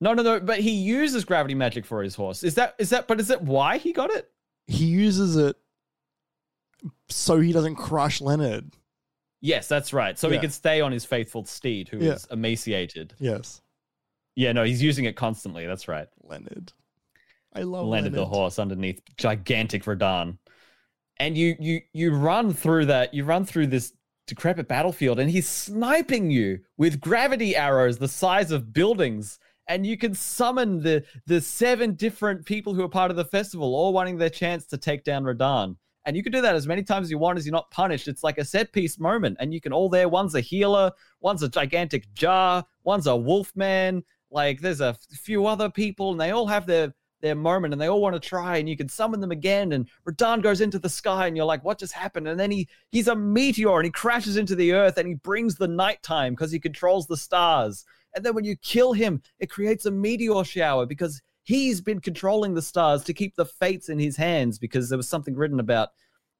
No, 0.00 0.14
no, 0.14 0.22
no. 0.22 0.38
But 0.38 0.60
he 0.60 0.70
uses 0.70 1.24
gravity 1.24 1.56
magic 1.56 1.84
for 1.84 2.00
his 2.00 2.14
horse. 2.14 2.44
Is 2.44 2.54
that 2.54 2.76
is 2.78 2.90
that? 2.90 3.08
But 3.08 3.18
is 3.18 3.26
that 3.26 3.42
why 3.42 3.78
he 3.78 3.92
got 3.92 4.10
it? 4.10 4.30
He 4.68 4.84
uses 4.84 5.36
it 5.36 5.56
so 7.08 7.40
he 7.40 7.52
doesn't 7.52 7.74
crush 7.74 8.20
Leonard. 8.20 8.70
Yes, 9.40 9.68
that's 9.68 9.92
right. 9.92 10.18
So 10.18 10.28
he 10.28 10.34
Yeah. 10.34 10.40
can 10.42 10.50
stay 10.50 10.80
on 10.80 10.92
his 10.92 11.04
faithful 11.04 11.44
steed, 11.44 11.88
who 11.88 11.98
is 11.98 12.26
Yeah. 12.28 12.34
emaciated. 12.34 13.14
Yes, 13.18 13.62
Yeah, 14.36 14.52
no, 14.52 14.62
he's 14.64 14.82
using 14.82 15.04
it 15.06 15.16
constantly. 15.16 15.66
That's 15.66 15.88
right. 15.88 16.06
Leonard. 16.22 16.72
I 17.52 17.62
love 17.62 17.86
Leonard, 17.86 18.12
landed 18.12 18.12
the 18.14 18.26
horse 18.26 18.58
underneath 18.58 19.02
gigantic 19.16 19.84
Radahn. 19.84 20.38
And 21.18 21.36
you 21.36 21.56
you 21.58 21.80
you 21.92 22.14
run 22.14 22.54
through 22.54 22.86
that, 22.86 23.12
you 23.12 23.24
run 23.24 23.44
through 23.44 23.66
this 23.66 23.92
decrepit 24.26 24.68
battlefield, 24.68 25.18
and 25.18 25.28
he's 25.30 25.48
sniping 25.48 26.30
you 26.30 26.60
with 26.76 27.00
gravity 27.00 27.56
arrows 27.56 27.98
the 27.98 28.08
size 28.08 28.50
of 28.52 28.72
buildings. 28.72 29.38
And 29.66 29.84
you 29.86 29.96
can 29.98 30.14
summon 30.14 30.82
the 30.82 31.04
the 31.26 31.40
seven 31.40 31.94
different 31.94 32.46
people 32.46 32.74
who 32.74 32.82
are 32.84 32.88
part 32.88 33.10
of 33.10 33.16
the 33.16 33.24
festival, 33.24 33.74
all 33.74 33.92
wanting 33.92 34.16
their 34.18 34.30
chance 34.30 34.64
to 34.66 34.78
take 34.78 35.02
down 35.04 35.24
Radahn. 35.24 35.76
And 36.06 36.16
you 36.16 36.22
can 36.22 36.32
do 36.32 36.40
that 36.40 36.54
as 36.54 36.66
many 36.66 36.82
times 36.82 37.06
as 37.06 37.10
you 37.10 37.18
want 37.18 37.38
as 37.38 37.46
you're 37.46 37.52
not 37.52 37.70
punished. 37.70 38.08
It's 38.08 38.24
like 38.24 38.38
a 38.38 38.44
set 38.44 38.72
piece 38.72 38.98
moment. 38.98 39.36
And 39.40 39.52
you 39.52 39.60
can 39.60 39.72
all 39.72 39.88
there. 39.88 40.08
One's 40.08 40.34
a 40.34 40.40
healer, 40.40 40.92
one's 41.20 41.42
a 41.42 41.48
gigantic 41.48 42.12
jar, 42.14 42.64
one's 42.84 43.06
a 43.06 43.16
wolf 43.16 43.52
man. 43.54 44.02
Like 44.30 44.60
there's 44.60 44.80
a 44.80 44.96
few 45.12 45.46
other 45.46 45.68
people, 45.68 46.12
and 46.12 46.20
they 46.20 46.30
all 46.30 46.46
have 46.46 46.66
their 46.66 46.94
their 47.20 47.34
moment 47.34 47.72
and 47.72 47.80
they 47.80 47.88
all 47.88 48.00
want 48.00 48.14
to 48.14 48.28
try 48.28 48.56
and 48.56 48.68
you 48.68 48.76
can 48.76 48.88
summon 48.88 49.20
them 49.20 49.30
again 49.30 49.72
and 49.72 49.88
Radahn 50.08 50.42
goes 50.42 50.60
into 50.60 50.78
the 50.78 50.88
sky 50.88 51.26
and 51.26 51.36
you're 51.36 51.46
like 51.46 51.64
what 51.64 51.78
just 51.78 51.92
happened 51.92 52.26
and 52.26 52.40
then 52.40 52.50
he 52.50 52.68
he's 52.90 53.08
a 53.08 53.14
meteor 53.14 53.76
and 53.76 53.84
he 53.84 53.90
crashes 53.90 54.36
into 54.36 54.54
the 54.54 54.72
earth 54.72 54.96
and 54.96 55.06
he 55.06 55.14
brings 55.14 55.56
the 55.56 55.68
nighttime 55.68 56.32
because 56.32 56.50
he 56.50 56.58
controls 56.58 57.06
the 57.06 57.16
stars 57.16 57.84
and 58.14 58.24
then 58.24 58.34
when 58.34 58.44
you 58.44 58.56
kill 58.56 58.92
him 58.92 59.22
it 59.38 59.50
creates 59.50 59.86
a 59.86 59.90
meteor 59.90 60.44
shower 60.44 60.86
because 60.86 61.20
he's 61.42 61.80
been 61.80 62.00
controlling 62.00 62.54
the 62.54 62.62
stars 62.62 63.04
to 63.04 63.14
keep 63.14 63.36
the 63.36 63.44
fates 63.44 63.88
in 63.88 63.98
his 63.98 64.16
hands 64.16 64.58
because 64.58 64.88
there 64.88 64.98
was 64.98 65.08
something 65.08 65.34
written 65.34 65.60
about 65.60 65.90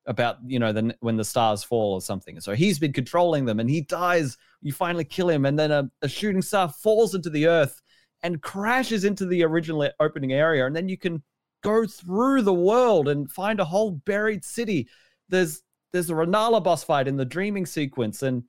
about 0.06 0.38
you 0.46 0.58
know 0.58 0.72
the, 0.72 0.94
when 1.00 1.16
the 1.16 1.24
stars 1.24 1.62
fall 1.62 1.94
or 1.94 2.00
something. 2.00 2.40
So 2.40 2.54
he's 2.54 2.78
been 2.78 2.92
controlling 2.92 3.44
them 3.44 3.60
and 3.60 3.68
he 3.68 3.82
dies. 3.82 4.36
You 4.62 4.72
finally 4.72 5.04
kill 5.04 5.28
him 5.28 5.44
and 5.44 5.58
then 5.58 5.70
a, 5.70 5.90
a 6.02 6.08
shooting 6.08 6.42
star 6.42 6.68
falls 6.68 7.14
into 7.14 7.30
the 7.30 7.46
earth 7.46 7.80
and 8.22 8.42
crashes 8.42 9.04
into 9.04 9.26
the 9.26 9.42
original 9.44 9.88
opening 10.00 10.32
area. 10.32 10.66
And 10.66 10.74
then 10.74 10.88
you 10.88 10.98
can 10.98 11.22
go 11.62 11.86
through 11.86 12.42
the 12.42 12.54
world 12.54 13.08
and 13.08 13.30
find 13.30 13.60
a 13.60 13.64
whole 13.64 13.92
buried 13.92 14.44
city. 14.44 14.88
There's 15.28 15.62
there's 15.92 16.10
a 16.10 16.14
Renala 16.14 16.62
boss 16.62 16.84
fight 16.84 17.08
in 17.08 17.16
the 17.16 17.24
dreaming 17.24 17.66
sequence 17.66 18.22
and 18.22 18.44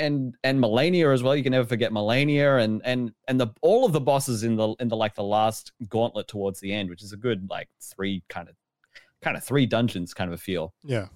and 0.00 0.34
and 0.42 0.58
Malenia 0.60 1.12
as 1.12 1.22
well 1.22 1.36
you 1.36 1.42
can 1.42 1.52
never 1.52 1.66
forget 1.66 1.92
Malenia 1.92 2.62
and 2.62 2.80
and 2.84 3.12
and 3.28 3.40
the 3.40 3.48
all 3.60 3.84
of 3.84 3.92
the 3.92 4.00
bosses 4.00 4.42
in 4.42 4.56
the 4.56 4.74
in 4.80 4.88
the 4.88 4.96
like 4.96 5.14
the 5.14 5.22
last 5.22 5.72
gauntlet 5.88 6.26
towards 6.26 6.60
the 6.60 6.72
end 6.72 6.90
which 6.90 7.02
is 7.02 7.12
a 7.12 7.16
good 7.16 7.48
like 7.50 7.68
three 7.80 8.22
kind 8.28 8.48
of 8.48 8.56
kind 9.22 9.36
of 9.36 9.44
three 9.44 9.66
dungeons 9.66 10.14
kind 10.14 10.28
of 10.32 10.34
a 10.34 10.42
feel 10.42 10.72
Yeah, 10.82 11.08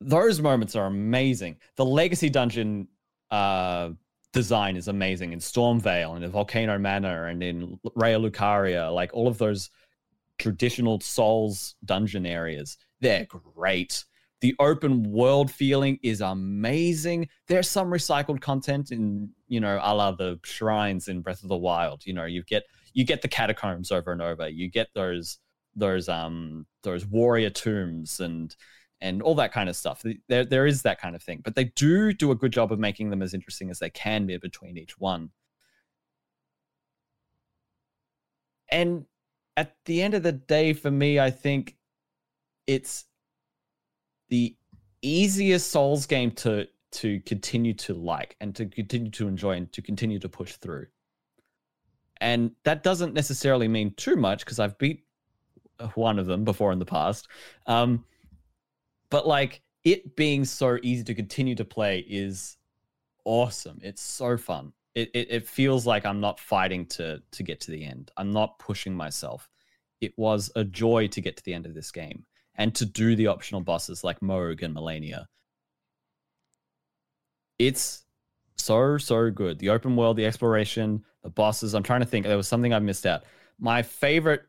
those 0.00 0.40
moments 0.40 0.74
are 0.76 0.86
amazing. 0.86 1.56
The 1.76 1.84
legacy 1.84 2.30
dungeon 2.30 2.88
uh, 3.30 3.90
design 4.32 4.76
is 4.76 4.88
amazing 4.88 5.32
in 5.32 5.38
Stormveil 5.38 6.16
and 6.16 6.24
in 6.24 6.30
Volcano 6.30 6.78
Manor 6.78 7.26
and 7.26 7.42
in 7.42 7.78
Raya 7.96 8.30
Lucaria. 8.30 8.92
Like 8.92 9.10
all 9.12 9.28
of 9.28 9.38
those 9.38 9.70
traditional 10.38 11.00
Souls 11.00 11.74
dungeon 11.84 12.24
areas, 12.24 12.78
they're 13.00 13.26
great. 13.26 14.04
The 14.40 14.54
open 14.58 15.10
world 15.10 15.50
feeling 15.50 15.98
is 16.02 16.20
amazing. 16.20 17.28
There's 17.46 17.68
some 17.68 17.90
recycled 17.90 18.40
content 18.40 18.90
in, 18.90 19.30
you 19.48 19.60
know, 19.60 19.78
a 19.82 19.94
la 19.94 20.12
the 20.12 20.40
shrines 20.44 21.08
in 21.08 21.20
Breath 21.20 21.42
of 21.42 21.48
the 21.48 21.56
Wild. 21.56 22.06
You 22.06 22.14
know, 22.14 22.24
you 22.24 22.42
get 22.44 22.64
you 22.94 23.04
get 23.04 23.22
the 23.22 23.28
catacombs 23.28 23.92
over 23.92 24.12
and 24.12 24.22
over. 24.22 24.48
You 24.48 24.70
get 24.70 24.88
those 24.94 25.38
those 25.76 26.08
um 26.08 26.66
those 26.82 27.06
warrior 27.06 27.50
tombs 27.50 28.20
and 28.20 28.54
and 29.00 29.22
all 29.22 29.34
that 29.34 29.52
kind 29.52 29.68
of 29.68 29.76
stuff. 29.76 30.04
There, 30.28 30.44
there 30.44 30.66
is 30.66 30.82
that 30.82 31.00
kind 31.00 31.16
of 31.16 31.22
thing, 31.22 31.40
but 31.44 31.54
they 31.54 31.64
do 31.64 32.12
do 32.12 32.30
a 32.30 32.34
good 32.36 32.52
job 32.52 32.72
of 32.72 32.78
making 32.78 33.10
them 33.10 33.22
as 33.22 33.34
interesting 33.34 33.70
as 33.70 33.78
they 33.78 33.90
can 33.90 34.26
be 34.26 34.36
between 34.36 34.76
each 34.76 34.98
one. 34.98 35.30
And 38.70 39.06
at 39.56 39.74
the 39.84 40.02
end 40.02 40.14
of 40.14 40.22
the 40.22 40.32
day, 40.32 40.72
for 40.72 40.90
me, 40.90 41.18
I 41.18 41.30
think 41.30 41.76
it's 42.66 43.04
the 44.30 44.56
easiest 45.02 45.70
Souls 45.70 46.06
game 46.06 46.30
to 46.30 46.66
to 46.92 47.20
continue 47.20 47.72
to 47.72 47.94
like 47.94 48.36
and 48.40 48.54
to 48.56 48.66
continue 48.66 49.10
to 49.10 49.28
enjoy 49.28 49.52
and 49.52 49.72
to 49.72 49.82
continue 49.82 50.18
to 50.18 50.28
push 50.28 50.54
through. 50.54 50.86
And 52.20 52.52
that 52.64 52.82
doesn't 52.82 53.14
necessarily 53.14 53.68
mean 53.68 53.94
too 53.96 54.16
much 54.16 54.44
because 54.44 54.58
I've 54.58 54.76
beat 54.78 55.04
one 55.94 56.18
of 56.18 56.26
them 56.26 56.44
before 56.44 56.72
in 56.72 56.78
the 56.78 56.86
past. 56.86 57.28
Um, 57.66 58.04
but 59.08 59.26
like 59.26 59.62
it 59.84 60.16
being 60.16 60.44
so 60.44 60.78
easy 60.82 61.04
to 61.04 61.14
continue 61.14 61.54
to 61.54 61.64
play 61.64 62.00
is 62.00 62.56
awesome. 63.24 63.78
It's 63.82 64.02
so 64.02 64.36
fun. 64.36 64.72
It, 64.94 65.10
it 65.14 65.28
it 65.30 65.48
feels 65.48 65.86
like 65.86 66.04
I'm 66.04 66.20
not 66.20 66.40
fighting 66.40 66.86
to 66.86 67.22
to 67.30 67.42
get 67.42 67.60
to 67.62 67.70
the 67.70 67.84
end. 67.84 68.10
I'm 68.16 68.32
not 68.32 68.58
pushing 68.58 68.94
myself. 68.94 69.48
It 70.00 70.12
was 70.16 70.50
a 70.56 70.64
joy 70.64 71.06
to 71.08 71.20
get 71.20 71.36
to 71.36 71.44
the 71.44 71.54
end 71.54 71.66
of 71.66 71.74
this 71.74 71.92
game 71.92 72.24
and 72.60 72.72
to 72.76 72.86
do 72.86 73.16
the 73.16 73.26
optional 73.26 73.60
bosses 73.60 74.04
like 74.04 74.20
Mohg 74.20 74.62
and 74.62 74.76
Malenia. 74.76 75.24
It's 77.58 78.04
so 78.56 78.98
so 78.98 79.30
good. 79.30 79.58
The 79.58 79.70
open 79.70 79.96
world, 79.96 80.16
the 80.16 80.26
exploration, 80.26 81.02
the 81.24 81.30
bosses. 81.30 81.74
I'm 81.74 81.82
trying 81.82 82.00
to 82.00 82.06
think. 82.06 82.26
There 82.26 82.36
was 82.36 82.46
something 82.46 82.72
I 82.72 82.78
missed 82.78 83.06
out. 83.06 83.24
My 83.58 83.82
favorite 83.82 84.42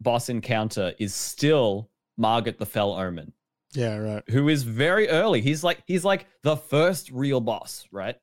boss 0.00 0.28
encounter 0.28 0.92
is 0.98 1.14
still 1.14 1.90
Margit 2.16 2.58
the 2.58 2.66
Fell 2.66 2.92
Omen 2.92 3.32
yeah, 3.72 3.96
right. 3.96 4.22
who 4.28 4.48
is 4.48 4.62
very 4.62 5.08
early. 5.08 5.40
He's 5.40 5.64
like 5.64 5.82
he's 5.86 6.04
like 6.04 6.26
the 6.42 6.56
first 6.56 7.10
real 7.10 7.40
boss, 7.40 7.86
right? 7.90 8.16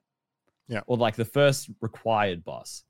Yeah. 0.67 0.81
Or 0.87 0.97
like 0.97 1.15
the 1.15 1.25
first 1.25 1.69
required 1.81 2.43
boss. 2.43 2.83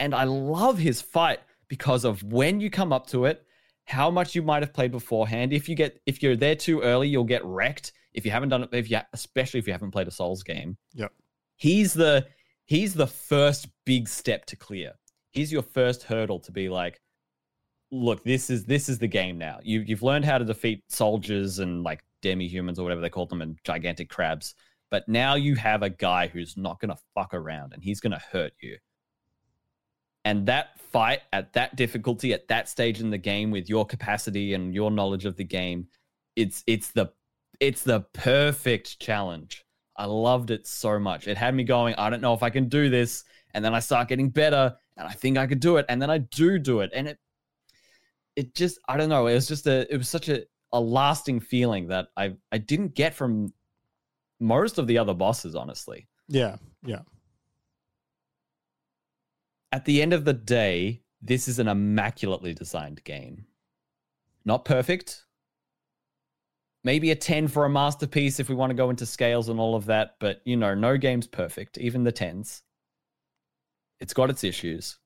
And 0.00 0.14
I 0.14 0.24
love 0.24 0.78
his 0.78 1.00
fight 1.00 1.40
because 1.68 2.04
of 2.04 2.22
when 2.22 2.60
you 2.60 2.70
come 2.70 2.92
up 2.92 3.06
to 3.08 3.24
it, 3.24 3.44
how 3.88 4.10
much 4.10 4.34
you 4.34 4.42
might 4.42 4.62
have 4.62 4.74
played 4.74 4.92
beforehand. 4.92 5.52
If 5.52 5.68
you 5.68 5.74
get 5.74 6.00
if 6.04 6.22
you're 6.22 6.36
there 6.36 6.54
too 6.54 6.82
early, 6.82 7.08
you'll 7.08 7.24
get 7.24 7.44
wrecked. 7.44 7.92
If 8.12 8.24
you 8.24 8.30
haven't 8.30 8.50
done 8.50 8.64
it, 8.64 8.68
if 8.72 8.90
you 8.90 9.00
especially 9.14 9.58
if 9.58 9.66
you 9.66 9.72
haven't 9.72 9.92
played 9.92 10.06
a 10.06 10.10
Souls 10.10 10.42
game. 10.42 10.76
Yep. 10.94 11.10
He's 11.56 11.94
the 11.94 12.26
he's 12.66 12.92
the 12.92 13.06
first 13.06 13.66
big 13.86 14.06
step 14.06 14.44
to 14.46 14.56
clear. 14.56 14.92
He's 15.30 15.50
your 15.50 15.62
first 15.62 16.02
hurdle 16.02 16.38
to 16.40 16.52
be 16.52 16.68
like, 16.68 17.00
look, 17.90 18.22
this 18.24 18.50
is 18.50 18.66
this 18.66 18.90
is 18.90 18.98
the 18.98 19.08
game 19.08 19.38
now. 19.38 19.58
You 19.62 19.80
you've 19.80 20.02
learned 20.02 20.26
how 20.26 20.36
to 20.36 20.44
defeat 20.44 20.84
soldiers 20.90 21.58
and 21.58 21.82
like 21.82 22.04
demi 22.20 22.46
humans 22.46 22.78
or 22.78 22.82
whatever 22.82 23.00
they 23.00 23.10
call 23.10 23.26
them 23.26 23.40
and 23.40 23.58
gigantic 23.64 24.10
crabs. 24.10 24.54
But 24.90 25.08
now 25.08 25.34
you 25.34 25.54
have 25.54 25.82
a 25.82 25.90
guy 25.90 26.28
who's 26.28 26.58
not 26.58 26.78
gonna 26.78 26.98
fuck 27.14 27.32
around 27.32 27.72
and 27.72 27.82
he's 27.82 28.00
gonna 28.00 28.20
hurt 28.32 28.52
you. 28.60 28.76
And 30.28 30.44
that 30.44 30.78
fight 30.78 31.22
at 31.32 31.54
that 31.54 31.74
difficulty 31.74 32.34
at 32.34 32.48
that 32.48 32.68
stage 32.68 33.00
in 33.00 33.08
the 33.08 33.16
game 33.16 33.50
with 33.50 33.66
your 33.66 33.86
capacity 33.86 34.52
and 34.52 34.74
your 34.74 34.90
knowledge 34.90 35.24
of 35.24 35.36
the 35.36 35.44
game, 35.44 35.88
it's 36.36 36.62
it's 36.66 36.90
the 36.90 37.10
it's 37.60 37.82
the 37.82 38.00
perfect 38.12 39.00
challenge. 39.00 39.64
I 39.96 40.04
loved 40.04 40.50
it 40.50 40.66
so 40.66 40.98
much. 40.98 41.28
It 41.28 41.38
had 41.38 41.54
me 41.54 41.64
going, 41.64 41.94
I 41.94 42.10
don't 42.10 42.20
know 42.20 42.34
if 42.34 42.42
I 42.42 42.50
can 42.50 42.68
do 42.68 42.90
this. 42.90 43.24
And 43.54 43.64
then 43.64 43.74
I 43.74 43.80
start 43.80 44.08
getting 44.08 44.28
better 44.28 44.76
and 44.98 45.08
I 45.08 45.12
think 45.12 45.38
I 45.38 45.46
could 45.46 45.60
do 45.60 45.78
it. 45.78 45.86
And 45.88 46.00
then 46.00 46.10
I 46.10 46.18
do 46.18 46.58
do 46.58 46.80
it. 46.80 46.90
And 46.94 47.08
it 47.08 47.18
it 48.36 48.54
just 48.54 48.78
I 48.86 48.98
don't 48.98 49.08
know. 49.08 49.28
It 49.28 49.34
was 49.34 49.48
just 49.48 49.66
a 49.66 49.90
it 49.90 49.96
was 49.96 50.10
such 50.10 50.28
a, 50.28 50.44
a 50.74 50.80
lasting 50.80 51.40
feeling 51.40 51.88
that 51.88 52.08
I 52.18 52.34
I 52.52 52.58
didn't 52.58 52.94
get 52.94 53.14
from 53.14 53.54
most 54.40 54.76
of 54.76 54.86
the 54.88 54.98
other 54.98 55.14
bosses, 55.14 55.54
honestly. 55.54 56.06
Yeah, 56.28 56.56
yeah. 56.84 57.00
At 59.72 59.84
the 59.84 60.00
end 60.00 60.12
of 60.12 60.24
the 60.24 60.32
day, 60.32 61.02
this 61.20 61.48
is 61.48 61.58
an 61.58 61.68
immaculately 61.68 62.54
designed 62.54 63.04
game. 63.04 63.46
Not 64.44 64.64
perfect. 64.64 65.24
Maybe 66.84 67.10
a 67.10 67.16
10 67.16 67.48
for 67.48 67.64
a 67.64 67.70
masterpiece 67.70 68.40
if 68.40 68.48
we 68.48 68.54
want 68.54 68.70
to 68.70 68.76
go 68.76 68.88
into 68.88 69.04
scales 69.04 69.48
and 69.48 69.60
all 69.60 69.74
of 69.74 69.86
that, 69.86 70.14
but 70.20 70.40
you 70.44 70.56
know, 70.56 70.74
no 70.74 70.96
game's 70.96 71.26
perfect, 71.26 71.76
even 71.76 72.04
the 72.04 72.12
10s. 72.12 72.62
It's 74.00 74.14
got 74.14 74.30
its 74.30 74.44
issues. 74.44 74.98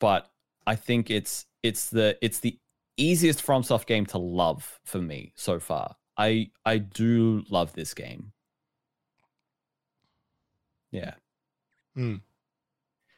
But 0.00 0.28
I 0.66 0.74
think 0.74 1.10
it's 1.10 1.46
it's 1.62 1.88
the 1.88 2.18
it's 2.20 2.40
the 2.40 2.58
easiest 2.96 3.44
FromSoft 3.44 3.86
game 3.86 4.04
to 4.06 4.18
love 4.18 4.80
for 4.84 4.98
me 4.98 5.32
so 5.36 5.60
far. 5.60 5.96
I 6.16 6.50
I 6.64 6.78
do 6.78 7.44
love 7.48 7.72
this 7.72 7.94
game. 7.94 8.32
Yeah. 10.90 11.14
Hmm. 11.94 12.16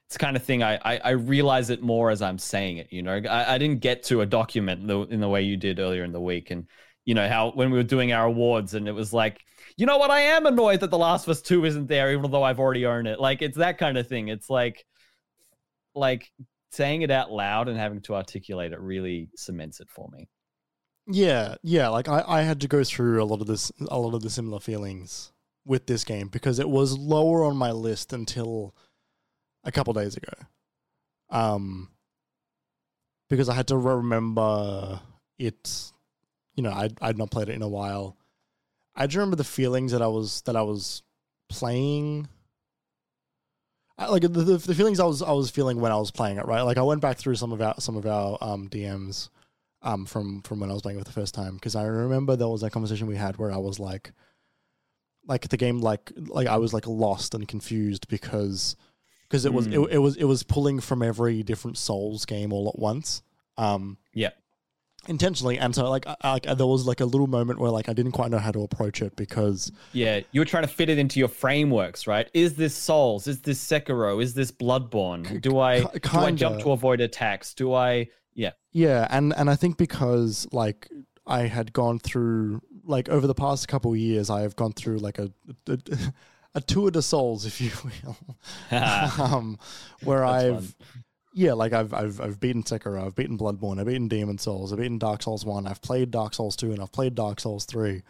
It's 0.09 0.17
kind 0.17 0.37
of 0.37 0.45
thing 0.45 0.63
I, 0.63 0.77
I 0.77 1.01
I 1.05 1.11
realize 1.11 1.71
it 1.71 1.83
more 1.83 2.11
as 2.11 2.23
I'm 2.23 2.39
saying 2.39 2.77
it. 2.79 2.93
You 2.93 3.03
know, 3.03 3.21
I, 3.29 3.55
I 3.55 3.59
didn't 3.59 3.81
get 3.81 4.05
to 4.05 4.21
a 4.21 4.27
document 4.27 4.87
the, 4.87 5.01
in 5.03 5.21
the 5.21 5.29
way 5.29 5.43
you 5.43 5.57
did 5.57 5.81
earlier 5.81 6.05
in 6.05 6.13
the 6.13 6.21
week, 6.21 6.51
and 6.51 6.67
you 7.05 7.15
know 7.15 7.29
how 7.29 7.51
when 7.51 7.71
we 7.71 7.79
were 7.79 7.85
doing 7.85 8.13
our 8.13 8.27
awards, 8.27 8.75
and 8.75 8.87
it 8.87 8.93
was 8.93 9.13
like, 9.13 9.41
you 9.77 9.85
know 9.85 9.99
what, 9.99 10.11
I 10.11 10.21
am 10.21 10.47
annoyed 10.47 10.81
that 10.81 10.91
The 10.91 10.99
Last 10.99 11.25
of 11.25 11.31
Us 11.31 11.43
Two 11.43 11.65
isn't 11.65 11.89
there, 11.89 12.13
even 12.13 12.31
though 12.31 12.45
I've 12.45 12.61
already 12.61 12.87
owned 12.87 13.09
it. 13.09 13.19
Like 13.21 13.43
it's 13.43 13.57
that 13.59 13.79
kind 13.79 13.99
of 13.99 14.07
thing. 14.07 14.29
It's 14.29 14.49
like, 14.49 14.85
like 15.95 16.31
saying 16.71 17.03
it 17.03 17.11
out 17.11 17.33
loud 17.33 17.69
and 17.69 17.79
having 17.79 18.01
to 18.03 18.15
articulate 18.15 18.73
it 18.73 18.81
really 18.81 19.29
cements 19.35 19.81
it 19.81 19.89
for 19.91 20.09
me. 20.13 20.29
Yeah, 21.09 21.57
yeah. 21.63 21.89
Like 21.89 22.09
I, 22.09 22.23
I 22.27 22.43
had 22.43 22.61
to 22.61 22.69
go 22.69 22.85
through 22.85 23.23
a 23.23 23.25
lot 23.25 23.41
of 23.41 23.47
this, 23.47 23.73
a 23.89 23.99
lot 23.99 24.15
of 24.15 24.23
the 24.23 24.31
similar 24.31 24.61
feelings 24.61 25.33
with 25.65 25.87
this 25.87 26.05
game 26.05 26.29
because 26.29 26.59
it 26.59 26.69
was 26.69 26.97
lower 26.97 27.45
on 27.45 27.57
my 27.57 27.73
list 27.73 28.13
until 28.13 28.75
a 29.67 29.73
couple 29.73 29.93
days 29.93 30.17
ago. 30.17 30.33
Um, 31.29 31.91
because 33.29 33.49
I 33.49 33.55
had 33.55 33.69
to 33.69 33.77
remember 33.77 35.01
it. 35.39 35.93
You 36.55 36.63
know, 36.63 36.73
I'd 36.73 36.97
I'd 37.03 37.19
not 37.19 37.31
played 37.31 37.51
it 37.51 37.55
in 37.55 37.63
a 37.63 37.69
while. 37.69 38.17
I 38.95 39.07
just 39.07 39.17
remember 39.17 39.37
the 39.37 39.45
feelings 39.45 39.93
that 39.93 40.01
I 40.01 40.07
was 40.07 40.41
that 40.43 40.57
I 40.57 40.63
was 40.63 41.03
playing. 41.51 42.29
I, 43.99 44.07
like 44.09 44.23
the, 44.23 44.29
the 44.29 44.57
the 44.57 44.75
feelings 44.75 45.01
I 45.01 45.05
was 45.05 45.21
I 45.21 45.33
was 45.33 45.51
feeling 45.51 45.81
when 45.81 45.93
I 45.93 45.97
was 45.97 46.11
playing 46.11 46.39
it. 46.39 46.47
Right, 46.47 46.63
like 46.63 46.79
I 46.79 46.83
went 46.83 47.03
back 47.03 47.19
through 47.19 47.35
some 47.35 47.53
of 47.53 47.61
our 47.61 47.75
some 47.79 47.97
of 47.97 48.07
our 48.07 48.39
um 48.41 48.69
DMs 48.69 49.29
um, 49.83 50.07
from 50.07 50.43
from 50.43 50.61
when 50.61 50.71
I 50.71 50.73
was 50.73 50.83
playing 50.83 50.99
it 50.99 51.01
for 51.01 51.05
the 51.05 51.21
first 51.21 51.35
time 51.35 51.55
because 51.55 51.77
I 51.77 51.85
remember 51.85 52.37
there 52.37 52.49
was 52.49 52.63
a 52.63 52.71
conversation 52.71 53.07
we 53.07 53.17
had 53.17 53.37
where 53.37 53.53
I 53.53 53.59
was 53.59 53.79
like, 53.79 54.13
like 55.27 55.49
the 55.49 55.57
game 55.57 55.81
like 55.81 56.13
like 56.17 56.47
I 56.47 56.57
was 56.57 56.73
like 56.73 56.87
lost 56.87 57.35
and 57.35 57.47
confused 57.47 58.09
because 58.09 58.77
because 59.29 59.45
it 59.45 59.53
was 59.53 59.67
it, 59.67 59.73
Mm. 59.75 59.89
it 59.91 59.99
was 59.99 60.17
it 60.17 60.25
was 60.25 60.43
pulling 60.43 60.81
from 60.81 61.03
every 61.03 61.43
different 61.43 61.77
Souls 61.79 62.25
game 62.27 62.53
all 62.53 62.69
at 62.69 62.79
once. 62.79 63.23
Um, 63.59 63.99
Yeah. 64.15 64.31
intentionally, 65.09 65.59
and 65.59 65.75
so 65.75 65.89
like 65.89 66.05
I, 66.23 66.39
there 66.41 66.67
was 66.67 66.85
like 66.87 67.01
a 67.01 67.05
little 67.05 67.27
moment 67.29 67.59
where 67.61 67.71
like 67.71 67.89
I 67.89 67.93
didn't 67.93 68.13
quite 68.13 68.31
know 68.31 68.39
how 68.39 68.51
to 68.51 68.63
approach 68.63 69.01
it 69.03 69.15
because 69.17 69.71
Yeah, 69.93 70.21
you 70.33 70.41
were 70.41 70.45
trying 70.45 70.65
to 70.65 70.69
fit 70.69 70.89
it 70.89 70.99
into 70.99 71.19
your 71.21 71.29
frameworks, 71.29 72.07
right? 72.07 72.29
Is 72.35 72.55
this 72.55 72.75
Souls? 72.75 73.27
Is 73.29 73.41
this 73.43 73.65
Sekiro? 73.65 74.21
Is 74.23 74.35
this 74.35 74.51
Bloodborne? 74.51 75.41
Do 75.41 75.59
I 75.61 75.83
ki- 75.85 75.99
do 76.01 76.19
I 76.19 76.31
jump 76.33 76.61
to 76.61 76.71
avoid 76.73 77.01
attacks? 77.01 77.55
Do 77.55 77.73
I? 77.73 78.09
Yeah, 78.35 78.51
Yeah, 78.73 79.07
and 79.11 79.33
and 79.37 79.49
I 79.49 79.57
think 79.57 79.79
because 79.79 80.47
like 80.53 80.91
I 81.27 81.43
had 81.43 81.73
gone 81.73 81.99
through 81.99 82.61
like 82.85 83.09
over 83.09 83.27
the 83.27 83.35
past 83.35 83.67
couple 83.69 83.93
of 83.93 83.97
years, 83.99 84.29
I 84.29 84.43
have 84.43 84.57
gone 84.57 84.73
through 84.73 84.99
like 84.99 85.19
a 85.19 85.31
a, 85.69 85.79
a 86.57 86.61
tour 86.61 86.91
de 86.91 87.03
souls, 87.03 87.45
if 87.45 87.61
you 87.61 87.71
will, 88.03 88.17
um, 88.73 89.59
where 90.03 90.21
That's 90.21 90.45
I've 90.45 90.65
fun. 90.65 91.05
yeah, 91.35 91.53
like 91.53 91.73
I've 91.75 91.93
I've 91.93 92.21
I've 92.21 92.41
beaten 92.41 92.63
Sekiro, 92.65 93.07
I've 93.07 93.15
beaten 93.15 93.37
Bloodborne, 93.39 93.79
I've 93.79 93.87
beaten 93.87 94.09
Demon 94.09 94.39
Souls, 94.39 94.73
I've 94.73 94.79
beaten 94.79 94.99
Dark 94.99 95.23
Souls 95.23 95.45
one, 95.45 95.67
I've 95.67 95.83
played 95.83 96.11
Dark 96.11 96.35
Souls 96.35 96.57
two, 96.57 96.73
and 96.73 96.81
I've 96.81 96.93
played 96.93 97.15
Dark 97.15 97.41
Souls 97.41 97.67
three. 97.67 98.03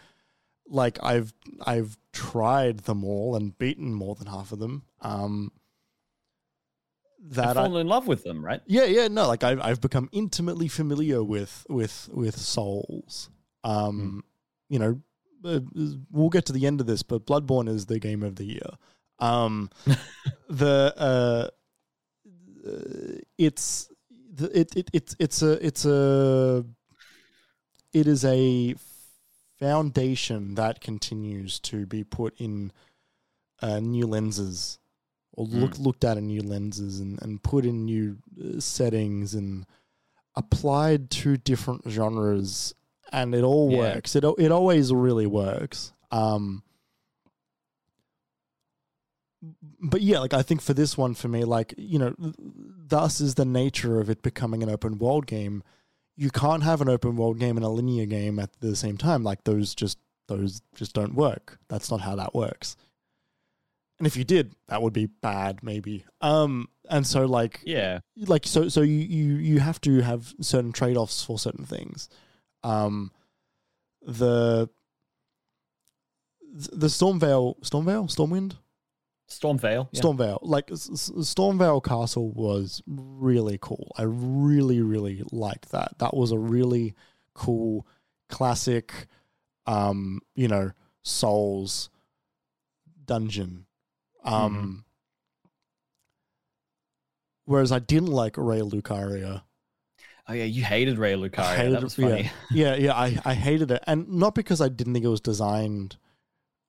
Like 0.69 0.99
I've 1.03 1.35
I've 1.67 1.99
tried 2.13 2.79
them 2.81 3.05
all 3.05 3.35
and 3.37 3.57
beaten 3.59 3.93
more 3.93 4.15
than 4.15 4.29
half 4.29 4.53
of 4.53 4.61
them. 4.61 4.85
Um, 5.01 5.51
I've 7.29 7.35
that 7.35 7.57
I, 7.57 7.65
fallen 7.65 7.81
in 7.81 7.89
love 7.89 8.07
with 8.07 8.23
them, 8.23 8.45
right? 8.45 8.61
yeah, 8.67 8.85
yeah, 8.85 9.09
no, 9.09 9.27
like 9.27 9.43
I've 9.43 9.61
I've 9.61 9.81
become 9.81 10.09
intimately 10.13 10.69
familiar 10.69 11.23
with 11.23 11.67
with 11.69 12.09
with 12.13 12.37
souls. 12.37 13.29
Um, 13.65 14.23
you 14.69 14.79
know, 14.79 15.01
uh, 15.45 15.61
we'll 16.11 16.29
get 16.29 16.47
to 16.47 16.53
the 16.53 16.67
end 16.67 16.81
of 16.81 16.87
this, 16.87 17.03
but 17.03 17.27
Bloodborne 17.27 17.69
is 17.69 17.87
the 17.87 17.99
game 17.99 18.23
of 18.23 18.37
the 18.37 18.45
year. 18.45 18.71
Um, 19.19 19.71
the 20.49 20.95
uh, 20.97 21.49
uh, 22.67 23.19
it's 23.39 23.91
the, 24.33 24.59
it, 24.59 24.77
it 24.77 24.91
it's 24.93 25.17
it's 25.19 25.43
a 25.43 25.67
it's 25.67 25.85
a 25.85 26.65
it 27.93 28.07
is 28.07 28.25
a 28.25 28.75
foundation 29.59 30.55
that 30.55 30.81
continues 30.81 31.59
to 31.61 31.87
be 31.87 32.05
put 32.05 32.35
in 32.39 32.73
uh, 33.63 33.81
new 33.81 34.07
lenses 34.07 34.79
or 35.33 35.47
look 35.47 35.79
looked 35.79 36.05
at 36.05 36.19
in 36.19 36.27
new 36.27 36.43
lenses 36.43 37.01
and, 37.01 37.21
and 37.23 37.43
put 37.43 37.65
in 37.65 37.85
new 37.85 38.19
uh, 38.43 38.61
settings 38.61 39.35
and 39.35 39.67
applied 40.35 41.11
to 41.11 41.37
different 41.37 41.83
genres 41.89 42.75
and 43.13 43.35
it 43.35 43.43
all 43.45 43.71
Yeah. 43.71 43.79
works. 43.95 44.17
It 44.17 44.25
it 44.39 44.51
always 44.53 44.93
really 44.93 45.27
works. 45.27 45.93
Um 46.11 46.63
but 49.81 50.01
yeah 50.01 50.19
like 50.19 50.33
i 50.35 50.43
think 50.43 50.61
for 50.63 50.73
this 50.75 50.97
one 50.97 51.15
for 51.15 51.29
me 51.29 51.45
like 51.45 51.75
you 51.77 51.99
know 51.99 52.15
thus 52.19 53.21
is 53.21 53.35
the 53.35 53.45
nature 53.45 54.01
of 54.01 54.09
it 54.11 54.23
becoming 54.23 54.63
an 54.63 54.71
open 54.71 54.99
world 54.99 55.27
game. 55.27 55.63
You 56.17 56.31
can't 56.31 56.63
have 56.63 56.81
an 56.81 56.89
open 56.89 57.17
world 57.17 57.39
game 57.39 57.57
and 57.59 57.65
a 57.67 57.69
linear 57.69 58.07
game 58.07 58.39
at 58.39 58.51
the 58.61 58.75
same 58.75 58.97
time. 58.97 59.23
Like 59.23 59.45
those 59.45 59.75
just 59.75 59.99
those 60.29 60.63
just 60.75 60.95
don't 60.95 61.15
work. 61.15 61.59
That's 61.69 61.91
not 61.91 62.01
how 62.01 62.17
that 62.17 62.35
works. 62.35 62.75
And 63.99 64.07
if 64.07 64.17
you 64.17 64.25
did 64.25 64.55
that 64.69 64.81
would 64.83 64.93
be 64.95 65.07
bad 65.07 65.63
maybe. 65.63 66.05
Um 66.21 66.69
and 66.89 67.07
so 67.07 67.27
like 67.27 67.61
Yeah, 67.65 67.99
like 68.17 68.47
so 68.47 68.69
so 68.69 68.81
you 68.83 68.95
you 69.01 69.35
you 69.35 69.61
have 69.61 69.81
to 69.83 70.01
have 70.01 70.33
certain 70.41 70.73
trade-offs 70.73 71.23
for 71.25 71.39
certain 71.39 71.65
things 71.67 72.09
um 72.67 73.11
the 74.03 74.69
the 76.53 76.87
stormveil 76.89 77.61
stormveil 77.61 78.09
stormwind? 78.09 78.57
Stormveil. 79.29 79.89
Yeah. 79.93 80.01
stormveil 80.01 80.39
like 80.43 80.69
stormveil 80.69 81.83
castle 81.83 82.31
was 82.33 82.83
really 82.87 83.59
cool. 83.61 83.93
I 83.99 84.03
really 84.03 84.81
really 84.81 85.23
liked 85.33 85.71
that. 85.71 85.99
That 85.99 86.17
was 86.17 86.33
a 86.33 86.39
really 86.39 86.95
cool 87.35 87.87
classic 88.29 89.07
um 89.67 90.21
you 90.35 90.49
know 90.49 90.73
souls 91.03 91.91
dungeon. 93.05 93.67
Um 94.25 94.85
whereas 97.45 97.71
i 97.73 97.79
didn't 97.79 98.11
like 98.11 98.37
ray 98.37 98.61
lucaria 98.61 99.43
Oh 100.29 100.33
yeah, 100.33 100.45
you 100.45 100.65
hated 100.65 100.99
Ray 100.99 101.15
Lucario. 101.15 101.55
hated 101.57 101.73
that 101.75 101.83
was 101.85 101.99
it, 101.99 102.03
yeah. 102.03 102.09
funny. 102.09 102.31
yeah, 102.51 102.75
yeah, 102.75 102.95
I, 102.95 103.19
I 103.25 103.35
hated 103.35 103.71
it, 103.71 103.83
and 103.87 104.09
not 104.09 104.35
because 104.35 104.61
I 104.61 104.69
didn't 104.69 104.93
think 104.95 105.05
it 105.05 105.09
was 105.09 105.21
designed 105.21 105.97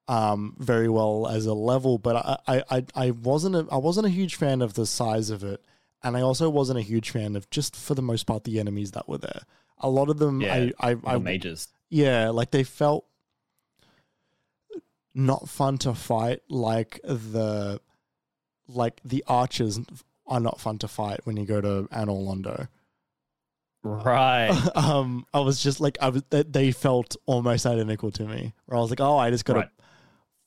um 0.10 0.56
very 0.60 0.88
well 0.88 1.28
as 1.28 1.46
a 1.46 1.54
level, 1.54 1.98
but 1.98 2.16
I 2.16 2.38
I 2.48 2.64
I, 2.78 2.86
I 2.96 3.12
wasn't 3.12 3.56
a, 3.56 3.68
I 3.72 3.78
wasn't 3.78 4.06
a 4.06 4.10
huge 4.12 4.36
fan 4.36 4.62
of 4.62 4.76
the 4.76 4.86
size 4.86 5.30
of 5.30 5.44
it, 5.44 5.64
and 6.04 6.16
I 6.16 6.22
also 6.22 6.50
wasn't 6.50 6.80
a 6.80 6.84
huge 6.84 7.10
fan 7.10 7.36
of 7.36 7.50
just 7.50 7.76
for 7.76 7.96
the 7.96 8.02
most 8.02 8.26
part 8.28 8.44
the 8.44 8.60
enemies 8.60 8.92
that 8.92 9.10
were 9.10 9.18
there. 9.18 9.42
A 9.80 9.90
lot 9.90 10.10
of 10.10 10.18
them, 10.20 10.42
Yeah, 10.42 10.70
I 10.80 10.92
I, 10.92 10.96
I 11.06 11.18
mages. 11.18 11.68
yeah, 11.90 12.30
like 12.30 12.52
they 12.52 12.64
felt 12.64 13.06
not 15.14 15.50
fun 15.50 15.78
to 15.80 15.94
fight. 15.94 16.42
Like 16.50 17.00
the 17.04 17.82
like 18.68 19.02
the 19.04 19.24
archers 19.28 19.80
are 20.28 20.40
not 20.40 20.60
fun 20.60 20.78
to 20.80 20.88
fight 20.88 21.22
when 21.24 21.38
you 21.38 21.46
go 21.46 21.62
to 21.62 21.88
Anor 21.92 22.24
Londo. 22.26 22.68
Right. 23.96 24.52
um, 24.76 25.26
I 25.34 25.40
was 25.40 25.62
just 25.62 25.80
like, 25.80 25.98
I 26.02 26.10
was. 26.10 26.24
They, 26.30 26.44
they 26.44 26.72
felt 26.72 27.16
almost 27.26 27.66
identical 27.66 28.12
to 28.12 28.24
me. 28.24 28.54
Where 28.66 28.78
I 28.78 28.82
was 28.82 28.90
like, 28.90 29.02
oh, 29.02 29.18
I 29.18 29.30
just 29.30 29.46
got 29.46 29.54
to 29.54 29.60
Right. 29.62 29.70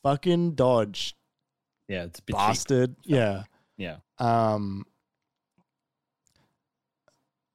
fucking 0.02 0.52
dodge, 0.54 1.14
Yeah, 1.88 2.04
it's 2.04 2.18
a 2.18 2.22
bit 2.22 2.34
cheap. 2.34 2.38
bastard. 2.38 2.96
Yeah. 3.04 3.44
Yeah. 3.76 3.96
Um. 4.18 4.84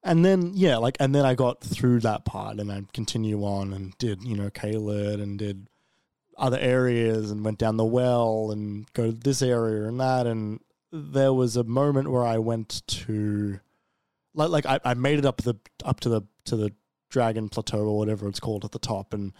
And 0.04 0.24
then 0.24 0.52
yeah, 0.54 0.78
like, 0.78 0.98
and 1.00 1.16
then 1.16 1.26
I 1.26 1.34
got 1.34 1.62
through 1.62 2.02
that 2.02 2.26
part, 2.26 2.60
and 2.60 2.72
I 2.72 2.84
continue 2.94 3.44
on 3.44 3.74
and 3.74 3.98
did 3.98 4.24
you 4.24 4.36
know 4.38 4.50
Caelid 4.52 5.22
and 5.22 5.40
did 5.40 5.68
other 6.38 6.60
areas 6.60 7.32
and 7.32 7.44
went 7.44 7.58
down 7.58 7.78
the 7.78 7.86
well 7.86 8.52
and 8.52 8.92
go 8.94 9.06
to 9.08 9.12
this 9.12 9.42
area 9.42 9.88
and 9.88 10.00
that, 10.00 10.28
and 10.28 10.60
there 10.92 11.34
was 11.34 11.58
a 11.58 11.64
moment 11.64 12.12
where 12.12 12.24
I 12.26 12.38
went 12.38 12.86
to 12.88 13.60
like 14.36 14.50
like 14.50 14.66
I, 14.66 14.80
I 14.92 14.94
made 14.94 15.20
it 15.20 15.26
up 15.26 15.42
the 15.42 15.56
up 15.84 16.00
to 16.02 16.10
the 16.10 16.22
to 16.46 16.56
the 16.56 16.72
dragon 17.10 17.50
plateau 17.50 17.80
or 17.80 17.98
whatever 17.98 18.28
it's 18.28 18.40
called 18.40 18.66
at 18.66 18.72
the 18.72 18.80
top 18.80 19.14
and 19.14 19.34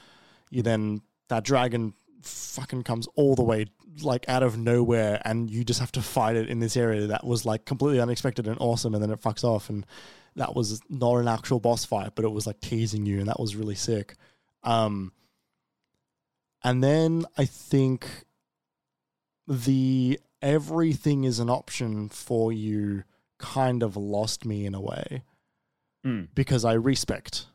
you 0.50 0.62
then 0.62 1.02
that 1.28 1.44
dragon 1.44 1.94
fucking 2.22 2.84
comes 2.84 3.08
all 3.16 3.36
the 3.36 3.44
way 3.44 3.66
like 4.02 4.28
out 4.28 4.44
of 4.44 4.58
nowhere 4.58 5.22
and 5.26 5.50
you 5.50 5.64
just 5.64 5.80
have 5.80 5.92
to 5.92 6.02
fight 6.02 6.36
it 6.36 6.50
in 6.50 6.60
this 6.60 6.76
area 6.76 7.08
that 7.08 7.26
was 7.26 7.46
like 7.46 7.66
completely 7.66 8.00
unexpected 8.00 8.48
and 8.48 8.58
awesome 8.60 8.94
and 8.94 9.04
then 9.04 9.12
it 9.12 9.22
fucks 9.22 9.44
off 9.44 9.70
and 9.70 9.86
that 10.36 10.56
was 10.56 10.82
not 10.90 11.16
an 11.16 11.28
actual 11.28 11.60
boss 11.60 11.86
fight 11.86 12.12
but 12.16 12.26
it 12.26 12.32
was 12.32 12.48
like 12.48 12.60
teasing 12.62 13.06
you 13.06 13.20
and 13.20 13.28
that 13.28 13.40
was 13.40 13.56
really 13.56 13.76
sick. 13.76 14.16
Um 14.64 15.12
and 16.64 16.84
then 16.84 17.26
i 17.38 17.46
think 17.46 18.08
the 19.48 20.20
everything 20.42 21.24
is 21.24 21.40
an 21.40 21.50
option 21.50 22.10
for 22.10 22.52
you 22.52 23.04
kind 23.38 23.84
of 23.84 23.96
lost 23.98 24.46
me 24.46 24.66
in 24.66 24.74
a 24.76 24.82
way 24.82 25.24
Mm. 26.06 26.28
because 26.36 26.64
I 26.66 26.74
respect. 26.74 27.48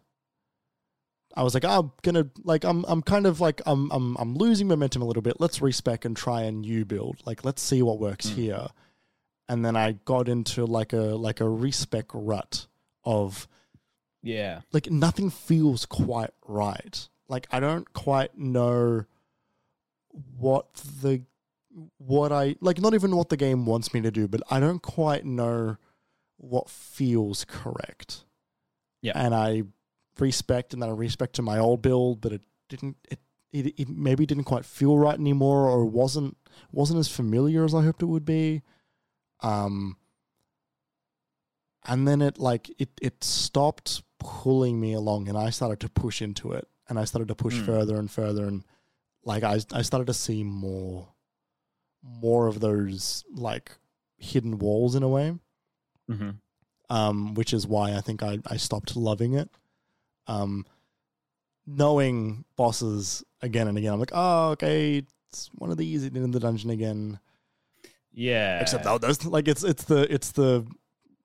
I 1.37 1.45
was 1.45 1.55
like, 1.55 1.65
oh, 1.65 1.79
I'm 1.81 1.93
gonna 2.03 2.29
like 2.43 2.65
I'm 2.65 2.85
I'm 2.89 3.03
kind 3.03 3.25
of 3.27 3.41
like 3.41 3.61
I'm 3.65 3.91
I'm 3.93 4.17
I'm 4.17 4.35
losing 4.35 4.67
momentum 4.67 5.03
a 5.03 5.05
little 5.05 5.23
bit. 5.23 5.37
Let's 5.41 5.63
respec 5.63 6.05
and 6.05 6.17
try 6.17 6.43
a 6.43 6.51
new 6.51 6.85
build. 6.85 7.23
Like 7.25 7.45
let's 7.45 7.63
see 7.63 7.83
what 7.83 8.01
works 8.01 8.27
Mm. 8.29 8.35
here. 8.35 8.67
And 9.49 9.65
then 9.65 9.77
I 9.77 9.93
got 10.05 10.29
into 10.29 10.65
like 10.65 10.93
a 10.93 11.15
like 11.17 11.41
a 11.41 11.49
respec 11.49 12.07
rut 12.13 12.67
of 13.05 13.47
Yeah. 14.23 14.63
like 14.73 14.91
nothing 14.91 15.31
feels 15.31 15.87
quite 15.87 16.31
right. 16.47 17.09
Like 17.29 17.47
I 17.53 17.61
don't 17.61 17.93
quite 17.93 18.37
know 18.37 19.05
what 20.37 20.75
the 20.75 21.23
what 21.99 22.33
I 22.33 22.57
like 22.61 22.81
not 22.81 22.95
even 22.95 23.17
what 23.17 23.29
the 23.29 23.37
game 23.37 23.65
wants 23.67 23.95
me 23.95 24.01
to 24.01 24.11
do, 24.11 24.27
but 24.29 24.43
I 24.51 24.61
don't 24.61 24.83
quite 24.83 25.25
know 25.25 25.77
what 26.37 26.69
feels 26.69 27.45
correct. 27.45 28.25
Yeah. 29.03 29.13
And 29.15 29.35
I 29.35 29.63
respect 30.19 30.73
and 30.73 30.83
that 30.83 30.89
I 30.89 30.93
respect 30.93 31.35
to 31.37 31.43
my 31.43 31.59
old 31.59 31.81
build, 31.83 32.21
but 32.21 32.33
it 32.33 32.43
didn't 32.69 32.97
it, 33.11 33.19
it 33.53 33.75
it 33.79 33.89
maybe 33.89 34.27
didn't 34.27 34.45
quite 34.45 34.65
feel 34.65 34.99
right 34.99 35.19
anymore 35.19 35.69
or 35.69 35.85
wasn't 35.85 36.37
wasn't 36.73 36.99
as 37.01 37.09
familiar 37.09 37.65
as 37.65 37.75
I 37.75 37.83
hoped 37.83 38.03
it 38.03 38.07
would 38.07 38.25
be. 38.25 38.63
Um 39.41 39.97
and 41.87 42.07
then 42.07 42.21
it 42.21 42.39
like 42.39 42.71
it 42.79 42.91
it 43.01 43.25
stopped 43.25 44.03
pulling 44.19 44.79
me 44.81 44.93
along 44.93 45.29
and 45.29 45.39
I 45.39 45.51
started 45.51 45.81
to 45.81 45.89
push 45.89 46.21
into 46.21 46.53
it 46.53 46.69
and 46.89 46.99
I 46.99 47.05
started 47.05 47.29
to 47.29 47.35
push 47.35 47.59
Hmm. 47.59 47.65
further 47.65 47.97
and 47.99 48.11
further 48.11 48.47
and 48.47 48.65
like 49.25 49.43
I 49.43 49.61
I 49.73 49.83
started 49.83 50.07
to 50.07 50.15
see 50.15 50.43
more 50.45 51.09
more 52.03 52.47
of 52.47 52.61
those 52.61 53.25
like 53.35 53.73
hidden 54.19 54.59
walls 54.59 54.95
in 54.95 55.03
a 55.03 55.09
way 55.09 55.35
hmm 56.09 56.31
um, 56.91 57.35
which 57.35 57.55
is 57.55 57.67
why 57.67 57.95
I 57.95 58.01
think 58.01 58.23
I, 58.23 58.39
I 58.47 58.57
stopped 58.57 58.97
loving 58.97 59.35
it. 59.35 59.49
Um, 60.27 60.67
knowing 61.67 62.45
bosses 62.57 63.25
again 63.41 63.69
and 63.69 63.79
again, 63.79 63.93
I'm 63.93 64.01
like, 64.01 64.11
oh, 64.13 64.51
okay, 64.51 65.05
it's 65.29 65.49
one 65.55 65.71
of 65.71 65.77
these 65.77 66.05
in 66.05 66.31
the 66.33 66.41
dungeon 66.41 66.71
again. 66.71 67.21
Yeah. 68.13 68.61
Except 68.61 68.85
oh, 68.87 68.99
that's 68.99 69.25
like 69.25 69.47
it's 69.47 69.63
it's 69.63 69.85
the 69.85 70.13
it's 70.13 70.33
the 70.33 70.67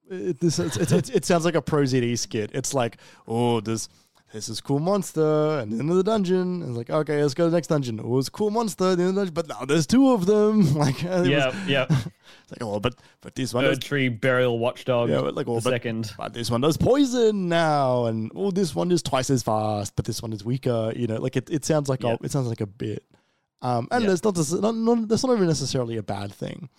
it, 0.10 0.40
this 0.40 0.60
it's, 0.60 0.78
it's, 0.78 0.92
it's, 0.92 1.10
it 1.10 1.26
sounds 1.26 1.46
like 1.46 1.56
a 1.56 1.62
ProZD 1.62 2.18
skit. 2.20 2.52
It's 2.54 2.76
like, 2.76 2.98
oh, 3.28 3.60
this 3.60 3.90
this 4.36 4.50
is 4.50 4.60
cool 4.62 4.80
monster, 4.80 5.60
and 5.60 5.72
into 5.80 5.94
the 5.96 6.04
dungeon. 6.04 6.62
And 6.62 6.64
it's 6.70 6.78
like, 6.78 6.90
okay, 6.90 7.22
let's 7.22 7.34
go 7.34 7.46
to 7.46 7.50
the 7.50 7.56
next 7.58 7.68
dungeon. 7.68 7.98
it 8.00 8.06
was 8.06 8.28
cool 8.30 8.50
monster, 8.52 8.92
in 8.92 8.98
the 8.98 9.14
dungeon, 9.14 9.34
but 9.34 9.48
now 9.48 9.64
there's 9.66 9.88
two 9.88 10.12
of 10.12 10.26
them. 10.26 10.74
Like, 10.76 11.02
was- 11.04 11.28
Yeah, 11.28 11.56
yeah. 11.68 11.86
it's 11.90 12.52
like, 12.52 12.62
oh, 12.62 12.80
but 12.80 12.96
but 13.22 13.34
this 13.36 13.54
one 13.54 13.64
does 13.64 13.80
tree 13.80 14.10
burial 14.10 14.60
watchdog. 14.60 15.10
Yeah, 15.10 15.22
but 15.22 15.36
like, 15.36 15.46
the 15.46 15.54
but- 15.54 15.64
second. 15.64 16.12
but 16.18 16.34
this 16.34 16.52
one 16.52 16.62
does 16.62 16.78
poison 16.78 17.48
now, 17.50 18.06
and 18.06 18.32
oh, 18.36 18.52
this 18.52 18.76
one 18.76 18.92
is 18.92 19.02
twice 19.02 19.30
as 19.30 19.42
fast, 19.42 19.96
but 19.96 20.06
this 20.06 20.22
one 20.22 20.34
is 20.34 20.44
weaker. 20.44 20.92
You 20.96 21.08
know, 21.08 21.16
like 21.18 21.36
it, 21.38 21.50
it 21.50 21.64
sounds 21.66 21.88
like 21.90 22.04
Yeah. 22.04 22.18
a, 22.22 22.26
it 22.26 22.32
sounds 22.32 22.48
like 22.48 22.62
a 22.62 22.68
bit, 22.68 23.04
um, 23.62 23.88
and 23.90 24.04
Yeah. 24.04 24.10
that's 24.14 24.24
not, 24.24 24.62
not, 24.62 24.76
not 24.76 25.08
that's 25.08 25.24
not 25.26 25.34
even 25.36 25.48
necessarily 25.48 25.98
a 25.98 26.04
bad 26.04 26.34
thing, 26.34 26.70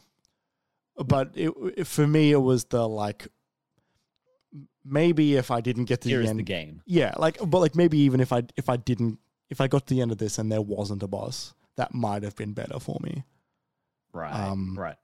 but 1.05 1.31
it, 1.35 1.53
it 1.77 1.87
for 1.87 2.07
me 2.07 2.33
it 2.33 2.43
was 2.43 2.65
the 2.66 2.87
like 2.89 3.28
maybe 4.89 5.35
if 5.37 5.51
I 5.51 5.61
didn't 5.61 5.85
get 5.87 6.01
to 6.03 6.09
Here 6.09 6.23
the 6.23 6.29
end, 6.29 6.39
the 6.39 6.45
game. 6.45 6.83
yeah, 6.87 7.13
like 7.19 7.39
but 7.45 7.59
like 7.61 7.75
maybe 7.75 7.99
even 7.99 8.21
if 8.21 8.33
I 8.33 8.43
if 8.57 8.69
I 8.69 8.77
didn't 8.77 9.19
if 9.51 9.61
I 9.61 9.69
got 9.69 9.87
to 9.87 9.95
the 9.95 10.01
end 10.01 10.13
of 10.13 10.19
this 10.19 10.39
and 10.39 10.51
there 10.51 10.63
wasn't 10.63 11.03
a 11.03 11.07
boss, 11.09 11.55
that 11.77 11.95
might 11.95 12.23
have 12.23 12.37
been 12.37 12.53
better 12.53 12.79
for 12.81 12.99
me, 13.03 13.25
Right. 14.13 14.33
Um, 14.33 14.77
right. 14.79 14.97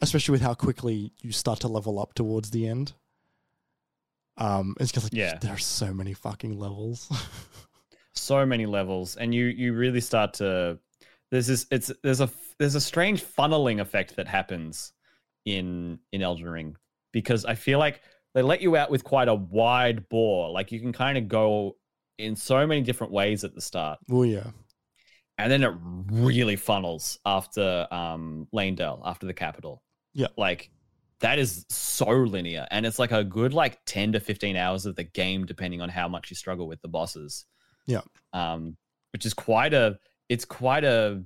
especially 0.00 0.32
with 0.32 0.42
how 0.42 0.54
quickly 0.54 1.12
you 1.22 1.32
start 1.32 1.60
to 1.60 1.68
level 1.68 1.98
up 1.98 2.14
towards 2.14 2.50
the 2.50 2.66
end. 2.66 2.92
Um, 4.38 4.74
it's 4.78 4.90
because 4.90 5.04
like 5.04 5.14
Yeah. 5.14 5.38
there 5.38 5.52
are 5.54 5.58
so 5.58 5.94
many 5.94 6.12
fucking 6.12 6.58
levels. 6.58 7.10
so 8.12 8.44
many 8.46 8.64
levels 8.66 9.16
and 9.16 9.34
you 9.34 9.44
you 9.46 9.74
really 9.74 10.00
start 10.00 10.32
to 10.34 10.78
there's 11.30 11.46
this 11.46 11.66
it's 11.70 11.92
there's 12.02 12.22
a 12.22 12.30
there's 12.58 12.74
a 12.74 12.80
strange 12.80 13.22
funneling 13.22 13.78
effect 13.80 14.16
that 14.16 14.26
happens 14.26 14.92
in 15.44 15.98
in 16.12 16.22
Elden 16.22 16.48
Ring 16.48 16.76
because 17.12 17.44
I 17.44 17.54
feel 17.54 17.78
like 17.78 18.00
they 18.36 18.42
let 18.42 18.60
you 18.60 18.76
out 18.76 18.90
with 18.90 19.02
quite 19.02 19.28
a 19.28 19.34
wide 19.34 20.08
bore. 20.10 20.50
Like 20.50 20.70
you 20.70 20.78
can 20.78 20.92
kind 20.92 21.16
of 21.18 21.26
go 21.26 21.76
in 22.18 22.36
so 22.36 22.66
many 22.66 22.82
different 22.82 23.12
ways 23.12 23.42
at 23.44 23.54
the 23.54 23.60
start. 23.62 23.98
Oh 24.10 24.22
yeah, 24.22 24.50
and 25.38 25.50
then 25.50 25.64
it 25.64 25.72
really 26.12 26.54
funnels 26.56 27.18
after 27.24 27.88
um 27.90 28.46
Leyndell 28.54 29.00
after 29.04 29.26
the 29.26 29.34
capital 29.34 29.82
Yeah. 30.12 30.28
like 30.36 30.70
that 31.20 31.38
is 31.38 31.64
so 31.70 32.08
linear. 32.10 32.66
And 32.70 32.84
it's 32.84 32.98
like 32.98 33.10
a 33.12 33.24
good 33.24 33.54
like 33.54 33.78
10 33.86 34.12
to 34.12 34.20
15 34.20 34.54
hours 34.54 34.84
of 34.84 34.96
the 34.96 35.04
game 35.04 35.46
depending 35.46 35.80
on 35.80 35.88
how 35.88 36.08
much 36.08 36.28
you 36.30 36.36
struggle 36.36 36.68
with 36.68 36.82
the 36.82 36.88
bosses. 36.88 37.46
Yeah. 37.86 38.02
um 38.34 38.76
which 39.12 39.24
is 39.24 39.32
quite 39.32 39.72
a 39.72 39.98
it's 40.28 40.44
quite 40.44 40.84
a 40.84 41.22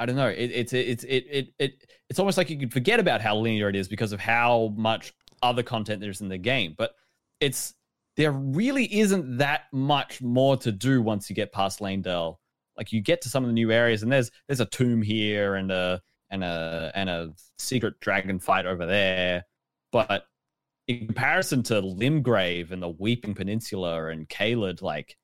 i 0.00 0.06
don't 0.06 0.16
know. 0.16 0.28
It, 0.28 0.50
it's 0.52 0.72
it's 0.72 1.04
it, 1.04 1.26
it 1.30 1.48
it 1.60 1.90
it's 2.10 2.18
almost 2.18 2.38
like 2.38 2.50
you 2.50 2.58
could 2.58 2.72
forget 2.72 2.98
about 3.00 3.20
how 3.20 3.36
linear 3.36 3.68
it 3.68 3.76
is 3.76 3.86
because 3.88 4.12
of 4.12 4.18
how 4.20 4.72
much 4.76 5.12
other 5.42 5.62
content 5.62 6.00
there's 6.00 6.20
in 6.20 6.28
the 6.28 6.38
game 6.38 6.74
but 6.76 6.92
it's 7.40 7.74
there 8.16 8.32
really 8.32 8.92
isn't 8.98 9.38
that 9.38 9.62
much 9.72 10.20
more 10.20 10.56
to 10.56 10.72
do 10.72 11.00
once 11.00 11.30
you 11.30 11.36
get 11.36 11.52
past 11.52 11.80
Leyndell 11.80 12.36
like 12.76 12.92
you 12.92 13.00
get 13.00 13.20
to 13.22 13.28
some 13.28 13.44
of 13.44 13.48
the 13.48 13.54
new 13.54 13.70
areas 13.70 14.02
and 14.02 14.10
there's 14.10 14.30
there's 14.46 14.60
a 14.60 14.66
tomb 14.66 15.02
here 15.02 15.54
and 15.54 15.70
a 15.70 16.00
and 16.30 16.44
a 16.44 16.92
and 16.94 17.08
a 17.08 17.32
secret 17.58 17.98
dragon 18.00 18.38
fight 18.38 18.66
over 18.66 18.86
there 18.86 19.44
but 19.92 20.24
in 20.88 21.06
comparison 21.06 21.62
to 21.62 21.82
limgrave 21.82 22.72
and 22.72 22.82
the 22.82 22.88
weeping 22.88 23.34
peninsula 23.34 24.06
and 24.06 24.28
Caelid, 24.28 24.82
like 24.82 25.16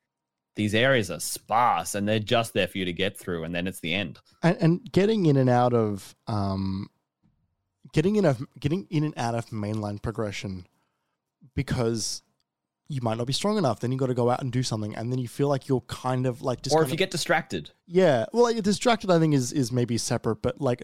these 0.57 0.75
areas 0.75 1.11
are 1.11 1.19
sparse 1.19 1.95
and 1.95 2.07
they're 2.07 2.21
just 2.21 2.53
there 2.53 2.69
for 2.69 2.79
you 2.79 2.85
to 2.85 2.93
get 2.93 3.17
through 3.19 3.45
and 3.45 3.55
then 3.55 3.67
it's 3.67 3.81
the 3.81 3.95
end. 3.95 4.21
And, 4.43 4.57
and 4.61 4.93
getting 4.93 5.27
in 5.27 5.37
and 5.37 5.51
out 5.51 5.73
of 5.73 6.15
um, 6.27 6.89
getting 7.95 8.17
in 8.17 8.27
of 8.27 8.45
getting 8.61 8.87
in 8.91 9.05
and 9.05 9.15
out 9.17 9.35
of 9.35 9.47
mainline 9.47 10.03
progression 10.03 10.67
because 11.55 12.23
you 12.89 13.01
might 13.01 13.17
not 13.17 13.27
be 13.27 13.33
strong 13.33 13.57
enough. 13.57 13.81
Then 13.81 13.91
you 13.93 13.97
got 13.99 14.09
to 14.09 14.15
go 14.15 14.29
out 14.29 14.43
and 14.43 14.53
do 14.53 14.63
something, 14.63 14.95
and 14.95 15.11
then 15.11 15.19
you 15.19 15.29
feel 15.29 15.49
like 15.49 15.69
you're 15.69 15.81
kind 15.83 16.27
of 16.27 16.43
like 16.43 16.61
just 16.61 16.77
or 16.77 16.83
if 16.83 16.89
you 16.89 16.95
of- 16.95 16.99
get 16.99 17.11
distracted 17.11 17.71
Yeah, 17.87 18.27
well, 18.35 18.43
like, 18.43 18.63
distracted, 18.63 19.11
I 19.11 19.19
think 19.19 19.33
is 19.35 19.53
is 19.53 19.73
maybe 19.73 19.97
separate, 19.97 20.43
but 20.43 20.61
like 20.61 20.83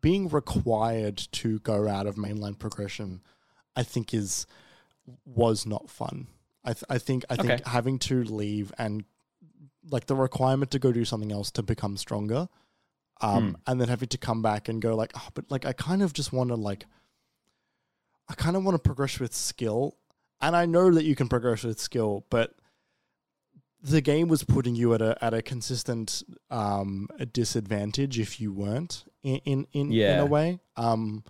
being 0.00 0.28
required 0.28 1.16
to 1.32 1.58
go 1.60 1.86
out 1.88 2.06
of 2.06 2.14
mainline 2.16 2.58
progression, 2.58 3.20
I 3.76 3.82
think 3.82 4.14
is 4.14 4.46
was 5.26 5.66
not 5.66 5.90
fun. 5.90 6.28
I 6.64 6.72
th- 6.72 6.84
I 6.88 6.98
think 6.98 7.24
I 7.28 7.36
think 7.36 7.50
Okay. 7.50 7.62
having 7.66 7.98
to 8.00 8.22
leave 8.24 8.72
and 8.78 9.04
like 9.90 10.06
the 10.06 10.16
requirement 10.16 10.70
to 10.72 10.78
go 10.78 10.92
do 10.92 11.04
something 11.04 11.32
else 11.32 11.50
to 11.52 11.62
become 11.62 11.96
stronger, 11.96 12.48
um, 13.20 13.56
and 13.66 13.80
then 13.80 13.88
having 13.88 14.08
to 14.08 14.18
come 14.18 14.42
back 14.42 14.68
and 14.68 14.80
go 14.80 14.94
like, 14.96 15.12
oh, 15.16 15.28
but 15.34 15.50
like 15.50 15.64
I 15.64 15.72
kind 15.72 16.02
of 16.02 16.12
just 16.12 16.32
want 16.32 16.50
to 16.50 16.54
like, 16.56 16.86
I 18.28 18.34
kind 18.34 18.56
of 18.56 18.64
want 18.64 18.74
to 18.76 18.78
progress 18.82 19.18
with 19.18 19.34
skill, 19.34 19.96
and 20.40 20.54
I 20.54 20.66
know 20.66 20.90
that 20.92 21.04
you 21.04 21.14
can 21.16 21.28
progress 21.28 21.64
with 21.64 21.80
skill, 21.80 22.24
but 22.30 22.54
the 23.82 24.00
game 24.00 24.28
was 24.28 24.42
putting 24.44 24.74
you 24.74 24.92
at 24.94 25.00
a 25.00 25.16
at 25.24 25.32
a 25.34 25.40
consistent 25.40 26.22
um 26.50 27.08
a 27.20 27.24
disadvantage 27.26 28.18
if 28.18 28.40
you 28.40 28.52
weren't 28.52 29.04
in 29.22 29.36
in 29.44 29.66
in, 29.72 29.92
in 30.14 30.18
a 30.20 30.26
way. 30.26 30.58
Um 30.76 31.22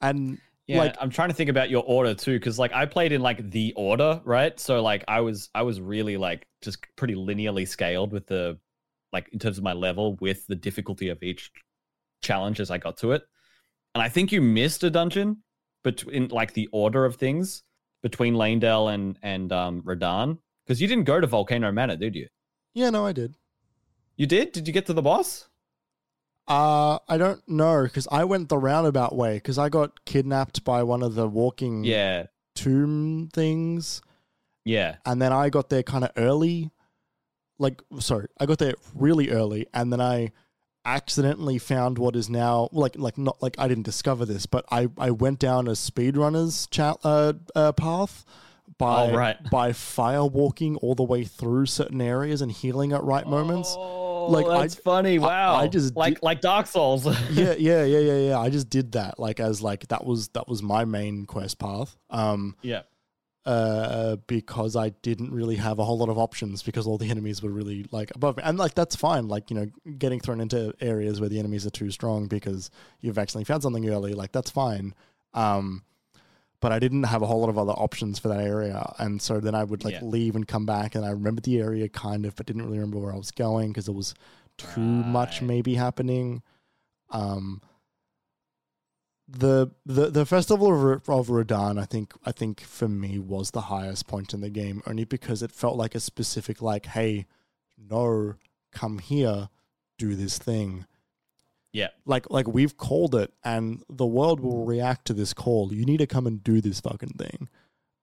and 0.00 0.38
yeah 0.66 0.78
Like- 0.78 0.96
i'm 1.00 1.10
trying 1.10 1.28
to 1.30 1.34
think 1.34 1.48
about 1.50 1.70
your 1.70 1.82
order 1.86 2.14
too 2.14 2.34
because 2.38 2.58
like 2.58 2.72
i 2.72 2.84
played 2.84 3.10
in 3.12 3.20
like 3.22 3.50
the 3.50 3.72
order 3.74 4.20
right? 4.24 4.58
So 4.60 4.82
like 4.82 5.04
i 5.08 5.20
was 5.20 5.50
i 5.54 5.62
was 5.62 5.80
really 5.80 6.16
like 6.16 6.46
just 6.62 6.78
pretty 6.96 7.14
linearly 7.14 7.66
scaled 7.66 8.12
with 8.12 8.26
the 8.26 8.58
like 9.12 9.28
in 9.32 9.38
terms 9.38 9.58
of 9.58 9.64
my 9.64 9.72
level 9.72 10.16
with 10.20 10.46
the 10.46 10.56
difficulty 10.56 11.08
of 11.08 11.22
each 11.22 11.50
challenge 12.22 12.60
as 12.60 12.70
i 12.70 12.78
got 12.78 12.96
to 12.96 13.12
it 13.12 13.22
and 13.94 14.02
i 14.02 14.08
think 14.08 14.32
you 14.32 14.40
missed 14.40 14.82
a 14.84 14.90
dungeon 14.90 15.38
between 15.84 16.28
like 16.28 16.52
the 16.54 16.68
order 16.72 17.04
of 17.04 17.16
things 17.16 17.62
between 18.02 18.34
Leyndell 18.34 18.92
and 18.92 19.18
and 19.22 19.52
um 19.52 19.82
Radahn 19.82 20.38
because 20.64 20.80
you 20.80 20.86
didn't 20.88 21.04
go 21.04 21.20
to 21.20 21.26
Volcano 21.26 21.72
Manor, 21.72 21.96
did 21.96 22.14
you? 22.14 22.28
yeah 22.74 22.90
no 22.90 23.06
I 23.06 23.12
did 23.12 23.34
You 24.16 24.26
did? 24.26 24.52
Did 24.52 24.66
you 24.66 24.72
get 24.72 24.86
to 24.86 24.92
the 24.92 25.02
boss? 25.02 25.48
uh 26.46 26.98
I 27.08 27.16
don't 27.18 27.46
know 27.48 27.82
because 27.84 28.08
I 28.10 28.24
went 28.24 28.48
the 28.48 28.58
roundabout 28.58 29.14
way 29.14 29.34
because 29.36 29.58
I 29.58 29.68
got 29.68 30.04
kidnapped 30.04 30.64
by 30.64 30.82
one 30.82 31.02
of 31.02 31.14
the 31.14 31.28
walking 31.28 31.84
Yeah, 31.84 32.26
tomb 32.54 33.28
things 33.32 34.02
yeah, 34.64 34.96
and 35.06 35.20
then 35.22 35.32
I 35.32 35.48
got 35.48 35.70
there 35.70 35.82
kind 35.82 36.04
of 36.04 36.10
early 36.16 36.70
like 37.58 37.82
sorry 37.98 38.28
I 38.38 38.46
got 38.46 38.58
there 38.58 38.74
really 38.94 39.30
early 39.30 39.66
and 39.74 39.92
then 39.92 40.00
I 40.00 40.32
accidentally 40.84 41.58
found 41.58 41.98
what 41.98 42.16
is 42.16 42.30
now 42.30 42.68
like 42.72 42.96
like 42.96 43.18
not 43.18 43.42
like 43.42 43.56
I 43.58 43.68
didn't 43.68 43.82
discover 43.84 44.24
this 44.24 44.46
but 44.46 44.64
I 44.70 44.88
I 44.96 45.10
went 45.10 45.38
down 45.38 45.66
a 45.68 45.72
speedrunner's 45.72 46.66
cha- 46.68 46.96
uh, 47.04 47.34
uh, 47.54 47.72
path 47.72 48.24
by 48.78 49.10
Oh, 49.10 49.14
right. 49.16 49.50
by 49.50 49.72
fire 49.72 50.24
walking 50.24 50.76
all 50.76 50.94
the 50.94 51.02
way 51.02 51.24
through 51.24 51.66
certain 51.66 52.00
areas 52.00 52.40
and 52.42 52.50
healing 52.52 52.92
at 52.92 53.02
right 53.02 53.26
moments 53.26 53.74
Oh, 53.76 54.26
Like, 54.30 54.46
I- 54.46 54.60
that's 54.62 54.74
funny. 54.76 55.16
I- 55.18 55.22
Wow, 55.22 55.56
I 55.56 55.68
just 55.68 55.96
like 55.96 56.14
did- 56.14 56.22
like 56.22 56.40
Dark 56.40 56.66
Souls. 56.66 57.04
yeah 57.30 57.54
yeah 57.58 57.84
yeah 57.84 57.98
yeah 57.98 58.18
yeah 58.28 58.38
I 58.38 58.48
just 58.50 58.70
did 58.70 58.92
that 58.92 59.18
like 59.18 59.40
as 59.40 59.60
like 59.60 59.88
that 59.88 60.06
was 60.06 60.28
that 60.28 60.48
was 60.48 60.62
my 60.62 60.84
main 60.84 61.26
quest 61.26 61.58
path 61.58 61.96
um 62.10 62.56
yeah, 62.62 62.82
uh, 63.48 64.16
because 64.26 64.76
I 64.76 64.90
didn't 64.90 65.32
really 65.32 65.56
have 65.56 65.78
a 65.78 65.84
whole 65.84 65.96
lot 65.96 66.10
of 66.10 66.18
options 66.18 66.62
because 66.62 66.86
all 66.86 66.98
the 66.98 67.08
enemies 67.08 67.42
were 67.42 67.48
really 67.48 67.86
like 67.90 68.14
above 68.14 68.36
me. 68.36 68.42
And 68.44 68.58
like 68.58 68.74
that's 68.74 68.94
fine, 68.94 69.26
like, 69.26 69.50
you 69.50 69.56
know, 69.56 69.70
getting 69.96 70.20
thrown 70.20 70.42
into 70.42 70.74
areas 70.82 71.18
where 71.18 71.30
the 71.30 71.38
enemies 71.38 71.66
are 71.66 71.70
too 71.70 71.90
strong 71.90 72.26
because 72.26 72.70
you've 73.00 73.16
accidentally 73.16 73.46
found 73.46 73.62
something 73.62 73.88
early, 73.88 74.12
like 74.12 74.32
that's 74.32 74.50
fine. 74.50 74.94
Um, 75.32 75.82
but 76.60 76.72
I 76.72 76.78
didn't 76.78 77.04
have 77.04 77.22
a 77.22 77.26
whole 77.26 77.40
lot 77.40 77.48
of 77.48 77.56
other 77.56 77.72
options 77.72 78.18
for 78.18 78.28
that 78.28 78.40
area. 78.40 78.92
And 78.98 79.22
so 79.22 79.40
then 79.40 79.54
I 79.54 79.64
would 79.64 79.82
like 79.82 79.94
Yeah. 79.94 80.04
leave 80.04 80.36
and 80.36 80.46
come 80.46 80.66
back 80.66 80.94
and 80.94 81.02
I 81.06 81.10
remembered 81.10 81.44
the 81.44 81.58
area 81.58 81.88
kind 81.88 82.26
of, 82.26 82.36
but 82.36 82.44
didn't 82.44 82.64
really 82.66 82.78
remember 82.78 82.98
where 82.98 83.14
I 83.14 83.16
was 83.16 83.30
going 83.30 83.68
because 83.68 83.86
there 83.86 83.94
was 83.94 84.14
too 84.58 84.80
much 84.80 85.40
maybe 85.40 85.74
happening. 85.76 86.42
Um, 87.10 87.62
the 89.28 89.70
the 89.84 90.06
the 90.06 90.24
festival 90.24 90.68
of, 90.68 91.08
of 91.08 91.28
Radahn, 91.28 91.78
I 91.78 91.84
think 91.84 92.14
I 92.24 92.32
think 92.32 92.62
for 92.62 92.88
me 92.88 93.18
was 93.18 93.50
the 93.50 93.62
highest 93.62 94.06
point 94.06 94.32
in 94.32 94.40
the 94.40 94.48
game, 94.48 94.82
only 94.86 95.04
because 95.04 95.42
it 95.42 95.52
felt 95.52 95.76
like 95.76 95.94
a 95.94 96.00
specific 96.00 96.62
like, 96.62 96.86
hey, 96.86 97.26
no, 97.76 98.34
come 98.72 98.98
here, 98.98 99.50
do 99.98 100.14
this 100.14 100.38
thing. 100.38 100.86
Yeah. 101.72 101.88
Like 102.06 102.30
like 102.30 102.48
we've 102.48 102.78
called 102.78 103.14
it, 103.14 103.32
and 103.44 103.82
the 103.90 104.06
world 104.06 104.40
will 104.40 104.64
react 104.64 105.06
to 105.06 105.12
this 105.12 105.34
call. 105.34 105.74
You 105.74 105.84
need 105.84 105.98
to 105.98 106.06
come 106.06 106.26
and 106.26 106.42
do 106.42 106.62
this 106.62 106.80
fucking 106.80 107.16
thing. 107.18 107.50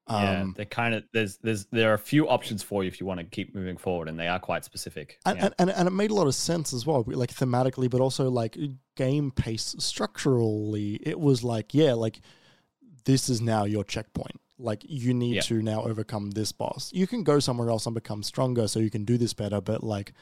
Yeah, 0.10 0.42
Um, 0.42 0.54
they're 0.56 0.66
kind 0.66 0.94
of 0.94 1.04
there's 1.14 1.38
there's 1.38 1.66
there 1.72 1.90
are 1.92 1.96
a 1.96 2.00
few 2.00 2.28
options 2.30 2.62
for 2.62 2.84
you 2.84 2.88
if 2.88 3.00
you 3.00 3.06
want 3.06 3.20
to 3.20 3.26
keep 3.26 3.56
moving 3.56 3.78
forward, 3.78 4.08
and 4.08 4.20
they 4.20 4.28
are 4.28 4.40
quite 4.40 4.64
specific. 4.66 5.20
and, 5.26 5.38
yeah. 5.38 5.46
and, 5.46 5.56
and, 5.58 5.70
and 5.72 5.88
it 5.88 5.92
made 5.92 6.12
a 6.12 6.14
lot 6.14 6.28
of 6.28 6.36
sense 6.36 6.74
as 6.74 6.86
well, 6.86 7.04
like 7.08 7.34
thematically, 7.34 7.90
but 7.90 8.02
also 8.02 8.30
like 8.30 8.58
game 8.96 9.32
pace 9.32 9.76
structurally. 9.80 10.96
It 11.02 11.20
was 11.20 11.44
like, 11.44 11.74
yeah, 11.74 11.94
like 11.94 12.20
this 13.06 13.30
is 13.30 13.42
now 13.42 13.66
your 13.66 13.84
checkpoint. 13.84 14.40
Like 14.58 14.84
you 14.88 15.14
need 15.14 15.36
Yeah. 15.36 15.42
to 15.42 15.62
now 15.62 15.84
overcome 15.84 16.32
this 16.32 16.52
boss. 16.52 16.92
You 16.94 17.08
can 17.08 17.24
go 17.24 17.40
somewhere 17.40 17.70
else 17.70 17.86
and 17.86 17.94
become 17.96 18.24
stronger, 18.24 18.68
so 18.68 18.80
you 18.80 18.90
can 18.90 19.06
do 19.06 19.18
this 19.18 19.34
better. 19.34 19.60
But 19.60 19.84
like, 19.84 20.14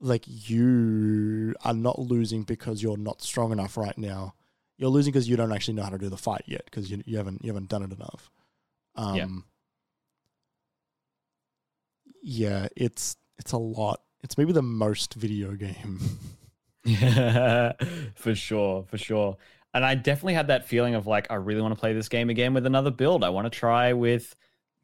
like 0.00 0.24
you 0.26 1.54
are 1.64 1.74
not 1.74 1.98
losing 1.98 2.42
because 2.42 2.82
you're 2.82 2.96
not 2.96 3.22
strong 3.22 3.52
enough 3.52 3.76
right 3.76 3.96
now. 3.96 4.34
You're 4.78 4.90
losing 4.90 5.12
because 5.12 5.28
you 5.28 5.36
don't 5.36 5.52
actually 5.52 5.74
know 5.74 5.84
how 5.84 5.90
to 5.90 5.98
do 5.98 6.08
the 6.08 6.16
fight 6.16 6.42
yet 6.46 6.64
because 6.64 6.90
you, 6.90 7.02
you 7.06 7.16
haven't 7.16 7.44
you 7.44 7.50
haven't 7.52 7.68
done 7.68 7.82
it 7.84 7.92
enough. 7.92 8.30
Um, 8.94 9.16
Yeah. 9.16 9.26
yeah, 12.22 12.68
it's 12.76 13.16
it's 13.38 13.52
a 13.52 13.58
lot. 13.58 14.00
It's 14.22 14.38
maybe 14.38 14.52
the 14.52 14.62
most 14.62 15.14
video 15.14 15.52
game. 15.54 15.98
Yeah, 16.84 17.72
for 18.14 18.34
sure, 18.34 18.84
for 18.88 18.98
sure. 18.98 19.36
And 19.74 19.84
I 19.84 19.94
definitely 19.94 20.34
had 20.34 20.48
that 20.48 20.66
feeling 20.68 20.94
of 20.94 21.06
like, 21.06 21.28
I 21.30 21.34
really 21.36 21.62
want 21.62 21.74
to 21.74 21.80
play 21.80 21.92
this 21.94 22.08
game 22.08 22.28
again 22.30 22.52
with 22.54 22.66
another 22.66 22.90
build. 22.90 23.24
I 23.24 23.30
want 23.30 23.46
to 23.46 23.50
try 23.58 23.92
with 23.94 24.34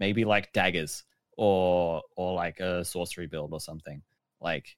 maybe 0.01 0.24
like 0.24 0.52
daggers 0.52 1.05
or 1.36 2.02
or 2.16 2.35
like 2.35 2.60
a 2.60 2.85
sorcery 2.85 3.26
build 3.26 3.52
or 3.52 3.60
something. 3.60 4.02
Like, 4.40 4.76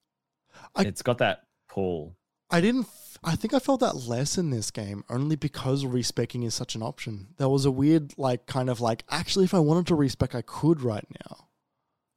I- 0.75 0.83
it's 0.83 1.03
got 1.03 1.19
that 1.19 1.43
pull. 1.69 2.17
I 2.51 2.61
didn't. 2.61 2.87
I 3.23 3.37
think 3.37 3.53
I 3.53 3.59
felt 3.59 3.81
that 3.81 3.97
less 4.09 4.39
in 4.39 4.49
this 4.51 4.71
game 4.71 5.05
only 5.11 5.37
because 5.37 5.85
respecking 5.85 6.43
is 6.43 6.55
such 6.55 6.75
an 6.75 6.83
option. 6.83 7.29
There 7.37 7.51
was 7.51 7.67
a 7.67 7.71
weird, 7.71 8.15
like, 8.17 8.47
kind 8.47 8.71
of 8.71 8.81
like, 8.81 9.05
actually, 9.11 9.45
if 9.45 9.53
I 9.53 9.59
wanted 9.59 9.87
to 9.89 9.95
respec, 9.95 10.35
I 10.35 10.41
could 10.43 10.81
right 10.81 11.05
now. 11.27 11.47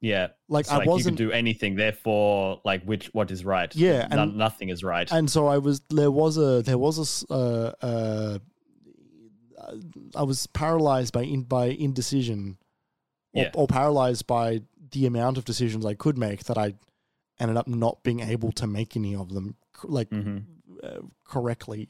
Yeah, 0.00 0.28
Like, 0.48 0.64
it's 0.64 0.72
I 0.72 0.78
like 0.78 0.88
wasn't. 0.88 1.18
you 1.18 1.26
can 1.26 1.28
do 1.28 1.32
anything. 1.32 1.76
Therefore, 1.76 2.60
like 2.64 2.84
which 2.84 3.06
what 3.14 3.30
is 3.30 3.42
right? 3.44 3.74
Yeah, 3.74 4.06
No- 4.08 4.22
and- 4.24 4.36
nothing 4.36 4.68
is 4.68 4.84
right. 4.84 5.10
and 5.10 5.30
so 5.30 5.46
I 5.46 5.56
was. 5.58 5.80
There 5.88 6.10
was 6.10 6.36
a. 6.36 6.60
There 6.62 6.76
was 6.76 7.24
a. 7.30 7.32
Uh, 7.32 7.72
uh, 7.82 8.38
I 10.14 10.22
was 10.24 10.46
paralyzed 10.48 11.14
by 11.14 11.22
in, 11.22 11.42
by 11.44 11.66
indecision, 11.66 12.58
or, 13.32 13.44
Yeah. 13.44 13.50
or 13.54 13.66
paralyzed 13.66 14.26
by 14.26 14.60
the 14.90 15.06
amount 15.06 15.38
of 15.38 15.44
decisions 15.46 15.86
I 15.86 15.94
could 15.94 16.18
make 16.18 16.44
that 16.44 16.58
I 16.58 16.74
ended 17.40 17.56
up 17.56 17.66
not 17.66 18.02
being 18.02 18.20
able 18.20 18.52
to 18.52 18.66
make 18.66 18.96
any 18.96 19.14
of 19.14 19.32
them 19.32 19.56
like 19.84 20.08
hmm 20.10 20.38
uh, 20.84 21.00
correctly. 21.24 21.88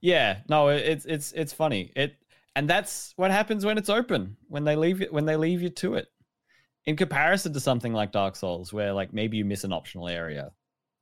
Yeah, 0.00 0.38
no, 0.48 0.68
it's 0.68 1.04
it's 1.06 1.32
it's 1.32 1.52
funny. 1.52 1.92
It 1.96 2.16
and 2.56 2.68
that's 2.68 3.12
what 3.16 3.30
happens 3.30 3.64
when 3.64 3.78
it's 3.78 3.88
open. 3.88 4.36
When 4.48 4.64
they 4.64 4.76
leave 4.76 5.00
it 5.02 5.12
when 5.12 5.24
they 5.24 5.36
leave 5.36 5.62
you 5.62 5.70
to 5.70 5.94
it. 5.94 6.08
In 6.86 6.96
comparison 6.96 7.52
to 7.54 7.60
something 7.60 7.94
like 7.94 8.12
Dark 8.12 8.36
Souls 8.36 8.72
where 8.72 8.92
like 8.92 9.12
maybe 9.14 9.38
you 9.38 9.44
miss 9.44 9.64
an 9.64 9.72
optional 9.72 10.06
area, 10.08 10.50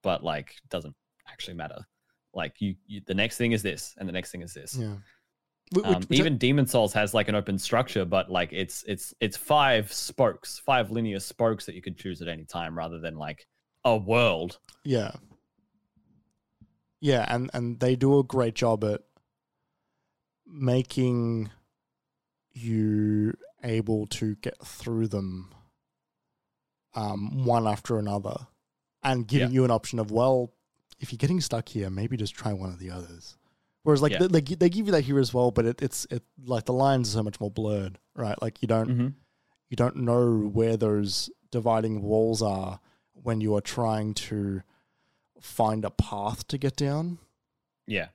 but 0.04 0.22
like 0.22 0.54
doesn't 0.70 0.94
actually 1.28 1.54
matter. 1.54 1.84
Like 2.34 2.60
you, 2.60 2.76
you 2.86 3.00
the 3.06 3.14
next 3.14 3.36
thing 3.36 3.50
is 3.52 3.62
this 3.62 3.94
and 3.98 4.08
the 4.08 4.12
next 4.12 4.30
thing 4.30 4.42
is 4.42 4.54
this. 4.54 4.76
Yeah. 4.78 4.94
Which- 5.72 5.84
Um, 5.84 5.94
which 6.02 6.06
I- 6.12 6.14
even 6.20 6.38
Demon 6.38 6.66
Souls 6.66 6.92
has 6.92 7.14
like 7.14 7.28
an 7.28 7.34
open 7.34 7.58
structure, 7.58 8.04
but 8.04 8.30
like 8.30 8.52
it's 8.52 8.84
it's 8.86 9.12
it's 9.20 9.36
five 9.36 9.92
spokes, 9.92 10.60
five 10.64 10.92
linear 10.92 11.18
spokes 11.18 11.66
that 11.66 11.74
you 11.74 11.82
could 11.82 11.98
choose 11.98 12.22
at 12.22 12.28
any 12.28 12.44
time 12.44 12.78
rather 12.78 13.00
than 13.00 13.16
like 13.16 13.46
a 13.84 13.96
world. 13.96 14.60
Yeah. 14.84 15.10
Yeah, 17.02 17.26
and 17.28 17.50
and 17.52 17.80
they 17.80 17.96
do 17.96 18.18
a 18.20 18.22
great 18.22 18.54
job 18.54 18.84
at 18.84 19.02
making 20.47 21.50
you 22.52 23.36
able 23.64 24.06
to 24.06 24.34
get 24.36 24.56
through 24.64 25.08
them 25.08 25.52
um 26.94 27.44
one 27.44 27.66
after 27.66 27.98
another 27.98 28.36
and 29.02 29.26
giving 29.26 29.48
Yeah. 29.48 29.55
you 29.55 29.64
an 29.64 29.70
option 29.70 29.98
of 29.98 30.10
well 30.10 30.52
if 31.00 31.10
you're 31.12 31.16
getting 31.18 31.40
stuck 31.40 31.68
here 31.68 31.89
maybe 31.89 32.16
just 32.16 32.34
try 32.34 32.52
one 32.52 32.68
of 32.70 32.78
the 32.78 32.90
others 32.90 33.36
whereas 33.82 34.02
like 34.02 34.12
Yeah. 34.12 34.18
they, 34.26 34.40
they, 34.40 34.55
they 34.56 34.68
give 34.68 34.86
you 34.86 34.92
that 34.92 35.02
here 35.05 35.18
as 35.18 35.32
well 35.32 35.50
but 35.50 35.64
it, 35.64 35.81
it's 35.81 36.06
it 36.10 36.22
like 36.44 36.66
the 36.66 36.72
lines 36.74 37.08
are 37.10 37.12
so 37.18 37.22
much 37.22 37.40
more 37.40 37.50
blurred 37.50 37.98
right 38.14 38.40
like 38.42 38.60
you 38.60 38.68
don't 38.68 38.89
Mm-hmm. 38.90 39.08
you 39.70 39.76
don't 39.76 39.97
know 39.97 40.39
where 40.52 40.76
those 40.76 41.31
dividing 41.50 42.02
walls 42.02 42.42
are 42.42 42.81
when 43.14 43.40
you 43.40 43.55
are 43.56 43.60
trying 43.62 44.12
to 44.14 44.62
find 45.42 45.84
a 45.84 45.90
path 45.90 46.46
to 46.48 46.58
get 46.58 46.76
down. 46.76 47.18
Yeah. 47.86 48.08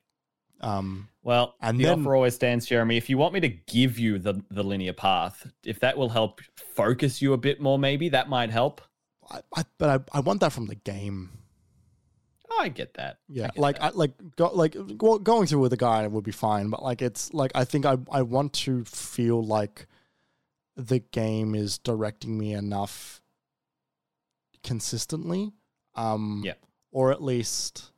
Um, 0.61 1.09
Well, 1.22 1.56
And 1.61 1.80
the 1.80 1.83
then- 1.83 1.99
offer 1.99 2.15
always 2.15 2.33
stands, 2.35 2.65
Jeremy. 2.65 2.97
If 2.97 3.09
you 3.09 3.17
want 3.17 3.33
me 3.33 3.39
to 3.41 3.49
give 3.49 3.99
you 3.99 4.17
the, 4.17 4.41
the 4.49 4.64
linear 4.64 4.93
path, 4.93 5.45
if 5.64 5.80
that 5.81 5.97
will 5.97 6.09
help 6.09 6.41
focus 6.56 7.22
you 7.22 7.33
a 7.33 7.38
bit 7.38 7.59
more, 7.61 7.77
maybe 7.77 8.09
that 8.09 8.27
might 8.30 8.49
help. 8.49 8.81
I, 9.30 9.41
I, 9.56 9.64
but 9.77 9.89
I, 10.14 10.17
I 10.17 10.19
want 10.22 10.39
that 10.39 10.53
from 10.53 10.65
the 10.67 10.75
game. 10.75 11.31
Oh, 12.49 12.59
I 12.61 12.69
get 12.69 12.93
that. 12.93 13.19
Yeah, 13.27 13.47
get 13.47 13.57
like 13.57 13.77
that. 13.77 13.83
I 13.83 13.89
like 13.97 14.14
go, 14.38 14.47
like 14.53 14.75
go, 14.97 15.19
going 15.19 15.47
through 15.47 15.59
with 15.59 15.73
a 15.73 15.77
guy 15.77 16.07
would 16.07 16.23
be 16.23 16.31
fine, 16.31 16.69
but 16.69 16.81
like 16.81 17.01
it's 17.01 17.33
like 17.33 17.51
I 17.53 17.65
think 17.65 17.85
I 17.85 17.97
I 18.09 18.22
want 18.22 18.53
to 18.53 18.85
feel 18.85 19.43
like 19.43 19.85
the 20.77 20.99
game 20.99 21.56
is 21.56 21.77
directing 21.77 22.38
me 22.38 22.53
enough 22.53 23.22
consistently. 24.64 25.51
Um, 25.95 26.41
Yeah. 26.45 26.53
Or 26.91 27.11
at 27.11 27.22
least 27.22 27.91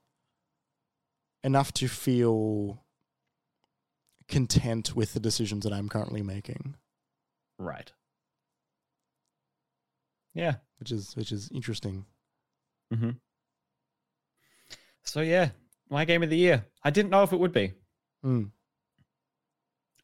enough 1.43 1.71
to 1.73 1.87
feel 1.87 2.83
content 4.27 4.95
with 4.95 5.13
the 5.13 5.19
decisions 5.19 5.63
that 5.63 5.73
I'm 5.73 5.89
currently 5.89 6.21
making, 6.21 6.75
Right. 7.57 7.91
Yeah. 10.33 10.55
which 10.79 10.91
is 10.91 11.15
which 11.15 11.31
is 11.31 11.49
interesting. 11.53 12.05
Mm-hmm. 12.93 13.11
So 15.03 15.21
yeah, 15.21 15.49
my 15.89 16.05
game 16.05 16.23
of 16.23 16.29
the 16.29 16.37
year. 16.37 16.65
I 16.83 16.89
didn't 16.91 17.09
know 17.11 17.23
if 17.23 17.33
it 17.33 17.39
would 17.39 17.51
be. 17.51 17.73
Mm. 18.25 18.51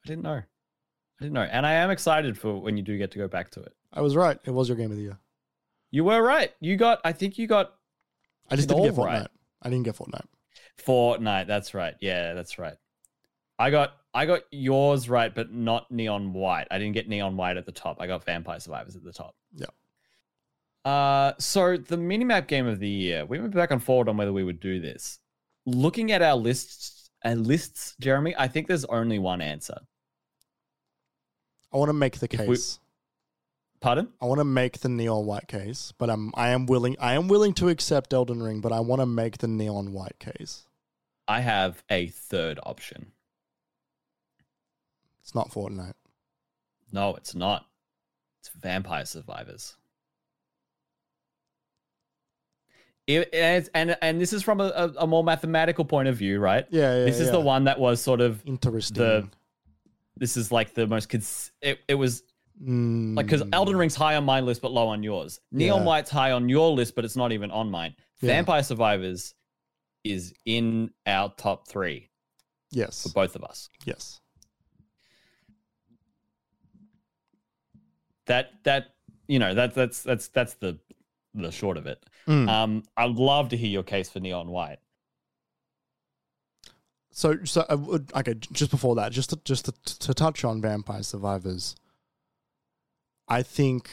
I 0.03 0.07
didn't 0.07 0.23
know. 0.23 0.41
I 0.41 1.23
didn't 1.23 1.33
know, 1.33 1.43
and 1.43 1.65
I 1.65 1.73
am 1.73 1.91
excited 1.91 2.37
for 2.37 2.59
when 2.59 2.75
you 2.75 2.83
do 2.83 2.97
get 2.97 3.11
to 3.11 3.17
go 3.17 3.27
back 3.27 3.51
to 3.51 3.61
it. 3.61 3.73
I 3.93 4.01
was 4.01 4.15
right; 4.15 4.37
it 4.43 4.51
was 4.51 4.67
your 4.67 4.77
game 4.77 4.91
of 4.91 4.97
the 4.97 5.03
year. 5.03 5.17
You 5.91 6.03
were 6.03 6.21
right. 6.21 6.51
You 6.59 6.75
got. 6.75 6.99
I 7.05 7.13
think 7.13 7.37
you 7.37 7.47
got 7.47 7.75
I 8.49 8.55
just 8.55 8.67
didn't 8.67 8.83
get 8.83 8.93
Fortnite. 8.93 9.05
right. 9.05 9.27
I 9.61 9.69
didn't 9.69 9.85
get 9.85 9.95
Fortnite. 9.95 10.25
Fortnite. 10.85 11.47
That's 11.47 11.73
right. 11.73 11.95
Yeah, 11.99 12.33
that's 12.33 12.59
right. 12.59 12.75
I 13.57 13.69
got. 13.71 13.93
I 14.13 14.25
got 14.25 14.43
yours 14.49 15.09
right, 15.09 15.33
but 15.33 15.51
not 15.51 15.91
Neon 15.91 16.31
White. 16.31 16.67
I 16.71 16.77
didn't 16.77 16.93
get 16.93 17.09
Neon 17.09 17.35
White 17.35 17.57
at 17.57 17.65
the 17.65 17.73
top. 17.73 17.97
I 17.99 18.07
got 18.07 18.23
Vampire 18.23 18.61
Survivors 18.61 18.95
at 18.95 19.03
the 19.03 19.11
top. 19.11 19.35
Yeah. 19.53 19.65
Uh, 20.85 21.33
so 21.37 21.75
the 21.75 21.97
minimap 21.97 22.47
game 22.47 22.65
of 22.65 22.79
the 22.79 22.87
year. 22.87 23.25
We 23.25 23.39
went 23.39 23.53
back 23.53 23.71
and 23.71 23.83
forward 23.83 24.07
on 24.07 24.15
whether 24.15 24.31
we 24.31 24.43
would 24.45 24.61
do 24.61 24.79
this. 24.79 25.19
Looking 25.65 26.11
at 26.13 26.21
our 26.21 26.35
lists, 26.35 27.09
our 27.25 27.35
lists, 27.35 27.95
Jeremy. 27.99 28.35
I 28.37 28.47
think 28.47 28.67
there's 28.67 28.85
only 28.85 29.19
one 29.19 29.41
answer. 29.41 29.79
I 31.73 31.77
want 31.77 31.89
to 31.89 31.93
make 31.93 32.19
the 32.19 32.27
case. 32.29 32.79
Pardon? 33.85 34.07
I 34.19 34.25
want 34.25 34.39
to 34.39 34.45
make 34.45 34.79
the 34.79 34.89
neon 34.89 35.27
white 35.27 35.47
case, 35.47 35.93
but 35.99 36.09
I'm 36.09 36.31
I 36.33 36.49
am 36.49 36.65
willing 36.65 36.95
I 36.99 37.13
am 37.13 37.27
willing 37.27 37.53
to 37.53 37.69
accept 37.69 38.15
Elden 38.15 38.41
Ring, 38.41 38.59
but 38.59 38.71
I 38.71 38.79
want 38.79 38.99
to 38.99 39.05
make 39.05 39.37
the 39.37 39.47
neon 39.47 39.93
white 39.93 40.17
case. 40.17 40.65
I 41.27 41.41
have 41.41 41.83
a 41.87 42.07
third 42.07 42.59
option. 42.63 43.11
It's 45.21 45.35
not 45.35 45.51
Fortnite. 45.51 45.93
No, 46.91 47.13
it's 47.13 47.35
not. 47.35 47.67
It's 48.39 48.49
Vampire 48.49 49.05
Survivors. 49.05 49.75
It, 53.05 53.29
and, 53.33 53.69
and 53.75 53.97
and 54.01 54.19
this 54.19 54.33
is 54.33 54.41
from 54.41 54.61
a, 54.61 54.93
a, 54.97 55.05
more 55.05 55.23
mathematical 55.23 55.85
point 55.85 56.07
of 56.07 56.17
view, 56.17 56.39
right? 56.39 56.65
Yeah, 56.71 56.97
yeah. 56.97 57.05
this 57.05 57.19
is 57.19 57.27
yeah. 57.27 57.33
the 57.33 57.39
one 57.39 57.65
that 57.65 57.79
was 57.79 58.01
sort 58.01 58.19
of 58.19 58.41
interesting. 58.47 58.97
the- 58.97 59.29
this 60.17 60.37
is 60.37 60.51
like 60.51 60.73
the 60.73 60.87
most 60.87 61.09
cons- 61.09 61.51
it, 61.61 61.77
it 61.87 61.95
was 61.95 62.23
Mm, 62.63 63.17
like 63.17 63.25
because 63.25 63.43
Elden 63.51 63.75
Ring's 63.75 63.95
high 63.95 64.15
on 64.15 64.23
my 64.23 64.39
list 64.39 64.61
but 64.61 64.71
low 64.71 64.87
on 64.87 65.03
yours. 65.03 65.39
Neon 65.51 65.79
Yeah. 65.81 65.85
White's 65.85 66.09
high 66.09 66.31
on 66.31 66.47
your 66.47 66.71
list 66.71 66.95
but 66.95 67.03
it's 67.03 67.15
not 67.17 67.31
even 67.33 67.51
on 67.51 67.69
mine. 67.69 67.93
Yeah. 68.21 68.27
Vampire 68.31 68.63
Survivors 68.63 69.33
is 70.05 70.33
in 70.45 70.91
our 71.05 71.33
top 71.37 71.67
three 71.67 72.09
Yes, 72.71 73.03
for 73.03 73.09
both 73.09 73.35
of 73.35 73.43
us. 73.43 73.69
yes. 73.85 74.19
That 78.27 78.51
that 78.63 78.95
you 79.27 79.39
know 79.39 79.53
that 79.53 79.75
that's 79.75 80.01
that's 80.03 80.29
that's 80.29 80.53
the 80.55 80.79
the 81.33 81.51
short 81.51 81.77
of 81.77 81.85
it. 81.85 82.03
Mm. 82.27 82.49
Um, 82.49 82.83
I'd 82.97 83.11
love 83.11 83.49
to 83.49 83.57
hear 83.57 83.69
your 83.69 83.83
case 83.83 84.09
for 84.09 84.19
Neon 84.19 84.47
White. 84.49 84.79
So, 87.11 87.37
so 87.43 87.65
uh, 87.69 87.77
would- 87.77 88.11
okay. 88.15 88.33
Just 88.33 88.71
before 88.71 88.95
that, 88.95 89.11
just 89.11 89.29
to, 89.29 89.39
just 89.45 89.65
to, 89.65 89.73
to 89.99 90.13
touch 90.13 90.43
on 90.43 90.61
Vampire 90.61 91.03
Survivors, 91.03 91.75
I 93.27 93.41
think 93.41 93.89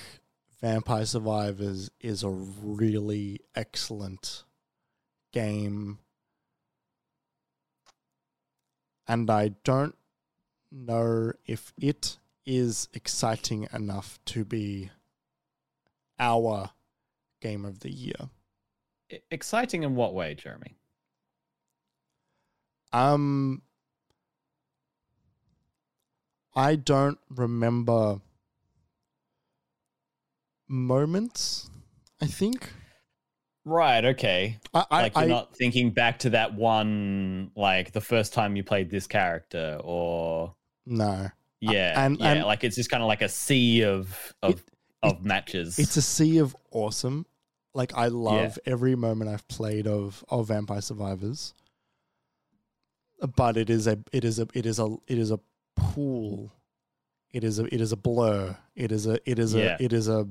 Vampire 0.60 1.06
Survivors 1.06 1.90
is 2.00 2.22
a 2.22 2.28
really 2.28 3.40
excellent 3.54 4.44
game, 5.32 5.98
and 9.08 9.30
I 9.30 9.48
don't 9.64 9.96
know 10.70 11.32
if 11.46 11.72
it 11.80 12.18
is 12.44 12.88
exciting 12.92 13.68
enough 13.72 14.18
to 14.26 14.44
be 14.44 14.90
our 16.18 16.70
game 17.40 17.64
of 17.64 17.80
the 17.80 17.90
year. 17.90 18.30
Exciting 19.30 19.82
in 19.82 19.94
what 19.94 20.14
way, 20.14 20.34
Jeremy? 20.34 20.76
Um, 22.92 23.62
I 26.54 26.76
don't 26.76 27.18
remember 27.30 28.20
moments. 30.73 31.70
I 32.20 32.26
think 32.26 32.73
Right. 33.65 34.05
Okay. 34.05 34.59
I 34.75 34.84
I, 34.91 35.02
like 35.02 35.15
you're 35.15 35.25
I 35.25 35.26
not 35.28 35.55
thinking 35.55 35.91
back 35.91 36.18
to 36.20 36.31
that 36.31 36.55
one, 36.55 37.52
like 37.55 37.92
the 37.92 38.01
first 38.01 38.33
time 38.33 38.57
you 38.57 38.65
played 38.65 38.91
this 38.91 39.07
character, 39.07 39.78
or 39.84 40.55
no. 40.84 41.28
yeah, 41.60 42.05
and- 42.05 42.18
yeah, 42.18 42.33
and- 42.33 42.44
like 42.44 42.65
it's 42.65 42.75
just 42.75 42.91
kind 42.91 43.05
of 43.05 43.07
like 43.07 43.23
a 43.23 43.28
sea 43.28 43.84
of 43.84 44.34
of 44.42 44.55
It- 44.55 44.65
of 45.05 45.25
matches. 45.25 45.78
It's 45.78 45.97
a 45.97 46.02
sea 46.02 46.39
of 46.39 46.57
awesome. 46.73 47.26
Like 47.75 47.94
I 47.97 48.09
love 48.09 48.59
every 48.67 48.97
moment 48.97 49.31
I've 49.31 49.47
played 49.47 49.86
of 49.86 50.25
of 50.28 50.49
Vampire 50.49 50.81
Survivors. 50.81 51.55
But 53.36 53.57
it 53.57 53.70
is 53.70 53.86
a 53.86 53.99
it 54.12 54.25
is 54.25 54.41
a 54.41 54.49
it 54.55 54.67
is 54.67 54.81
a 54.81 54.97
it 55.07 55.18
is 55.18 55.31
a 55.31 55.39
pool. 55.76 56.52
It 57.33 57.44
is 57.44 57.60
a 57.60 57.73
it 57.73 57.81
is 57.81 57.92
a 57.92 57.97
blur. 57.97 58.57
It 58.75 58.91
is 58.91 59.07
a 59.07 59.18
it 59.31 59.39
is 59.39 59.55
a 59.55 59.59
Yeah. 59.60 59.76
it 59.78 59.92
is 59.92 60.09
a 60.09 60.26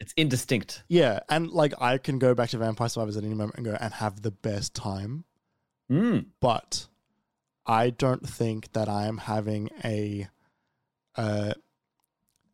it's 0.00 0.12
indistinct. 0.16 0.82
yeah, 0.88 1.20
and 1.28 1.50
like 1.50 1.74
I 1.80 1.98
can 1.98 2.18
go 2.18 2.34
back 2.34 2.50
to 2.50 2.58
Vampire 2.58 2.88
Survivors 2.88 3.16
at 3.16 3.24
any 3.24 3.34
moment 3.34 3.56
and 3.56 3.64
go 3.64 3.76
and 3.80 3.94
have 3.94 4.22
the 4.22 4.30
best 4.30 4.74
time. 4.74 5.24
Mm. 5.90 6.26
but 6.40 6.88
I 7.64 7.90
don't 7.90 8.28
think 8.28 8.72
that 8.72 8.88
I 8.88 9.06
am 9.06 9.18
having 9.18 9.70
a 9.84 10.28
uh, 11.16 11.54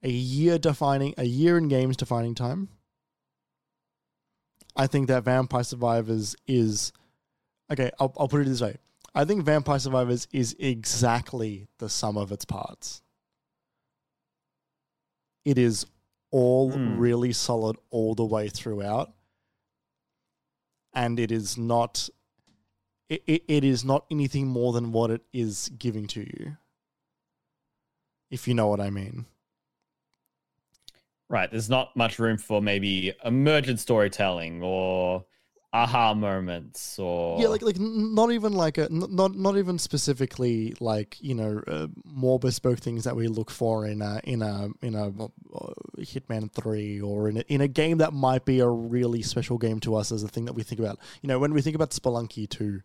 a 0.02 0.10
year 0.10 0.58
defining 0.58 1.14
a 1.16 1.24
year 1.24 1.56
in 1.56 1.68
games 1.68 1.96
defining 1.96 2.34
time. 2.34 2.68
I 4.76 4.86
think 4.86 5.08
that 5.08 5.24
Vampire 5.24 5.64
Survivors 5.64 6.34
is 6.46 6.92
okay. 7.70 7.90
I'll, 7.98 8.12
I'll 8.18 8.28
put 8.28 8.42
it 8.42 8.48
this 8.48 8.60
way: 8.60 8.76
I 9.14 9.24
think 9.24 9.44
Vampire 9.44 9.78
Survivors 9.78 10.28
is 10.32 10.56
exactly 10.58 11.68
the 11.78 11.88
sum 11.88 12.16
of 12.16 12.32
its 12.32 12.44
parts. 12.44 13.02
It 15.44 15.58
is 15.58 15.86
all 16.32 16.72
Hmm. 16.72 16.98
really 16.98 17.32
solid 17.32 17.76
all 17.90 18.16
the 18.16 18.24
way 18.24 18.48
throughout, 18.48 19.12
and 20.92 21.20
it 21.20 21.30
is 21.30 21.56
not 21.56 22.08
it, 23.08 23.22
it, 23.26 23.44
it 23.46 23.64
is 23.64 23.84
not 23.84 24.06
anything 24.10 24.46
more 24.48 24.72
than 24.72 24.90
what 24.90 25.10
it 25.10 25.20
is 25.32 25.70
giving 25.78 26.06
to 26.08 26.20
you. 26.20 26.56
If 28.30 28.48
you 28.48 28.54
know 28.54 28.68
what 28.68 28.80
I 28.80 28.88
mean. 28.88 29.26
Right. 31.28 31.50
There's 31.50 31.68
not 31.68 31.94
much 31.94 32.18
room 32.18 32.38
for 32.38 32.62
maybe 32.62 33.12
emergent 33.24 33.80
storytelling 33.80 34.62
or 34.62 35.24
aha 35.74 36.12
moments 36.14 36.98
or 36.98 37.40
Yeah, 37.40 37.48
like 37.48 37.62
like 37.62 37.78
not 37.78 38.30
even 38.30 38.52
like 38.52 38.76
a 38.78 38.88
not 38.90 39.34
not 39.34 39.56
even 39.56 39.78
specifically 39.78 40.74
like 40.80 41.16
you 41.20 41.34
know 41.34 41.62
uh, 41.66 41.86
more 42.04 42.38
bespoke 42.38 42.78
things 42.80 43.04
that 43.04 43.16
we 43.16 43.26
look 43.28 43.50
for 43.50 43.86
in 43.86 44.02
a 44.02 44.20
in 44.24 44.42
a 44.42 44.68
in 44.82 44.94
a 44.94 45.08
uh, 45.08 45.72
Hitman 45.98 46.52
three 46.52 47.00
or 47.00 47.28
in 47.30 47.38
a, 47.38 47.40
in 47.48 47.60
a 47.62 47.68
game 47.68 47.98
that 47.98 48.12
might 48.12 48.44
be 48.44 48.60
a 48.60 48.68
really 48.68 49.22
special 49.22 49.56
game 49.58 49.80
to 49.80 49.94
us 49.94 50.12
as 50.12 50.22
a 50.22 50.28
thing 50.28 50.44
that 50.44 50.52
we 50.54 50.62
think 50.62 50.78
about. 50.80 50.98
You 51.22 51.28
know, 51.28 51.38
when 51.38 51.54
we 51.54 51.62
think 51.62 51.74
about 51.76 51.90
Spelunky 51.90 52.48
two. 52.48 52.82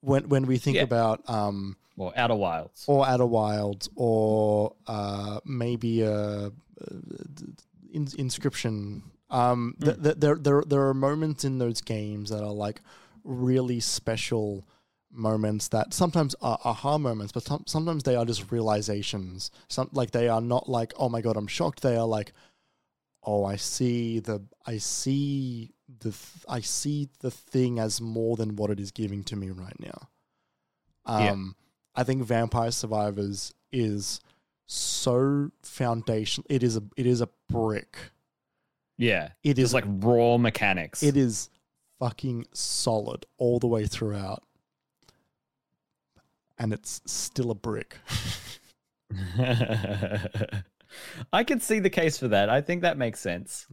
When 0.00 0.28
when 0.28 0.46
we 0.46 0.58
think 0.58 0.76
Yeah. 0.76 0.82
about 0.82 1.28
um 1.30 1.76
or 1.96 2.12
Outer 2.16 2.34
Wilds. 2.34 2.84
or 2.86 3.06
Outer 3.06 3.24
Wilds, 3.26 3.88
or 3.96 4.74
uh, 4.86 5.40
maybe 5.44 6.02
a, 6.02 6.46
uh 6.46 6.50
in, 7.92 8.06
Inscryption. 8.06 9.02
Um, 9.34 9.74
th- 9.80 10.00
th- 10.00 10.16
there, 10.16 10.36
there, 10.36 10.62
there 10.64 10.88
are 10.88 10.94
moments 10.94 11.44
in 11.44 11.58
those 11.58 11.80
games 11.80 12.30
that 12.30 12.40
are 12.42 12.52
like 12.52 12.80
really 13.24 13.80
special 13.80 14.64
moments 15.10 15.68
that 15.68 15.92
sometimes 15.92 16.36
are 16.40 16.58
aha 16.64 16.98
moments, 16.98 17.32
but 17.32 17.42
some, 17.42 17.64
sometimes 17.66 18.04
they 18.04 18.14
are 18.14 18.24
just 18.24 18.52
realizations. 18.52 19.50
Some 19.68 19.88
like 19.92 20.12
they 20.12 20.28
are 20.28 20.40
not 20.40 20.68
like, 20.68 20.92
oh 20.96 21.08
my 21.08 21.20
god, 21.20 21.36
I'm 21.36 21.48
shocked. 21.48 21.82
They 21.82 21.96
are 21.96 22.06
like, 22.06 22.32
oh, 23.24 23.44
I 23.44 23.56
see 23.56 24.20
the, 24.20 24.40
I 24.66 24.78
see 24.78 25.72
the, 25.88 26.10
th- 26.10 26.44
I 26.48 26.60
see 26.60 27.08
the 27.18 27.32
thing 27.32 27.80
as 27.80 28.00
more 28.00 28.36
than 28.36 28.54
what 28.54 28.70
it 28.70 28.78
is 28.78 28.92
giving 28.92 29.24
to 29.24 29.36
me 29.36 29.50
right 29.50 29.80
now. 29.80 30.08
Yeah. 31.08 31.32
Um, 31.32 31.56
I 31.96 32.04
think 32.04 32.22
Vampire 32.22 32.70
Survivors 32.70 33.52
is 33.72 34.20
so 34.66 35.50
foundational. 35.62 36.46
It 36.48 36.62
is 36.62 36.76
a, 36.76 36.82
it 36.96 37.06
is 37.06 37.20
a 37.20 37.28
brick. 37.48 37.96
Yeah. 38.98 39.30
It's 39.42 39.72
like 39.74 39.84
raw 39.86 40.36
mechanics. 40.38 41.02
it 41.02 41.16
is 41.16 41.50
fucking 41.98 42.46
solid 42.52 43.26
all 43.38 43.58
the 43.58 43.66
way 43.66 43.86
throughout. 43.86 44.42
And 46.58 46.72
it's 46.72 47.00
still 47.06 47.50
a 47.50 47.54
brick. 47.54 47.96
I 51.32 51.44
can 51.44 51.60
see 51.60 51.80
the 51.80 51.90
case 51.90 52.18
for 52.18 52.28
that. 52.28 52.48
I 52.48 52.60
think 52.60 52.82
that 52.82 52.96
makes 52.98 53.20
sense. 53.20 53.66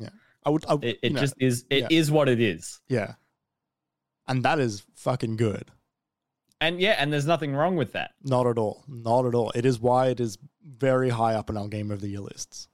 I 0.44 0.50
would, 0.50 0.66
I, 0.68 0.74
would- 0.76 0.84
It, 0.84 1.00
it 1.04 1.14
know, 1.14 1.20
just 1.22 1.36
is. 1.40 1.66
It 1.70 1.92
is 1.92 2.10
yeah. 2.10 2.16
what 2.16 2.30
it 2.30 2.40
is. 2.40 2.80
yeah. 2.90 3.14
And 4.28 4.44
that 4.44 4.60
is 4.60 4.84
fucking 4.96 5.36
good. 5.36 5.72
And 6.62 6.80
yeah, 6.80 6.92
and 7.00 7.12
there's 7.12 7.26
nothing 7.26 7.54
wrong 7.56 7.76
with 7.76 7.94
that. 7.94 8.12
Not 8.24 8.46
at 8.48 8.58
all. 8.58 8.84
Not 8.88 9.26
at 9.26 9.34
all. 9.36 9.52
It 9.56 9.66
is 9.66 9.80
why 9.80 10.08
it 10.10 10.20
is 10.20 10.38
very 10.64 11.10
high 11.10 11.34
up 11.34 11.50
in 11.50 11.58
our 11.58 11.68
game 11.68 11.92
of 11.92 12.02
the 12.02 12.08
year 12.10 12.20
lists. 12.22 12.68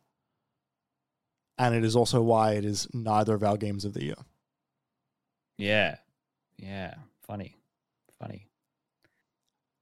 And 1.58 1.74
it 1.76 1.84
is 1.84 1.96
also 1.96 2.22
why 2.22 2.54
it 2.54 2.66
is 2.66 2.88
neither 2.94 3.34
of 3.34 3.44
our 3.44 3.58
games 3.58 3.84
of 3.86 3.94
the 3.94 4.04
year. 4.04 4.16
Yeah. 5.58 5.96
Yeah. 6.58 6.94
Funny. 7.26 7.58
Funny. 8.20 8.48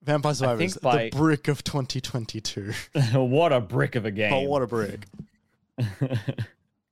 Vampire 0.03 0.33
Survivors, 0.35 0.77
by- 0.77 1.05
the 1.05 1.17
brick 1.17 1.47
of 1.47 1.63
2022. 1.63 2.71
what 3.13 3.51
a 3.51 3.59
brick 3.59 3.95
of 3.95 4.05
a 4.05 4.11
game. 4.11 4.33
oh, 4.33 4.41
what 4.41 4.61
a 4.61 4.67
brick. 4.67 5.05
the 5.77 6.43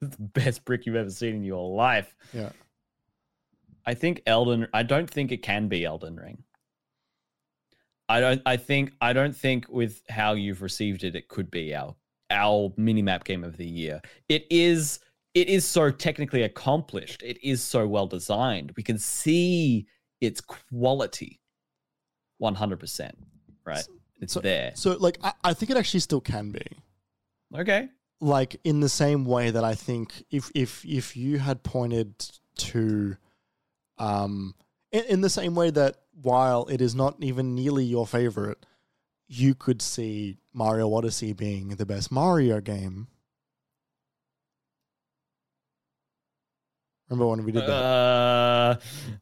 best 0.01 0.65
brick 0.65 0.85
you've 0.85 0.95
ever 0.95 1.09
seen 1.09 1.35
in 1.35 1.43
your 1.43 1.69
life. 1.69 2.13
Yeah. 2.33 2.49
I 3.85 3.93
think 3.93 4.21
Elden 4.25 4.67
I 4.73 4.83
don't 4.83 5.09
think 5.09 5.31
it 5.31 5.43
can 5.43 5.67
be 5.67 5.85
Elden 5.85 6.15
Ring. 6.15 6.43
I 8.09 8.19
don't 8.19 8.41
I 8.45 8.57
think 8.57 8.93
I 8.99 9.13
don't 9.13 9.35
think 9.35 9.67
with 9.69 10.01
how 10.09 10.33
you've 10.33 10.61
received 10.61 11.03
it 11.03 11.15
it 11.15 11.27
could 11.27 11.51
be 11.51 11.75
our 11.75 11.95
our 12.29 12.69
minimap 12.77 13.23
game 13.23 13.43
of 13.43 13.57
the 13.57 13.65
year. 13.65 14.01
It 14.29 14.45
is 14.49 14.99
it 15.33 15.47
is 15.49 15.65
so 15.65 15.89
technically 15.91 16.43
accomplished. 16.43 17.23
It 17.23 17.43
is 17.43 17.61
so 17.63 17.87
well 17.87 18.05
designed. 18.07 18.73
We 18.77 18.83
can 18.83 18.97
see 18.99 19.87
its 20.21 20.39
quality. 20.41 21.39
100%, 22.41 23.11
right? 23.65 23.83
It's 24.21 24.33
so- 24.33 24.41
there. 24.41 24.71
So, 24.75 24.97
like, 24.99 25.17
I, 25.23 25.33
I 25.43 25.53
think 25.53 25.71
it 25.71 25.77
actually 25.77 26.01
still 26.01 26.21
can 26.21 26.51
be. 26.51 26.65
Okay. 27.55 27.89
like 28.19 28.55
in 28.63 28.79
the 28.79 28.89
same 28.89 29.25
way 29.25 29.51
that 29.51 29.63
I 29.63 29.75
think 29.75 30.23
if 30.31 30.49
if 30.55 30.83
if 30.85 31.15
you 31.15 31.37
had 31.37 31.61
pointed 31.61 32.15
to 32.57 33.15
um 33.99 34.55
in, 34.91 35.03
in 35.05 35.21
the 35.21 35.29
same 35.29 35.53
way 35.53 35.69
that 35.69 35.97
while 36.19 36.65
it 36.65 36.81
is 36.81 36.95
not 36.95 37.15
even 37.19 37.53
nearly 37.53 37.85
your 37.85 38.07
favorite, 38.07 38.65
you 39.27 39.55
could 39.55 39.81
see 39.81 40.37
Mario 40.53 40.93
Odyssey 40.93 41.33
being 41.33 41.69
the 41.69 41.85
best 41.85 42.11
Mario 42.11 42.59
game. 42.61 43.07
Remember 47.09 47.27
when 47.27 47.43
we 47.43 47.51
did 47.51 47.61
that? 47.63 47.69
Uh, 47.69 48.75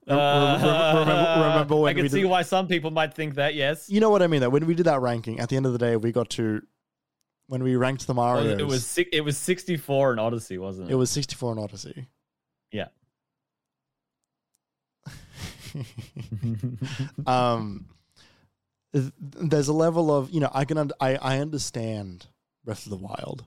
rem- 0.08 0.18
remember- 0.18 1.48
remember 1.50 1.76
when 1.76 1.90
I 1.90 1.94
can 1.94 2.04
we 2.04 2.10
see 2.10 2.22
did- 2.22 2.30
why 2.30 2.42
some 2.44 2.68
people 2.68 2.92
might 2.92 3.14
think 3.14 3.36
that. 3.36 3.54
Yes, 3.56 3.90
you 3.90 4.00
know 4.00 4.10
what 4.10 4.22
I 4.22 4.28
mean 4.28 4.40
though. 4.42 4.50
When 4.50 4.66
we 4.66 4.76
did 4.76 4.86
that 4.86 5.02
ranking, 5.02 5.40
at 5.40 5.50
the 5.50 5.58
end 5.58 5.66
of 5.66 5.74
the 5.74 5.80
day, 5.80 5.96
we 5.98 6.12
got 6.12 6.30
to 6.32 6.62
when 7.48 7.64
we 7.64 7.76
ranked 7.76 8.08
the 8.08 8.14
Well, 8.14 8.36
Mario's. 8.36 8.60
it 8.60 8.68
was 8.68 8.98
it 9.12 9.22
was 9.26 9.38
sixty 9.38 9.76
four 9.78 10.14
in 10.14 10.20
Odyssey, 10.20 10.58
wasn't 10.58 10.90
it? 10.90 10.94
It 10.94 10.96
was 10.96 11.10
64 11.10 11.52
in 11.54 11.60
Odyssey. 11.60 12.08
Yeah. 12.72 12.88
um, 17.26 17.86
there's 18.94 19.68
a 19.68 19.74
level 19.74 20.14
of 20.16 20.30
you 20.32 20.40
know 20.40 20.50
I 20.54 20.66
can 20.66 20.92
I 21.00 21.16
I 21.16 21.38
understand 21.40 22.28
Breath 22.66 22.86
of 22.86 22.90
the 22.92 22.98
Wild. 22.98 23.46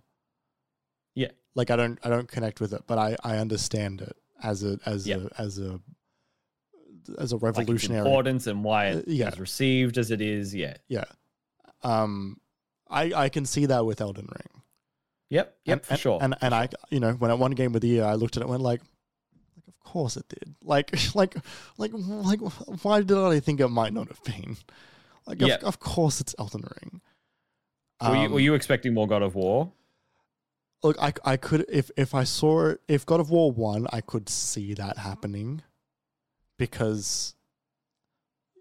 Yeah. 1.15 1.31
like 1.55 1.71
I 1.71 1.77
don't 1.77 1.99
I 2.05 2.09
don't 2.09 2.29
connect 2.29 2.61
with 2.61 2.73
it, 2.73 2.83
but 2.87 2.99
I 2.99 3.17
I 3.23 3.37
understand 3.37 4.01
it 4.01 4.17
as 4.43 4.65
a 4.65 4.79
as 4.87 5.07
Yeah. 5.07 5.19
a 5.37 5.41
as 5.41 5.59
a 5.59 5.81
as 7.19 7.33
a 7.33 7.37
like 7.37 7.43
revolutionary. 7.43 8.07
importance 8.07 8.47
and 8.47 8.65
why 8.65 8.87
it 8.87 8.97
Uh, 8.97 9.03
yeah. 9.07 9.29
is 9.29 9.39
received 9.39 9.99
as 9.99 10.11
it 10.11 10.21
is. 10.21 10.55
Yeah. 10.55 10.77
yeah. 10.89 11.05
Um, 11.83 12.41
I 12.89 13.13
I 13.15 13.29
can 13.29 13.45
see 13.45 13.67
that 13.67 13.85
with 13.87 14.01
Elden 14.01 14.27
Ring. 14.31 14.63
Yep. 15.31 15.57
Yep. 15.67 15.77
and, 15.79 15.87
for 15.87 15.93
and- 15.93 16.01
sure. 16.01 16.19
And 16.23 16.35
and 16.41 16.55
I, 16.55 16.69
you 16.91 17.01
know, 17.01 17.13
when 17.13 17.31
I 17.31 17.35
won 17.35 17.51
game 17.53 17.75
of 17.75 17.81
the 17.83 17.89
year, 17.89 18.05
I 18.05 18.15
looked 18.15 18.37
at 18.37 18.41
it 18.41 18.45
and 18.45 18.51
went 18.51 18.63
like, 18.63 18.81
like 19.57 19.69
of 19.69 19.79
course 19.85 20.17
it 20.17 20.27
did. 20.29 20.55
Like 20.63 20.91
like 21.15 21.37
like 21.79 21.93
like 21.95 22.41
why 22.83 23.03
did 23.03 23.19
I 23.19 23.39
think 23.41 23.61
it 23.61 23.69
might 23.69 23.93
not 23.93 24.09
have 24.09 24.23
been? 24.25 24.57
Like 25.27 25.41
Yeah. 25.41 25.55
of, 25.57 25.65
of 25.65 25.79
course 25.81 26.21
it's 26.21 26.35
Elden 26.39 26.63
Ring. 26.63 27.01
were, 28.03 28.17
you, 28.17 28.27
Um, 28.27 28.33
were 28.33 28.41
you 28.41 28.55
expecting 28.55 28.93
more 28.95 29.07
God 29.07 29.23
of 29.23 29.35
War? 29.35 29.73
look? 30.83 30.97
I 31.01 31.13
I 31.25 31.37
could 31.37 31.65
if 31.69 31.91
if 31.97 32.15
I 32.15 32.25
saw 32.25 32.67
it 32.67 32.81
if 32.89 33.07
God 33.07 33.21
of 33.21 33.31
War 33.31 33.51
one, 33.53 33.87
I 33.93 34.01
could 34.01 34.29
see 34.29 34.75
that 34.75 34.99
happening, 34.99 35.63
because. 36.59 37.35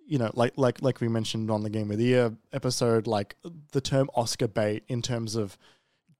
You 0.05 0.17
know, 0.19 0.31
like 0.33 0.57
like 0.57 0.81
like 0.81 0.99
we 0.99 1.07
mentioned 1.07 1.49
on 1.49 1.63
the 1.63 1.69
Game 1.69 1.89
of 1.89 1.97
the 1.97 2.03
Year 2.03 2.35
episode, 2.51 3.07
like 3.07 3.37
the 3.71 3.79
term 3.79 4.09
Oscar 4.15 4.49
bait 4.49 4.83
in 4.89 5.01
terms 5.01 5.35
of 5.35 5.57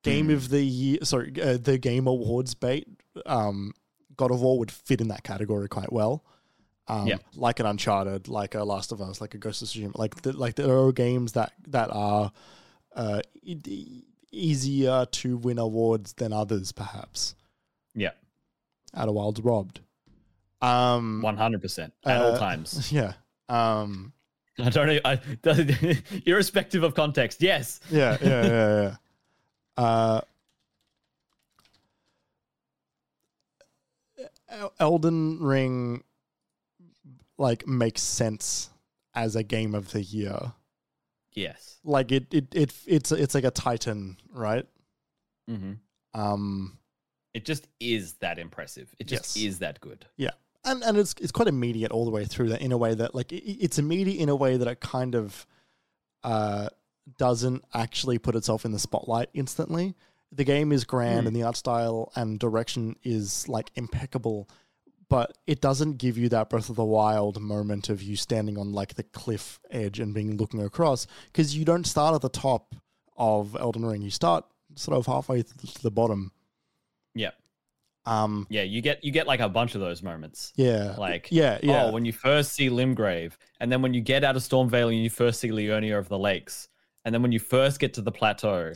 game 0.03 0.29
Mm. 0.29 0.33
of 0.35 0.49
the 0.49 0.63
year 0.63 0.99
sorry 1.03 1.33
uh, 1.41 1.57
the 1.57 1.77
game 1.77 2.07
awards 2.07 2.53
bait 2.55 2.87
um 3.25 3.73
god 4.17 4.31
of 4.31 4.41
war 4.41 4.57
would 4.59 4.69
fit 4.71 4.99
in 4.99 5.07
that 5.09 5.23
category 5.23 5.69
quite 5.69 5.93
well 5.93 6.23
um 6.87 7.07
Yeah. 7.07 7.17
like 7.35 7.59
an 7.59 7.65
uncharted 7.65 8.27
like 8.27 8.55
a 8.55 8.63
last 8.63 8.91
of 8.91 9.01
us 9.01 9.21
like 9.21 9.33
a 9.33 9.37
ghost 9.37 9.61
of 9.61 9.67
tsushima 9.69 9.97
like 9.97 10.21
the, 10.21 10.33
like 10.33 10.55
there 10.55 10.75
are 10.77 10.91
games 10.91 11.31
that 11.33 11.53
that 11.67 11.89
are 11.91 12.31
uh 12.95 13.21
e- 13.41 14.03
easier 14.31 15.05
to 15.07 15.37
win 15.37 15.59
awards 15.59 16.13
than 16.13 16.33
others 16.33 16.71
perhaps 16.71 17.35
Yeah. 17.95 18.11
outer 18.93 19.11
wilds 19.11 19.39
robbed 19.41 19.79
um 20.61 21.21
100% 21.25 21.91
at 22.05 22.21
all 22.21 22.31
uh, 22.35 22.37
times. 22.47 22.91
yeah 22.91 23.13
um 23.49 24.11
I 24.59 24.69
don't 24.69 24.85
know. 24.85 24.99
I, 25.03 25.19
irrespective 26.27 26.83
of 26.83 26.93
context, 26.93 27.41
yes. 27.41 27.79
yeah, 27.89 28.17
yeah, 28.21 28.45
yeah, 28.45 28.81
yeah. 28.81 28.95
Uh, 29.83 30.21
El- 34.49 34.73
Elden 34.79 35.39
Ring 35.41 36.03
like 37.37 37.67
makes 37.67 38.01
sense 38.01 38.69
as 39.13 39.35
a 39.35 39.43
game 39.43 39.75
of 39.75 39.91
the 39.91 40.01
year. 40.01 40.53
Yes. 41.33 41.79
Like 41.83 42.11
it, 42.11 42.33
it, 42.33 42.53
it 42.53 42.73
it's 42.85 43.11
it's 43.11 43.35
like 43.35 43.43
a 43.43 43.51
titan, 43.51 44.17
right? 44.31 44.65
hmm 45.47 45.73
Um, 46.13 46.77
It 47.33 47.45
just 47.45 47.67
is 47.79 48.13
that 48.15 48.37
impressive. 48.39 48.93
It 48.99 49.07
just 49.07 49.35
Yes. 49.35 49.45
is 49.45 49.59
that 49.59 49.81
good. 49.81 50.05
Yeah. 50.17 50.31
And 50.63 50.83
and 50.83 50.97
it's 50.97 51.13
it's 51.19 51.31
quite 51.31 51.47
immediate 51.47 51.91
all 51.91 52.05
the 52.05 52.11
way 52.11 52.25
through 52.25 52.49
that 52.49 52.61
in 52.61 52.71
a 52.71 52.77
way 52.77 52.93
that 52.93 53.13
like 53.15 53.31
it, 53.31 53.43
it's 53.43 53.77
immediate 53.79 54.21
in 54.21 54.29
a 54.29 54.35
way 54.35 54.57
that 54.57 54.67
it 54.67 54.79
kind 54.79 55.15
of 55.15 55.45
uh 56.23 56.69
doesn't 57.17 57.65
actually 57.73 58.17
put 58.17 58.35
itself 58.35 58.63
in 58.63 58.71
the 58.71 58.79
spotlight 58.79 59.27
instantly 59.33 59.93
the 60.31 60.45
game 60.45 60.71
is 60.71 60.85
grand 60.85 61.21
Hmm. 61.21 61.27
and 61.27 61.35
the 61.35 61.43
art 61.43 61.57
style 61.57 62.11
and 62.15 62.39
direction 62.39 62.95
is 63.03 63.49
like 63.49 63.71
impeccable 63.75 64.47
but 65.09 65.37
it 65.47 65.61
doesn't 65.61 65.97
give 65.97 66.17
you 66.17 66.29
that 66.29 66.49
breath 66.49 66.69
of 66.69 66.75
the 66.75 66.83
wild 66.83 67.39
moment 67.41 67.89
of 67.89 68.01
you 68.01 68.15
standing 68.15 68.57
on 68.57 68.71
like 68.71 68.95
the 68.95 69.03
cliff 69.03 69.59
edge 69.71 69.99
and 69.99 70.13
being 70.13 70.37
looking 70.37 70.61
across 70.63 71.07
because 71.31 71.55
you 71.55 71.65
don't 71.65 71.85
start 71.85 72.15
at 72.15 72.21
the 72.21 72.29
top 72.29 72.75
of 73.17 73.55
elden 73.59 73.85
ring 73.85 74.01
you 74.01 74.09
start 74.09 74.45
sort 74.75 74.97
of 74.97 75.05
halfway 75.05 75.41
to 75.43 75.81
the 75.83 75.91
bottom 75.91 76.31
Yeah. 77.15 77.31
um 78.05 78.47
Yeah. 78.49 78.63
You 78.63 78.81
get 78.81 79.03
you 79.03 79.11
get 79.11 79.27
like 79.27 79.39
a 79.39 79.49
bunch 79.49 79.75
of 79.75 79.81
those 79.81 80.01
moments. 80.01 80.51
yeah 80.55 80.95
Like 80.97 81.27
yeah 81.31 81.59
yeah 81.61 81.85
oh, 81.85 81.91
when 81.91 82.05
you 82.05 82.13
first 82.13 82.53
see 82.53 82.69
Limgrave, 82.69 83.33
and 83.59 83.71
then 83.71 83.81
when 83.81 83.93
you 83.93 84.01
get 84.01 84.23
out 84.23 84.35
of 84.35 84.41
Stormveil 84.41 84.89
and 84.91 85.03
you 85.03 85.09
first 85.09 85.39
see 85.39 85.49
Liurnia 85.49 85.97
of 85.99 86.09
the 86.09 86.17
Lakes, 86.17 86.69
and 87.05 87.13
then 87.13 87.21
when 87.21 87.31
you 87.31 87.39
first 87.39 87.79
get 87.79 87.93
to 87.95 88.01
the 88.01 88.11
plateau. 88.11 88.73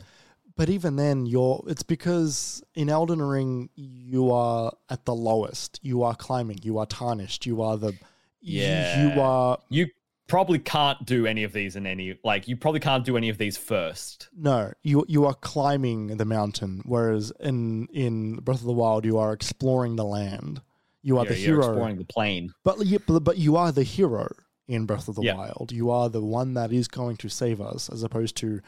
But 0.58 0.68
even 0.68 0.96
then, 0.96 1.24
you're. 1.24 1.64
It's 1.68 1.84
because 1.84 2.62
in 2.74 2.90
Elden 2.90 3.22
Ring 3.22 3.70
you 3.76 4.30
are 4.32 4.72
at 4.90 5.04
the 5.06 5.14
lowest. 5.14 5.78
You 5.82 6.02
are 6.02 6.14
climbing. 6.16 6.58
You 6.62 6.78
are 6.78 6.86
tarnished. 6.86 7.46
You 7.46 7.62
are 7.62 7.76
the. 7.78 7.92
Yeah. 8.40 9.14
You, 9.14 9.20
are 9.20 9.58
You 9.68 9.86
probably 10.26 10.58
can't 10.58 11.06
do 11.06 11.26
any 11.26 11.44
of 11.44 11.52
these 11.52 11.76
in 11.76 11.86
any 11.86 12.18
like 12.24 12.48
you 12.48 12.56
probably 12.56 12.80
can't 12.80 13.04
do 13.04 13.16
any 13.16 13.28
of 13.30 13.38
these 13.38 13.56
first. 13.56 14.28
no. 14.36 14.72
You 14.82 15.04
you 15.08 15.24
are 15.26 15.34
climbing 15.34 16.16
the 16.16 16.24
mountain. 16.24 16.82
Whereas 16.84 17.32
in 17.40 17.86
in 17.92 18.36
Breath 18.40 18.60
of 18.60 18.66
the 18.66 18.72
Wild, 18.72 19.04
you 19.04 19.16
are 19.16 19.32
exploring 19.32 19.94
the 19.96 20.04
land. 20.04 20.60
You 21.02 21.18
are 21.18 21.24
You're- 21.24 21.34
the 21.36 21.40
hero. 21.40 21.58
exploring 21.60 21.98
the 21.98 22.04
plane. 22.04 22.52
But, 22.64 22.84
you- 22.84 22.98
but 23.06 23.20
but 23.20 23.38
you 23.38 23.56
are 23.56 23.70
the 23.70 23.84
hero 23.84 24.28
in 24.66 24.86
Breath 24.86 25.06
of 25.08 25.14
the 25.14 25.22
Yeah. 25.22 25.36
Wild. 25.36 25.70
You 25.72 25.90
are 25.90 26.08
the 26.08 26.20
one 26.20 26.54
that 26.54 26.72
is 26.72 26.88
going 26.88 27.16
to 27.18 27.28
save 27.28 27.60
us, 27.60 27.88
as 27.88 28.02
opposed 28.02 28.36
to 28.38 28.60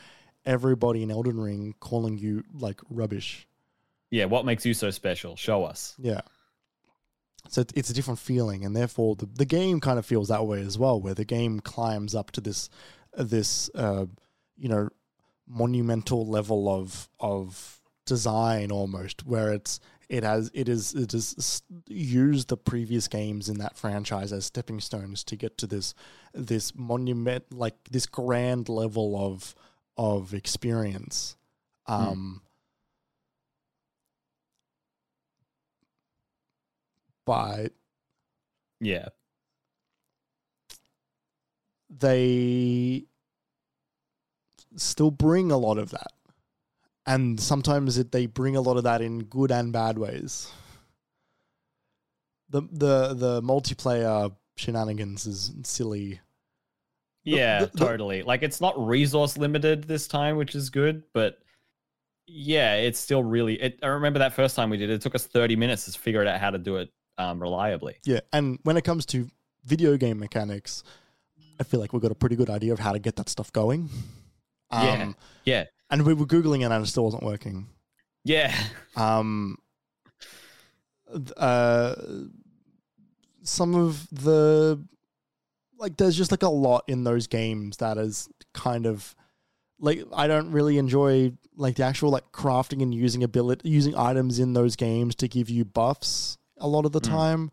everybody 0.47 1.03
in 1.03 1.11
Elden 1.11 1.41
Ring 1.41 1.75
calling 1.81 2.19
you 2.19 2.45
like 2.53 2.81
rubbish. 2.89 3.47
Yeah, 4.11 4.25
what 4.25 4.45
makes 4.45 4.67
you 4.67 4.75
so 4.75 4.91
special? 4.91 5.37
Show 5.37 5.65
us. 5.65 5.95
Yeah. 5.99 6.23
So 7.49 7.65
it's 7.75 7.91
a 7.91 7.95
different 7.95 8.19
feeling, 8.19 8.65
and 8.65 8.77
therefore 8.77 9.17
the, 9.17 9.27
the 9.27 9.45
game 9.45 9.81
kind 9.81 9.99
of 9.99 10.05
feels 10.05 10.29
that 10.29 10.47
way 10.47 10.61
as 10.61 10.79
well, 10.79 11.01
where 11.01 11.15
the 11.15 11.25
game 11.25 11.61
climbs 11.61 12.15
up 12.15 12.31
to 12.33 12.41
this 12.41 12.69
this 13.17 13.71
uh, 13.75 14.07
you 14.59 14.69
know 14.69 14.91
monumental 15.49 16.27
level 16.27 16.69
of 16.69 17.09
of 17.19 17.81
design 18.05 18.71
almost, 18.71 19.27
where 19.27 19.53
it's 19.53 19.81
it 20.11 20.25
has 20.25 20.51
it 20.53 20.69
is 20.69 20.93
it 20.95 21.15
is 21.15 21.63
used 21.87 22.49
the 22.49 22.57
previous 22.57 23.09
games 23.09 23.49
in 23.49 23.59
that 23.59 23.77
franchise 23.77 24.33
as 24.33 24.45
stepping 24.45 24.81
stones 24.81 25.25
to 25.25 25.37
get 25.37 25.57
to 25.57 25.67
this 25.67 25.95
this 26.35 26.75
monument 26.75 27.45
like 27.53 27.77
this 27.91 28.07
grand 28.07 28.69
level 28.69 29.17
of 29.17 29.55
of 30.01 30.33
experience. 30.33 31.37
Um, 31.87 32.41
But 37.27 37.75
Yeah. 38.81 39.11
they 41.91 43.05
still 44.77 45.11
bring 45.11 45.53
a 45.53 45.59
lot 45.59 45.79
of 45.79 45.91
that. 45.91 46.13
And 47.07 47.39
sometimes 47.39 47.99
it, 47.99 48.11
they 48.11 48.27
bring 48.27 48.57
a 48.57 48.61
lot 48.61 48.77
of 48.79 48.85
that 48.85 49.03
in 49.03 49.25
good 49.25 49.53
and 49.53 49.73
bad 49.73 49.99
ways. 49.99 50.51
The 52.49 52.63
the 52.63 53.15
the 53.15 53.43
multiplayer 53.43 54.35
shenanigans 54.57 55.27
is 55.27 55.53
silly. 55.65 56.21
Yeah, 57.25 57.61
the- 57.61 57.67
the- 57.67 57.79
totally. 57.79 58.23
Like 58.23 58.43
it's 58.43 58.61
not 58.61 58.75
resource 58.85 59.37
limited 59.37 59.85
this 59.85 60.09
time, 60.09 60.37
which 60.37 60.55
is 60.55 60.71
good, 60.71 61.03
but 61.13 61.39
yeah, 62.27 62.77
it's 62.77 62.99
still 63.01 63.23
really 63.25 63.61
it, 63.61 63.79
I 63.83 63.89
remember 63.89 64.21
that 64.21 64.33
first 64.35 64.55
time 64.57 64.71
we 64.71 64.77
did 64.77 64.89
it, 64.91 64.95
it 64.95 65.01
took 65.03 65.15
us 65.15 65.27
30 65.27 65.57
minutes 65.57 65.85
to 65.93 65.99
figure 65.99 66.25
out 66.25 66.41
how 66.41 66.51
to 66.51 66.59
do 66.59 66.77
it 66.77 66.91
um, 67.19 67.41
reliably. 67.41 67.97
Yeah, 68.05 68.21
and 68.33 68.59
when 68.63 68.77
it 68.77 68.83
comes 68.85 69.05
to 69.07 69.29
video 69.65 69.97
game 69.97 70.19
mechanics, 70.19 70.83
I 71.59 71.65
feel 71.65 71.81
like 71.81 71.93
we've 71.93 72.01
got 72.01 72.13
a 72.13 72.15
pretty 72.15 72.37
good 72.37 72.49
idea 72.49 72.73
of 72.73 72.79
how 72.79 72.93
to 72.93 72.99
get 72.99 73.17
that 73.17 73.29
stuff 73.29 73.53
going. 73.53 73.91
Um, 74.71 74.85
Yeah. 74.87 75.13
Yeah. 75.45 75.65
And 75.91 76.07
we 76.07 76.15
were 76.15 76.25
googling 76.25 76.61
it 76.61 76.71
and 76.71 76.85
it 76.85 76.87
still 76.87 77.05
wasn't 77.05 77.25
working. 77.25 77.67
Yeah. 78.25 78.55
um 78.97 79.59
uh 81.37 81.95
some 83.43 83.75
of 83.75 84.07
the 84.11 84.81
like 85.81 85.97
there's 85.97 86.17
just 86.17 86.31
like 86.31 86.43
a 86.43 86.49
lot 86.49 86.85
in 86.87 87.05
those 87.05 87.27
games 87.27 87.79
that 87.79 87.97
is 87.99 88.29
kind 88.55 88.87
of 88.87 89.17
like 89.81 90.05
I 90.13 90.27
don't 90.27 90.53
really 90.53 90.77
enjoy 90.79 91.33
like 91.57 91.77
the 91.77 91.85
actual 91.85 92.11
like 92.11 92.31
crafting 92.33 92.83
and 92.83 92.95
using 92.95 93.23
ability 93.25 93.69
using 93.69 93.97
items 93.97 94.39
in 94.39 94.53
those 94.53 94.77
games 94.77 95.15
to 95.17 95.27
give 95.29 95.49
you 95.51 95.65
buffs 95.65 96.39
a 96.59 96.69
lot 96.69 96.85
of 96.85 96.93
the 96.93 97.01
Mm. 97.01 97.09
time 97.09 97.51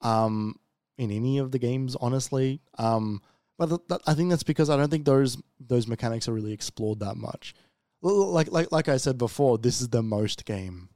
um 0.00 0.56
in 0.96 1.10
any 1.10 1.38
of 1.38 1.50
the 1.52 1.58
games 1.58 1.94
honestly 2.00 2.60
um 2.78 3.20
but 3.58 3.66
th- 3.68 3.80
th- 3.88 4.00
I 4.06 4.14
think 4.14 4.30
that's 4.30 4.42
because 4.44 4.70
I 4.70 4.76
don't 4.76 4.90
think 4.90 5.04
those 5.04 5.36
those 5.60 5.86
mechanics 5.86 6.26
are 6.28 6.32
really 6.32 6.52
explored 6.52 7.00
that 7.00 7.16
much 7.16 7.54
like 8.00 8.50
like 8.50 8.72
like 8.72 8.88
I 8.88 8.96
said 8.96 9.18
before 9.18 9.58
this 9.58 9.80
is 9.80 9.88
the 9.88 10.02
most 10.02 10.44
game 10.46 10.88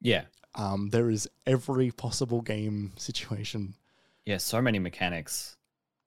Yeah. 0.00 0.24
um, 0.54 0.90
there 0.90 1.08
is 1.10 1.28
every 1.46 1.90
possible 1.92 2.42
game 2.42 2.92
situation. 2.96 3.74
Yeah, 4.26 4.36
so 4.38 4.60
many 4.60 4.78
mechanics. 4.78 5.56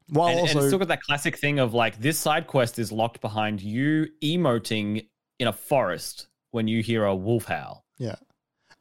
While 0.10 0.28
and, 0.30 0.40
and 0.40 0.48
also, 0.48 0.60
it's 0.60 0.68
still 0.68 0.80
got 0.80 0.90
that 0.90 1.02
classic 1.02 1.38
thing 1.38 1.60
of 1.60 1.74
like 1.74 2.00
this 2.00 2.20
side 2.20 2.48
quest 2.48 2.78
is 2.78 2.92
locked 2.92 3.22
behind 3.22 3.62
you 3.62 4.08
emoting 4.24 5.08
in 5.40 5.48
a 5.48 5.54
forest 5.54 6.28
when 6.52 6.68
you 6.68 6.84
hear 6.84 7.06
a 7.06 7.16
wolf 7.16 7.46
howl. 7.46 7.84
Yeah, 7.98 8.16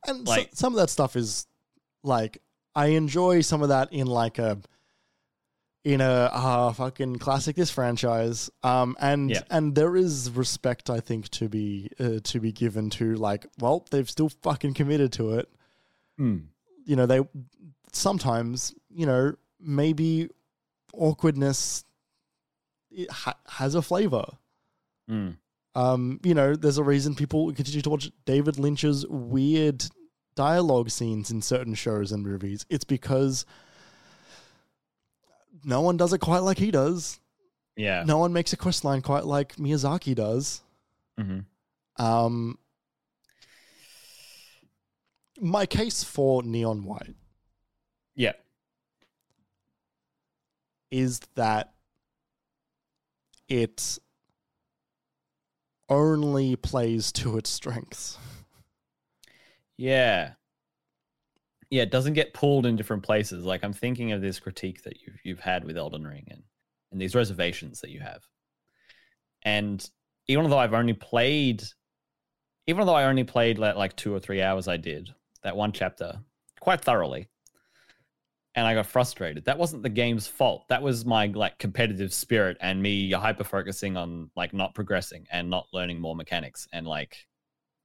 and 0.07 0.27
like- 0.27 0.51
so, 0.51 0.55
some 0.55 0.73
of 0.75 0.81
that 0.81 0.91
stuff 0.91 1.17
is 1.17 1.47
like 2.03 2.43
I 2.75 2.89
enjoy 2.89 3.41
some 3.41 3.62
of 3.62 3.70
that 3.70 3.93
in 3.93 4.07
like 4.07 4.39
a 4.39 4.59
in 5.85 6.01
a 6.01 6.31
uh, 6.33 6.73
fucking 6.73 7.17
classic 7.17 7.57
this 7.57 7.70
franchise. 7.70 8.51
Um, 8.62 8.97
and 9.01 9.31
Yeah. 9.31 9.43
and 9.51 9.75
there 9.75 9.97
is 9.97 10.31
respect 10.31 10.89
I 10.91 11.01
think 11.01 11.28
to 11.31 11.49
be 11.49 11.91
uh, 12.01 12.20
to 12.25 12.41
be 12.41 12.53
given 12.53 12.91
to 12.91 13.15
like 13.17 13.47
well 13.59 13.86
they've 13.91 14.09
still 14.09 14.28
fucking 14.28 14.75
committed 14.75 15.12
to 15.15 15.39
it. 15.39 15.49
Hmm. 16.19 16.39
You 16.85 16.97
know 16.97 17.07
they 17.07 17.20
sometimes 17.93 18.75
you 18.91 19.07
know 19.07 19.35
maybe 19.61 20.28
awkwardness 20.98 21.84
it 22.90 23.10
ha- 23.10 23.39
has 23.47 23.74
a 23.74 23.82
flavor. 23.82 24.24
Mm. 25.10 25.36
Um, 25.74 26.20
you 26.23 26.34
know, 26.34 26.55
there's 26.55 26.78
a 26.78 26.84
reason 26.84 27.14
people 27.14 27.52
continue 27.52 27.81
to 27.82 27.90
watch 27.90 28.10
David 28.24 28.58
Lynch's 28.58 29.05
weird 29.08 29.84
dialogue 30.36 30.90
scenes 30.90 31.31
in 31.31 31.42
certain 31.42 31.74
shows 31.74 32.12
and 32.12 32.23
movies. 32.24 32.64
It's 32.70 32.84
because 32.84 33.44
no 35.64 35.81
one 35.81 35.97
does 35.97 36.12
it 36.12 36.18
quite 36.18 36.40
like 36.42 36.58
he 36.58 36.70
does. 36.70 37.18
Yeah. 37.76 38.05
No 38.05 38.18
one 38.18 38.32
makes 38.32 38.52
a 38.52 38.56
quest 38.56 38.84
line 38.84 39.02
quite 39.02 39.24
like 39.24 39.56
Miyazaki 39.56 40.14
does. 40.14 40.62
hmm 41.18 41.40
Um, 41.97 42.58
my 45.40 45.66
case 45.66 46.05
for 46.05 46.42
Neon 46.44 46.84
White 46.84 47.14
Yeah. 48.14 48.32
Is 50.94 51.18
that 51.34 51.73
it 53.48 53.98
only 55.89 56.55
plays 56.55 57.10
to 57.10 57.36
its 57.36 57.50
strengths. 57.50 58.16
Yeah. 59.76 60.34
Yeah, 61.68 61.82
it 61.82 61.90
doesn't 61.90 62.12
get 62.12 62.32
pulled 62.32 62.64
in 62.64 62.76
different 62.76 63.02
places. 63.02 63.44
Like 63.44 63.64
I'm 63.64 63.73
thinking 63.73 64.12
of 64.12 64.20
this 64.20 64.39
critique 64.39 64.84
that 64.84 65.00
you've 65.00 65.18
you've 65.24 65.40
had 65.40 65.64
with 65.64 65.76
Elden 65.76 66.06
Ring 66.06 66.28
and, 66.31 66.44
and 66.92 67.00
these 67.00 67.16
reservations 67.16 67.81
that 67.81 67.90
you 67.90 67.98
have. 67.98 68.23
And 69.42 69.84
even 70.28 70.48
though 70.48 70.58
I've 70.58 70.74
only 70.74 70.92
played 70.92 71.64
even 72.68 72.86
though 72.86 72.94
I 72.94 73.06
only 73.06 73.24
played 73.24 73.58
like, 73.58 73.74
like 73.74 73.97
two 73.97 74.14
or 74.14 74.20
three 74.20 74.40
hours 74.40 74.68
I 74.68 74.76
did, 74.76 75.10
that 75.42 75.56
one 75.56 75.73
chapter 75.73 76.20
quite 76.60 76.82
thoroughly. 76.82 77.28
And 78.57 78.66
I 78.66 78.74
got 78.74 78.86
frustrated. 78.86 79.44
That 79.47 79.58
wasn't 79.58 79.83
the 79.83 79.89
game's 79.89 80.28
fault. 80.28 80.68
That 80.68 80.81
was 80.81 81.05
my 81.05 81.26
like 81.26 81.58
competitive 81.58 82.15
spirit 82.15 82.57
and 82.60 82.81
me 82.81 83.10
hyper 83.10 83.42
focusing 83.42 83.97
on 83.97 84.31
like 84.36 84.55
not 84.55 84.74
progressing 84.74 85.26
and 85.33 85.50
not 85.50 85.66
learning 85.73 86.00
more 86.00 86.15
mechanics 86.15 86.68
and 86.73 86.86
like 86.86 87.26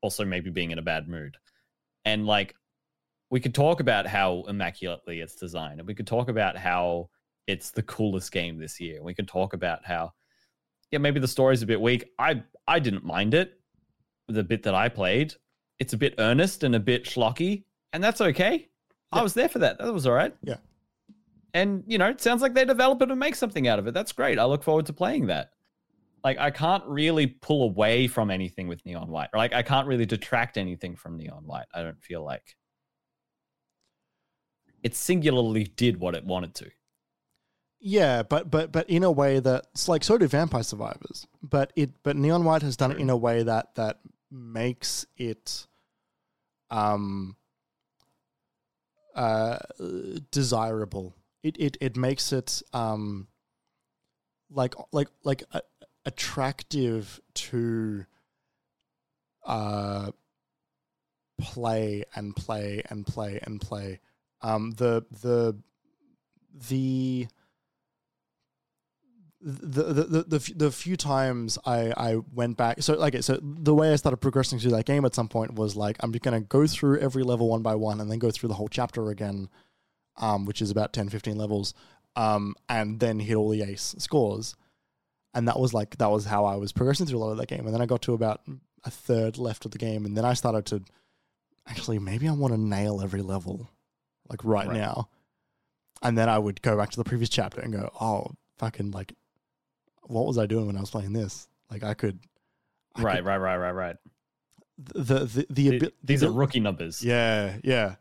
also 0.02 0.26
maybe 0.26 0.50
being 0.50 0.72
in 0.72 0.80
a 0.80 0.84
bad 0.84 1.08
mood 1.08 1.38
and 2.06 2.26
like 2.26 2.56
we 3.30 3.40
could 3.40 3.54
talk 3.54 3.80
about 3.80 4.08
how 4.08 4.44
immaculately 4.48 5.20
it's 5.20 5.36
designed 5.36 5.80
and 5.80 5.88
we 5.88 5.94
could 5.94 6.08
talk 6.08 6.30
about 6.30 6.58
how 6.58 7.10
it's 7.48 7.72
the 7.72 7.84
coolest 7.84 8.32
game 8.32 8.58
this 8.58 8.80
year 8.80 9.04
we 9.04 9.14
could 9.14 9.28
talk 9.28 9.54
about 9.54 9.86
how 9.86 10.12
yeah 10.92 11.00
maybe 11.00 11.20
the 11.20 11.28
story's 11.28 11.62
a 11.62 11.66
bit 11.66 11.82
weak 11.82 12.06
i 12.18 12.42
i 12.68 12.80
didn't 12.80 13.04
mind 13.04 13.34
it 13.34 13.60
the 14.28 14.44
bit 14.44 14.64
that 14.64 14.76
i 14.76 14.88
played 14.88 15.34
it's 15.80 15.94
a 15.94 15.98
bit 15.98 16.16
earnest 16.18 16.64
and 16.64 16.76
a 16.76 16.80
bit 16.80 17.06
schlocky 17.06 17.64
and 17.94 18.04
that's 18.04 18.22
okay 18.22 18.69
i 19.12 19.22
was 19.22 19.34
there 19.34 19.50
for 19.50 19.60
that 19.60 19.78
that 19.80 19.94
was 19.94 20.06
all 20.08 20.14
right 20.14 20.36
Yeah. 20.44 20.58
and 21.54 21.84
you 21.88 21.98
know 21.98 22.08
it 22.10 22.22
sounds 22.22 22.42
like 22.42 22.54
they 22.54 22.66
develop 22.66 23.02
it 23.02 23.10
and 23.10 23.20
make 23.20 23.36
something 23.36 23.68
out 23.68 23.80
of 23.80 23.88
it 23.88 23.94
that's 23.94 24.12
great 24.12 24.38
i 24.40 24.46
look 24.46 24.64
forward 24.64 24.86
to 24.88 24.94
playing 24.94 25.28
that 25.28 25.52
like 26.22 26.38
I 26.38 26.52
can't 26.52 26.84
really 26.86 27.28
pull 27.28 27.64
away 27.64 28.08
from 28.08 28.30
anything 28.30 28.68
with 28.68 28.86
Neon 28.86 29.08
White. 29.08 29.30
Like 29.34 29.54
I 29.54 29.62
can't 29.62 29.88
really 29.88 30.06
detract 30.06 30.58
anything 30.58 30.98
from 30.98 31.16
Neon 31.16 31.44
White. 31.46 31.68
I 31.74 31.82
don't 31.82 32.04
feel 32.04 32.26
like 32.26 32.58
it 34.84 34.96
singularly 34.96 35.64
did 35.64 35.98
what 35.98 36.16
it 36.16 36.26
wanted 36.26 36.56
to. 36.56 36.72
Yeah, 37.80 38.24
but 38.24 38.52
but 38.52 38.74
but 38.74 38.90
in 38.90 39.04
a 39.06 39.12
way 39.12 39.40
that's 39.40 39.88
like 39.88 40.04
so 40.04 40.18
do 40.18 40.28
Vampire 40.28 40.62
Survivors. 40.64 41.26
But 41.42 41.72
it 41.78 41.92
but 42.04 42.18
Neon 42.18 42.44
White 42.44 42.64
has 42.64 42.76
done 42.76 42.92
it 42.92 42.98
in 43.00 43.10
a 43.10 43.16
way 43.16 43.44
that 43.44 43.76
that 43.76 44.00
makes 44.30 45.06
it 45.16 45.68
um 46.70 47.38
uh 49.20 49.58
desirable. 50.32 51.14
It 51.44 51.58
it 51.60 51.78
it 51.82 51.98
makes 51.98 52.32
it 52.32 52.62
um 52.74 53.28
like 54.50 54.76
like 54.94 55.10
like 55.26 55.44
a, 55.52 55.62
attractive 56.06 57.20
to 57.34 58.06
uh 59.46 60.12
play 61.38 62.06
and 62.16 62.34
play 62.34 62.82
and 62.90 63.06
play 63.06 63.40
and 63.44 63.60
play. 63.60 64.00
Um 64.42 64.72
the 64.72 65.06
the 65.22 65.58
the 66.70 67.28
the 69.42 69.84
the 69.84 70.24
the 70.24 70.54
the, 70.56 70.72
few 70.72 70.98
times 70.98 71.58
I 71.66 71.94
I 71.96 72.18
went 72.34 72.58
back 72.58 72.82
so 72.82 72.96
like 72.96 73.22
so 73.24 73.40
the 73.42 73.74
way 73.74 73.94
I 73.94 73.96
started 73.96 74.18
progressing 74.18 74.60
through 74.60 74.72
that 74.72 74.86
game 74.86 75.06
at 75.06 75.16
some 75.16 75.30
point 75.30 75.56
was 75.56 75.78
like 75.78 75.96
I'm 76.02 76.12
just 76.12 76.24
gonna 76.24 76.42
go 76.42 76.68
through 76.68 77.00
every 77.00 77.24
level 77.24 77.48
one 77.48 77.62
by 77.62 77.76
one 77.76 78.02
and 78.02 78.12
then 78.12 78.20
go 78.20 78.32
through 78.32 78.50
the 78.50 78.56
whole 78.56 78.68
chapter 78.68 79.10
again, 79.10 79.48
um 80.18 80.46
which 80.46 80.62
is 80.62 80.72
about 80.72 80.92
10, 80.92 81.08
15 81.08 81.38
levels, 81.38 81.74
um 82.18 82.54
and 82.68 83.00
then 83.00 83.20
hit 83.20 83.36
all 83.36 83.50
the 83.50 83.64
ace 83.64 83.96
scores, 83.98 84.56
and 85.34 85.48
that 85.48 85.58
was 85.58 85.74
like 85.74 85.98
that 86.00 86.12
was 86.12 86.26
how 86.26 86.44
I 86.44 86.58
was 86.58 86.74
progressing 86.74 87.06
through 87.06 87.20
a 87.20 87.24
lot 87.24 87.32
of 87.32 87.38
that 87.38 87.48
game. 87.48 87.66
And 87.66 87.74
then 87.74 87.82
I 87.82 87.86
got 87.86 88.02
to 88.04 88.14
about 88.14 88.42
a 88.84 88.92
third 88.92 89.38
left 89.38 89.64
of 89.64 89.72
the 89.72 89.78
game 89.78 90.06
and 90.06 90.18
then 90.18 90.26
I 90.26 90.34
started 90.34 90.66
to 90.68 90.84
actually 91.66 92.00
maybe 92.00 92.28
I 92.28 92.34
want 92.34 92.54
to 92.54 92.60
nail 92.60 93.00
every 93.02 93.22
level 93.22 93.70
like 94.30 94.44
right, 94.44 94.68
Right. 94.68 94.76
now, 94.78 95.08
and 96.02 96.18
then 96.18 96.28
I 96.28 96.38
would 96.40 96.62
go 96.62 96.76
back 96.76 96.90
to 96.92 96.98
the 96.98 97.04
previous 97.06 97.30
chapter 97.30 97.62
and 97.62 97.72
go 97.72 97.90
oh 98.02 98.32
fucking 98.58 98.92
like 98.92 99.14
what 100.10 100.26
was 100.26 100.38
I 100.38 100.46
doing 100.46 100.68
when 100.68 100.76
I 100.78 100.82
was 100.82 100.90
playing 100.92 101.14
this? 101.14 101.48
Like 101.72 101.84
I 101.84 101.94
could, 101.94 102.20
I 102.96 103.02
right, 103.04 103.16
could- 103.18 103.26
right, 103.26 103.38
right, 103.38 103.58
right, 103.58 103.72
right. 103.72 103.96
the 104.78 105.04
the 105.04 105.26
the, 105.26 105.46
the, 105.50 105.70
Th- 105.70 105.84
abi- 105.84 105.94
These 106.04 106.22
the, 106.22 106.28
are 106.28 106.32
rookie 106.32 106.60
numbers. 106.60 107.04
Yeah, 107.04 107.58
yeah. 107.64 107.96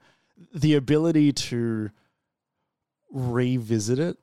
The 0.55 0.75
ability 0.75 1.33
to 1.33 1.91
revisit 3.11 3.99
it, 3.99 4.17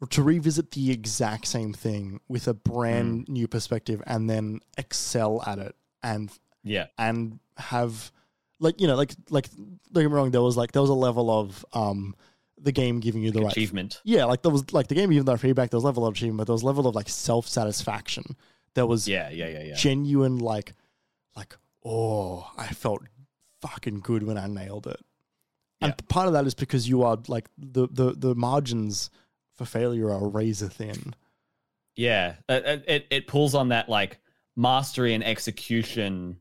or 0.00 0.06
to 0.08 0.22
revisit 0.22 0.70
the 0.72 0.90
exact 0.90 1.46
same 1.46 1.72
thing 1.72 2.20
with 2.28 2.48
a 2.48 2.54
brand 2.54 3.28
new 3.28 3.46
perspective, 3.48 4.02
and 4.06 4.28
then 4.28 4.60
excel 4.76 5.42
at 5.46 5.58
it, 5.58 5.74
and 6.02 6.30
Yeah. 6.64 6.86
and 6.98 7.38
have 7.56 8.10
like 8.60 8.80
you 8.80 8.86
know 8.86 8.96
like 8.96 9.14
like 9.30 9.48
don't 9.54 10.02
get 10.04 10.08
me 10.10 10.14
wrong, 10.14 10.30
there 10.30 10.42
was 10.42 10.56
like 10.56 10.72
there 10.72 10.82
was 10.82 10.90
a 10.90 10.94
level 10.94 11.30
of 11.30 11.64
um 11.72 12.14
the 12.62 12.72
game 12.72 13.00
giving 13.00 13.22
you 13.22 13.30
the 13.30 13.42
right 13.42 13.52
Achievement. 13.52 14.00
yeah, 14.04 14.24
like 14.24 14.42
there 14.42 14.52
was 14.52 14.72
like 14.72 14.88
the 14.88 14.94
game 14.94 15.12
even 15.12 15.24
though 15.26 15.36
feedback, 15.36 15.70
there 15.70 15.76
was 15.78 15.84
level 15.84 16.06
of 16.06 16.14
achievement, 16.14 16.38
but 16.38 16.46
there 16.46 16.52
was 16.54 16.62
level 16.64 16.86
of 16.86 16.94
like 16.94 17.08
self 17.08 17.46
satisfaction. 17.48 18.36
There 18.74 18.86
was 18.86 19.06
Yeah, 19.08 19.28
yeah, 19.30 19.48
yeah, 19.48 19.62
yeah. 19.64 19.74
genuine 19.74 20.38
like 20.38 20.74
like 21.36 21.56
oh, 21.84 22.50
I 22.56 22.68
felt 22.68 23.02
fucking 23.60 24.00
good 24.00 24.22
when 24.22 24.38
I 24.38 24.46
nailed 24.46 24.86
it. 24.86 25.00
Yeah. 25.80 25.88
And 25.88 26.08
part 26.08 26.26
of 26.28 26.32
that 26.34 26.46
is 26.46 26.54
because 26.54 26.88
you 26.88 27.02
are 27.02 27.18
like 27.28 27.48
the 27.58 27.88
the 27.90 28.12
the 28.12 28.34
margins 28.34 29.10
for 29.56 29.64
failure 29.64 30.10
are 30.10 30.28
razor 30.28 30.68
thin. 30.68 31.14
Yeah, 31.96 32.36
it, 32.48 32.64
it- 32.64 32.84
it 32.88 33.06
it 33.10 33.26
pulls 33.26 33.54
on 33.54 33.68
that 33.68 33.88
like 33.88 34.18
mastery 34.56 35.14
and 35.14 35.24
execution 35.24 36.38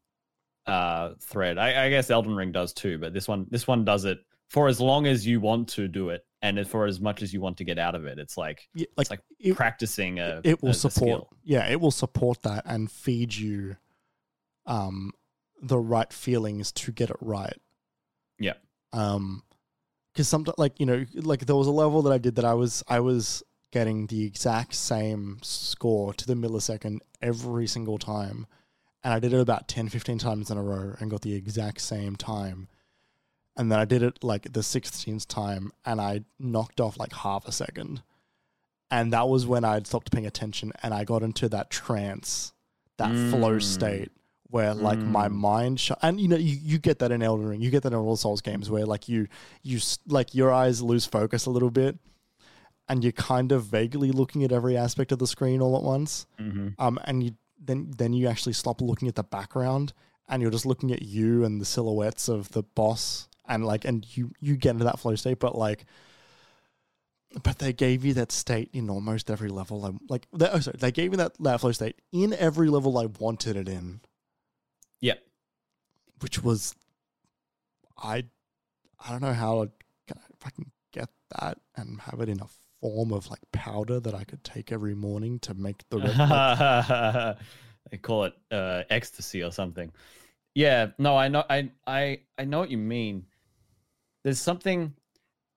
uh 0.67 1.15
thread. 1.19 1.57
I, 1.57 1.85
I 1.85 1.89
guess 1.89 2.09
Elden 2.11 2.35
Ring 2.35 2.51
does 2.51 2.71
too, 2.73 2.97
but 2.99 3.13
this 3.13 3.27
one 3.27 3.47
this 3.49 3.67
one 3.67 3.83
does 3.83 4.05
it 4.05 4.19
for 4.51 4.67
as 4.67 4.81
long 4.81 5.07
as 5.07 5.25
you 5.25 5.39
want 5.39 5.69
to 5.69 5.87
do 5.87 6.09
it, 6.09 6.25
and 6.41 6.67
for 6.67 6.85
as 6.85 6.99
much 6.99 7.21
as 7.21 7.33
you 7.33 7.39
want 7.39 7.55
to 7.57 7.63
get 7.63 7.79
out 7.79 7.95
of 7.95 8.05
it. 8.05 8.19
It's 8.19 8.35
like 8.37 8.67
Yeah, 8.73 8.87
like, 8.97 9.03
it's 9.05 9.09
like 9.11 9.21
it, 9.39 9.55
practicing 9.55 10.19
a. 10.19 10.41
it 10.43 10.61
will 10.61 10.69
a- 10.69 10.71
a 10.71 10.73
support 10.73 10.93
skill. 11.21 11.29
yeah, 11.43 11.65
it 11.69 11.79
will 11.79 11.91
support 11.91 12.41
that 12.41 12.63
and 12.65 12.91
feed 12.91 13.33
you 13.35 13.77
um 14.65 15.11
the 15.61 15.77
right 15.79 16.11
feelings 16.11 16.71
to 16.73 16.91
get 16.91 17.09
it 17.09 17.15
right. 17.21 17.57
Yeah. 18.39 18.53
Um 18.93 19.43
because 20.13 20.27
sometimes 20.27 20.57
like 20.57 20.79
you 20.79 20.85
know 20.85 21.05
like 21.15 21.45
there 21.45 21.55
was 21.55 21.67
a 21.67 21.71
level 21.71 22.01
that 22.01 22.11
I 22.11 22.17
did 22.17 22.35
that 22.35 22.45
I 22.45 22.53
was 22.53 22.83
I 22.87 22.99
was 22.99 23.43
getting 23.71 24.07
the 24.07 24.25
exact 24.25 24.73
same 24.73 25.39
score 25.43 26.13
to 26.15 26.27
the 26.27 26.33
millisecond 26.33 26.99
every 27.21 27.67
single 27.67 27.97
time 27.97 28.45
and 29.03 29.13
I 29.13 29.19
did 29.19 29.31
it 29.33 29.39
about 29.39 29.69
10 29.69 29.87
15 29.87 30.17
times 30.17 30.51
in 30.51 30.57
a 30.57 30.63
row 30.63 30.95
and 30.99 31.09
got 31.09 31.21
the 31.21 31.35
exact 31.35 31.79
same 31.79 32.15
time 32.17 32.67
and 33.61 33.71
then 33.71 33.77
I 33.79 33.85
did 33.85 34.01
it 34.01 34.23
like 34.23 34.51
the 34.53 34.61
16th 34.61 35.27
time 35.27 35.71
and 35.85 36.01
I 36.01 36.21
knocked 36.39 36.81
off 36.81 36.97
like 36.97 37.13
half 37.13 37.47
a 37.47 37.51
second 37.51 38.01
and 38.89 39.13
that 39.13 39.29
was 39.29 39.45
when 39.45 39.63
I'd 39.63 39.85
stopped 39.87 40.11
paying 40.11 40.25
attention 40.25 40.71
and 40.81 40.93
I 40.93 41.03
got 41.03 41.21
into 41.21 41.47
that 41.49 41.69
trance 41.69 42.53
that 42.97 43.11
flow 43.29 43.57
Mm. 43.57 43.63
state 43.63 44.11
where 44.49 44.73
like 44.73 44.99
my 44.99 45.27
Mm. 45.29 45.33
mind 45.35 45.79
sh- 45.79 45.91
and 46.01 46.19
you 46.19 46.27
know 46.27 46.35
you, 46.37 46.57
you 46.61 46.77
get 46.79 46.97
that 46.99 47.11
in 47.11 47.21
Elden 47.21 47.45
Ring 47.47 47.61
you 47.61 47.69
get 47.69 47.83
that 47.83 47.93
in 47.93 47.99
all 47.99 48.15
Souls 48.17 48.41
games 48.41 48.69
where 48.69 48.85
like 48.85 49.07
you 49.07 49.27
you 49.63 49.79
like 50.07 50.33
your 50.35 50.51
eyes 50.51 50.81
lose 50.81 51.05
focus 51.05 51.45
a 51.45 51.51
little 51.51 51.71
bit 51.71 51.97
and 52.89 53.03
you're 53.03 53.13
kind 53.13 53.51
of 53.51 53.63
vaguely 53.65 54.11
looking 54.11 54.43
at 54.43 54.51
every 54.51 54.75
aspect 54.75 55.11
of 55.11 55.19
the 55.19 55.27
screen 55.27 55.61
all 55.61 55.77
at 55.77 55.83
once 55.83 56.25
Mhm. 56.39 56.73
um 56.79 56.99
and 57.05 57.23
you 57.23 57.31
then 57.63 57.91
then 57.97 58.11
you 58.13 58.27
actually 58.27 58.53
stop 58.53 58.81
looking 58.81 59.07
at 59.07 59.15
the 59.15 59.23
background 59.23 59.93
and 60.27 60.41
you're 60.41 60.51
just 60.57 60.65
looking 60.65 60.91
at 60.91 61.01
you 61.03 61.45
and 61.45 61.61
the 61.61 61.65
silhouettes 61.65 62.27
of 62.27 62.49
the 62.51 62.63
boss 62.63 63.27
and 63.47 63.65
like 63.65 63.85
and 63.85 64.05
you 64.15 64.31
you 64.39 64.55
get 64.55 64.71
into 64.71 64.83
that 64.83 64.99
flow 64.99 65.15
state 65.15 65.39
but 65.39 65.57
like 65.57 65.85
but 67.43 67.59
they 67.59 67.71
gave 67.73 68.03
you 68.03 68.13
that 68.13 68.31
state 68.31 68.69
in 68.73 68.89
almost 68.89 69.31
every 69.31 69.49
level 69.49 69.85
I, 69.85 69.91
like 70.09 70.27
they, 70.33 70.47
oh, 70.49 70.59
sorry, 70.59 70.77
they 70.79 70.91
gave 70.91 71.11
me 71.11 71.17
that, 71.17 71.33
that 71.41 71.61
flow 71.61 71.71
state 71.71 71.95
in 72.11 72.33
every 72.33 72.69
level 72.69 72.97
I 72.97 73.05
wanted 73.05 73.55
it 73.55 73.69
in 73.69 74.01
Yeah. 74.99 75.15
which 76.19 76.43
was 76.43 76.75
I 77.97 78.25
I 79.03 79.11
don't 79.11 79.21
know 79.21 79.33
how 79.33 79.63
I 79.63 79.67
fucking 80.39 80.71
get 80.91 81.09
that 81.39 81.57
and 81.75 82.01
have 82.01 82.19
it 82.19 82.29
in 82.29 82.41
a 82.41 82.47
form 82.81 83.13
of 83.13 83.29
like 83.29 83.39
powder 83.51 83.99
that 83.99 84.13
I 84.13 84.23
could 84.23 84.43
take 84.43 84.71
every 84.71 84.95
morning 84.95 85.39
to 85.39 85.53
make 85.53 85.87
the 85.89 85.99
red. 85.99 86.17
like, 86.17 87.37
they 87.91 87.97
call 87.97 88.25
it 88.25 88.33
uh, 88.51 88.83
ecstasy 88.89 89.43
or 89.43 89.51
something. 89.51 89.91
Yeah, 90.53 90.87
no, 90.97 91.15
I 91.15 91.29
know, 91.29 91.45
I, 91.49 91.71
I, 91.87 92.21
I 92.37 92.43
know 92.45 92.59
what 92.59 92.69
you 92.71 92.77
mean. 92.77 93.25
There's 94.23 94.39
something, 94.39 94.93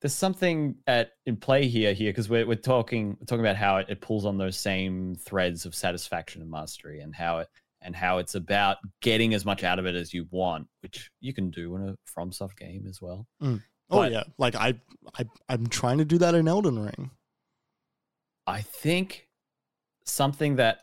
there's 0.01 0.15
something 0.15 0.77
at 0.87 1.13
in 1.27 1.37
play 1.37 1.67
here, 1.69 1.93
here 1.93 2.11
because 2.11 2.29
we're 2.29 2.47
we're 2.47 2.55
talking 2.57 3.17
we're 3.21 3.27
talking 3.27 3.45
about 3.45 3.57
how 3.57 3.79
it, 3.79 3.87
it 3.89 4.01
pulls 4.01 4.25
on 4.25 4.39
those 4.39 4.57
same 4.57 5.15
threads 5.17 5.67
of 5.67 5.75
satisfaction 5.75 6.43
and 6.43 6.51
mastery, 6.51 7.01
and 7.01 7.15
how 7.15 7.39
it 7.39 7.49
and 7.85 7.95
how 7.95 8.19
it's 8.19 8.35
about 8.35 8.79
getting 9.03 9.35
as 9.35 9.45
much 9.45 9.63
out 9.63 9.79
of 9.79 9.87
it 9.87 9.95
as 9.95 10.15
you 10.15 10.27
want, 10.31 10.67
which 10.83 11.11
you 11.21 11.35
can 11.35 11.51
do 11.51 11.77
in 11.77 11.89
a 11.89 11.97
FromSoft 12.19 12.57
game 12.57 12.87
as 12.89 13.01
well. 13.01 13.27
Mm. 13.43 13.63
oh 13.91 13.99
but- 13.99 14.13
yeah, 14.13 14.25
like 14.39 14.55
I, 14.55 14.75
I, 15.19 15.27
I'm 15.49 15.67
trying 15.67 15.99
to 15.99 16.05
do 16.05 16.19
that 16.19 16.35
in 16.35 16.49
Elden 16.49 16.79
Ring. 16.79 17.11
I 18.47 18.63
think 18.63 19.29
something 20.05 20.57
that 20.57 20.81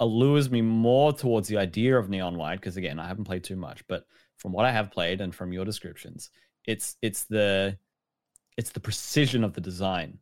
allures 0.00 0.50
me 0.50 0.62
more 0.62 1.12
towards 1.12 1.48
the 1.48 1.56
idea 1.56 1.98
of 1.98 2.08
Neon 2.08 2.36
White, 2.36 2.60
because 2.60 2.76
again, 2.76 2.98
I 2.98 3.08
haven't 3.08 3.24
played 3.24 3.44
too 3.44 3.56
much, 3.56 3.82
but 3.88 4.04
from 4.36 4.52
what 4.52 4.64
I 4.64 4.72
have 4.72 4.90
played 4.90 5.20
and 5.20 5.34
from 5.34 5.52
your 5.52 5.64
descriptions, 5.64 6.30
it's 6.68 6.96
it's 7.00 7.24
the 7.24 7.78
it's 8.58 8.70
the 8.70 8.80
precision 8.80 9.42
of 9.42 9.54
the 9.54 9.60
design 9.60 10.18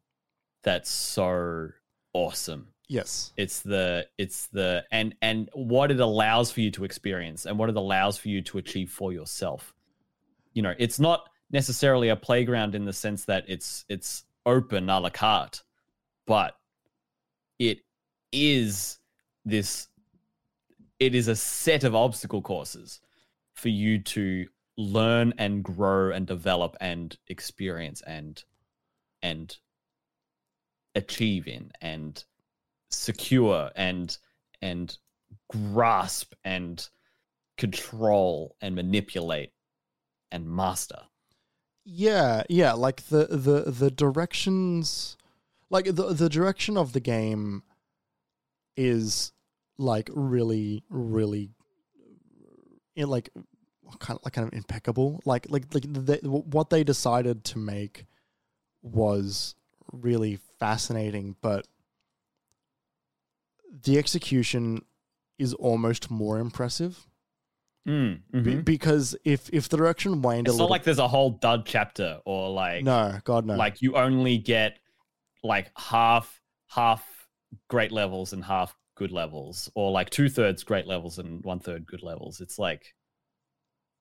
that's 0.62 0.90
so 0.90 1.70
awesome. 2.12 2.68
Yes. 2.88 3.32
It's 3.36 3.62
the 3.62 4.06
it's 4.16 4.46
the 4.46 4.84
and 4.92 5.16
and 5.20 5.50
what 5.54 5.90
it 5.90 5.98
allows 5.98 6.52
for 6.52 6.60
you 6.60 6.70
to 6.70 6.84
experience 6.84 7.46
and 7.46 7.58
what 7.58 7.68
it 7.68 7.76
allows 7.76 8.16
for 8.16 8.28
you 8.28 8.42
to 8.42 8.58
achieve 8.58 8.90
for 8.90 9.12
yourself. 9.12 9.74
You 10.54 10.62
know, 10.62 10.74
it's 10.78 11.00
not 11.00 11.28
necessarily 11.50 12.10
a 12.10 12.16
playground 12.16 12.76
in 12.76 12.84
the 12.84 12.92
sense 12.92 13.24
that 13.24 13.44
it's 13.48 13.84
it's 13.88 14.24
open 14.46 14.88
a 14.88 15.00
la 15.00 15.10
carte, 15.10 15.64
but 16.28 16.56
it 17.58 17.80
is 18.30 19.00
this 19.44 19.88
it 21.00 21.16
is 21.16 21.26
a 21.26 21.34
set 21.34 21.82
of 21.82 21.96
obstacle 21.96 22.40
courses 22.40 23.00
for 23.54 23.68
you 23.68 23.98
to 23.98 24.46
learn 24.76 25.32
and 25.38 25.62
grow 25.62 26.10
and 26.10 26.26
develop 26.26 26.76
and 26.80 27.16
experience 27.28 28.02
and 28.02 28.44
and 29.22 29.56
achieve 30.94 31.46
in 31.46 31.70
and 31.80 32.24
secure 32.90 33.70
and 33.74 34.18
and 34.60 34.98
grasp 35.50 36.32
and 36.44 36.88
control 37.56 38.56
and 38.60 38.74
manipulate 38.74 39.52
and 40.30 40.48
master. 40.48 41.00
Yeah, 41.84 42.42
yeah, 42.48 42.72
like 42.72 43.06
the 43.06 43.26
the 43.26 43.70
the 43.70 43.90
directions 43.90 45.16
like 45.70 45.86
the 45.86 46.12
the 46.12 46.28
direction 46.28 46.76
of 46.76 46.92
the 46.92 47.00
game 47.00 47.62
is 48.76 49.32
like 49.78 50.10
really 50.12 50.82
really 50.88 51.50
in 52.94 53.08
like 53.08 53.30
kind 53.98 54.18
of 54.18 54.24
like 54.24 54.34
kind 54.34 54.46
of 54.48 54.54
impeccable. 54.54 55.20
Like 55.24 55.46
like 55.48 55.72
like 55.74 55.84
the, 55.92 56.18
what 56.28 56.70
they 56.70 56.84
decided 56.84 57.44
to 57.44 57.58
make 57.58 58.06
was 58.82 59.54
really 59.92 60.38
fascinating, 60.58 61.36
but 61.40 61.66
the 63.84 63.98
execution 63.98 64.84
is 65.38 65.52
almost 65.54 66.10
more 66.10 66.38
impressive 66.38 67.06
Mm, 67.86 68.22
Be- 68.32 68.38
mhm. 68.40 68.64
because 68.64 69.14
if 69.24 69.48
if 69.52 69.68
the 69.68 69.76
direction 69.76 70.20
waned 70.20 70.48
a 70.48 70.50
it's 70.50 70.56
little 70.56 70.68
like 70.68 70.82
there's 70.82 70.98
a 70.98 71.06
whole 71.06 71.30
dud 71.30 71.64
chapter 71.66 72.18
or 72.24 72.50
like 72.50 72.82
no 72.82 73.20
god 73.22 73.46
no 73.46 73.54
like 73.54 73.80
you 73.80 73.94
only 73.96 74.38
get 74.38 74.80
like 75.44 75.70
half 75.76 76.40
half 76.66 77.28
great 77.68 77.92
levels 77.92 78.32
and 78.32 78.44
half 78.44 78.76
good 78.96 79.12
levels 79.12 79.70
or 79.76 79.92
like 79.92 80.10
two-thirds 80.10 80.64
great 80.64 80.88
levels 80.88 81.20
and 81.20 81.44
one-third 81.44 81.86
good 81.86 82.02
levels 82.02 82.40
it's 82.40 82.58
like 82.58 82.92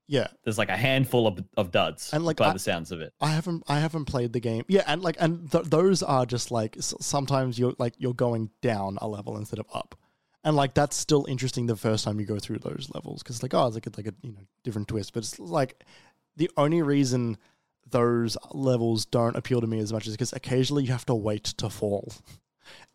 yeah 0.07 0.27
there's 0.43 0.57
like 0.57 0.69
a 0.69 0.77
handful 0.77 1.25
of, 1.27 1.43
of 1.57 1.71
duds 1.71 2.11
And, 2.13 2.23
like, 2.25 2.37
by 2.37 2.49
I- 2.49 2.53
the 2.53 2.59
sounds 2.59 2.91
of 2.91 3.01
it 3.01 3.13
I 3.19 3.29
haven't 3.29 3.63
I 3.67 3.79
haven't 3.79 4.05
played 4.05 4.33
the 4.33 4.39
game. 4.39 4.63
Yeah, 4.67 4.83
and 4.87 5.01
like 5.01 5.17
and 5.19 5.51
th- 5.51 5.65
those 5.65 6.03
are 6.03 6.25
just 6.25 6.51
like 6.51 6.77
s- 6.77 6.93
sometimes 7.01 7.57
you're 7.59 7.73
like 7.79 7.93
you're 7.97 8.13
going 8.13 8.49
down 8.61 8.97
a 9.01 9.07
level 9.07 9.37
instead 9.37 9.59
of 9.59 9.65
up. 9.73 9.95
And 10.43 10.55
like 10.55 10.75
that's 10.75 10.95
still 10.95 11.25
interesting 11.27 11.65
the 11.65 11.75
first 11.75 12.03
time 12.05 12.19
you 12.19 12.25
go 12.27 12.37
through 12.37 12.59
those 12.59 12.89
levels 12.93 13.23
cuz 13.23 13.41
like 13.41 13.53
oh 13.55 13.65
it's 13.67 13.75
like 13.75 13.87
a, 13.87 13.91
like 13.97 14.07
a 14.07 14.13
you 14.21 14.33
know 14.33 14.45
different 14.63 14.87
twist, 14.87 15.13
but 15.13 15.23
it's 15.23 15.39
like 15.39 15.83
the 16.37 16.51
only 16.55 16.81
reason 16.81 17.37
those 17.89 18.37
levels 18.53 19.05
don't 19.05 19.35
appeal 19.35 19.61
to 19.61 19.67
me 19.67 19.79
as 19.79 19.91
much 19.93 20.05
is 20.07 20.13
because 20.13 20.33
occasionally 20.33 20.83
you 20.83 20.91
have 20.91 21.05
to 21.05 21.15
wait 21.15 21.43
to 21.45 21.69
fall. 21.69 22.13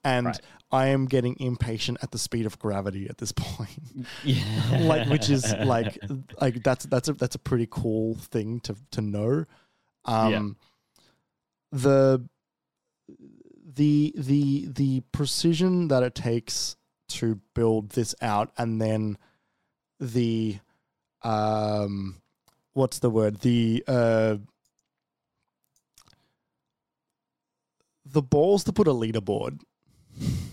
And 0.05 0.27
Right. 0.27 0.41
I 0.73 0.87
am 0.89 1.07
getting 1.07 1.37
impatient 1.41 1.99
at 2.03 2.11
the 2.13 2.19
speed 2.19 2.47
of 2.47 2.59
gravity 2.59 3.09
at 3.09 3.19
this 3.19 3.33
point. 3.37 3.71
yeah 4.25 4.79
like 4.81 5.09
which 5.09 5.29
is 5.29 5.53
like 5.65 5.99
like 6.41 6.63
that's 6.63 6.87
that's 6.87 7.09
a 7.09 7.13
that's 7.15 7.35
a 7.35 7.39
pretty 7.41 7.67
cool 7.71 8.15
thing 8.15 8.61
to 8.61 8.77
to 8.93 9.01
know 9.01 9.45
um 10.05 10.57
the 11.73 12.27
the 13.75 14.13
the 14.17 14.67
the 14.69 15.01
precision 15.13 15.89
that 15.89 16.03
it 16.03 16.15
takes 16.15 16.77
to 17.09 17.41
build 17.55 17.91
this 17.91 18.15
out 18.23 18.53
and 18.57 18.81
then 18.81 19.19
the 19.99 20.59
um 21.23 22.21
what's 22.73 23.01
the 23.01 23.11
word 23.11 23.41
the 23.41 23.83
uh 23.87 24.37
the 28.13 28.23
balls 28.23 28.65
to 28.65 28.73
put 28.73 28.87
a 28.89 28.93
leaderboard 28.93 29.61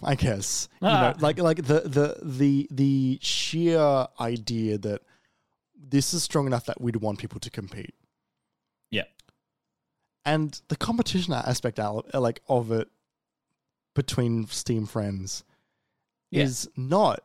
i 0.04 0.16
guess 0.16 0.70
you 0.82 0.88
know 0.88 1.14
Ah. 1.16 1.20
like 1.20 1.40
like 1.40 1.58
the 1.58 1.82
the 1.82 2.18
the 2.24 2.68
the 2.72 3.20
sheer 3.22 4.08
idea 4.20 4.78
that 4.78 5.02
this 5.80 6.14
is 6.14 6.24
strong 6.24 6.46
enough 6.48 6.66
that 6.66 6.82
we'd 6.82 6.98
want 6.98 7.18
people 7.20 7.40
to 7.40 7.50
compete. 7.50 7.96
Yeah. 8.92 9.04
and 10.26 10.60
the 10.68 10.76
competition 10.76 11.34
aspect 11.34 11.80
out 11.80 12.14
like 12.14 12.42
of 12.50 12.72
it 12.72 12.90
between 13.96 14.48
steam 14.48 14.86
friends 14.86 15.44
Yeah. 16.30 16.44
is 16.44 16.70
not 16.76 17.22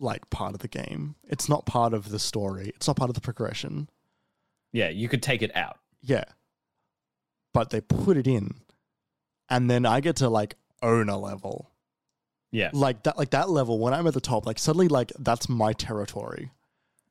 like 0.00 0.28
part 0.28 0.54
of 0.54 0.60
the 0.60 0.68
game. 0.68 1.14
It's 1.24 1.48
not 1.48 1.64
part 1.66 1.94
of 1.94 2.10
the 2.10 2.18
story. 2.18 2.72
It's 2.76 2.86
not 2.86 2.96
part 2.96 3.08
of 3.10 3.14
the 3.14 3.20
progression. 3.22 3.88
Yeah 4.72 4.88
you 4.90 5.08
could 5.08 5.22
take 5.22 5.40
it 5.42 5.54
out. 5.56 5.78
Yeah. 6.02 6.24
But 7.54 7.70
they 7.70 7.80
put 7.80 8.16
it 8.16 8.26
in 8.26 8.54
and 9.48 9.70
then 9.70 9.86
i 9.86 10.00
get 10.00 10.16
to 10.16 10.28
like 10.28 10.56
own 10.82 11.08
a 11.08 11.18
level. 11.18 11.70
Yeah 12.50 12.70
like 12.72 13.02
that 13.02 13.18
like 13.18 13.30
that 13.30 13.50
level 13.50 13.78
when 13.78 13.92
i'm 13.92 14.06
at 14.06 14.14
the 14.14 14.20
top 14.20 14.46
like 14.46 14.58
suddenly 14.58 14.86
like 14.88 15.12
that's 15.18 15.48
my 15.48 15.72
territory 15.72 16.52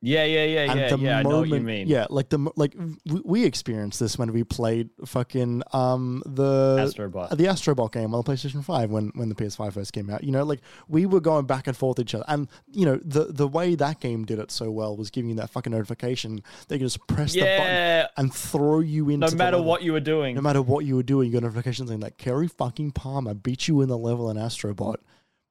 yeah 0.04 0.24
yeah 0.24 0.44
yeah 0.44 0.70
and 0.70 0.80
yeah 0.80 0.88
the 0.88 0.98
yeah 0.98 1.18
i 1.18 1.22
know 1.22 1.40
what 1.40 1.48
you 1.48 1.60
mean 1.60 1.86
yeah 1.86 2.06
like 2.10 2.28
the 2.28 2.38
like 2.56 2.74
we, 3.06 3.20
we 3.24 3.44
experienced 3.44 4.00
this 4.00 4.18
when 4.18 4.32
we 4.32 4.44
played 4.44 4.90
fucking 5.04 5.62
um 5.72 6.22
the 6.26 6.76
astrobot 6.78 7.30
the 7.30 7.44
Astrobot 7.54 7.92
game 7.92 8.14
on 8.14 8.22
the 8.22 8.30
PlayStation 8.30 8.64
5 8.64 8.90
when, 8.90 9.12
when 9.14 9.28
the 9.28 9.34
PS5 9.34 9.72
first 9.72 9.92
came 9.92 10.10
out. 10.10 10.24
You 10.24 10.32
know, 10.32 10.44
like 10.44 10.60
we 10.88 11.06
were 11.06 11.20
going 11.20 11.46
back 11.46 11.66
and 11.66 11.76
forth 11.76 11.98
each 11.98 12.14
other. 12.14 12.24
And, 12.28 12.48
you 12.70 12.84
know, 12.84 12.98
the, 13.02 13.26
the 13.26 13.48
way 13.48 13.74
that 13.74 14.00
game 14.00 14.24
did 14.24 14.38
it 14.38 14.50
so 14.50 14.70
well 14.70 14.96
was 14.96 15.10
giving 15.10 15.30
you 15.30 15.36
that 15.36 15.50
fucking 15.50 15.72
notification. 15.72 16.42
They 16.68 16.78
could 16.78 16.86
just 16.86 17.06
press 17.06 17.32
the 17.32 17.40
button 17.40 18.06
and 18.16 18.34
throw 18.34 18.80
you 18.80 19.10
into 19.10 19.30
no 19.30 19.36
matter 19.36 19.60
what 19.60 19.82
you 19.82 19.92
were 19.92 20.00
doing 20.00 20.34
No 20.34 20.42
matter 20.42 20.62
what 20.62 20.84
you 20.84 20.96
were 20.96 21.02
doing, 21.02 21.26
you 21.26 21.32
got 21.32 21.38
a 21.38 21.46
notification 21.46 21.86
saying 21.86 22.00
like 22.00 22.18
Kerry 22.18 22.48
fucking 22.48 22.92
Palmer 22.92 23.34
beat 23.34 23.68
you 23.68 23.80
in 23.80 23.88
the 23.88 23.98
level 23.98 24.30
in 24.30 24.36
Astrobot. 24.36 24.96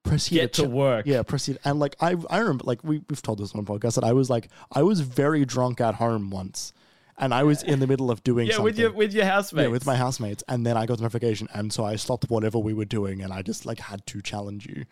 Press 0.04 0.28
here 0.28 0.42
get 0.44 0.54
to 0.54 0.64
ch- 0.64 0.68
work 0.68 1.06
yeah, 1.06 1.24
proceed. 1.24 1.58
And 1.64 1.80
like 1.80 1.96
I, 2.00 2.16
I 2.30 2.40
remember, 2.40 2.66
like 2.66 2.84
we 2.84 3.02
we've 3.10 3.22
told 3.22 3.40
this 3.40 3.54
on 3.56 3.64
the 3.64 3.72
podcast 3.72 3.96
that 3.96 4.04
I 4.04 4.12
was 4.14 4.30
like 4.30 4.50
I 4.72 4.84
was 4.84 5.00
very 5.02 5.46
drunk 5.46 5.80
at 5.82 5.96
home 5.96 6.30
once, 6.30 6.74
and 7.18 7.34
I 7.34 7.44
was 7.44 7.64
in 7.64 7.80
the 7.80 7.88
middle 7.88 8.12
of 8.12 8.24
doing 8.24 8.48
yeah 8.48 8.54
something. 8.56 8.66
with 8.66 8.78
your 8.80 8.92
with 8.92 9.14
your 9.14 9.26
housemates 9.26 9.64
yeah, 9.64 9.70
with 9.72 9.86
my 9.86 9.96
housemates, 9.96 10.44
and 10.48 10.66
then 10.66 10.76
I 10.76 10.86
got 10.86 10.98
the 10.98 11.04
notification, 11.04 11.48
and 11.54 11.72
so 11.72 11.86
I 11.86 11.96
stopped 11.96 12.30
whatever 12.30 12.60
we 12.60 12.74
were 12.74 12.86
doing, 12.86 13.22
and 13.22 13.32
I 13.32 13.42
just 13.42 13.66
like 13.66 13.80
had 13.80 14.06
to 14.08 14.22
challenge 14.22 14.66
you. 14.66 14.86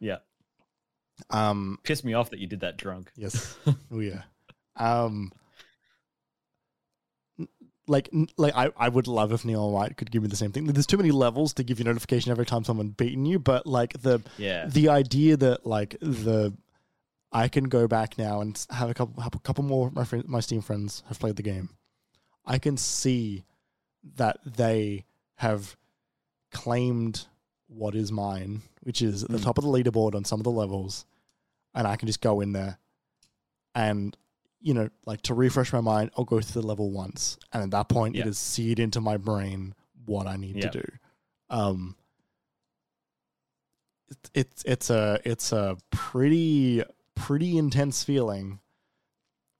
yeah 0.00 0.16
Um, 1.28 1.78
pissed 1.82 2.04
me 2.04 2.14
off 2.14 2.30
that 2.30 2.38
you 2.40 2.46
did 2.46 2.60
that 2.60 2.78
drunk 2.78 3.12
yes, 3.16 3.56
oh 3.92 4.00
yeah. 4.00 4.22
Um, 4.76 5.32
like, 7.90 8.08
like 8.36 8.54
I, 8.56 8.70
I 8.76 8.88
would 8.88 9.06
love 9.06 9.32
if 9.32 9.44
Neon 9.44 9.72
White 9.72 9.96
could 9.96 10.10
give 10.10 10.22
me 10.22 10.28
the 10.28 10.36
same 10.36 10.52
thing. 10.52 10.64
There's 10.66 10.86
too 10.86 10.96
many 10.96 11.10
levels 11.10 11.52
to 11.54 11.62
give 11.62 11.78
you 11.78 11.84
notification 11.84 12.30
every 12.30 12.46
time 12.46 12.64
someone 12.64 12.88
beaten 12.90 13.26
you, 13.26 13.38
but 13.38 13.66
like 13.66 14.00
the 14.02 14.20
yeah 14.38 14.66
the 14.66 14.88
idea 14.88 15.36
that 15.36 15.66
like 15.66 15.96
the 16.00 16.52
I 17.32 17.48
can 17.48 17.64
go 17.64 17.86
back 17.86 18.16
now 18.18 18.40
and 18.40 18.52
have 18.70 18.90
a 18.90 18.94
couple 18.94 19.22
have 19.22 19.34
a 19.34 19.38
couple 19.38 19.64
more 19.64 19.88
of 19.88 19.94
my 19.94 20.04
friend, 20.04 20.26
my 20.28 20.40
Steam 20.40 20.62
friends 20.62 21.02
have 21.08 21.18
played 21.18 21.36
the 21.36 21.42
game. 21.42 21.68
I 22.46 22.58
can 22.58 22.76
see 22.76 23.44
that 24.16 24.38
they 24.44 25.04
have 25.36 25.76
claimed 26.52 27.26
what 27.68 27.94
is 27.94 28.10
mine, 28.10 28.62
which 28.82 29.00
is 29.02 29.22
at 29.24 29.30
the 29.30 29.38
Mm. 29.38 29.44
top 29.44 29.58
of 29.58 29.64
the 29.64 29.70
leaderboard 29.70 30.14
on 30.14 30.24
some 30.24 30.40
of 30.40 30.44
the 30.44 30.50
levels, 30.50 31.04
and 31.74 31.86
I 31.86 31.96
can 31.96 32.06
just 32.06 32.20
go 32.20 32.40
in 32.40 32.52
there 32.52 32.78
and 33.74 34.16
you 34.60 34.74
know, 34.74 34.88
like 35.06 35.22
to 35.22 35.34
refresh 35.34 35.72
my 35.72 35.80
mind, 35.80 36.10
I'll 36.16 36.24
go 36.24 36.40
through 36.40 36.62
the 36.62 36.66
level 36.68 36.90
once, 36.90 37.38
and 37.52 37.62
at 37.62 37.70
that 37.70 37.88
point, 37.88 38.14
Yeah. 38.14 38.22
it 38.22 38.26
has 38.26 38.38
seared 38.38 38.78
into 38.78 39.00
my 39.00 39.16
brain 39.16 39.74
what 40.06 40.26
I 40.26 40.36
need 40.36 40.56
Yeah. 40.56 40.68
to 40.70 40.80
do. 40.82 40.88
Um, 41.48 41.96
it, 44.08 44.18
it's 44.34 44.62
it's 44.64 44.90
a 44.90 45.20
it's 45.24 45.52
a 45.52 45.76
pretty 45.90 46.82
pretty 47.14 47.56
intense 47.58 48.02
feeling. 48.04 48.60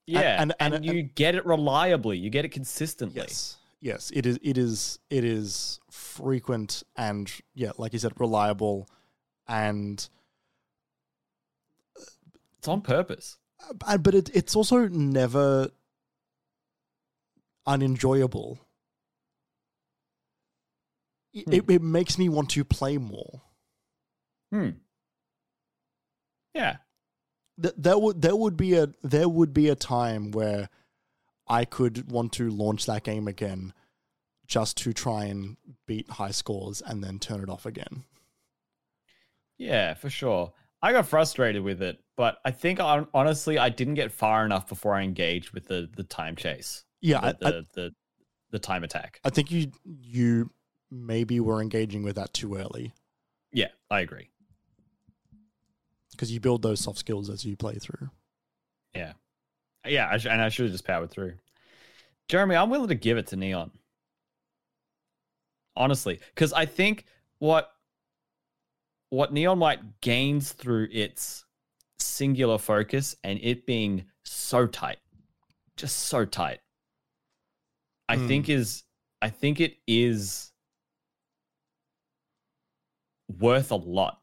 Yeah, 0.06 0.42
and- 0.42 0.52
and, 0.58 0.74
and- 0.74 0.84
you 0.84 1.02
get 1.02 1.34
it 1.36 1.46
reliably. 1.46 2.18
You 2.18 2.30
get 2.30 2.44
it 2.44 2.48
consistently. 2.48 3.20
Yes, 3.20 3.58
yes, 3.80 4.10
it 4.12 4.26
is. 4.26 4.38
It 4.42 4.58
is. 4.58 4.98
It 5.08 5.24
is 5.24 5.78
frequent 5.90 6.82
and 6.96 7.30
yeah, 7.54 7.72
like 7.78 7.92
you 7.92 7.98
said, 8.00 8.12
reliable, 8.18 8.88
and 9.46 10.06
It's 12.58 12.68
on 12.68 12.80
purpose. 12.82 13.38
Uh, 13.86 13.98
but 13.98 14.14
it, 14.14 14.30
it's 14.34 14.56
also 14.56 14.88
never 14.88 15.70
unenjoyable. 17.66 18.58
It, 21.32 21.44
Hmm. 21.46 21.52
it, 21.52 21.70
it 21.70 21.82
makes 21.82 22.18
me 22.18 22.28
want 22.28 22.50
to 22.50 22.64
play 22.64 22.98
more. 22.98 23.42
Hmm. 24.52 24.70
Yeah. 26.54 26.78
Th- 27.62 27.74
There 27.76 27.98
would 27.98 28.20
there 28.22 28.34
would 28.34 28.56
be 28.56 28.74
a 28.74 28.88
there 29.02 29.28
would 29.28 29.52
be 29.54 29.68
a 29.68 29.76
time 29.76 30.32
where 30.32 30.68
I 31.46 31.64
could 31.64 32.10
want 32.10 32.32
to 32.34 32.48
launch 32.50 32.86
that 32.86 33.04
game 33.04 33.28
again, 33.28 33.72
just 34.46 34.76
to 34.78 34.92
try 34.92 35.24
and 35.26 35.56
beat 35.86 36.08
high 36.10 36.30
scores 36.32 36.80
and 36.80 37.02
then 37.04 37.18
turn 37.18 37.42
it 37.42 37.48
off 37.48 37.66
again. 37.66 38.04
Yeah, 39.58 39.94
for 39.94 40.10
sure. 40.10 40.52
I 40.82 40.92
got 40.92 41.06
frustrated 41.06 41.62
with 41.62 41.82
it, 41.82 41.98
but 42.16 42.38
I 42.44 42.50
think 42.50 42.80
honestly 42.80 43.58
I 43.58 43.68
didn't 43.68 43.94
get 43.94 44.12
far 44.12 44.44
enough 44.46 44.66
before 44.68 44.94
I 44.94 45.02
engaged 45.02 45.50
with 45.50 45.66
the 45.66 45.88
the 45.94 46.04
time 46.04 46.36
chase. 46.36 46.84
Yeah, 47.02 47.20
the 47.20 47.26
I, 47.26 47.28
I, 47.48 47.50
the, 47.52 47.66
the, 47.74 47.90
the 48.52 48.58
time 48.58 48.82
attack. 48.84 49.20
I 49.24 49.30
think 49.30 49.50
you 49.50 49.70
you 49.84 50.50
maybe 50.90 51.38
were 51.40 51.60
engaging 51.62 52.02
with 52.02 52.16
that 52.16 52.32
too 52.34 52.54
early 52.56 52.92
Yeah, 53.52 53.68
I 53.90 54.00
agree. 54.00 54.28
because 56.12 56.32
you 56.32 56.40
build 56.40 56.62
those 56.62 56.80
soft 56.80 56.98
skills 56.98 57.30
as 57.30 57.44
you 57.44 57.56
play 57.56 57.74
through. 57.74 58.10
Yeah, 58.94 59.12
yeah, 59.86 60.08
I 60.10 60.16
sh- 60.18 60.26
and 60.26 60.40
I 60.42 60.48
should 60.48 60.64
have 60.64 60.72
just 60.72 60.84
powered 60.86 61.10
through. 61.10 61.34
Jeremy, 62.28 62.56
I'm 62.56 62.70
willing 62.70 62.88
to 62.88 62.94
give 62.94 63.18
it 63.18 63.28
to 63.28 63.36
Neon. 63.36 63.70
Honestly, 65.76 66.20
because 66.34 66.52
I 66.52 66.66
think 66.66 67.04
what 67.38 67.70
what 69.10 69.32
Neon 69.32 69.58
White 69.58 70.00
gains 70.00 70.52
through 70.52 70.88
its 70.90 71.44
singular 71.98 72.58
focus 72.58 73.14
and 73.24 73.38
it 73.42 73.66
being 73.66 74.06
so 74.24 74.66
tight, 74.66 74.98
just 75.76 75.96
so 75.96 76.24
tight, 76.24 76.60
I 78.08 78.16
Hmm. 78.16 78.26
think 78.28 78.48
is 78.48 78.84
I 79.22 79.28
think 79.28 79.60
it 79.60 79.76
is 79.86 80.50
worth 83.38 83.70
a 83.70 83.76
lot. 83.76 84.22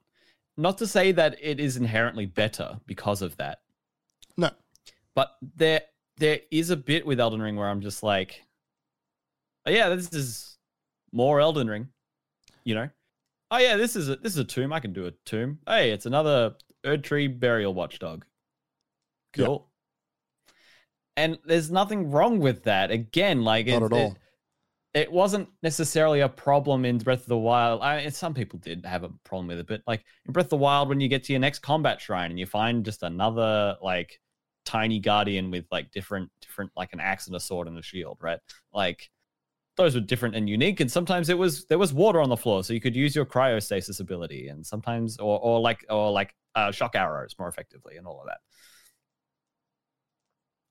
Not 0.57 0.79
to 0.79 0.87
say 0.87 1.11
that 1.11 1.37
it 1.39 1.59
is 1.59 1.77
inherently 1.77 2.25
better 2.25 2.79
because 2.87 3.21
of 3.21 3.37
that. 3.37 3.61
No. 4.37 4.49
But 5.13 5.37
there 5.55 5.81
there 6.17 6.39
is 6.49 6.71
a 6.71 6.75
bit 6.77 7.05
with 7.05 7.19
Elden 7.19 7.41
Ring 7.41 7.55
where 7.55 7.69
I'm 7.69 7.81
just 7.81 8.01
like, 8.01 8.43
oh, 9.67 9.69
yeah, 9.69 9.89
this 9.89 10.11
is 10.11 10.57
more 11.11 11.39
Elden 11.39 11.67
Ring. 11.69 11.89
You 12.63 12.73
know? 12.73 12.89
Oh 13.49 13.57
yeah, 13.57 13.77
this 13.77 13.95
is 13.95 14.09
a 14.09 14.17
this 14.17 14.33
is 14.33 14.39
a 14.39 14.43
tomb. 14.43 14.73
I 14.73 14.79
can 14.79 14.93
do 14.93 15.05
a 15.05 15.11
tomb. 15.25 15.59
Hey, 15.65 15.91
it's 15.91 16.05
another 16.05 16.55
Erdtree 16.85 17.39
burial 17.39 17.73
watchdog. 17.73 18.25
Cool. 19.33 19.69
And 21.15 21.37
there's 21.45 21.71
nothing 21.71 22.11
wrong 22.11 22.39
with 22.39 22.63
that. 22.63 22.91
Again, 22.91 23.43
like 23.43 23.67
Not 23.67 23.81
it, 23.81 23.85
at 23.85 23.93
all. 23.93 24.11
It, 24.11 24.17
it 24.93 25.11
wasn't 25.11 25.49
necessarily 25.63 26.21
a 26.21 26.29
problem 26.29 26.85
in 26.85 26.97
Breath 26.97 27.21
of 27.21 27.27
the 27.27 27.37
Wild. 27.37 27.81
I 27.81 28.01
mean, 28.01 28.11
some 28.11 28.33
people 28.33 28.59
did 28.59 28.85
have 28.85 29.03
a 29.03 29.09
problem 29.23 29.47
with 29.47 29.59
it, 29.59 29.67
but 29.67 29.81
like 29.87 30.03
in 30.25 30.33
Breath 30.33 30.47
of 30.47 30.51
the 30.51 30.57
Wild, 30.57 30.89
when 30.89 30.99
you 30.99 31.07
get 31.07 31.23
to 31.25 31.33
your 31.33 31.39
next 31.39 31.59
combat 31.59 32.01
shrine 32.01 32.31
and 32.31 32.39
you 32.39 32.45
find 32.45 32.83
just 32.83 33.03
another 33.03 33.77
like 33.81 34.19
tiny 34.65 34.99
guardian 34.99 35.51
with 35.51 35.65
like 35.71 35.91
different, 35.91 36.29
different 36.41 36.71
like 36.75 36.93
an 36.93 36.99
axe 36.99 37.27
and 37.27 37.35
a 37.35 37.39
sword 37.39 37.67
and 37.67 37.77
a 37.77 37.81
shield, 37.81 38.17
right? 38.21 38.39
Like 38.73 39.09
those 39.77 39.95
were 39.95 40.01
different 40.01 40.35
and 40.35 40.49
unique. 40.49 40.79
And 40.79 40.91
sometimes 40.91 41.29
it 41.29 41.37
was 41.37 41.65
there 41.65 41.77
was 41.77 41.93
water 41.93 42.19
on 42.19 42.29
the 42.29 42.37
floor, 42.37 42.63
so 42.63 42.73
you 42.73 42.81
could 42.81 42.95
use 42.95 43.15
your 43.15 43.25
cryostasis 43.25 43.99
ability, 43.99 44.47
and 44.49 44.65
sometimes 44.65 45.17
or 45.17 45.39
or 45.39 45.59
like 45.59 45.85
or 45.89 46.11
like 46.11 46.33
uh, 46.55 46.71
shock 46.71 46.95
arrows 46.95 47.35
more 47.39 47.47
effectively, 47.47 47.97
and 47.97 48.05
all 48.07 48.19
of 48.21 48.27
that. 48.27 48.39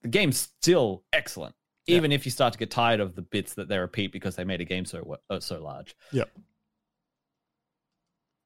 The 0.03 0.09
game's 0.09 0.37
still 0.37 1.03
excellent 1.11 1.55
Yeah. 1.87 1.97
even 1.97 2.11
if 2.11 2.25
you 2.25 2.31
start 2.31 2.53
to 2.53 2.59
get 2.59 2.69
tired 2.69 2.99
of 2.99 3.15
the 3.15 3.21
bits 3.23 3.55
that 3.55 3.67
they 3.67 3.77
repeat 3.79 4.11
because 4.11 4.35
they 4.35 4.43
made 4.43 4.61
a 4.61 4.65
game 4.65 4.85
so 4.85 5.17
uh, 5.29 5.39
so 5.39 5.61
large. 5.63 5.95
Yep. 6.11 6.29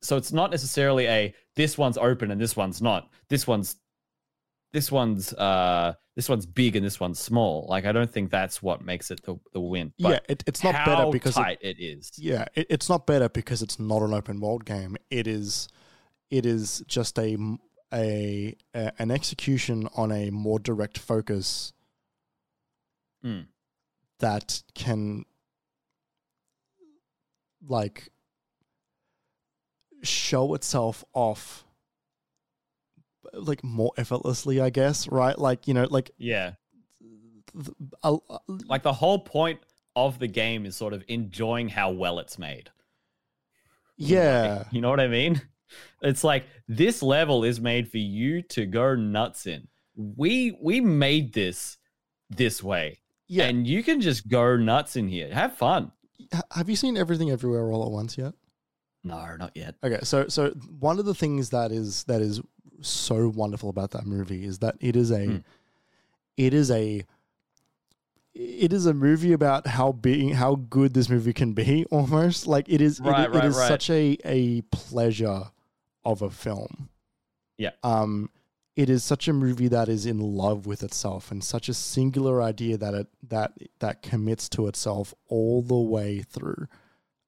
So 0.04 0.18
it's 0.18 0.32
not 0.32 0.50
necessarily 0.50 1.06
a 1.08 1.34
this 1.56 1.78
one's 1.78 1.98
open 1.98 2.32
and 2.32 2.40
this 2.42 2.56
one's 2.56 2.82
not. 2.82 3.10
This 3.30 3.46
one's 3.46 3.76
this 4.74 4.92
one's 4.92 5.34
uh 5.34 5.94
this 6.16 6.28
one's 6.30 6.46
big 6.46 6.76
and 6.76 6.86
this 6.86 7.00
one's 7.00 7.20
small. 7.20 7.66
Like 7.70 7.86
I 7.86 7.92
don't 7.92 8.12
think 8.12 8.32
that's 8.32 8.62
what 8.62 8.84
makes 8.84 9.12
it 9.12 9.24
the, 9.24 9.38
the 9.54 9.60
win. 9.62 9.94
But 10.00 10.10
yeah, 10.10 10.20
it, 10.30 10.44
it's 10.48 10.64
not 10.64 10.86
better 10.86 11.10
because 11.12 11.38
it, 11.38 11.42
tight 11.42 11.58
it 11.62 11.78
is. 11.80 12.12
yeah, 12.18 12.46
it, 12.56 12.68
it's 12.70 12.90
not 12.90 13.06
better 13.08 13.30
because 13.30 13.62
it's 13.62 13.80
not 13.80 14.02
an 14.02 14.14
open 14.14 14.40
world 14.40 14.66
game. 14.66 14.98
It 15.10 15.26
is, 15.28 15.68
it 16.30 16.46
is 16.46 16.84
just 16.88 17.18
a, 17.18 17.38
a, 17.94 18.56
a- 18.74 18.92
an 19.00 19.10
execution 19.12 19.88
on 19.96 20.12
a 20.12 20.30
more 20.32 20.60
direct 20.60 20.98
focus 20.98 21.74
Mm. 23.24 23.46
that 24.20 24.64
can 24.74 25.26
like 27.68 28.10
show 30.02 30.56
itself 30.56 31.04
off 31.14 31.64
like 33.34 33.64
more 33.64 33.92
effortlessly 33.98 34.60
i 34.62 34.70
guess 34.70 35.08
right 35.08 35.38
like 35.40 35.68
you 35.68 35.74
know 35.74 35.88
like 35.90 36.12
Yeah. 36.18 36.54
th- 37.54 37.76
a- 38.04 38.18
a- 38.30 38.40
Like 38.68 38.84
the 38.84 38.94
whole 38.94 39.20
point 39.20 39.60
of 39.96 40.20
the 40.20 40.28
game 40.28 40.66
is 40.66 40.76
sort 40.76 40.94
of 40.94 41.04
enjoying 41.08 41.70
how 41.70 41.92
well 41.92 42.20
it's 42.20 42.38
made. 42.40 42.70
yeah 43.98 44.64
You 44.72 44.82
know 44.82 44.90
what 44.90 45.00
I 45.00 45.08
mean? 45.08 45.42
It's 46.02 46.24
like 46.24 46.46
this 46.68 47.02
level 47.02 47.44
is 47.46 47.62
made 47.62 47.90
for 47.90 47.98
you 47.98 48.42
to 48.56 48.66
go 48.66 48.96
nuts 48.96 49.46
in. 49.48 49.68
We 49.96 50.58
we 50.62 50.82
made 50.82 51.34
this 51.34 51.78
this 52.30 52.62
way. 52.64 53.00
yeah 53.28 53.46
And 53.46 53.66
you 53.68 53.84
can 53.84 54.02
just 54.02 54.28
go 54.28 54.58
nuts 54.58 54.96
in 54.96 55.08
here. 55.08 55.34
Have 55.34 55.56
fun. 55.56 55.92
Have 56.52 56.70
you 56.70 56.76
seen 56.76 56.98
everything 56.98 57.30
everywhere 57.32 57.72
all 57.72 57.86
at 57.86 57.92
once 57.92 58.18
yet 58.18 58.34
No, 59.04 59.36
not 59.38 59.52
yet. 59.56 59.76
Okay, 59.84 60.00
so 60.04 60.28
so 60.28 60.50
one 60.80 61.00
of 61.00 61.06
the 61.06 61.16
things 61.16 61.50
that 61.50 61.72
is 61.72 62.04
that 62.06 62.22
is 62.22 62.40
so 62.82 63.30
wonderful 63.30 63.70
about 63.70 63.92
that 63.92 64.06
movie 64.06 64.44
is 64.46 64.60
that 64.60 64.76
it 64.80 64.96
is 64.96 65.12
a 65.12 65.26
Hmm. 65.26 65.38
it 66.38 66.54
is 66.54 66.70
a 66.72 67.04
it 68.34 68.72
is 68.72 68.86
a 68.86 68.94
movie 68.94 69.34
about 69.34 69.68
how 69.68 69.92
being 69.92 70.30
how 70.30 70.56
good 70.56 70.94
this 70.94 71.10
movie 71.10 71.34
can 71.34 71.54
be 71.54 71.86
almost 71.92 72.48
like 72.48 72.68
it 72.70 72.82
is 72.82 73.00
it- 73.00 73.04
Right, 73.06 73.26
it 73.30 73.32
right, 73.34 73.46
is 73.46 73.58
right. 73.58 73.68
such 73.68 73.90
a 73.90 74.18
a 74.24 74.62
pleasure 74.72 75.52
of 76.06 76.22
a 76.22 76.30
film 76.30 76.90
Yeah. 77.58 77.72
um 77.84 78.30
it 78.76 78.90
is 78.90 79.04
such 79.04 79.28
a 79.28 79.34
movie 79.34 79.68
that 79.68 79.90
is 79.90 80.06
in 80.06 80.18
love 80.20 80.66
with 80.66 80.82
itself 80.82 81.30
and 81.30 81.44
such 81.44 81.68
a 81.70 81.74
singular 81.74 82.42
idea 82.42 82.78
that 82.78 82.94
it 82.94 83.08
that 83.28 83.52
that 83.80 84.02
commits 84.02 84.48
to 84.50 84.68
itself 84.68 85.14
all 85.28 85.62
the 85.62 85.76
way 85.78 86.22
through 86.22 86.68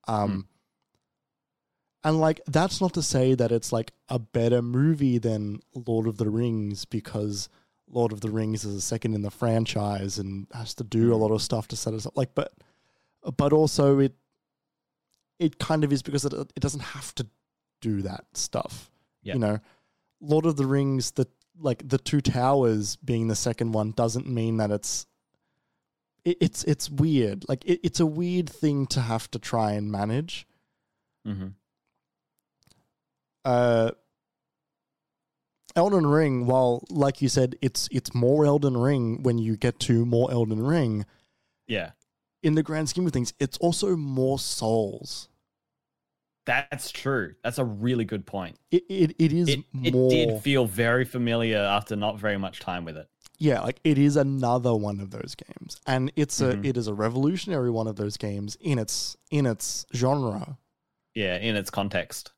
um 0.08 0.32
Hmm. 0.32 0.40
And 2.04 2.20
like 2.20 2.42
that's 2.48 2.82
not 2.82 2.94
to 2.94 3.02
say 3.02 3.34
that 3.36 3.52
it's 3.52 3.72
like 3.72 3.92
a 4.10 4.20
better 4.20 4.62
movie 4.62 5.18
than 5.18 5.60
Lord 5.74 6.08
of 6.08 6.18
the 6.18 6.30
Rings 6.30 6.86
because 6.86 7.50
Lord 7.88 8.12
of 8.12 8.22
the 8.22 8.30
Rings 8.32 8.66
is 8.66 8.76
a 8.76 8.82
second 8.82 9.14
in 9.14 9.22
the 9.22 9.32
franchise 9.32 10.18
and 10.18 10.48
has 10.54 10.74
to 10.76 10.84
do 10.84 11.12
a 11.12 11.16
Hmm. 11.16 11.22
lot 11.22 11.32
of 11.32 11.42
stuff 11.42 11.68
to 11.70 11.76
set 11.76 11.94
us 11.94 12.06
up 12.06 12.18
like 12.18 12.34
but 12.36 12.54
but 13.38 13.54
also 13.54 14.00
it 14.00 14.16
it 15.40 15.60
kind 15.60 15.84
of 15.84 15.92
is 15.94 16.02
because 16.02 16.26
it 16.26 16.34
it 16.34 16.60
doesn't 16.60 16.82
have 16.82 17.14
to 17.16 17.28
do 17.82 18.02
that 18.04 18.26
stuff. 18.34 18.90
Yeah. 19.24 19.34
You 19.34 19.40
know, 19.40 19.60
Lord 20.22 20.46
of 20.46 20.56
the 20.58 20.66
Rings 20.68 21.12
the 21.12 21.28
like 21.60 21.88
the 21.88 21.98
two 21.98 22.22
towers 22.22 22.96
being 22.98 23.28
the 23.28 23.36
second 23.36 23.72
one 23.74 23.92
doesn't 23.92 24.28
mean 24.28 24.58
that 24.58 24.72
it's 24.72 25.06
it, 26.26 26.38
it's 26.42 26.64
it's 26.64 26.90
weird. 26.90 27.46
Like 27.48 27.64
it, 27.66 27.80
it's 27.84 28.00
a 28.00 28.06
weird 28.06 28.50
thing 28.50 28.88
to 28.88 29.02
have 29.02 29.30
to 29.32 29.40
try 29.40 29.74
and 29.74 29.92
manage. 29.92 30.46
hmm 31.26 31.48
uh 33.46 33.92
Elden 35.76 36.06
Ring, 36.06 36.46
while 36.46 36.86
like 36.90 37.22
you 37.22 37.30
said, 37.30 37.56
it's 37.62 37.88
it's 37.92 38.14
more 38.14 38.46
Elden 38.46 38.78
Ring 38.78 39.24
when 39.24 39.38
you 39.40 39.58
get 39.58 39.80
to 39.82 40.06
more 40.06 40.32
Elden 40.32 40.64
Ring. 40.64 41.06
Yeah. 41.68 41.92
In 42.44 42.56
the 42.56 42.64
grand 42.64 42.90
scheme 42.90 43.08
of 43.08 43.14
things, 43.14 43.34
it's 43.40 43.58
also 43.58 43.96
more 43.96 44.38
Souls. 44.38 45.30
That's 46.46 46.92
true. 46.92 47.36
That's 47.44 47.58
a 47.58 47.64
really 47.66 48.06
good 48.06 48.26
point. 48.26 48.58
It 48.70 48.84
it, 48.90 49.16
it 49.18 49.34
is 49.34 49.50
It, 49.50 49.64
it 49.82 50.10
did 50.10 50.42
feel 50.42 50.66
very 50.66 51.06
familiar 51.06 51.58
after 51.60 51.96
not 51.96 52.20
very 52.20 52.38
much 52.38 52.60
time 52.60 52.84
with 52.86 52.98
it. 52.98 53.08
yeah, 53.40 53.62
like 53.62 53.80
it 53.84 53.98
is 53.98 54.16
another 54.18 54.76
one 54.76 55.00
of 55.00 55.10
those 55.10 55.36
games, 55.36 55.80
and 55.88 56.12
it's 56.16 56.40
a 56.42 56.54
Mhm. 56.54 56.66
it 56.66 56.78
is 56.78 56.88
a 56.88 56.94
revolutionary 56.94 57.72
one 57.72 57.88
of 57.88 57.96
those 57.96 58.18
games 58.18 58.58
in 58.60 58.78
its 58.78 59.16
in 59.32 59.46
its 59.46 59.86
genre. 59.96 60.58
Yeah, 61.16 61.38
in 61.38 61.56
its 61.56 61.70
context. 61.72 62.32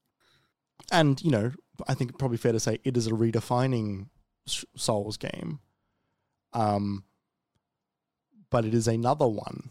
And 0.91 1.21
you 1.21 1.31
know, 1.31 1.51
I 1.87 1.93
think 1.93 2.17
probably 2.17 2.37
fair 2.37 2.51
to 2.51 2.59
say 2.59 2.79
it 2.83 2.95
is 2.97 3.07
a 3.07 3.11
redefining 3.11 4.07
Souls 4.47 5.17
game. 5.17 5.59
Um, 6.53 7.03
but 8.49 8.65
it 8.65 8.73
is 8.73 8.87
another 8.87 9.27
one. 9.27 9.69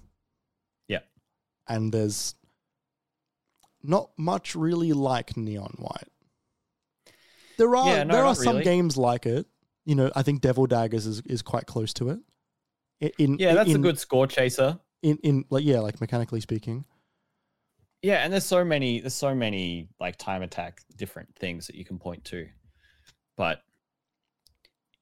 Yeah. 0.89 1.01
and 1.67 1.93
there's 1.93 2.35
not 3.83 4.11
much 4.19 4.55
really 4.55 4.93
like 4.93 5.37
Neon 5.37 5.75
White. 5.79 6.09
There 7.57 7.75
are 7.77 7.87
Yeah, 7.87 8.03
no, 8.05 8.15
there 8.15 8.25
are 8.25 8.35
some 8.35 8.55
really. 8.57 8.65
games 8.65 8.97
like 8.97 9.27
it. 9.27 9.47
You 9.87 9.95
know, 9.95 10.11
I 10.17 10.23
think 10.23 10.41
Devil 10.41 10.67
Daggers 10.67 11.07
is, 11.07 11.21
is 11.27 11.43
quite 11.43 11.67
close 11.67 11.93
to 11.95 12.11
it. 12.11 12.19
In, 13.19 13.39
Yeah, 13.39 13.55
that's 13.55 13.71
in, 13.71 13.77
a 13.77 13.79
good 13.79 13.99
score 13.99 14.27
chaser. 14.27 14.79
in 15.03 15.19
in 15.23 15.45
like 15.51 15.65
yeah, 15.65 15.81
like 15.81 16.01
mechanically 16.01 16.41
speaking. 16.41 16.85
Yeah, 18.05 18.17
and 18.17 18.31
there's 18.31 18.45
so 18.45 18.63
many 18.67 19.01
there's 19.01 19.15
so 19.15 19.35
many 19.35 19.89
like 19.99 20.19
time 20.19 20.43
attack 20.43 20.83
different 20.95 21.35
things 21.37 21.67
that 21.67 21.75
you 21.75 21.87
can 21.87 21.99
point 21.99 22.23
to. 22.27 22.47
But 23.35 23.63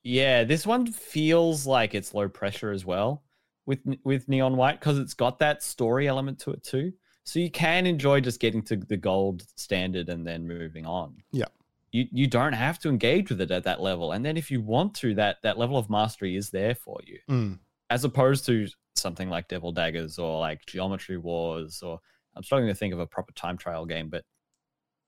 yeah, 0.04 0.44
this 0.44 0.64
one 0.64 0.86
feels 0.86 1.66
like 1.66 1.96
it's 1.96 2.14
low 2.14 2.28
pressure 2.28 2.70
as 2.70 2.84
well 2.84 3.24
with 3.66 3.80
with 4.04 4.28
Neon 4.28 4.56
White 4.56 4.78
because 4.78 5.00
it's 5.00 5.14
got 5.14 5.40
that 5.40 5.64
story 5.64 6.06
element 6.06 6.38
to 6.40 6.52
it 6.52 6.62
too. 6.62 6.92
So 7.24 7.40
you 7.40 7.50
can 7.50 7.86
enjoy 7.86 8.20
just 8.20 8.38
getting 8.38 8.62
to 8.62 8.76
the 8.76 8.96
gold 8.96 9.46
standard 9.56 10.08
and 10.08 10.24
then 10.24 10.46
moving 10.46 10.86
on. 10.86 11.16
Yeah. 11.32 11.46
You 11.90 12.06
you 12.12 12.28
don't 12.28 12.52
have 12.52 12.78
to 12.80 12.88
engage 12.88 13.30
with 13.30 13.40
it 13.40 13.50
at 13.50 13.64
that 13.64 13.80
level. 13.80 14.12
And 14.12 14.24
then 14.24 14.36
if 14.36 14.48
you 14.48 14.60
want 14.60 14.94
to, 14.96 15.12
that 15.16 15.42
that 15.42 15.58
level 15.58 15.76
of 15.76 15.90
mastery 15.90 16.36
is 16.36 16.50
there 16.50 16.76
for 16.76 17.00
you. 17.04 17.18
Mm. 17.28 17.58
As 17.90 18.04
opposed 18.04 18.46
to 18.46 18.68
something 18.94 19.28
like 19.28 19.48
Devil 19.48 19.72
Daggers 19.72 20.20
or 20.20 20.38
like 20.38 20.64
Geometry 20.66 21.16
Wars 21.16 21.82
or 21.82 21.98
I'm 22.34 22.42
struggling 22.42 22.68
to 22.68 22.74
think 22.74 22.92
of 22.92 23.00
a 23.00 23.06
proper 23.06 23.32
time 23.32 23.56
trial 23.56 23.86
game, 23.86 24.08
but 24.08 24.24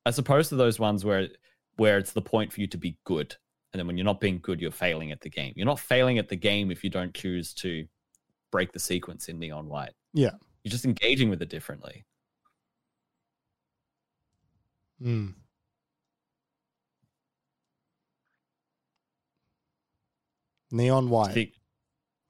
as 0.07 0.19
opposed 0.19 0.51
to 0.51 0.57
those 0.57 0.78
ones 0.78 1.05
where 1.05 1.28
where 1.77 1.99
it's 1.99 2.12
the 2.12 2.23
point 2.23 2.53
for 2.53 2.61
you 2.61 2.67
to 2.69 2.78
be 2.78 2.97
good, 3.05 3.35
and 3.73 3.78
then 3.78 3.86
when 3.86 3.97
you're 3.97 4.05
not 4.05 4.20
being 4.20 4.39
good, 4.41 4.61
you're 4.61 4.70
failing 4.70 5.11
at 5.11 5.20
the 5.20 5.31
game. 5.31 5.53
You're 5.57 5.67
not 5.67 5.81
failing 5.81 6.19
at 6.19 6.28
the 6.28 6.36
game 6.36 6.70
if 6.70 6.85
you 6.85 6.91
don't 6.91 7.15
choose 7.15 7.53
to 7.55 7.86
break 8.53 8.73
the 8.73 8.78
sequence 8.78 9.28
in 9.28 9.39
Neon 9.39 9.69
White. 9.69 9.93
Yeah. 10.12 10.31
You're 10.62 10.70
just 10.70 10.85
engaging 10.85 11.28
with 11.28 11.43
it 11.43 11.49
differently. 11.49 12.05
Mm. 15.03 15.35
Neon 20.70 21.11
White. 21.11 21.53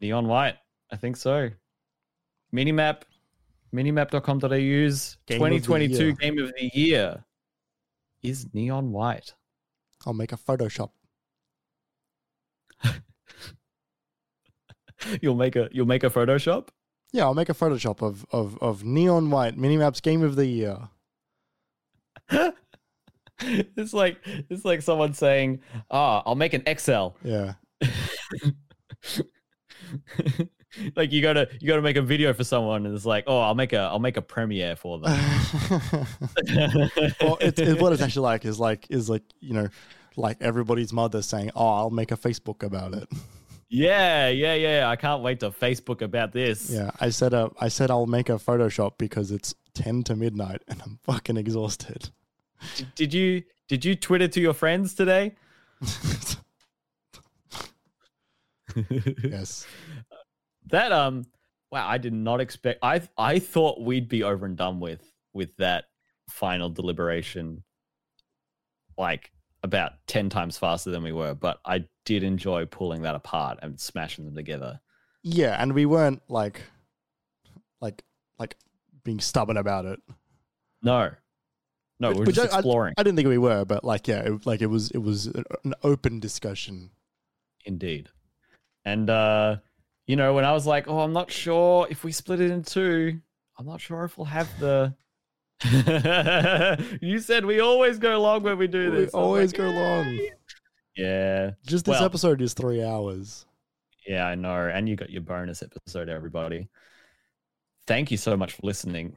Neon 0.00 0.26
White, 0.26 0.56
I 0.90 0.96
think 0.96 1.16
so. 1.16 1.50
Minimap, 2.54 3.02
minimap.com.au's 3.74 5.18
Game 5.26 5.42
of 5.42 5.50
the 5.50 5.58
2022 5.58 6.04
year. 6.04 6.12
game 6.12 6.38
of 6.38 6.52
the 6.56 6.70
year 6.72 7.24
is 8.22 8.46
Neon 8.54 8.92
White. 8.92 9.34
I'll 10.06 10.14
make 10.14 10.32
a 10.32 10.36
Photoshop. 10.36 10.90
You'll 15.20 15.34
make 15.34 15.54
a 15.56 15.68
you'll 15.70 15.86
make 15.86 16.02
a 16.04 16.08
Photoshop. 16.10 16.68
Yeah, 17.12 17.24
I'll 17.24 17.34
make 17.34 17.50
a 17.50 17.54
Photoshop 17.54 18.00
of 18.02 18.24
of 18.32 18.56
of 18.62 18.84
Neon 18.84 19.30
White 19.30 19.56
Minimaps 19.56 20.00
Game 20.00 20.22
of 20.22 20.36
the 20.36 20.46
Year. 20.46 20.78
it's 23.40 23.92
like 23.92 24.18
it's 24.48 24.64
like 24.64 24.80
someone 24.82 25.12
saying, 25.12 25.60
"Ah, 25.90 26.22
I'll 26.24 26.34
make 26.34 26.54
an 26.54 26.62
Excel." 26.66 27.16
Yeah. 27.22 27.54
like 30.96 31.12
you 31.12 31.22
gotta 31.22 31.48
you 31.60 31.68
gotta 31.68 31.82
make 31.82 31.96
a 31.96 32.02
video 32.02 32.32
for 32.32 32.44
someone, 32.44 32.86
and 32.86 32.94
it's 32.94 33.06
like, 33.06 33.24
"Oh, 33.26 33.40
I'll 33.40 33.54
make 33.54 33.72
a 33.72 33.80
I'll 33.80 33.98
make 33.98 34.16
a 34.16 34.22
premiere 34.22 34.76
for 34.76 34.98
them." 34.98 35.12
well, 37.20 37.38
it's, 37.40 37.60
it's 37.60 37.80
what 37.80 37.92
it's 37.92 38.02
actually 38.06 38.22
like 38.22 38.44
is 38.44 38.58
like 38.60 38.86
is 38.90 39.08
like 39.10 39.22
you 39.40 39.54
know, 39.54 39.68
like 40.16 40.38
everybody's 40.40 40.92
mother 40.92 41.22
saying, 41.22 41.50
"Oh, 41.54 41.66
I'll 41.66 41.90
make 41.90 42.12
a 42.12 42.16
Facebook 42.16 42.62
about 42.62 42.94
it." 42.94 43.08
yeah, 43.68 44.28
yeah, 44.28 44.54
yeah. 44.54 44.88
I 44.88 44.96
can't 44.96 45.22
wait 45.22 45.40
to 45.40 45.50
Facebook 45.50 46.02
about 46.02 46.32
this. 46.32 46.70
Yeah, 46.70 46.90
I 47.00 47.10
said 47.10 47.34
uh, 47.34 47.50
I 47.60 47.68
said 47.68 47.90
I'll 47.90 48.06
make 48.06 48.28
a 48.28 48.34
Photoshop 48.34 48.98
because 48.98 49.30
it's 49.30 49.54
ten 49.74 50.02
to 50.04 50.16
midnight 50.16 50.62
and 50.68 50.80
I'm 50.82 50.98
fucking 51.02 51.36
exhausted. 51.36 52.10
D- 52.76 52.86
Did 52.94 53.14
you 53.14 53.42
did 53.68 53.84
you 53.84 53.94
Twitter 53.94 54.28
to 54.28 54.40
your 54.40 54.54
friends 54.54 54.94
today? 54.94 55.34
yes. 59.22 59.66
That 60.74 60.90
um 60.90 61.24
wow, 61.70 61.86
I 61.88 61.98
did 61.98 62.12
not 62.12 62.40
expect 62.40 62.80
I 62.82 63.00
I 63.16 63.38
thought 63.38 63.80
we'd 63.80 64.08
be 64.08 64.24
over 64.24 64.44
and 64.44 64.56
done 64.56 64.80
with 64.80 65.02
with 65.32 65.56
that 65.58 65.84
final 66.28 66.68
deliberation 66.68 67.62
like 68.98 69.30
about 69.62 69.92
10 70.08 70.28
times 70.30 70.58
faster 70.58 70.90
than 70.90 71.02
we 71.04 71.12
were, 71.12 71.34
but 71.34 71.58
I 71.64 71.84
did 72.04 72.22
enjoy 72.22 72.66
pulling 72.66 73.02
that 73.02 73.14
apart 73.14 73.58
and 73.62 73.78
smashing 73.80 74.24
them 74.24 74.34
together. 74.34 74.80
Yeah, 75.22 75.56
and 75.60 75.72
we 75.72 75.86
weren't 75.86 76.22
like, 76.28 76.60
like, 77.80 78.02
like 78.38 78.56
being 79.04 79.20
stubborn 79.20 79.56
about 79.56 79.86
it. 79.86 80.00
No. 80.82 81.10
No, 81.98 82.08
Which- 82.10 82.18
we're 82.18 82.24
which 82.26 82.36
just 82.36 82.52
I- 82.52 82.56
I- 82.56 82.58
exploring. 82.58 82.94
I 82.98 83.02
didn't 83.02 83.16
think 83.16 83.28
we 83.28 83.38
were, 83.38 83.64
but 83.64 83.84
like, 83.84 84.06
yeah, 84.06 84.20
it, 84.20 84.44
like 84.44 84.60
it 84.60 84.66
was, 84.66 84.90
it 84.90 84.98
was 84.98 85.26
an 85.28 85.74
open 85.82 86.20
discussion. 86.20 86.90
Indeed. 87.64 88.10
And 88.84 89.08
uh 89.08 89.56
you 90.06 90.16
know, 90.16 90.34
when 90.34 90.44
I 90.44 90.52
was 90.52 90.66
like, 90.66 90.86
"Oh, 90.88 91.00
I'm 91.00 91.12
not 91.12 91.30
sure 91.30 91.86
if 91.90 92.04
we 92.04 92.12
split 92.12 92.40
it 92.40 92.50
in 92.50 92.62
two, 92.62 93.20
I'm 93.58 93.66
not 93.66 93.80
sure 93.80 94.04
if 94.04 94.16
we'll 94.18 94.26
have 94.26 94.48
the 94.60 94.94
You 97.00 97.18
said 97.18 97.44
we 97.44 97.60
always 97.60 97.98
go 97.98 98.20
long 98.20 98.42
when 98.42 98.58
we 98.58 98.66
do 98.66 98.90
We 98.90 98.96
this. 98.98 99.06
Was 99.06 99.14
always 99.14 99.52
like, 99.52 99.58
go 99.58 99.70
long. 99.70 100.18
Yeah. 100.96 101.52
Just 101.66 101.84
this 101.86 101.94
Well- 101.94 102.04
episode 102.04 102.40
is 102.42 102.54
three 102.54 102.82
hours. 102.84 103.46
Yeah, 104.06 104.26
I 104.26 104.34
know. 104.34 104.68
And 104.72 104.86
you 104.88 104.96
got 104.96 105.08
your 105.10 105.22
bonus 105.22 105.62
episode, 105.62 106.08
everybody. 106.10 106.68
Thank 107.86 108.10
you 108.10 108.16
so 108.18 108.36
much 108.36 108.52
for 108.52 108.60
listening. 108.66 109.16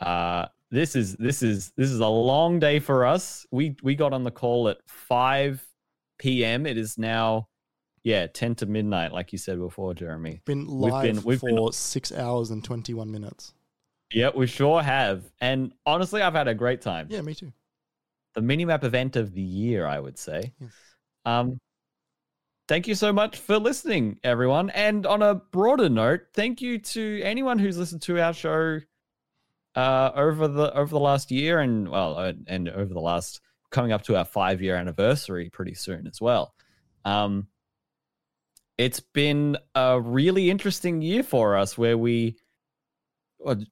Uh 0.00 0.46
this 0.70 0.96
is 0.96 1.14
this 1.16 1.42
is 1.42 1.72
this 1.76 1.90
is 1.90 2.00
a 2.00 2.06
long 2.08 2.58
day 2.58 2.78
for 2.78 3.06
us. 3.06 3.46
We 3.50 3.76
we 3.82 3.94
got 3.94 4.12
on 4.12 4.24
the 4.24 4.30
call 4.30 4.68
at 4.68 4.78
5 4.86 5.64
p.m. 6.18 6.66
It 6.66 6.76
is 6.78 6.98
now 6.98 7.48
yeah, 8.04 8.26
10 8.28 8.54
to 8.56 8.66
midnight, 8.66 9.12
like 9.12 9.32
you 9.32 9.38
said 9.38 9.58
before, 9.58 9.94
Jeremy. 9.94 10.40
Been 10.44 10.60
We've 10.60 10.92
live 10.92 11.02
been- 11.02 11.22
we've 11.24 11.40
for 11.40 11.48
been- 11.50 11.72
six 11.72 12.12
hours 12.12 12.50
and 12.50 12.62
twenty-one 12.62 13.10
minutes. 13.10 13.52
Yeah, 14.12 14.30
we 14.34 14.46
sure 14.46 14.80
have. 14.82 15.24
And 15.40 15.72
honestly, 15.86 16.22
I've 16.22 16.34
had 16.34 16.46
a 16.46 16.54
great 16.54 16.80
time. 16.82 17.08
Yeah, 17.10 17.22
me 17.22 17.34
too. 17.34 17.52
The 18.34 18.42
minimap 18.42 18.84
event 18.84 19.16
of 19.16 19.32
the 19.32 19.42
year, 19.42 19.86
I 19.86 19.98
would 19.98 20.18
say. 20.18 20.52
Yes. 20.60 20.70
Um, 21.24 21.58
thank 22.68 22.86
you 22.86 22.94
so 22.94 23.12
much 23.12 23.38
for 23.38 23.58
listening, 23.58 24.20
everyone. 24.22 24.70
And 24.70 25.06
on 25.06 25.22
a 25.22 25.34
broader 25.34 25.88
note, 25.88 26.20
thank 26.34 26.60
you 26.60 26.78
to 26.78 27.20
anyone 27.24 27.58
who's 27.58 27.78
listened 27.78 28.02
to 28.02 28.20
our 28.20 28.32
show 28.34 28.80
uh, 29.74 30.10
over 30.14 30.46
the 30.46 30.72
over 30.76 30.90
the 30.90 31.00
last 31.00 31.30
year, 31.32 31.58
and 31.60 31.88
well, 31.88 32.16
uh, 32.18 32.32
and 32.46 32.68
over 32.68 32.92
the 32.94 33.00
last 33.00 33.40
coming 33.70 33.90
up 33.90 34.02
to 34.02 34.16
our 34.16 34.24
five 34.24 34.62
year 34.62 34.76
anniversary 34.76 35.48
pretty 35.50 35.74
soon 35.74 36.06
as 36.06 36.20
well. 36.20 36.54
Um, 37.04 37.48
it's 38.78 39.00
been 39.00 39.56
a 39.74 40.00
really 40.00 40.50
interesting 40.50 41.02
year 41.02 41.22
for 41.22 41.56
us, 41.56 41.78
where 41.78 41.96
we, 41.98 42.36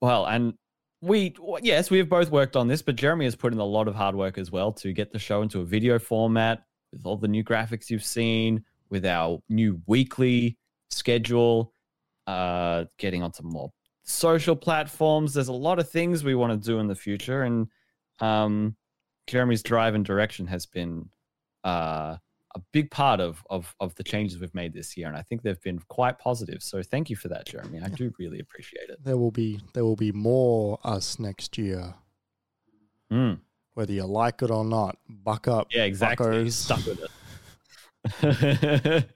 well, 0.01 0.27
and 0.27 0.55
we 1.03 1.35
yes 1.63 1.91
we 1.91 1.99
have 1.99 2.09
both 2.09 2.31
worked 2.31 2.55
on 2.55 2.69
this 2.69 2.81
but 2.81 2.95
jeremy 2.95 3.25
has 3.25 3.35
put 3.35 3.53
in 3.53 3.59
a 3.59 3.65
lot 3.65 3.89
of 3.89 3.95
hard 3.95 4.15
work 4.15 4.39
as 4.39 4.53
well 4.53 4.73
to 4.73 4.93
get 4.93 5.13
the 5.13 5.19
show 5.19 5.43
into 5.43 5.61
a 5.61 5.65
video 5.65 5.99
format 5.99 6.63
with 6.93 7.05
all 7.05 7.17
the 7.17 7.27
new 7.27 7.43
graphics 7.43 7.91
you've 7.91 8.05
seen 8.05 8.65
with 8.89 9.05
our 9.05 9.41
new 9.49 9.83
weekly 9.87 10.57
schedule 10.91 11.75
uh 12.29 12.85
getting 12.99 13.23
onto 13.23 13.43
more 13.43 13.71
social 14.05 14.57
platforms. 14.57 15.35
There's 15.35 15.49
a 15.49 15.53
lot 15.53 15.79
of 15.79 15.89
things 15.89 16.23
we 16.25 16.35
want 16.35 16.53
to 16.53 16.67
do 16.67 16.79
in 16.79 16.87
the 16.87 16.95
future 16.95 17.43
and 17.43 17.67
um 18.21 18.77
jeremy's 19.27 19.63
drive 19.65 19.97
and 19.97 20.05
direction 20.05 20.47
has 20.47 20.67
been 20.67 21.09
uh 21.65 22.17
a 22.55 22.61
big 22.73 22.91
part 22.91 23.21
of 23.21 23.43
of 23.51 23.75
of 23.81 23.95
the 23.95 24.03
changes 24.05 24.39
we've 24.41 24.55
made 24.55 24.73
this 24.75 24.97
year 24.97 25.09
and 25.09 25.17
i 25.17 25.23
think 25.23 25.43
they've 25.43 25.63
been 25.63 25.79
quite 25.89 26.19
positive 26.19 26.63
so 26.63 26.83
thank 26.83 27.09
you 27.09 27.17
for 27.17 27.29
that 27.29 27.47
jeremy 27.47 27.81
i 27.83 27.89
do 27.89 28.13
really 28.19 28.41
appreciate 28.41 28.89
it 28.91 29.03
There 29.03 29.17
will 29.17 29.31
be 29.31 29.61
there 29.75 29.85
will 29.85 29.97
be 29.97 30.13
more 30.13 30.79
us 30.85 31.19
next 31.19 31.57
year, 31.59 31.95
Mm. 33.13 33.41
whether 33.75 33.93
you 33.93 34.05
like 34.05 34.41
it 34.43 34.51
or 34.51 34.65
not. 34.65 34.97
Buck 35.09 35.47
up. 35.47 35.67
Yeah, 35.71 35.85
exactly. 35.85 36.49
Stuck 36.51 36.81
with 36.87 37.01
it. 37.05 37.11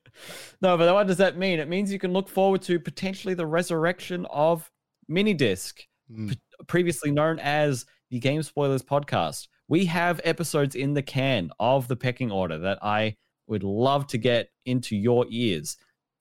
no, 0.61 0.77
but 0.77 0.93
what 0.93 1.07
does 1.07 1.17
that 1.17 1.37
mean? 1.37 1.59
It 1.61 1.69
means 1.69 1.93
you 1.93 1.99
can 1.99 2.13
look 2.13 2.29
forward 2.29 2.63
to 2.63 2.79
potentially 2.79 3.35
the 3.35 3.47
resurrection 3.47 4.27
of 4.31 4.71
Minidisc, 5.11 5.75
Mm. 6.13 6.37
previously 6.69 7.11
known 7.11 7.39
as 7.41 7.85
the 8.11 8.21
Game 8.21 8.41
Spoilers 8.43 8.83
podcast. 8.83 9.49
We 9.67 9.87
have 9.87 10.21
episodes 10.25 10.77
in 10.77 10.95
the 10.95 11.03
can 11.03 11.51
of 11.59 11.89
the 11.89 11.97
pecking 11.97 12.31
order 12.31 12.59
that 12.59 12.79
I 12.81 13.17
would 13.49 13.62
love 13.62 14.07
to 14.08 14.18
get 14.18 14.49
into 14.65 14.97
your 14.97 15.26
ears. 15.31 15.76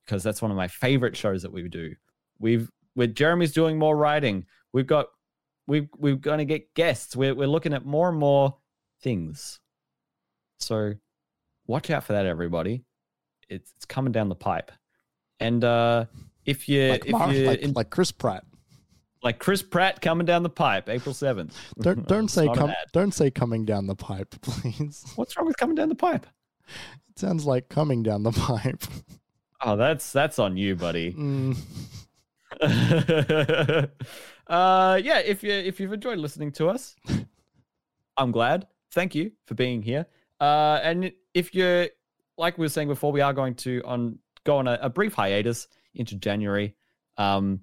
because 0.05 0.21
that's 0.23 0.41
one 0.41 0.51
of 0.51 0.57
my 0.57 0.67
favorite 0.67 1.17
shows 1.17 1.41
that 1.41 1.51
we 1.51 1.67
do. 1.67 1.95
We've 2.39 2.69
with 2.95 3.15
Jeremy's 3.15 3.51
doing 3.53 3.77
more 3.79 3.97
writing. 3.97 4.45
We've 4.73 4.85
got 4.87 5.07
we've 5.67 5.87
we're 5.97 6.15
going 6.15 6.37
to 6.39 6.45
get 6.45 6.73
guests. 6.75 7.15
We're 7.15 7.33
we're 7.33 7.47
looking 7.47 7.73
at 7.73 7.85
more 7.85 8.09
and 8.09 8.17
more 8.19 8.57
things. 9.01 9.59
So 10.59 10.93
watch 11.67 11.89
out 11.89 12.03
for 12.03 12.13
that, 12.13 12.25
everybody. 12.25 12.83
It's 13.49 13.71
it's 13.75 13.85
coming 13.85 14.11
down 14.11 14.29
the 14.29 14.35
pipe. 14.35 14.71
And 15.39 15.63
uh, 15.63 16.05
if 16.45 16.69
you 16.69 16.89
like, 16.91 17.05
if 17.05 17.11
Mar- 17.11 17.33
you 17.33 17.47
like, 17.47 17.59
in- 17.59 17.73
like 17.73 17.89
Chris 17.89 18.11
Pratt. 18.11 18.43
like 19.23 19.39
Chris 19.39 19.61
Pratt 19.63 20.01
coming 20.01 20.25
down 20.25 20.43
the 20.43 20.49
pipe, 20.49 20.87
April 20.89 21.13
seventh. 21.13 21.57
Don't 21.81 22.07
don't 22.07 22.27
say 22.29 22.47
com- 22.47 22.73
don't 22.93 23.11
say 23.13 23.31
coming 23.31 23.65
down 23.65 23.87
the 23.87 23.95
pipe, 23.95 24.33
please. 24.41 25.03
What's 25.15 25.35
wrong 25.35 25.47
with 25.47 25.57
coming 25.57 25.75
down 25.75 25.89
the 25.89 25.95
pipe? 25.95 26.25
Sounds 27.16 27.45
like 27.45 27.69
coming 27.69 28.03
down 28.03 28.24
the 28.24 28.32
pipe. 28.34 28.84
Oh, 29.61 29.76
that's 29.76 30.11
that's 30.11 30.38
on 30.38 30.58
you, 30.58 30.76
buddy. 30.76 31.14
Mm, 31.14 31.58
uh, 34.48 35.02
yeah, 35.03 35.19
if 35.19 35.44
you 35.44 35.52
if 35.52 35.80
you've 35.80 35.94
enjoyed 35.94 36.18
listening 36.18 36.52
to 36.53 36.69
us, 36.69 36.95
I'm 38.18 38.32
glad. 38.32 38.68
Thank 38.92 39.16
you 39.16 39.32
for 39.45 39.56
being 39.56 39.82
here. 39.82 40.06
Uh, 40.40 40.80
and 40.84 41.11
if 41.34 41.56
you're 41.56 41.88
like 42.38 42.58
we 42.58 42.66
were 42.66 42.69
saying 42.69 42.90
before, 42.90 43.11
we 43.11 43.22
are 43.22 43.34
going 43.34 43.56
to 43.56 43.82
on 43.85 44.19
go 44.44 44.58
on 44.58 44.68
a, 44.68 44.77
a 44.82 44.90
brief 44.90 45.14
hiatus 45.14 45.68
into 45.95 46.16
January. 46.16 46.76
Um, 47.18 47.61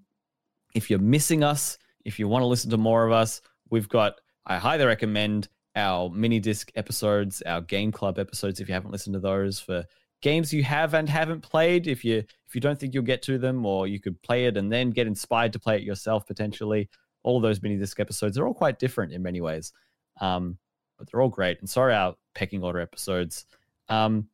if 0.75 0.89
you're 0.89 0.99
missing 0.99 1.45
us, 1.45 1.79
if 2.05 2.19
you 2.19 2.27
want 2.27 2.43
to 2.43 2.47
listen 2.47 2.71
to 2.71 2.79
more 2.79 3.07
of 3.07 3.13
us, 3.13 3.43
we've 3.71 3.89
got. 3.89 4.15
I 4.45 4.59
highly 4.59 4.87
recommend 4.87 5.49
our 5.75 6.10
mini 6.10 6.41
disc 6.41 6.70
episodes, 6.75 7.42
our 7.42 7.60
game 7.60 7.92
club 7.92 8.18
episodes. 8.18 8.60
If 8.60 8.68
you 8.68 8.75
haven't 8.75 8.91
listened 8.91 9.15
to 9.15 9.20
those 9.20 9.60
for 9.60 9.84
games 10.20 10.52
you 10.52 10.62
have 10.65 10.94
and 10.94 11.09
haven't 11.09 11.41
played, 11.41 11.86
if 11.86 12.05
you 12.05 12.18
if 12.47 12.55
you 12.55 12.60
don't 12.60 12.78
think 12.78 12.94
you'll 12.94 13.02
get 13.02 13.23
to 13.23 13.39
them, 13.39 13.65
or 13.65 13.86
you 13.86 14.01
could 14.01 14.20
play 14.23 14.47
it 14.47 14.57
and 14.57 14.70
then 14.70 14.91
get 14.91 15.07
inspired 15.07 15.52
to 15.55 15.59
play 15.59 15.76
it 15.76 15.83
yourself 15.83 16.26
potentially. 16.26 16.89
All 17.23 17.41
those 17.41 17.62
mini 17.62 17.76
disc 17.76 18.01
episodes 18.01 18.36
are 18.36 18.47
all 18.47 18.55
quite 18.55 18.78
different 18.78 19.12
in 19.12 19.23
many 19.23 19.41
ways, 19.41 19.73
um, 20.20 20.59
but 20.99 21.10
they're 21.10 21.20
all 21.20 21.28
great. 21.28 21.60
And 21.60 21.70
sorry, 21.70 21.94
our 21.94 22.15
pecking 22.34 22.62
order 22.62 22.81
episodes. 22.81 23.47
Um, 23.89 24.28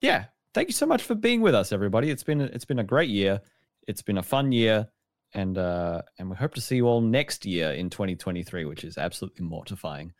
yeah, 0.00 0.26
thank 0.54 0.68
you 0.68 0.74
so 0.74 0.86
much 0.86 1.02
for 1.02 1.14
being 1.14 1.40
with 1.40 1.54
us, 1.54 1.72
everybody. 1.72 2.10
It's 2.10 2.22
been 2.22 2.40
it's 2.40 2.64
been 2.64 2.78
a 2.78 2.84
great 2.84 3.10
year. 3.10 3.40
It's 3.88 4.02
been 4.02 4.18
a 4.18 4.22
fun 4.22 4.52
year, 4.52 4.88
and 5.34 5.58
uh, 5.58 6.02
and 6.18 6.30
we 6.30 6.36
hope 6.36 6.54
to 6.54 6.60
see 6.60 6.76
you 6.76 6.86
all 6.86 7.00
next 7.00 7.44
year 7.44 7.72
in 7.72 7.90
2023, 7.90 8.64
which 8.64 8.84
is 8.84 8.98
absolutely 8.98 9.44
mortifying. 9.44 10.12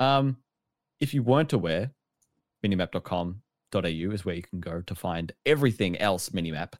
Um, 0.00 0.38
if 1.00 1.14
you 1.14 1.22
weren't 1.22 1.52
aware, 1.52 1.92
minimap.com.au 2.64 4.12
is 4.12 4.24
where 4.24 4.34
you 4.34 4.42
can 4.42 4.60
go 4.60 4.80
to 4.82 4.94
find 4.94 5.32
everything 5.44 5.98
else 5.98 6.30
Minimap. 6.30 6.74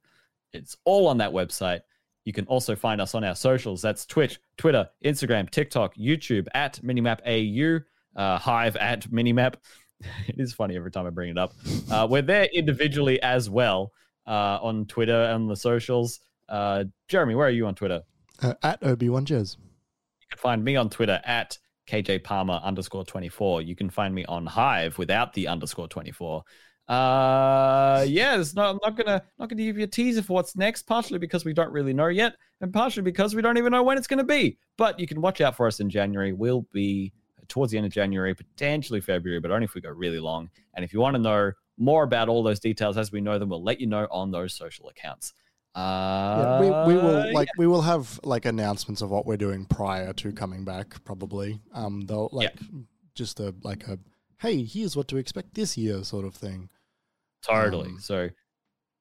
It's 0.53 0.77
all 0.85 1.07
on 1.07 1.19
that 1.19 1.33
website. 1.33 1.81
You 2.25 2.33
can 2.33 2.47
also 2.47 2.75
find 2.75 3.01
us 3.01 3.15
on 3.15 3.23
our 3.25 3.37
socials. 3.37 3.83
That's 3.83 4.05
Twitch, 4.05 4.41
Twitter, 4.57 4.89
Instagram, 5.05 5.49
TikTok, 5.49 5.95
YouTube 5.95 6.49
at 6.55 6.81
minimapau, 6.83 7.85
uh, 8.17 8.39
Hive 8.39 8.77
at 8.77 9.09
minimap. 9.11 9.55
it 10.01 10.35
is 10.39 10.53
funny 10.53 10.77
every 10.77 10.91
time 10.91 11.07
I 11.07 11.11
bring 11.11 11.31
it 11.31 11.39
up. 11.39 11.55
Uh, 11.91 12.07
we're 12.11 12.23
there 12.23 12.49
individually 12.53 13.23
as 13.23 13.49
well 13.49 13.93
uh, 14.27 14.59
on 14.61 14.87
Twitter 14.87 15.25
and 15.25 15.49
the 15.49 15.57
socials. 15.57 16.21
Uh, 16.49 16.85
Jeremy, 17.09 17.35
where 17.35 17.47
are 17.47 17.51
you 17.51 17.67
on 17.67 17.75
Twitter? 17.75 18.03
uh, 18.43 18.55
at 18.63 18.83
Obi 18.83 19.09
Wan 19.09 19.25
Jez. 19.25 19.57
You 19.57 20.27
can 20.31 20.39
find 20.39 20.65
me 20.65 20.77
on 20.77 20.91
Twitter 20.91 21.21
at 21.25 21.59
KJ 21.89 22.25
Palmer 22.25 22.61
underscore 22.63 23.05
24. 23.05 23.63
You 23.63 23.77
can 23.77 23.89
find 23.91 24.15
me 24.15 24.25
on 24.27 24.45
Hive 24.47 24.99
without 24.99 25.33
the 25.33 25.49
underscore 25.49 25.89
24. 25.89 26.43
Uh 26.89 28.05
yeah, 28.07 28.39
it's 28.39 28.55
not, 28.55 28.71
I'm 28.71 28.79
not 28.83 28.97
gonna 28.97 29.21
not 29.39 29.49
gonna 29.49 29.65
give 29.65 29.77
you 29.77 29.85
a 29.85 29.89
teaser 29.89 30.23
for 30.23 30.35
what's 30.35 30.55
next, 30.55 30.83
partially 30.83 31.19
because 31.19 31.45
we 31.45 31.53
don't 31.53 31.73
really 31.73 31.93
know 31.93 32.07
yet, 32.07 32.35
and 32.61 32.73
partially 32.73 33.03
because 33.03 33.35
we 33.35 33.43
don't 33.43 33.59
even 33.59 33.73
know 33.73 33.83
when 33.83 33.99
it's 33.99 34.07
gonna 34.07 34.23
be. 34.23 34.57
But 34.77 35.01
you 35.01 35.07
can 35.07 35.21
watch 35.21 35.41
out 35.41 35.57
for 35.57 35.67
us 35.67 35.81
in 35.81 35.91
January. 35.91 36.33
We'll 36.33 36.67
be 36.73 37.13
towards 37.49 37.73
the 37.73 37.79
end 37.79 37.87
of 37.87 37.93
January, 37.93 38.35
potentially 38.35 39.01
February, 39.01 39.41
but 39.41 39.51
only 39.51 39.65
if 39.65 39.75
we 39.75 39.81
go 39.81 39.91
really 39.91 40.21
long. 40.21 40.49
And 40.75 40.85
if 40.85 40.93
you 40.93 41.01
want 41.01 41.15
to 41.17 41.23
know 41.23 41.53
more 41.77 42.05
about 42.05 42.29
all 42.29 42.43
those 42.45 42.61
details 42.61 42.97
as 42.97 43.11
we 43.11 43.21
know 43.21 43.39
them, 43.39 43.49
we'll 43.49 43.65
let 43.65 43.81
you 43.81 43.87
know 43.89 44.07
on 44.11 44.31
those 44.31 44.55
social 44.55 44.89
accounts. 44.89 45.35
Uh, 45.77 46.59
Yeah, 46.63 46.87
we, 46.87 46.95
we 46.95 47.01
will 47.01 47.27
yeah. 47.27 47.33
like 47.33 47.49
we 47.59 47.67
will 47.67 47.83
have 47.83 48.19
like 48.25 48.47
announcements 48.47 49.03
of 49.03 49.11
what 49.11 49.27
we're 49.27 49.37
doing 49.37 49.67
prior 49.67 50.13
to 50.15 50.33
coming 50.33 50.65
back. 50.65 51.05
Probably, 51.05 51.61
um, 51.75 52.01
they'll 52.07 52.31
like 52.33 52.57
just 53.15 53.41
a 53.41 53.55
like 53.63 53.87
a 53.87 53.99
hey, 54.39 54.65
here's 54.65 54.97
what 54.97 55.09
to 55.09 55.17
expect 55.17 55.55
this 55.55 55.77
year 55.77 56.03
sort 56.03 56.25
of 56.25 56.35
thing. 56.35 56.69
Totally. 57.43 57.91
Um, 57.91 58.01
so 58.01 58.31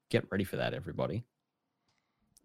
get 0.10 0.26
ready 0.32 0.44
for 0.44 0.58
that, 0.58 0.74
everybody. 0.74 1.24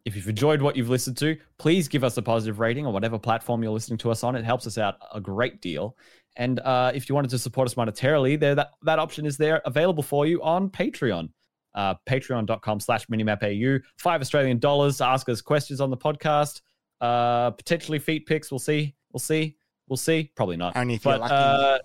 If 0.05 0.17
you've 0.17 0.28
enjoyed 0.28 0.62
what 0.62 0.76
you've 0.76 0.89
listened 0.89 1.18
to, 1.18 1.36
please 1.59 1.86
give 1.86 2.05
us 2.05 2.17
a 2.17 2.23
positive 2.23 2.59
rating 2.59 2.86
on 2.86 2.94
whatever 2.94 3.18
platform 3.18 3.62
you're 3.62 3.73
listening 3.73 3.99
to 3.99 4.10
us 4.10 4.25
on. 4.25 4.34
It 4.34 4.44
helps 4.44 4.67
us 4.67 4.78
out 4.78 4.97
a 5.12 5.20
great 5.20 5.60
deal. 5.60 5.97
And 6.36 6.59
uh, 6.60 6.91
if 6.94 7.09
you 7.09 7.15
wanted 7.15 7.31
to 7.33 7.39
support 7.39 7.68
us 7.68 7.75
monetarily, 7.75 8.39
there 8.41 8.55
that, 8.55 8.70
that 8.83 8.99
option 8.99 9.26
is 9.26 9.36
there 9.36 9.60
available 9.67 10.02
for 10.02 10.25
you 10.26 10.42
on 10.42 10.70
Patreon. 10.70 11.28
Uh, 11.74 11.94
Patreon.com 12.07 12.81
slash 12.81 13.07
minimapau. 13.07 13.81
Five 13.97 14.20
Australian 14.20 14.58
dollars 14.58 15.00
ask 15.00 15.28
us 15.28 15.40
questions 15.40 15.81
on 15.81 15.90
the 15.90 15.97
podcast. 15.97 16.62
Uh, 17.00 17.50
potentially 17.50 17.99
feet 17.99 18.26
pics. 18.26 18.50
We'll 18.50 18.58
see. 18.58 18.94
We'll 19.12 19.20
see. 19.20 19.57
We'll 19.89 19.97
see. 19.97 20.31
Probably 20.36 20.57
not. 20.57 20.76
Only 20.76 20.94
if 20.94 21.02
But 21.02 21.23
uh, 21.23 21.78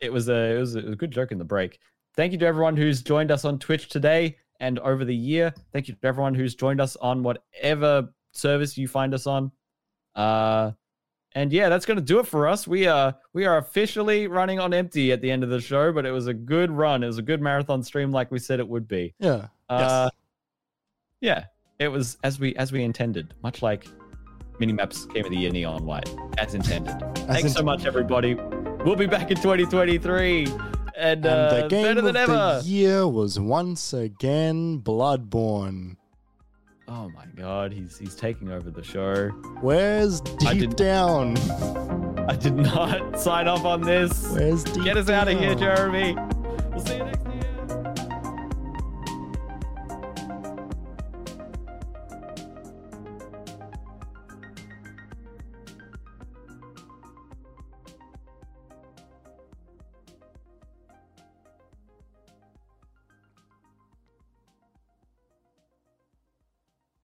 it 0.00 0.12
was 0.12 0.28
a 0.28 0.54
it 0.54 0.58
was 0.58 0.74
a, 0.76 0.80
it 0.82 0.84
was 0.84 0.92
a 0.92 0.96
good 0.96 1.10
joke 1.10 1.32
in 1.32 1.38
the 1.38 1.44
break. 1.44 1.78
Thank 2.16 2.32
you 2.32 2.38
to 2.38 2.46
everyone 2.46 2.76
who's 2.76 3.02
joined 3.02 3.30
us 3.30 3.44
on 3.44 3.58
Twitch 3.58 3.88
today 3.88 4.36
and 4.58 4.78
over 4.80 5.04
the 5.04 5.14
year. 5.14 5.54
Thank 5.72 5.88
you 5.88 5.94
to 5.94 6.06
everyone 6.06 6.34
who's 6.34 6.54
joined 6.54 6.80
us 6.80 6.96
on 6.96 7.22
whatever 7.22 8.08
service 8.32 8.76
you 8.76 8.88
find 8.88 9.14
us 9.14 9.26
on. 9.26 9.52
Uh, 10.14 10.72
and 11.34 11.52
yeah, 11.52 11.68
that's 11.68 11.86
gonna 11.86 12.00
do 12.00 12.18
it 12.18 12.26
for 12.26 12.48
us. 12.48 12.66
We 12.66 12.86
are 12.86 13.14
we 13.32 13.44
are 13.46 13.58
officially 13.58 14.26
running 14.26 14.58
on 14.58 14.72
empty 14.74 15.12
at 15.12 15.20
the 15.20 15.30
end 15.30 15.42
of 15.44 15.50
the 15.50 15.60
show, 15.60 15.92
but 15.92 16.04
it 16.06 16.10
was 16.10 16.26
a 16.26 16.34
good 16.34 16.70
run. 16.70 17.02
It 17.02 17.06
was 17.06 17.18
a 17.18 17.22
good 17.22 17.40
marathon 17.40 17.82
stream, 17.82 18.10
like 18.10 18.30
we 18.30 18.38
said 18.38 18.58
it 18.60 18.68
would 18.68 18.88
be. 18.88 19.14
Yeah. 19.18 19.46
Uh, 19.68 20.10
yeah, 21.20 21.44
it 21.78 21.88
was 21.88 22.16
as 22.24 22.40
we 22.40 22.54
as 22.56 22.72
we 22.72 22.82
intended, 22.82 23.34
much 23.42 23.62
like 23.62 23.86
Minimaps 24.60 25.12
came 25.12 25.24
of 25.24 25.30
the 25.30 25.36
Year 25.38 25.50
Neon 25.50 25.86
White, 25.86 26.14
as 26.38 26.54
intended. 26.54 26.98
Thanks 27.26 27.42
in- 27.44 27.48
so 27.50 27.62
much, 27.62 27.86
everybody. 27.86 28.34
We'll 28.84 28.96
be 28.96 29.06
back 29.06 29.30
in 29.30 29.36
2023, 29.36 30.46
and, 30.46 30.56
And 30.96 31.26
uh, 31.26 31.62
the 31.62 31.68
game 31.68 31.84
better 31.84 31.98
of 32.00 32.04
than 32.06 32.16
ever. 32.16 32.60
the 32.62 32.68
year 32.68 33.06
was 33.06 33.38
once 33.38 33.92
again 33.92 34.80
Bloodborne. 34.80 35.96
Oh 36.92 37.08
my 37.10 37.24
God, 37.36 37.72
he's 37.72 37.96
he's 37.96 38.16
taking 38.16 38.50
over 38.50 38.68
the 38.68 38.82
show. 38.82 39.28
Where's 39.60 40.20
I 40.44 40.54
deep 40.54 40.60
didn't- 40.60 40.76
down? 40.76 41.36
I 42.28 42.34
did 42.34 42.56
not 42.56 43.18
sign 43.20 43.46
off 43.46 43.64
on 43.64 43.80
this. 43.82 44.28
Where's 44.32 44.64
deep 44.64 44.82
Get 44.84 44.96
us 44.96 45.08
out 45.08 45.28
of 45.28 45.38
here. 45.38 45.54
Jeremy. 45.54 46.16